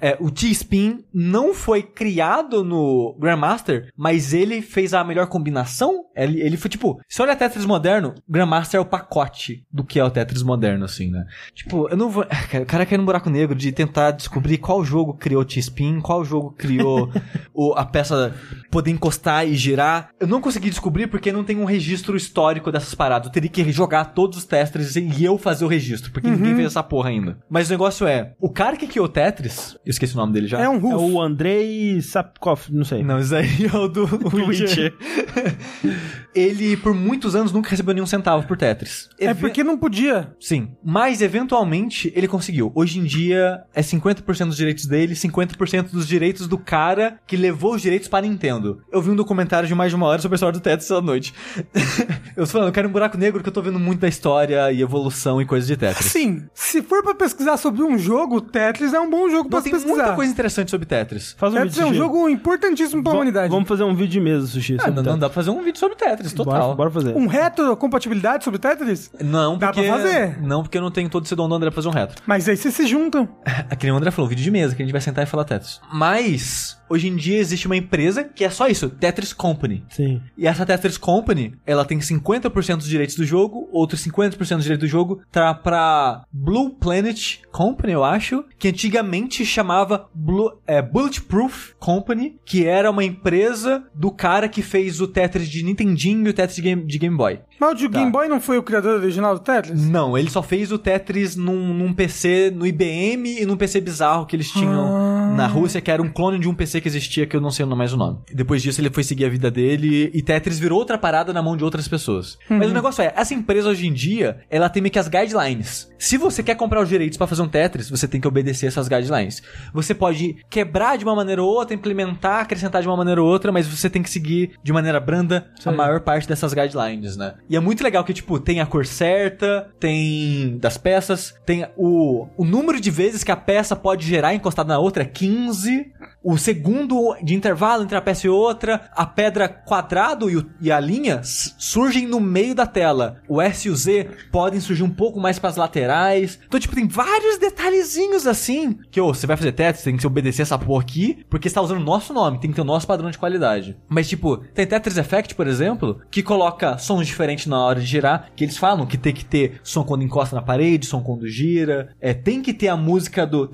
É, 0.03 0.17
o 0.19 0.33
T-Spin 0.33 1.05
não 1.15 1.55
foi 1.55 1.81
criado 1.81 2.65
no 2.65 3.17
Grandmaster, 3.21 3.89
mas 3.97 4.35
ele 4.35 4.61
fez 4.61 4.93
a 4.93 5.05
melhor 5.05 5.29
combinação. 5.29 6.07
Ele, 6.17 6.41
ele 6.41 6.57
foi 6.57 6.69
tipo, 6.69 7.01
se 7.09 7.23
olha 7.23 7.37
Tetris 7.37 7.65
moderno, 7.65 8.13
Grandmaster 8.29 8.79
é 8.79 8.81
o 8.81 8.85
pacote 8.85 9.65
do 9.73 9.85
que 9.85 10.01
é 10.01 10.05
o 10.05 10.11
Tetris 10.11 10.43
moderno, 10.43 10.85
assim, 10.85 11.09
né? 11.09 11.25
Tipo, 11.55 11.89
eu 11.89 11.97
não 11.97 12.11
vou. 12.11 12.27
O 12.63 12.67
cara 12.67 12.85
quer 12.85 12.97
ir 12.97 12.99
no 12.99 13.05
buraco 13.05 13.31
negro 13.31 13.55
de 13.55 13.71
tentar 13.71 14.11
descobrir 14.11 14.59
qual 14.59 14.85
jogo 14.85 15.15
criou 15.15 15.43
o 15.43 15.45
T-Spin, 15.45 16.01
qual 16.01 16.25
jogo 16.25 16.51
criou 16.51 17.11
o, 17.55 17.73
a 17.75 17.85
peça 17.85 18.35
poder 18.71 18.91
encostar 18.91 19.47
e 19.47 19.55
girar. 19.55 20.11
Eu 20.19 20.27
não 20.27 20.41
consegui 20.41 20.69
descobrir 20.69 21.07
porque 21.07 21.31
não 21.31 21.45
tem 21.45 21.59
um 21.59 21.65
registro 21.65 22.17
histórico 22.17 22.73
dessas 22.73 22.95
paradas. 22.95 23.27
Eu 23.27 23.33
teria 23.33 23.49
que 23.49 23.71
jogar 23.71 24.07
todos 24.07 24.39
os 24.39 24.45
Tetris 24.45 24.97
e 24.97 25.25
eu 25.25 25.39
fazer 25.39 25.65
o 25.65 25.69
registro, 25.69 26.11
porque 26.11 26.29
ninguém 26.29 26.55
fez 26.55 26.67
essa 26.67 26.83
porra 26.83 27.11
ainda. 27.11 27.39
Mas 27.49 27.69
o 27.69 27.71
negócio 27.71 28.07
é, 28.07 28.35
o 28.41 28.51
cara 28.51 28.77
que 28.77 28.87
criou 28.87 29.07
o 29.07 29.09
Tetris, 29.09 29.77
esqueci 29.93 30.15
o 30.15 30.17
nome 30.17 30.33
dele 30.33 30.47
já. 30.47 30.61
É 30.61 30.69
um 30.69 30.75
É 30.77 30.79
Rufo. 30.79 31.13
o 31.13 31.21
Andrei 31.23 32.01
Sapkov, 32.01 32.61
não 32.71 32.85
sei. 32.85 33.03
Não, 33.03 33.19
isso 33.19 33.35
aí 33.35 33.49
é 33.73 33.77
o 33.77 33.89
do 33.89 34.05
Witcher. 34.47 34.93
Ele, 36.35 36.77
por 36.77 36.95
muitos 36.95 37.35
anos, 37.37 37.53
nunca 37.53 37.69
recebeu 37.71 37.93
nenhum 37.95 38.07
centavo 38.07 38.47
por 38.47 38.57
Tetris. 38.57 39.09
É 39.19 39.27
Eve- 39.27 39.41
porque 39.41 39.63
não 39.63 39.77
podia. 39.77 40.33
Sim. 40.41 40.71
Mas, 40.83 41.21
eventualmente, 41.21 42.13
ele 42.17 42.27
conseguiu. 42.27 42.73
Hoje 42.75 42.99
em 42.99 43.05
dia, 43.05 43.63
é 43.75 43.83
50% 43.83 44.47
dos 44.47 44.57
direitos 44.57 44.87
dele, 44.87 45.15
50% 45.15 45.91
dos 45.91 46.07
direitos 46.09 46.47
do 46.49 46.57
cara 46.57 47.19
que 47.27 47.37
levou 47.37 47.75
os 47.75 47.83
direitos 47.83 48.09
para 48.09 48.25
a 48.25 48.29
Nintendo. 48.29 48.81
Eu 48.91 49.03
vi 49.03 49.11
um 49.11 49.17
documentário 49.17 49.69
de 49.69 49.75
mais 49.75 49.91
de 49.91 49.97
uma 49.97 50.07
hora 50.07 50.21
sobre 50.23 50.35
a 50.35 50.37
história 50.37 50.59
do 50.59 50.63
Tetris 50.63 50.91
essa 50.91 51.01
noite. 51.03 51.35
eu 52.37 52.45
tô 52.45 52.47
falando, 52.47 52.69
eu 52.69 52.73
quero 52.73 52.89
um 52.89 52.93
buraco 52.93 53.19
negro 53.19 53.43
que 53.43 53.49
eu 53.49 53.53
tô 53.53 53.61
vendo 53.63 53.79
muito 53.79 54.01
da 54.01 54.09
história 54.09 54.73
e 54.73 54.81
evolução 54.81 55.41
e 55.41 55.45
coisas 55.47 55.67
de 55.69 55.77
Tetris. 55.77 56.07
Sim, 56.11 56.45
se 56.55 56.83
for 56.83 57.03
pra 57.03 57.15
pesquisar 57.15 57.57
sobre 57.57 57.83
um 57.83 57.99
jogo, 57.99 58.41
Tetris 58.41 58.93
é 58.95 59.01
um 59.01 59.11
bom 59.11 59.29
jogo 59.29 59.49
pra 59.49 59.59
Não, 59.59 59.65
se 59.65 59.71
tem 59.71 59.79
pesquisar. 59.79 60.03
muita 60.03 60.15
coisa 60.17 60.33
interessante 60.33 60.71
sobre 60.71 60.87
Tetris. 60.87 61.35
Faz 61.39 61.53
um 61.53 61.57
Tetris 61.57 61.75
vídeo, 61.75 61.83
é 61.83 61.87
um 61.87 61.89
Sushi. 61.91 61.99
jogo 61.99 62.29
importantíssimo 62.29 63.03
pra 63.03 63.13
Va- 63.13 63.19
humanidade. 63.19 63.49
Vamos 63.51 63.69
fazer 63.69 63.85
um 63.85 63.95
vídeo 63.95 64.13
de 64.13 64.21
mesa, 64.21 64.47
Sushi. 64.47 64.77
Ah, 64.81 64.91
não, 64.91 65.03
não 65.03 65.19
dá 65.19 65.29
pra 65.29 65.35
fazer 65.35 65.51
um 65.51 65.63
vídeo 65.63 65.79
sobre 65.79 65.97
Tetris, 65.97 66.22
total. 66.31 66.75
Bora, 66.75 66.75
bora 66.75 66.91
fazer. 66.91 67.17
Um 67.17 67.27
retrocompatibilidade 67.27 68.45
sobre 68.45 68.59
Tetris? 68.59 69.11
Não, 69.21 69.59
Dá 69.59 69.69
porque... 69.69 69.83
pra 69.83 69.97
fazer. 69.97 70.43
Não, 70.43 70.63
porque 70.63 70.79
eu 70.79 70.83
não 70.83 70.91
tenho 70.91 71.09
todo 71.09 71.25
esse 71.25 71.35
dom 71.35 71.49
do 71.49 71.55
André 71.55 71.71
pra 71.71 71.77
fazer 71.77 71.89
um 71.89 71.93
retro. 71.93 72.23
Mas 72.27 72.49
aí 72.49 72.57
vocês 72.57 72.75
se 72.75 72.87
juntam. 72.87 73.29
Aqui 73.71 73.87
nem 73.87 73.93
o 73.93 73.97
André 73.97 74.11
falou, 74.11 74.29
vídeo 74.29 74.43
de 74.43 74.51
mesa, 74.51 74.75
que 74.75 74.83
a 74.83 74.85
gente 74.85 74.93
vai 74.93 75.01
sentar 75.01 75.25
e 75.25 75.27
falar 75.27 75.45
Tetris. 75.45 75.81
Mas, 75.93 76.79
hoje 76.93 77.09
em 77.09 77.17
dia 77.17 77.39
existe 77.39 77.67
uma 77.67 77.77
empresa 77.77 78.23
que 78.25 78.45
é 78.45 78.51
só 78.51 78.69
isso, 78.69 78.91
Tetris 78.91 79.33
Company. 79.33 79.83
Sim. 79.91 80.21
E 80.37 80.47
essa 80.47 80.67
Tetris 80.67 80.97
Company, 80.99 81.55
ela 81.67 81.85
tem 81.85 81.99
50% 81.99 82.77
dos 82.77 82.89
direitos 82.89 83.17
do 83.17 83.25
jogo, 83.25 83.69
outros 83.73 84.05
50% 84.07 84.37
dos 84.37 84.63
direitos 84.65 84.87
do 84.89 84.91
jogo 84.91 85.21
tá 85.31 85.55
pra 85.55 86.25
Blue 86.33 86.71
Planet 86.71 87.39
Company, 87.51 87.93
eu 87.93 88.05
acho, 88.05 88.45
que 88.59 88.69
antigamente 88.69 89.45
chamava 89.45 90.09
Blue, 90.15 90.53
é, 90.67 90.81
Bulletproof 90.83 91.73
Company, 91.79 92.37
que 92.45 92.67
era 92.67 92.91
uma 92.91 93.05
empresa 93.05 93.85
do 93.95 94.11
cara 94.11 94.49
que 94.49 94.63
fez 94.63 95.01
o 95.01 95.07
Tetris 95.09 95.49
de 95.49 95.63
Nintendinho 95.63 96.27
e 96.27 96.31
o 96.31 96.35
Tetris 96.35 96.57
de 96.57 96.63
Game, 96.63 96.85
de 96.85 96.99
Game 96.99 97.17
Boy. 97.17 97.41
Mas 97.61 97.81
o 97.81 97.89
Tá. 97.89 97.99
Game 97.99 98.11
Boy 98.11 98.29
não 98.29 98.41
foi 98.41 98.59
o 98.59 98.63
criador 98.63 99.01
original 99.01 99.35
do 99.35 99.41
Tetris? 99.41 99.87
Não, 99.89 100.17
ele 100.19 100.31
só 100.31 100.43
fez 100.43 100.73
o 100.73 100.79
Tetris 100.79 101.37
num, 101.37 101.73
num 101.75 101.93
PC, 101.93 102.53
no 102.55 102.67
IBM 102.67 103.41
e 103.41 103.47
num 103.47 103.57
PC 103.57 103.81
bizarro 103.81 104.27
que 104.27 104.35
eles 104.37 104.51
tinham 104.51 104.73
Ah. 104.97 105.12
Na 105.35 105.47
Rússia, 105.47 105.81
que 105.81 105.91
era 105.91 106.03
um 106.03 106.09
clone 106.09 106.39
de 106.39 106.49
um 106.49 106.55
PC 106.55 106.81
que 106.81 106.89
existia, 106.89 107.27
que 107.27 107.37
eu 107.37 107.41
não 107.41 107.51
sei 107.51 107.65
mais 107.67 107.93
o 107.93 107.97
nome. 107.97 108.19
Depois 108.33 108.63
disso 108.63 108.81
ele 108.81 108.91
foi 108.91 109.03
seguir 109.03 109.25
a 109.25 109.29
vida 109.29 109.51
dele 109.51 110.11
e 110.13 110.23
Tetris 110.23 110.59
virou 110.59 110.79
outra 110.79 110.99
parada 110.99 111.33
na 111.33 111.43
mão 111.43 111.57
de 111.57 111.65
outras 111.65 111.89
pessoas. 111.89 112.39
Mas 112.49 112.71
o 112.71 112.75
negócio 112.75 113.03
é, 113.03 113.13
essa 113.17 113.35
empresa 113.35 113.69
hoje 113.69 113.87
em 113.87 113.93
dia, 113.93 114.41
ela 114.51 114.69
tem 114.69 114.83
meio 114.83 114.93
que 114.93 114.99
as 114.99 115.09
guidelines. 115.09 115.91
Se 115.99 116.17
você 116.17 116.43
quer 116.43 116.55
comprar 116.57 116.83
os 116.83 116.89
direitos 116.89 117.17
pra 117.17 117.27
fazer 117.27 117.43
um 117.43 117.49
Tetris, 117.49 117.89
você 117.89 118.07
tem 118.09 118.21
que 118.21 118.29
obedecer 118.29 118.67
essas 118.67 118.89
guidelines. 118.89 119.43
Você 119.73 119.95
pode 119.95 120.37
quebrar 120.51 120.99
de 120.99 121.05
uma 121.05 121.15
maneira 121.15 121.43
ou 121.43 121.49
outra, 121.49 121.75
implementar, 121.75 122.41
acrescentar 122.41 122.83
de 122.83 122.89
uma 122.89 122.97
maneira 122.97 123.23
ou 123.23 123.29
outra, 123.29 123.53
mas 123.53 123.67
você 123.67 123.89
tem 123.89 124.03
que 124.03 124.11
seguir 124.11 124.53
de 124.63 124.73
maneira 124.73 125.01
branda 125.01 125.51
a 125.65 125.71
Sim. 125.71 125.77
maior 125.77 126.01
parte 126.01 126.29
dessas 126.29 126.53
guidelines, 126.53 127.17
né? 127.17 127.35
E 127.49 127.57
é 127.57 127.61
muito 127.61 127.83
legal 127.83 128.05
que, 128.05 128.13
tipo, 128.13 128.39
tem 128.39 128.61
a 128.61 128.67
cor 128.67 128.85
certa, 128.85 129.71
tem 129.79 130.59
das 130.59 130.77
peças, 130.77 131.35
tem 131.47 131.67
o, 131.77 132.27
o 132.37 132.45
número 132.45 132.81
de 132.81 132.91
vezes 132.91 133.23
que 133.25 133.31
a 133.31 133.37
peça 133.37 133.77
pode 133.77 134.07
gerar 134.07 134.35
encostada 134.35 134.73
na 134.73 134.79
outra 134.79 135.03
é 135.03 135.07
15. 135.23 135.93
O 136.23 136.37
segundo 136.39 137.17
de 137.23 137.35
intervalo 137.35 137.83
entre 137.83 137.97
a 137.97 138.01
peça 138.01 138.27
e 138.27 138.31
outra, 138.31 138.83
a 138.95 139.05
pedra 139.05 139.49
quadrado 139.49 140.31
e, 140.31 140.37
o- 140.37 140.47
e 140.61 140.71
a 140.71 140.79
linha 140.79 141.21
surgem 141.25 142.07
no 142.07 142.21
meio 142.21 142.55
da 142.55 142.67
tela. 142.67 143.17
O 143.29 143.41
S 143.41 143.67
e 143.67 143.71
o 143.71 143.77
Z 143.77 144.09
podem 144.31 144.61
surgir 144.61 144.83
um 144.85 144.91
pouco 144.91 145.19
mais 145.21 145.39
pras 145.39 145.57
laterais. 145.57 146.39
Então, 146.47 146.61
tipo, 146.61 146.75
tem 146.75 146.87
vários 146.87 147.39
detalhezinhos 147.39 148.27
assim. 148.27 148.79
Que, 148.91 149.01
ô, 149.01 149.13
você 149.13 149.27
vai 149.27 149.37
fazer 149.37 149.53
Tetris, 149.53 149.83
tem 149.85 149.97
que 149.97 150.07
obedecer 150.07 150.43
essa 150.43 150.59
porra 150.59 150.83
aqui, 150.83 151.25
porque 151.29 151.49
você 151.49 151.55
tá 151.55 151.63
usando 151.63 151.81
o 151.81 151.85
nosso 151.85 152.13
nome, 152.13 152.39
tem 152.39 152.51
que 152.51 152.57
ter 152.57 152.63
o 152.63 152.65
nosso 152.65 152.87
padrão 152.87 153.11
de 153.11 153.19
qualidade. 153.19 153.77
Mas, 153.89 154.09
tipo, 154.09 154.37
tem 154.55 154.67
Tetris 154.67 154.97
Effect, 154.99 155.35
por 155.35 155.47
exemplo, 155.47 156.01
que 156.11 156.23
coloca 156.23 156.79
sons 156.79 157.07
diferentes 157.07 157.47
na 157.47 157.59
hora 157.59 157.81
de 157.81 157.87
girar, 157.87 158.31
que 158.37 158.45
eles 158.45 158.57
falam 158.57 158.87
que 158.87 158.97
tem 158.97 159.13
que 159.13 159.25
ter 159.25 159.61
som 159.65 159.83
quando 159.85 160.05
encosta 160.05 160.37
na 160.37 160.43
parede, 160.43 160.87
som 160.87 161.03
quando 161.03 161.27
gira. 161.27 161.89
É, 162.01 162.15
tem 162.15 162.41
que 162.43 162.53
ter 162.55 162.69
a 162.69 162.77
música 162.77 163.27
do. 163.27 163.49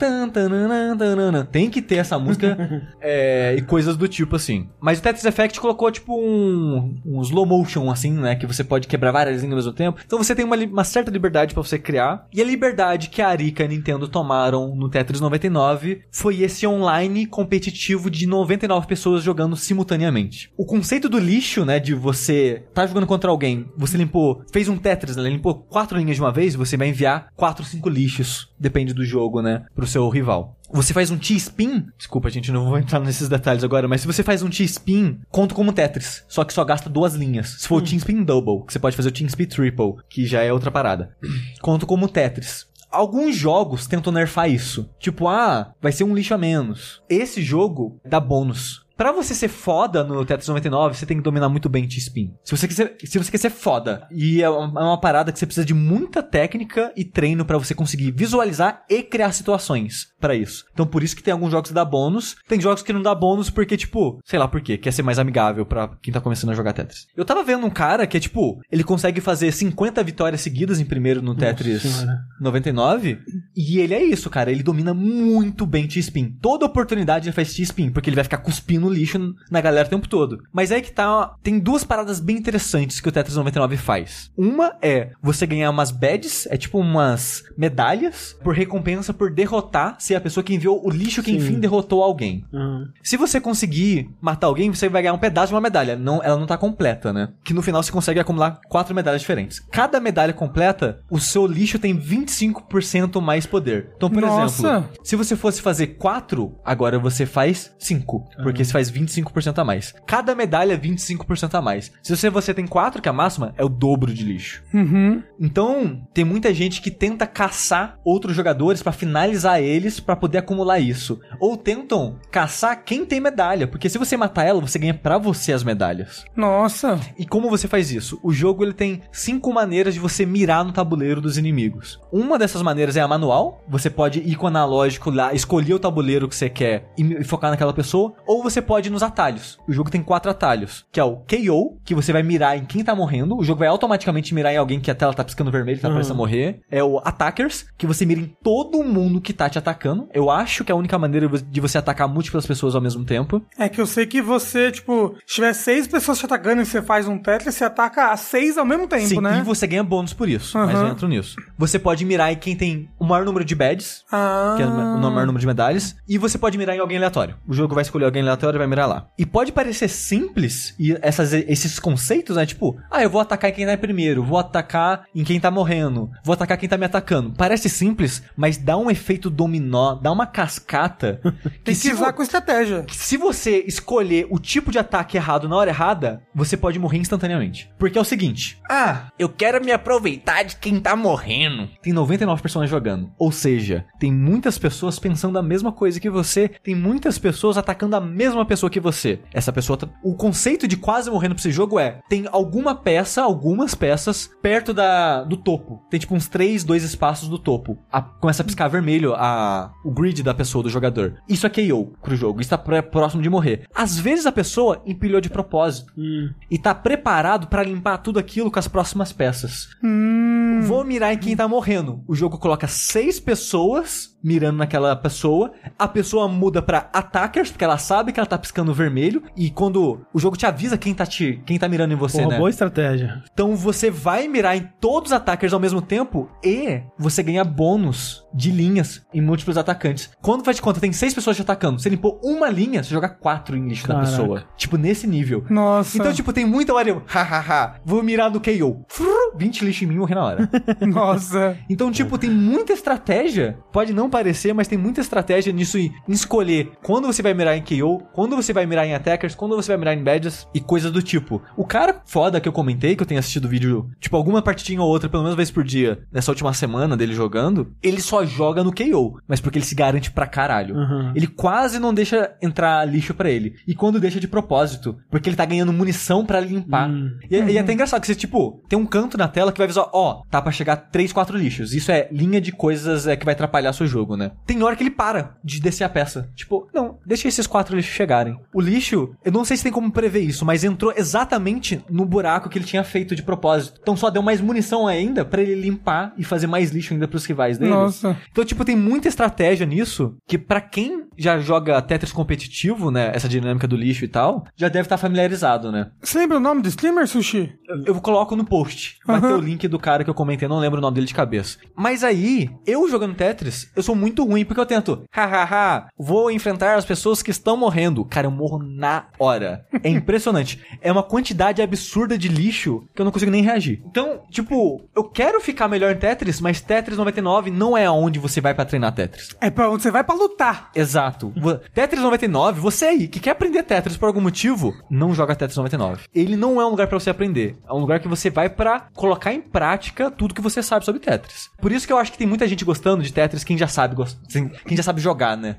Tem 1.51 1.71
que 1.71 1.81
ter 1.83 1.97
essa 1.97 2.19
música 2.19 2.58
é, 3.01 3.55
e 3.57 3.63
coisas 3.63 3.97
do 3.97 4.09
tipo 4.09 4.37
assim. 4.37 4.69
Mas 4.81 4.99
o 4.99 5.03
Tetris 5.03 5.25
Effect 5.25 5.61
colocou, 5.61 5.91
tipo, 5.91 6.19
um, 6.19 6.97
um 7.05 7.23
slow 7.23 7.47
motion, 7.47 7.91
assim, 7.91 8.13
né? 8.13 8.35
Que 8.37 8.47
você 8.47 8.65
pode 8.65 8.87
quebrar 8.87 9.13
várias 9.13 9.43
linhas 9.43 9.53
ao 9.53 9.57
mesmo 9.57 9.73
tempo. 9.73 10.01
Então 10.05 10.19
você 10.19 10.35
tem 10.35 10.45
uma, 10.45 10.57
uma 10.57 10.85
certa 10.85 11.11
liberdade 11.11 11.55
pra 11.55 11.63
você 11.63 11.79
criar. 11.79 12.27
E 12.33 12.41
a 12.41 12.45
liberdade 12.45 13.09
que 13.09 13.23
a 13.23 13.29
Arika 13.29 13.63
e 13.63 13.67
a 13.67 13.69
Nintendo 13.69 14.09
tomaram 14.09 14.75
no 14.75 14.89
Tetris 14.89 15.21
99 15.21 16.03
foi 16.11 16.43
esse 16.43 16.67
online 16.67 17.27
competitivo 17.27 18.11
de 18.11 18.27
99 18.27 18.87
pessoas 18.87 19.23
jogando 19.23 19.57
simultaneamente. 19.57 20.53
O 20.57 20.65
conceito 20.65 21.09
do 21.09 21.19
lixo, 21.19 21.65
né? 21.65 21.79
De 21.79 21.95
você 21.95 22.65
tá 22.75 22.87
jogando 22.87 23.07
contra 23.07 23.31
alguém, 23.31 23.67
você 23.77 23.97
limpou, 23.97 24.43
fez 24.53 24.69
um 24.69 24.77
Tetris, 24.77 25.17
né? 25.17 25.29
Limpou 25.29 25.55
quatro 25.55 25.99
linhas 25.99 26.17
de 26.17 26.23
uma 26.23 26.33
vez, 26.33 26.55
você 26.55 26.77
vai 26.77 26.89
enviar 26.89 27.29
quatro, 27.37 27.65
cinco 27.65 27.89
lixos, 27.89 28.53
depende 28.59 28.93
do 28.93 29.05
jogo, 29.05 29.43
né? 29.43 29.65
Pro 29.75 29.87
seu 29.87 30.09
rival. 30.09 30.58
Você 30.71 30.93
faz 30.93 31.11
um 31.11 31.17
T-spin, 31.17 31.87
desculpa, 31.97 32.29
gente, 32.29 32.53
não 32.53 32.67
vou 32.67 32.79
entrar 32.79 33.01
nesses 33.01 33.29
detalhes 33.29 33.65
agora, 33.65 33.89
mas 33.89 34.03
se 34.03 34.07
você 34.07 34.23
faz 34.23 34.43
um 34.43 34.51
T-spin, 34.51 35.19
conta 35.31 35.55
como 35.55 35.73
Tetris, 35.73 36.25
só 36.29 36.45
que 36.45 36.53
só 36.53 36.65
gasta 36.65 36.91
duas 36.91 37.15
linhas. 37.15 37.57
Se 37.61 37.69
for 37.69 37.77
o 37.77 37.85
T-spin 37.85 38.23
double, 38.23 38.67
que 38.67 38.73
você 38.73 38.79
pode 38.79 38.95
fazer 38.95 39.09
o 39.09 39.13
T-spin 39.13 39.47
triple, 39.47 39.95
que 40.09 40.27
já 40.27 40.43
é 40.43 40.53
outra 40.53 40.71
parada. 40.71 41.17
Conta 41.61 41.87
como 41.87 42.09
Tetris. 42.09 42.67
Alguns 42.91 43.37
jogos 43.37 43.87
tentam 43.87 44.13
nerfar 44.13 44.51
isso. 44.51 44.89
Tipo, 44.99 45.29
ah, 45.29 45.75
vai 45.81 45.93
ser 45.93 46.05
um 46.05 46.15
lixo 46.15 46.35
a 46.35 46.39
menos. 46.39 47.03
Esse 47.09 47.43
jogo 47.43 48.01
dá 48.05 48.19
bônus. 48.19 48.87
Pra 48.99 49.13
você 49.13 49.33
ser 49.33 49.47
foda 49.47 50.03
no 50.03 50.25
Tetris 50.25 50.49
99, 50.49 50.97
você 50.97 51.07
tem 51.07 51.19
que 51.19 51.23
dominar 51.23 51.49
muito 51.49 51.69
bem 51.69 51.87
T-Spin. 51.87 52.35
Se 52.43 52.57
você 52.57 52.67
quiser, 52.67 52.97
se 53.05 53.17
você 53.17 53.31
quer 53.31 53.39
ser 53.39 53.51
foda, 53.51 54.09
e 54.11 54.43
é 54.43 54.51
uma, 54.51 54.81
é 54.81 54.85
uma 54.85 55.01
parada 55.01 55.31
que 55.31 55.39
você 55.39 55.47
precisa 55.47 55.65
de 55.65 55.73
muita 55.73 56.21
técnica 56.21 56.93
e 56.97 57.05
treino 57.05 57.45
pra 57.45 57.59
você 57.59 57.77
conseguir 57.77 58.11
visualizar 58.11 58.83
e 58.91 59.01
criar 59.05 59.31
situações 59.31 60.09
pra 60.21 60.35
isso. 60.35 60.65
Então 60.73 60.87
por 60.87 61.03
isso 61.03 61.17
que 61.17 61.23
tem 61.23 61.33
alguns 61.33 61.51
jogos 61.51 61.71
que 61.71 61.75
dá 61.75 61.85
bônus, 61.85 62.37
tem 62.49 62.61
jogos 62.61 62.83
que 62.83 62.93
não 62.93 63.03
dá 63.03 63.15
bônus 63.15 63.51
porque 63.51 63.77
tipo, 63.77 64.21
sei 64.25 64.39
lá 64.39 64.49
por 64.49 64.61
quê, 64.61 64.77
quer 64.79 64.93
ser 64.93 65.03
mais 65.03 65.19
amigável 65.19 65.65
pra 65.65 65.89
quem 66.03 66.13
tá 66.13 66.21
começando 66.21 66.51
a 66.51 66.55
jogar 66.55 66.73
Tetris. 66.73 67.07
Eu 67.17 67.25
tava 67.25 67.43
vendo 67.43 67.67
um 67.67 67.71
cara 67.71 68.07
que 68.07 68.17
é 68.17 68.21
tipo, 68.21 68.61
ele 68.71 68.85
consegue 68.85 69.21
fazer 69.21 69.53
50 69.53 70.03
vitórias 70.03 70.41
seguidas 70.41 70.81
em 70.81 70.85
primeiro 70.85 71.23
no 71.23 71.35
Tetris 71.35 71.83
Senhora. 71.83 72.19
99. 72.41 73.19
E 73.57 73.79
ele 73.79 73.95
é 73.95 74.03
isso, 74.03 74.31
cara. 74.31 74.51
Ele 74.51 74.63
domina 74.63 74.95
muito 74.95 75.67
bem 75.67 75.87
T-Spin. 75.87 76.37
Toda 76.41 76.67
oportunidade 76.67 77.29
ele 77.29 77.35
faz 77.35 77.55
T-Spin, 77.55 77.91
porque 77.91 78.09
ele 78.09 78.15
vai 78.15 78.25
ficar 78.25 78.39
cuspindo 78.39 78.89
lixo 78.89 79.35
na 79.51 79.61
galera 79.61 79.87
o 79.87 79.91
tempo 79.91 80.09
todo. 80.09 80.39
Mas 80.53 80.71
aí 80.71 80.83
que 80.83 80.93
tá. 80.93 81.35
Tem 81.43 81.59
duas 81.59 81.85
paradas 81.85 82.21
bem 82.21 82.37
interessantes 82.37 83.01
que 83.01 83.09
o 83.09 83.13
Tetris 83.13 83.37
99 83.37 83.77
faz. 83.77 84.31
Uma 84.37 84.77
é 84.83 85.11
você 85.23 85.47
ganhar 85.47 85.71
umas 85.71 85.91
badges, 85.91 86.47
é 86.47 86.57
tipo 86.57 86.79
umas 86.79 87.43
medalhas, 87.57 88.37
por 88.43 88.55
recompensa 88.55 89.13
por 89.13 89.33
derrotar 89.33 89.97
se 90.09 90.15
a 90.15 90.21
pessoa 90.21 90.43
que 90.43 90.55
enviou 90.55 90.81
o 90.83 90.91
lixo 90.91 91.23
que 91.23 91.31
Sim. 91.31 91.37
enfim 91.37 91.61
derrotou 91.61 92.03
alguém. 92.03 92.45
Aham. 92.53 92.89
Se 93.03 93.17
você 93.17 93.39
conseguir 93.41 94.11
matar 94.21 94.47
alguém, 94.47 94.71
você 94.71 94.89
vai 94.89 95.03
ganhar 95.03 95.13
um 95.13 95.19
pedaço 95.19 95.49
de 95.49 95.55
uma 95.55 95.61
medalha. 95.61 95.97
Não, 95.97 96.23
ela 96.23 96.39
não 96.39 96.47
tá 96.47 96.57
completa, 96.57 97.13
né? 97.13 97.29
Que 97.45 97.53
no 97.53 97.61
final 97.61 97.83
você 97.83 97.93
consegue 97.93 98.19
acumular 98.19 98.61
quatro 98.69 98.95
medalhas 98.95 99.21
diferentes. 99.21 99.61
Cada 99.71 100.01
medalha 100.01 100.33
completa, 100.33 101.01
o 101.11 101.21
seu 101.21 101.47
lixo 101.47 101.79
tem 101.79 101.99
25% 101.99 103.21
mais 103.21 103.45
poder. 103.45 103.91
Então, 103.97 104.09
por 104.09 104.23
Nossa! 104.23 104.67
exemplo, 104.67 104.91
se 105.03 105.15
você 105.15 105.37
fosse 105.37 105.61
fazer 105.61 105.89
quatro, 105.99 106.59
agora 106.65 106.99
você 106.99 107.27
faz 107.27 107.75
cinco. 107.79 108.27
Porque 108.43 108.65
você 108.65 108.73
faz 108.73 108.91
25% 108.91 109.59
a 109.59 109.65
mais. 109.65 109.95
Cada 110.07 110.35
medalha 110.35 110.73
é 110.73 110.79
25% 110.79 111.55
a 111.55 111.61
mais. 111.61 111.93
Se 112.03 112.17
você, 112.17 112.31
você 112.31 112.55
tem 112.55 112.67
4, 112.67 113.03
que 113.03 113.09
é 113.09 113.11
a 113.11 113.15
máxima, 113.15 113.53
é 113.59 113.65
o 113.65 113.69
dobro 113.69 114.13
de 114.13 114.25
lixo. 114.25 114.63
Uhum. 114.73 115.23
Então, 115.39 116.03
tem 116.15 116.25
muita 116.25 116.53
gente 116.55 116.81
que 116.81 116.91
tenta 116.91 117.27
caçar 117.27 117.99
outros 118.05 118.35
jogadores 118.35 118.83
pra 118.83 118.93
finalizar 118.93 119.63
eles 119.63 119.98
pra 120.03 120.17
poder 120.17 120.39
acumular 120.39 120.79
isso. 120.79 121.21
Ou 121.41 121.57
tentam 121.57 122.17
caçar 122.31 122.83
quem 122.85 123.05
tem 123.05 123.21
medalha, 123.21 123.67
porque 123.67 123.89
se 123.89 123.99
você 123.99 124.17
matar 124.17 124.45
ela, 124.45 124.61
você 124.61 124.79
ganha 124.79 124.95
pra 124.95 125.19
você 125.19 125.53
as 125.53 125.65
medalhas. 125.65 126.25
Nossa. 126.37 126.99
E 127.19 127.27
como 127.27 127.51
você 127.51 127.69
faz 127.69 127.91
isso? 127.91 128.19
O 128.23 128.33
jogo 128.33 128.65
ele 128.65 128.73
tem 128.73 129.03
cinco 129.13 129.53
maneiras 129.53 129.95
de 129.95 130.01
você 130.01 130.25
mirar 130.25 130.65
no 130.65 130.73
tabuleiro 130.73 131.21
dos 131.21 131.39
inimigos. 131.39 132.01
Uma 132.13 132.39
dessas 132.39 132.63
maneiras 132.63 132.97
é 132.97 133.01
a 133.01 133.09
manual. 133.09 133.65
Você 133.69 133.91
pode 133.91 134.21
ir 134.21 134.37
com 134.37 134.45
o 134.45 134.49
analógico 134.49 135.11
lá, 135.11 135.33
escolher 135.33 135.75
o 135.75 135.79
tabuleiro 135.79 136.29
que 136.29 136.37
você 136.37 136.49
quer 136.49 136.91
e 136.97 137.25
focar 137.25 137.51
naquela 137.51 137.73
pessoa. 137.73 138.15
Ou 138.27 138.43
você 138.43 138.61
pode 138.61 138.89
ir 138.89 138.93
nos 138.93 139.03
atalhos. 139.03 139.59
O 139.69 139.73
jogo 139.73 139.91
tem 139.91 140.03
quatro 140.03 140.31
atalhos, 140.31 140.85
que 140.93 141.01
é 141.01 141.05
o 141.05 141.17
KO, 141.17 141.79
que 141.85 141.95
você 141.95 142.13
vai 142.13 142.23
mirar 142.23 142.57
em 142.57 142.65
quem 142.65 142.85
tá 142.85 142.95
morrendo. 142.95 143.37
O 143.37 143.45
jogo 143.45 143.61
vai 143.61 143.69
automaticamente 143.69 144.35
mirar 144.35 144.53
em 144.53 144.57
alguém 144.57 144.81
que 144.81 144.91
a 144.91 144.95
tela 144.95 145.15
tá 145.15 145.25
piscando 145.25 145.51
vermelho, 145.51 145.81
tá 145.81 145.89
prestes 145.89 146.11
a 146.11 146.15
morrer. 146.15 146.61
É 146.71 146.83
o 146.83 146.99
Attackers, 146.99 147.67
que 147.77 147.87
você 147.87 148.05
mira 148.05 148.21
em 148.21 148.37
todo 148.43 148.85
mundo 148.85 149.21
que 149.21 149.33
tá 149.33 149.49
te 149.49 149.59
atacando. 149.59 149.79
Eu 150.13 150.31
acho 150.31 150.65
que 150.65 150.73
é 150.73 150.75
a 150.75 150.77
única 150.79 150.99
maneira 150.99 151.29
de 151.29 151.61
você 151.61 151.79
atacar 151.79 152.09
múltiplas 152.09 152.47
pessoas 152.47 152.75
ao 152.75 152.81
mesmo 152.81 153.05
tempo. 153.05 153.43
É 153.59 153.69
que 153.69 153.81
eu 153.81 153.87
sei 153.87 154.07
que 154.07 154.21
você, 154.23 154.71
tipo, 154.71 155.15
se 155.27 155.35
tiver 155.37 155.53
seis 155.53 155.87
pessoas 155.87 156.19
te 156.19 156.25
atacando 156.27 156.63
e 156.63 156.67
você 156.67 156.83
faz 156.83 157.07
um 157.09 157.19
Tetris, 157.19 157.55
você 157.55 157.65
ataca 157.65 158.17
seis 158.17 158.57
ao 158.59 158.65
mesmo 158.65 158.87
tempo, 158.87 159.07
Sim, 159.09 159.21
né? 159.21 159.39
e 159.39 159.43
você 159.43 159.67
ganha 159.67 159.83
bônus 159.85 160.13
por 160.13 160.29
isso, 160.29 160.57
mas 160.59 160.75
Aham. 160.75 160.87
eu 160.87 160.93
entro 160.93 161.09
nisso. 161.09 161.37
Você 161.57 161.79
pode 161.79 162.05
mirar 162.05 162.33
em 162.33 162.37
quem 162.37 162.57
tem 162.57 162.89
o 162.99 163.05
maior 163.05 163.25
número 163.25 163.45
de 163.45 163.55
badges, 163.55 164.05
Ah. 164.13 164.55
que 164.57 164.63
é 164.63 164.67
o 164.67 164.71
maior 164.71 165.27
número 165.27 165.39
de 165.39 165.47
medalhas, 165.47 165.97
e 166.09 166.19
você 166.19 166.39
pode 166.39 166.57
mirar 166.59 166.75
em 166.77 166.81
alguém 166.81 166.97
aleatório. 166.99 167.37
O 167.47 167.53
jogo 167.55 167.75
vai 167.75 167.83
escolher 167.83 168.05
alguém 168.05 168.23
aleatório 168.23 168.57
e 168.57 168.59
vai 168.59 168.67
mirar 168.67 168.87
lá. 168.89 169.09
E 169.19 169.25
pode 169.27 169.53
parecer 169.53 169.89
simples, 169.89 170.75
e 170.79 170.97
essas, 171.03 171.33
esses 171.33 171.79
conceitos, 171.79 172.37
né? 172.37 172.45
Tipo, 172.47 172.77
ah, 172.91 173.03
eu 173.03 173.11
vou 173.11 173.21
atacar 173.21 173.51
em 173.51 173.55
quem 173.55 173.67
tá 173.67 173.73
em 173.75 173.79
primeiro, 173.79 174.23
vou 174.23 174.39
atacar 174.39 175.05
em 175.15 175.25
quem 175.25 175.39
tá 175.39 175.51
morrendo, 175.51 176.11
vou 176.25 176.33
atacar 176.33 176.57
quem 176.59 176.69
tá 176.69 176.77
me 176.77 176.85
atacando. 176.87 177.33
Parece 177.37 177.69
simples, 177.69 178.23
mas 178.37 178.57
dá 178.57 178.77
um 178.77 178.91
efeito 178.91 179.29
dominó, 179.31 179.78
dá 180.01 180.13
uma 180.13 180.27
cascata. 180.27 181.21
Tem 181.65 181.75
que 181.75 181.75
se 181.75 181.93
usar 181.93 182.13
com 182.13 182.23
estratégia. 182.23 182.85
se 182.91 183.17
você 183.17 183.65
escolher 183.67 184.27
o 184.31 184.39
tipo 184.39 184.71
de 184.71 184.79
ataque 184.79 185.17
errado 185.17 185.49
na 185.49 185.57
hora 185.57 185.71
errada, 185.71 186.23
você 186.35 186.57
pode 186.57 186.79
morrer 186.79 186.99
instantaneamente. 186.99 187.71
Porque 187.79 187.99
é 187.99 188.01
o 188.01 188.05
seguinte: 188.05 188.61
ah, 188.71 189.09
eu 189.19 189.29
quero 189.29 189.65
me 189.65 189.73
aproveitar 189.73 190.43
de 190.45 190.57
quem 190.57 190.81
tá 190.81 190.95
morrendo. 190.97 191.69
Tem 191.83 191.93
99 191.93 192.43
personagens 192.43 192.71
jogando. 192.71 193.11
Ou 193.19 193.31
seja, 193.33 193.85
tem 193.99 194.13
muitas 194.13 194.59
pessoas 194.59 194.99
pensando 194.99 195.39
a 195.39 195.43
mesma 195.43 195.73
coisa 195.73 196.01
que 196.01 196.11
você, 196.11 196.49
tem 196.63 196.75
muitas 196.75 197.19
pessoas 197.19 197.57
atacando 197.57 197.97
a 197.97 198.01
mesma 198.01 198.45
pessoa 198.45 198.71
que 198.71 198.81
você. 198.81 199.21
Essa 199.33 199.53
pessoa. 199.53 199.77
Tá... 199.77 199.89
O 200.03 200.15
conceito 200.15 200.67
de 200.69 200.77
quase 200.77 201.11
morrendo 201.11 201.35
pra 201.35 201.41
esse 201.41 201.51
jogo 201.53 201.79
é: 201.79 202.01
tem 202.09 202.27
alguma 202.31 202.75
peça, 202.75 203.23
algumas 203.23 203.75
peças, 203.75 204.31
perto 204.43 204.73
da 204.73 205.25
do 205.25 205.37
topo. 205.37 205.83
Tem 205.91 205.99
tipo 206.01 206.15
uns 206.15 206.29
3, 206.29 206.65
2 206.65 206.83
espaços 206.85 207.29
do 207.29 207.39
topo. 207.39 207.79
A- 207.91 208.03
começa 208.03 208.43
a 208.43 208.45
piscar 208.45 208.69
vermelho 208.69 209.15
a, 209.15 209.68
o 209.85 209.91
grid 209.91 210.23
da 210.23 210.35
pessoa, 210.35 210.63
do 210.63 210.69
jogador. 210.71 211.15
Isso 211.29 211.47
é 211.47 211.51
KO 211.51 211.93
pro 212.03 212.17
jogo. 212.17 212.41
Isso 212.41 212.51
tá 212.51 212.59
pré- 212.59 212.83
próximo 212.83 213.23
de 213.23 213.31
morrer. 213.31 213.65
Às 213.75 213.99
vezes 213.99 214.27
a 214.27 214.33
pessoa 214.33 214.83
empilhou 214.87 215.21
de 215.21 215.29
propósito 215.31 215.93
Hum. 215.97 216.31
e 216.51 216.59
tá 216.59 216.75
preparado 216.75 217.47
pra 217.49 217.63
limpar 217.63 217.99
tudo 217.99 218.19
aquilo 218.19 218.51
com 218.51 218.59
as 218.59 218.69
próximas 218.69 219.13
peças. 219.13 219.69
Hum. 219.83 220.61
Vou 220.63 220.85
mirar 220.85 221.13
em 221.13 221.19
quem 221.19 221.37
tá 221.37 221.47
morrendo. 221.47 222.03
O 222.07 222.15
jogo 222.15 222.39
coloca 222.39 222.67
seis 222.67 223.21
pessoas 223.21 224.17
mirando 224.23 224.57
naquela 224.59 224.97
pessoa. 224.97 225.53
A 225.79 225.87
pessoa 225.87 226.27
muda 226.27 226.61
pra 226.61 226.89
attackers, 226.93 227.51
porque 227.51 227.63
ela 227.65 227.79
sabe 227.79 228.13
que 228.13 228.19
ela 228.19 228.27
tá 228.27 228.37
piscando 228.37 228.75
vermelho. 228.75 229.23
E 229.37 229.51
quando 229.51 230.01
o 230.13 230.19
jogo 230.19 230.37
te 230.37 230.45
avisa 230.47 230.77
quem 230.77 230.93
tá, 230.93 231.07
te, 231.07 231.41
quem 231.47 231.59
tá 231.59 231.69
mirando 231.69 231.93
em 231.93 231.97
você, 231.97 232.19
Porra, 232.19 232.31
né? 232.33 232.39
boa 232.39 232.51
estratégia. 232.51 233.23
Então 233.33 233.55
você 233.55 233.91
vai 233.91 234.27
mirar 234.27 234.57
em 234.57 234.69
todos 234.81 235.13
os 235.13 235.17
attackers 235.17 235.53
ao 235.53 235.61
mesmo 235.61 235.81
tempo 235.81 236.29
e 236.45 236.83
você 236.99 237.23
ganha 237.23 237.45
bônus 237.45 238.25
de 238.35 238.51
linhas 238.51 239.07
em 239.15 239.21
múltiplos 239.21 239.57
atacantes. 239.59 240.11
Quando 240.23 240.45
faz 240.45 240.57
de 240.57 240.63
conta, 240.63 240.81
tem 240.81 240.93
seis 240.93 241.13
pessoas 241.13 241.37
te 241.37 241.43
atacando. 241.43 241.81
Você 241.81 241.89
limpou 241.89 242.21
uma 242.23 242.49
linha, 242.49 242.83
você 242.83 242.91
joga 242.91 243.09
quatro 243.09 243.57
em 243.57 243.69
lixo 243.69 243.87
Caraca. 243.87 244.05
na 244.05 244.11
pessoa. 244.11 244.45
Tipo, 244.57 244.77
nesse 244.77 245.07
nível. 245.07 245.45
Nossa. 245.51 245.99
Então, 245.99 246.13
tipo, 246.13 246.33
tem 246.33 246.47
muita 246.47 246.73
hora 246.73 246.89
eu, 246.89 247.03
hahaha, 247.07 247.81
vou 247.85 248.03
mirar 248.03 248.31
no 248.31 248.41
KO. 248.41 248.85
Frrr, 248.89 249.37
20 249.37 249.65
lixo 249.65 249.85
em 249.85 249.89
mim 249.89 249.99
morrer 249.99 250.15
na 250.15 250.25
hora. 250.25 250.51
Nossa. 250.81 251.57
Então, 251.69 251.91
tipo, 251.91 252.17
tem 252.17 252.31
muita 252.31 252.73
estratégia. 252.73 253.59
Pode 253.73 253.93
não 253.93 254.09
parecer, 254.09 254.53
mas 254.53 254.69
tem 254.69 254.79
muita 254.79 255.01
estratégia 255.01 255.53
nisso 255.53 255.77
em 255.77 255.89
em 256.09 256.13
escolher 256.13 256.73
quando 256.83 257.07
você 257.07 257.23
vai 257.23 257.35
mirar 257.35 257.57
em 257.57 257.63
KO, 257.63 258.03
quando 258.13 258.37
você 258.37 258.53
vai 258.53 258.67
mirar 258.67 258.87
em 258.87 258.95
attackers, 258.95 259.35
quando 259.35 259.57
você 259.57 259.73
vai 259.73 259.79
mirar 259.79 259.95
em 259.95 260.03
badges 260.03 260.47
e 260.55 260.61
coisas 260.61 260.91
do 260.91 261.03
tipo. 261.03 261.43
O 261.57 261.65
cara 261.65 262.03
foda 262.05 262.41
que 262.41 262.49
eu 262.49 262.53
comentei, 262.53 262.97
que 262.97 263.03
eu 263.03 263.07
tenho 263.07 263.19
assistido 263.19 263.49
vídeo, 263.49 263.91
tipo, 264.01 264.17
alguma 264.17 264.43
partidinha 264.43 264.83
ou 264.83 264.89
outra, 264.89 265.09
pelo 265.09 265.23
menos 265.23 265.33
uma 265.33 265.37
vez 265.37 265.51
por 265.51 265.65
dia, 265.65 266.03
nessa 266.13 266.31
última 266.31 266.53
semana 266.53 266.97
dele 266.97 267.15
jogando, 267.15 267.73
ele 267.83 268.01
só 268.01 268.25
joga 268.25 268.63
no 268.65 268.73
KO, 268.73 269.19
mas 269.27 269.41
porque 269.49 269.59
ele 269.59 269.65
se 269.65 269.75
garante 269.75 270.11
pra 270.11 270.27
caralho. 270.27 270.77
Uhum. 270.77 271.13
Ele 271.15 271.27
quase 271.27 271.79
não 271.79 271.95
deixa 271.95 272.33
entrar 272.43 272.85
lixo 272.85 273.15
pra 273.15 273.31
ele. 273.31 273.55
E 273.67 273.75
quando 273.75 273.99
deixa 273.99 274.21
de 274.21 274.29
propósito, 274.29 274.99
porque 275.11 275.29
ele 275.29 275.37
tá 275.37 275.45
ganhando 275.47 275.73
munição 275.73 276.25
pra 276.25 276.39
limpar. 276.39 276.91
Hum. 276.91 277.17
E, 277.31 277.35
é- 277.37 277.51
e 277.51 277.57
é 277.57 277.61
até 277.61 277.73
engraçado 277.73 278.01
que 278.03 278.07
você, 278.07 278.15
tipo, 278.15 278.63
tem 278.69 278.79
um 278.79 278.85
canto 278.85 279.17
na 279.17 279.27
tela 279.27 279.51
que 279.51 279.59
vai 279.59 279.65
avisar, 279.65 279.89
ó, 279.93 280.23
tá 280.31 280.43
pra 280.43 280.53
chegar 280.53 280.77
3, 280.77 281.13
4 281.13 281.37
lixos. 281.39 281.73
Isso 281.73 281.91
é 281.91 282.09
linha 282.13 282.41
de 282.41 282.53
coisas 282.53 283.07
é, 283.07 283.17
que 283.17 283.25
vai 283.25 283.33
atrapalhar 283.33 283.73
seu 283.73 283.87
jogo, 283.87 284.17
né? 284.17 284.33
Tem 284.47 284.63
hora 284.63 284.77
que 284.77 284.83
ele 284.83 284.91
para 284.91 285.37
de 285.43 285.61
descer 285.61 285.85
a 285.85 285.89
peça. 285.89 286.29
Tipo, 286.37 286.69
não, 286.75 286.99
deixa 287.07 287.27
esses 287.27 287.47
quatro 287.47 287.75
lixos 287.75 287.95
chegarem. 287.95 288.39
O 288.53 288.61
lixo, 288.61 289.15
eu 289.25 289.33
não 289.33 289.45
sei 289.45 289.57
se 289.57 289.63
tem 289.63 289.73
como 289.73 289.91
prever 289.91 290.21
isso, 290.21 290.45
mas 290.45 290.63
entrou 290.63 290.93
exatamente 290.95 291.83
no 291.89 292.05
buraco 292.05 292.49
que 292.49 292.59
ele 292.59 292.65
tinha 292.67 292.85
feito 292.85 293.15
de 293.17 293.23
propósito. 293.23 293.79
Então 293.81 293.97
só 293.97 294.11
deu 294.11 294.23
mais 294.23 294.41
munição 294.41 294.87
ainda 294.87 295.25
pra 295.25 295.41
ele 295.41 295.55
limpar 295.55 296.13
e 296.19 296.25
fazer 296.25 296.47
mais 296.47 296.71
lixo 296.71 296.93
ainda 296.93 297.09
pros 297.09 297.25
rivais 297.25 297.57
dele. 297.59 297.71
Nossa. 297.71 298.17
Então, 298.31 298.45
tipo, 298.45 298.65
tem 298.65 298.77
muita 298.77 299.09
estratégia 299.09 299.28
nisso 299.67 300.17
que 300.27 300.39
pra 300.39 300.61
quem 300.61 301.07
já 301.17 301.39
joga 301.39 301.81
Tetris 301.83 302.13
competitivo, 302.13 302.91
né, 302.91 303.11
essa 303.15 303.29
dinâmica 303.29 303.67
do 303.67 303.77
lixo 303.77 304.05
e 304.05 304.09
tal, 304.09 304.45
já 304.57 304.69
deve 304.69 304.87
estar 304.87 304.97
familiarizado, 304.97 305.73
né? 305.73 305.91
Você 306.01 306.19
lembra 306.19 306.37
o 306.37 306.41
nome 306.41 306.63
do 306.63 306.69
streamer, 306.69 307.09
Sushi? 307.09 307.53
Eu 307.85 307.97
coloco 308.01 308.37
no 308.37 308.45
post. 308.45 308.99
Vai 309.05 309.17
Aham. 309.19 309.29
ter 309.29 309.35
o 309.35 309.41
link 309.41 309.69
do 309.69 309.79
cara 309.79 310.05
que 310.05 310.11
eu 310.11 310.15
comentei, 310.15 310.47
eu 310.47 310.51
não 310.51 310.61
lembro 310.61 310.79
o 310.79 310.83
nome 310.83 310.95
dele 310.95 311.07
de 311.07 311.15
cabeça. 311.15 311.59
Mas 311.75 312.05
aí, 312.05 312.49
eu 312.67 312.89
jogando 312.89 313.15
Tetris, 313.17 313.71
eu 313.75 313.83
sou 313.83 313.95
muito 313.97 314.25
ruim 314.25 314.45
porque 314.45 314.61
eu 314.61 314.67
tento, 314.67 315.03
hahaha, 315.11 315.89
vou 315.99 316.31
enfrentar 316.31 316.77
as 316.77 316.85
pessoas 316.85 317.23
que 317.23 317.31
estão 317.31 317.57
morrendo. 317.57 318.05
Cara, 318.05 318.27
eu 318.27 318.31
morro 318.31 318.63
na 318.63 319.07
hora. 319.19 319.67
É 319.83 319.89
impressionante. 319.89 320.61
É 320.81 320.93
uma 320.93 321.03
quantidade 321.03 321.61
absurda 321.61 322.17
de 322.17 322.29
lixo 322.29 322.85
que 322.95 323.03
eu 323.03 323.05
não 323.05 323.11
consigo 323.13 323.31
nem 323.33 323.43
reagir. 323.43 323.83
Então, 323.87 324.21
tipo, 324.31 324.81
eu 324.95 325.03
quero 325.05 325.41
ficar 325.41 325.67
melhor 325.67 325.91
em 325.93 325.99
Tetris, 325.99 326.41
mas 326.41 326.61
Tetris 326.61 326.97
99 326.97 327.51
não 327.51 327.77
é 327.77 327.87
aonde 327.87 328.19
você 328.19 328.41
vai 328.41 328.55
pra 328.55 328.65
treinar 328.65 328.95
Tetris. 328.95 329.18
É 329.41 329.51
pra 329.51 329.71
onde 329.71 329.83
você 329.83 329.91
vai 329.91 330.05
pra 330.05 330.15
lutar. 330.15 330.71
Exato. 330.75 331.33
Tetris 331.75 332.03
99, 332.03 332.61
você 332.61 332.87
aí 332.87 333.09
que 333.09 333.21
quer 333.21 333.31
aprender 333.31 333.63
Tetris 333.63 333.97
por 333.97 334.07
algum 334.07 334.21
motivo, 334.21 334.75
não 334.91 335.15
joga 335.15 335.35
Tetris 335.35 335.57
99. 335.57 336.03
Ele 336.15 336.37
não 336.37 336.61
é 336.61 336.67
um 336.67 336.71
lugar 336.71 336.87
pra 336.87 336.99
você 336.99 337.11
aprender. 337.11 337.57
É 337.69 337.73
um 337.73 337.79
lugar 337.79 338.01
que 338.01 338.09
você 338.09 338.31
vai 338.31 338.49
pra 338.49 338.89
colocar 338.95 339.33
em 339.33 339.41
prática 339.41 340.11
tudo 340.11 340.35
que 340.35 340.41
você 340.41 340.63
sabe 340.63 340.85
sobre 340.85 341.01
Tetris. 341.01 341.51
Por 341.61 341.73
isso 341.73 341.87
que 341.87 341.93
eu 341.93 341.99
acho 341.99 342.13
que 342.13 342.19
tem 342.19 342.27
muita 342.27 342.47
gente 342.47 342.65
gostando 342.65 343.03
de 343.03 343.13
Tetris, 343.13 343.45
quem 343.45 343.57
já 343.59 343.67
sabe, 343.69 343.97
assim, 344.03 344.49
quem 344.67 344.77
já 344.77 344.83
sabe 344.83 345.01
jogar, 345.01 345.37
né? 345.37 345.57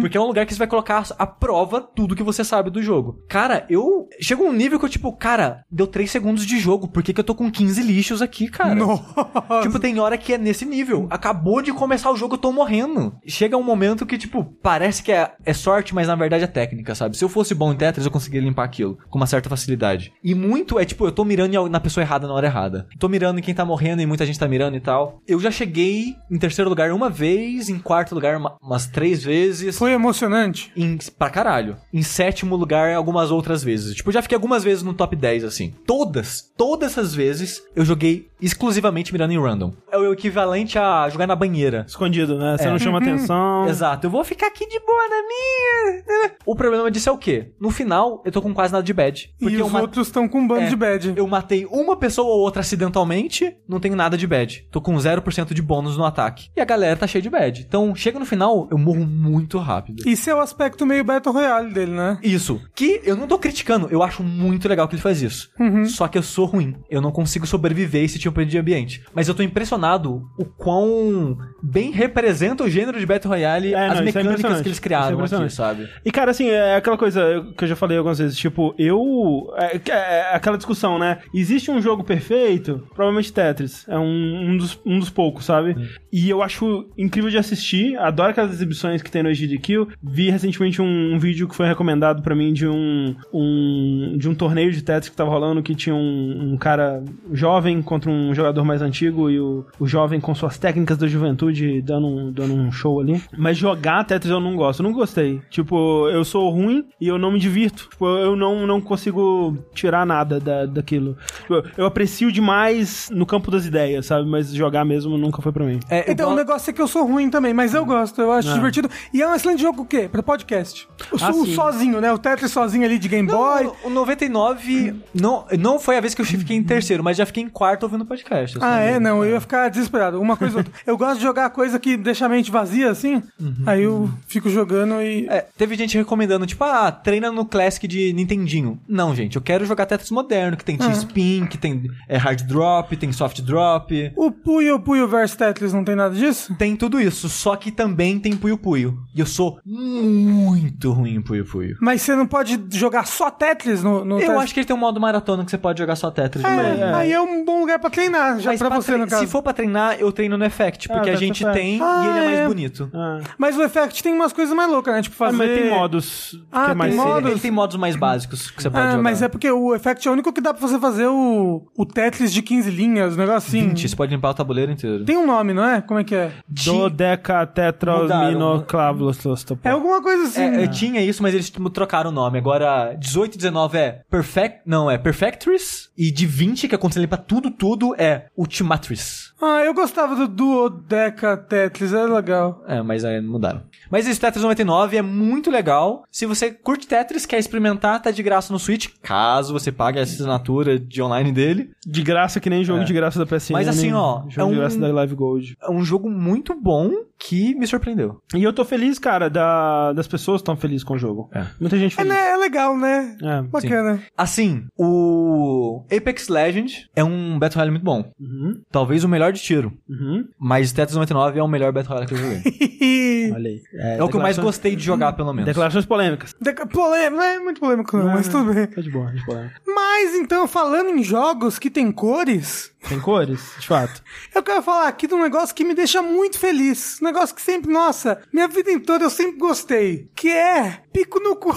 Porque 0.00 0.16
é 0.16 0.20
um 0.20 0.26
lugar 0.26 0.46
que 0.46 0.52
você 0.52 0.58
vai 0.58 0.68
colocar 0.68 1.04
à 1.18 1.26
prova 1.26 1.80
tudo 1.80 2.16
que 2.16 2.22
você 2.22 2.44
sabe 2.44 2.70
do 2.70 2.82
jogo. 2.82 3.18
Cara, 3.28 3.66
eu 3.68 4.08
chego 4.20 4.44
um 4.44 4.52
nível 4.52 4.78
que 4.78 4.84
eu 4.84 4.88
tipo, 4.88 5.12
cara, 5.12 5.64
deu 5.70 5.86
3 5.86 6.10
segundos 6.10 6.46
de 6.46 6.58
jogo, 6.58 6.88
por 6.88 7.02
que, 7.02 7.12
que 7.12 7.20
eu 7.20 7.24
tô 7.24 7.34
com 7.34 7.50
15 7.50 7.82
lixos 7.82 8.22
aqui, 8.22 8.48
cara? 8.48 8.74
Nossa. 8.76 9.62
Tipo, 9.62 9.78
tem 9.78 9.98
hora 9.98 10.16
que 10.18 10.34
é 10.34 10.38
nesse 10.38 10.64
nível. 10.64 11.06
Acabou 11.10 11.62
de 11.62 11.72
começar 11.72 12.10
o 12.10 12.16
jogo, 12.16 12.34
eu 12.34 12.38
tô 12.38 12.52
morrendo. 12.52 13.01
Chega 13.26 13.56
um 13.56 13.62
momento 13.62 14.04
que, 14.06 14.18
tipo, 14.18 14.44
parece 14.62 15.02
que 15.02 15.10
é, 15.12 15.32
é 15.44 15.52
sorte, 15.52 15.94
mas 15.94 16.06
na 16.06 16.14
verdade 16.14 16.44
é 16.44 16.46
técnica, 16.46 16.94
sabe? 16.94 17.16
Se 17.16 17.24
eu 17.24 17.28
fosse 17.28 17.54
bom 17.54 17.72
em 17.72 17.76
Tetris, 17.76 18.04
eu 18.06 18.12
conseguiria 18.12 18.46
limpar 18.48 18.64
aquilo 18.64 18.98
com 19.10 19.18
uma 19.18 19.26
certa 19.26 19.48
facilidade. 19.48 20.12
E 20.22 20.34
muito 20.34 20.78
é, 20.78 20.84
tipo, 20.84 21.04
eu 21.06 21.12
tô 21.12 21.24
mirando 21.24 21.68
na 21.68 21.80
pessoa 21.80 22.02
errada 22.04 22.26
na 22.26 22.34
hora 22.34 22.46
errada. 22.46 22.86
Tô 22.98 23.08
mirando 23.08 23.38
em 23.38 23.42
quem 23.42 23.54
tá 23.54 23.64
morrendo 23.64 24.00
e 24.02 24.06
muita 24.06 24.24
gente 24.26 24.38
tá 24.38 24.46
mirando 24.46 24.76
e 24.76 24.80
tal. 24.80 25.20
Eu 25.26 25.40
já 25.40 25.50
cheguei 25.50 26.14
em 26.30 26.38
terceiro 26.38 26.68
lugar 26.70 26.92
uma 26.92 27.10
vez, 27.10 27.68
em 27.68 27.78
quarto 27.78 28.14
lugar 28.14 28.36
uma- 28.36 28.56
umas 28.62 28.86
três 28.86 29.22
vezes. 29.24 29.76
Foi 29.76 29.92
emocionante. 29.92 30.70
Em, 30.76 30.98
pra 31.18 31.30
caralho. 31.30 31.76
Em 31.92 32.02
sétimo 32.02 32.54
lugar, 32.56 32.94
algumas 32.94 33.30
outras 33.30 33.62
vezes. 33.64 33.94
Tipo, 33.94 34.10
eu 34.10 34.14
já 34.14 34.22
fiquei 34.22 34.36
algumas 34.36 34.62
vezes 34.62 34.82
no 34.82 34.94
top 34.94 35.16
10, 35.16 35.44
assim. 35.44 35.74
Todas, 35.86 36.42
todas 36.56 36.92
essas 36.92 37.14
vezes, 37.14 37.62
eu 37.74 37.84
joguei 37.84 38.28
exclusivamente 38.42 39.12
mirando 39.12 39.32
em 39.32 39.40
random. 39.40 39.72
É 39.90 39.96
o 39.96 40.12
equivalente 40.12 40.78
a 40.78 41.08
jogar 41.08 41.26
na 41.26 41.36
banheira. 41.36 41.84
Escondido, 41.88 42.38
né? 42.38 42.56
Você 42.58 42.66
É. 42.68 42.70
não 42.70 42.78
chama 42.78 42.98
atenção. 42.98 43.66
Exato, 43.68 44.06
eu 44.06 44.10
vou 44.10 44.24
ficar 44.24 44.48
aqui 44.48 44.66
de 44.68 44.78
boa 44.80 45.02
na 45.08 45.22
minha. 45.22 46.32
O 46.44 46.54
problema 46.54 46.90
disso 46.90 47.08
é 47.08 47.12
o 47.12 47.18
quê? 47.18 47.52
No 47.60 47.70
final, 47.70 48.22
eu 48.24 48.32
tô 48.32 48.42
com 48.42 48.52
quase 48.52 48.72
nada 48.72 48.84
de 48.84 48.92
bad. 48.92 49.30
Porque 49.38 49.56
e 49.56 49.62
os 49.62 49.70
ma- 49.70 49.80
outros 49.80 50.08
estão 50.08 50.28
com 50.28 50.40
um 50.40 50.46
bando 50.46 50.62
É, 50.62 50.68
de 50.68 50.76
bad. 50.76 51.12
Eu 51.16 51.26
matei 51.26 51.66
uma 51.66 51.96
pessoa 51.96 52.28
ou 52.28 52.40
outra 52.40 52.60
acidentalmente, 52.60 53.56
não 53.68 53.80
tenho 53.80 53.96
nada 53.96 54.16
de 54.16 54.26
bad. 54.26 54.66
Tô 54.70 54.80
com 54.80 54.94
0% 54.96 55.54
de 55.54 55.62
bônus 55.62 55.96
no 55.96 56.04
ataque. 56.04 56.48
E 56.56 56.60
a 56.60 56.64
galera 56.64 56.96
tá 56.96 57.06
cheia 57.06 57.22
de 57.22 57.30
bad. 57.30 57.64
Então, 57.66 57.94
chega 57.94 58.18
no 58.18 58.26
final, 58.26 58.68
eu 58.70 58.78
morro 58.78 59.04
muito 59.06 59.58
rápido. 59.58 60.02
Isso 60.08 60.28
é 60.28 60.34
o 60.34 60.40
aspecto 60.40 60.84
meio 60.86 61.04
Battle 61.04 61.34
Royale 61.34 61.72
dele, 61.72 61.92
né? 61.92 62.18
Isso. 62.22 62.60
Que 62.74 63.00
eu 63.04 63.16
não 63.16 63.26
tô 63.26 63.38
criticando, 63.38 63.88
eu 63.90 64.02
acho 64.02 64.22
muito 64.22 64.68
legal 64.68 64.86
que 64.88 64.94
ele 64.94 65.02
faz 65.02 65.22
isso. 65.22 65.50
Só 65.86 66.08
que 66.08 66.18
eu 66.18 66.22
sou 66.22 66.46
ruim. 66.46 66.76
Eu 66.90 67.00
não 67.00 67.10
consigo 67.12 67.46
sobreviver 67.46 68.02
a 68.02 68.04
esse 68.04 68.18
tipo 68.18 68.31
de 68.32 68.58
ambiente. 68.58 69.02
Mas 69.14 69.28
eu 69.28 69.34
tô 69.34 69.42
impressionado 69.42 70.22
o 70.38 70.44
quão 70.44 71.36
bem 71.62 71.90
representa 71.90 72.64
o 72.64 72.68
gênero 72.68 72.98
de 72.98 73.06
Battle 73.06 73.32
Royale 73.32 73.74
É, 73.74 73.76
não, 73.76 73.80
as 73.80 73.92
isso 73.92 74.00
é 74.00 74.04
mecânicas 74.04 74.30
impressionante. 74.32 74.62
que 74.62 74.68
eles 74.68 74.78
é 74.78 74.82
criaram 74.82 75.20
aqui, 75.24 75.50
sabe? 75.50 75.88
E, 76.04 76.10
cara, 76.10 76.30
assim, 76.30 76.48
é 76.48 76.76
aquela 76.76 76.98
coisa 76.98 77.46
que 77.56 77.64
eu 77.64 77.68
já 77.68 77.76
falei 77.76 77.98
algumas 77.98 78.18
vezes, 78.18 78.36
tipo, 78.36 78.74
eu... 78.78 79.52
É, 79.56 79.80
é 79.90 80.34
aquela 80.34 80.56
discussão, 80.56 80.98
né? 80.98 81.18
Existe 81.34 81.70
um 81.70 81.80
jogo 81.80 82.04
perfeito? 82.04 82.86
Provavelmente 82.94 83.32
Tetris. 83.32 83.86
É 83.88 83.98
um, 83.98 84.50
um, 84.50 84.56
dos, 84.56 84.80
um 84.84 84.98
dos 84.98 85.10
poucos, 85.10 85.44
sabe? 85.44 85.76
E 86.12 86.28
eu 86.28 86.42
acho 86.42 86.86
incrível 86.96 87.30
de 87.30 87.38
assistir, 87.38 87.96
adoro 87.98 88.30
aquelas 88.30 88.52
exibições 88.52 89.02
que 89.02 89.10
tem 89.10 89.22
no 89.22 89.28
HDQ. 89.28 89.86
Vi 90.02 90.30
recentemente 90.30 90.80
um, 90.80 91.14
um 91.14 91.18
vídeo 91.18 91.48
que 91.48 91.54
foi 91.54 91.66
recomendado 91.66 92.22
pra 92.22 92.34
mim 92.34 92.52
de 92.52 92.66
um, 92.66 93.14
um 93.32 94.16
de 94.18 94.28
um 94.28 94.34
torneio 94.34 94.72
de 94.72 94.82
Tetris 94.82 95.08
que 95.08 95.16
tava 95.16 95.30
rolando, 95.30 95.62
que 95.62 95.74
tinha 95.74 95.94
um, 95.94 96.52
um 96.52 96.56
cara 96.56 97.02
jovem 97.32 97.80
contra 97.82 98.10
um 98.10 98.21
jogador 98.34 98.64
mais 98.64 98.80
antigo 98.82 99.28
e 99.30 99.38
o, 99.40 99.64
o 99.78 99.86
jovem 99.86 100.20
com 100.20 100.34
suas 100.34 100.58
técnicas 100.58 100.96
da 100.98 101.06
juventude 101.06 101.80
dando 101.82 102.06
um, 102.06 102.32
dando 102.32 102.54
um 102.54 102.70
show 102.70 103.00
ali. 103.00 103.22
Mas 103.36 103.56
jogar 103.56 104.04
Tetris 104.04 104.30
eu 104.30 104.40
não 104.40 104.54
gosto, 104.56 104.80
eu 104.80 104.84
não 104.84 104.92
gostei. 104.92 105.40
Tipo, 105.50 106.08
eu 106.08 106.24
sou 106.24 106.48
ruim 106.50 106.84
e 107.00 107.08
eu 107.08 107.18
não 107.18 107.30
me 107.32 107.38
divirto. 107.38 107.88
Tipo, 107.90 108.06
eu 108.18 108.36
não, 108.36 108.66
não 108.66 108.80
consigo 108.80 109.56
tirar 109.74 110.04
nada 110.06 110.38
da, 110.40 110.66
daquilo. 110.66 111.16
Tipo, 111.42 111.62
eu 111.76 111.86
aprecio 111.86 112.30
demais 112.30 113.08
no 113.12 113.26
campo 113.26 113.50
das 113.50 113.66
ideias, 113.66 114.06
sabe? 114.06 114.28
Mas 114.28 114.52
jogar 114.52 114.84
mesmo 114.84 115.16
nunca 115.18 115.40
foi 115.42 115.52
pra 115.52 115.64
mim. 115.64 115.80
É, 115.88 116.10
Então, 116.10 116.32
o 116.32 116.36
negócio 116.36 116.70
é 116.70 116.72
que 116.72 116.80
eu 116.82 116.88
sou 116.88 117.06
ruim 117.06 117.30
também, 117.30 117.52
mas 117.54 117.74
eu 117.74 117.84
gosto, 117.84 118.20
eu 118.20 118.30
acho 118.32 118.50
Ah. 118.50 118.54
divertido. 118.54 118.88
E 119.12 119.22
é 119.22 119.28
um 119.28 119.34
excelente 119.34 119.62
jogo 119.62 119.82
o 119.82 119.86
quê? 119.86 120.08
Pra 120.10 120.22
podcast. 120.22 120.86
O, 121.12 121.16
Ah, 121.22 121.30
o 121.30 121.46
sozinho, 121.46 122.00
né? 122.00 122.12
O 122.12 122.18
Tetris 122.18 122.50
sozinho 122.50 122.84
ali 122.84 122.98
de 122.98 123.08
Game 123.08 123.28
Boy. 123.28 123.64
Não, 123.64 123.74
o 123.84 123.90
99 123.90 124.94
não, 125.14 125.44
não 125.58 125.78
foi 125.78 125.96
a 125.96 126.00
vez 126.00 126.14
que 126.14 126.20
eu 126.20 126.24
fiquei 126.26 126.56
em 126.56 126.62
terceiro, 126.62 127.02
mas 127.02 127.16
já 127.16 127.26
fiquei 127.26 127.42
em 127.42 127.48
quarto 127.48 127.82
ouvindo 127.84 128.04
podcast. 128.12 128.58
Ah, 128.58 128.60
sabe? 128.60 128.84
é? 128.84 129.00
Não, 129.00 129.24
eu 129.24 129.32
ia 129.32 129.40
ficar 129.40 129.68
desesperado. 129.68 130.20
Uma 130.20 130.36
coisa 130.36 130.54
ou 130.54 130.58
outra. 130.58 130.72
Eu 130.86 130.98
gosto 130.98 131.16
de 131.16 131.22
jogar 131.22 131.50
coisa 131.50 131.78
que 131.78 131.96
deixa 131.96 132.26
a 132.26 132.28
mente 132.28 132.50
vazia, 132.50 132.90
assim. 132.90 133.22
Aí 133.66 133.82
eu 133.82 134.10
fico 134.26 134.50
jogando 134.50 135.00
e... 135.00 135.26
É, 135.28 135.46
teve 135.56 135.74
gente 135.76 135.96
recomendando, 135.96 136.46
tipo, 136.46 136.62
ah, 136.64 136.90
treina 136.92 137.30
no 137.32 137.44
Classic 137.44 137.86
de 137.88 138.12
Nintendinho. 138.12 138.78
Não, 138.86 139.14
gente, 139.14 139.36
eu 139.36 139.42
quero 139.42 139.64
jogar 139.64 139.86
Tetris 139.86 140.10
moderno, 140.10 140.56
que 140.56 140.64
tem 140.64 140.76
T-Spin, 140.76 141.46
que 141.46 141.56
tem 141.56 141.90
é, 142.08 142.16
Hard 142.16 142.42
Drop, 142.42 142.96
tem 142.96 143.12
Soft 143.12 143.40
Drop. 143.40 144.12
O 144.16 144.30
Puyo 144.30 144.80
Puyo 144.80 145.08
vs 145.08 145.36
Tetris 145.36 145.72
não 145.72 145.84
tem 145.84 145.94
nada 145.94 146.14
disso? 146.14 146.54
Tem 146.56 146.76
tudo 146.76 147.00
isso, 147.00 147.28
só 147.28 147.56
que 147.56 147.70
também 147.70 148.18
tem 148.18 148.36
Puyo 148.36 148.58
Puyo. 148.58 148.98
E 149.14 149.20
eu 149.20 149.26
sou 149.26 149.58
muito 149.64 150.92
ruim 150.92 151.16
em 151.16 151.22
Puyo 151.22 151.44
Puyo. 151.44 151.76
Mas 151.80 152.02
você 152.02 152.14
não 152.14 152.26
pode 152.26 152.60
jogar 152.70 153.06
só 153.06 153.30
Tetris 153.30 153.82
no, 153.82 154.04
no 154.04 154.16
Eu 154.16 154.20
Tetris? 154.20 154.42
acho 154.42 154.54
que 154.54 154.60
ele 154.60 154.66
tem 154.66 154.76
um 154.76 154.78
modo 154.80 155.00
maratona 155.00 155.44
que 155.44 155.50
você 155.50 155.58
pode 155.58 155.78
jogar 155.78 155.96
só 155.96 156.10
Tetris. 156.10 156.44
É, 156.44 156.56
mesmo. 156.56 156.96
aí 156.96 157.12
é 157.12 157.20
um 157.20 157.44
bom 157.44 157.60
lugar 157.60 157.78
pra 157.78 157.90
treinar, 157.92 158.38
já 158.40 158.50
Mas 158.50 158.58
pra 158.58 158.68
pra 158.70 158.80
você, 158.80 158.92
tre- 158.92 159.00
no 159.00 159.06
caso. 159.08 159.22
Se 159.24 159.30
for 159.30 159.42
pra 159.42 159.52
treinar, 159.52 159.96
eu 160.00 160.10
treino 160.12 160.36
no 160.36 160.44
Effect, 160.44 160.88
porque 160.88 161.10
Ah, 161.10 161.12
a 161.12 161.14
tá, 161.14 161.20
gente 161.20 161.42
tá, 161.44 161.50
tá. 161.50 161.54
tem 161.54 161.80
Ah, 161.80 162.02
e 162.04 162.08
ele 162.10 162.18
é 162.18 162.24
mais 162.24 162.38
é. 162.40 162.46
bonito. 162.48 162.90
Ah. 162.94 163.20
Mas 163.38 163.56
o 163.56 163.62
Effect 163.62 164.02
tem 164.02 164.12
umas 164.12 164.32
coisas 164.32 164.54
mais 164.54 164.70
loucas, 164.70 164.94
né? 164.94 165.02
Tipo, 165.02 165.14
Ah, 165.22 165.26
fazer... 165.26 165.36
mas 165.38 165.50
tem 165.60 165.70
modos 165.70 166.40
Ah, 166.50 166.64
que 166.66 166.70
é 166.70 166.74
mais 166.74 166.90
tem 166.94 167.00
cedo. 167.00 167.12
modos? 167.12 167.30
Ele 167.30 167.40
tem 167.40 167.50
modos 167.50 167.76
mais 167.76 167.96
básicos 167.96 168.50
que 168.50 168.62
você 168.62 168.70
pode 168.70 168.82
Ah, 168.86 168.90
jogar. 168.92 169.02
mas 169.02 169.22
é 169.22 169.28
porque 169.28 169.50
o 169.50 169.74
Effect 169.74 170.06
é 170.06 170.10
o 170.10 170.14
único 170.14 170.32
que 170.32 170.40
dá 170.40 170.52
pra 170.52 170.66
você 170.66 170.78
fazer 170.78 171.06
o, 171.06 171.66
o 171.76 171.86
Tetris 171.86 172.32
de 172.32 172.42
15 172.42 172.70
linhas, 172.70 173.14
o 173.14 173.16
negócio 173.18 173.48
assim. 173.48 173.68
20, 173.68 173.88
você 173.88 173.96
pode 173.96 174.12
limpar 174.14 174.30
o 174.30 174.34
tabuleiro 174.34 174.72
inteiro. 174.72 175.04
Tem 175.04 175.16
um 175.16 175.26
nome, 175.26 175.52
não 175.54 175.64
é? 175.64 175.80
Como 175.80 176.00
é 176.00 176.04
que 176.04 176.14
é? 176.14 176.32
Dodeca 176.48 177.46
tetros 177.46 178.02
Mudaram. 178.02 178.28
minoclavos. 178.32 179.18
É 179.64 179.70
alguma 179.70 180.02
coisa 180.02 180.24
assim. 180.24 180.42
É, 180.42 180.64
eu 180.64 180.70
tinha 180.70 181.00
isso, 181.02 181.22
mas 181.22 181.34
eles 181.34 181.50
tipo, 181.50 181.68
trocaram 181.70 182.10
o 182.10 182.12
nome. 182.12 182.38
Agora, 182.38 182.94
18 182.98 183.34
e 183.34 183.36
19 183.38 183.78
é 183.78 184.00
Perfect. 184.10 184.60
Não, 184.66 184.90
é 184.90 184.96
Perfectris. 184.98 185.90
E 185.96 186.10
de 186.10 186.26
20, 186.26 186.68
que 186.68 186.74
é 186.74 186.78
quando 186.78 186.92
você 186.94 187.00
limpa 187.00 187.16
tudo, 187.16 187.50
tudo, 187.50 187.81
é 187.98 188.28
Ultimatris. 188.36 189.31
Ah, 189.42 189.64
eu 189.64 189.74
gostava 189.74 190.14
do 190.14 190.28
Duodeca 190.28 191.36
Tetris, 191.36 191.92
era 191.92 192.12
legal. 192.12 192.62
É, 192.66 192.80
mas 192.80 193.04
aí 193.04 193.20
mudaram. 193.20 193.62
Mas 193.90 194.06
esse 194.06 194.20
Tetris 194.20 194.42
99 194.42 194.96
é 194.96 195.02
muito 195.02 195.50
legal. 195.50 196.04
Se 196.10 196.24
você 196.26 196.50
curte 196.50 196.86
Tetris, 196.86 197.26
quer 197.26 197.38
experimentar, 197.38 198.00
tá 198.00 198.10
de 198.10 198.22
graça 198.22 198.52
no 198.52 198.58
Switch. 198.58 198.88
Caso 199.02 199.52
você 199.52 199.70
pague 199.72 199.98
a 199.98 200.02
assinatura 200.02 200.78
de 200.78 201.02
online 201.02 201.32
dele. 201.32 201.70
De 201.84 202.02
graça, 202.02 202.38
que 202.40 202.48
nem 202.48 202.64
jogo 202.64 202.84
de 202.84 202.92
graça 202.92 203.18
da 203.18 203.26
PSN. 203.26 203.52
Mas 203.52 203.68
assim, 203.68 203.92
ó, 203.92 204.22
Jogo 204.28 204.48
é 204.50 204.52
de 204.52 204.56
um- 204.56 204.60
graça 204.60 204.78
da 204.78 204.92
Live 204.92 205.14
Gold. 205.14 205.56
É 205.60 205.70
um 205.70 205.82
jogo 205.84 206.08
muito 206.08 206.54
bom 206.54 206.90
que 207.18 207.54
me 207.54 207.66
surpreendeu. 207.66 208.20
E 208.34 208.42
eu 208.42 208.52
tô 208.52 208.64
feliz, 208.64 208.98
cara, 208.98 209.28
da, 209.28 209.92
das 209.92 210.08
pessoas 210.08 210.40
estão 210.40 210.56
felizes 210.56 210.82
com 210.84 210.94
o 210.94 210.98
jogo. 210.98 211.28
É. 211.32 211.44
Muita 211.60 211.76
gente 211.78 211.92
É, 211.92 211.96
feliz. 211.96 212.12
né? 212.12 212.30
é 212.30 212.36
legal, 212.36 212.76
né? 212.76 213.16
É, 213.22 213.42
Bacana. 213.42 214.02
Assim, 214.16 214.64
o 214.76 215.84
Apex 215.94 216.28
Legend 216.28 216.88
é 216.96 217.04
um 217.04 217.38
Battle 217.38 217.56
Royale 217.56 217.70
muito 217.70 217.84
bom. 217.84 218.10
Uhum, 218.20 218.60
Talvez 218.70 219.04
o 219.04 219.08
melhor 219.08 219.31
de 219.32 219.40
tiro. 219.42 219.72
uhum. 219.88 220.28
Mas 220.38 220.72
Tetris 220.72 220.94
99 220.94 221.38
é 221.38 221.42
o 221.42 221.48
melhor 221.48 221.72
Battle 221.72 221.90
Royale 221.94 222.06
que 222.06 222.14
eu 222.14 222.18
joguei. 222.18 223.32
Olha 223.34 223.50
aí. 223.50 223.62
É 223.74 224.02
o 224.02 224.08
que 224.08 224.16
eu 224.16 224.20
mais 224.20 224.38
gostei 224.38 224.76
de 224.76 224.82
jogar, 224.84 225.12
pelo 225.12 225.32
menos. 225.32 225.46
Declarações 225.46 225.86
polêmicas. 225.86 226.34
Polêmico, 226.72 227.16
não 227.16 227.22
é 227.24 227.38
muito 227.38 227.60
polêmico 227.60 227.96
não, 227.96 228.06
mas 228.06 228.28
tudo 228.28 228.52
bem. 228.52 228.66
Tá 228.66 228.80
de 228.80 228.90
boa, 228.90 229.06
tá 229.06 229.12
de 229.12 229.24
boa. 229.24 229.50
Mas 229.66 230.14
então, 230.14 230.46
falando 230.46 230.90
em 230.90 231.02
jogos 231.02 231.58
que 231.58 231.70
tem 231.70 231.90
cores, 231.92 232.72
Tem 232.88 232.98
cores, 233.00 233.40
de 233.58 233.66
fato. 233.66 234.02
eu 234.34 234.42
quero 234.42 234.62
falar 234.62 234.88
aqui 234.88 235.06
de 235.06 235.14
um 235.14 235.22
negócio 235.22 235.54
que 235.54 235.64
me 235.64 235.74
deixa 235.74 236.02
muito 236.02 236.38
feliz. 236.38 236.98
Um 237.00 237.04
negócio 237.06 237.34
que 237.34 237.42
sempre, 237.42 237.72
nossa, 237.72 238.20
minha 238.32 238.48
vida 238.48 238.70
toda 238.80 239.04
eu 239.04 239.10
sempre 239.10 239.38
gostei. 239.38 240.08
Que 240.14 240.28
é 240.28 240.80
pico 240.92 241.20
no 241.20 241.36
cu. 241.36 241.54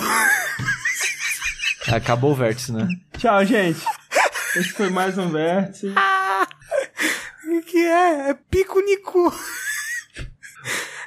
Acabou 1.88 2.32
o 2.32 2.36
vértice, 2.36 2.72
né? 2.72 2.88
Tchau, 3.18 3.46
gente. 3.46 3.80
Esse 4.56 4.70
foi 4.70 4.90
mais 4.90 5.18
um 5.18 5.30
vértice. 5.30 5.94
que 7.66 7.78
é, 7.78 8.30
é 8.30 8.34
pico 8.50 8.80
no 8.80 9.02
cu. 9.02 9.34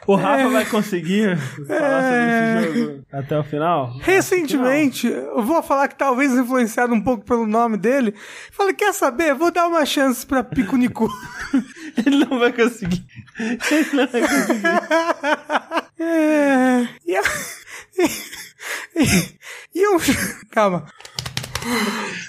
O 0.06 0.14
Rafa 0.14 0.48
vai 0.48 0.64
conseguir 0.64 1.36
falar 1.66 2.02
sobre 2.02 2.70
esse 2.70 2.78
jogo 2.80 3.04
até 3.12 3.38
o 3.38 3.44
final? 3.44 3.98
Recentemente, 3.98 5.06
eu 5.06 5.42
vou 5.42 5.62
falar 5.62 5.86
que 5.88 5.96
talvez 5.96 6.32
influenciado 6.32 6.94
um 6.94 7.00
pouco 7.02 7.26
pelo 7.26 7.46
nome 7.46 7.76
dele. 7.76 8.14
Falei, 8.50 8.72
quer 8.72 8.94
saber? 8.94 9.34
Vou 9.34 9.50
dar 9.50 9.66
uma 9.68 9.84
chance 9.84 10.24
pra 10.26 10.42
Pico 10.42 10.76
Nico. 10.76 11.10
Ele 12.06 12.24
não 12.24 12.38
vai 12.38 12.52
conseguir. 12.54 13.04
Ele 13.38 13.88
não 13.92 14.06
vai 14.06 14.20
conseguir. 14.22 15.88
É... 16.00 16.86
E, 17.04 17.16
é- 17.16 17.22
e 19.74 19.82
é 19.84 19.90
um... 19.90 19.98
Calma. 20.52 20.86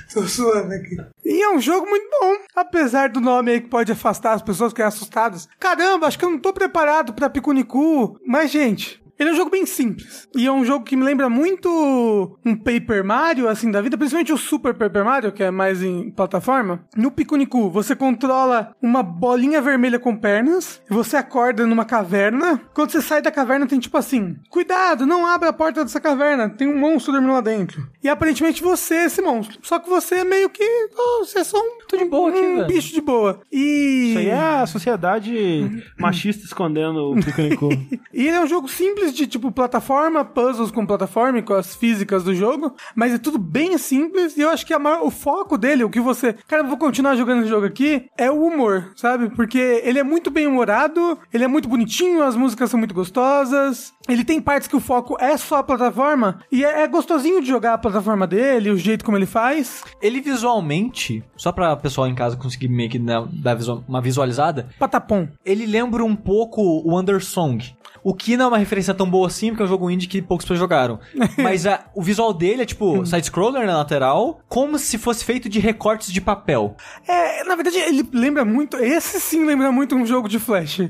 Tô 0.13 0.27
suando 0.27 0.73
aqui. 0.73 0.97
E 1.23 1.43
é 1.43 1.49
um 1.51 1.61
jogo 1.61 1.87
muito 1.87 2.07
bom. 2.19 2.37
Apesar 2.55 3.09
do 3.09 3.21
nome 3.21 3.51
aí 3.51 3.61
que 3.61 3.67
pode 3.67 3.91
afastar 3.91 4.33
as 4.33 4.41
pessoas 4.41 4.73
que 4.73 4.77
ficarem 4.77 4.87
assustadas. 4.87 5.47
Caramba, 5.59 6.07
acho 6.07 6.17
que 6.17 6.25
eu 6.25 6.31
não 6.31 6.39
tô 6.39 6.51
preparado 6.51 7.13
pra 7.13 7.29
Picunicu. 7.29 8.19
Mas, 8.25 8.49
gente, 8.49 8.98
ele 9.19 9.29
é 9.29 9.33
um 9.33 9.35
jogo 9.35 9.51
bem 9.51 9.65
simples. 9.65 10.27
E 10.33 10.47
é 10.47 10.51
um 10.51 10.63
jogo 10.63 10.85
que 10.85 10.95
me 10.95 11.03
lembra 11.03 11.29
muito 11.29 12.39
um 12.45 12.55
Paper 12.55 13.03
Mario, 13.03 13.49
assim, 13.49 13.69
da 13.69 13.81
vida. 13.81 13.97
Principalmente 13.97 14.31
o 14.31 14.37
Super 14.37 14.73
Paper 14.73 15.03
Mario, 15.03 15.31
que 15.33 15.43
é 15.43 15.51
mais 15.51 15.83
em 15.83 16.09
plataforma. 16.09 16.85
No 16.95 17.11
Picunicu, 17.11 17.69
você 17.69 17.95
controla 17.95 18.73
uma 18.81 19.03
bolinha 19.03 19.61
vermelha 19.61 19.99
com 19.99 20.15
pernas. 20.15 20.81
E 20.89 20.93
você 20.93 21.17
acorda 21.17 21.67
numa 21.67 21.83
caverna. 21.83 22.61
Quando 22.73 22.91
você 22.91 23.01
sai 23.01 23.21
da 23.21 23.29
caverna, 23.29 23.67
tem 23.67 23.77
tipo 23.77 23.97
assim: 23.97 24.37
Cuidado, 24.49 25.05
não 25.05 25.27
abra 25.27 25.49
a 25.49 25.53
porta 25.53 25.83
dessa 25.83 25.99
caverna. 25.99 26.49
Tem 26.49 26.67
um 26.67 26.79
monstro 26.79 27.11
dormindo 27.11 27.33
lá 27.33 27.41
dentro. 27.41 27.89
E 28.01 28.07
aparentemente 28.07 28.63
você 28.63 28.95
é 28.95 29.05
esse 29.05 29.21
monstro. 29.21 29.59
Só 29.61 29.79
que 29.79 29.89
você 29.89 30.15
é 30.15 30.23
meio 30.23 30.49
que. 30.49 30.63
oh, 30.97 31.25
você 31.25 31.39
é 31.39 31.43
só 31.43 31.57
um. 31.57 31.79
Tô 31.89 31.97
de 31.97 32.05
boa 32.05 32.29
aqui, 32.29 32.39
um 32.39 32.55
velho. 32.55 32.67
bicho 32.67 32.93
de 32.93 33.01
boa. 33.01 33.41
E. 33.51 34.09
Isso 34.11 34.19
aí 34.19 34.29
é 34.29 34.39
a 34.61 34.65
sociedade 34.65 35.83
machista 35.99 36.45
escondendo 36.45 37.11
o 37.11 37.15
Picanicu. 37.15 37.69
E 38.13 38.27
ele 38.27 38.35
é 38.35 38.41
um 38.41 38.47
jogo 38.47 38.67
simples 38.67 39.08
simples 39.09 39.13
de 39.13 39.27
tipo 39.27 39.51
plataforma, 39.51 40.23
puzzles 40.23 40.71
com 40.71 40.85
plataforma, 40.85 41.41
com 41.41 41.53
as 41.53 41.75
físicas 41.75 42.23
do 42.23 42.33
jogo, 42.33 42.75
mas 42.95 43.13
é 43.13 43.17
tudo 43.17 43.37
bem 43.37 43.77
simples 43.77 44.37
e 44.37 44.41
eu 44.41 44.49
acho 44.49 44.65
que 44.65 44.77
maior, 44.77 45.03
o 45.03 45.11
foco 45.11 45.57
dele, 45.57 45.83
o 45.83 45.89
que 45.89 45.99
você. 45.99 46.33
Cara, 46.47 46.63
eu 46.63 46.67
vou 46.67 46.77
continuar 46.77 47.15
jogando 47.15 47.41
esse 47.41 47.49
jogo 47.49 47.65
aqui, 47.65 48.05
é 48.17 48.31
o 48.31 48.43
humor, 48.43 48.91
sabe? 48.95 49.29
Porque 49.35 49.81
ele 49.83 49.99
é 49.99 50.03
muito 50.03 50.31
bem 50.31 50.47
humorado, 50.47 51.17
ele 51.33 51.43
é 51.43 51.47
muito 51.47 51.67
bonitinho, 51.67 52.23
as 52.23 52.35
músicas 52.35 52.69
são 52.69 52.79
muito 52.79 52.93
gostosas. 52.93 53.93
Ele 54.07 54.23
tem 54.23 54.41
partes 54.41 54.67
que 54.67 54.75
o 54.75 54.79
foco 54.79 55.17
é 55.19 55.37
só 55.37 55.57
a 55.57 55.63
plataforma 55.63 56.39
e 56.51 56.63
é, 56.65 56.81
é 56.81 56.87
gostosinho 56.87 57.41
de 57.41 57.47
jogar 57.47 57.73
a 57.73 57.77
plataforma 57.77 58.25
dele, 58.25 58.71
o 58.71 58.77
jeito 58.77 59.05
como 59.05 59.17
ele 59.17 59.25
faz. 59.25 59.83
Ele 60.01 60.21
visualmente, 60.21 61.23
só 61.35 61.51
pra 61.51 61.75
pessoal 61.75 62.07
em 62.07 62.15
casa 62.15 62.35
conseguir 62.35 62.69
meio 62.69 62.89
que 62.89 62.97
né, 62.97 63.13
dar 63.33 63.57
uma 63.87 64.01
visualizada. 64.01 64.69
Patapom. 64.79 65.27
Ele 65.45 65.65
lembra 65.65 66.03
um 66.03 66.15
pouco 66.15 66.61
o 66.61 66.97
Undersong. 66.97 67.77
O 68.03 68.13
que 68.13 68.37
não 68.37 68.45
é 68.45 68.47
uma 68.49 68.57
referência 68.57 68.93
tão 68.93 69.09
boa 69.09 69.27
assim, 69.27 69.49
porque 69.49 69.63
é 69.63 69.65
um 69.65 69.69
jogo 69.69 69.89
indie 69.89 70.07
que 70.07 70.21
poucos 70.21 70.45
pessoas 70.45 70.59
jogaram. 70.59 70.99
Mas 71.37 71.65
a, 71.65 71.85
o 71.93 72.01
visual 72.01 72.33
dele 72.33 72.63
é 72.63 72.65
tipo 72.65 73.05
side-scroller 73.05 73.65
na 73.65 73.77
lateral, 73.77 74.39
como 74.47 74.77
se 74.77 74.97
fosse 74.97 75.23
feito 75.23 75.49
de 75.49 75.59
recortes 75.59 76.11
de 76.11 76.21
papel. 76.21 76.75
É, 77.07 77.43
na 77.43 77.55
verdade, 77.55 77.77
ele 77.77 78.07
lembra 78.13 78.45
muito. 78.45 78.77
Esse 78.77 79.19
sim 79.19 79.45
lembra 79.45 79.71
muito 79.71 79.95
um 79.95 80.05
jogo 80.05 80.27
de 80.27 80.39
Flash. 80.39 80.81
É, 80.81 80.89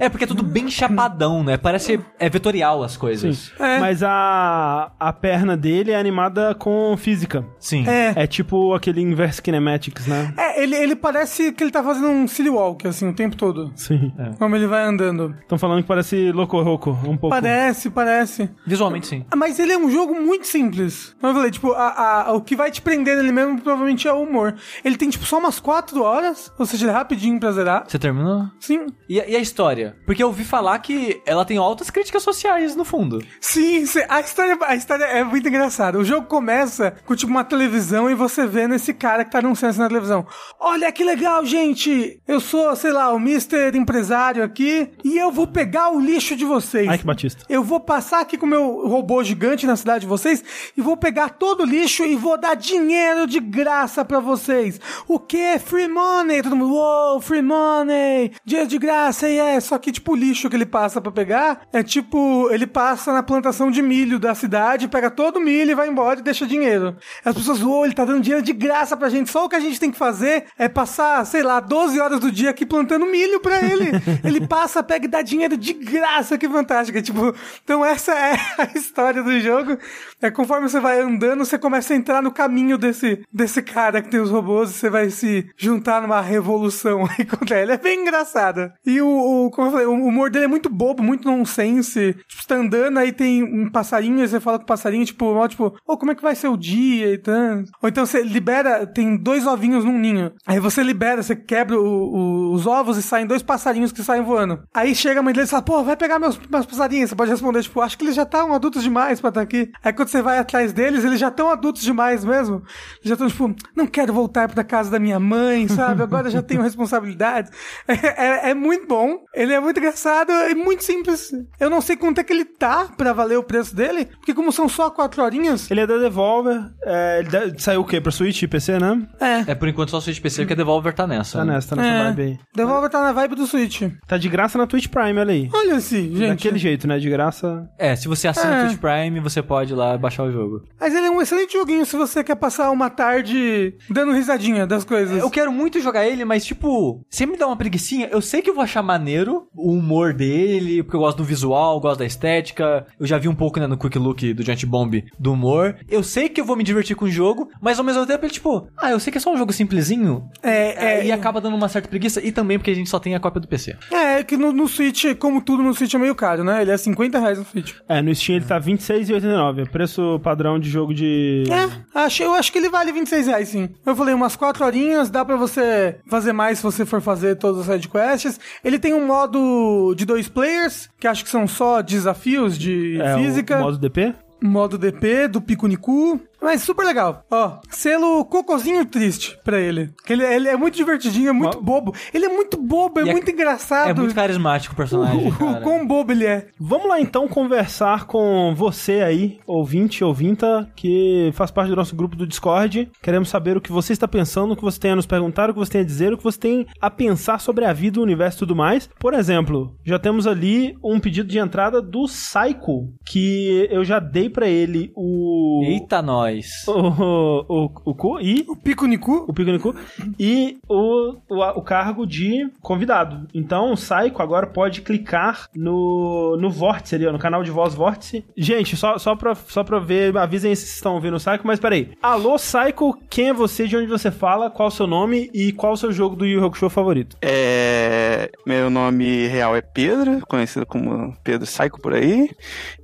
é 0.00 0.08
porque 0.08 0.24
é 0.24 0.26
tudo 0.26 0.42
bem 0.42 0.68
chapadão, 0.70 1.42
né? 1.42 1.56
Parece 1.56 2.00
é 2.18 2.28
vetorial 2.28 2.82
as 2.82 2.96
coisas. 2.96 3.52
É. 3.58 3.78
Mas 3.78 4.02
a, 4.02 4.92
a 4.98 5.12
perna 5.12 5.56
dele 5.56 5.90
é 5.92 5.96
animada 5.96 6.54
com 6.54 6.96
física. 6.96 7.44
Sim. 7.58 7.86
É. 7.88 8.12
É 8.16 8.26
tipo 8.26 8.74
aquele 8.74 9.00
Inverse 9.00 9.40
Kinematics, 9.40 10.06
né? 10.06 10.32
É, 10.36 10.62
ele, 10.62 10.76
ele 10.76 10.96
parece 10.96 11.52
que 11.52 11.62
ele 11.62 11.70
tá 11.70 11.82
fazendo 11.82 12.08
um 12.08 12.26
silly 12.26 12.50
walk, 12.50 12.86
assim, 12.86 13.08
o 13.08 13.14
tempo 13.14 13.36
todo. 13.36 13.72
Sim. 13.74 14.12
Como 14.38 14.54
ele 14.56 14.66
vai 14.66 14.84
andando. 14.84 15.34
Estão 15.40 15.58
falando 15.58 15.82
que 15.82 15.88
parece 15.88 16.32
Loco 16.32 16.49
Roco, 16.58 16.90
um 16.90 17.16
pouco. 17.16 17.28
Parece, 17.30 17.90
parece. 17.90 18.50
Visualmente, 18.66 19.06
sim. 19.06 19.24
Mas 19.36 19.58
ele 19.58 19.72
é 19.72 19.78
um 19.78 19.90
jogo 19.90 20.14
muito 20.20 20.46
simples. 20.46 21.14
Como 21.20 21.30
eu 21.32 21.36
falei, 21.36 21.50
tipo, 21.50 21.72
a, 21.72 22.24
a- 22.28 22.32
o 22.32 22.40
que 22.40 22.56
vai 22.56 22.70
te 22.70 22.80
prender 22.82 23.16
nele 23.16 23.32
mesmo 23.32 23.60
provavelmente 23.60 24.08
é 24.08 24.12
o 24.12 24.22
humor. 24.22 24.54
Ele 24.84 24.96
tem, 24.96 25.08
tipo, 25.10 25.24
só 25.24 25.38
umas 25.38 25.60
4 25.60 26.02
horas, 26.02 26.52
ou 26.58 26.66
seja, 26.66 26.84
ele 26.86 26.92
é 26.92 26.94
rapidinho 26.94 27.38
pra 27.38 27.52
zerar. 27.52 27.84
Você 27.86 27.98
terminou? 27.98 28.46
Sim. 28.58 28.86
E, 29.08 29.20
a- 29.20 29.28
e 29.28 29.36
a 29.36 29.40
história? 29.40 29.96
Porque 30.06 30.22
eu 30.22 30.28
ouvi 30.28 30.44
falar 30.44 30.78
que 30.80 31.20
ela 31.26 31.44
tem 31.44 31.56
altas 31.58 31.90
críticas 31.90 32.22
sociais 32.22 32.74
no 32.76 32.84
fundo. 32.84 33.22
Sim, 33.40 33.84
a 34.08 34.20
história, 34.20 34.58
a 34.66 34.74
história 34.74 35.04
é 35.04 35.22
muito 35.24 35.48
engraçada. 35.48 35.98
O 35.98 36.04
jogo 36.04 36.26
começa 36.26 36.94
com, 37.06 37.14
tipo, 37.14 37.30
uma 37.30 37.44
televisão 37.44 38.10
e 38.10 38.14
você 38.14 38.46
vendo 38.46 38.74
esse 38.74 38.92
cara 38.94 39.24
que 39.24 39.30
tá 39.30 39.38
anunciando 39.38 39.72
isso 39.72 39.80
na 39.80 39.88
televisão. 39.88 40.26
Olha 40.58 40.90
que 40.92 41.04
legal, 41.04 41.44
gente! 41.44 42.20
Eu 42.26 42.40
sou, 42.40 42.74
sei 42.76 42.92
lá, 42.92 43.12
o 43.12 43.16
Mr. 43.16 43.76
Empresário 43.76 44.42
aqui 44.44 44.90
e 45.04 45.16
eu 45.18 45.30
vou 45.30 45.46
pegar 45.46 45.90
o 45.90 46.00
lixo 46.00 46.36
de 46.36 46.39
vocês. 46.44 46.88
Ai, 46.88 46.98
que 46.98 47.04
Batista. 47.04 47.44
Eu 47.48 47.62
vou 47.62 47.80
passar 47.80 48.20
aqui 48.20 48.36
com 48.36 48.46
o 48.46 48.48
meu 48.48 48.88
robô 48.88 49.22
gigante 49.22 49.66
na 49.66 49.76
cidade 49.76 50.00
de 50.00 50.06
vocês 50.06 50.42
e 50.76 50.80
vou 50.80 50.96
pegar 50.96 51.30
todo 51.30 51.62
o 51.62 51.66
lixo 51.66 52.04
e 52.04 52.16
vou 52.16 52.38
dar 52.38 52.54
dinheiro 52.54 53.26
de 53.26 53.40
graça 53.40 54.04
pra 54.04 54.20
vocês. 54.20 54.80
O 55.06 55.18
que? 55.18 55.58
Free 55.58 55.88
money! 55.88 56.42
Todo 56.42 56.56
mundo, 56.56 56.74
uou, 56.74 57.20
free 57.20 57.42
money! 57.42 58.32
Dinheiro 58.44 58.68
de 58.68 58.78
graça, 58.78 59.28
e 59.28 59.38
é. 59.38 59.60
Só 59.60 59.78
que, 59.78 59.92
tipo, 59.92 60.12
o 60.12 60.16
lixo 60.16 60.48
que 60.48 60.56
ele 60.56 60.66
passa 60.66 61.00
pra 61.00 61.12
pegar 61.12 61.62
é 61.72 61.82
tipo, 61.82 62.48
ele 62.50 62.66
passa 62.66 63.12
na 63.12 63.22
plantação 63.22 63.70
de 63.70 63.82
milho 63.82 64.18
da 64.18 64.34
cidade, 64.34 64.88
pega 64.88 65.10
todo 65.10 65.36
o 65.36 65.40
milho 65.40 65.70
e 65.70 65.74
vai 65.74 65.88
embora 65.88 66.20
e 66.20 66.22
deixa 66.22 66.46
dinheiro. 66.46 66.96
As 67.24 67.34
pessoas, 67.34 67.62
uou, 67.62 67.84
ele 67.84 67.94
tá 67.94 68.04
dando 68.04 68.22
dinheiro 68.22 68.44
de 68.44 68.52
graça 68.52 68.96
pra 68.96 69.08
gente. 69.08 69.30
Só 69.30 69.44
o 69.44 69.48
que 69.48 69.56
a 69.56 69.60
gente 69.60 69.78
tem 69.78 69.90
que 69.90 69.98
fazer 69.98 70.44
é 70.58 70.68
passar, 70.68 71.24
sei 71.26 71.42
lá, 71.42 71.60
12 71.60 72.00
horas 72.00 72.20
do 72.20 72.30
dia 72.30 72.50
aqui 72.50 72.64
plantando 72.66 73.06
milho 73.06 73.40
pra 73.40 73.62
ele. 73.62 73.90
ele 74.24 74.46
passa, 74.46 74.82
pega 74.82 75.06
e 75.06 75.08
dá 75.08 75.22
dinheiro 75.22 75.56
de 75.56 75.72
graça, 75.72 76.29
que 76.38 76.48
fantástica. 76.48 77.02
Tipo, 77.02 77.34
então 77.62 77.84
essa 77.84 78.12
é 78.12 78.34
a 78.58 78.78
história 78.78 79.22
do 79.22 79.38
jogo. 79.40 79.78
É 80.22 80.30
conforme 80.30 80.68
você 80.68 80.80
vai 80.80 81.00
andando, 81.00 81.44
você 81.44 81.58
começa 81.58 81.92
a 81.92 81.96
entrar 81.96 82.22
no 82.22 82.30
caminho 82.32 82.76
desse, 82.76 83.22
desse 83.32 83.62
cara 83.62 84.02
que 84.02 84.08
tem 84.10 84.20
os 84.20 84.30
robôs 84.30 84.70
e 84.70 84.74
você 84.74 84.90
vai 84.90 85.10
se 85.10 85.48
juntar 85.56 86.02
numa 86.02 86.20
revolução 86.20 87.06
aí 87.18 87.24
contra 87.24 87.60
ele. 87.60 87.72
É 87.72 87.78
bem 87.78 88.02
engraçado. 88.02 88.70
E 88.84 89.00
o, 89.00 89.06
o- 89.46 89.50
como 89.50 89.68
eu 89.68 89.72
falei, 89.72 89.86
o 89.86 89.92
humor 89.92 90.30
dele 90.30 90.44
é 90.44 90.48
muito 90.48 90.68
bobo, 90.68 91.02
muito 91.02 91.28
nonsense. 91.30 92.14
Tipo, 92.28 92.42
você 92.42 92.48
tá 92.48 92.54
andando, 92.56 92.98
aí 92.98 93.12
tem 93.12 93.42
um 93.42 93.70
passarinho, 93.70 94.22
e 94.22 94.28
você 94.28 94.40
fala 94.40 94.58
com 94.58 94.64
o 94.64 94.66
passarinho, 94.66 95.04
tipo, 95.04 95.24
ó, 95.26 95.48
tipo, 95.48 95.74
ô, 95.86 95.96
como 95.96 96.12
é 96.12 96.14
que 96.14 96.22
vai 96.22 96.34
ser 96.34 96.48
o 96.48 96.56
dia 96.56 97.12
e 97.14 97.18
tanto. 97.18 97.70
Ou 97.82 97.88
então 97.88 98.04
você 98.06 98.22
libera, 98.22 98.86
tem 98.86 99.16
dois 99.16 99.46
ovinhos 99.46 99.84
num 99.84 99.98
ninho. 99.98 100.32
Aí 100.46 100.60
você 100.60 100.82
libera, 100.82 101.22
você 101.22 101.34
quebra 101.36 101.78
o- 101.80 101.84
o- 101.84 102.52
os 102.52 102.66
ovos 102.66 102.96
e 102.96 103.02
saem 103.02 103.26
dois 103.26 103.42
passarinhos 103.42 103.92
que 103.92 104.02
saem 104.02 104.22
voando. 104.22 104.60
Aí 104.74 104.94
chega 104.94 105.20
a 105.20 105.22
mãe 105.22 105.32
dele 105.32 105.46
e 105.46 105.50
fala, 105.50 105.62
pô, 105.62 105.82
vai 105.82 105.96
pegar 105.96 106.18
meus, 106.18 106.38
meus 106.50 106.66
passarinhos. 106.66 107.10
Você 107.10 107.16
pode 107.16 107.30
responder, 107.30 107.62
tipo, 107.62 107.80
acho 107.80 107.96
que 107.96 108.04
eles 108.04 108.14
já 108.14 108.22
estão 108.22 108.52
adultos 108.54 108.82
demais 108.82 109.20
pra 109.20 109.28
estar 109.28 109.40
aqui. 109.40 109.70
Aí 109.82 109.92
quando 109.92 110.09
você 110.10 110.22
vai 110.22 110.38
atrás 110.38 110.72
deles, 110.72 111.04
eles 111.04 111.18
já 111.20 111.28
estão 111.28 111.50
adultos 111.50 111.82
demais 111.82 112.24
mesmo. 112.24 112.56
Eles 112.56 113.04
já 113.04 113.14
estão, 113.14 113.28
tipo, 113.28 113.54
não 113.76 113.86
quero 113.86 114.12
voltar 114.12 114.48
pra 114.48 114.64
casa 114.64 114.90
da 114.90 114.98
minha 114.98 115.18
mãe, 115.20 115.68
sabe? 115.68 116.02
Agora 116.02 116.30
já 116.30 116.42
tenho 116.42 116.62
responsabilidades. 116.62 117.50
É, 117.88 118.48
é- 118.48 118.50
é 118.50 118.54
muito 118.54 118.86
bom. 118.86 119.18
Ele 119.34 119.52
é 119.52 119.60
muito 119.60 119.78
engraçado 119.78 120.30
e 120.32 120.54
muito 120.54 120.84
simples. 120.84 121.30
Eu 121.58 121.70
não 121.70 121.80
sei 121.80 121.96
quanto 121.96 122.18
é 122.20 122.24
que 122.24 122.32
ele 122.32 122.44
tá 122.44 122.88
pra 122.96 123.12
valer 123.12 123.36
o 123.38 123.42
preço 123.42 123.74
dele, 123.74 124.06
porque 124.06 124.34
como 124.34 124.52
são 124.52 124.68
só 124.68 124.90
quatro 124.90 125.22
horinhas, 125.22 125.70
Ele 125.70 125.80
é 125.80 125.86
da 125.86 125.98
Devolver. 125.98 126.60
É, 126.84 127.18
ele 127.20 127.28
da- 127.28 127.58
saiu 127.58 127.80
o 127.80 127.84
quê? 127.84 128.00
Pra 128.00 128.12
Switch 128.12 128.42
e 128.42 128.48
PC, 128.48 128.78
né? 128.78 129.00
é. 129.20 129.50
É 129.52 129.54
por 129.54 129.68
enquanto 129.68 129.90
só 129.90 130.00
Switch 130.00 130.20
PC, 130.20 130.42
porque 130.42 130.52
a 130.52 130.56
Devolver 130.56 130.92
tá 130.94 131.06
nessa. 131.06 131.38
Tá 131.38 131.44
né? 131.44 131.54
nessa, 131.54 131.74
tá 131.74 131.76
nessa 131.82 131.88
É. 131.88 132.04
vibe 132.04 132.22
aí. 132.22 132.38
Devolver 132.54 132.90
tá 132.90 133.00
na 133.02 133.12
vibe 133.12 133.34
do 133.36 133.46
Switch. 133.46 133.82
Tá 134.06 134.16
de 134.18 134.28
graça 134.28 134.56
na 134.58 134.66
Twitch 134.66 134.88
Prime, 134.88 135.18
olha 135.18 135.32
aí. 135.32 135.48
Olha 135.52 135.76
assim, 135.76 136.14
gente. 136.16 136.28
Daquele 136.28 136.58
jeito, 136.58 136.86
né? 136.88 136.98
De 136.98 137.08
graça. 137.10 137.68
É, 137.78 137.94
se 137.96 138.08
você 138.08 138.28
assina 138.28 138.54
É. 138.56 138.62
o 138.62 138.66
Twitch 138.68 138.80
Prime, 138.80 139.20
você 139.20 139.42
pode 139.42 139.72
ir 139.72 139.76
lá 139.76 139.96
baixar 140.00 140.24
o 140.24 140.32
jogo. 140.32 140.62
Mas 140.78 140.94
ele 140.94 141.06
é 141.06 141.10
um 141.10 141.20
excelente 141.20 141.52
joguinho 141.52 141.84
se 141.86 141.96
você 141.96 142.24
quer 142.24 142.36
passar 142.36 142.70
uma 142.70 142.90
tarde 142.90 143.74
dando 143.88 144.12
risadinha 144.12 144.66
das 144.66 144.84
coisas. 144.84 145.18
Eu 145.18 145.30
quero 145.30 145.52
muito 145.52 145.80
jogar 145.80 146.06
ele, 146.06 146.24
mas 146.24 146.44
tipo, 146.44 147.04
sempre 147.08 147.32
me 147.32 147.38
dá 147.38 147.46
uma 147.46 147.56
preguicinha. 147.56 148.08
Eu 148.10 148.20
sei 148.20 148.42
que 148.42 148.50
eu 148.50 148.54
vou 148.54 148.64
achar 148.64 148.82
maneiro 148.82 149.48
o 149.54 149.72
humor 149.72 150.12
dele, 150.12 150.82
porque 150.82 150.96
eu 150.96 151.00
gosto 151.00 151.18
do 151.18 151.24
visual, 151.24 151.80
gosto 151.80 151.98
da 152.00 152.06
estética. 152.06 152.86
Eu 152.98 153.06
já 153.06 153.18
vi 153.18 153.28
um 153.28 153.34
pouco, 153.34 153.60
né, 153.60 153.66
no 153.66 153.76
Quick 153.76 153.98
Look 153.98 154.34
do 154.34 154.42
Giant 154.42 154.64
Bomb 154.64 155.04
do 155.18 155.32
humor. 155.32 155.76
Eu 155.88 156.02
sei 156.02 156.28
que 156.28 156.40
eu 156.40 156.44
vou 156.44 156.56
me 156.56 156.64
divertir 156.64 156.96
com 156.96 157.04
o 157.04 157.10
jogo, 157.10 157.50
mas 157.60 157.78
ao 157.78 157.84
mesmo 157.84 158.06
tempo 158.06 158.24
ele, 158.24 158.32
tipo, 158.32 158.68
ah, 158.76 158.90
eu 158.90 159.00
sei 159.00 159.10
que 159.10 159.18
é 159.18 159.20
só 159.20 159.32
um 159.32 159.36
jogo 159.36 159.52
simplesinho. 159.52 160.28
É, 160.42 161.00
é, 161.00 161.06
e 161.06 161.12
acaba 161.12 161.40
dando 161.40 161.56
uma 161.56 161.68
certa 161.68 161.88
preguiça, 161.88 162.24
e 162.24 162.32
também 162.32 162.58
porque 162.58 162.70
a 162.70 162.74
gente 162.74 162.88
só 162.88 162.98
tem 162.98 163.14
a 163.14 163.20
cópia 163.20 163.40
do 163.40 163.48
PC. 163.48 163.76
É, 163.90 164.22
que 164.22 164.36
no, 164.36 164.52
no 164.52 164.68
Switch, 164.68 165.16
como 165.18 165.40
tudo 165.40 165.62
no 165.62 165.74
Switch 165.74 165.94
é 165.94 165.98
meio 165.98 166.14
caro, 166.14 166.44
né? 166.44 166.62
Ele 166.62 166.70
é 166.70 166.76
50 166.76 167.18
reais 167.18 167.38
no 167.38 167.44
Switch. 167.44 167.74
É, 167.88 168.00
no 168.00 168.14
Steam 168.14 168.36
ele 168.36 168.44
tá 168.44 168.58
R$26,89. 168.58 169.68
Preço 169.70 169.89
padrão 170.22 170.58
de 170.58 170.68
jogo 170.68 170.92
de. 170.94 171.44
É, 171.50 171.98
acho, 172.00 172.22
eu 172.22 172.34
acho 172.34 172.52
que 172.52 172.58
ele 172.58 172.68
vale 172.68 172.92
26 172.92 173.26
reais, 173.26 173.48
sim. 173.48 173.68
Eu 173.84 173.96
falei, 173.96 174.14
umas 174.14 174.36
4 174.36 174.64
horinhas, 174.64 175.10
dá 175.10 175.24
pra 175.24 175.36
você 175.36 175.96
fazer 176.08 176.32
mais 176.32 176.58
se 176.58 176.64
você 176.64 176.84
for 176.84 177.00
fazer 177.00 177.36
todas 177.36 177.68
as 177.68 177.74
sidequests. 177.74 178.38
Ele 178.64 178.78
tem 178.78 178.94
um 178.94 179.06
modo 179.06 179.94
de 179.96 180.04
dois 180.04 180.28
players, 180.28 180.88
que 180.98 181.06
acho 181.06 181.24
que 181.24 181.30
são 181.30 181.46
só 181.46 181.82
desafios 181.82 182.58
de 182.58 183.00
É, 183.00 183.14
física. 183.16 183.58
O 183.58 183.62
modo 183.62 183.78
DP? 183.78 184.14
modo 184.42 184.78
DP 184.78 185.28
do 185.28 185.40
Picunicu. 185.40 186.18
Mas 186.40 186.62
super 186.62 186.84
legal. 186.84 187.24
Ó, 187.30 187.58
selo 187.68 188.24
cocôzinho 188.24 188.84
triste 188.86 189.38
pra 189.44 189.60
ele. 189.60 189.90
Que 190.04 190.12
ele, 190.12 190.24
ele 190.24 190.48
é 190.48 190.56
muito 190.56 190.74
divertidinho, 190.76 191.28
é 191.28 191.32
muito 191.32 191.60
bobo. 191.60 191.94
Ele 192.14 192.26
é 192.26 192.28
muito 192.28 192.56
bobo, 192.56 193.00
é, 193.00 193.04
E 193.04 193.08
é- 193.08 193.12
muito 193.12 193.30
engraçado. 193.30 193.90
É 193.90 193.94
muito 193.94 194.14
carismático 194.14 194.72
o 194.74 194.76
personagem, 194.76 195.28
o, 195.28 195.32
cara. 195.36 195.58
o 195.58 195.62
quão 195.62 195.86
bobo 195.86 196.12
ele 196.12 196.24
é. 196.26 196.48
Vamos 196.58 196.88
lá 196.88 197.00
então 197.00 197.28
conversar 197.28 198.06
com 198.06 198.54
você 198.56 199.00
aí, 199.00 199.38
ouvinte, 199.46 200.02
ouvinta, 200.02 200.70
que 200.74 201.30
faz 201.34 201.50
parte 201.50 201.68
do 201.70 201.76
nosso 201.76 201.94
grupo 201.94 202.16
do 202.16 202.26
Discord. 202.26 202.90
Queremos 203.02 203.28
saber 203.28 203.56
o 203.56 203.60
que 203.60 203.72
você 203.72 203.92
está 203.92 204.08
pensando, 204.08 204.52
o 204.52 204.56
que 204.56 204.62
você 204.62 204.80
tem 204.80 204.92
a 204.92 204.96
nos 204.96 205.06
perguntar, 205.06 205.50
o 205.50 205.52
que 205.52 205.58
você 205.58 205.72
tem 205.72 205.80
a 205.82 205.84
dizer, 205.84 206.12
o 206.12 206.18
que 206.18 206.24
você 206.24 206.38
tem 206.38 206.66
a 206.80 206.90
pensar 206.90 207.40
sobre 207.40 207.64
a 207.64 207.72
vida, 207.72 208.00
o 208.00 208.02
universo 208.02 208.38
e 208.38 208.40
tudo 208.40 208.56
mais. 208.56 208.88
Por 208.98 209.14
exemplo, 209.14 209.74
já 209.84 209.98
temos 209.98 210.26
ali 210.26 210.76
um 210.82 210.98
pedido 210.98 211.28
de 211.28 211.38
entrada 211.38 211.80
do 211.82 212.04
Psycho, 212.06 212.92
que 213.04 213.68
eu 213.70 213.84
já 213.84 213.98
dei 213.98 214.28
pra 214.28 214.48
ele 214.48 214.90
o. 214.96 215.62
Eita, 215.64 216.00
nós. 216.34 216.64
O, 216.66 217.44
o, 217.48 217.70
o, 217.84 217.94
cu 217.94 218.20
e 218.20 218.44
O 218.48 218.56
Picunicu. 218.56 219.24
o 219.28 219.32
Picnicu 219.32 219.74
e 220.18 220.58
o, 220.68 221.16
o, 221.28 221.58
o 221.58 221.62
cargo 221.62 222.06
de 222.06 222.48
convidado. 222.60 223.26
Então 223.34 223.72
o 223.72 223.74
Psycho 223.74 224.22
agora 224.22 224.46
pode 224.46 224.82
clicar 224.82 225.48
no, 225.54 226.36
no 226.40 226.50
vórtice 226.50 226.94
ali, 226.94 227.06
ó, 227.06 227.12
no 227.12 227.18
canal 227.18 227.42
de 227.42 227.50
voz 227.50 227.74
vórtice. 227.74 228.24
Gente, 228.36 228.76
só, 228.76 228.98
só, 228.98 229.14
pra, 229.14 229.34
só 229.34 229.64
pra 229.64 229.78
ver, 229.78 230.16
avisem 230.16 230.54
se 230.54 230.66
estão 230.66 230.94
ouvindo 230.94 231.16
o 231.16 231.20
Psycho, 231.20 231.46
mas 231.46 231.60
peraí. 231.60 231.90
Alô, 232.02 232.36
Psycho, 232.36 232.96
quem 233.08 233.28
é 233.28 233.32
você, 233.32 233.66
de 233.66 233.76
onde 233.76 233.86
você 233.86 234.10
fala, 234.10 234.50
qual 234.50 234.68
o 234.68 234.72
seu 234.72 234.86
nome 234.86 235.30
e 235.34 235.52
qual 235.52 235.72
o 235.72 235.76
seu 235.76 235.92
jogo 235.92 236.16
do 236.16 236.26
Yu 236.26 236.44
Hakusho 236.44 236.68
favorito? 236.70 237.16
É, 237.22 238.30
meu 238.46 238.70
nome 238.70 239.26
real 239.28 239.56
é 239.56 239.60
Pedro, 239.60 240.20
conhecido 240.26 240.66
como 240.66 241.14
Pedro 241.22 241.46
Saico 241.46 241.80
por 241.80 241.94
aí. 241.94 242.30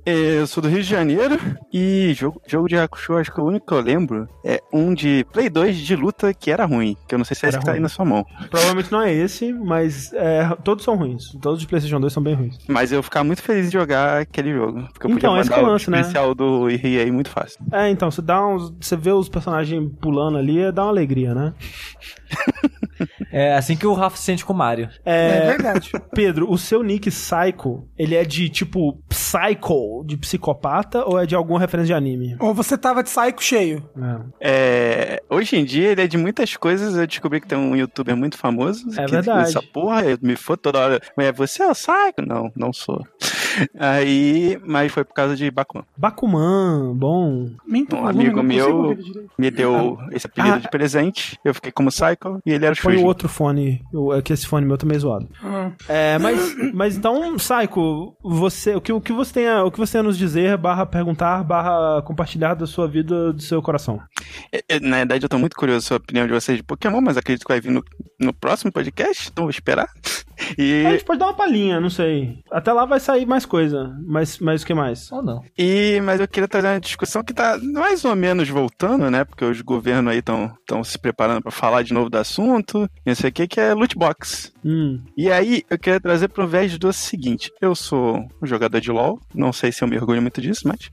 Eu 0.09 0.47
sou 0.47 0.63
do 0.63 0.69
Rio 0.69 0.81
de 0.81 0.87
Janeiro 0.89 1.37
e 1.73 2.13
jogo, 2.13 2.41
jogo 2.47 2.69
de 2.69 2.77
Hakusho, 2.77 3.17
acho 3.17 3.29
que 3.29 3.41
o 3.41 3.43
único 3.43 3.67
que 3.67 3.73
eu 3.73 3.81
lembro 3.81 4.25
é 4.41 4.63
um 4.71 4.93
de 4.93 5.25
Play 5.33 5.49
2 5.49 5.75
de 5.75 5.97
luta 5.97 6.33
que 6.33 6.49
era 6.49 6.63
ruim, 6.63 6.95
que 7.05 7.13
eu 7.13 7.17
não 7.17 7.25
sei 7.25 7.35
se 7.35 7.45
é 7.45 7.49
esse 7.49 7.59
que 7.59 7.65
tá 7.65 7.73
aí 7.73 7.81
na 7.81 7.89
sua 7.89 8.05
mão. 8.05 8.25
Provavelmente 8.49 8.89
não 8.89 9.01
é 9.01 9.13
esse, 9.13 9.51
mas 9.51 10.13
é, 10.13 10.47
todos 10.63 10.85
são 10.85 10.95
ruins. 10.95 11.33
Todos 11.41 11.59
de 11.59 11.67
PlayStation 11.67 11.99
2 11.99 12.13
são 12.13 12.23
bem 12.23 12.35
ruins. 12.35 12.57
Mas 12.69 12.93
eu 12.93 13.03
ficava 13.03 13.25
muito 13.25 13.41
feliz 13.41 13.69
de 13.69 13.73
jogar 13.73 14.21
aquele 14.21 14.53
jogo. 14.53 14.87
Porque 14.93 15.07
eu 15.07 15.11
então, 15.11 15.35
podia 15.35 15.41
esse 15.41 15.53
é 15.53 15.61
o 15.61 15.65
lance, 15.65 15.89
né? 15.89 15.99
especial 15.99 16.33
do 16.33 16.69
EA 16.69 17.11
muito 17.11 17.29
fácil. 17.29 17.59
É, 17.73 17.89
então, 17.89 18.09
você 18.09 18.21
dá 18.21 18.47
uns. 18.47 18.73
Você 18.79 18.95
vê 18.95 19.11
os 19.11 19.27
personagens 19.27 19.91
pulando 19.99 20.37
ali, 20.37 20.71
dá 20.71 20.83
uma 20.83 20.91
alegria, 20.91 21.35
né? 21.35 21.53
É 23.31 23.53
assim 23.55 23.75
que 23.75 23.85
o 23.85 23.93
Rafa 23.93 24.17
se 24.17 24.23
sente 24.23 24.45
com 24.45 24.53
o 24.53 24.55
Mario. 24.55 24.89
É, 25.05 25.37
É 25.37 25.47
verdade. 25.47 25.91
Pedro, 26.13 26.51
o 26.51 26.57
seu 26.57 26.83
nick 26.83 27.09
Psycho, 27.09 27.87
ele 27.97 28.15
é 28.15 28.23
de 28.23 28.49
tipo 28.49 29.01
Psycho, 29.09 30.03
de 30.05 30.17
psicopata, 30.17 31.03
ou 31.05 31.19
é 31.19 31.25
de 31.25 31.35
alguma 31.35 31.59
referência 31.59 31.87
de 31.87 31.93
anime? 31.93 32.35
Ou 32.39 32.53
você 32.53 32.77
tava 32.77 33.03
de 33.03 33.09
saco 33.09 33.43
cheio. 33.43 33.87
É. 34.41 35.17
É, 35.19 35.23
hoje 35.29 35.55
em 35.57 35.65
dia 35.65 35.89
ele 35.89 36.01
é 36.01 36.07
de 36.07 36.17
muitas 36.17 36.55
coisas. 36.55 36.95
Eu 36.95 37.07
descobri 37.07 37.41
que 37.41 37.47
tem 37.47 37.57
um 37.57 37.75
youtuber 37.75 38.15
muito 38.15 38.37
famoso. 38.37 38.85
É 38.97 39.05
que 39.05 39.11
verdade. 39.11 39.49
Essa 39.49 39.61
porra, 39.61 40.05
eu 40.05 40.17
me 40.21 40.35
for 40.35 40.57
toda 40.57 40.79
hora. 40.79 41.01
Mas 41.15 41.35
você 41.35 41.63
é 41.63 41.67
o 41.67 41.73
Psycho? 41.73 42.25
Não, 42.25 42.51
não 42.55 42.71
sou. 42.73 43.05
Aí, 43.79 44.59
mas 44.65 44.91
foi 44.91 45.03
por 45.03 45.13
causa 45.13 45.35
de 45.35 45.49
Bakuman. 45.51 45.83
Bakuman, 45.97 46.93
bom. 46.95 47.49
Minto, 47.65 47.95
Um 47.95 48.07
amigo 48.07 48.41
meu-. 48.43 48.97
Me 49.37 49.51
deu 49.51 49.97
esse 50.11 50.27
apelido 50.27 50.55
Ah. 50.55 50.59
de 50.59 50.69
presente. 50.69 51.39
Eu 51.43 51.53
fiquei 51.53 51.71
como 51.71 51.89
Psycho 51.89 52.39
e 52.45 52.51
ele 52.51 52.65
era 52.65 52.73
o 52.73 52.77
Foi 52.77 52.97
o 52.97 53.05
outro 53.05 53.27
fone, 53.29 53.81
o- 53.93 54.13
é 54.13 54.21
que 54.21 54.33
esse 54.33 54.45
fone 54.47 54.65
meu 54.65 54.77
tá 54.77 54.85
meio 54.85 54.99
zoado. 54.99 55.27
Ah. 55.43 55.71
É, 55.87 56.17
mas, 56.19 56.55
mas 56.73 56.97
então, 56.97 57.35
Psycho, 57.37 58.15
você, 58.23 58.75
o 58.75 58.81
que, 58.81 58.91
o 58.93 59.01
que 59.01 59.13
você 59.13 59.33
tem 59.33 59.47
a, 59.47 59.63
o 59.63 59.71
que 59.71 59.77
você 59.79 59.93
tem 59.93 59.99
a 60.01 60.03
nos 60.03 60.17
dizer, 60.17 60.57
barra 60.57 60.85
perguntar, 60.85 61.43
barra 61.43 62.01
compartilhar 62.03 62.53
da 62.55 62.65
sua 62.67 62.87
vida, 62.87 63.33
do 63.33 63.41
seu 63.41 63.61
coração? 63.61 63.99
É, 64.51 64.63
é, 64.69 64.79
Na 64.79 64.97
verdade, 64.97 65.25
eu 65.25 65.29
tô 65.29 65.37
muito 65.37 65.55
curioso 65.55 65.85
sobre 65.85 66.01
a 66.01 66.05
opinião 66.05 66.27
de 66.27 66.33
vocês 66.33 66.57
de 66.57 66.63
Pokémon, 66.63 67.01
mas 67.01 67.17
acredito 67.17 67.45
que 67.45 67.51
vai 67.53 67.61
vir 67.61 67.71
no, 67.71 67.83
no 68.19 68.33
próximo 68.33 68.71
podcast, 68.71 69.29
então 69.31 69.43
vou 69.45 69.49
esperar. 69.51 69.87
A 70.51 70.61
E, 70.61 70.83
gente 70.91 71.03
pode 71.05 71.19
dar 71.19 71.27
uma 71.27 71.33
palhinha, 71.33 71.79
não 71.79 71.89
sei. 71.89 72.39
Até 72.51 72.71
lá 72.71 72.85
vai 72.85 72.99
sair 72.99 73.25
mais 73.25 73.45
coisa. 73.45 73.95
Mas, 74.05 74.39
mas 74.39 74.61
o 74.63 74.65
que 74.65 74.73
mais? 74.73 75.11
Ou 75.11 75.21
não. 75.21 75.43
e, 75.57 75.99
mas 76.03 76.19
eu 76.19 76.27
queria 76.27 76.47
trazer 76.47 76.67
uma 76.67 76.79
discussão 76.79 77.23
que 77.23 77.33
tá 77.33 77.57
mais 77.61 78.03
ou 78.05 78.15
menos 78.15 78.47
voltando, 78.49 79.09
né? 79.09 79.23
Porque 79.23 79.45
os 79.45 79.61
governos 79.61 80.11
aí 80.11 80.19
estão 80.19 80.83
se 80.83 80.97
preparando 80.97 81.41
pra 81.41 81.51
falar 81.51 81.83
de 81.83 81.93
novo 81.93 82.09
do 82.09 82.17
assunto. 82.17 82.89
E 83.05 83.09
não 83.09 83.15
sei 83.15 83.29
o 83.29 83.33
que, 83.33 83.47
que 83.47 83.59
é 83.59 83.73
loot 83.73 83.97
box. 83.97 84.51
Hum, 84.69 85.01
E 85.15 85.31
aí, 85.31 85.63
eu 85.69 85.79
queria 85.79 85.99
trazer 85.99 86.27
pro 86.27 86.45
vez 86.45 86.77
do 86.77 86.91
seguinte: 86.91 87.49
eu 87.61 87.73
sou 87.73 88.17
um 88.41 88.45
jogador 88.45 88.81
de 88.81 88.91
LoL, 88.91 89.17
não 89.33 89.53
sei 89.53 89.71
se 89.71 89.81
eu 89.81 89.87
me 89.87 89.97
orgulho 89.97 90.21
muito 90.21 90.41
disso, 90.41 90.67
mas. 90.67 90.91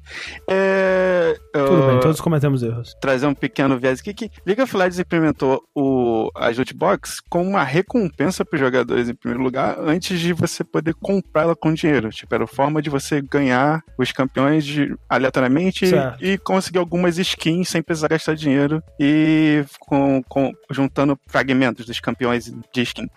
É, 0.48 1.34
tudo 1.52 1.66
eu- 1.82 1.86
bem, 1.88 2.00
todos 2.00 2.20
cometemos 2.20 2.62
erros. 2.62 2.94
trazer 3.00 3.26
um 3.26 3.34
pequeno 3.34 3.76
viés 3.78 3.98
aqui 4.00 4.14
que 4.14 4.30
League 4.46 4.62
of 4.62 4.76
Legends 4.76 4.98
implementou 5.00 5.62
o, 5.74 6.30
as 6.36 6.56
loot 6.56 6.72
box 6.74 7.20
como 7.28 7.50
uma 7.50 7.64
recompensa 7.64 8.44
para 8.44 8.54
os 8.56 8.60
jogadores 8.60 9.08
em 9.08 9.14
primeiro 9.14 9.42
lugar, 9.42 9.76
antes 9.80 10.20
de 10.20 10.32
você 10.32 10.62
poder 10.62 10.94
comprar 10.94 11.42
ela 11.42 11.56
com 11.56 11.72
dinheiro. 11.74 12.10
Tipo, 12.10 12.34
era 12.34 12.44
a 12.44 12.46
forma 12.46 12.80
de 12.80 12.90
você 12.90 13.20
ganhar 13.20 13.82
os 13.98 14.12
campeões 14.12 14.64
de- 14.64 14.94
aleatoriamente 15.08 15.86
Certo. 15.88 16.24
e 16.24 16.38
conseguir 16.38 16.78
algumas 16.78 17.18
skins 17.18 17.68
sem 17.68 17.82
precisar 17.82 18.08
gastar 18.08 18.34
dinheiro 18.36 18.80
e 19.00 19.64
com, 19.80 20.22
com- 20.28 20.52
juntando 20.70 21.18
fragmentos 21.26 21.86
dos 21.86 21.98
campeões 21.98 22.44
de 22.72 22.82
skin. 22.82 23.08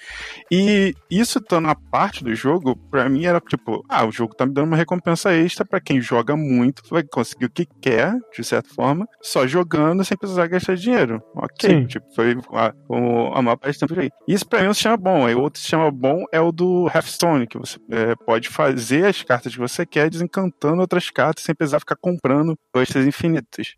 E 0.51 0.93
isso 1.11 1.41
torna 1.41 1.75
parte 1.75 2.23
do 2.23 2.33
jogo, 2.33 2.75
pra 2.89 3.09
mim 3.09 3.25
era 3.25 3.39
tipo, 3.41 3.83
ah, 3.89 4.05
o 4.05 4.11
jogo 4.11 4.33
tá 4.35 4.45
me 4.45 4.53
dando 4.53 4.67
uma 4.67 4.77
recompensa 4.77 5.33
extra 5.33 5.65
pra 5.65 5.81
quem 5.81 5.99
joga 5.99 6.35
muito, 6.37 6.83
vai 6.89 7.03
conseguir 7.03 7.45
o 7.45 7.49
que 7.49 7.65
quer, 7.81 8.13
de 8.35 8.43
certa 8.43 8.69
forma, 8.73 9.05
só 9.21 9.45
jogando 9.45 10.03
sem 10.05 10.17
precisar 10.17 10.47
gastar 10.47 10.75
dinheiro. 10.75 11.21
Ok, 11.35 11.69
Sim. 11.69 11.85
tipo, 11.87 12.05
foi 12.15 12.37
a, 12.53 12.73
o- 12.87 13.33
a 13.33 13.41
maior 13.41 13.57
parte 13.57 13.77
do 13.79 13.87
tempo 13.87 13.99
aí. 13.99 14.09
Isso 14.27 14.47
pra 14.47 14.59
mim 14.61 14.67
não 14.67 14.73
se 14.73 14.81
chama 14.81 14.97
bom. 14.97 15.25
Aí 15.25 15.35
outro 15.35 15.59
se 15.61 15.67
chama 15.67 15.91
bom 15.91 16.23
é 16.31 16.39
o 16.39 16.51
do 16.51 16.87
Hearthstone, 16.87 17.47
que 17.47 17.57
você 17.57 17.77
é, 17.91 18.15
pode 18.15 18.47
fazer 18.49 19.05
as 19.05 19.21
cartas 19.23 19.53
que 19.53 19.59
você 19.59 19.85
quer, 19.85 20.09
desencantando 20.09 20.79
outras 20.81 21.09
cartas 21.09 21.43
sem 21.43 21.53
precisar 21.55 21.79
ficar 21.79 21.95
comprando 21.97 22.57
coisas 22.73 23.05
infinitas. 23.05 23.75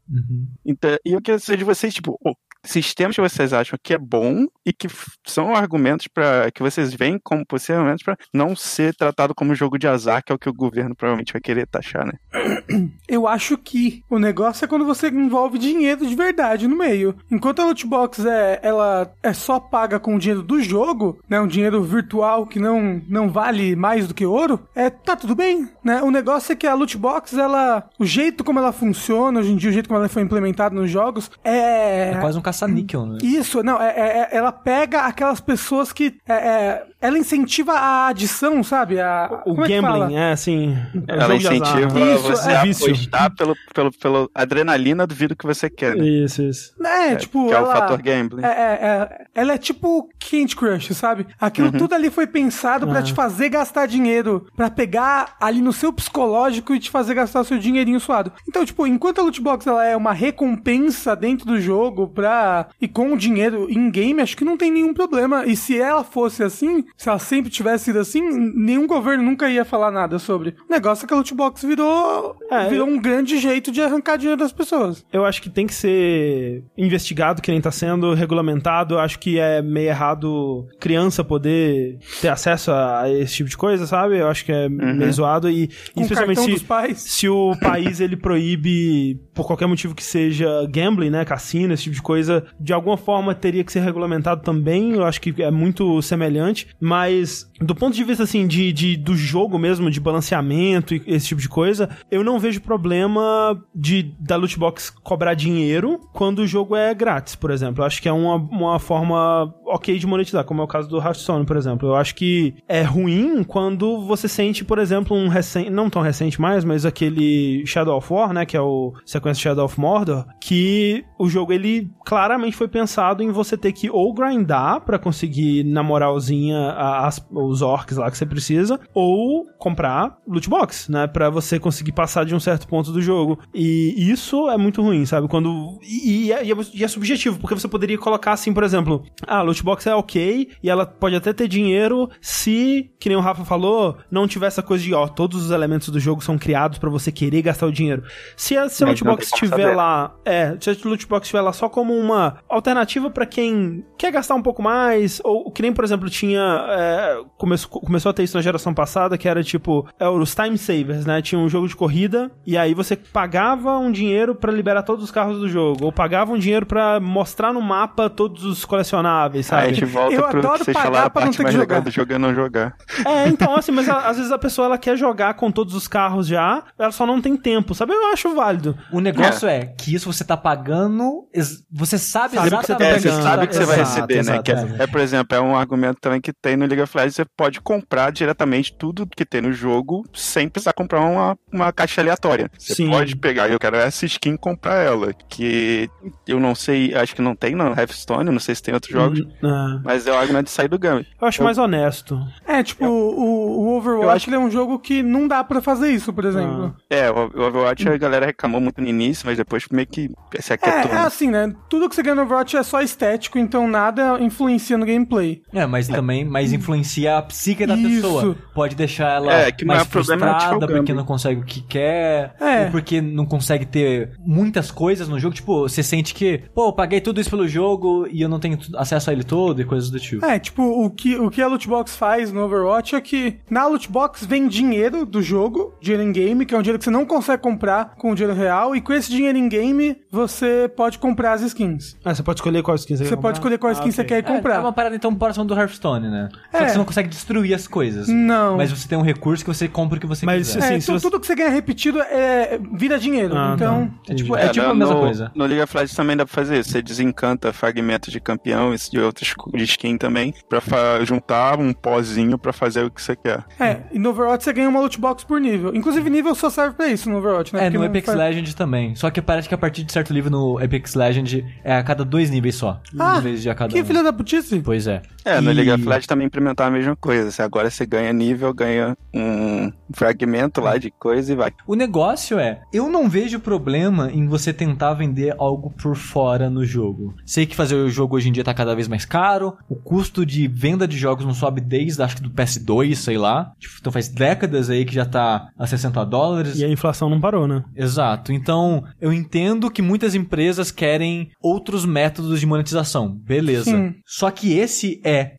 Então, 0.65 0.97
e 1.05 1.13
eu 1.13 1.21
queria 1.21 1.39
saber 1.39 1.57
de 1.57 1.63
vocês, 1.63 1.93
tipo, 1.93 2.17
o 2.23 2.33
sistemas 2.63 3.15
que 3.15 3.21
vocês 3.21 3.53
acham 3.53 3.77
que 3.81 3.93
é 3.93 3.97
bom 3.97 4.45
e 4.65 4.73
que 4.73 4.87
são 5.25 5.55
argumentos 5.55 6.07
para 6.07 6.51
que 6.51 6.61
vocês 6.61 6.93
veem 6.93 7.19
como 7.23 7.45
possíveis 7.45 7.79
argumentos 7.79 8.03
para 8.03 8.17
não 8.33 8.55
ser 8.55 8.95
tratado 8.95 9.33
como 9.33 9.55
jogo 9.55 9.77
de 9.77 9.87
azar, 9.87 10.23
que 10.23 10.31
é 10.31 10.35
o 10.35 10.39
que 10.39 10.49
o 10.49 10.53
governo 10.53 10.95
provavelmente 10.95 11.33
vai 11.33 11.41
querer 11.41 11.67
taxar, 11.67 12.05
né? 12.05 12.13
Eu 13.07 13.27
acho 13.27 13.57
que 13.57 14.03
o 14.09 14.19
negócio 14.19 14.65
é 14.65 14.67
quando 14.67 14.85
você 14.85 15.07
envolve 15.07 15.57
dinheiro 15.57 16.05
de 16.05 16.15
verdade 16.15 16.67
no 16.67 16.75
meio. 16.75 17.15
Enquanto 17.31 17.61
a 17.61 17.65
loot 17.65 17.85
box 17.87 18.25
é, 18.25 18.59
ela 18.61 19.11
é 19.23 19.33
só 19.33 19.59
paga 19.59 19.99
com 19.99 20.15
o 20.15 20.19
dinheiro 20.19 20.43
do 20.43 20.61
jogo, 20.61 21.19
né, 21.27 21.39
um 21.39 21.47
dinheiro 21.47 21.83
virtual 21.83 22.45
que 22.45 22.59
não, 22.59 23.01
não 23.07 23.29
vale 23.29 23.75
mais 23.75 24.07
do 24.07 24.13
que 24.13 24.25
ouro, 24.25 24.59
é 24.75 24.89
tá 24.89 25.15
tudo 25.15 25.35
bem, 25.35 25.67
né? 25.83 26.01
O 26.01 26.11
negócio 26.11 26.53
é 26.53 26.55
que 26.55 26.67
a 26.67 26.73
loot 26.73 26.97
box 26.97 27.37
ela, 27.37 27.89
o 27.97 28.05
jeito 28.05 28.43
como 28.43 28.59
ela 28.59 28.71
funciona 28.71 29.39
hoje 29.39 29.51
em 29.51 29.55
dia, 29.55 29.69
o 29.69 29.73
jeito 29.73 29.87
como 29.87 29.99
ela 29.99 30.09
foi 30.09 30.21
implementada 30.21 30.75
nos 30.75 30.89
jogos 30.89 31.31
é 31.43 32.11
É 32.11 32.15
quase 32.19 32.37
um 32.37 32.41
caça-níquel, 32.49 33.05
né? 33.05 33.17
isso, 33.21 33.63
não, 33.63 33.81
é, 33.81 33.89
é- 33.89 34.17
é- 34.21 34.29
ela 34.31 34.51
pega 34.51 35.01
aquelas 35.01 35.39
pessoas 35.39 35.91
que. 35.91 36.17
é- 36.27 36.33
é- 36.33 36.83
ela 37.01 37.17
incentiva 37.17 37.73
a 37.73 38.07
adição, 38.07 38.63
sabe? 38.63 38.99
A, 38.99 39.41
O 39.45 39.63
é 39.63 39.67
gambling, 39.67 40.15
é 40.15 40.31
assim. 40.31 40.77
é 41.07 41.13
Ela 41.23 41.35
incentiva 41.35 41.99
Isso, 41.99 42.23
você 42.23 42.51
é 42.51 42.55
a 42.57 42.61
vício. 42.63 42.85
apostar 42.87 43.35
pelo, 43.35 43.55
pelo, 43.73 43.91
pelo 43.91 44.31
adrenalina 44.35 45.07
do 45.07 45.15
vídeo 45.15 45.35
que 45.35 45.45
você 45.45 45.69
quer, 45.69 45.95
né? 45.95 46.05
Isso, 46.05 46.41
isso. 46.41 46.73
É, 46.83 47.15
tipo, 47.15 47.47
que 47.47 47.53
é 47.53 47.57
o 47.59 47.63
ela, 47.65 47.75
fator 47.75 48.01
gambling. 48.01 48.43
É, 48.43 48.47
é, 48.47 48.51
é, 48.51 49.25
ela 49.33 49.53
é 49.53 49.57
tipo 49.57 50.09
Candy 50.19 50.55
Crush, 50.55 50.93
sabe? 50.93 51.25
Aquilo 51.39 51.71
tudo 51.71 51.93
ali 51.95 52.09
foi 52.09 52.27
pensado 52.27 52.87
pra 52.87 52.99
Ah. 52.99 53.03
te 53.03 53.13
fazer 53.13 53.49
gastar 53.49 53.85
dinheiro, 53.85 54.45
pra 54.55 54.69
pegar 54.69 55.35
ali 55.39 55.61
no 55.61 55.71
seu 55.71 55.93
psicológico 55.93 56.73
e 56.73 56.79
te 56.79 56.89
fazer 56.89 57.13
gastar 57.13 57.41
o 57.41 57.45
seu 57.45 57.57
dinheirinho 57.57 57.99
suado. 57.99 58.31
Então, 58.47 58.65
tipo, 58.65 58.85
enquanto 58.85 59.19
a 59.19 59.23
loot 59.23 59.41
box 59.41 59.65
ela 59.67 59.85
é 59.85 59.95
uma 59.95 60.11
recompensa 60.13 61.15
dentro 61.15 61.45
do 61.45 61.59
jogo 61.59 62.07
pra 62.07 62.67
e 62.81 62.87
com 62.87 63.13
o 63.13 63.17
dinheiro 63.17 63.69
in 63.69 63.89
game, 63.89 64.21
acho 64.21 64.35
que 64.35 64.43
não 64.45 64.57
tem 64.57 64.71
nenhum 64.71 64.93
problema. 64.93 65.45
E 65.45 65.55
se 65.55 65.79
ela 65.79 66.03
fosse 66.03 66.43
assim, 66.43 66.83
se 66.97 67.09
ela 67.09 67.19
sempre 67.19 67.49
tivesse 67.49 67.85
sido 67.85 67.99
assim, 67.99 68.21
nenhum 68.55 68.87
governo 68.87 69.23
nunca 69.23 69.49
ia 69.49 69.65
falar 69.65 69.91
nada 69.91 70.19
sobre. 70.19 70.55
O 70.67 70.71
negócio 70.71 71.05
é 71.05 71.07
que 71.07 71.13
a 71.13 71.17
loot 71.17 71.33
box 71.33 71.63
virou 71.65 72.35
É, 72.49 72.67
virou 72.69 72.87
um 72.87 72.99
grande 72.99 73.37
jeito 73.39 73.71
de 73.71 73.81
arrancar 73.81 74.17
dinheiro 74.17 74.39
das 74.39 74.51
pessoas. 74.51 75.05
Eu 75.11 75.25
acho 75.25 75.41
que 75.41 75.49
tem 75.49 75.65
que 75.67 75.73
ser 75.73 76.63
investigado, 76.77 77.41
que 77.41 77.51
nem 77.51 77.61
tá 77.61 77.71
sendo 77.71 78.13
regulamentado. 78.13 78.95
Eu 78.95 78.99
acho 78.99 79.19
que 79.19 79.39
é 79.39 79.61
meio 79.61 79.89
errado 79.89 80.67
criança 80.79 81.23
poder 81.23 81.99
ter 82.21 82.29
acesso 82.29 82.71
a 82.71 83.09
esse 83.09 83.35
tipo 83.35 83.49
de 83.49 83.57
coisa, 83.57 83.85
sabe? 83.85 84.17
Eu 84.17 84.27
acho 84.27 84.45
que 84.45 84.51
é 84.51 84.69
meio 84.69 85.11
zoado. 85.11 85.49
E 85.49 85.69
Com 85.93 86.01
especialmente 86.01 86.41
se, 86.41 86.95
se 86.95 87.29
o 87.29 87.55
país 87.59 87.99
ele 87.99 88.17
proíbe, 88.17 89.19
por 89.33 89.45
qualquer 89.45 89.67
motivo 89.67 89.95
que 89.95 90.03
seja, 90.03 90.47
gambling, 90.69 91.09
né? 91.09 91.25
Cassino, 91.25 91.73
esse 91.73 91.83
tipo 91.83 91.95
de 91.95 92.01
coisa, 92.01 92.45
de 92.59 92.73
alguma 92.73 92.97
forma 92.97 93.33
teria 93.35 93.63
que 93.63 93.71
ser 93.71 93.81
regulamentado 93.81 94.41
também. 94.41 94.93
Eu 94.93 95.03
acho 95.05 95.21
que 95.21 95.41
é 95.41 95.51
muito 95.51 96.01
semelhante. 96.01 96.67
Mas, 96.79 97.49
do 97.59 97.75
ponto 97.75 97.95
de 97.95 98.03
vista, 98.03 98.23
assim, 98.23 98.47
de, 98.47 98.71
de, 98.71 98.95
do 98.95 99.15
jogo 99.15 99.59
mesmo, 99.59 99.91
de 99.91 99.99
balanceamento 99.99 100.95
e 100.95 101.03
esse 101.07 101.27
tipo 101.27 101.41
de 101.41 101.49
coisa, 101.49 101.89
eu 102.09 102.23
não 102.23 102.39
vejo 102.39 102.61
problema 102.61 103.59
de 103.75 104.13
da 104.19 104.35
loot 104.35 104.57
box 104.57 104.89
cobrar 104.89 105.33
dinheiro 105.33 105.99
quando 106.13 106.39
o 106.39 106.47
jogo 106.47 106.75
é 106.75 106.93
grátis, 106.93 107.35
por 107.35 107.51
exemplo. 107.51 107.81
Eu 107.81 107.85
acho 107.87 108.01
que 108.01 108.07
é 108.07 108.13
uma, 108.13 108.35
uma 108.35 108.79
forma 108.79 109.53
ok 109.65 109.97
de 109.99 110.07
monetizar, 110.07 110.43
como 110.43 110.61
é 110.61 110.63
o 110.63 110.67
caso 110.67 110.89
do 110.89 110.97
Hearthstone, 110.97 111.45
por 111.45 111.57
exemplo. 111.57 111.89
Eu 111.89 111.95
acho 111.95 112.15
que 112.15 112.55
é 112.67 112.81
ruim 112.81 113.43
quando 113.43 114.05
você 114.05 114.27
sente, 114.27 114.63
por 114.63 114.79
exemplo, 114.79 115.15
um 115.15 115.27
recente, 115.27 115.69
não 115.69 115.89
tão 115.89 116.01
recente 116.01 116.39
mais, 116.39 116.63
mas 116.63 116.85
aquele 116.85 117.65
Shadow 117.65 117.97
of 117.97 118.11
War, 118.11 118.33
né, 118.33 118.45
que 118.45 118.55
é 118.55 118.61
o 118.61 118.93
sequência 119.05 119.41
Shadow 119.41 119.65
of 119.65 119.79
Mordor, 119.79 120.25
que 120.41 121.03
o 121.17 121.27
jogo 121.27 121.51
ele 121.51 121.91
claramente 122.05 122.55
foi 122.55 122.67
pensado 122.67 123.21
em 123.21 123.31
você 123.31 123.57
ter 123.57 123.71
que 123.71 123.89
ou 123.89 124.13
grindar 124.13 124.81
pra 124.81 124.97
conseguir 124.97 125.63
na 125.63 125.83
moralzinha 125.83 126.68
as- 126.77 127.25
os 127.31 127.61
orcs 127.61 127.97
lá 127.97 128.09
que 128.11 128.17
você 128.17 128.25
precisa, 128.25 128.79
ou 128.93 129.45
comprar 129.57 130.17
loot 130.27 130.49
box, 130.49 130.91
né, 130.91 131.07
Pra 131.07 131.29
você 131.29 131.59
conseguir 131.59 131.91
passar 131.91 132.25
de 132.25 132.33
um 132.35 132.39
certo 132.39 132.67
ponto 132.67 132.91
do 132.91 133.01
jogo. 133.01 133.39
E 133.53 133.95
isso 134.11 134.49
é 134.49 134.57
muito 134.57 134.81
ruim, 134.81 135.05
sabe? 135.05 135.27
Quando 135.27 135.79
e, 135.81 136.25
e 136.27 136.31
é, 136.31 136.45
e 136.45 136.51
é- 136.51 136.55
e 136.73 136.83
é 136.83 136.87
subjetivo, 136.87 137.39
porque 137.39 137.55
você 137.55 137.67
poderia 137.67 137.97
colocar 137.97 138.33
assim, 138.33 138.53
por 138.53 138.63
exemplo, 138.63 139.03
ah, 139.27 139.41
loot 139.41 139.63
box 139.63 139.87
é 139.87 139.95
ok 139.95 140.49
e 140.61 140.69
ela 140.69 140.85
pode 140.85 141.15
até 141.15 141.33
ter 141.33 141.47
dinheiro 141.47 142.09
se, 142.21 142.91
que 142.99 143.09
nem 143.09 143.17
o 143.17 143.21
Rafa 143.21 143.43
falou, 143.43 143.97
não 144.11 144.27
tiver 144.27 144.47
essa 144.47 144.61
coisa 144.61 144.83
de, 144.83 144.93
ó, 144.93 145.07
todos 145.07 145.45
os 145.45 145.51
elementos 145.51 145.89
do 145.89 145.99
jogo 145.99 146.23
são 146.23 146.37
criados 146.37 146.77
para 146.77 146.89
você 146.89 147.11
querer 147.11 147.41
gastar 147.41 147.65
o 147.67 147.71
dinheiro. 147.71 148.03
Se 148.37 148.55
a, 148.57 148.69
se 148.69 148.83
loot 148.85 149.03
box 149.03 149.25
estiver 149.33 149.75
lá, 149.75 150.15
é, 150.25 150.55
se 150.59 150.69
a 150.69 150.75
loot 150.85 151.07
box 151.07 151.25
estiver 151.25 151.41
lá 151.41 151.53
só 151.53 151.67
como 151.69 151.93
uma 151.93 152.37
alternativa 152.47 153.09
para 153.09 153.25
quem 153.25 153.83
quer 153.97 154.11
gastar 154.11 154.35
um 154.35 154.41
pouco 154.41 154.61
mais, 154.61 155.19
ou 155.23 155.51
que 155.51 155.61
nem, 155.61 155.73
por 155.73 155.83
exemplo, 155.83 156.09
tinha, 156.09 156.58
é, 156.69 157.17
começou, 157.37 157.69
começou 157.81 158.09
a 158.09 158.13
ter 158.13 158.23
isso 158.23 158.35
na 158.37 158.41
geração 158.43 158.73
passada, 158.73 159.17
que 159.17 159.27
era 159.27 159.43
tipo, 159.43 159.87
é, 159.99 160.07
os 160.07 160.33
time 160.35 160.57
savers, 160.57 161.05
né? 161.05 161.21
Tinha 161.21 161.39
um 161.39 161.49
jogo 161.49 161.67
de 161.67 161.75
corrida 161.75 162.31
e 162.45 162.57
aí 162.57 162.73
você 162.73 162.95
pagava 162.95 163.77
um 163.77 163.91
dinheiro 163.91 164.35
para 164.35 164.51
liberar 164.51 164.83
todos 164.83 165.03
os 165.03 165.11
carros 165.11 165.39
do 165.39 165.47
jogo, 165.49 165.85
ou 165.85 165.91
pagava 165.91 166.31
um 166.31 166.37
dinheiro 166.37 166.65
para 166.65 166.99
mostrar 166.99 167.53
no 167.53 167.61
mapa 167.61 168.09
todos 168.09 168.43
os 168.43 168.65
colecionáveis, 168.65 169.45
sabe? 169.47 169.63
Aí 169.63 169.69
a 169.69 169.73
gente 169.73 169.85
volta 169.85 170.15
Eu 170.15 170.23
pro 170.27 170.39
adoro 170.39 170.59
que 170.59 170.65
vocês 170.65 170.77
pagar 170.77 171.09
pra 171.09 171.25
não 171.25 171.31
ter 171.31 171.45
que 171.45 171.51
jogar. 171.51 171.79
do 171.81 171.91
jogo 171.91 172.13
é 172.13 172.17
não 172.17 172.33
jogar. 172.33 172.75
É, 173.05 173.27
então, 173.29 173.55
assim, 173.55 173.71
mas 173.71 173.87
a- 173.89 174.07
às 174.09 174.17
vezes 174.17 174.31
a 174.31 174.37
pessoa 174.37 174.65
ela 174.65 174.77
quer 174.77 174.97
jogar 174.97 175.33
com 175.35 175.51
todos 175.51 175.73
os 175.75 175.87
carros 175.87 176.27
já, 176.27 176.63
ela 176.77 176.91
só 176.91 177.05
não 177.05 177.21
tem 177.21 177.35
tempo, 177.37 177.73
sabe? 177.73 177.93
Eu 177.93 178.11
acho 178.11 178.33
válido. 178.35 178.77
O 178.91 178.99
negócio 178.99 179.47
é. 179.47 179.73
que 179.77 179.93
isso 179.93 180.11
você 180.11 180.23
tá 180.23 180.37
pagando, 180.37 181.27
você 181.71 181.97
sabe, 181.97 182.35
Sabe 182.35 182.55
o 182.55 182.59
que 182.59 182.65
você 182.65 182.75
tá 182.75 182.89
exatamente 182.95 183.07
É, 183.07 183.11
você 183.11 183.21
sabe 183.21 183.47
que 183.47 183.55
você 183.55 183.65
vai 183.65 183.79
Exato, 183.79 183.89
receber, 183.95 184.13
né? 184.15 184.19
exato, 184.19 184.43
Que 184.43 184.51
é, 184.51 184.55
é. 184.79 184.83
é, 184.83 184.87
por 184.87 184.99
exemplo, 184.99 185.37
é 185.37 185.41
um 185.41 185.55
argumento 185.55 185.97
também 186.01 186.19
que 186.21 186.31
tem 186.33 186.48
no 186.55 186.65
League 186.65 186.81
of 186.81 186.95
Legends, 186.95 187.15
você 187.15 187.25
pode 187.25 187.61
comprar 187.61 188.11
diretamente 188.11 188.73
tudo 188.73 189.07
que 189.07 189.25
tem 189.25 189.41
no 189.41 189.51
jogo 189.53 190.03
sem 190.13 190.47
precisar 190.49 190.73
comprar 190.73 191.01
uma, 191.01 191.37
uma 191.51 191.71
caixa 191.73 192.01
aleatória. 192.01 192.49
Você 192.57 192.75
Sim. 192.75 192.89
pode 192.89 193.15
pegar, 193.15 193.49
eu 193.49 193.59
quero 193.59 193.75
essa 193.77 194.05
skin 194.05 194.33
e 194.33 194.37
comprar 194.37 194.75
ela, 194.83 195.13
que 195.27 195.89
eu 196.27 196.39
não 196.39 196.53
sei, 196.55 196.93
acho 196.93 197.15
que 197.15 197.21
não 197.21 197.35
tem 197.35 197.55
no 197.55 197.67
Hearthstone, 197.67 198.29
não 198.31 198.39
sei 198.39 198.55
se 198.55 198.63
tem 198.63 198.73
outros 198.73 198.91
jogos, 198.93 199.21
Ah, 199.43 199.79
mas 199.83 200.05
é 200.07 200.11
o 200.11 200.15
argumento 200.17 200.45
de 200.45 200.51
sair 200.51 200.67
do 200.67 200.77
game. 200.79 201.05
eu 201.21 201.27
acho 201.27 201.43
mais 201.43 201.57
honesto. 201.57 202.19
É, 202.47 202.61
tipo, 202.63 202.85
o, 202.85 203.59
o 203.69 203.77
Overwatch 203.77 204.03
Eu 204.03 204.09
acho- 204.11 204.29
ele 204.29 204.35
é 204.35 204.39
um 204.39 204.51
jogo 204.51 204.79
que 204.79 205.01
não 205.03 205.27
dá 205.27 205.43
pra 205.43 205.61
fazer 205.61 205.91
isso, 205.91 206.13
por 206.13 206.25
exemplo. 206.25 206.75
É, 206.89 207.09
o 207.09 207.25
Overwatch 207.47 207.87
a 207.89 207.97
galera 207.97 208.25
reclamou 208.27 208.61
muito 208.61 208.79
no 208.81 208.87
início, 208.87 209.25
mas 209.25 209.37
depois 209.37 209.65
meio 209.71 209.87
que 209.87 210.09
se 210.39 210.51
É, 210.51 210.55
aquietou. 210.55 210.91
é 210.91 210.97
assim, 210.99 211.29
né? 211.29 211.53
Tudo 211.69 211.89
que 211.89 211.95
você 211.95 212.03
ganha 212.03 212.15
no 212.15 212.21
Overwatch 212.23 212.55
é 212.57 212.63
só 212.63 212.81
estético, 212.81 213.37
então 213.39 213.67
nada 213.67 214.17
influencia 214.21 214.77
no 214.77 214.85
gameplay. 214.85 215.41
É, 215.53 215.65
mas 215.65 215.87
também 215.87 216.23
mas 216.23 216.38
influencia 216.53 217.17
a 217.17 217.21
psique 217.21 217.65
da 217.65 217.75
Isso. 217.75 218.01
pessoa. 218.01 218.35
Pode 218.53 218.75
deixar 218.75 219.15
ela 219.17 219.33
É, 219.33 219.51
que 219.51 219.63
o 219.63 219.67
mais 219.67 219.79
maior 219.79 219.89
problema 219.89 220.25
é 220.25 220.29
frustrada 220.39 220.67
porque 220.67 220.93
não 220.93 221.05
consegue 221.05 221.41
o 221.41 221.43
que 221.43 221.61
quer, 221.61 222.35
É. 222.39 222.65
ou 222.65 222.71
porque 222.71 223.01
não 223.01 223.25
consegue 223.25 223.65
ter 223.65 224.11
muitas 224.25 224.71
coisas 224.71 225.07
no 225.07 225.19
jogo. 225.19 225.35
Tipo, 225.35 225.61
você 225.67 225.83
sente 225.83 226.13
que, 226.13 226.41
pô, 226.53 226.67
eu 226.67 226.73
paguei 226.73 227.01
tudo 227.01 227.19
isso 227.21 227.29
pelo 227.29 227.47
jogo 227.47 228.07
e 228.11 228.21
eu 228.21 228.29
não 228.29 228.39
tenho 228.39 228.57
acesso 228.75 229.09
a 229.09 229.13
ele 229.13 229.23
todo 229.23 229.61
e 229.61 229.65
coisas 229.65 229.89
do 229.89 229.99
tipo. 229.99 230.25
É, 230.25 230.39
tipo, 230.39 230.63
o 230.63 230.89
que, 230.89 231.17
o 231.17 231.29
que 231.29 231.41
a 231.41 231.47
Lootbox 231.47 231.95
faz 231.95 232.31
no 232.31 232.41
Overwatch 232.43 232.95
é 232.95 233.01
que 233.01 233.39
na 233.49 233.65
Lootbox 233.67 234.25
vem 234.25 234.47
dinheiro 234.47 235.05
do 235.05 235.21
jogo, 235.21 235.73
dinheiro 235.81 236.03
em 236.03 236.11
game, 236.11 236.45
que 236.45 236.53
é 236.55 236.57
um 236.57 236.61
dinheiro 236.61 236.79
que 236.79 236.85
você 236.85 236.91
não 236.91 237.05
consegue 237.05 237.41
comprar 237.41 237.95
com 237.97 238.11
o 238.11 238.15
dinheiro 238.15 238.37
real, 238.37 238.75
e 238.75 238.81
com 238.81 238.93
esse 238.93 239.09
dinheiro 239.09 239.37
em 239.37 239.47
game 239.49 239.97
você 240.11 240.69
pode 240.75 240.97
comprar 240.99 241.33
as 241.33 241.41
skins. 241.41 241.97
Ah, 242.03 242.13
você 242.13 242.23
pode 242.23 242.39
escolher 242.39 242.61
qual 242.63 242.75
skin 242.75 242.95
você, 242.95 243.03
Você 243.03 243.09
quer 243.09 243.15
pode 243.15 243.21
comprar? 243.21 243.33
escolher 243.33 243.57
qual 243.57 243.69
Ah, 243.71 243.73
skin 243.73 243.91
você 243.91 244.03
quer 244.03 244.23
comprar. 244.23 244.55
É 244.55 244.59
uma 244.59 244.73
parada 244.73 244.95
então 244.95 245.13
próxima 245.13 245.45
do 245.45 245.53
Hearthstone, 245.53 246.07
né? 246.09 246.28
Só 246.51 246.57
É. 246.57 246.65
que 246.65 246.71
você 246.71 246.77
não 246.77 246.85
consegue 246.85 247.09
destruir 247.09 247.53
as 247.53 247.67
coisas. 247.67 248.07
Não. 248.07 248.57
Mas 248.57 248.71
você 248.71 248.87
tem 248.87 248.97
um 248.97 249.01
recurso 249.01 249.43
que 249.43 249.53
você 249.53 249.67
compra 249.67 249.97
o 249.97 250.01
que 250.01 250.07
você 250.07 250.25
Mas, 250.25 250.47
quiser. 250.47 250.59
assim, 250.63 250.73
é, 250.73 250.77
então 250.77 250.97
você- 250.97 251.05
tudo 251.07 251.19
que 251.19 251.27
você 251.27 251.35
ganha 251.35 251.49
repetido 251.49 251.99
é 252.01 252.59
vira 252.73 252.97
dinheiro. 252.99 253.35
Ah, 253.37 253.53
então, 253.55 253.91
É 254.09 254.13
tipo, 254.15 254.35
É, 254.35 254.45
é 254.45 254.49
tipo 254.49 254.65
no, 254.65 254.71
a 254.71 254.75
mesma 254.75 254.93
no- 254.93 254.99
coisa. 254.99 255.31
No 255.35 255.45
League 255.45 255.61
of 255.61 255.75
Legends 255.75 255.95
também 255.95 256.17
dá 256.17 256.25
pra 256.25 256.33
fazer 256.33 256.59
isso. 256.59 256.71
Você 256.71 256.81
desencanta 256.81 257.53
fragmentos 257.53 258.11
de 258.11 258.19
campeão 258.19 258.73
e 258.73 258.77
de 258.77 258.99
outros 258.99 259.33
de 259.53 259.63
skin 259.63 259.97
também, 259.97 260.33
pra 260.49 260.59
juntar 261.05 261.59
um 261.59 261.71
pozinho 261.73 262.37
pra 262.37 262.51
fazer 262.53 262.83
o 262.85 262.91
que 262.91 263.01
você 263.01 263.15
quer. 263.15 263.43
é, 263.59 263.81
e 263.91 263.99
no 263.99 264.09
Overwatch 264.09 264.43
você 264.43 264.53
ganha 264.53 264.69
uma 264.69 264.79
lootbox 264.79 265.23
por 265.23 265.39
nível. 265.39 265.73
Inclusive, 265.75 266.09
nível 266.09 266.33
só 266.35 266.49
serve 266.49 266.75
pra 266.75 266.87
isso 266.87 267.09
no 267.09 267.17
Overwatch, 267.17 267.53
né? 267.53 267.59
É, 267.61 267.63
Porque 267.65 267.77
no 267.77 267.85
Apex 267.85 268.05
faz- 268.05 268.17
Legends 268.17 268.53
também. 268.53 268.95
Só 268.95 269.09
que 269.09 269.21
parece 269.21 269.47
que 269.47 269.53
a 269.55 269.57
partir 269.57 269.83
de 269.83 269.91
certo 269.91 270.13
nível 270.13 270.31
no 270.31 270.57
Apex 270.63 270.95
Legends 270.95 271.43
é 271.63 271.75
a 271.75 271.83
cada 271.83 272.03
dois 272.03 272.29
níveis 272.29 272.55
só. 272.55 272.81
Ah, 272.97 273.17
em 273.17 273.21
vez 273.21 273.41
de 273.41 273.49
a 273.49 273.55
cada 273.55 273.73
Que 273.73 273.81
um. 273.81 273.85
filha 273.85 274.03
da 274.03 274.11
putice. 274.13 274.59
Pois 274.61 274.87
é. 274.87 275.01
É, 275.25 275.39
no 275.41 275.51
E- 275.51 275.53
League 275.53 275.71
of 275.71 275.83
Legends 275.83 276.07
também 276.09 276.27
implementar 276.27 276.67
a 276.67 276.71
mesma 276.71 276.95
coisa. 276.95 277.31
Você- 277.31 277.41
Agora 277.41 277.69
você 277.69 277.85
ganha 277.85 278.11
nível, 278.13 278.53
ganha 278.53 278.95
um 279.13 279.71
fragmento 279.93 280.61
lá 280.61 280.77
de 280.77 280.91
coisa 280.91 281.31
e 281.31 281.35
vai. 281.35 281.51
O 281.67 281.75
negócio 281.75 282.37
é, 282.37 282.61
eu 282.73 282.89
não 282.89 283.09
vejo 283.09 283.39
problema 283.39 284.11
em 284.11 284.27
você 284.27 284.51
tentar 284.53 284.93
vender 284.93 285.33
algo 285.37 285.71
por 285.71 285.95
fora 285.95 286.49
no 286.49 286.65
jogo. 286.65 287.15
Sei 287.25 287.45
que 287.45 287.55
fazer 287.55 287.75
o 287.75 287.89
jogo 287.89 288.15
hoje 288.15 288.29
em 288.29 288.31
dia 288.31 288.43
tá 288.43 288.53
cada 288.53 288.75
vez 288.75 288.87
mais 288.87 289.05
caro, 289.05 289.55
o 289.69 289.75
custo 289.75 290.25
de 290.25 290.47
venda 290.47 290.87
de 290.87 290.97
jogos 290.97 291.25
não 291.25 291.33
sobe 291.33 291.61
desde, 291.61 292.01
acho 292.01 292.17
que 292.17 292.21
do 292.23 292.29
PS2, 292.31 292.95
sei 292.95 293.17
lá. 293.17 293.51
Tipo, 293.59 293.75
então 293.79 293.91
faz 293.91 294.07
décadas 294.09 294.69
aí 294.69 294.85
que 294.85 294.93
já 294.93 295.05
tá 295.05 295.49
a 295.57 295.65
60 295.67 296.03
dólares. 296.05 296.57
E 296.59 296.65
a 296.65 296.69
inflação 296.69 297.09
não 297.09 297.19
parou, 297.21 297.47
né? 297.47 297.63
Exato. 297.75 298.31
Então, 298.31 298.83
eu 299.01 299.11
entendo 299.13 299.71
que 299.71 299.81
muitas 299.81 300.15
empresas 300.15 300.71
querem 300.71 301.29
outros 301.41 301.85
métodos 301.85 302.39
de 302.39 302.45
monetização. 302.45 303.09
Beleza. 303.09 303.65
Sim. 303.71 303.95
Só 304.05 304.29
que 304.31 304.53
esse 304.57 305.01
é 305.03 305.33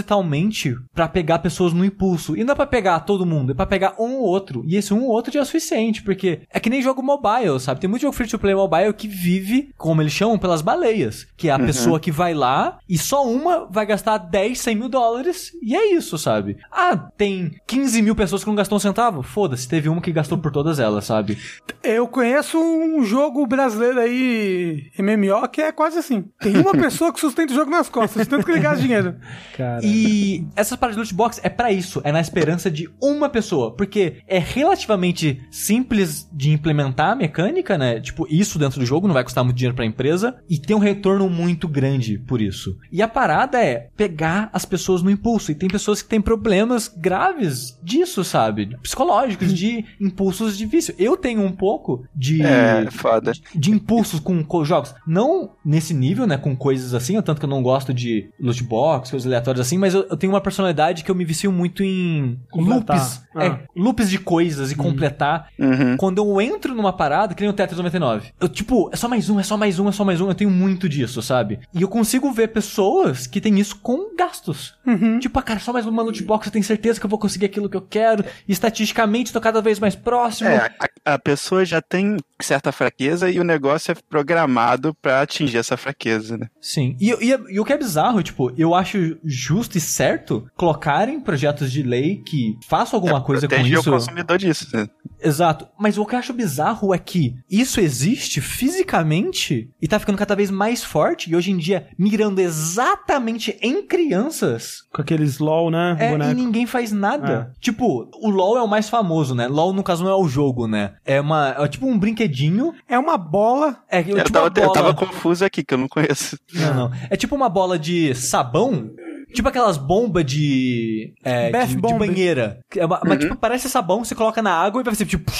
propositalmente 0.00 0.76
pra 0.94 1.08
pegar 1.08 1.38
pessoas 1.38 1.72
no 1.72 1.84
impulso. 1.84 2.36
E 2.36 2.44
não 2.44 2.52
é 2.52 2.56
pra 2.56 2.66
pegar 2.66 3.00
todo 3.00 3.26
mundo, 3.26 3.52
é 3.52 3.54
pra 3.54 3.66
pegar 3.66 3.94
um 3.98 4.16
ou 4.16 4.22
outro. 4.22 4.62
E 4.66 4.76
esse 4.76 4.92
um 4.92 5.04
ou 5.04 5.10
outro 5.10 5.32
já 5.32 5.40
é 5.40 5.42
o 5.42 5.46
suficiente, 5.46 6.02
porque 6.02 6.40
é 6.50 6.58
que 6.58 6.70
nem 6.70 6.82
jogo 6.82 7.02
mobile, 7.02 7.58
sabe? 7.60 7.80
Tem 7.80 7.88
muito 7.88 8.02
jogo 8.02 8.14
free 8.14 8.26
to 8.26 8.38
play 8.38 8.54
mobile 8.54 8.92
que 8.92 9.06
vive, 9.06 9.70
como 9.76 10.02
eles 10.02 10.12
chamam, 10.12 10.38
pelas 10.38 10.62
baleias. 10.62 11.26
Que 11.36 11.48
é 11.48 11.52
a 11.52 11.58
pessoa 11.58 12.00
que 12.00 12.10
vai 12.10 12.34
lá 12.34 12.78
e 12.88 12.98
só 12.98 13.26
uma 13.26 13.66
vai 13.70 13.86
gastar 13.86 14.18
10, 14.18 14.58
100 14.58 14.74
mil 14.74 14.88
dólares. 14.88 15.52
E 15.62 15.74
é 15.74 15.92
isso, 15.94 16.18
sabe? 16.18 16.56
Ah, 16.70 16.96
tem 16.96 17.52
15 17.66 18.02
mil 18.02 18.14
pessoas 18.14 18.42
que 18.42 18.48
não 18.48 18.56
gastou 18.56 18.76
um 18.76 18.80
centavo? 18.80 19.22
Foda-se, 19.22 19.68
teve 19.68 19.88
uma 19.88 20.00
que 20.00 20.12
gastou 20.12 20.38
por 20.38 20.50
todas 20.50 20.78
elas, 20.78 21.04
sabe? 21.04 21.38
Eu 21.82 22.06
conheço 22.08 22.58
um 22.58 23.02
jogo 23.04 23.46
brasileiro 23.46 24.00
aí, 24.00 24.90
MMO, 24.98 25.48
que 25.48 25.60
é 25.60 25.72
quase 25.72 25.98
assim. 25.98 26.24
Tem 26.40 26.56
uma 26.56 26.72
pessoa 26.72 27.12
que 27.12 27.20
sustenta 27.20 27.52
o 27.52 27.56
jogo 27.56 27.70
nas 27.70 27.88
costas, 27.88 28.26
tanto 28.26 28.44
que 28.44 28.52
ele 28.52 28.60
gasta 28.60 28.82
dinheiro. 28.82 29.16
Cara. 29.56 29.84
E 29.90 30.46
essas 30.56 30.78
paradas 30.78 30.96
de 30.96 31.00
loot 31.00 31.14
box 31.14 31.40
é 31.42 31.48
pra 31.48 31.72
isso, 31.72 32.00
é 32.04 32.12
na 32.12 32.20
esperança 32.20 32.70
de 32.70 32.88
uma 33.00 33.28
pessoa, 33.28 33.74
porque 33.74 34.16
é 34.26 34.38
relativamente 34.38 35.40
simples 35.50 36.28
de 36.32 36.50
implementar 36.50 37.10
a 37.12 37.14
mecânica, 37.16 37.76
né? 37.76 38.00
Tipo, 38.00 38.26
isso 38.30 38.58
dentro 38.58 38.80
do 38.80 38.86
jogo 38.86 39.06
não 39.06 39.14
vai 39.14 39.24
custar 39.24 39.44
muito 39.44 39.56
dinheiro 39.56 39.74
pra 39.76 39.84
empresa 39.84 40.36
e 40.48 40.58
tem 40.58 40.74
um 40.76 40.80
retorno 40.80 41.28
muito 41.28 41.68
grande 41.68 42.18
por 42.18 42.40
isso. 42.40 42.76
E 42.90 43.02
a 43.02 43.08
parada 43.08 43.62
é 43.62 43.88
pegar 43.96 44.48
as 44.52 44.64
pessoas 44.64 45.02
no 45.02 45.10
impulso, 45.10 45.50
e 45.50 45.54
tem 45.54 45.68
pessoas 45.68 46.02
que 46.02 46.08
têm 46.08 46.20
problemas 46.20 46.88
graves 46.88 47.78
disso, 47.82 48.22
sabe? 48.24 48.76
Psicológicos, 48.82 49.52
de 49.52 49.84
impulsos 50.00 50.56
de 50.56 50.66
vício. 50.66 50.94
Eu 50.98 51.16
tenho 51.16 51.42
um 51.42 51.52
pouco 51.52 52.04
de 52.14 52.42
É, 52.42 52.88
foda. 52.90 53.32
de 53.54 53.70
impulsos 53.70 54.20
com, 54.20 54.42
com 54.44 54.64
jogos. 54.64 54.94
Não 55.06 55.50
nesse 55.64 55.92
nível, 55.94 56.26
né? 56.26 56.36
Com 56.36 56.56
coisas 56.56 56.94
assim, 56.94 57.20
tanto 57.22 57.38
que 57.38 57.44
eu 57.44 57.50
não 57.50 57.62
gosto 57.62 57.92
de 57.92 58.30
loot 58.40 58.62
box, 58.64 59.10
coisas 59.10 59.26
aleatórias 59.26 59.66
assim, 59.66 59.78
mas 59.80 59.94
eu, 59.94 60.06
eu 60.08 60.16
tenho 60.16 60.32
uma 60.32 60.40
personalidade 60.40 61.02
que 61.02 61.10
eu 61.10 61.14
me 61.14 61.24
vicio 61.24 61.50
muito 61.50 61.82
em 61.82 62.38
Completar. 62.50 62.96
loops. 62.96 63.22
Ah. 63.34 63.44
É, 63.44 63.58
loops 63.74 64.10
de 64.10 64.18
coisas 64.18 64.70
e 64.70 64.74
completar. 64.74 65.48
Uhum. 65.58 65.96
Quando 65.96 66.18
eu 66.18 66.40
entro 66.40 66.74
numa 66.74 66.92
parada, 66.92 67.34
que 67.34 67.42
nem 67.42 67.50
o 67.50 67.52
Tetris 67.52 67.76
99. 67.78 68.32
Eu, 68.40 68.48
tipo, 68.48 68.90
é 68.92 68.96
só 68.96 69.08
mais 69.08 69.30
um, 69.30 69.40
é 69.40 69.42
só 69.42 69.56
mais 69.56 69.78
um, 69.78 69.88
é 69.88 69.92
só 69.92 70.04
mais 70.04 70.20
um. 70.20 70.28
Eu 70.28 70.34
tenho 70.34 70.50
muito 70.50 70.88
disso, 70.88 71.22
sabe? 71.22 71.60
E 71.74 71.82
eu 71.82 71.88
consigo 71.88 72.30
ver 72.32 72.48
pessoas 72.48 73.26
que 73.26 73.40
têm 73.40 73.58
isso 73.58 73.78
com 73.80 74.14
gastos. 74.16 74.74
Tipo, 75.20 75.38
ah, 75.38 75.42
cara, 75.42 75.60
só 75.60 75.72
mais 75.72 75.86
uma 75.86 76.02
loot 76.02 76.22
box, 76.24 76.46
eu 76.46 76.52
tenho 76.52 76.64
certeza 76.64 76.98
que 76.98 77.06
eu 77.06 77.10
vou 77.10 77.18
conseguir 77.18 77.46
aquilo 77.46 77.68
que 77.70 77.76
eu 77.76 77.82
quero. 77.82 78.24
E 78.46 78.52
estatisticamente, 78.52 79.32
tô 79.32 79.40
cada 79.40 79.62
vez 79.62 79.78
mais 79.78 79.94
próximo. 79.94 80.50
É, 80.50 80.70
a, 81.06 81.14
a 81.14 81.18
pessoa 81.18 81.64
já 81.64 81.80
tem 81.80 82.16
certa 82.40 82.72
fraqueza 82.72 83.30
e 83.30 83.38
o 83.38 83.44
negócio 83.44 83.92
é 83.92 83.94
programado 84.08 84.94
pra 85.00 85.22
atingir 85.22 85.58
essa 85.58 85.76
fraqueza, 85.76 86.36
né? 86.36 86.48
Sim. 86.60 86.96
E, 87.00 87.10
e, 87.10 87.38
e 87.50 87.60
o 87.60 87.64
que 87.64 87.72
é 87.72 87.78
bizarro, 87.78 88.22
tipo, 88.22 88.52
eu 88.56 88.74
acho 88.74 89.16
justo 89.24 89.69
e 89.76 89.80
certo 89.80 90.46
colocarem 90.56 91.20
projetos 91.20 91.70
de 91.70 91.82
lei 91.82 92.16
que 92.16 92.56
façam 92.68 92.96
alguma 92.96 93.20
coisa 93.20 93.48
com 93.48 93.54
isso. 93.56 93.88
o 93.88 93.92
consumidor 93.92 94.38
disso. 94.38 94.68
Né? 94.72 94.86
Exato. 95.22 95.68
Mas 95.78 95.98
o 95.98 96.06
que 96.06 96.14
eu 96.14 96.18
acho 96.18 96.32
bizarro 96.32 96.94
é 96.94 96.98
que 96.98 97.36
isso 97.50 97.80
existe 97.80 98.40
fisicamente 98.40 99.70
e 99.80 99.88
tá 99.88 99.98
ficando 99.98 100.18
cada 100.18 100.34
vez 100.34 100.50
mais 100.50 100.82
forte 100.82 101.30
e 101.30 101.36
hoje 101.36 101.50
em 101.50 101.56
dia 101.56 101.88
mirando 101.98 102.40
exatamente 102.40 103.56
em 103.60 103.82
crianças. 103.86 104.82
Com 104.92 105.02
aqueles 105.02 105.38
LOL, 105.38 105.70
né? 105.70 105.96
É, 105.98 106.30
e 106.30 106.34
ninguém 106.34 106.66
faz 106.66 106.92
nada. 106.92 107.52
Tipo, 107.60 108.08
o 108.14 108.30
LoL 108.30 108.58
é 108.58 108.62
o 108.62 108.68
mais 108.68 108.88
famoso, 108.88 109.34
né? 109.34 109.46
LoL, 109.48 109.72
no 109.72 109.82
caso, 109.82 110.04
não 110.04 110.10
é 110.10 110.14
o 110.14 110.28
jogo, 110.28 110.66
né? 110.66 110.94
É 111.04 111.20
uma. 111.20 111.54
É 111.58 111.68
tipo 111.68 111.86
um 111.86 111.98
brinquedinho. 111.98 112.74
É 112.88 112.98
uma 112.98 113.16
bola. 113.16 113.78
É, 113.90 114.00
Eu, 114.00 114.16
tipo 114.24 114.32
tava, 114.32 114.46
uma 114.46 114.50
bola... 114.50 114.66
eu 114.66 114.72
tava 114.72 114.94
confuso 114.94 115.44
aqui, 115.44 115.62
que 115.62 115.74
eu 115.74 115.78
não 115.78 115.88
conheço. 115.88 116.38
Não, 116.52 116.74
não. 116.74 116.90
É 117.08 117.16
tipo 117.16 117.34
uma 117.34 117.48
bola 117.48 117.78
de 117.78 118.14
sabão. 118.14 118.90
Tipo 119.32 119.48
aquelas 119.48 119.76
bombas 119.76 120.24
de. 120.24 121.12
É, 121.24 121.50
de, 121.50 121.74
de 121.74 121.76
bomb. 121.78 121.98
banheira. 121.98 122.60
É 122.76 122.84
uma- 122.84 123.00
Mas, 123.06 123.18
tipo, 123.20 123.36
parece 123.36 123.68
sabão, 123.68 124.04
você 124.04 124.14
coloca 124.14 124.42
na 124.42 124.52
água 124.52 124.80
e 124.80 124.84
vai 124.84 124.94
ser 124.94 125.06
tipo. 125.06 125.30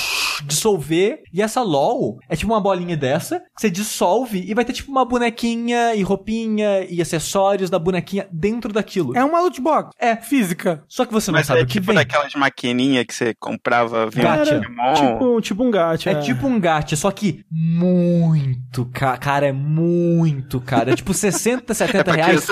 Dissolver. 0.44 1.22
E 1.32 1.42
essa 1.42 1.62
LOL 1.62 2.18
é 2.28 2.36
tipo 2.36 2.52
uma 2.52 2.60
bolinha 2.60 2.96
dessa, 2.96 3.40
que 3.40 3.60
você 3.60 3.70
dissolve 3.70 4.44
e 4.46 4.54
vai 4.54 4.64
ter 4.64 4.72
tipo 4.72 4.90
uma 4.90 5.04
bonequinha 5.04 5.94
e 5.94 6.02
roupinha 6.02 6.84
e 6.88 7.00
acessórios 7.00 7.70
da 7.70 7.78
bonequinha 7.78 8.26
dentro 8.32 8.72
daquilo. 8.72 9.16
É 9.16 9.24
uma 9.24 9.40
loot 9.40 9.60
box. 9.60 9.94
É. 9.98 10.16
Física. 10.16 10.82
Só 10.88 11.04
que 11.04 11.12
você 11.12 11.30
não 11.30 11.38
Mas 11.38 11.46
sabe 11.46 11.60
é 11.60 11.62
o 11.62 11.66
que 11.66 11.74
tipo 11.74 11.86
vem. 11.86 11.96
daquelas 11.96 12.34
maquininhas 12.34 13.04
que 13.04 13.14
você 13.14 13.34
comprava 13.34 14.10
Gacha. 14.10 14.56
Pokémon. 14.60 14.94
Tipo, 14.94 15.40
tipo 15.40 15.64
um 15.64 15.70
gato. 15.70 16.08
É 16.08 16.14
tipo 16.20 16.46
um 16.46 16.58
gacha, 16.60 16.96
só 16.96 17.10
que 17.10 17.44
muito 17.50 18.84
ca 18.86 19.16
cara, 19.16 19.46
é 19.46 19.52
muito 19.52 20.60
caro. 20.60 20.90
É 20.90 20.96
tipo 20.96 21.12
60, 21.12 21.72
70 21.74 22.10
É 22.10 22.14
reais 22.14 22.46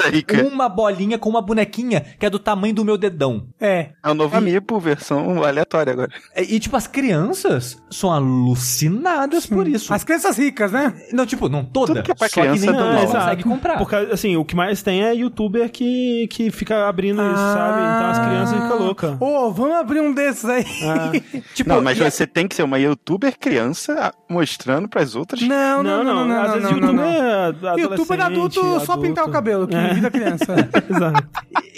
uma 0.52 0.68
bolinha 0.68 1.18
com 1.18 1.28
uma 1.28 1.42
bonequinha 1.42 2.00
que 2.18 2.26
é 2.26 2.30
do 2.30 2.38
tamanho 2.38 2.74
do 2.74 2.84
meu 2.84 2.96
dedão. 2.96 3.48
É. 3.60 3.90
É 4.04 4.10
o 4.10 4.14
novo 4.14 4.36
Amiibo, 4.36 4.78
versão 4.78 5.42
aleatória 5.42 5.92
agora. 5.92 6.10
É, 6.34 6.42
E, 6.42 6.58
tipo, 6.60 6.76
as 6.76 6.86
crianças 6.86 7.77
são 7.90 8.10
alucinadas 8.12 9.46
por 9.46 9.66
isso. 9.68 9.92
As 9.92 10.04
crianças 10.04 10.36
ricas, 10.38 10.72
né? 10.72 10.94
Não, 11.12 11.24
tipo, 11.26 11.48
não 11.48 11.64
toda. 11.64 11.94
Tudo 11.94 12.02
que 12.02 12.10
é 12.12 12.14
pra 12.14 12.28
só 12.28 12.40
criança 12.40 12.66
que 12.66 12.72
nem 12.72 13.02
é 13.02 13.06
consegue 13.06 13.42
comprar. 13.44 13.78
Porque, 13.78 13.94
assim, 13.94 14.36
o 14.36 14.44
que 14.44 14.54
mais 14.56 14.82
tem 14.82 15.02
é 15.04 15.14
youtuber 15.14 15.70
que, 15.70 16.26
que 16.30 16.50
fica 16.50 16.88
abrindo 16.88 17.22
isso, 17.22 17.36
sabe? 17.36 17.78
Então 17.80 18.10
as 18.10 18.18
crianças 18.18 18.62
ficam 18.62 18.78
loucas. 18.78 19.16
Ô, 19.20 19.50
vamos 19.52 19.76
abrir 19.76 20.00
um 20.00 20.12
desses 20.12 20.44
aí. 20.44 20.64
Tipo, 21.54 21.70
não, 21.70 21.82
mas 21.82 21.98
e- 21.98 22.10
você 22.10 22.26
tem 22.26 22.46
que 22.46 22.54
ser 22.54 22.62
uma 22.62 22.78
youtuber 22.78 23.36
criança 23.38 24.12
mostrando 24.28 24.88
pras 24.88 25.14
outras. 25.14 25.40
Não, 25.42 25.82
não, 25.82 26.04
não, 26.04 26.14
não, 26.14 26.28
não, 26.28 26.40
Às 26.42 26.46
não, 26.48 26.54
vezes 26.54 26.70
youtuber 26.70 26.94
não. 26.94 27.04
é 27.04 27.78
Youtuber 27.78 28.20
adulto, 28.20 28.80
só 28.84 28.96
pintar 28.96 29.24
o 29.24 29.30
cabelo, 29.30 29.66
que 29.66 29.76
vira 29.94 30.10
criança. 30.10 30.54
Exato. 30.88 31.28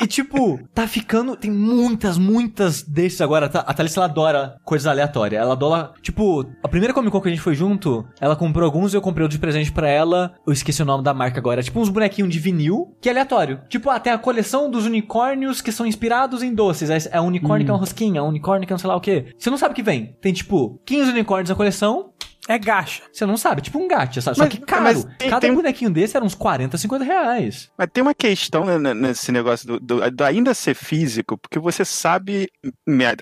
E, 0.02 0.06
tipo, 0.06 0.58
tá 0.74 0.86
ficando. 0.86 1.36
Tem 1.36 1.50
muitas, 1.50 2.18
muitas 2.18 2.82
desses 2.82 3.20
agora. 3.20 3.46
A 3.46 3.74
Thalissa 3.74 4.00
ela 4.00 4.06
adora 4.06 4.56
coisas 4.64 4.86
aleatórias. 4.86 5.40
Ela 5.42 5.52
adora. 5.52 5.89
Tipo, 6.02 6.46
a 6.62 6.68
primeira 6.68 6.94
Comic 6.94 7.12
Con 7.12 7.20
que 7.20 7.28
a 7.28 7.30
gente 7.30 7.40
foi 7.42 7.54
junto, 7.54 8.06
ela 8.20 8.36
comprou 8.36 8.64
alguns 8.64 8.92
e 8.92 8.96
eu 8.96 9.02
comprei 9.02 9.22
outro 9.24 9.36
de 9.36 9.40
presente 9.40 9.72
pra 9.72 9.88
ela. 9.88 10.34
Eu 10.46 10.52
esqueci 10.52 10.82
o 10.82 10.86
nome 10.86 11.04
da 11.04 11.14
marca 11.14 11.38
agora. 11.38 11.60
É 11.60 11.62
tipo 11.62 11.80
uns 11.80 11.88
bonequinhos 11.88 12.30
de 12.32 12.38
vinil, 12.38 12.94
que 13.00 13.08
é 13.08 13.12
aleatório. 13.12 13.60
Tipo, 13.68 13.90
ah, 13.90 13.98
tem 14.00 14.12
a 14.12 14.18
coleção 14.18 14.70
dos 14.70 14.86
unicórnios 14.86 15.60
que 15.60 15.72
são 15.72 15.86
inspirados 15.86 16.42
em 16.42 16.54
doces. 16.54 16.90
Aí 16.90 17.00
É 17.10 17.20
um 17.20 17.26
unicórnio 17.26 17.64
que 17.64 17.70
é 17.70 17.74
uma 17.74 17.80
rosquinha, 17.80 18.20
é 18.20 18.22
um 18.22 18.28
unicórnio 18.28 18.66
que 18.66 18.72
é 18.72 18.74
não 18.74 18.78
sei 18.78 18.88
lá 18.88 18.96
o 18.96 19.00
quê. 19.00 19.26
Você 19.38 19.50
não 19.50 19.58
sabe 19.58 19.72
o 19.72 19.74
que 19.74 19.82
vem. 19.82 20.16
Tem, 20.20 20.32
tipo, 20.32 20.80
15 20.84 21.10
unicórnios 21.10 21.50
na 21.50 21.56
coleção. 21.56 22.10
É 22.48 22.58
gacha. 22.58 23.02
Você 23.12 23.24
não 23.26 23.36
sabe, 23.36 23.60
tipo 23.62 23.78
um 23.78 23.86
gacha, 23.86 24.20
sabe? 24.20 24.36
Só 24.36 24.44
Mas- 24.44 24.52
que 24.52 24.60
caro. 24.60 24.82
mas 24.82 25.04
tem- 25.18 25.28
Cada 25.28 25.40
tem- 25.40 25.54
bonequinho 25.54 25.90
desse 25.90 26.16
era 26.16 26.24
uns 26.24 26.34
40, 26.34 26.76
50 26.78 27.04
reais. 27.04 27.70
Mas 27.76 27.88
tem 27.92 28.02
uma 28.02 28.14
questão 28.14 28.64
né, 28.64 28.78
né, 28.78 28.94
nesse 28.94 29.30
negócio 29.30 29.66
do, 29.66 29.80
do- 29.80 30.10
do 30.10 30.24
ainda 30.24 30.54
ser 30.54 30.74
físico, 30.74 31.36
porque 31.38 31.58
você 31.58 31.84
sabe, 31.84 32.48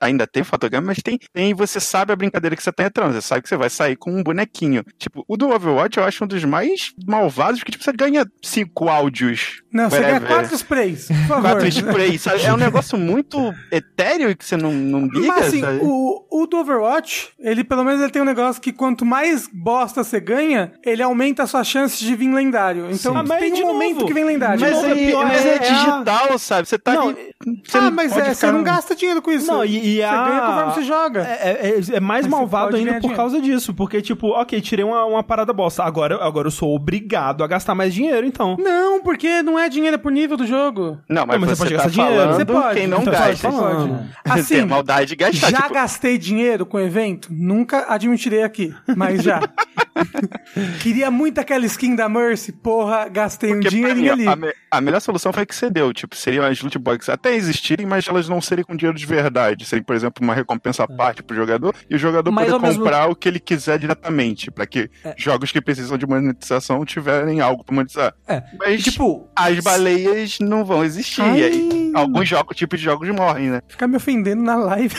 ainda 0.01 0.27
tem 0.27 0.43
fotograma, 0.45 0.87
mas 0.89 0.99
tem, 1.03 1.19
tem 1.33 1.53
você 1.55 1.81
sabe 1.81 2.13
a 2.13 2.17
brincadeira 2.17 2.57
que 2.57 2.63
você 2.63 2.73
tá 2.73 2.85
entrando, 2.85 3.13
você 3.13 3.21
sabe 3.23 3.43
que 3.43 3.49
você 3.49 3.57
vai 3.57 3.69
sair 3.71 3.97
com 3.97 4.11
um 4.13 4.23
bonequinho. 4.23 4.85
Tipo, 4.99 5.25
o 5.27 5.37
do 5.37 5.51
Overwatch 5.51 5.99
eu 5.99 6.05
acho 6.05 6.25
um 6.25 6.27
dos 6.27 6.45
mais 6.45 6.93
malvados, 7.07 7.61
porque 7.61 7.73
tipo, 7.73 7.85
você 7.85 7.93
ganha 7.93 8.27
cinco 8.43 8.89
áudios. 8.89 9.63
Não, 9.73 9.91
você 9.91 10.01
ganha 10.01 10.21
quatro 10.21 10.55
sprays, 10.55 11.09
por 11.09 11.15
favor. 11.27 11.43
Quatro 11.43 11.69
sprays, 11.69 12.23
sabe? 12.23 12.43
É 12.43 12.53
um 12.53 12.57
negócio 12.59 12.97
muito 12.99 13.55
etéreo 13.71 14.35
que 14.37 14.45
você 14.45 14.57
não, 14.57 14.73
não 14.73 15.07
liga, 15.07 15.27
Mas 15.27 15.49
assim, 15.49 15.61
sabe? 15.61 15.81
o, 15.83 16.25
o 16.31 16.47
do 16.47 16.57
Overwatch, 16.59 17.31
ele 17.39 17.63
pelo 17.65 17.85
menos 17.85 18.01
ele 18.01 18.11
tem 18.11 18.23
um 18.23 18.25
negócio 18.25 18.61
que 18.63 18.73
quanto 18.73 19.05
mais 19.05 19.49
bosta 19.53 20.03
você 20.03 20.19
ganha, 20.21 20.73
ele 20.85 21.03
aumenta 21.03 21.43
a 21.43 21.47
sua 21.47 21.63
chance 21.65 21.99
de 22.03 22.15
vir 22.17 22.33
lendário. 22.33 22.89
Então 22.91 23.17
Ah, 23.17 23.23
mas 23.23 23.41
tem 23.41 23.53
de 23.53 23.63
um 23.63 23.67
momento 23.67 23.95
novo, 23.97 24.07
que 24.07 24.15
vem 24.15 24.25
lendário. 24.25 24.61
Mas, 24.61 24.73
novo, 24.73 24.87
é 24.87 24.93
aí- 24.93 25.07
pior, 25.07 25.27
mas 25.27 25.45
é- 25.45 25.49
é, 25.49 25.53
é 25.53 25.57
a- 25.57 25.59
digital, 25.73 26.39
sabe? 26.39 26.69
Você 26.69 26.79
tá 26.79 26.95
Não, 26.95 27.09
ali. 27.11 27.35
Você 27.65 27.79
ah, 27.79 27.91
mas 27.91 28.13
pode 28.13 28.29
é, 28.29 28.35
você 28.35 28.51
não 28.53 28.63
gasta 28.63 28.95
dinheiro 28.95 29.21
com 29.23 29.31
isso. 29.31 29.47
Não, 29.47 29.65
e, 29.65 29.77
e 29.77 29.97
você 29.97 30.03
a... 30.03 30.25
ganha 30.29 30.41
conforme 30.41 30.73
você 30.75 30.83
joga. 30.83 31.21
É, 31.27 31.51
é- 31.93 31.97
é 31.97 32.01
mais 32.01 32.27
Mas 32.27 32.31
malvado 32.31 32.77
ainda 32.77 32.93
por 32.95 33.01
dinheiro. 33.01 33.17
causa 33.17 33.41
disso. 33.41 33.75
Porque, 33.75 34.01
tipo, 34.01 34.29
ok, 34.29 34.61
tirei 34.61 34.85
uma, 34.85 35.05
uma 35.05 35.23
parada 35.23 35.53
bosta. 35.53 35.83
Agora, 35.85 36.23
agora 36.25 36.47
eu 36.49 36.53
sou 36.53 36.75
obrigado 36.75 37.45
a 37.45 37.47
gastar 37.47 37.75
mais 37.75 37.93
dinheiro, 37.93 38.27
então. 38.27 38.57
Não, 38.59 39.01
porque 39.03 39.43
não 39.43 39.58
é 39.59 39.69
dinheiro 39.69 39.95
é 39.95 39.99
por 39.99 40.13
nível 40.13 40.37
do 40.37 40.47
jogo. 40.47 40.99
Não, 41.09 41.27
mas, 41.27 41.41
Não, 41.41 41.47
mas 41.47 41.51
você 41.51 41.55
você, 41.57 41.63
pode 41.65 41.71
tá 41.77 41.83
gastar 41.85 41.91
dinheiro. 41.91 42.17
falando 42.23 42.37
Você 42.37 42.45
pode. 42.45 42.75
quem 42.79 42.87
não 42.87 43.01
Então, 43.03 43.13
gasta. 43.13 43.51
você 43.51 43.59
pode. 43.59 43.89
Tem 43.89 44.33
Assim, 44.33 44.61
a 44.61 44.67
maldade 44.67 45.07
de 45.11 45.17
gastar. 45.17 45.51
já 45.51 45.57
tipo, 45.63 45.75
gastei 45.75 46.19
dinheiro 46.19 46.65
com 46.67 46.79
evento? 46.81 47.29
Nunca 47.31 47.87
admitirei 47.93 48.43
aqui, 48.43 48.75
mas 48.97 49.23
já. 49.23 49.41
Queria 50.81 51.11
muito 51.11 51.39
aquela 51.41 51.65
skin 51.67 51.95
da 51.95 52.09
Mercy, 52.09 52.53
porra, 52.53 53.09
gastei 53.09 53.51
um 53.53 53.61
Porque 53.61 53.69
pra 53.69 53.77
dinheirinho 53.93 54.17
mim, 54.17 54.27
ali. 54.27 54.29
a, 54.29 54.37
me- 54.37 54.53
a 54.71 54.81
melhor 54.81 55.01
solução 55.01 55.33
foi 55.33 55.43
a 55.43 55.47
que 55.47 55.55
você 55.55 55.71
deu. 55.71 55.93
Tipo, 55.93 56.15
seriam 56.17 56.45
as 56.45 56.61
loot 56.63 56.79
boxes 56.79 57.09
até 57.09 57.35
existirem, 57.35 57.87
mas 57.87 58.07
elas 58.09 58.29
não 58.29 58.41
serem 58.41 58.65
com 58.65 58.77
dinheiro 58.77 58.97
de 58.97 59.07
verdade. 59.07 59.65
Serem, 59.65 59.83
por 59.83 59.95
exemplo, 59.97 60.23
uma 60.25 60.35
recompensa 60.35 60.85
à 60.85 60.89
parte 60.89 61.23
pro 61.23 61.37
jogador 61.37 61.75
e 61.91 61.95
o 61.95 61.99
jogador 61.99 62.31
Mas 62.31 62.45
poder 62.47 62.55
ao 62.57 62.61
mesmo- 62.61 62.83
comprar 62.85 63.09
o 63.11 63.15
que 63.17 63.29
ele 63.29 63.41
quiser 63.41 63.79
diretamente. 63.79 64.51
Pra 64.51 64.67
que 64.67 64.91
jogos 65.17 65.51
que 65.53 65.61
precisam 65.61 65.97
de 65.99 66.07
monetização 66.07 66.85
tiverem 66.85 67.41
algo 67.41 67.65
pra 67.65 67.75
monetizar. 67.75 68.15
É. 68.27 68.43
Mas, 68.59 68.83
Tipo, 68.83 69.29
as 69.49 69.65
baleias 69.65 70.39
não 70.41 70.65
vão 70.65 70.85
existir. 70.85 71.23
Ai. 71.23 71.41
E 71.41 71.45
aí, 71.45 71.93
alguns 71.95 72.29
jogos, 72.29 72.57
tipos 72.57 72.79
de 72.79 72.85
jogos 72.85 73.09
morrem, 73.11 73.51
né? 73.51 73.63
Ficar 73.69 73.87
me 73.87 73.97
ofendendo 73.97 74.43
na 74.43 74.57
live. 74.57 74.97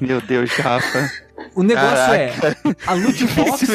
Meu 0.00 0.20
Deus, 0.20 0.50
Rafa. 0.52 1.10
O 1.54 1.62
negócio 1.62 1.96
Caraca. 1.96 2.56
é, 2.68 2.74
a 2.86 2.94
loot 2.94 3.24
box 3.28 3.66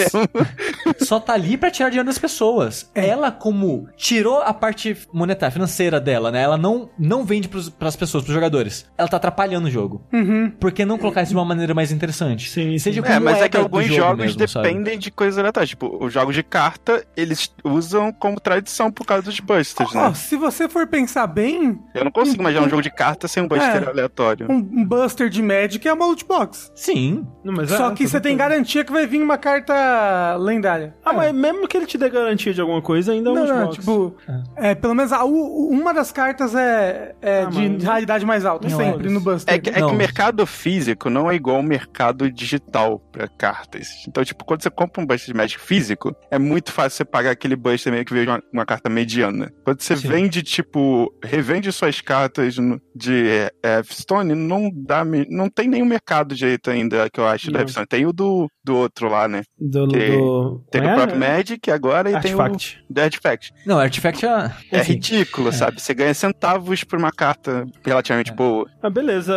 só 1.05 1.19
tá 1.19 1.33
ali 1.33 1.57
pra 1.57 1.69
tirar 1.71 1.89
dinheiro 1.89 2.05
das 2.07 2.17
pessoas. 2.17 2.89
Ela, 2.93 3.31
como 3.31 3.87
tirou 3.95 4.41
a 4.41 4.53
parte 4.53 4.97
monetária, 5.13 5.51
financeira 5.51 5.99
dela, 5.99 6.31
né? 6.31 6.41
Ela 6.41 6.57
não, 6.57 6.89
não 6.97 7.23
vende 7.25 7.47
pros, 7.47 7.69
pras 7.69 7.95
pessoas, 7.95 8.23
pros 8.23 8.33
jogadores. 8.33 8.85
Ela 8.97 9.07
tá 9.07 9.17
atrapalhando 9.17 9.67
o 9.67 9.71
jogo. 9.71 10.05
Uhum. 10.13 10.51
Por 10.59 10.71
que 10.71 10.85
não 10.85 10.97
colocar 10.97 11.21
isso 11.23 11.31
de 11.31 11.37
uma 11.37 11.45
maneira 11.45 11.73
mais 11.73 11.91
interessante? 11.91 12.49
Sim, 12.49 12.77
Seja 12.77 13.01
sim. 13.01 13.07
como 13.07 13.13
É, 13.13 13.19
mas 13.19 13.41
é 13.41 13.49
que 13.49 13.57
alguns 13.57 13.85
jogo 13.85 13.99
jogos 14.01 14.25
mesmo, 14.37 14.47
sabe? 14.47 14.67
dependem 14.67 14.97
de 14.99 15.11
coisas 15.11 15.37
aleatórias. 15.37 15.69
Tipo, 15.69 15.97
os 16.03 16.11
jogos 16.13 16.35
de 16.35 16.43
carta, 16.43 17.05
eles 17.15 17.53
usam 17.63 18.11
como 18.11 18.39
tradição 18.39 18.91
por 18.91 19.05
causa 19.05 19.23
dos 19.23 19.39
busters, 19.39 19.95
Ó, 19.95 20.09
né? 20.09 20.13
se 20.13 20.35
você 20.35 20.67
for 20.67 20.87
pensar 20.87 21.27
bem, 21.27 21.79
Eu 21.93 22.03
não 22.05 22.11
consigo 22.11 22.41
imaginar 22.41 22.65
um 22.65 22.69
jogo 22.69 22.81
de 22.81 22.89
carta 22.91 23.27
sem 23.27 23.43
um 23.43 23.47
buster 23.47 23.83
É. 23.83 23.89
aleatório. 23.89 24.47
um 24.49 24.71
um 24.71 24.85
Buster 24.85 25.29
de 25.29 25.41
Magic 25.41 25.87
é 25.87 25.93
uma 25.93 26.05
loot 26.05 26.25
box. 26.25 26.71
Sim. 26.75 27.25
Não, 27.51 27.57
mas 27.57 27.71
é, 27.71 27.77
Só 27.77 27.91
que 27.91 28.07
você 28.07 28.19
tem 28.19 28.35
garantia 28.37 28.83
que 28.83 28.91
vai 28.91 29.05
vir 29.05 29.21
uma 29.21 29.37
carta 29.37 30.35
lendária. 30.37 30.95
Ah, 31.03 31.13
mas 31.13 31.33
mesmo 31.33 31.67
que 31.67 31.77
ele 31.77 31.85
te 31.85 31.97
dê 31.97 32.09
garantia 32.09 32.53
de 32.53 32.61
alguma 32.61 32.81
coisa, 32.81 33.11
ainda 33.11 33.29
é 33.29 33.31
um 33.33 33.35
Não, 33.35 33.45
não, 33.47 33.69
tipo, 33.71 34.15
é, 34.55 34.73
pelo 34.75 34.93
menos 34.95 35.11
a, 35.11 35.23
uma 35.25 35.93
das 35.93 36.11
cartas 36.11 36.55
é, 36.55 37.13
é 37.21 37.43
Ah, 37.43 37.45
de 37.45 37.69
mas- 37.69 37.83
raridade 37.83 38.25
mais 38.25 38.45
alta, 38.45 38.67
Não, 38.69 38.77
sempre, 38.77 39.07
é. 39.07 39.11
no 39.11 39.19
Buster. 39.19 39.53
É 39.53 39.59
que, 39.59 39.69
é 39.69 39.85
o 39.85 39.93
mercado 39.93 40.45
físico 40.45 41.09
não 41.09 41.29
é 41.29 41.35
igual 41.35 41.57
ao 41.57 41.63
mercado 41.63 42.31
digital 42.31 42.99
pra 43.11 43.27
cartas. 43.27 43.89
Então, 44.07 44.23
tipo, 44.23 44.43
quando 44.45 44.61
você 44.63 44.69
compra 44.69 45.01
um 45.01 45.05
buster 45.05 45.27
de 45.33 45.37
Magic 45.37 45.59
físico, 45.61 46.15
é 46.29 46.39
muito 46.39 46.71
fácil 46.71 46.97
você 46.97 47.05
pagar 47.05 47.31
aquele 47.31 47.55
buster 47.55 47.91
meio 47.91 48.05
que 48.05 48.13
veio 48.13 48.25
de 48.25 48.31
uma, 48.31 48.43
uma 48.53 48.65
carta 48.65 48.89
mediana. 48.89 49.51
Quando 49.63 49.81
você 49.81 49.95
Sim. 49.95 50.07
vende, 50.07 50.41
tipo, 50.43 51.13
revende 51.23 51.71
suas 51.71 51.99
cartas 52.01 52.57
no- 52.57 52.79
de 52.95 53.27
é, 53.27 53.51
Hearthstone, 53.63 54.33
não 54.35 54.69
dá, 54.73 55.03
não 55.29 55.49
tem 55.49 55.67
nenhum 55.67 55.85
mercado 55.85 56.35
direito 56.35 56.69
ainda 56.69 57.09
que 57.09 57.19
eu 57.19 57.27
acho 57.27 57.40
do 57.47 57.53
Não. 57.53 57.59
Hearthstone. 57.59 57.87
Tem 57.87 58.05
o 58.05 58.13
do, 58.13 58.47
do 58.63 58.75
outro 58.77 59.09
lá, 59.09 59.27
né? 59.27 59.43
Do, 59.59 59.87
Que- 59.87 60.17
do... 60.17 60.63
Tem 60.71 60.81
o 60.81 60.89
é? 60.89 60.95
próprio 60.95 61.19
Magic 61.19 61.71
agora 61.71 62.09
e 62.11 62.19
tem 62.19 62.35
o 62.35 62.41
Artifact. 62.41 62.83
do 62.89 63.01
Artifact. 63.01 63.53
Não, 63.65 63.79
Artifact 63.79 64.25
é... 64.25 64.51
É 64.71 64.79
enfim. 64.79 64.93
ridículo, 64.93 65.51
sabe? 65.51 65.81
Você 65.81 65.93
ganha 65.93 66.13
centavos 66.13 66.83
por 66.83 66.97
uma 66.99 67.11
carta 67.11 67.65
relativamente 67.85 68.31
boa. 68.33 68.67
Ah, 68.81 68.89
beleza, 68.89 69.33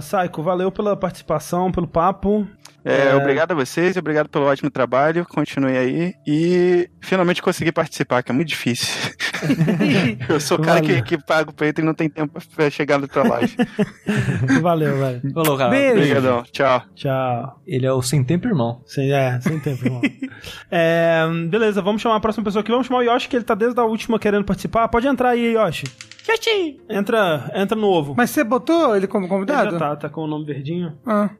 Saiko, 0.00 0.42
valeu 0.42 0.70
pela 0.70 0.96
participação, 0.96 1.70
pelo 1.72 1.86
papo. 1.88 2.46
É, 2.84 3.08
É. 3.08 3.14
Obrigado 3.14 3.52
a 3.52 3.54
vocês, 3.54 3.96
obrigado 3.96 4.28
pelo 4.28 4.44
ótimo 4.44 4.70
trabalho. 4.70 5.24
Continue 5.26 5.76
aí. 5.76 6.14
E 6.26 6.88
finalmente 7.00 7.40
consegui 7.42 7.72
participar, 7.72 8.22
que 8.22 8.30
é 8.30 8.34
muito 8.34 8.48
difícil. 8.48 8.92
Eu 10.28 10.38
sou 10.40 10.58
o 10.58 10.62
cara 10.62 10.80
que, 10.80 11.00
que 11.02 11.18
paga 11.18 11.50
o 11.50 11.54
peito 11.54 11.80
e 11.80 11.84
não 11.84 11.94
tem 11.94 12.08
tempo 12.08 12.38
pra 12.54 12.70
chegar 12.70 12.98
no 12.98 13.08
trabalho. 13.08 13.48
Valeu, 14.60 14.98
velho. 14.98 15.32
Falou, 15.32 15.56
cara. 15.56 15.70
Beijo. 15.70 15.98
Obrigadão. 15.98 16.42
Tchau. 16.52 16.82
Tchau. 16.94 17.60
Ele 17.66 17.86
é 17.86 17.92
o 17.92 18.02
sem 18.02 18.22
tempo 18.22 18.46
irmão. 18.46 18.82
Sem, 18.86 19.12
é, 19.12 19.40
sem 19.40 19.58
tempo, 19.60 19.84
irmão. 19.84 20.02
é, 20.70 21.24
beleza, 21.48 21.80
vamos 21.80 22.02
chamar 22.02 22.16
a 22.16 22.20
próxima 22.20 22.44
pessoa 22.44 22.60
aqui. 22.60 22.70
Vamos 22.70 22.86
chamar 22.86 23.00
o 23.00 23.02
Yoshi, 23.02 23.28
que 23.28 23.36
ele 23.36 23.44
tá 23.44 23.54
desde 23.54 23.78
a 23.80 23.84
última 23.84 24.18
querendo 24.18 24.44
participar. 24.44 24.88
Pode 24.88 25.06
entrar 25.06 25.30
aí, 25.30 25.54
Yoshi. 25.54 25.84
Yoshi! 26.28 26.80
Entra, 26.88 27.50
entra 27.54 27.76
no 27.78 27.86
ovo. 27.88 28.14
Mas 28.16 28.30
você 28.30 28.42
botou 28.42 28.96
ele 28.96 29.06
como 29.06 29.24
Ele 29.26 29.30
convidado? 29.34 29.72
já 29.72 29.78
tá, 29.78 29.96
tá 29.96 30.08
com 30.08 30.22
o 30.22 30.26
nome 30.26 30.44
verdinho. 30.46 30.92
Ah, 31.06 31.30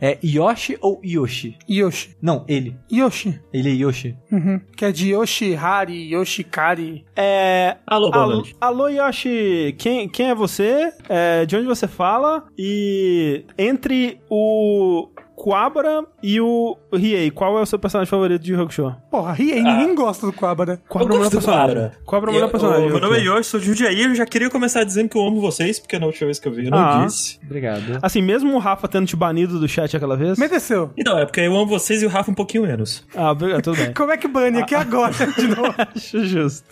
É 0.00 0.18
Yoshi 0.24 0.78
ou 0.80 1.00
Yoshi? 1.04 1.56
Yoshi. 1.68 2.16
Não, 2.22 2.44
ele. 2.46 2.76
Yoshi. 2.92 3.40
Ele 3.52 3.70
é 3.70 3.74
Yoshi. 3.74 4.16
Uhum. 4.30 4.60
Que 4.76 4.84
é 4.84 4.92
de 4.92 5.10
Yoshihari, 5.12 6.12
Yoshikari. 6.12 7.04
É. 7.16 7.76
Alô, 7.86 8.10
boa 8.10 8.24
Alô, 8.24 8.32
noite. 8.34 8.56
alô, 8.60 8.88
Yoshi, 8.88 9.74
quem, 9.78 10.08
quem 10.08 10.30
é 10.30 10.34
você? 10.34 10.92
É, 11.08 11.44
de 11.44 11.56
onde 11.56 11.66
você 11.66 11.88
fala? 11.88 12.44
E 12.56 13.44
entre 13.58 14.20
o 14.30 15.08
Quabra 15.36 16.04
e 16.22 16.40
o 16.40 16.76
Riei. 16.92 17.30
Qual 17.30 17.58
é 17.58 17.62
o 17.62 17.66
seu 17.66 17.78
personagem 17.78 18.08
favorito 18.10 18.40
de 18.42 18.54
Hakusho? 18.54 18.94
Porra, 19.10 19.32
Riei, 19.32 19.62
ninguém 19.62 19.94
gosta 19.94 20.26
do 20.26 20.32
Quabra. 20.32 20.80
Quabra 20.88 21.08
eu 21.08 21.16
é 21.16 21.16
o 21.16 21.18
melhor 21.18 21.30
personagem. 21.30 21.74
Quabra. 21.74 21.92
Quabra 22.04 22.30
é 22.30 22.32
o 22.32 22.34
melhor 22.34 22.50
personagem. 22.50 22.88
Meu 22.88 23.00
nome 23.00 23.18
é. 23.18 23.20
Yoshi, 23.22 23.44
sou 23.44 23.60
de 23.60 23.66
Jundiaí. 23.66 24.02
Eu 24.02 24.14
já 24.14 24.24
queria 24.26 24.48
começar 24.48 24.84
dizendo 24.84 25.08
que 25.08 25.18
eu 25.18 25.26
amo 25.26 25.40
vocês, 25.40 25.78
porque 25.80 25.98
na 25.98 26.06
última 26.06 26.26
vez 26.26 26.38
que 26.38 26.48
eu 26.48 26.52
vi 26.52 26.64
eu 26.66 26.70
não 26.70 26.78
Ah. 26.78 27.04
disse. 27.06 27.38
Obrigado. 27.44 27.98
Assim, 28.00 28.22
mesmo 28.22 28.54
o 28.54 28.58
Rafa 28.58 28.86
tendo 28.88 29.06
te 29.06 29.16
banido 29.16 29.58
do 29.58 29.68
chat 29.68 29.96
aquela 29.96 30.16
vez. 30.16 30.38
Mereceu. 30.38 30.90
Então, 30.96 31.18
é 31.18 31.24
porque 31.26 31.40
eu 31.40 31.54
amo 31.54 31.66
vocês 31.66 32.02
e 32.02 32.06
o 32.06 32.08
Rafa 32.08 32.30
um 32.30 32.34
pouquinho 32.34 32.64
menos. 32.64 33.04
Ah, 33.14 33.32
obrigado, 33.32 33.62
tudo 33.62 33.76
bem. 33.76 33.92
Como 33.94 34.12
é 34.12 34.16
que 34.16 34.28
bane 34.28 34.58
aqui 34.60 34.74
agora 34.74 35.12
de 35.12 35.48
novo? 35.48 35.74
Acho 35.94 36.24
justo. 36.24 36.66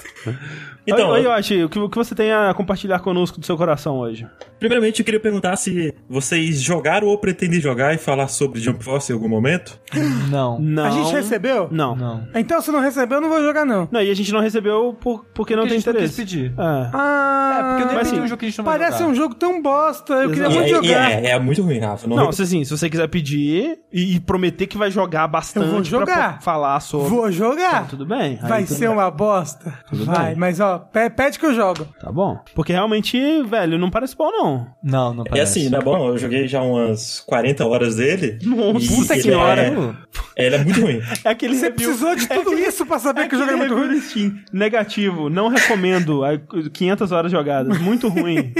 Então, 0.86 1.10
Oi, 1.10 1.22
Yoshi, 1.24 1.62
o 1.64 1.68
que, 1.68 1.78
o 1.78 1.88
que 1.88 1.96
você 1.96 2.14
tem 2.14 2.32
a 2.32 2.52
compartilhar 2.54 2.98
conosco 3.00 3.38
do 3.38 3.46
seu 3.46 3.56
coração 3.56 3.98
hoje? 3.98 4.26
primeiramente 4.58 5.00
eu 5.00 5.04
queria 5.04 5.18
perguntar 5.18 5.56
se 5.56 5.92
vocês 6.08 6.62
jogaram 6.62 7.08
ou 7.08 7.18
pretendem 7.18 7.60
jogar 7.60 7.94
e 7.94 7.98
falar 7.98 8.28
sobre 8.28 8.60
Jump 8.60 8.84
Force 8.84 9.10
em 9.10 9.14
algum 9.14 9.28
momento. 9.28 9.76
Não. 10.30 10.56
Não. 10.60 10.84
A 10.84 10.90
gente 10.90 11.12
recebeu? 11.12 11.66
Não. 11.70 11.96
Não. 11.96 12.28
Então, 12.32 12.60
se 12.62 12.70
não 12.70 12.78
recebeu, 12.78 13.16
eu 13.18 13.22
não 13.22 13.28
vou 13.28 13.42
jogar, 13.42 13.64
não. 13.64 13.88
Não, 13.90 14.00
e 14.00 14.08
a 14.08 14.14
gente 14.14 14.32
não 14.32 14.38
recebeu 14.40 14.96
por, 15.00 15.24
porque 15.34 15.56
não 15.56 15.62
Porque 15.64 15.74
a 15.74 15.80
tem 15.80 15.80
gente 15.80 15.86
não 15.86 15.94
quis 16.00 16.12
interesse. 16.12 16.16
pedir. 16.16 16.52
É. 16.56 16.90
Ah, 16.92 17.56
É, 17.58 17.62
porque 17.70 17.82
eu 17.82 17.86
nem 17.86 17.94
Mas 17.96 18.08
pedi 18.08 18.14
assim, 18.14 18.20
um 18.24 18.28
jogo 18.28 18.38
que 18.38 18.44
a 18.44 18.48
gente 18.48 18.58
não 18.58 18.64
vai 18.64 18.78
parece 18.78 18.98
jogar. 18.98 19.10
um 19.10 19.14
jogo 19.16 19.34
tão 19.34 19.60
bosta. 19.62 20.12
Eu 20.14 20.30
queria 20.30 20.46
Exato. 20.46 20.54
E 20.54 20.58
muito 20.72 20.84
é, 20.86 20.88
jogar. 20.88 21.10
é, 21.10 21.26
é 21.30 21.38
muito 21.40 21.62
ruim, 21.62 21.78
Rafa. 21.80 22.06
Não, 22.06 22.16
Não, 22.16 22.32
se, 22.32 22.42
assim, 22.42 22.62
se 22.64 22.70
você 22.70 22.88
quiser 22.88 23.08
pedir 23.08 23.78
e, 23.92 24.14
e 24.14 24.20
prometer 24.20 24.68
que 24.68 24.78
vai 24.78 24.92
jogar 24.92 25.26
bastante 25.26 25.66
Eu 25.66 25.72
vou 25.72 25.82
jogar. 25.84 26.34
pra 26.34 26.40
falar 26.40 26.78
sobre. 26.78 27.08
Vou 27.08 27.32
jogar. 27.32 27.74
Então, 27.78 27.86
tudo 27.88 28.06
bem. 28.06 28.38
Aí 28.40 28.48
Vai 28.48 28.62
tudo 28.62 28.74
ser 28.76 28.86
bem. 28.86 28.94
uma 28.96 29.10
bosta. 29.10 29.74
Tudo 29.90 30.04
Vai, 30.04 30.26
bem. 30.26 30.36
mas 30.36 30.60
ó, 30.60 30.71
pe- 30.78 31.10
pede 31.10 31.38
que 31.38 31.46
eu 31.46 31.54
jogo. 31.54 31.86
Tá 32.00 32.10
bom. 32.10 32.38
Porque 32.54 32.72
realmente, 32.72 33.18
velho, 33.44 33.78
não 33.78 33.90
parece 33.90 34.16
bom, 34.16 34.30
não. 34.30 34.66
Não, 34.82 35.14
não 35.14 35.24
É 35.24 35.28
parece. 35.30 35.60
assim, 35.60 35.68
não 35.70 35.78
é 35.78 35.82
bom? 35.82 36.08
Eu 36.08 36.18
joguei 36.18 36.46
já 36.48 36.62
umas 36.62 37.20
40 37.20 37.66
horas 37.66 37.96
dele. 37.96 38.38
Nossa, 38.42 38.86
puta 38.94 39.14
ele 39.14 39.22
senhora. 39.22 39.96
É, 40.36 40.46
ele 40.46 40.56
é 40.56 40.64
muito 40.64 40.80
ruim. 40.80 41.00
É 41.24 41.28
aquele 41.30 41.54
Você 41.54 41.66
review- 41.68 41.88
precisou 41.88 42.16
de 42.16 42.26
tudo 42.28 42.54
isso 42.58 42.84
pra 42.86 42.98
saber 42.98 43.28
que 43.28 43.34
o 43.34 43.38
jogo 43.38 43.50
é 43.52 43.56
muito 43.56 43.74
ruim. 43.74 44.00
Steam. 44.00 44.34
Negativo. 44.52 45.28
Não 45.30 45.48
recomendo. 45.48 46.24
Aí, 46.24 46.40
500 46.72 47.12
horas 47.12 47.30
jogadas. 47.30 47.78
Muito 47.78 48.08
ruim. 48.08 48.52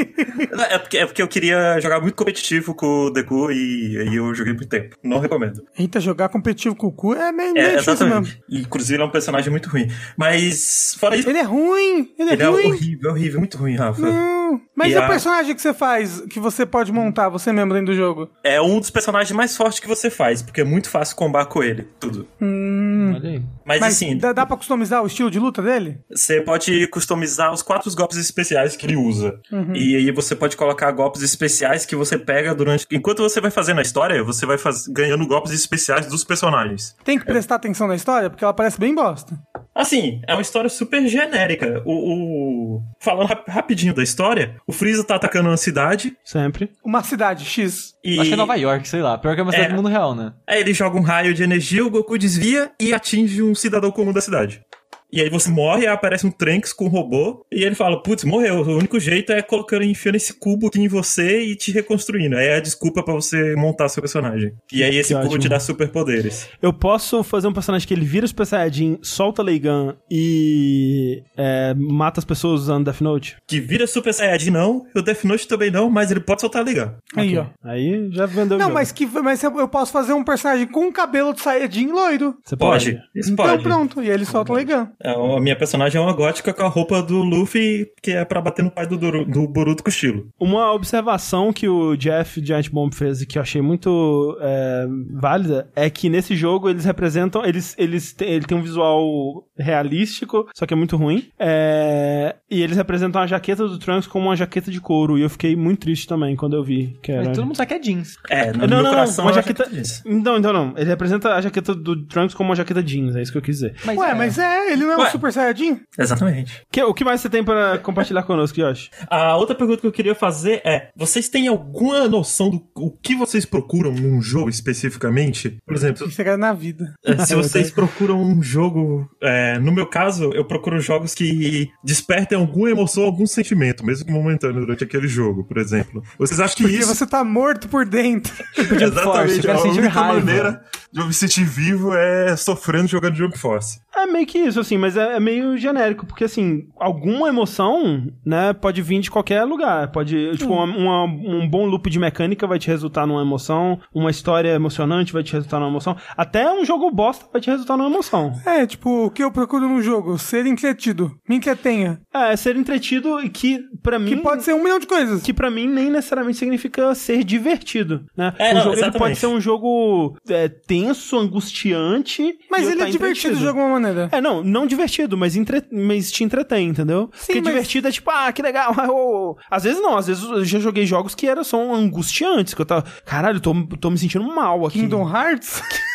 Não, 0.53 0.65
É 0.65 0.79
porque, 0.79 0.99
é 0.99 1.07
porque 1.07 1.23
eu 1.23 1.29
queria 1.29 1.79
jogar 1.81 2.01
muito 2.01 2.15
competitivo 2.15 2.75
com 2.75 3.07
o 3.07 3.11
Deku 3.11 3.51
e 3.51 3.97
aí 3.99 4.15
eu 4.17 4.35
joguei 4.35 4.53
muito 4.53 4.69
tempo. 4.69 4.97
Não 5.03 5.19
recomendo. 5.19 5.63
Eita, 5.79 5.99
jogar 6.01 6.29
competitivo 6.29 6.75
com 6.77 6.87
o 6.89 6.93
cu 6.93 7.15
é 7.15 7.33
meio, 7.33 7.51
É, 7.51 7.53
meio 7.53 7.79
difícil 7.79 8.07
mesmo. 8.07 8.27
E, 8.49 8.61
Inclusive, 8.61 8.95
ele 8.95 9.03
é 9.03 9.07
um 9.07 9.11
personagem 9.11 9.51
muito 9.51 9.69
ruim. 9.69 9.89
Mas, 10.17 10.97
fora 10.99 11.17
isso, 11.17 11.29
Ele 11.29 11.39
é 11.39 11.43
ruim, 11.43 12.02
ele 12.19 12.31
é 12.31 12.33
ele 12.35 12.43
é 12.43 12.47
ruim. 12.47 12.67
horrível, 12.67 13.11
horrível, 13.11 13.39
muito 13.41 13.57
ruim, 13.59 13.77
Rafa. 13.77 14.01
Não. 14.03 14.61
Mas 14.77 14.93
E 14.93 14.97
o 14.97 15.03
a- 15.03 15.07
personagem 15.09 15.55
que 15.55 15.63
você 15.63 15.73
faz, 15.73 16.21
que 16.29 16.39
você 16.39 16.67
pode 16.67 16.93
montar, 16.93 17.29
você 17.31 17.53
mesmo 17.53 17.73
dentro 17.73 17.87
do 17.87 17.95
jogo? 17.95 18.29
É 18.45 18.61
um 18.61 18.79
dos 18.79 18.91
personagens 18.91 19.33
mais 19.33 19.57
fortes 19.57 19.81
que 19.81 19.89
você 19.89 20.11
faz, 20.11 20.43
porque 20.43 20.61
é 20.61 20.65
muito 20.65 20.91
fácil 20.91 21.17
combar 21.17 21.47
com 21.47 21.63
ele, 21.63 21.87
tudo. 21.99 22.27
Olha 22.41 23.31
aí. 23.31 23.43
Mas, 23.65 23.81
Mas 23.81 23.95
assim, 23.95 24.17
dá, 24.17 24.33
dá 24.33 24.45
pra 24.47 24.57
customizar 24.57 25.03
o 25.03 25.07
estilo 25.07 25.31
de 25.31 25.39
luta 25.39 25.63
dele? 25.63 25.99
você 26.11 26.41
pode 26.41 26.87
customizar 26.89 27.53
os 27.53 27.63
quatro 27.63 27.91
golpes 27.95 28.17
especiais 28.19 28.77
que 28.77 28.87
ele 28.87 28.97
usa. 28.97 29.39
Uhum. 29.51 29.75
E 29.75 29.97
aí 29.97 30.11
você 30.11 30.35
pode 30.35 30.57
colocar 30.57 30.91
golpes 30.93 31.23
especiais 31.23 31.85
que 31.87 31.95
você 31.97 32.19
pega 32.19 32.55
durante. 32.55 32.87
Enquanto 32.91 33.23
você 33.23 33.41
vai 33.41 33.51
fazendo 33.51 33.79
a 33.79 33.83
história, 33.83 34.23
você 34.25 34.45
vai 34.47 34.59
faz... 34.59 34.87
ganhando 34.89 35.27
golpes 35.27 35.53
especiais 35.53 36.07
dos 36.07 36.25
personagens. 36.25 36.95
Tem 37.05 37.19
que 37.19 37.25
prestar 37.25 37.57
atenção 37.57 37.87
na 37.89 37.95
história, 37.95 38.29
porque 38.31 38.45
ela 38.45 38.55
parece 38.55 38.79
bem 38.79 38.95
bosta. 38.95 39.39
Assim, 39.75 40.21
é 40.29 40.33
uma 40.35 40.43
história 40.43 40.69
super 40.69 41.07
genérica. 41.07 41.83
O, 41.87 42.77
o- 42.77 42.83
Falando 43.01 43.29
rap- 43.29 43.49
rapidinho 43.49 43.95
da 43.95 44.03
história, 44.03 44.57
o 44.67 44.73
Freeza 44.73 45.03
tá 45.05 45.17
atacando 45.17 45.49
uma 45.49 45.57
cidade 45.57 46.17
Sempre. 46.25 46.71
Uma 46.85 47.03
cidade 47.03 47.45
X. 47.45 47.95
e. 48.05 48.19
Acho 48.19 48.29
que 48.29 48.35
é 48.35 48.37
Nova 48.37 48.55
York, 48.57 48.87
sei 48.89 49.01
lá. 49.03 49.17
Pior 49.19 49.35
que 49.35 49.41
é 49.41 49.43
uma 49.43 49.51
cidade 49.53 49.71
É. 49.71 49.75
do 49.75 49.77
mundo 49.77 49.89
real, 49.89 50.15
né? 50.15 50.33
Aí 50.47 50.61
ele 50.61 50.73
joga 50.75 50.99
um 50.99 51.03
raio 51.03 51.33
de 51.35 51.43
energia, 51.43 51.85
o 51.85 51.91
Goku 51.91 52.19
desvia 52.19 52.71
e 52.81 52.93
atinge 52.93 53.43
um 53.43 53.52
cidadão 53.55 53.91
comum 53.91 54.13
da 54.13 54.21
cidade. 54.21 54.65
E 55.13 55.21
aí 55.21 55.29
você 55.29 55.51
morre, 55.51 55.87
aí 55.87 55.93
aparece 55.93 56.27
um 56.27 56.31
Trunks 56.31 56.73
com 56.73 56.87
um 56.87 56.89
robô, 56.89 57.45
e 57.53 57.63
ele 57.63 57.75
fala, 57.75 58.03
putz, 58.03 58.25
morreu. 58.25 58.63
O 58.63 58.79
único 58.79 58.99
jeito 58.99 59.31
é 59.33 59.43
colocando, 59.43 59.85
enfiando 59.85 60.15
esse 60.17 60.33
cubo 60.33 60.69
aqui 60.69 60.81
em 60.81 60.89
você 60.89 61.43
e 61.43 61.55
te 61.57 61.71
reconstruindo. 61.71 62.37
Aí 62.37 62.47
é 62.47 62.57
a 62.57 62.61
desculpa 62.61 63.03
pra 63.03 63.13
você 63.15 63.55
montar 63.55 63.89
seu 63.89 64.03
personagem. 64.03 64.53
E 64.73 64.83
aí 64.83 64.97
esse 64.97 65.09
Que 65.11 65.15
cubo 65.15 65.27
ótimo. 65.27 65.41
te 65.43 65.49
dá 65.49 65.61
superpoderes. 65.61 66.49
Eu 66.63 66.73
posso 66.73 67.23
fazer 67.23 67.47
um 67.49 67.53
personagem 67.53 67.87
que 67.87 67.93
ele 67.93 68.05
vira 68.07 68.27
Super 68.27 68.47
Saiyajin, 68.47 68.99
solta 69.03 69.43
Leigan 69.43 69.97
e 70.11 71.23
é, 71.37 71.75
mata 71.75 72.21
as 72.21 72.25
pessoas 72.25 72.63
usando 72.63 72.85
Death 72.85 73.01
Note? 73.01 73.37
Que 73.47 73.61
vira 73.61 73.87
Super 73.87 74.15
Saiyajin 74.15 74.51
não, 74.51 74.87
e 74.95 74.99
o 74.99 75.03
Death 75.03 75.25
Note 75.25 75.47
também 75.47 75.71
não, 75.71 75.91
mas 75.91 76.11
ele 76.11 76.21
pode 76.21 76.41
soltar 76.41 76.65
ligar. 76.65 76.97
Aí, 77.17 77.37
ó. 77.37 77.47
Aí 77.63 78.09
já 78.13 78.27
vendeu 78.27 78.57
o 78.57 78.59
Não, 78.59 78.67
jogo. 78.67 78.75
mas, 78.75 78.93
que, 78.93 79.07
mas 79.07 79.43
eu 79.43 79.69
posso 79.69 79.93
fazer 79.93 80.13
um 80.13 80.25
personagem 80.25 80.67
com 80.67 80.87
um 80.87 80.93
cabelo 80.93 81.35
de 81.35 81.43
Saiyajin 81.43 81.89
loiro. 81.89 82.35
Você 82.45 82.57
pode. 82.57 82.93
Pode. 82.93 83.03
Isso 83.15 83.33
Então 83.33 83.45
pode. 83.47 83.63
pronto, 83.63 84.03
e 84.03 84.09
ele 84.09 84.25
solta 84.25 84.53
o 84.53 84.57
Legan. 84.57 84.91
É, 85.02 85.02
a 85.05 85.41
minha 85.41 85.57
personagem 85.57 85.99
é 85.99 86.05
uma 86.05 86.13
gótica 86.13 86.53
com 86.53 86.63
a 86.63 86.69
roupa 86.69 87.03
do 87.03 87.19
Luffy, 87.23 87.87
que 88.03 88.13
é 88.13 88.25
pra 88.25 88.41
bater 88.41 88.63
no 88.65 88.71
pai 88.71 88.87
do, 88.87 88.97
Doru- 88.97 89.25
do 89.25 89.47
Boruto 89.49 89.83
com 89.83 89.91
estilo. 89.91 90.29
Uma 90.39 90.73
observação 90.73 91.53
que 91.53 91.69
o 91.69 91.97
Jeff 91.97 92.45
Giant 92.45 92.69
Bomb 92.71 92.93
fez 92.95 93.21
e 93.23 93.27
que 93.27 93.39
eu 93.39 93.43
achei 93.43 93.61
muito 93.61 94.37
é, 94.41 94.87
válida 95.21 95.69
é 95.75 95.89
que 95.91 96.09
nesse 96.09 96.37
jogo 96.37 96.69
eles 96.69 96.85
representam. 96.85 97.45
Eles, 97.45 97.75
eles 97.79 98.15
ele 98.21 98.45
tem 98.45 98.57
um 98.57 98.63
visual 98.63 99.45
realístico, 99.59 100.49
só 100.55 100.67
que 100.67 100.75
é 100.75 100.77
muito 100.77 100.97
ruim. 100.97 101.29
É, 101.39 102.37
e 102.51 102.63
eles 102.63 102.77
representam 102.77 103.21
a 103.21 103.27
jaqueta 103.27 103.67
do 103.67 103.79
Trunks 103.79 104.07
como 104.07 104.27
uma 104.27 104.37
jaqueta 104.37 104.71
de 104.71 104.81
couro. 104.81 105.19
E 105.19 105.23
eu 105.23 105.31
fiquei 105.31 105.55
muito 105.57 105.81
triste 105.81 106.07
também 106.07 106.35
quando 106.37 106.57
eu 106.57 106.65
vi 106.65 106.97
que 107.03 107.13
era. 107.13 107.25
Mas 107.25 107.37
todo 107.37 107.47
mundo 107.47 107.57
sabe 107.57 107.69
que 107.69 107.75
é 107.75 107.79
jeans. 107.79 108.17
É, 108.31 108.53
no 108.53 108.59
Não, 108.59 108.59
meu 108.61 108.69
não, 108.69 108.83
não, 108.85 108.91
coração 108.91 109.25
uma 109.25 109.31
é 109.31 109.35
jaqueta. 109.35 109.69
disso. 109.69 110.03
Então, 110.07 110.37
então 110.39 110.53
não. 110.53 110.75
Ele 110.77 110.89
representa 110.89 111.35
a 111.35 111.41
jaqueta 111.41 111.75
do 111.75 112.05
Trunks 112.07 112.35
como 112.35 112.51
uma 112.51 112.57
jaqueta 112.57 112.83
jeans, 112.83 113.15
é 113.17 113.23
isso 113.23 113.33
que 113.33 113.39
eu 113.39 113.43
quis 113.43 113.57
dizer. 113.57 113.75
Mas 113.85 113.99
Ué, 113.99 114.11
é. 114.11 114.15
mas 114.15 114.39
é, 114.39 114.73
ele 114.73 114.85
não 114.85 114.93
é 114.93 114.97
um 114.97 115.01
Ué. 115.01 115.11
Super 115.11 115.33
Saiyajin? 115.33 115.81
Exatamente. 115.99 116.63
Que- 116.71 116.83
o 116.83 116.95
que 116.95 117.05
mais 117.05 117.21
você 117.21 117.29
tem 117.29 117.45
pra 117.45 117.79
compartilhar 117.79 118.23
conosco, 118.25 118.61
Yoshi? 118.61 118.91
A 119.09 119.37
outra 119.37 119.55
pergunta 119.55 119.81
que 119.81 119.87
eu 119.87 119.93
queria 119.93 120.15
fazer 120.15 120.61
é: 120.65 120.89
vocês 120.97 121.29
têm 121.29 121.49
alguma 121.49 122.09
noção 122.09 122.51
do 122.51 122.63
o 122.77 122.91
que 122.91 123.15
vocês 123.15 123.45
procuram 123.45 123.93
num 123.93 124.21
jogo 124.21 124.49
especificamente? 124.49 125.57
Por 125.67 125.75
exemplo, 125.75 126.07
Isso 126.07 126.21
é 126.23 126.37
na 126.37 126.53
vida. 126.53 126.95
se 127.27 127.35
vocês 127.35 127.71
procuram 127.71 128.21
um 128.23 128.43
jogo. 128.43 129.09
Eh, 129.55 129.59
no 129.59 129.73
meu 129.73 129.87
caso, 129.87 130.31
eu 130.35 130.45
procuro 130.45 130.81
jogos 130.81 131.15
que 131.15 131.71
despertem 131.83 132.39
alguma 132.39 132.71
emoção, 132.71 133.05
algum 133.05 133.27
sentimento, 133.27 133.85
mesmo 133.85 134.07
que 134.07 134.13
momentâneo 134.13 134.61
durante 134.61 134.85
aquele 134.85 135.09
jogo, 135.09 135.45
por 135.45 135.59
exemplo. 135.59 136.03
Vocês 136.19 136.41
acham 136.41 136.57
que 136.57 136.63
Porque 136.65 136.79
isso. 136.79 136.95
você 136.95 137.07
tá 137.07 137.23
morto 137.25 137.69
por 137.69 137.85
dentro. 137.87 138.33
Jump 138.57 139.01
Force, 139.03 139.37
eu 139.37 139.43
quero 139.43 139.59
a 139.59 139.63
sentir 139.63 139.79
única 139.81 139.89
raiva. 140.01 140.19
maneira 140.21 140.63
de 140.93 141.01
eu 141.01 141.07
me 141.07 141.13
sentir 141.15 141.45
vivo 141.45 141.95
é 141.95 142.37
sofrendo 142.37 142.87
jogando 142.87 143.15
Jump 143.17 143.39
Force. 143.39 143.81
É 143.97 144.07
meio 144.07 144.27
que 144.27 144.39
isso, 144.39 144.61
assim, 144.61 144.77
mas 144.77 144.97
é, 144.97 145.17
é 145.17 145.21
meio 145.21 145.57
genérico, 145.57 146.05
porque, 146.07 146.25
assim, 146.25 146.67
alguma 146.79 147.29
emoção, 147.29 148.11
né, 148.25 148.53
pode 148.53 148.81
vir 148.83 149.01
de 149.01 149.11
qualquer 149.11 149.43
lugar. 149.45 149.91
Pode, 149.91 150.37
tipo, 150.37 150.53
uma- 150.53 150.65
uma- 150.65 151.05
um 151.05 151.49
bom 151.49 151.65
loop 151.67 151.89
de 151.89 151.99
mecânica 151.99 152.47
vai 152.47 152.59
te 152.59 152.69
resultar 152.69 153.07
numa 153.07 153.23
emoção, 153.23 153.79
uma 153.95 154.11
história 154.11 154.51
emocionante 154.51 155.13
vai 155.13 155.23
te 155.23 155.33
resultar 155.33 155.59
numa 155.61 155.71
emoção, 155.71 155.97
até 156.17 156.51
um 156.53 156.65
jogo 156.65 156.91
bosta 156.91 157.25
vai 157.33 157.41
te 157.41 157.51
resultar 157.51 157.77
numa 157.77 157.89
emoção. 157.89 158.33
É, 158.45 158.67
tipo, 158.67 159.07
o 159.07 159.11
que 159.11 159.23
eu 159.25 159.32
procuro 159.33 159.69
num 159.69 159.83
jogo? 159.83 160.19
Ser 160.19 160.47
entretido. 160.47 161.13
Me 161.29 161.37
entretenha. 161.37 162.01
É, 162.13 162.37
ser 162.37 162.57
entretido 162.57 163.21
e 163.21 163.29
que, 163.29 163.61
pra 163.83 163.99
mim... 163.99 164.11
Que 164.11 164.17
pode 164.23 164.45
ser 164.45 164.55
um 164.55 164.63
milhão 164.63 164.79
de 164.79 164.87
coisas. 164.87 165.23
que 165.23 165.33
pra 165.33 165.51
mim 165.51 165.67
nem 165.67 165.91
necessariamente 165.91 166.39
significa 166.39 166.95
ser 166.95 167.25
divertido, 167.25 168.05
né? 168.17 168.35
É, 168.39 168.53
o 168.53 168.55
não, 168.55 168.61
jogo 168.63 168.75
exatamente. 168.75 168.99
pode 168.99 169.17
ser 169.17 169.27
um 169.27 169.41
jogo 169.41 170.17
é, 170.29 170.49
tenso, 170.49 171.19
angustiante. 171.19 172.35
Mas 172.51 172.65
eu 172.65 172.71
ele 172.71 172.81
tá 172.81 172.89
é 172.89 172.91
divertido 172.91 173.37
de 173.37 173.47
alguma 173.47 173.69
maneira. 173.69 174.09
É, 174.13 174.21
não, 174.21 174.43
não 174.43 174.67
divertido, 174.67 175.17
mas, 175.17 175.37
entre... 175.37 175.65
mas 175.73 176.11
te 176.13 176.25
entretém, 176.25 176.69
entendeu? 176.69 177.09
Porque 177.09 177.41
mas- 177.41 177.45
divertido 177.45 177.89
é 177.89 177.93
tipo, 177.93 178.11
ah, 178.11 178.31
que 178.33 178.43
legal. 178.43 178.73
Às 179.51 179.65
vezes 179.65 179.81
não, 179.81 179.97
às 179.97 180.07
vezes 180.07 180.23
eu 180.23 180.45
já 180.45 180.59
joguei 180.59 180.87
jogos 180.87 181.15
que 181.15 181.27
eram 181.27 181.45
só 181.45 181.75
angustiantes, 181.75 182.55
que 182.55 182.61
eu 182.61 182.67
tava, 182.67 182.85
caralho, 183.05 183.41
tô, 183.41 183.55
tô 183.81 183.91
me 183.91 183.99
sentindo 183.99 184.25
mal 184.25 184.67
aqui. 184.67 184.81
Kingdom 184.81 185.09
Hearts? 185.09 185.63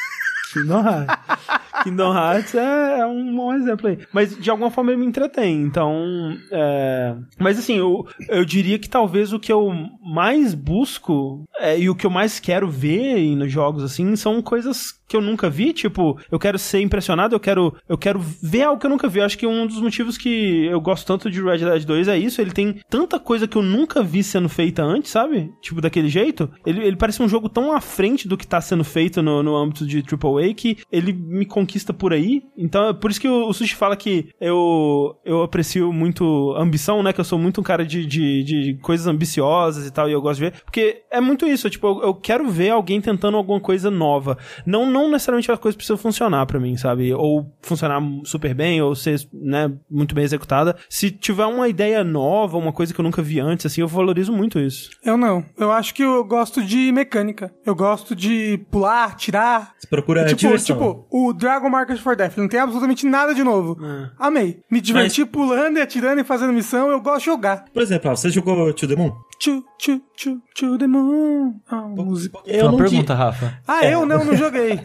Kingdom 0.61 0.83
Hearts. 0.85 1.15
Kingdom 1.83 2.13
Hearts 2.13 2.55
é, 2.55 2.99
é 2.99 3.05
um 3.05 3.35
bom 3.35 3.53
exemplo 3.53 3.87
aí. 3.87 3.99
Mas 4.11 4.37
de 4.37 4.49
alguma 4.49 4.71
forma 4.71 4.91
ele 4.91 4.99
me 4.99 5.05
entretém. 5.05 5.61
Então. 5.61 6.35
é, 6.51 7.15
Mas 7.39 7.59
assim, 7.59 7.77
eu, 7.77 8.05
eu 8.29 8.43
diria 8.43 8.79
que 8.79 8.89
talvez 8.89 9.31
o 9.31 9.39
que 9.39 9.51
eu 9.51 9.71
mais 10.01 10.53
busco 10.53 11.43
é, 11.59 11.79
e 11.79 11.89
o 11.89 11.95
que 11.95 12.05
eu 12.05 12.09
mais 12.09 12.39
quero 12.39 12.69
ver 12.69 13.35
nos 13.35 13.51
jogos, 13.51 13.83
assim, 13.83 14.15
são 14.15 14.41
coisas 14.41 14.91
que 15.07 15.15
eu 15.15 15.21
nunca 15.21 15.49
vi, 15.49 15.73
tipo, 15.73 16.19
eu 16.29 16.37
quero 16.37 16.59
ser 16.59 16.81
impressionado, 16.81 17.33
eu 17.35 17.39
quero, 17.39 17.73
eu 17.87 17.97
quero 17.97 18.19
ver 18.19 18.63
algo 18.63 18.79
que 18.79 18.85
eu 18.85 18.89
nunca 18.89 19.07
vi. 19.07 19.19
Eu 19.19 19.25
acho 19.25 19.37
que 19.37 19.47
um 19.47 19.65
dos 19.65 19.79
motivos 19.79 20.17
que 20.17 20.65
eu 20.65 20.81
gosto 20.81 21.05
tanto 21.05 21.31
de 21.31 21.41
Red 21.41 21.59
Dead 21.59 21.85
2 21.85 22.07
é 22.07 22.17
isso, 22.17 22.41
ele 22.41 22.51
tem 22.51 22.81
tanta 22.89 23.19
coisa 23.19 23.47
que 23.47 23.57
eu 23.57 23.61
nunca 23.61 24.03
vi 24.03 24.23
sendo 24.23 24.49
feita 24.49 24.83
antes, 24.83 25.11
sabe? 25.11 25.51
Tipo, 25.61 25.81
daquele 25.81 26.09
jeito. 26.09 26.49
Ele, 26.65 26.83
ele 26.85 26.95
parece 26.95 27.21
um 27.23 27.29
jogo 27.29 27.47
tão 27.47 27.71
à 27.71 27.79
frente 27.79 28.27
do 28.27 28.37
que 28.37 28.45
tá 28.45 28.59
sendo 28.59 28.83
feito 28.83 29.21
no, 29.21 29.41
no 29.41 29.55
âmbito 29.55 29.85
de 29.85 29.99
AAA 29.99 30.53
que 30.53 30.77
ele 30.91 31.13
me 31.13 31.45
conquista 31.45 31.93
por 31.93 32.11
aí. 32.11 32.43
Então, 32.57 32.89
é 32.89 32.93
por 32.93 33.09
isso 33.09 33.21
que 33.21 33.27
o, 33.27 33.47
o 33.47 33.53
Sushi 33.53 33.75
fala 33.75 33.95
que 33.95 34.29
eu, 34.41 35.15
eu 35.23 35.41
aprecio 35.41 35.93
muito 35.93 36.53
ambição, 36.57 37.01
né? 37.01 37.13
Que 37.13 37.21
eu 37.21 37.25
sou 37.25 37.39
muito 37.39 37.61
um 37.61 37.63
cara 37.63 37.85
de, 37.85 38.05
de, 38.05 38.43
de 38.43 38.77
coisas 38.81 39.07
ambiciosas 39.07 39.87
e 39.87 39.91
tal, 39.91 40.09
e 40.09 40.13
eu 40.13 40.21
gosto 40.21 40.39
de 40.39 40.49
ver. 40.49 40.61
Porque 40.63 41.03
é 41.09 41.21
muito 41.21 41.45
isso, 41.45 41.69
tipo, 41.69 41.87
eu, 41.87 42.01
eu 42.03 42.13
quero 42.13 42.49
ver 42.49 42.71
alguém 42.71 42.99
tentando 42.99 43.37
alguma 43.37 43.59
coisa 43.59 43.89
nova. 43.89 44.37
Não, 44.65 44.89
não 44.97 45.11
necessariamente 45.11 45.51
a 45.51 45.57
coisa 45.57 45.77
precisa 45.77 45.97
funcionar 45.97 46.45
para 46.45 46.59
mim, 46.59 46.75
sabe? 46.77 47.13
Ou 47.13 47.51
funcionar 47.61 48.01
super 48.23 48.53
bem, 48.53 48.81
ou 48.81 48.95
ser, 48.95 49.19
né, 49.33 49.71
muito 49.89 50.15
bem 50.15 50.23
executada. 50.23 50.75
Se 50.89 51.11
tiver 51.11 51.45
uma 51.45 51.67
ideia 51.67 52.03
nova, 52.03 52.57
uma 52.57 52.73
coisa 52.73 52.93
que 52.93 52.99
eu 52.99 53.03
nunca 53.03 53.21
vi 53.21 53.39
antes, 53.39 53.65
assim, 53.65 53.81
eu 53.81 53.87
valorizo 53.87 54.33
muito 54.33 54.59
isso. 54.59 54.89
Eu 55.03 55.17
não. 55.17 55.45
Eu 55.57 55.71
acho 55.71 55.93
que 55.93 56.03
eu 56.03 56.23
gosto 56.23 56.63
de 56.63 56.91
mecânica. 56.91 57.53
Eu 57.65 57.75
gosto 57.75 58.15
de 58.15 58.59
pular, 58.71 59.15
tirar. 59.15 59.73
Você 59.77 59.87
procura 59.87 60.25
tipo, 60.25 60.39
diversão. 60.39 60.75
tipo, 60.75 61.07
o 61.11 61.33
Dragon 61.33 61.69
Market 61.69 61.99
for 61.99 62.15
Death 62.15 62.37
não 62.37 62.47
tem 62.47 62.59
absolutamente 62.59 63.05
nada 63.05 63.33
de 63.33 63.43
novo. 63.43 63.77
Amei. 64.17 64.61
Me 64.69 64.81
diverti 64.81 65.25
pulando 65.25 65.77
e 65.77 65.81
atirando 65.81 66.21
e 66.21 66.23
fazendo 66.23 66.53
missão, 66.53 66.89
eu 66.89 66.99
gosto 66.99 67.19
de 67.19 67.25
jogar. 67.25 67.65
Por 67.73 67.81
exemplo, 67.81 68.09
você 68.15 68.29
jogou 68.29 68.73
To 68.73 68.87
The 68.87 68.95
Moon? 68.95 69.11
Tchu, 69.39 69.63
tchu, 69.77 70.01
tchu, 70.15 70.41
tchu 70.55 70.77
the 70.79 70.87
moon. 70.87 71.59
A 71.69 71.75
música. 71.81 72.39
Foi 72.43 72.61
uma 72.63 72.77
pergunta, 72.77 73.13
Rafa. 73.13 73.59
Ah, 73.67 73.85
eu 73.85 74.03
não, 74.05 74.25
não 74.25 74.35
joguei. 74.35 74.79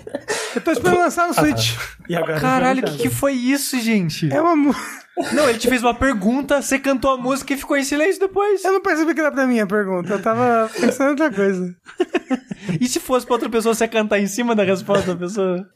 Eu 0.55 0.61
tô 0.61 0.73
esperando 0.73 0.99
lançar 1.01 1.27
no 1.29 1.35
Switch. 1.35 1.75
E 2.09 2.15
agora 2.15 2.39
Caralho, 2.39 2.81
o 2.83 2.85
que, 2.85 2.99
que 3.05 3.09
foi 3.11 3.33
isso, 3.33 3.81
gente? 3.81 4.31
É 4.33 4.41
uma 4.41 4.55
mu- 4.55 4.75
Não, 5.35 5.49
ele 5.49 5.59
te 5.59 5.69
fez 5.69 5.83
uma 5.83 5.93
pergunta, 5.95 6.63
você 6.63 6.79
cantou 6.79 7.11
a 7.11 7.17
música 7.19 7.53
e 7.53 7.57
ficou 7.57 7.77
em 7.77 7.85
silêncio 7.85 8.19
depois. 8.21 8.65
Eu 8.65 8.73
não 8.73 8.81
percebi 8.81 9.15
que 9.15 9.21
era 9.21 9.31
pra 9.31 9.47
mim 9.47 9.61
a 9.61 9.67
pergunta. 9.67 10.15
Eu 10.15 10.23
tava 10.23 10.71
pensando 10.81 11.09
em 11.09 11.11
outra 11.11 11.31
coisa. 11.33 11.75
E 12.81 12.87
se 12.89 12.99
fosse 13.01 13.27
pra 13.27 13.35
outra 13.35 13.49
pessoa, 13.51 13.75
você 13.75 13.85
ia 13.85 13.89
cantar 13.89 14.19
em 14.21 14.27
cima 14.27 14.55
da 14.55 14.63
resposta 14.65 15.15
da 15.15 15.17
pessoa? 15.19 15.67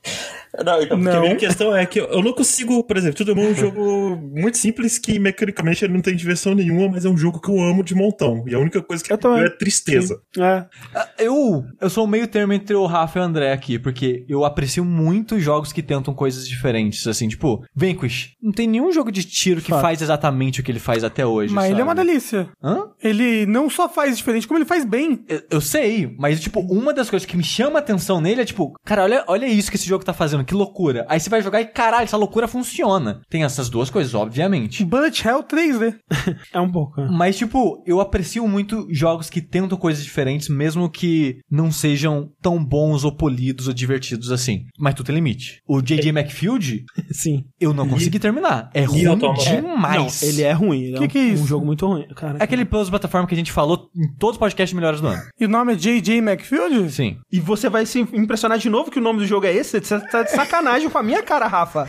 Não, 0.64 0.80
então, 0.80 0.96
porque 0.98 1.10
Não. 1.10 1.18
a 1.18 1.20
minha 1.20 1.36
questão 1.36 1.76
é 1.76 1.84
que 1.84 1.98
eu 2.00 2.22
não 2.22 2.32
consigo, 2.32 2.82
por 2.84 2.96
exemplo, 2.96 3.16
tudo 3.16 3.32
é 3.32 3.34
um 3.34 3.54
jogo 3.54 4.16
muito 4.16 4.56
simples 4.56 4.96
que 4.96 5.18
mecanicamente 5.18 5.84
ele 5.84 5.92
não 5.92 6.00
tem 6.00 6.16
diversão 6.16 6.54
nenhuma, 6.54 6.88
mas 6.92 7.04
é 7.04 7.08
um 7.10 7.16
jogo 7.16 7.40
que 7.40 7.50
eu 7.50 7.60
amo 7.60 7.82
de 7.82 7.94
montão. 7.94 8.42
E 8.46 8.54
a 8.54 8.58
única 8.58 8.80
coisa 8.80 9.04
que 9.04 9.12
Eu 9.12 9.18
também. 9.18 9.42
é 9.44 9.50
tristeza. 9.50 10.18
É. 10.38 10.64
Ah, 10.94 11.08
Eu, 11.18 11.64
eu 11.80 11.90
sou 11.90 12.04
um 12.04 12.08
meio 12.08 12.26
termo 12.26 12.52
entre 12.54 12.74
o 12.74 12.86
Rafa 12.86 13.18
e 13.18 13.22
o 13.22 13.24
André 13.24 13.52
aqui, 13.52 13.78
porque 13.78 14.24
eu 14.28 14.44
aprecio 14.44 14.84
muito 14.84 15.38
jogos 15.40 15.72
que 15.72 15.82
tentam 15.82 16.14
coisas 16.14 16.48
diferentes, 16.48 17.06
assim, 17.06 17.28
tipo, 17.28 17.62
Vanquish. 17.74 18.30
Não 18.40 18.52
tem 18.52 18.66
nenhum 18.66 18.90
jogo 18.92 19.12
de 19.12 19.25
tiro 19.26 19.60
que 19.60 19.70
Fato. 19.70 19.80
faz 19.82 20.02
exatamente 20.02 20.60
o 20.60 20.62
que 20.64 20.70
ele 20.70 20.78
faz 20.78 21.04
até 21.04 21.24
hoje, 21.26 21.52
Mas 21.52 21.70
ele 21.70 21.80
é 21.80 21.84
uma 21.84 21.94
sabe? 21.94 22.06
delícia. 22.06 22.48
Hã? 22.62 22.84
Ele 23.02 23.46
não 23.46 23.68
só 23.70 23.88
faz 23.88 24.16
diferente, 24.16 24.46
como 24.46 24.58
ele 24.58 24.64
faz 24.66 24.84
bem. 24.84 25.24
Eu, 25.28 25.42
eu 25.50 25.60
sei, 25.60 26.14
mas, 26.18 26.40
tipo, 26.40 26.60
uma 26.60 26.92
das 26.92 27.10
coisas 27.10 27.26
que 27.26 27.36
me 27.36 27.44
chama 27.44 27.78
a 27.78 27.82
atenção 27.82 28.20
nele 28.20 28.40
é, 28.40 28.44
tipo, 28.44 28.74
cara, 28.84 29.02
olha, 29.04 29.24
olha 29.28 29.46
isso 29.46 29.70
que 29.70 29.76
esse 29.76 29.88
jogo 29.88 30.04
tá 30.04 30.12
fazendo, 30.12 30.44
que 30.44 30.54
loucura. 30.54 31.04
Aí 31.08 31.18
você 31.20 31.28
vai 31.30 31.42
jogar 31.42 31.60
e, 31.60 31.66
caralho, 31.66 32.04
essa 32.04 32.16
loucura 32.16 32.48
funciona. 32.48 33.20
Tem 33.28 33.44
essas 33.44 33.68
duas 33.68 33.90
coisas, 33.90 34.14
obviamente. 34.14 34.84
Bullet 34.84 35.26
Hell 35.26 35.42
3D. 35.42 35.94
É 36.52 36.60
um 36.60 36.70
pouco. 36.70 37.00
é. 37.00 37.08
Mas, 37.10 37.36
tipo, 37.36 37.82
eu 37.86 38.00
aprecio 38.00 38.46
muito 38.48 38.86
jogos 38.90 39.28
que 39.28 39.40
tentam 39.40 39.76
coisas 39.76 40.02
diferentes, 40.04 40.48
mesmo 40.48 40.88
que 40.90 41.38
não 41.50 41.70
sejam 41.70 42.30
tão 42.40 42.62
bons 42.64 43.04
ou 43.04 43.14
polidos 43.16 43.66
ou 43.68 43.74
divertidos 43.74 44.30
assim. 44.32 44.64
Mas 44.78 44.94
tudo 44.94 45.06
tem 45.06 45.14
limite. 45.14 45.60
O 45.68 45.80
J.J. 45.82 46.10
McField, 46.10 46.84
Sim. 47.10 47.44
eu 47.60 47.72
não 47.74 47.88
consegui 47.88 48.18
terminar. 48.18 48.70
É 48.74 48.84
ruim 48.84 49.15
Automata. 49.24 49.50
demais. 49.62 50.22
Não, 50.22 50.28
ele 50.28 50.42
é 50.42 50.52
ruim. 50.52 50.82
Ele 50.84 50.92
Que 50.98 51.02
é 51.02 51.06
um, 51.06 51.08
que 51.08 51.18
é 51.18 51.22
isso? 51.22 51.42
um 51.42 51.46
jogo 51.46 51.66
muito 51.66 51.86
ruim. 51.86 52.06
Cara, 52.14 52.36
É 52.38 52.44
aquele 52.44 52.64
puzzle 52.64 52.90
plataforma 52.90 53.26
que 53.26 53.34
a 53.34 53.38
gente 53.38 53.52
falou 53.52 53.88
em 53.96 54.08
todos 54.18 54.36
os 54.36 54.38
podcasts 54.38 54.74
melhores 54.74 55.00
do 55.00 55.08
ano. 55.08 55.22
E 55.38 55.44
o 55.44 55.48
nome 55.48 55.72
é 55.72 55.76
J.J. 55.76 56.18
McField? 56.18 56.90
Sim. 56.92 57.18
E 57.32 57.40
você 57.40 57.68
vai 57.68 57.86
se 57.86 58.00
impressionar 58.00 58.58
de 58.58 58.68
novo 58.70 58.90
que 58.90 58.98
o 58.98 59.02
nome 59.02 59.18
do 59.20 59.26
jogo 59.26 59.46
é 59.46 59.54
esse? 59.54 59.80
Você 59.80 59.98
tá 60.00 60.22
de 60.22 60.30
sacanagem 60.30 60.88
com 60.88 60.98
a 60.98 61.02
minha 61.02 61.22
cara, 61.22 61.46
Rafa. 61.46 61.88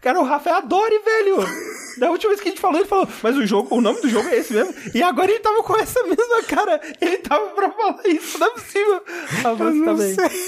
Cara, 0.00 0.20
o 0.20 0.24
Rafa 0.24 0.50
é 0.50 0.52
adore, 0.54 0.98
velho. 1.04 1.46
Da 2.00 2.10
última 2.10 2.30
vez 2.30 2.40
que 2.40 2.48
a 2.48 2.50
gente 2.50 2.60
falou, 2.60 2.78
ele 2.80 2.88
falou, 2.88 3.06
mas 3.22 3.36
o 3.36 3.46
jogo, 3.46 3.72
o 3.76 3.80
nome 3.80 4.00
do 4.00 4.08
jogo 4.08 4.28
é 4.30 4.36
esse 4.36 4.52
mesmo. 4.52 4.74
E 4.92 5.00
agora 5.02 5.30
ele 5.30 5.38
tava 5.38 5.62
com 5.62 5.76
essa 5.76 6.02
mesma 6.02 6.42
cara. 6.48 6.80
Ele 7.00 7.18
tava 7.18 7.46
pra 7.50 7.70
falar 7.70 8.00
isso, 8.06 8.36
não 8.38 8.46
é 8.48 8.50
possível. 8.50 9.00
Eu 9.44 9.56
você 9.56 9.84
tá 9.84 9.94
bem. 9.94 10.14
sei. 10.14 10.40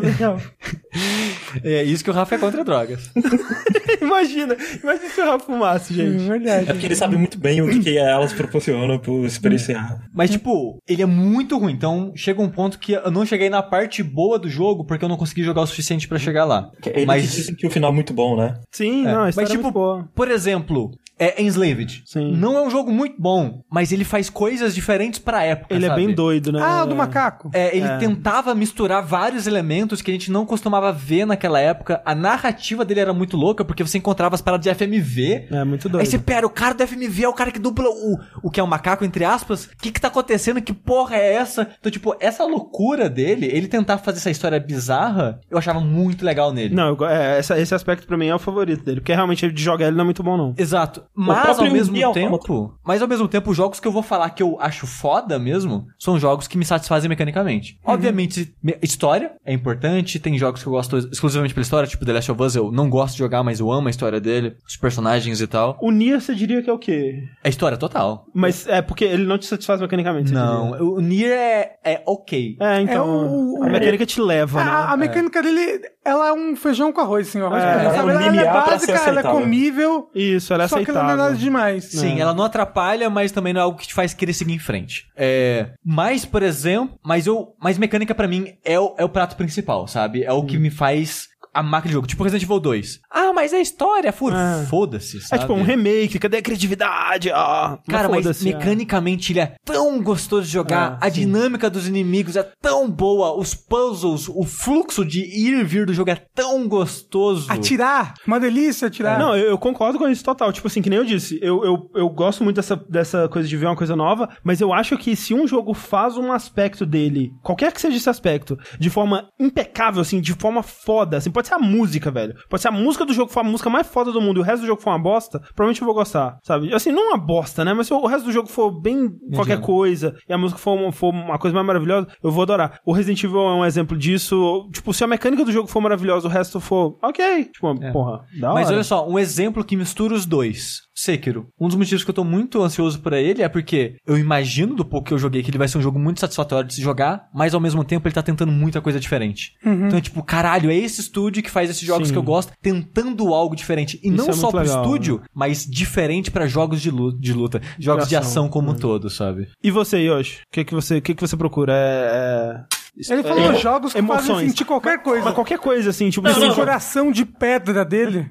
É 1.62 1.82
isso 1.82 2.02
que 2.04 2.10
o 2.10 2.12
Rafa 2.12 2.34
é 2.34 2.38
contra 2.38 2.62
drogas. 2.64 3.10
imagina, 4.00 4.56
imagina 4.82 5.08
se 5.10 5.20
o 5.20 5.24
Rafa 5.24 5.46
fumasse, 5.46 5.92
É 5.92 5.96
gente. 6.04 6.24
verdade. 6.24 6.68
É 6.68 6.72
porque 6.72 6.86
ele 6.86 6.96
sabe 6.96 7.16
muito 7.16 7.38
bem 7.38 7.62
o 7.62 7.68
que, 7.68 7.80
que 7.80 7.98
elas 7.98 8.32
proporcionam 8.32 8.98
por 8.98 9.24
experienciar. 9.24 10.02
Mas, 10.12 10.30
tipo, 10.30 10.78
ele 10.88 11.02
é 11.02 11.06
muito 11.06 11.56
ruim. 11.58 11.72
Então, 11.72 12.12
chega 12.14 12.40
um 12.42 12.48
ponto 12.48 12.78
que 12.78 12.92
eu 12.92 13.10
não 13.10 13.24
cheguei 13.24 13.48
na 13.48 13.62
parte 13.62 14.02
boa 14.02 14.38
do 14.38 14.48
jogo 14.48 14.84
porque 14.84 15.04
eu 15.04 15.08
não 15.08 15.16
consegui 15.16 15.42
jogar 15.42 15.62
o 15.62 15.66
suficiente 15.66 16.08
pra 16.08 16.18
chegar 16.18 16.44
lá. 16.44 16.70
Ele 16.84 17.06
Mas- 17.06 17.22
que 17.30 17.36
disse 17.36 17.54
que 17.54 17.66
o 17.66 17.70
final 17.70 17.90
é 17.90 17.94
muito 17.94 18.12
bom, 18.12 18.36
né? 18.36 18.54
Sim, 18.72 19.06
É, 19.06 19.12
não, 19.12 19.20
a 19.22 19.24
mas 19.24 19.38
é 19.38 19.44
tipo, 19.44 19.62
muito 19.62 19.74
boa. 19.74 20.08
por 20.14 20.30
exemplo, 20.30 20.90
é 21.18 21.42
Enslaved. 21.42 22.02
Sim. 22.04 22.32
Não 22.36 22.56
é 22.56 22.62
um 22.62 22.70
jogo 22.70 22.90
muito 22.92 23.14
bom, 23.20 23.62
mas 23.70 23.92
ele 23.92 24.04
faz 24.04 24.28
coisas 24.28 24.74
diferentes 24.74 25.18
pra 25.18 25.42
época, 25.42 25.74
Ele 25.74 25.84
é 25.86 25.88
sabe? 25.88 26.06
bem 26.06 26.14
doido, 26.14 26.52
né? 26.52 26.60
Ah, 26.62 26.84
o 26.84 26.86
do 26.86 26.94
macaco. 26.96 27.50
É, 27.54 27.76
ele 27.76 27.86
É. 27.86 27.96
tentava 27.98 28.54
misturar 28.54 29.02
vários 29.02 29.46
elementos 29.46 30.02
que 30.02 30.10
a 30.10 30.14
gente 30.14 30.30
não 30.30 30.44
costumava 30.44 30.92
ver 30.92 31.24
naquela 31.26 31.58
época. 31.60 32.02
A 32.04 32.14
narrativa 32.14 32.84
dele 32.84 33.00
era 33.00 33.12
muito 33.14 33.36
louca, 33.36 33.64
porque 33.64 33.82
você 33.82 33.98
encontrava 33.98 34.34
as 34.34 34.42
paradas 34.42 34.64
de 34.64 34.70
FMV. 34.74 35.48
É, 35.50 35.64
muito 35.64 35.88
doido. 35.88 36.02
Aí 36.02 36.06
você, 36.06 36.18
pera, 36.18 36.46
o 36.46 36.50
cara 36.50 36.74
do 36.74 36.86
FMV 36.86 37.24
é 37.24 37.28
o 37.28 37.32
cara 37.32 37.50
que 37.50 37.58
dubla 37.58 37.88
o, 37.88 38.18
o 38.42 38.50
que 38.50 38.60
é 38.60 38.62
o 38.62 38.66
macaco, 38.66 39.04
entre 39.04 39.24
aspas. 39.24 39.64
O 39.66 39.76
que 39.80 39.90
que 39.90 40.00
tá 40.00 40.08
acontecendo? 40.08 40.60
Que 40.60 40.72
porra 40.72 41.16
é 41.16 41.34
essa? 41.34 41.68
Então, 41.78 41.90
tipo, 41.90 42.14
essa 42.20 42.44
loucura 42.44 43.08
dele, 43.08 43.46
ele 43.46 43.68
tentar 43.68 43.98
fazer 43.98 44.18
essa 44.18 44.30
história 44.30 44.60
bizarra, 44.60 45.40
eu 45.50 45.56
achava 45.58 45.80
muito 45.80 46.24
legal 46.24 46.52
nele. 46.52 46.74
Não, 46.74 46.88
eu 46.98 47.06
é, 47.06 47.38
essa- 47.38 47.58
esse 47.58 47.74
aspecto 47.74 48.06
pra 48.06 48.16
mim 48.16 48.26
é 48.26 48.34
o 48.34 48.38
favorito 48.38 48.84
dele. 48.84 49.00
Porque 49.00 49.14
realmente 49.14 49.50
de 49.50 49.62
jogar 49.62 49.86
ele 49.86 49.96
não 49.96 50.02
é 50.02 50.04
muito 50.04 50.22
bom, 50.22 50.36
não. 50.36 50.54
Exato. 50.58 51.04
Mas 51.14 51.58
ao 51.58 51.70
mesmo 51.70 51.92
Nier 51.94 52.10
tempo, 52.12 52.34
Automata. 52.34 52.74
mas 52.84 53.02
ao 53.02 53.08
mesmo 53.08 53.28
tempo, 53.28 53.50
os 53.50 53.56
jogos 53.56 53.80
que 53.80 53.86
eu 53.88 53.92
vou 53.92 54.02
falar 54.02 54.30
que 54.30 54.42
eu 54.42 54.56
acho 54.60 54.86
foda 54.86 55.38
mesmo, 55.38 55.86
são 55.98 56.18
jogos 56.18 56.46
que 56.46 56.56
me 56.58 56.64
satisfazem 56.64 57.08
mecanicamente. 57.08 57.78
Obviamente, 57.84 58.54
me- 58.62 58.76
história 58.82 59.32
é 59.44 59.52
importante, 59.52 60.18
tem 60.18 60.36
jogos 60.38 60.62
que 60.62 60.68
eu 60.68 60.72
gosto 60.72 60.96
exclusivamente 60.98 61.54
pela 61.54 61.62
história, 61.62 61.88
tipo 61.88 62.04
The 62.04 62.12
Last 62.12 62.30
of 62.32 62.42
Us, 62.42 62.56
eu 62.56 62.70
não 62.72 62.88
gosto 62.90 63.12
de 63.14 63.18
jogar, 63.20 63.42
mas 63.42 63.60
eu 63.60 63.70
amo 63.70 63.88
a 63.88 63.90
história 63.90 64.20
dele, 64.20 64.56
os 64.66 64.76
personagens 64.76 65.40
e 65.40 65.46
tal. 65.46 65.78
O 65.80 65.90
Nier, 65.90 66.20
você 66.20 66.34
diria 66.34 66.62
que 66.62 66.70
é 66.70 66.72
o 66.72 66.78
quê? 66.78 67.22
É 67.42 67.48
história 67.48 67.76
total. 67.76 68.26
Mas 68.34 68.66
é 68.66 68.82
porque 68.82 69.04
ele 69.04 69.24
não 69.24 69.38
te 69.38 69.46
satisfaz 69.46 69.80
mecanicamente, 69.80 70.32
Não, 70.32 70.70
diria. 70.72 70.84
o 70.84 71.00
Nier 71.00 71.30
é, 71.32 71.78
é 71.84 72.02
ok. 72.06 72.56
É, 72.60 72.80
então. 72.80 72.96
É 72.96 73.60
o- 73.60 73.62
A 73.64 73.68
mecânica 73.68 74.06
te 74.06 74.20
leva, 74.20 74.62
né? 74.62 74.70
A, 74.70 74.92
a 74.92 74.96
mecânica 74.96 75.42
dele, 75.42 75.80
ela 76.04 76.28
é 76.28 76.32
um 76.32 76.54
feijão 76.56 76.92
com 76.92 77.00
arroz, 77.00 77.28
assim, 77.28 77.40
ó. 77.40 77.46
arroz 77.46 77.62
É, 77.62 77.66
é 77.66 78.02
um 78.02 78.10
ela, 78.10 78.22
é 78.40 78.44
básica, 78.52 78.92
ela 78.92 79.00
é 79.00 79.02
aceitável. 79.10 79.30
comível, 79.40 80.10
Isso, 80.14 80.52
ela 80.52 80.64
é 80.64 80.68
só 80.68 80.76
que 80.76 80.90
ela 80.90 80.95
aceitável. 80.95 80.95
Não 81.02 81.10
é 81.10 81.16
nada 81.16 81.36
demais. 81.36 81.84
Sim, 81.84 82.20
ela 82.20 82.34
não 82.34 82.44
atrapalha, 82.44 83.08
mas 83.10 83.32
também 83.32 83.52
não 83.52 83.60
é 83.60 83.64
algo 83.64 83.78
que 83.78 83.86
te 83.88 83.94
faz 83.94 84.12
querer 84.14 84.32
seguir 84.32 84.54
em 84.54 84.58
frente. 84.58 85.06
É, 85.16 85.70
mas, 85.84 86.24
por 86.24 86.42
exemplo, 86.42 86.98
mas 87.04 87.26
eu, 87.26 87.54
mas 87.60 87.78
mecânica 87.78 88.14
pra 88.14 88.28
mim 88.28 88.54
é 88.64 88.78
o, 88.78 88.94
é 88.98 89.04
o 89.04 89.08
prato 89.08 89.36
principal, 89.36 89.86
sabe? 89.86 90.22
É 90.24 90.32
o 90.32 90.44
que 90.44 90.58
me 90.58 90.70
faz 90.70 91.28
a 91.58 91.62
máquina 91.62 91.88
de 91.88 91.94
jogo. 91.94 92.06
Tipo 92.06 92.22
Resident 92.24 92.42
Evil 92.44 92.60
2. 92.60 93.00
Ah, 93.10 93.32
mas 93.32 93.52
é 93.52 93.60
história, 93.60 94.08
É. 94.08 94.66
foda-se, 94.66 95.18
É 95.32 95.38
tipo 95.38 95.52
um 95.52 95.62
remake, 95.62 96.18
cadê 96.18 96.38
a 96.38 96.42
criatividade? 96.42 97.30
Ah, 97.32 97.78
Cara, 97.88 98.08
mas 98.08 98.22
foda-se, 98.24 98.50
é. 98.50 98.56
mecanicamente 98.56 99.32
ele 99.32 99.40
é 99.40 99.54
tão 99.64 100.02
gostoso 100.02 100.46
de 100.46 100.52
jogar, 100.52 100.98
Ah, 101.00 101.06
a 101.06 101.10
sim. 101.10 101.20
dinâmica 101.20 101.68
dos 101.70 101.86
inimigos 101.88 102.36
é 102.36 102.42
tão 102.60 102.90
boa, 102.90 103.36
os 103.38 103.54
puzzles, 103.54 104.28
o 104.28 104.44
fluxo 104.44 105.04
de 105.04 105.20
ir 105.20 105.58
e 105.60 105.64
vir 105.64 105.86
do 105.86 105.94
jogo 105.94 106.10
é 106.10 106.16
tão 106.34 106.66
gostoso. 106.68 107.50
Atirar, 107.50 108.14
uma 108.26 108.38
delícia 108.40 108.88
atirar. 108.88 109.18
Não, 109.18 109.36
eu, 109.36 109.50
eu 109.50 109.58
concordo 109.58 109.98
com 109.98 110.08
isso 110.08 110.24
total. 110.24 110.52
Tipo 110.52 110.66
assim, 110.66 110.82
que 110.82 110.90
nem 110.90 110.98
eu 110.98 111.04
disse, 111.04 111.38
eu, 111.42 111.64
eu, 111.64 111.90
eu 111.94 112.08
gosto 112.08 112.42
muito 112.44 112.56
dessa, 112.56 112.76
dessa 112.76 113.28
coisa 113.28 113.48
de 113.48 113.56
ver 113.56 113.66
uma 113.66 113.76
coisa 113.76 113.96
nova, 113.96 114.28
mas 114.44 114.60
eu 114.60 114.72
acho 114.72 114.96
que 114.98 115.16
se 115.16 115.34
um 115.34 115.46
jogo 115.46 115.74
faz 115.74 116.16
um 116.16 116.32
aspecto 116.32 116.84
dele, 116.86 117.32
qualquer 117.42 117.72
que 117.72 117.80
seja 117.80 117.96
esse 117.96 118.08
aspecto, 118.10 118.58
de 118.78 118.90
forma 118.90 119.28
impecável, 119.38 120.00
assim, 120.02 120.20
de 120.20 120.32
forma 120.34 120.62
foda, 120.62 121.16
assim, 121.16 121.30
pode 121.30 121.45
ser 121.46 121.54
a 121.54 121.58
música, 121.58 122.10
velho. 122.10 122.34
Pode 122.48 122.62
ser 122.62 122.68
a 122.68 122.72
música 122.72 123.04
do 123.04 123.12
jogo 123.12 123.30
for 123.30 123.40
a 123.40 123.44
música 123.44 123.70
mais 123.70 123.86
foda 123.86 124.12
do 124.12 124.20
mundo 124.20 124.38
e 124.38 124.40
o 124.40 124.44
resto 124.44 124.60
do 124.62 124.66
jogo 124.66 124.80
for 124.80 124.90
uma 124.90 124.98
bosta, 124.98 125.38
provavelmente 125.54 125.80
eu 125.80 125.86
vou 125.86 125.94
gostar, 125.94 126.38
sabe? 126.42 126.72
Assim, 126.74 126.92
não 126.92 127.08
uma 127.08 127.18
bosta, 127.18 127.64
né? 127.64 127.72
Mas 127.72 127.86
se 127.86 127.94
o 127.94 128.06
resto 128.06 128.26
do 128.26 128.32
jogo 128.32 128.48
for 128.48 128.70
bem 128.70 129.10
qualquer 129.34 129.60
coisa 129.60 130.16
e 130.28 130.32
a 130.32 130.38
música 130.38 130.58
for 130.58 130.74
uma, 130.74 130.92
for 130.92 131.10
uma 131.12 131.38
coisa 131.38 131.54
mais 131.54 131.66
maravilhosa, 131.66 132.08
eu 132.22 132.30
vou 132.30 132.42
adorar. 132.42 132.80
O 132.84 132.92
Resident 132.92 133.22
Evil 133.22 133.40
é 133.40 133.54
um 133.54 133.64
exemplo 133.64 133.96
disso. 133.96 134.68
Tipo, 134.72 134.92
se 134.92 135.04
a 135.04 135.06
mecânica 135.06 135.44
do 135.44 135.52
jogo 135.52 135.68
for 135.68 135.80
maravilhosa, 135.80 136.28
o 136.28 136.30
resto 136.30 136.60
for 136.60 136.98
ok. 137.02 137.44
Tipo, 137.46 137.74
porra, 137.92 138.24
da 138.40 138.52
hora. 138.52 138.60
Mas 138.60 138.70
olha 138.70 138.84
só, 138.84 139.08
um 139.08 139.18
exemplo 139.18 139.64
que 139.64 139.76
mistura 139.76 140.14
os 140.14 140.26
dois. 140.26 140.85
Sekiro. 140.96 141.48
Um 141.60 141.68
dos 141.68 141.76
motivos 141.76 142.02
que 142.02 142.08
eu 142.10 142.14
tô 142.14 142.24
muito 142.24 142.62
ansioso 142.62 143.00
pra 143.00 143.20
ele 143.20 143.42
é 143.42 143.48
porque 143.48 143.96
eu 144.06 144.16
imagino 144.16 144.74
do 144.74 144.84
pouco 144.84 145.08
que 145.08 145.12
eu 145.14 145.18
joguei 145.18 145.42
que 145.42 145.50
ele 145.50 145.58
vai 145.58 145.68
ser 145.68 145.76
um 145.76 145.82
jogo 145.82 145.98
muito 145.98 146.20
satisfatório 146.20 146.66
de 146.66 146.74
se 146.74 146.80
jogar, 146.80 147.28
mas 147.34 147.52
ao 147.52 147.60
mesmo 147.60 147.84
tempo 147.84 148.08
ele 148.08 148.14
tá 148.14 148.22
tentando 148.22 148.50
muita 148.50 148.80
coisa 148.80 148.98
diferente. 148.98 149.52
Então 149.62 149.98
é 149.98 150.00
tipo, 150.00 150.22
caralho, 150.22 150.70
é 150.70 150.74
esse 150.74 151.02
estúdio 151.02 151.42
que 151.42 151.50
faz 151.50 151.68
esses 151.68 151.86
jogos 151.86 152.08
Sim. 152.08 152.14
que 152.14 152.18
eu 152.18 152.22
gosto, 152.22 152.52
tentando 152.62 153.34
algo 153.34 153.54
diferente. 153.54 154.00
E 154.02 154.08
Isso 154.08 154.16
não 154.16 154.28
é 154.30 154.32
só 154.32 154.48
pro 154.50 154.60
legal, 154.60 154.82
estúdio, 154.82 155.20
mas 155.34 155.66
diferente 155.66 156.30
pra 156.30 156.46
jogos 156.46 156.80
de 156.80 156.90
luta, 156.90 157.18
de 157.18 157.32
luta 157.34 157.60
jogos 157.78 158.08
de 158.08 158.16
ação, 158.16 158.30
ação, 158.44 158.48
como 158.48 158.70
um 158.70 158.72
né? 158.72 158.78
todo, 158.80 159.10
sabe? 159.10 159.48
E 159.62 159.70
você, 159.70 159.98
Yoshi? 159.98 160.38
O 160.38 160.52
que, 160.52 160.64
que, 160.64 160.74
você, 160.74 160.96
o 160.96 161.02
que, 161.02 161.14
que 161.14 161.20
você 161.20 161.36
procura? 161.36 161.72
É. 161.74 162.64
é... 162.72 163.12
Ele 163.12 163.22
falou 163.22 163.52
é- 163.52 163.58
jogos 163.58 163.92
que 163.92 164.00
fazem 164.00 164.24
emoções. 164.30 164.48
sentir 164.50 164.64
qualquer 164.64 165.02
coisa. 165.02 165.22
Mas 165.26 165.34
qualquer 165.34 165.58
coisa, 165.58 165.90
assim, 165.90 166.08
tipo, 166.08 166.26
Esse 166.26 166.40
você- 166.40 166.54
coração 166.54 167.12
de 167.12 167.26
pedra 167.26 167.84
dele. 167.84 168.30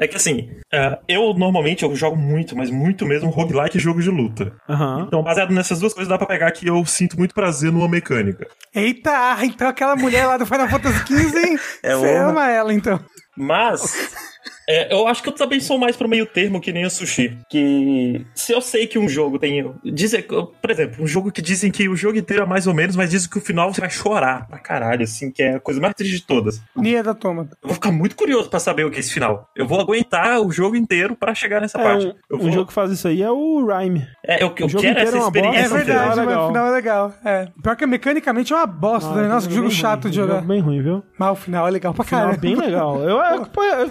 É 0.00 0.06
que 0.06 0.16
assim, 0.16 0.48
é, 0.72 0.98
eu 1.08 1.34
normalmente 1.34 1.82
eu 1.84 1.94
jogo 1.96 2.16
muito, 2.16 2.56
mas 2.56 2.70
muito 2.70 3.04
mesmo 3.04 3.30
roguelike 3.30 3.76
e 3.76 3.80
jogo 3.80 4.00
de 4.00 4.10
luta. 4.10 4.52
Aham. 4.68 5.04
Então, 5.08 5.22
baseado 5.22 5.52
nessas 5.52 5.80
duas 5.80 5.92
coisas, 5.92 6.08
dá 6.08 6.16
pra 6.16 6.26
pegar 6.26 6.50
que 6.52 6.66
eu 6.68 6.84
sinto 6.86 7.18
muito 7.18 7.34
prazer 7.34 7.72
numa 7.72 7.88
mecânica. 7.88 8.46
Eita, 8.74 9.38
então 9.44 9.68
aquela 9.68 9.96
mulher 9.96 10.26
lá 10.26 10.36
do 10.36 10.46
Final 10.46 10.68
Fantasy 10.68 10.98
XV, 11.06 11.38
hein? 11.46 11.58
É 11.82 11.96
Você 11.96 12.14
uma- 12.18 12.30
ama 12.30 12.48
ela, 12.50 12.72
então. 12.72 13.00
Mas. 13.36 14.10
É, 14.68 14.92
eu 14.94 15.06
acho 15.08 15.22
que 15.22 15.28
eu 15.28 15.32
também 15.32 15.60
sou 15.60 15.78
mais 15.78 15.96
pro 15.96 16.08
meio 16.08 16.26
termo 16.26 16.60
que 16.60 16.72
nem 16.72 16.84
o 16.84 16.90
sushi. 16.90 17.38
Que 17.48 18.24
se 18.34 18.52
eu 18.52 18.60
sei 18.60 18.86
que 18.86 18.98
um 18.98 19.08
jogo 19.08 19.38
tem. 19.38 19.72
Dizem, 19.84 20.22
por 20.22 20.70
exemplo, 20.70 21.02
um 21.02 21.06
jogo 21.06 21.30
que 21.32 21.42
dizem 21.42 21.70
que 21.70 21.88
o 21.88 21.96
jogo 21.96 22.18
inteiro 22.18 22.42
é 22.42 22.46
mais 22.46 22.66
ou 22.66 22.74
menos, 22.74 22.96
mas 22.96 23.10
dizem 23.10 23.28
que 23.30 23.38
o 23.38 23.40
final 23.40 23.72
você 23.72 23.80
vai 23.80 23.90
chorar 23.90 24.46
pra 24.46 24.58
caralho, 24.58 25.02
assim, 25.02 25.30
que 25.30 25.42
é 25.42 25.54
a 25.56 25.60
coisa 25.60 25.80
mais 25.80 25.94
triste 25.94 26.16
de 26.16 26.26
todas. 26.26 26.60
Nier 26.76 27.02
da 27.02 27.14
Toma. 27.14 27.42
Eu 27.62 27.68
vou 27.68 27.74
ficar 27.74 27.90
muito 27.92 28.16
curioso 28.16 28.48
pra 28.50 28.60
saber 28.60 28.84
o 28.84 28.90
que 28.90 28.96
é 28.96 29.00
esse 29.00 29.12
final. 29.12 29.48
Eu 29.56 29.66
vou 29.66 29.80
aguentar 29.80 30.40
o 30.40 30.50
jogo 30.50 30.76
inteiro 30.76 31.16
pra 31.16 31.34
chegar 31.34 31.60
nessa 31.60 31.78
É, 31.80 31.82
parte. 31.82 32.06
um, 32.06 32.12
eu 32.30 32.38
vou, 32.38 32.52
jogo 32.52 32.66
que 32.66 32.72
faz 32.72 32.90
isso 32.90 33.08
aí 33.08 33.22
é 33.22 33.30
o 33.30 33.66
Rhyme. 33.66 34.06
é, 34.26 34.42
eu, 34.42 34.54
eu 34.58 34.66
o 34.66 34.68
jogo 34.68 34.82
quero 34.82 35.00
inteiro 35.00 35.08
essa 35.08 35.16
é 35.16 35.20
uma 35.20 35.30
bosta, 35.30 35.48
É 35.48 35.62
experiência. 35.62 35.78
Verdade, 35.84 36.20
é 36.20 36.24
legal. 36.24 36.44
o 36.44 36.48
final 36.48 36.66
é 36.66 36.70
legal. 36.70 37.14
É. 37.24 37.48
Pior 37.62 37.76
que 37.76 37.86
mecanicamente 37.86 38.52
é 38.52 38.56
uma 38.56 38.66
bosta, 38.66 39.12
né? 39.14 39.28
Nossa, 39.28 39.48
que 39.48 39.54
jogo 39.54 39.70
chato 39.70 40.02
ruim, 40.04 40.10
de 40.10 40.16
jogar. 40.16 40.34
Jogo 40.36 40.46
bem 40.48 40.60
ruim, 40.60 40.82
viu? 40.82 41.02
Mas 41.18 41.30
o 41.32 41.34
final 41.36 41.66
é 41.66 41.70
legal 41.70 41.94
pra 41.94 42.04
Final 42.04 42.20
caralho. 42.22 42.40
bem 42.40 42.54
legal. 42.54 43.02
Eu, 43.02 43.20
é, 43.22 43.44
pô, 43.46 43.62
é, 43.62 43.82
é 43.82 43.86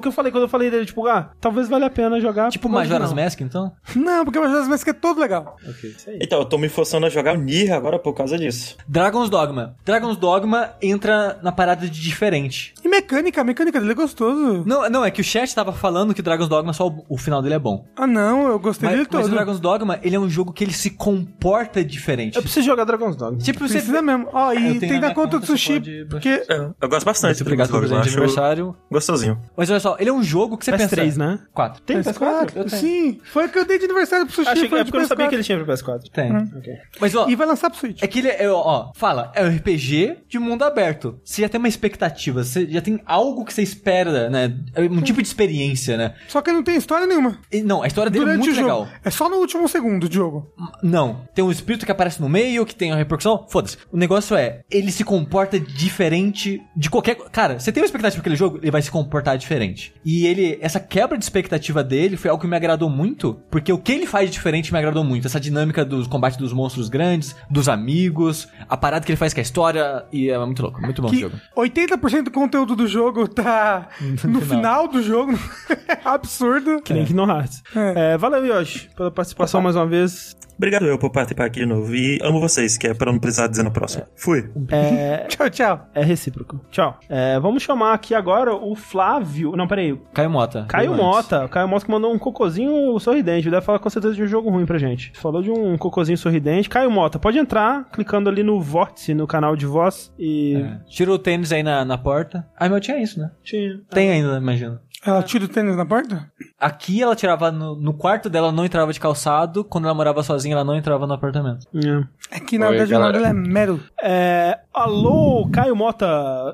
o 0.00 0.02
que 0.02 0.08
eu 0.08 0.12
falei 0.12 0.32
quando 0.32 0.42
eu 0.44 0.48
falei 0.48 0.70
dele, 0.70 0.86
tipo, 0.86 1.06
ah, 1.06 1.30
talvez 1.40 1.68
valha 1.68 1.86
a 1.86 1.90
pena 1.90 2.20
jogar. 2.20 2.50
Tipo 2.50 2.62
por 2.62 2.68
do 2.68 2.74
Majora's. 2.74 3.12
Mask, 3.12 3.40
então? 3.40 3.72
Não, 3.94 4.24
porque 4.24 4.38
o 4.38 4.42
Majora's 4.42 4.68
Mask 4.68 4.88
é 4.88 4.92
todo 4.92 5.20
legal. 5.20 5.56
Ok, 5.68 5.90
isso 5.90 6.10
aí. 6.10 6.18
Então, 6.20 6.38
eu 6.38 6.44
tô 6.44 6.58
me 6.58 6.68
forçando 6.68 7.06
a 7.06 7.08
jogar 7.08 7.34
o 7.34 7.38
Nier 7.38 7.72
agora 7.72 7.98
por 7.98 8.14
causa 8.14 8.38
disso. 8.38 8.76
Dragon's 8.88 9.28
Dogma. 9.30 9.74
Dragon's 9.84 10.16
Dogma 10.16 10.70
entra 10.82 11.38
na 11.42 11.52
parada 11.52 11.86
de 11.86 12.00
diferente. 12.00 12.74
E 12.84 12.88
mecânica, 12.88 13.40
a 13.40 13.44
mecânica 13.44 13.78
dele 13.78 13.92
é 13.92 13.94
gostoso. 13.94 14.64
Não, 14.66 14.88
não, 14.88 15.04
é 15.04 15.10
que 15.10 15.20
o 15.20 15.24
chat 15.24 15.54
tava 15.54 15.72
falando 15.72 16.14
que 16.14 16.22
Dragon's 16.22 16.48
Dogma 16.48 16.72
só 16.72 16.88
o, 16.88 17.04
o 17.08 17.16
final 17.18 17.42
dele 17.42 17.54
é 17.54 17.58
bom. 17.58 17.84
Ah, 17.96 18.06
não, 18.06 18.48
eu 18.48 18.58
gostei 18.58 18.88
Mas, 18.88 18.98
dele 18.98 19.08
mas 19.10 19.20
o 19.20 19.28
todo. 19.28 19.34
Dragon's 19.34 19.60
Dogma, 19.60 19.98
ele 20.02 20.16
é 20.16 20.20
um 20.20 20.28
jogo 20.28 20.52
que 20.52 20.64
ele 20.64 20.72
se 20.72 20.90
comporta 20.90 21.84
diferente. 21.84 22.36
Eu 22.36 22.42
preciso 22.42 22.66
jogar 22.66 22.84
Dragon's 22.84 23.16
Dogma. 23.16 23.38
Tipo, 23.38 23.60
você 23.66 23.74
Precisa 23.80 24.02
mesmo. 24.02 24.28
Ó, 24.32 24.52
É, 24.52 24.56
eu 24.56 24.60
e 24.60 24.78
tenho 24.78 24.92
tem 24.92 25.00
na 25.00 25.14
conta 25.14 25.38
do 25.38 25.40
conta, 25.40 25.46
você 25.46 25.52
sushi, 25.52 25.80
pode 25.80 26.04
porque... 26.10 26.28
É, 26.48 26.70
eu 26.80 26.88
gosto 26.88 27.04
bastante. 27.04 27.34
Muito 27.34 27.42
obrigado 27.42 27.68
pelo 27.68 27.80
Dogma, 27.82 27.96
presente 27.98 28.12
de 28.12 28.18
aniversário. 28.18 28.76
Gostosinho. 28.90 29.40
Mas 29.56 29.70
olha 29.70 29.80
só, 29.80 29.89
ele 29.98 30.10
é 30.10 30.12
um 30.12 30.22
jogo 30.22 30.56
que 30.56 30.64
você 30.64 30.72
pensa... 30.72 30.96
PS3, 30.96 31.16
né? 31.16 31.38
4. 31.54 31.82
Tem 31.82 31.98
PS4? 31.98 32.12
PS4? 32.14 32.52
Eu 32.56 32.64
tenho. 32.64 32.68
Sim, 32.68 33.20
foi 33.24 33.46
o 33.46 33.48
que 33.48 33.58
eu 33.58 33.64
dei 33.64 33.78
de 33.78 33.84
aniversário 33.86 34.26
pro 34.26 34.34
sushi. 34.34 34.48
Achei 34.48 34.62
que, 34.64 34.68
foi 34.70 34.80
é 34.80 34.84
porque 34.84 34.96
eu 34.96 35.00
não 35.02 35.08
sabia 35.08 35.26
PS4. 35.26 35.28
que 35.28 35.34
ele 35.36 35.44
tinha 35.44 35.58
pro 35.64 35.66
PS4. 35.72 36.00
Tem. 36.12 36.36
Ok. 36.36 36.74
Mas 37.00 37.14
ó, 37.14 37.28
E 37.28 37.34
vai 37.36 37.46
lançar 37.46 37.70
pro 37.70 37.78
Switch. 37.78 38.02
é 38.02 38.06
que 38.06 38.18
ele 38.20 38.28
é, 38.28 38.48
ó, 38.50 38.92
fala, 38.94 39.32
é 39.34 39.44
um 39.44 39.48
RPG 39.56 40.18
de 40.28 40.38
mundo 40.38 40.62
aberto. 40.64 41.18
Você 41.24 41.42
já 41.42 41.48
tem 41.48 41.58
uma 41.58 41.68
expectativa, 41.68 42.42
você 42.44 42.66
já 42.66 42.80
tem 42.80 43.00
algo 43.06 43.44
que 43.44 43.52
você 43.52 43.62
espera, 43.62 44.28
né? 44.30 44.54
É 44.74 44.82
Um 44.82 45.00
tipo 45.02 45.20
de 45.22 45.28
experiência, 45.28 45.96
né? 45.96 46.14
Só 46.28 46.40
que 46.42 46.52
não 46.52 46.62
tem 46.62 46.76
história 46.76 47.06
nenhuma. 47.06 47.38
E, 47.52 47.62
não, 47.62 47.82
a 47.82 47.86
história 47.86 48.10
dele 48.10 48.24
é 48.24 48.26
Durante 48.26 48.40
muito 48.44 48.52
o 48.52 48.54
jogo. 48.56 48.66
legal. 48.80 48.88
É 49.04 49.10
só 49.10 49.28
no 49.28 49.36
último 49.36 49.68
segundo 49.68 50.08
do 50.08 50.14
jogo. 50.14 50.52
Não, 50.82 51.22
tem 51.34 51.44
um 51.44 51.50
espírito 51.50 51.84
que 51.86 51.92
aparece 51.92 52.20
no 52.20 52.28
meio, 52.28 52.64
que 52.66 52.74
tem 52.74 52.90
uma 52.90 52.96
repercussão. 52.98 53.46
Foda-se. 53.48 53.76
O 53.92 53.96
negócio 53.96 54.36
é, 54.36 54.60
ele 54.70 54.90
se 54.92 55.04
comporta 55.04 55.58
diferente 55.58 56.60
de 56.76 56.88
qualquer. 56.90 57.16
Cara, 57.30 57.58
você 57.58 57.72
tem 57.72 57.82
uma 57.82 57.86
expectativa 57.86 58.16
pra 58.16 58.20
aquele 58.22 58.36
jogo, 58.36 58.58
ele 58.62 58.70
vai 58.70 58.82
se 58.82 58.90
comportar 58.90 59.36
diferente. 59.36 59.69
E 60.04 60.26
ele, 60.26 60.58
essa 60.60 60.80
quebra 60.80 61.16
de 61.16 61.24
expectativa 61.24 61.82
dele 61.84 62.16
foi 62.16 62.30
algo 62.30 62.40
que 62.40 62.48
me 62.48 62.56
agradou 62.56 62.88
muito, 62.88 63.40
porque 63.50 63.72
o 63.72 63.78
que 63.78 63.92
ele 63.92 64.06
faz 64.06 64.28
de 64.28 64.32
diferente 64.32 64.72
me 64.72 64.78
agradou 64.78 65.04
muito. 65.04 65.26
Essa 65.26 65.38
dinâmica 65.38 65.84
dos 65.84 66.06
combates 66.06 66.38
dos 66.38 66.52
monstros 66.52 66.88
grandes, 66.88 67.36
dos 67.50 67.68
amigos, 67.68 68.48
a 68.68 68.76
parada 68.76 69.04
que 69.04 69.12
ele 69.12 69.16
faz 69.16 69.34
com 69.34 69.40
a 69.40 69.42
história, 69.42 70.04
e 70.12 70.30
é 70.30 70.38
muito 70.38 70.62
louco, 70.62 70.80
muito 70.80 71.02
bom 71.02 71.08
o 71.08 71.10
Que 71.10 71.20
jogo. 71.20 71.36
80% 71.56 72.22
do 72.24 72.30
conteúdo 72.30 72.74
do 72.74 72.86
jogo 72.86 73.28
tá 73.28 73.88
no 74.24 74.40
final 74.40 74.88
do 74.88 75.02
jogo. 75.02 75.38
Absurdo. 76.04 76.80
Que 76.82 76.94
nem 76.94 77.04
Kingdom 77.04 77.28
Hearts. 77.28 77.62
É, 77.74 78.16
valeu, 78.16 78.44
Yoshi, 78.46 78.88
pela 78.96 79.10
participação 79.10 79.60
mais 79.60 79.76
uma 79.76 79.86
vez. 79.86 80.36
Obrigado 80.60 80.84
eu 80.84 80.98
por 80.98 81.08
participar 81.08 81.46
aqui 81.46 81.60
de 81.60 81.64
novo. 81.64 81.94
E 81.94 82.18
amo 82.20 82.38
vocês, 82.38 82.76
que 82.76 82.86
é 82.86 82.92
pra 82.92 83.10
não 83.10 83.18
precisar 83.18 83.46
dizer 83.46 83.62
no 83.62 83.70
próximo. 83.70 84.04
Fui. 84.14 84.50
É, 84.70 85.24
Tchau, 85.26 85.48
tchau. 85.48 85.88
é 85.94 86.04
recíproco. 86.04 86.60
Tchau. 86.70 87.00
É, 87.08 87.40
vamos 87.40 87.62
chamar 87.62 87.94
aqui 87.94 88.14
agora 88.14 88.54
o 88.54 88.76
Flávio. 88.76 89.56
Não, 89.56 89.66
peraí. 89.66 89.98
Caio 90.12 90.28
Mota. 90.28 90.66
Caio. 90.68 90.92
Mota. 90.94 91.46
O 91.46 91.48
Caio 91.48 91.66
Mota 91.66 91.86
que 91.86 91.90
mandou 91.90 92.12
um 92.12 92.18
cocôzinho 92.18 93.00
sorridente. 93.00 93.48
Deve 93.48 93.64
falar 93.64 93.78
com 93.78 93.88
certeza 93.88 94.14
de 94.14 94.22
um 94.22 94.26
jogo 94.26 94.50
ruim 94.50 94.66
pra 94.66 94.76
gente. 94.76 95.12
Falou 95.14 95.42
de 95.42 95.50
um 95.50 95.78
cocôzinho 95.78 96.18
sorridente. 96.18 96.68
Caio 96.68 96.90
Mota, 96.90 97.18
pode 97.18 97.38
entrar 97.38 97.88
clicando 97.90 98.28
ali 98.28 98.42
no 98.42 98.60
vórtice, 98.60 99.14
no 99.14 99.26
canal 99.26 99.56
de 99.56 99.64
voz. 99.64 100.12
E. 100.18 100.56
É. 100.56 100.80
Tira 100.90 101.10
o 101.10 101.18
tênis 101.18 101.52
aí 101.52 101.62
na, 101.62 101.86
na 101.86 101.96
porta. 101.96 102.46
Ah, 102.54 102.68
meu 102.68 102.80
tinha 102.80 103.02
isso, 103.02 103.18
né? 103.18 103.30
Tinha. 103.42 103.80
Tem 103.88 104.10
ainda, 104.10 104.36
imagino. 104.36 104.78
Ela 105.04 105.22
tira 105.22 105.44
o 105.44 105.48
tênis 105.48 105.76
na 105.76 105.86
porta? 105.86 106.30
Aqui 106.58 107.02
ela 107.02 107.16
tirava 107.16 107.50
no, 107.50 107.74
no 107.74 107.94
quarto 107.94 108.28
dela, 108.28 108.52
não 108.52 108.66
entrava 108.66 108.92
de 108.92 109.00
calçado. 109.00 109.64
Quando 109.64 109.86
ela 109.86 109.94
morava 109.94 110.22
sozinha, 110.22 110.54
ela 110.54 110.64
não 110.64 110.76
entrava 110.76 111.06
no 111.06 111.14
apartamento. 111.14 111.66
É. 111.74 112.36
É 112.36 112.40
que 112.40 112.58
na 112.58 112.68
Oi, 112.68 112.76
verdade 112.76 112.94
o 112.94 112.98
nome 112.98 113.12
dela 113.14 113.28
é 113.28 113.32
Meryl. 113.32 113.80
É, 114.02 114.58
alô, 114.72 115.48
Caio 115.50 115.74
Mota. 115.74 116.06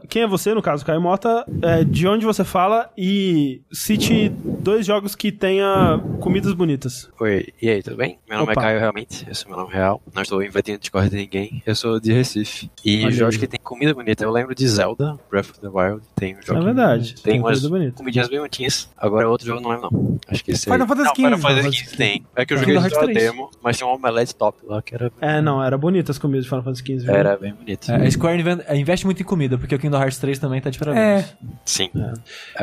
Quem 0.09 0.23
é 0.23 0.27
você, 0.29 0.55
no 0.55 0.63
caso, 0.63 0.87
Caio 0.87 1.01
Mota? 1.01 1.45
É, 1.61 1.83
de 1.85 2.07
onde 2.07 2.25
você 2.25 2.45
fala? 2.45 2.89
E 2.97 3.61
cite 3.73 4.29
dois 4.29 4.87
jogos 4.87 5.15
que 5.17 5.33
tenha 5.33 6.01
comidas 6.21 6.53
bonitas. 6.55 7.11
Oi, 7.21 7.49
e 7.61 7.69
aí, 7.69 7.83
tudo 7.83 7.97
bem? 7.97 8.19
Meu 8.29 8.39
nome 8.39 8.53
Opa. 8.53 8.61
é 8.61 8.65
Caio, 8.65 8.79
realmente. 8.81 9.27
Esse 9.29 9.45
é 9.45 9.49
meu 9.49 9.59
nome 9.59 9.73
real. 9.73 10.01
Não 10.15 10.23
estou 10.23 10.43
invadindo 10.43 10.79
Discord 10.79 11.11
de 11.11 11.17
ninguém. 11.17 11.63
Eu 11.67 11.75
sou 11.75 11.99
de 11.99 12.13
Recife. 12.13 12.71
E 12.85 13.03
Olha 13.05 13.11
jogos 13.11 13.35
aí. 13.35 13.41
que 13.41 13.47
tem 13.49 13.61
comida 13.61 13.93
bonita. 13.93 14.23
Eu 14.25 14.31
lembro 14.31 14.55
de 14.55 14.67
Zelda, 14.69 15.19
Breath 15.29 15.51
of 15.51 15.61
the 15.61 15.69
Wild. 15.69 16.01
Tem 16.15 16.37
um 16.37 16.43
jogo. 16.43 16.61
É 16.61 16.65
verdade. 16.65 17.15
Tem, 17.17 17.33
Tem 17.35 17.41
umas 17.41 17.59
comida 17.59 17.77
bonita. 17.77 18.03
Bem 18.37 18.41
bonitinhas. 18.43 18.89
Agora 18.97 19.29
outro 19.29 19.47
jogo 19.47 19.61
não 19.61 19.71
lembro, 19.71 19.89
não. 19.93 20.19
Acho 20.29 20.45
que 20.45 20.53
esse. 20.53 20.65
Final 20.65 20.87
Fantasy 20.87 21.09
não, 21.09 21.15
Final 21.15 21.39
XV. 21.39 21.49
Fantasy 21.49 21.77
XV 21.77 21.97
tem. 21.97 22.27
É 22.35 22.47
que 22.47 22.55
eu 22.55 22.59
joguei 22.59 22.75
Kingdom 22.77 22.89
só 22.91 22.97
a 22.97 23.01
Hearts 23.01 23.15
3. 23.15 23.31
demo, 23.33 23.51
mas 23.63 23.77
tinha 23.77 23.89
um 23.89 23.93
omelete 23.93 24.35
top 24.35 24.59
lá 24.67 24.83
que 24.83 24.95
era, 24.95 25.13
É, 25.21 25.41
não, 25.41 25.63
era 25.63 25.77
bonita 25.79 26.13
as 26.13 26.19
comidas 26.19 26.45
de 26.45 26.51
Final 26.51 26.65
Fantasy 26.65 26.85
XV. 27.01 27.11
era 27.11 27.37
bem 27.37 27.55
bonito. 27.55 27.91
É, 27.91 28.07
a 28.07 28.11
Square 28.11 28.45
é, 28.67 28.77
investe 28.77 29.05
muito 29.07 29.21
em 29.23 29.25
comida, 29.25 29.57
porque 29.59 29.75
o 29.75 29.79
Kingdom 29.79 29.99
Hearts 29.99 30.19
3 30.19 30.39
também 30.39 30.61
tá 30.61 30.71
de 30.71 30.79
parabéns. 30.79 31.25
É, 31.25 31.29
Sim. 31.65 31.91
É. 31.95 31.99
É, 31.99 32.05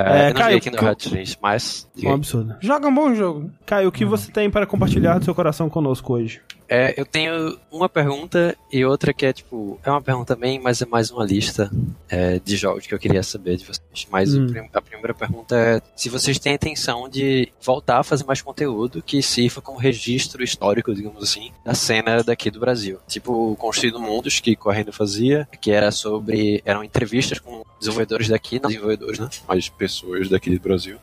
É, 0.01 0.29
eu 0.29 0.33
não 0.33 0.33
Caio, 0.33 0.53
joguei 0.55 0.59
Kingdom 0.59 0.85
Hearts 0.85 1.09
3, 1.09 1.37
mas... 1.41 1.89
Um 2.03 2.13
absurdo. 2.13 2.55
joga 2.59 2.87
um 2.87 2.93
bom 2.93 3.13
jogo. 3.15 3.51
Caio, 3.65 3.89
o 3.89 3.91
que 3.91 4.05
você 4.05 4.31
tem 4.31 4.49
para 4.49 4.65
compartilhar 4.65 5.17
do 5.19 5.25
seu 5.25 5.33
coração 5.35 5.69
conosco 5.69 6.13
hoje? 6.13 6.41
É, 6.75 6.91
eu 6.97 7.05
tenho 7.05 7.55
uma 7.71 7.87
pergunta 7.87 8.57
e 8.71 8.83
outra 8.83 9.13
que 9.13 9.27
é 9.27 9.31
tipo, 9.31 9.79
é 9.83 9.91
uma 9.91 10.01
pergunta 10.01 10.33
também, 10.33 10.59
mas 10.59 10.81
é 10.81 10.87
mais 10.87 11.11
uma 11.11 11.23
lista 11.23 11.69
é, 12.09 12.39
de 12.39 12.55
jogos 12.57 12.87
que 12.87 12.95
eu 12.95 12.97
queria 12.97 13.21
saber 13.21 13.57
de 13.57 13.63
vocês. 13.63 14.07
Mas 14.09 14.33
Hum. 14.33 14.47
a 14.73 14.81
primeira 14.81 15.13
pergunta 15.13 15.55
é 15.55 15.79
se 15.95 16.09
vocês 16.09 16.39
têm 16.39 16.53
a 16.53 16.55
intenção 16.55 17.07
de 17.07 17.47
voltar 17.61 17.99
a 17.99 18.03
fazer 18.03 18.23
mais 18.23 18.41
conteúdo 18.41 19.03
que 19.03 19.21
sirva 19.21 19.61
como 19.61 19.77
registro 19.77 20.43
histórico, 20.43 20.95
digamos 20.95 21.21
assim, 21.21 21.51
da 21.63 21.75
cena 21.75 22.23
daqui 22.23 22.49
do 22.49 22.59
Brasil. 22.59 22.97
Tipo 23.07 23.51
o 23.51 23.55
Construindo 23.55 23.99
Mundos, 23.99 24.39
que 24.39 24.55
Correndo 24.55 24.91
fazia, 24.91 25.47
que 25.61 25.69
era 25.69 25.91
sobre. 25.91 26.59
eram 26.65 26.83
entrevistas 26.83 27.37
com 27.37 27.63
desenvolvedores 27.77 28.27
daqui, 28.29 28.59
não 28.59 28.69
desenvolvedores, 28.69 29.19
né? 29.19 29.29
Mas 29.47 29.69
pessoas 29.69 30.27
daqui 30.27 30.49
do 30.49 30.59
Brasil 30.59 30.97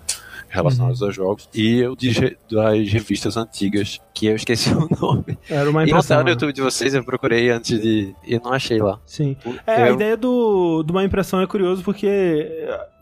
relacionadas 0.51 1.03
a 1.03 1.11
jogos. 1.11 1.49
E 1.55 1.79
eu 1.79 1.97
de, 1.97 2.37
das 2.51 2.89
revistas 2.93 3.37
antigas, 3.37 4.01
que 4.13 4.27
eu 4.27 4.37
esqueci 4.37 4.71
o 4.75 4.89
nome. 5.01 5.39
Era 5.49 5.71
uma 5.71 5.83
E 5.85 5.87
não 5.87 5.99
impressão. 5.99 6.17
tá 6.17 6.23
no 6.23 6.27
né? 6.27 6.33
YouTube 6.33 6.53
de 6.53 6.61
vocês, 6.61 6.93
eu 6.95 7.03
procurei 7.05 7.49
antes 7.51 7.81
de. 7.81 8.15
e 8.27 8.39
não 8.39 8.53
achei 8.53 8.79
lá. 8.79 8.99
Sim. 9.07 9.37
É, 9.67 9.83
a 9.85 9.89
Eu- 9.89 9.95
ideia 9.95 10.17
do, 10.17 10.83
de 10.83 10.91
uma 10.93 11.05
impressão 11.05 11.41
é 11.41 11.47
curioso 11.47 11.83
porque 11.83 12.09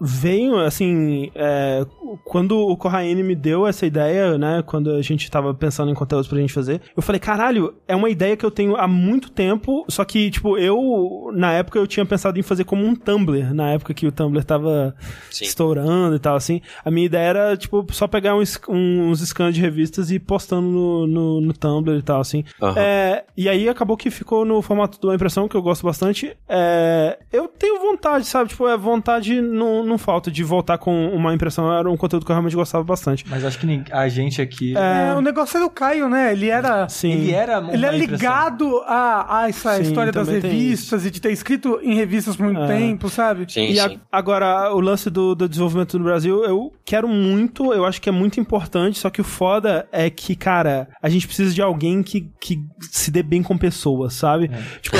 veio, 0.00 0.58
assim, 0.60 1.30
é, 1.34 1.84
quando 2.24 2.56
o 2.58 2.76
Corraine 2.76 3.22
me 3.22 3.34
deu 3.34 3.66
essa 3.66 3.84
ideia, 3.86 4.38
né, 4.38 4.62
quando 4.64 4.90
a 4.92 5.02
gente 5.02 5.28
tava 5.30 5.52
pensando 5.54 5.90
em 5.90 5.94
conteúdos 5.94 6.28
pra 6.28 6.38
gente 6.38 6.52
fazer, 6.52 6.80
eu 6.96 7.02
falei, 7.02 7.18
caralho, 7.18 7.74
é 7.88 7.96
uma 7.96 8.08
ideia 8.10 8.36
que 8.36 8.44
eu 8.44 8.50
tenho 8.50 8.76
há 8.76 8.86
muito 8.86 9.30
tempo, 9.30 9.84
só 9.88 10.04
que, 10.04 10.30
tipo, 10.30 10.56
eu, 10.56 11.30
na 11.34 11.52
época 11.52 11.78
eu 11.78 11.86
tinha 11.86 12.04
pensado 12.06 12.38
em 12.38 12.42
fazer 12.42 12.64
como 12.64 12.84
um 12.84 12.94
Tumblr, 12.94 13.52
na 13.54 13.70
época 13.72 13.92
que 13.94 14.06
o 14.06 14.12
Tumblr 14.12 14.44
tava 14.44 14.94
Sim. 15.30 15.44
estourando 15.44 16.14
e 16.14 16.18
tal, 16.18 16.36
assim. 16.36 16.60
A 16.84 16.90
minha 16.90 17.06
ideia 17.06 17.28
era, 17.28 17.38
tipo, 17.56 17.86
só 17.93 18.06
pegar 18.06 18.35
uns, 18.36 18.59
uns 18.69 19.20
scans 19.27 19.55
de 19.55 19.60
revistas 19.60 20.10
e 20.10 20.16
ir 20.16 20.19
postando 20.20 20.66
no, 20.69 21.06
no, 21.06 21.40
no 21.40 21.52
Tumblr 21.52 21.97
e 21.98 22.02
tal, 22.02 22.20
assim. 22.20 22.44
Aham. 22.62 22.74
É, 22.78 23.24
e 23.36 23.48
aí 23.48 23.69
acabou 23.69 23.97
que 23.97 24.10
ficou 24.10 24.44
no 24.44 24.60
formato 24.62 24.98
de 25.01 25.06
uma 25.06 25.15
impressão 25.15 25.48
que 25.48 25.56
eu 25.56 25.62
gosto 25.62 25.85
bastante. 25.85 26.36
É, 26.48 27.19
eu 27.32 27.48
tenho 27.48 27.81
vontade, 27.81 28.27
sabe? 28.27 28.51
Tipo, 28.51 28.66
é 28.69 28.77
vontade, 28.77 29.40
não, 29.40 29.85
não 29.85 29.98
falta 29.98 30.31
de 30.31 30.43
voltar 30.43 30.78
com 30.78 31.09
uma 31.09 31.35
impressão, 31.35 31.73
era 31.73 31.90
um 31.90 31.97
conteúdo 31.97 32.24
que 32.24 32.31
eu 32.32 32.35
realmente 32.35 32.56
gostava 32.56 32.82
bastante. 32.85 33.24
Mas 33.28 33.44
acho 33.44 33.59
que 33.59 33.82
a 33.93 34.09
gente 34.09 34.40
aqui. 34.40 34.74
É, 34.77 35.15
o 35.15 35.20
negócio 35.20 35.56
era 35.56 35.66
o 35.66 35.70
Caio, 35.70 36.09
né? 36.09 36.32
Ele 36.32 36.48
era. 36.48 36.89
Sim. 36.89 37.12
Ele 37.12 37.32
era. 37.32 37.65
Ele 37.73 37.86
é 37.86 37.97
ligado 37.97 38.78
a, 38.86 39.40
a 39.43 39.48
essa 39.48 39.77
Sim, 39.77 39.82
história 39.82 40.12
das 40.12 40.28
revistas 40.28 41.05
e 41.05 41.10
de 41.10 41.20
ter 41.20 41.31
escrito 41.32 41.78
em 41.82 41.94
revistas 41.94 42.36
por 42.36 42.44
muito 42.47 42.60
É. 42.62 42.66
tempo, 42.66 43.09
sabe? 43.09 43.51
Sim, 43.52 43.70
E 43.73 43.81
a- 43.81 43.89
sim. 43.90 44.01
agora, 44.10 44.73
o 44.74 44.81
lance 44.81 45.10
do, 45.10 45.35
do 45.35 45.48
desenvolvimento 45.48 45.98
no 45.98 46.05
Brasil, 46.05 46.44
eu 46.44 46.73
quero 46.85 47.06
muito, 47.09 47.27
eu 47.74 47.84
acho 47.84 48.00
que 48.00 48.09
é 48.09 48.12
muito 48.12 48.38
importante, 48.40 48.98
só 48.98 49.10
que 49.10 49.20
o 49.20 49.24
foda 49.24 49.88
é 49.92 50.09
que, 50.10 50.34
cara, 50.36 50.88
a 51.02 51.09
gente 51.09 51.26
precisa 51.26 51.52
de 51.55 51.60
alguém 51.62 52.02
que, 52.02 52.30
que 52.40 52.59
se 52.80 53.10
dê 53.10 53.22
bem 53.22 53.42
com 53.42 53.56
pessoas, 53.59 54.14
sabe? 54.14 54.50
Tipo, 54.80 54.96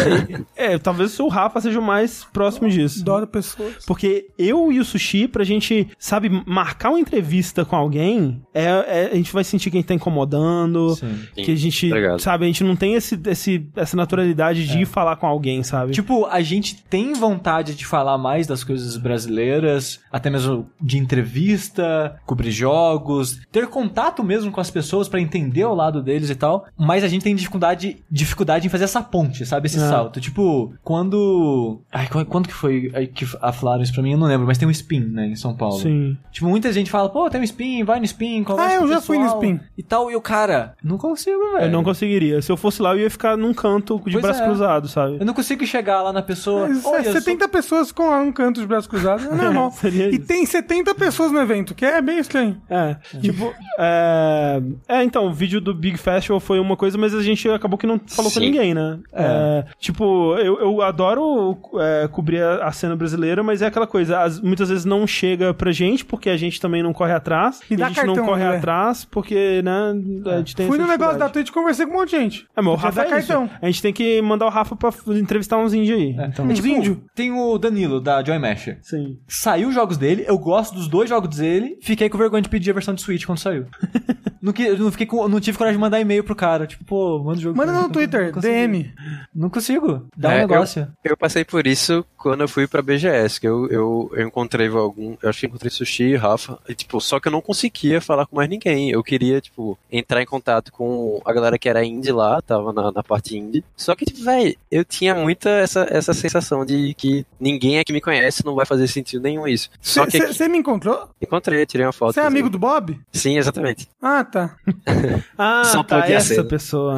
é, 0.57 0.75
é, 0.75 0.79
talvez 0.79 1.19
o 1.21 1.29
Rafa 1.29 1.61
seja 1.61 1.79
o 1.79 1.83
mais 1.83 2.25
próximo 2.33 2.69
disso. 2.69 3.01
Adoro 3.03 3.27
pessoas. 3.27 3.85
Porque 3.87 4.27
eu 4.39 4.73
e 4.73 4.79
o 4.81 4.85
Sushi, 4.85 5.29
pra 5.29 5.45
gente, 5.45 5.89
sabe, 5.99 6.29
marcar 6.47 6.91
uma 6.91 7.01
entrevista 7.01 7.65
com 7.65 7.77
alguém, 7.77 8.43
é, 8.53 8.65
é- 8.65 9.11
a 9.13 9.17
gente 9.17 9.33
vai 9.33 9.45
sentir 9.45 9.71
que 9.71 9.77
a 9.77 9.81
gente 9.81 9.89
tá 9.89 9.95
incomodando, 9.95 10.95
Sim. 10.97 11.19
que 11.35 11.53
a 11.53 11.57
gente, 11.57 11.87
Obrigado. 11.87 12.21
sabe, 12.21 12.45
a 12.45 12.47
gente 12.49 12.65
não 12.65 12.77
tem 12.77 12.95
esse, 12.95 13.19
esse, 13.27 13.67
essa 13.77 13.97
naturalidade 13.97 14.67
de 14.67 14.81
ir 14.81 14.87
falar 14.87 15.17
com 15.17 15.27
alguém, 15.27 15.63
sabe? 15.63 15.93
Tipo, 15.93 16.27
a 16.27 16.41
gente 16.41 16.83
tem 16.85 17.13
vontade 17.13 17.75
de 17.75 17.87
falar 17.87 18.19
mais 18.19 18.47
das 18.47 18.65
coisas 18.65 18.97
brasileiras, 18.97 20.01
até 20.11 20.31
mesmo 20.31 20.69
de 20.81 20.99
entrevista, 20.99 22.18
cobrir 22.27 22.51
jogos, 22.51 23.41
ter 23.51 23.67
contato 23.69 24.23
mesmo 24.23 24.51
com 24.51 24.61
as 24.61 24.71
pessoas 24.71 25.09
pra 25.09 25.21
entender 25.21 25.65
o 25.65 25.75
lado 25.75 26.03
deles 26.03 26.31
e 26.31 26.35
tal, 26.35 26.67
mas 26.79 27.03
a 27.05 27.09
gente 27.09 27.23
tem 27.23 27.35
dificuldade, 27.35 28.03
dificuldade 28.11 28.67
em 28.67 28.71
fazer 28.71 28.85
essa 28.85 29.03
ponte, 29.03 29.45
sabe? 29.47 29.67
Esse 29.67 29.77
É. 29.79 29.89
salto. 29.89 30.21
Tipo, 30.21 30.73
quando. 30.83 31.81
Ai, 31.93 32.07
qu- 32.09 32.25
quando 32.27 32.49
que 32.49 32.55
foi 32.55 32.91
que 33.15 33.25
falaram 33.27 33.83
isso 33.83 33.93
pra 33.93 34.03
mim? 34.03 34.13
Eu 34.13 34.19
não 34.19 34.27
lembro, 34.27 34.47
mas 34.47 34.59
tem 34.59 34.67
um 34.69 34.71
spin, 34.71 35.01
né, 35.01 35.27
em 35.29 35.37
São 35.37 35.55
Paulo. 35.55 35.79
Sim. 35.79 36.17
Tipo, 36.31 36.47
muita 36.49 36.73
gente 36.73 36.91
fala, 36.91 37.09
pô, 37.09 37.29
tem 37.31 37.41
um 37.41 37.45
spin, 37.45 37.85
vai 37.85 37.99
no 37.99 38.05
spin, 38.05 38.43
conversa 38.45 38.73
Ah, 38.73 38.75
eu 38.77 38.89
já 38.89 39.01
fui 39.01 39.17
no 39.19 39.25
pessoal 39.25 39.43
spin. 39.43 39.61
E 39.77 39.83
tal, 39.83 40.11
e 40.11 40.17
o 40.17 40.21
cara, 40.21 40.75
não 40.83 40.99
consigo, 40.99 41.39
velho. 41.53 41.65
Eu 41.67 41.71
não 41.71 41.83
conseguiria. 41.85 42.41
Se 42.43 42.51
eu 42.51 42.57
fosse 42.57 42.83
lá, 42.83 42.95
eu 42.95 43.01
ia 43.01 43.11
ficar 43.11 43.37
num 43.37 43.55
canto 43.55 43.97
de 44.05 44.13
Pois 44.13 44.23
braço 44.23 44.43
é. 44.43 44.45
cruzado, 44.47 44.89
sabe? 44.89 45.17
Eu 45.21 45.27
não 45.27 45.35
consigo 45.35 45.65
chegar 45.67 46.03
lá 46.03 46.13
na 46.13 46.23
pessoa. 46.23 46.69
Mas, 46.69 46.85
"Oi, 46.85 46.97
é, 46.97 47.01
eu 47.01 47.05
sou 47.05 47.13
70 47.15 47.49
pessoas 47.49 47.93
com 47.93 48.09
um 48.09 48.33
canto 48.33 48.61
de 48.61 48.67
braços 48.67 48.87
cruzados 48.89 49.25
é 49.27 49.35
normal. 49.35 49.73
E 49.89 50.17
isso. 50.17 50.27
tem 50.27 50.45
70 50.47 50.95
pessoas 50.95 51.33
no 51.33 51.39
evento, 51.41 51.75
que 51.75 51.85
é 51.85 52.01
bem 52.09 52.19
estranho. 52.19 52.61
É, 52.69 52.97
tipo, 53.21 53.53
é... 53.79 54.61
é, 54.89 55.03
então, 55.05 55.27
o 55.27 55.33
vídeo 55.33 55.61
do 55.61 55.75
Big 55.75 55.97
Festival 55.97 56.41
foi 56.41 56.59
uma 56.59 56.77
coisa, 56.77 56.97
mas 56.99 57.15
a 57.15 57.23
gente 57.23 57.49
acabou 57.49 57.79
que 57.79 57.87
não 57.87 58.01
falou 58.07 58.31
com 58.31 58.39
Sim. 58.41 58.47
ninguém, 58.47 58.75
né? 58.75 58.99
É, 59.13 59.65
tipo, 59.79 60.35
eu, 60.39 60.59
eu 60.61 60.83
adoro 60.83 61.57
é, 61.79 62.09
cobrir 62.09 62.43
a, 62.43 62.67
a 62.67 62.73
cena 62.73 62.97
brasileira, 62.97 63.43
mas 63.43 63.63
é 63.63 63.67
aquela 63.67 63.87
coisa, 63.87 64.21
as- 64.21 64.41
muitas 64.41 64.69
vezes 64.69 64.85
não 64.85 65.07
chega 65.07 65.53
pra 65.55 65.71
gente, 65.73 66.05
porque 66.05 66.29
a 66.31 66.37
gente 66.37 66.61
também 66.61 66.83
não 66.83 66.93
corre 66.93 67.13
atrás, 67.13 67.61
E 67.71 67.75
e 67.75 67.77
dá 67.77 67.87
a 67.87 67.89
gente 67.89 67.97
cartão, 67.97 68.15
não 68.17 68.25
corre 68.27 68.45
né? 68.45 68.57
atrás, 68.57 69.05
porque, 69.05 69.63
né, 69.63 69.95
a 70.33 70.39
gente 70.39 70.57
tem 70.57 70.67
Fui 70.67 70.77
essa 70.77 70.87
no 70.87 70.91
negócio 70.93 71.19
da. 71.19 71.29
Twitch 71.29 71.49
e 71.49 71.53
conversei 71.53 71.87
com 71.87 71.93
um 71.93 71.99
monte 71.99 72.11
de 72.11 72.17
gente. 72.17 72.47
É, 72.57 72.63
mas 72.63 72.73
o 72.75 72.77
Rafa 72.77 73.01
é 73.03 73.05
isso. 73.05 73.11
cartão. 73.29 73.51
A 73.61 73.67
gente 73.67 73.83
tem 73.83 73.93
que 73.93 74.21
mandar 74.23 74.47
o 74.47 74.51
Rafa 74.51 74.75
pra 74.77 74.91
entrevistar 75.09 75.59
uns 75.59 75.75
índios 75.75 75.99
aí. 75.99 76.17
Então, 76.29 76.47
Uns 76.47 76.55
Tipo, 76.55 76.69
índios. 76.69 76.97
Tem 77.15 77.31
o 77.33 77.59
Danilo, 77.59 78.01
da 78.01 78.23
Joy 78.25 78.39
Masher. 78.39 78.79
sim. 78.83 79.19
Saiu 79.29 79.69
os 79.69 79.75
jogos 79.75 79.97
dele, 79.97 80.25
eu 80.27 80.39
gosto 80.39 80.75
dos 80.75 80.89
dois 80.89 81.09
jogos 81.09 81.37
dele, 81.37 81.77
fiquei 81.83 81.98
com 82.09 82.19
vergonha 82.19 82.43
de 82.43 82.49
pedir 82.49 82.71
a 82.71 82.75
versão 82.75 82.95
de 82.95 83.03
Switch 83.03 83.25
quando 83.25 83.39
saiu. 83.39 83.67
não, 84.41 84.53
que, 84.53 84.71
não, 84.71 84.91
fiquei 84.91 85.07
com, 85.07 85.27
não 85.29 85.41
tive 85.41 85.57
coragem 85.59 85.77
de 85.77 85.81
mandar 85.81 86.01
e-mail 86.01 86.23
pro 86.25 86.35
cara. 86.35 86.67
Tipo, 86.67 86.85
pô, 86.85 87.19
manda 87.23 87.39
o 87.39 87.43
jogo. 87.43 87.57
Manda 87.57 87.73
no 87.73 87.89
Twitter, 87.91 88.33
Não. 88.35 88.41
DM. 88.41 88.93
Não 89.35 89.51
consigo. 89.51 90.07
Dá 90.17 90.29
um 90.29 90.33
É, 90.33 90.37
eu- 90.37 90.49
negócio. 90.49 90.89
Eu 91.05 91.17
passei 91.17 91.45
por 91.45 91.67
isso 91.67 92.05
quando 92.17 92.41
eu 92.43 92.49
fui 92.49 92.67
pra 92.67 92.83
BGS, 92.83 93.41
que 93.41 93.47
eu, 93.49 93.67
eu, 93.69 94.11
eu 94.15 94.27
encontrei 94.27 94.69
algum. 94.69 95.17
Eu 95.23 95.29
acho 95.31 95.41
que 95.41 95.47
encontrei 95.47 95.71
Sushi 95.71 96.05
e 96.05 96.17
Rafa. 96.17 96.59
E, 96.69 96.75
tipo, 96.75 97.01
só 97.01 97.19
que 97.21 97.29
eu 97.29 97.33
não 97.33 97.41
conseguia 97.41 98.01
falar 98.01 98.27
com 98.27 98.37
mais 98.37 98.49
ninguém. 98.49 98.91
Eu 98.91 99.03
queria, 99.03 99.41
tipo, 99.41 99.79
entrar 99.91 100.23
em 100.23 100.27
contato 100.27 100.73
com 100.73 101.21
a 101.25 101.33
galera 101.33 101.59
que 101.59 101.69
era 101.69 101.85
indie 101.85 102.13
lá, 102.13 102.41
tava 102.43 102.73
na, 102.73 102.91
na 102.93 103.03
parte 103.03 103.37
indie. 103.37 103.65
Só 103.77 103.95
que, 103.95 104.05
tipo, 104.05 104.23
véi, 104.25 104.57
eu 104.71 104.85
tinha 104.85 105.15
muita 105.15 105.49
essa, 105.51 105.87
essa 105.91 106.13
sensação 106.15 106.65
de 106.65 106.95
que 106.95 107.25
ninguém 107.41 107.79
aqui 107.79 107.93
me 107.93 108.01
conhece, 108.01 108.45
não 108.45 108.55
vai 108.55 108.67
fazer 108.67 108.87
sentido 108.89 109.23
nenhum 109.23 109.47
isso. 109.47 109.71
Só 109.81 110.07
que 110.07 110.17
aqui- 110.19 110.33
Você 110.35 110.49
me 110.49 110.59
encontrou? 110.59 111.09
encontrei, 111.21 111.65
tirei 111.67 111.87
uma 111.87 111.93
foto. 111.93 112.15
Você 112.15 112.21
é 112.21 112.25
amigo 112.27 112.49
do 112.51 112.59
Bob? 112.59 112.99
Sim, 113.13 113.39
exatamente. 113.39 113.89
Ah, 114.01 114.25
tá. 114.29 114.57
Ah, 115.41 115.63
Só 115.65 115.83
tá, 115.85 116.01
podia 116.01 116.17
essa 116.17 116.35
ser. 116.35 116.45
pessoa. 116.45 116.97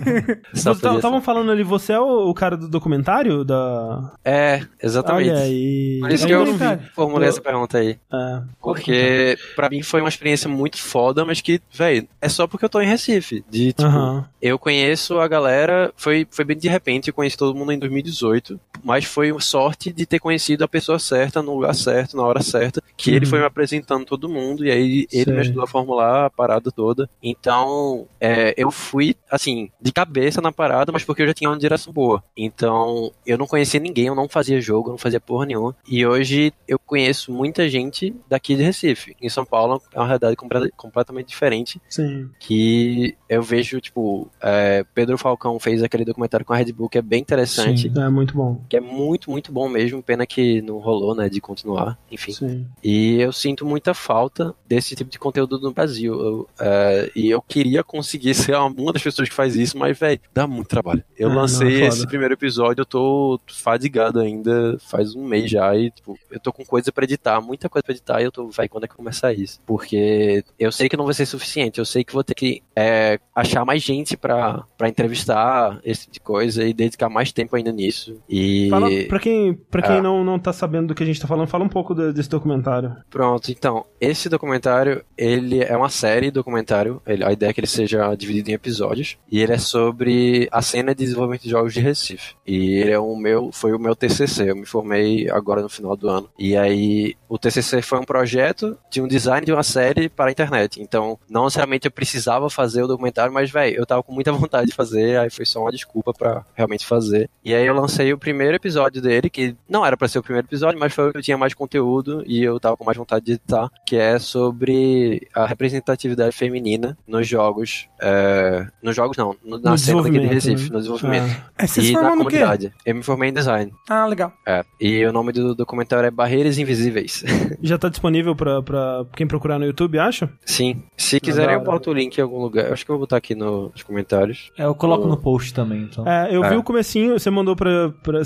Só 0.54 0.72
Estavam 0.72 1.00
podia 1.02 1.18
ser. 1.20 1.24
falando 1.24 1.50
ali, 1.50 1.62
você 1.62 1.92
é 1.92 2.00
o, 2.00 2.28
o 2.30 2.34
cara 2.34 2.56
do 2.56 2.66
documentário 2.68 3.44
da... 3.44 4.12
É, 4.24 4.62
exatamente. 4.82 5.30
Olha 5.30 5.38
aí. 5.40 5.98
Por 6.00 6.10
isso 6.12 6.24
É 6.24 6.26
que 6.28 6.32
eu 6.32 6.46
formulei 6.94 7.28
Eu- 7.28 7.30
essa 7.30 7.40
pergunta 7.42 7.78
aí. 7.78 7.98
É. 8.12 8.42
Porque 8.60 9.36
pra 9.54 9.68
mim 9.68 9.82
foi 9.82 10.00
uma 10.00 10.08
experiência 10.08 10.48
muito 10.48 10.78
foda, 10.78 11.24
mas 11.24 11.40
que, 11.40 11.60
velho, 11.72 12.08
é 12.20 12.28
só 12.28 12.46
porque 12.46 12.64
eu 12.64 12.68
tô 12.70 12.80
em 12.80 12.86
Recife. 12.86 13.44
De, 13.50 13.68
tipo, 13.72 13.82
Aham. 13.82 14.24
eu 14.40 14.58
conheço 14.58 15.18
a 15.18 15.28
galera, 15.28 15.92
foi, 15.96 16.26
foi 16.30 16.44
bem 16.44 16.56
de 16.56 16.68
repente, 16.68 17.08
eu 17.08 17.14
conheci 17.14 17.36
todo 17.36 17.54
mundo 17.54 17.72
em 17.72 17.78
2018, 17.78 18.58
mas 18.82 19.04
foi 19.04 19.34
sorte 19.40 19.92
de 19.92 20.06
ter 20.06 20.18
conhecido 20.18 20.64
a 20.64 20.68
pessoa 20.68 20.98
certa, 20.98 21.42
no 21.42 21.54
lugar 21.54 21.74
certo, 21.74 22.16
na 22.16 22.22
hora 22.22 22.42
certa, 22.42 22.82
que 22.96 23.10
ele 23.10 23.24
Uhum. 23.26 23.30
foi 23.30 23.38
me 23.40 23.44
apresentando 23.46 24.04
todo 24.06 24.28
mundo, 24.28 24.64
e 24.64 24.70
aí 24.70 25.06
ele 25.12 25.24
Sei. 25.24 25.32
me 25.34 25.40
ajudou 25.40 25.64
a 25.64 25.66
formular 25.66 26.26
a 26.26 26.30
parada 26.30 26.63
toda. 26.72 27.08
Então, 27.22 28.06
é, 28.20 28.54
eu 28.56 28.70
fui, 28.70 29.16
assim, 29.30 29.70
de 29.80 29.92
cabeça 29.92 30.40
na 30.40 30.52
parada, 30.52 30.92
mas 30.92 31.04
porque 31.04 31.22
eu 31.22 31.26
já 31.26 31.34
tinha 31.34 31.50
uma 31.50 31.58
direção 31.58 31.92
boa. 31.92 32.22
Então, 32.36 33.10
eu 33.26 33.36
não 33.36 33.46
conhecia 33.46 33.80
ninguém, 33.80 34.06
eu 34.06 34.14
não 34.14 34.28
fazia 34.28 34.60
jogo, 34.60 34.88
eu 34.88 34.92
não 34.92 34.98
fazia 34.98 35.20
porra 35.20 35.46
nenhuma. 35.46 35.76
E 35.88 36.06
hoje 36.06 36.52
eu 36.66 36.78
conheço 36.78 37.32
muita 37.32 37.68
gente 37.68 38.14
daqui 38.28 38.54
de 38.56 38.62
Recife. 38.62 39.16
Em 39.20 39.28
São 39.28 39.44
Paulo 39.44 39.82
é 39.92 39.98
uma 39.98 40.06
realidade 40.06 40.36
comple- 40.36 40.70
completamente 40.76 41.28
diferente 41.28 41.80
Sim. 41.88 42.30
que 42.38 43.16
eu 43.28 43.42
vejo, 43.42 43.80
tipo, 43.80 44.28
é, 44.40 44.84
Pedro 44.94 45.18
Falcão 45.18 45.58
fez 45.58 45.82
aquele 45.82 46.04
documentário 46.04 46.46
com 46.46 46.52
a 46.52 46.56
Red 46.56 46.72
Bull 46.72 46.88
que 46.88 46.98
é 46.98 47.02
bem 47.02 47.20
interessante, 47.20 47.90
É 47.96 48.08
muito 48.08 48.34
bom. 48.34 48.60
que 48.68 48.76
é 48.76 48.80
muito, 48.80 49.30
muito 49.30 49.52
bom 49.52 49.68
mesmo, 49.68 50.02
pena 50.02 50.26
que 50.26 50.62
não 50.62 50.78
rolou, 50.78 51.14
né, 51.14 51.28
de 51.28 51.40
continuar, 51.40 51.98
enfim. 52.10 52.32
Sim. 52.32 52.66
E 52.82 53.20
eu 53.20 53.32
sinto 53.32 53.66
muita 53.66 53.94
falta 53.94 54.54
desse 54.66 54.94
tipo 54.94 55.10
de 55.10 55.18
conteúdo 55.18 55.58
no 55.58 55.72
Brasil, 55.72 56.14
Eu, 56.14 56.48
é, 56.60 57.10
e 57.14 57.30
eu 57.30 57.40
queria 57.42 57.82
conseguir 57.82 58.34
ser 58.34 58.56
uma 58.56 58.92
das 58.92 59.02
pessoas 59.02 59.28
que 59.28 59.34
faz 59.34 59.56
isso, 59.56 59.76
mas, 59.78 59.98
velho, 59.98 60.20
dá 60.32 60.46
muito 60.46 60.68
trabalho. 60.68 61.02
Eu 61.18 61.28
Ah, 61.30 61.34
não, 61.34 61.40
lancei 61.42 61.68
é 61.76 61.78
foda. 61.84 61.88
esse 61.88 62.06
primeiro 62.06 62.34
episódio, 62.34 62.82
eu 62.82 62.86
tô 62.86 63.40
fadigado 63.48 64.20
ainda, 64.20 64.76
faz 64.88 65.14
um 65.14 65.24
mês 65.26 65.50
já, 65.50 65.74
e, 65.76 65.90
tipo, 65.90 66.18
eu 66.30 66.40
tô 66.40 66.52
com 66.52 66.64
coisa 66.64 66.92
pra 66.92 67.04
editar, 67.04 67.40
muita 67.40 67.68
coisa 67.68 67.82
pra 67.84 67.92
editar, 67.92 68.20
e 68.20 68.24
eu 68.24 68.32
tô, 68.32 68.48
vai, 68.48 68.68
quando 68.68 68.84
é 68.84 68.88
que 68.88 68.94
começar 68.94 69.32
isso? 69.32 69.60
Porque 69.66 70.44
eu 70.58 70.70
sei 70.72 70.88
que 70.88 70.96
não 70.96 71.04
vai 71.04 71.14
ser 71.14 71.26
suficiente, 71.26 71.78
eu 71.78 71.84
sei 71.84 72.04
que 72.04 72.12
vou 72.12 72.24
ter 72.24 72.34
que 72.34 72.62
é, 72.76 73.18
achar 73.34 73.64
mais 73.64 73.82
gente 73.82 74.16
pra, 74.16 74.64
pra 74.76 74.88
entrevistar, 74.88 75.78
esse 75.84 76.02
tipo 76.02 76.12
de 76.14 76.20
coisa, 76.20 76.64
e 76.64 76.72
dedicar 76.72 77.08
mais 77.08 77.32
tempo 77.32 77.56
ainda 77.56 77.72
nisso. 77.72 78.20
E. 78.28 78.68
Fala, 78.70 78.88
pra 79.08 79.18
quem, 79.18 79.54
pra 79.54 79.82
quem 79.82 79.96
Ah. 79.98 80.02
não, 80.02 80.24
não 80.24 80.38
tá 80.38 80.52
sabendo 80.52 80.88
do 80.88 80.94
que 80.94 81.02
a 81.02 81.06
gente 81.06 81.20
tá 81.20 81.26
falando, 81.26 81.48
fala 81.48 81.64
um 81.64 81.68
pouco 81.68 81.94
do- 81.94 82.12
desse 82.12 82.28
documentário. 82.28 82.96
Pronto, 83.10 83.50
então, 83.50 83.84
esse 84.00 84.28
documentário, 84.28 85.04
ele 85.16 85.62
é 85.62 85.76
uma 85.76 85.88
série 85.88 86.30
documentário, 86.44 87.00
ele- 87.06 87.24
a 87.24 87.32
ideia 87.32 87.50
é 87.50 87.52
que 87.52 87.60
ele 87.60 87.66
seja 87.66 88.14
dividido 88.14 88.50
em 88.50 88.54
episódios, 88.54 89.16
e 89.30 89.40
ele 89.40 89.52
é 89.52 89.58
sobre 89.58 90.48
a 90.52 90.60
cena 90.62 90.94
de 90.94 91.04
desenvolvimento 91.04 91.42
de 91.42 91.50
jogos 91.50 91.72
de 91.72 91.80
Recife. 91.80 92.34
E 92.46 92.74
ele 92.74 92.90
é 92.92 92.98
o 92.98 93.16
meu, 93.16 93.50
foi 93.52 93.72
o 93.72 93.78
meu 93.78 93.96
TCC, 93.96 94.50
eu 94.50 94.56
me 94.56 94.66
formei 94.66 95.28
agora 95.30 95.62
no 95.62 95.68
final 95.68 95.96
do 95.96 96.08
ano. 96.08 96.28
E 96.38 96.56
aí, 96.56 97.14
o 97.28 97.38
TCC 97.38 97.82
foi 97.82 97.98
um 97.98 98.04
projeto 98.04 98.76
de 98.90 99.00
um 99.00 99.08
design 99.08 99.44
de 99.44 99.52
uma 99.52 99.62
série 99.62 100.08
para 100.08 100.26
a 100.26 100.30
internet. 100.30 100.80
Então, 100.80 101.18
não 101.28 101.44
necessariamente 101.44 101.86
eu 101.86 101.90
precisava 101.90 102.48
fazer 102.50 102.82
o 102.82 102.86
documentário, 102.86 103.32
mas, 103.32 103.50
velho, 103.50 103.76
eu 103.76 103.86
tava 103.86 104.02
com 104.02 104.12
muita 104.12 104.30
vontade 104.32 104.66
de 104.68 104.74
fazer, 104.74 105.18
aí 105.18 105.30
foi 105.30 105.46
só 105.46 105.60
uma 105.60 105.72
desculpa 105.72 106.12
pra 106.12 106.44
realmente 106.54 106.86
fazer. 106.86 107.28
E 107.44 107.54
aí 107.54 107.66
eu 107.66 107.74
lancei 107.74 108.12
o 108.12 108.18
primeiro 108.18 108.56
episódio 108.56 109.00
dele, 109.00 109.30
que 109.30 109.56
não 109.68 109.84
era 109.84 109.96
pra 109.96 110.08
ser 110.08 110.18
o 110.18 110.22
primeiro 110.22 110.46
episódio, 110.46 110.78
mas 110.78 110.92
foi 110.92 111.08
o 111.08 111.12
que 111.12 111.18
eu 111.18 111.22
tinha 111.22 111.38
mais 111.38 111.54
conteúdo 111.54 112.22
e 112.26 112.42
eu 112.42 112.60
tava 112.60 112.76
com 112.76 112.84
mais 112.84 112.96
vontade 112.98 113.24
de 113.24 113.32
editar, 113.32 113.70
que 113.86 113.96
é 113.96 114.18
sobre 114.18 115.26
a 115.34 115.46
representatividade 115.46 116.33
feminina 116.34 116.96
nos 117.06 117.26
jogos. 117.28 117.88
é, 118.00 118.66
nos 118.82 118.94
jogos 118.94 119.16
não, 119.16 119.34
no- 119.44 119.58
na 119.58 119.70
No 119.72 119.78
cena 119.78 120.02
daqui 120.02 120.18
de 120.18 120.26
Recife, 120.26 120.64
né? 120.64 120.68
no 120.72 120.78
desenvolvimento. 120.78 121.42
É, 121.58 121.66
você 121.66 121.80
se 121.82 121.90
E 121.90 121.92
na 121.94 122.00
formou 122.00 122.16
no 122.18 122.24
quê? 122.26 122.36
comunidade. 122.38 122.72
Eu 122.84 122.94
me 122.94 123.02
formei 123.02 123.30
em 123.30 123.32
design. 123.32 123.72
Ah, 123.88 124.06
legal. 124.06 124.32
É. 124.46 124.62
E 124.80 125.04
o 125.06 125.12
nome 125.12 125.32
do 125.32 125.54
documentário 125.54 126.06
é 126.06 126.10
Barreiras 126.10 126.58
Invisíveis. 126.58 127.24
Já 127.62 127.78
tá 127.78 127.88
disponível 127.88 128.34
pra, 128.36 128.60
pra 128.62 129.06
quem 129.16 129.26
procurar 129.26 129.58
no 129.58 129.64
YouTube, 129.64 129.98
acha? 129.98 130.28
Sim. 130.44 130.82
Se 130.96 131.18
quiserem, 131.20 131.54
eu 131.54 131.60
boto 131.62 131.90
o 131.90 131.94
link 131.94 132.18
em 132.18 132.20
algum 132.22 132.38
lugar. 132.40 132.66
Eu 132.66 132.72
acho 132.74 132.84
que 132.84 132.90
eu 132.90 132.94
vou 132.96 133.00
botar 133.06 133.16
aqui 133.16 133.34
no- 133.34 133.70
nos 133.70 133.82
comentários. 133.82 134.50
É, 134.58 134.64
eu 134.64 134.74
coloco 134.74 135.06
no 135.08 135.16
post 135.16 135.54
também, 135.54 135.82
então. 135.82 136.06
É, 136.06 136.28
eu 136.34 136.44
É. 136.44 136.50
vi 136.50 136.56
o 136.56 136.62
comecinho, 136.62 137.18
você 137.18 137.30
mandou 137.30 137.56
pra, 137.56 137.90
pra, 138.02 138.20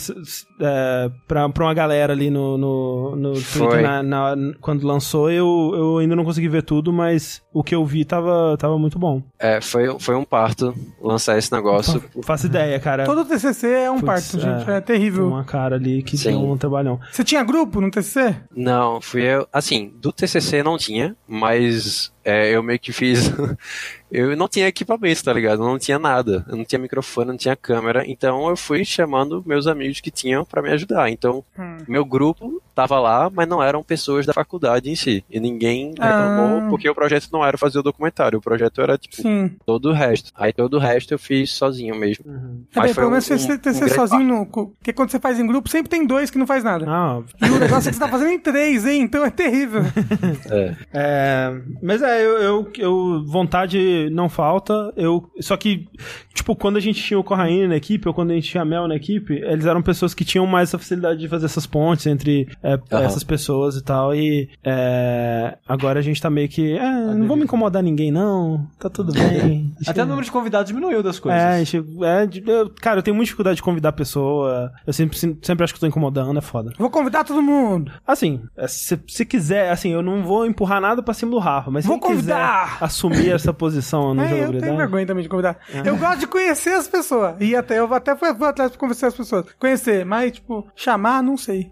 é, 0.61 1.11
pra, 1.27 1.49
pra 1.49 1.65
uma 1.65 1.75
galera 1.75 2.13
ali 2.13 2.31
no, 2.31 2.57
no, 2.59 3.17
no 3.17 3.33
Twitter 3.35 3.83
na- 3.83 4.03
na- 4.03 4.37
quando 4.61 4.87
lançou. 4.87 5.31
Eu, 5.31 5.73
eu 5.75 5.99
ainda 5.99 6.17
não 6.17 6.25
consegui 6.25 6.49
ver 6.49 6.63
tudo, 6.63 6.93
mas 6.93 7.43
o 7.53 7.63
que 7.63 7.75
eu 7.75 7.85
vi 7.85 7.98
tava, 8.05 8.57
tava 8.59 8.79
muito 8.79 8.99
bom. 8.99 9.23
É, 9.39 9.61
foi, 9.61 9.99
foi 9.99 10.15
um 10.15 10.25
parto 10.25 10.75
lançar 11.01 11.39
esse 11.39 11.53
negócio. 11.53 12.03
Não 12.15 12.23
faço 12.23 12.47
ideia, 12.47 12.79
cara. 12.81 13.05
Todo 13.05 13.25
TCC 13.25 13.69
é 13.69 13.91
um 13.91 14.01
Putz, 14.01 14.07
parto, 14.07 14.41
gente. 14.41 14.71
é. 14.71 14.77
É 14.79 14.81
terrível. 14.81 15.27
Uma 15.29 15.45
cara 15.45 15.77
ali 15.77 16.03
que 16.03 16.17
Sim. 16.17 16.29
tem 16.31 16.37
um 16.37 16.57
trabalhão. 16.57 17.01
Você 17.11 17.25
tinha 17.25 17.43
grupo 17.43 17.81
no 17.81 17.91
TCC? 17.91 18.37
Não, 18.55 19.01
fui 19.01 19.23
eu. 19.23 19.47
Assim, 19.53 19.93
do 20.01 20.13
TCC 20.13 20.63
não 20.63 20.77
tinha, 20.79 21.17
mas 21.27 22.13
é, 22.29 22.51
eu 22.55 22.63
meio 22.63 22.79
que 22.79 22.93
fiz. 22.93 23.31
eu 24.11 24.37
não 24.37 24.49
tinha 24.49 24.67
equipamento, 24.69 25.23
tá 25.25 25.33
ligado? 25.33 25.63
Eu 25.63 25.67
não 25.67 25.79
tinha 25.79 25.99
nada. 25.99 26.45
Eu 26.49 26.57
não 26.57 26.65
tinha 26.65 26.79
microfone, 26.79 27.29
não 27.29 27.37
tinha 27.37 27.55
câmera. 27.57 28.05
Então 28.07 28.49
eu 28.49 28.57
fui 28.57 28.85
chamando 28.85 29.43
meus 29.47 29.67
amigos 29.67 30.01
que 30.01 30.11
tinham 30.11 30.45
pra 30.45 30.63
me 30.63 30.71
ajudar. 30.71 31.11
Então, 31.11 31.45
Hum. 31.59 31.79
meu 31.89 32.05
grupo 32.05 32.63
tava 32.75 32.99
lá, 33.01 33.29
mas 33.33 33.49
não 33.49 33.63
eram 33.63 33.83
pessoas 33.83 34.25
da 34.25 34.33
faculdade 34.33 34.89
em 34.91 34.95
si. 34.97 35.25
E 35.29 35.39
ninguém 35.41 35.91
reclamou 35.91 36.59
Ah. 36.59 36.67
porque 36.71 36.89
o 36.89 36.95
projeto 36.95 37.29
não 37.33 37.45
era 37.45 37.59
fazer 37.59 37.79
o 37.79 37.83
documentário. 37.83 38.39
O 38.39 38.43
projeto 38.43 38.81
era, 38.81 38.97
tipo, 38.97 39.17
Sim. 39.17 39.57
todo 39.67 39.91
o 39.91 39.93
resto. 39.93 40.31
Aí 40.37 40.53
todo 40.53 40.75
o 40.75 40.79
resto 40.79 41.13
eu 41.13 41.19
fiz 41.19 41.51
sozinho 41.53 41.95
mesmo. 41.97 42.25
É 42.29 42.31
Mas 42.77 42.85
bem, 42.87 42.95
foi 42.95 42.95
pelo 42.95 43.07
um- 43.09 43.11
menos 43.11 43.25
você 43.27 43.35
um- 43.35 43.85
um 43.85 43.89
sozinho, 43.89 44.25
no, 44.25 44.47
porque 44.47 44.93
quando 44.93 45.11
você 45.11 45.19
faz 45.19 45.39
em 45.41 45.47
grupo, 45.47 45.69
sempre 45.69 45.89
tem 45.91 46.07
dois 46.07 46.31
que 46.31 46.39
não 46.39 46.47
faz 46.47 46.63
nada. 46.63 46.85
Ah, 46.89 47.21
E 47.43 47.51
o 47.51 47.59
negócio 47.59 47.89
é 47.89 47.93
que 47.93 47.97
você 47.99 48.01
tá 48.05 48.09
fazendo 48.09 48.31
em 48.31 48.39
três, 48.39 48.87
hein? 48.87 49.03
Então 49.03 49.25
é 49.25 49.31
terrível. 49.31 49.83
É. 50.51 50.77
É, 50.93 51.53
mas 51.83 52.03
é, 52.03 52.18
eu, 52.21 52.39
eu, 52.39 52.73
eu- 52.79 53.25
vontade 53.27 54.09
não 54.11 54.29
falta. 54.29 54.93
Eu, 54.97 55.31
só 55.41 55.57
que, 55.57 55.87
tipo, 56.35 56.55
quando 56.57 56.77
a 56.77 56.81
gente 56.81 57.03
tinha 57.03 57.19
o 57.19 57.25
Corraine 57.25 57.67
na 57.69 57.77
equipe, 57.77 58.07
ou 58.09 58.15
quando 58.15 58.31
a 58.31 58.35
gente 58.35 58.49
tinha 58.49 58.63
a 58.63 58.65
Mel 58.65 58.87
na 58.89 58.97
equipe, 58.97 59.35
eles 59.35 59.65
eram 59.67 59.83
pessoas 59.83 60.15
que 60.15 60.25
tinham 60.25 60.47
mais 60.47 60.69
essa 60.69 60.79
facilidade 60.79 61.21
de 61.21 61.29
fazer 61.29 61.47
essas 61.47 61.67
pontes 61.67 62.07
entre 62.07 62.49
é, 62.63 62.75
Aham. 62.75 63.03
essas 63.05 63.25
pessoas 63.25 63.77
e 63.77 63.83
tal. 63.83 64.15
E 64.15 64.49
é, 64.65 65.57
agora 65.67 65.99
a 65.99 66.03
gente 66.03 66.21
tá 66.21 66.31
meio 66.31 66.49
que. 66.49 66.73
É, 66.77 66.91
não 67.15 67.27
vamos 67.27 67.45
incomodar 67.45 67.83
ninguém, 67.83 68.11
não. 68.11 68.67
Tá 68.79 68.89
tudo 68.89 69.13
bem. 69.13 69.73
Até 69.87 70.03
o 70.03 70.07
número 70.07 70.25
de 70.25 70.31
convidados 70.33 70.69
diminuiu 70.69 71.03
das 71.03 71.19
coisas. 71.19 71.41
É, 71.41 71.61
é, 72.23 72.29
eu- 72.47 72.71
cara, 72.81 72.99
eu 72.99 73.03
tenho 73.03 73.15
muita 73.15 73.27
dificuldade 73.27 73.57
de 73.57 73.63
convidar 73.63 73.91
a 73.91 73.93
pessoa. 73.93 74.73
Eu 74.87 74.93
sempre, 74.93 75.17
sempre 75.19 75.65
acho 75.65 75.75
que 75.75 75.81
tô 75.81 75.87
incomodando, 75.87 76.39
é 76.39 76.43
foda. 76.43 76.73
Vou 76.79 76.91
convidar 76.91 77.25
todo 77.25 77.43
mundo. 77.43 77.91
Assim, 78.07 78.43
é, 78.57 78.67
se, 78.67 78.99
se 79.07 79.25
quiser, 79.25 79.71
assim, 79.71 79.91
eu 79.91 80.03
não 80.03 80.23
vou 80.23 80.47
empurrar 80.47 80.81
nada 80.81 81.03
pra 81.03 81.15
cima 81.15 81.31
do 81.33 81.39
Rafa, 81.39 81.71
mas 81.71 81.85
se 81.85 81.89
Vou 82.01 82.11
ele 82.11 82.19
quiser 82.21 82.33
convidar! 82.35 82.79
assumir 82.81 83.31
essa 83.33 83.53
posição 83.53 84.15
no 84.15 84.23
É, 84.23 84.25
eu 84.25 84.29
jogabilidade... 84.31 84.65
tenho 84.65 84.77
vergonha 84.77 85.07
também 85.07 85.23
de 85.23 85.29
convidar. 85.29 85.57
Eu 85.85 85.97
gosto 85.97 86.21
de 86.21 86.27
conhecer 86.27 86.71
as 86.75 86.87
pessoas. 86.89 87.35
E 87.41 87.55
até 87.57 87.79
eu 87.79 87.93
até 87.95 88.15
fui, 88.17 88.35
fui 88.35 88.47
atrás 88.49 88.71
pra 88.71 88.81
conhecer 88.81 89.07
as 89.07 89.15
pessoas. 89.15 89.47
Conhecer, 89.59 90.05
mas, 90.05 90.33
tipo, 90.33 90.67
chamar, 90.75 91.23
não 91.23 91.37
sei. 91.37 91.71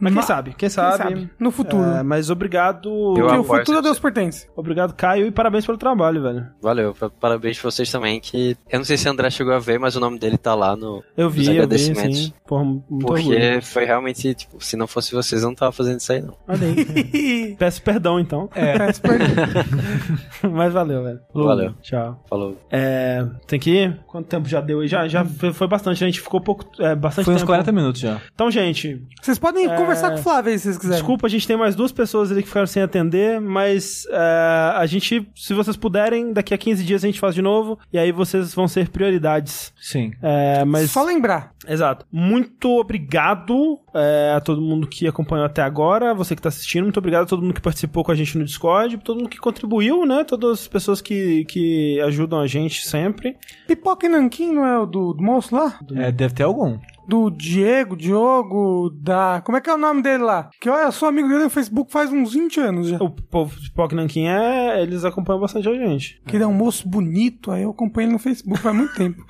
Mas 0.00 0.12
quem 0.14 0.22
sabe, 0.22 0.50
quem 0.50 0.56
Quem 0.58 0.68
sabe. 0.68 0.96
sabe? 0.98 1.30
No 1.38 1.50
futuro. 1.50 1.82
É, 1.84 2.02
mas 2.02 2.30
obrigado, 2.30 2.88
Eu 3.16 3.26
Porque 3.26 3.38
o 3.38 3.44
futuro 3.44 3.72
a 3.72 3.80
essa 3.80 3.82
Deus 3.82 3.98
pertence. 3.98 4.48
obrigado, 4.56 4.94
Caio, 4.94 5.26
e 5.26 5.30
parabéns 5.30 5.64
pelo 5.66 5.76
trabalho, 5.78 6.22
velho. 6.22 6.46
Valeu, 6.60 6.94
pa- 6.94 7.10
parabéns 7.10 7.58
pra 7.60 7.70
vocês 7.70 7.90
também, 7.90 8.18
que 8.20 8.56
eu 8.70 8.78
não 8.78 8.84
sei 8.84 8.96
se 8.96 9.08
o 9.08 9.12
André 9.12 9.30
chegou 9.30 9.52
a 9.52 9.58
ver, 9.58 9.78
mas 9.78 9.94
o 9.96 10.00
nome 10.00 10.18
dele 10.18 10.38
tá 10.38 10.54
lá 10.54 10.74
no, 10.76 11.02
Eu 11.16 11.26
nos 11.26 11.34
vi, 11.34 11.40
eu 11.40 11.44
vi, 11.44 11.50
agradecimentos. 11.58 12.18
sim. 12.18 12.32
Porra, 12.46 12.64
muito 12.64 12.84
porque 13.06 13.22
orgulho. 13.34 13.62
foi 13.62 13.84
realmente, 13.84 14.34
tipo, 14.34 14.62
se 14.64 14.76
não 14.76 14.86
fosse 14.86 15.12
vocês, 15.12 15.42
eu 15.42 15.48
não 15.48 15.54
tava 15.54 15.72
fazendo 15.72 16.00
isso 16.00 16.12
aí, 16.12 16.22
não. 16.22 16.34
Peço 17.58 17.82
perdão, 17.82 18.18
então. 18.20 18.48
Peço 18.48 19.00
perdão. 19.02 19.26
mas 20.50 20.72
valeu, 20.72 21.02
velho. 21.04 21.20
Valeu. 21.34 21.74
Tchau. 21.82 22.22
Falou. 22.28 22.58
É, 22.70 23.26
tem 23.46 23.58
que 23.58 23.70
ir? 23.70 24.00
Quanto 24.06 24.26
tempo 24.26 24.48
já 24.48 24.60
deu 24.60 24.80
aí? 24.80 24.88
Já, 24.88 25.06
já 25.08 25.24
foi, 25.24 25.52
foi 25.52 25.66
bastante, 25.68 26.02
a 26.02 26.06
gente 26.06 26.20
ficou 26.20 26.40
pouco, 26.40 26.64
é, 26.80 26.94
bastante 26.94 27.24
Foi 27.24 27.34
uns 27.34 27.38
tempo. 27.40 27.48
40 27.48 27.72
minutos 27.72 28.00
já. 28.00 28.20
Então, 28.34 28.50
gente, 28.50 29.02
Vocês 29.20 29.38
podem 29.38 29.66
É. 29.66 29.76
conversar 29.76 30.10
com 30.10 30.16
o 30.18 30.22
Flávio 30.22 30.52
aí 30.52 30.58
se 30.58 30.64
vocês 30.64 30.78
quiserem. 30.78 30.98
Desculpa, 30.98 31.26
a 31.26 31.30
gente 31.30 31.46
tem 31.46 31.56
mais 31.56 31.74
duas 31.74 31.92
pessoas 31.92 32.30
ali 32.30 32.42
que 32.42 32.48
ficaram 32.48 32.66
sem 32.66 32.82
atender, 32.82 33.40
mas 33.40 34.06
é, 34.10 34.72
a 34.76 34.86
gente, 34.86 35.28
se 35.34 35.54
vocês 35.54 35.76
puderem, 35.76 36.32
daqui 36.32 36.52
a 36.54 36.58
15 36.58 36.84
dias 36.84 37.04
a 37.04 37.06
gente 37.06 37.20
faz 37.20 37.34
de 37.34 37.42
novo, 37.42 37.78
e 37.92 37.98
aí 37.98 38.12
vocês 38.12 38.54
vão 38.54 38.66
ser 38.68 38.88
prioridades. 38.88 39.72
Sim. 39.80 40.12
É, 40.22 40.64
mas. 40.64 40.90
Só 40.90 41.02
lembrar. 41.04 41.52
Exato. 41.66 42.06
Muito 42.10 42.68
obrigado 42.78 43.78
é, 43.94 44.34
a 44.36 44.40
todo 44.40 44.60
mundo 44.60 44.86
que 44.86 45.06
acompanhou 45.06 45.46
até 45.46 45.62
agora, 45.62 46.14
você 46.14 46.34
que 46.34 46.42
tá 46.42 46.48
assistindo, 46.48 46.84
muito 46.84 46.98
obrigado 46.98 47.22
a 47.22 47.26
todo 47.26 47.42
mundo 47.42 47.54
que 47.54 47.60
participou 47.60 48.04
com 48.04 48.12
a 48.12 48.14
gente 48.14 48.36
no 48.36 48.44
Discord, 48.44 48.98
todo 48.98 49.18
mundo 49.18 49.28
que 49.28 49.38
contribuiu, 49.38 50.04
né? 50.04 50.24
Todas 50.24 50.60
as 50.60 50.68
pessoas 50.68 51.00
que, 51.00 51.44
que 51.46 52.00
ajudam 52.00 52.40
a 52.40 52.46
gente 52.46 52.86
sempre. 52.86 53.36
Pipoca 53.66 54.06
e 54.06 54.08
Nanquim 54.08 54.52
não 54.52 54.66
é 54.66 54.78
o 54.78 54.86
do, 54.86 55.12
do 55.12 55.22
moço 55.22 55.54
lá? 55.54 55.78
É, 55.94 56.10
deve 56.10 56.34
ter 56.34 56.42
algum. 56.42 56.78
Do 57.06 57.30
Diego, 57.30 57.96
Diogo, 57.96 58.90
da. 58.90 59.42
Como 59.44 59.58
é 59.58 59.60
que 59.60 59.68
é 59.68 59.74
o 59.74 59.78
nome 59.78 60.02
dele 60.02 60.22
lá? 60.22 60.50
Que 60.60 60.70
olha, 60.70 60.84
eu 60.86 60.92
sou 60.92 61.08
amigo 61.08 61.28
dele 61.28 61.44
no 61.44 61.50
Facebook 61.50 61.90
faz 61.92 62.12
uns 62.12 62.32
20 62.34 62.60
anos 62.60 62.88
já. 62.88 62.96
O 63.02 63.10
povo 63.10 63.58
de 63.60 63.70
Poc 63.72 63.92
Nankin 63.92 64.26
é. 64.28 64.80
Eles 64.82 65.04
acompanham 65.04 65.40
bastante 65.40 65.68
a 65.68 65.74
gente. 65.74 66.20
Que 66.26 66.36
ele 66.36 66.44
é 66.44 66.46
um 66.46 66.52
moço 66.54 66.88
bonito, 66.88 67.50
aí 67.50 67.62
eu 67.64 67.70
acompanho 67.70 68.06
ele 68.06 68.12
no 68.12 68.18
Facebook 68.18 68.58
faz 68.60 68.74
muito 68.76 68.94
tempo. 68.94 69.24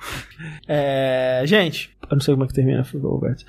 É, 0.67 1.41
gente, 1.45 1.95
eu 2.09 2.15
não 2.15 2.21
sei 2.21 2.33
como 2.33 2.43
é 2.43 2.47
que 2.47 2.53
termina, 2.53 2.85
Roberto. 3.01 3.43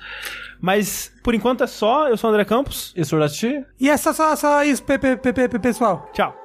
Mas, 0.59 1.13
por 1.23 1.35
enquanto 1.35 1.63
é 1.63 1.67
só. 1.67 2.07
Eu 2.09 2.17
sou 2.17 2.29
o 2.29 2.33
André 2.33 2.45
Campos. 2.45 2.93
E 2.95 3.01
o 3.01 3.05
Sword 3.05 3.23
Art 3.25 3.39
Tea? 3.39 3.65
E 3.79 3.89
essa 3.89 4.11
só, 4.13 4.35
só 4.35 4.63
isso, 4.63 4.83
pe- 4.83 4.97
pe- 4.97 5.17
pe- 5.17 5.33
pe- 5.33 5.59
pessoal. 5.59 6.09
Tchau. 6.13 6.35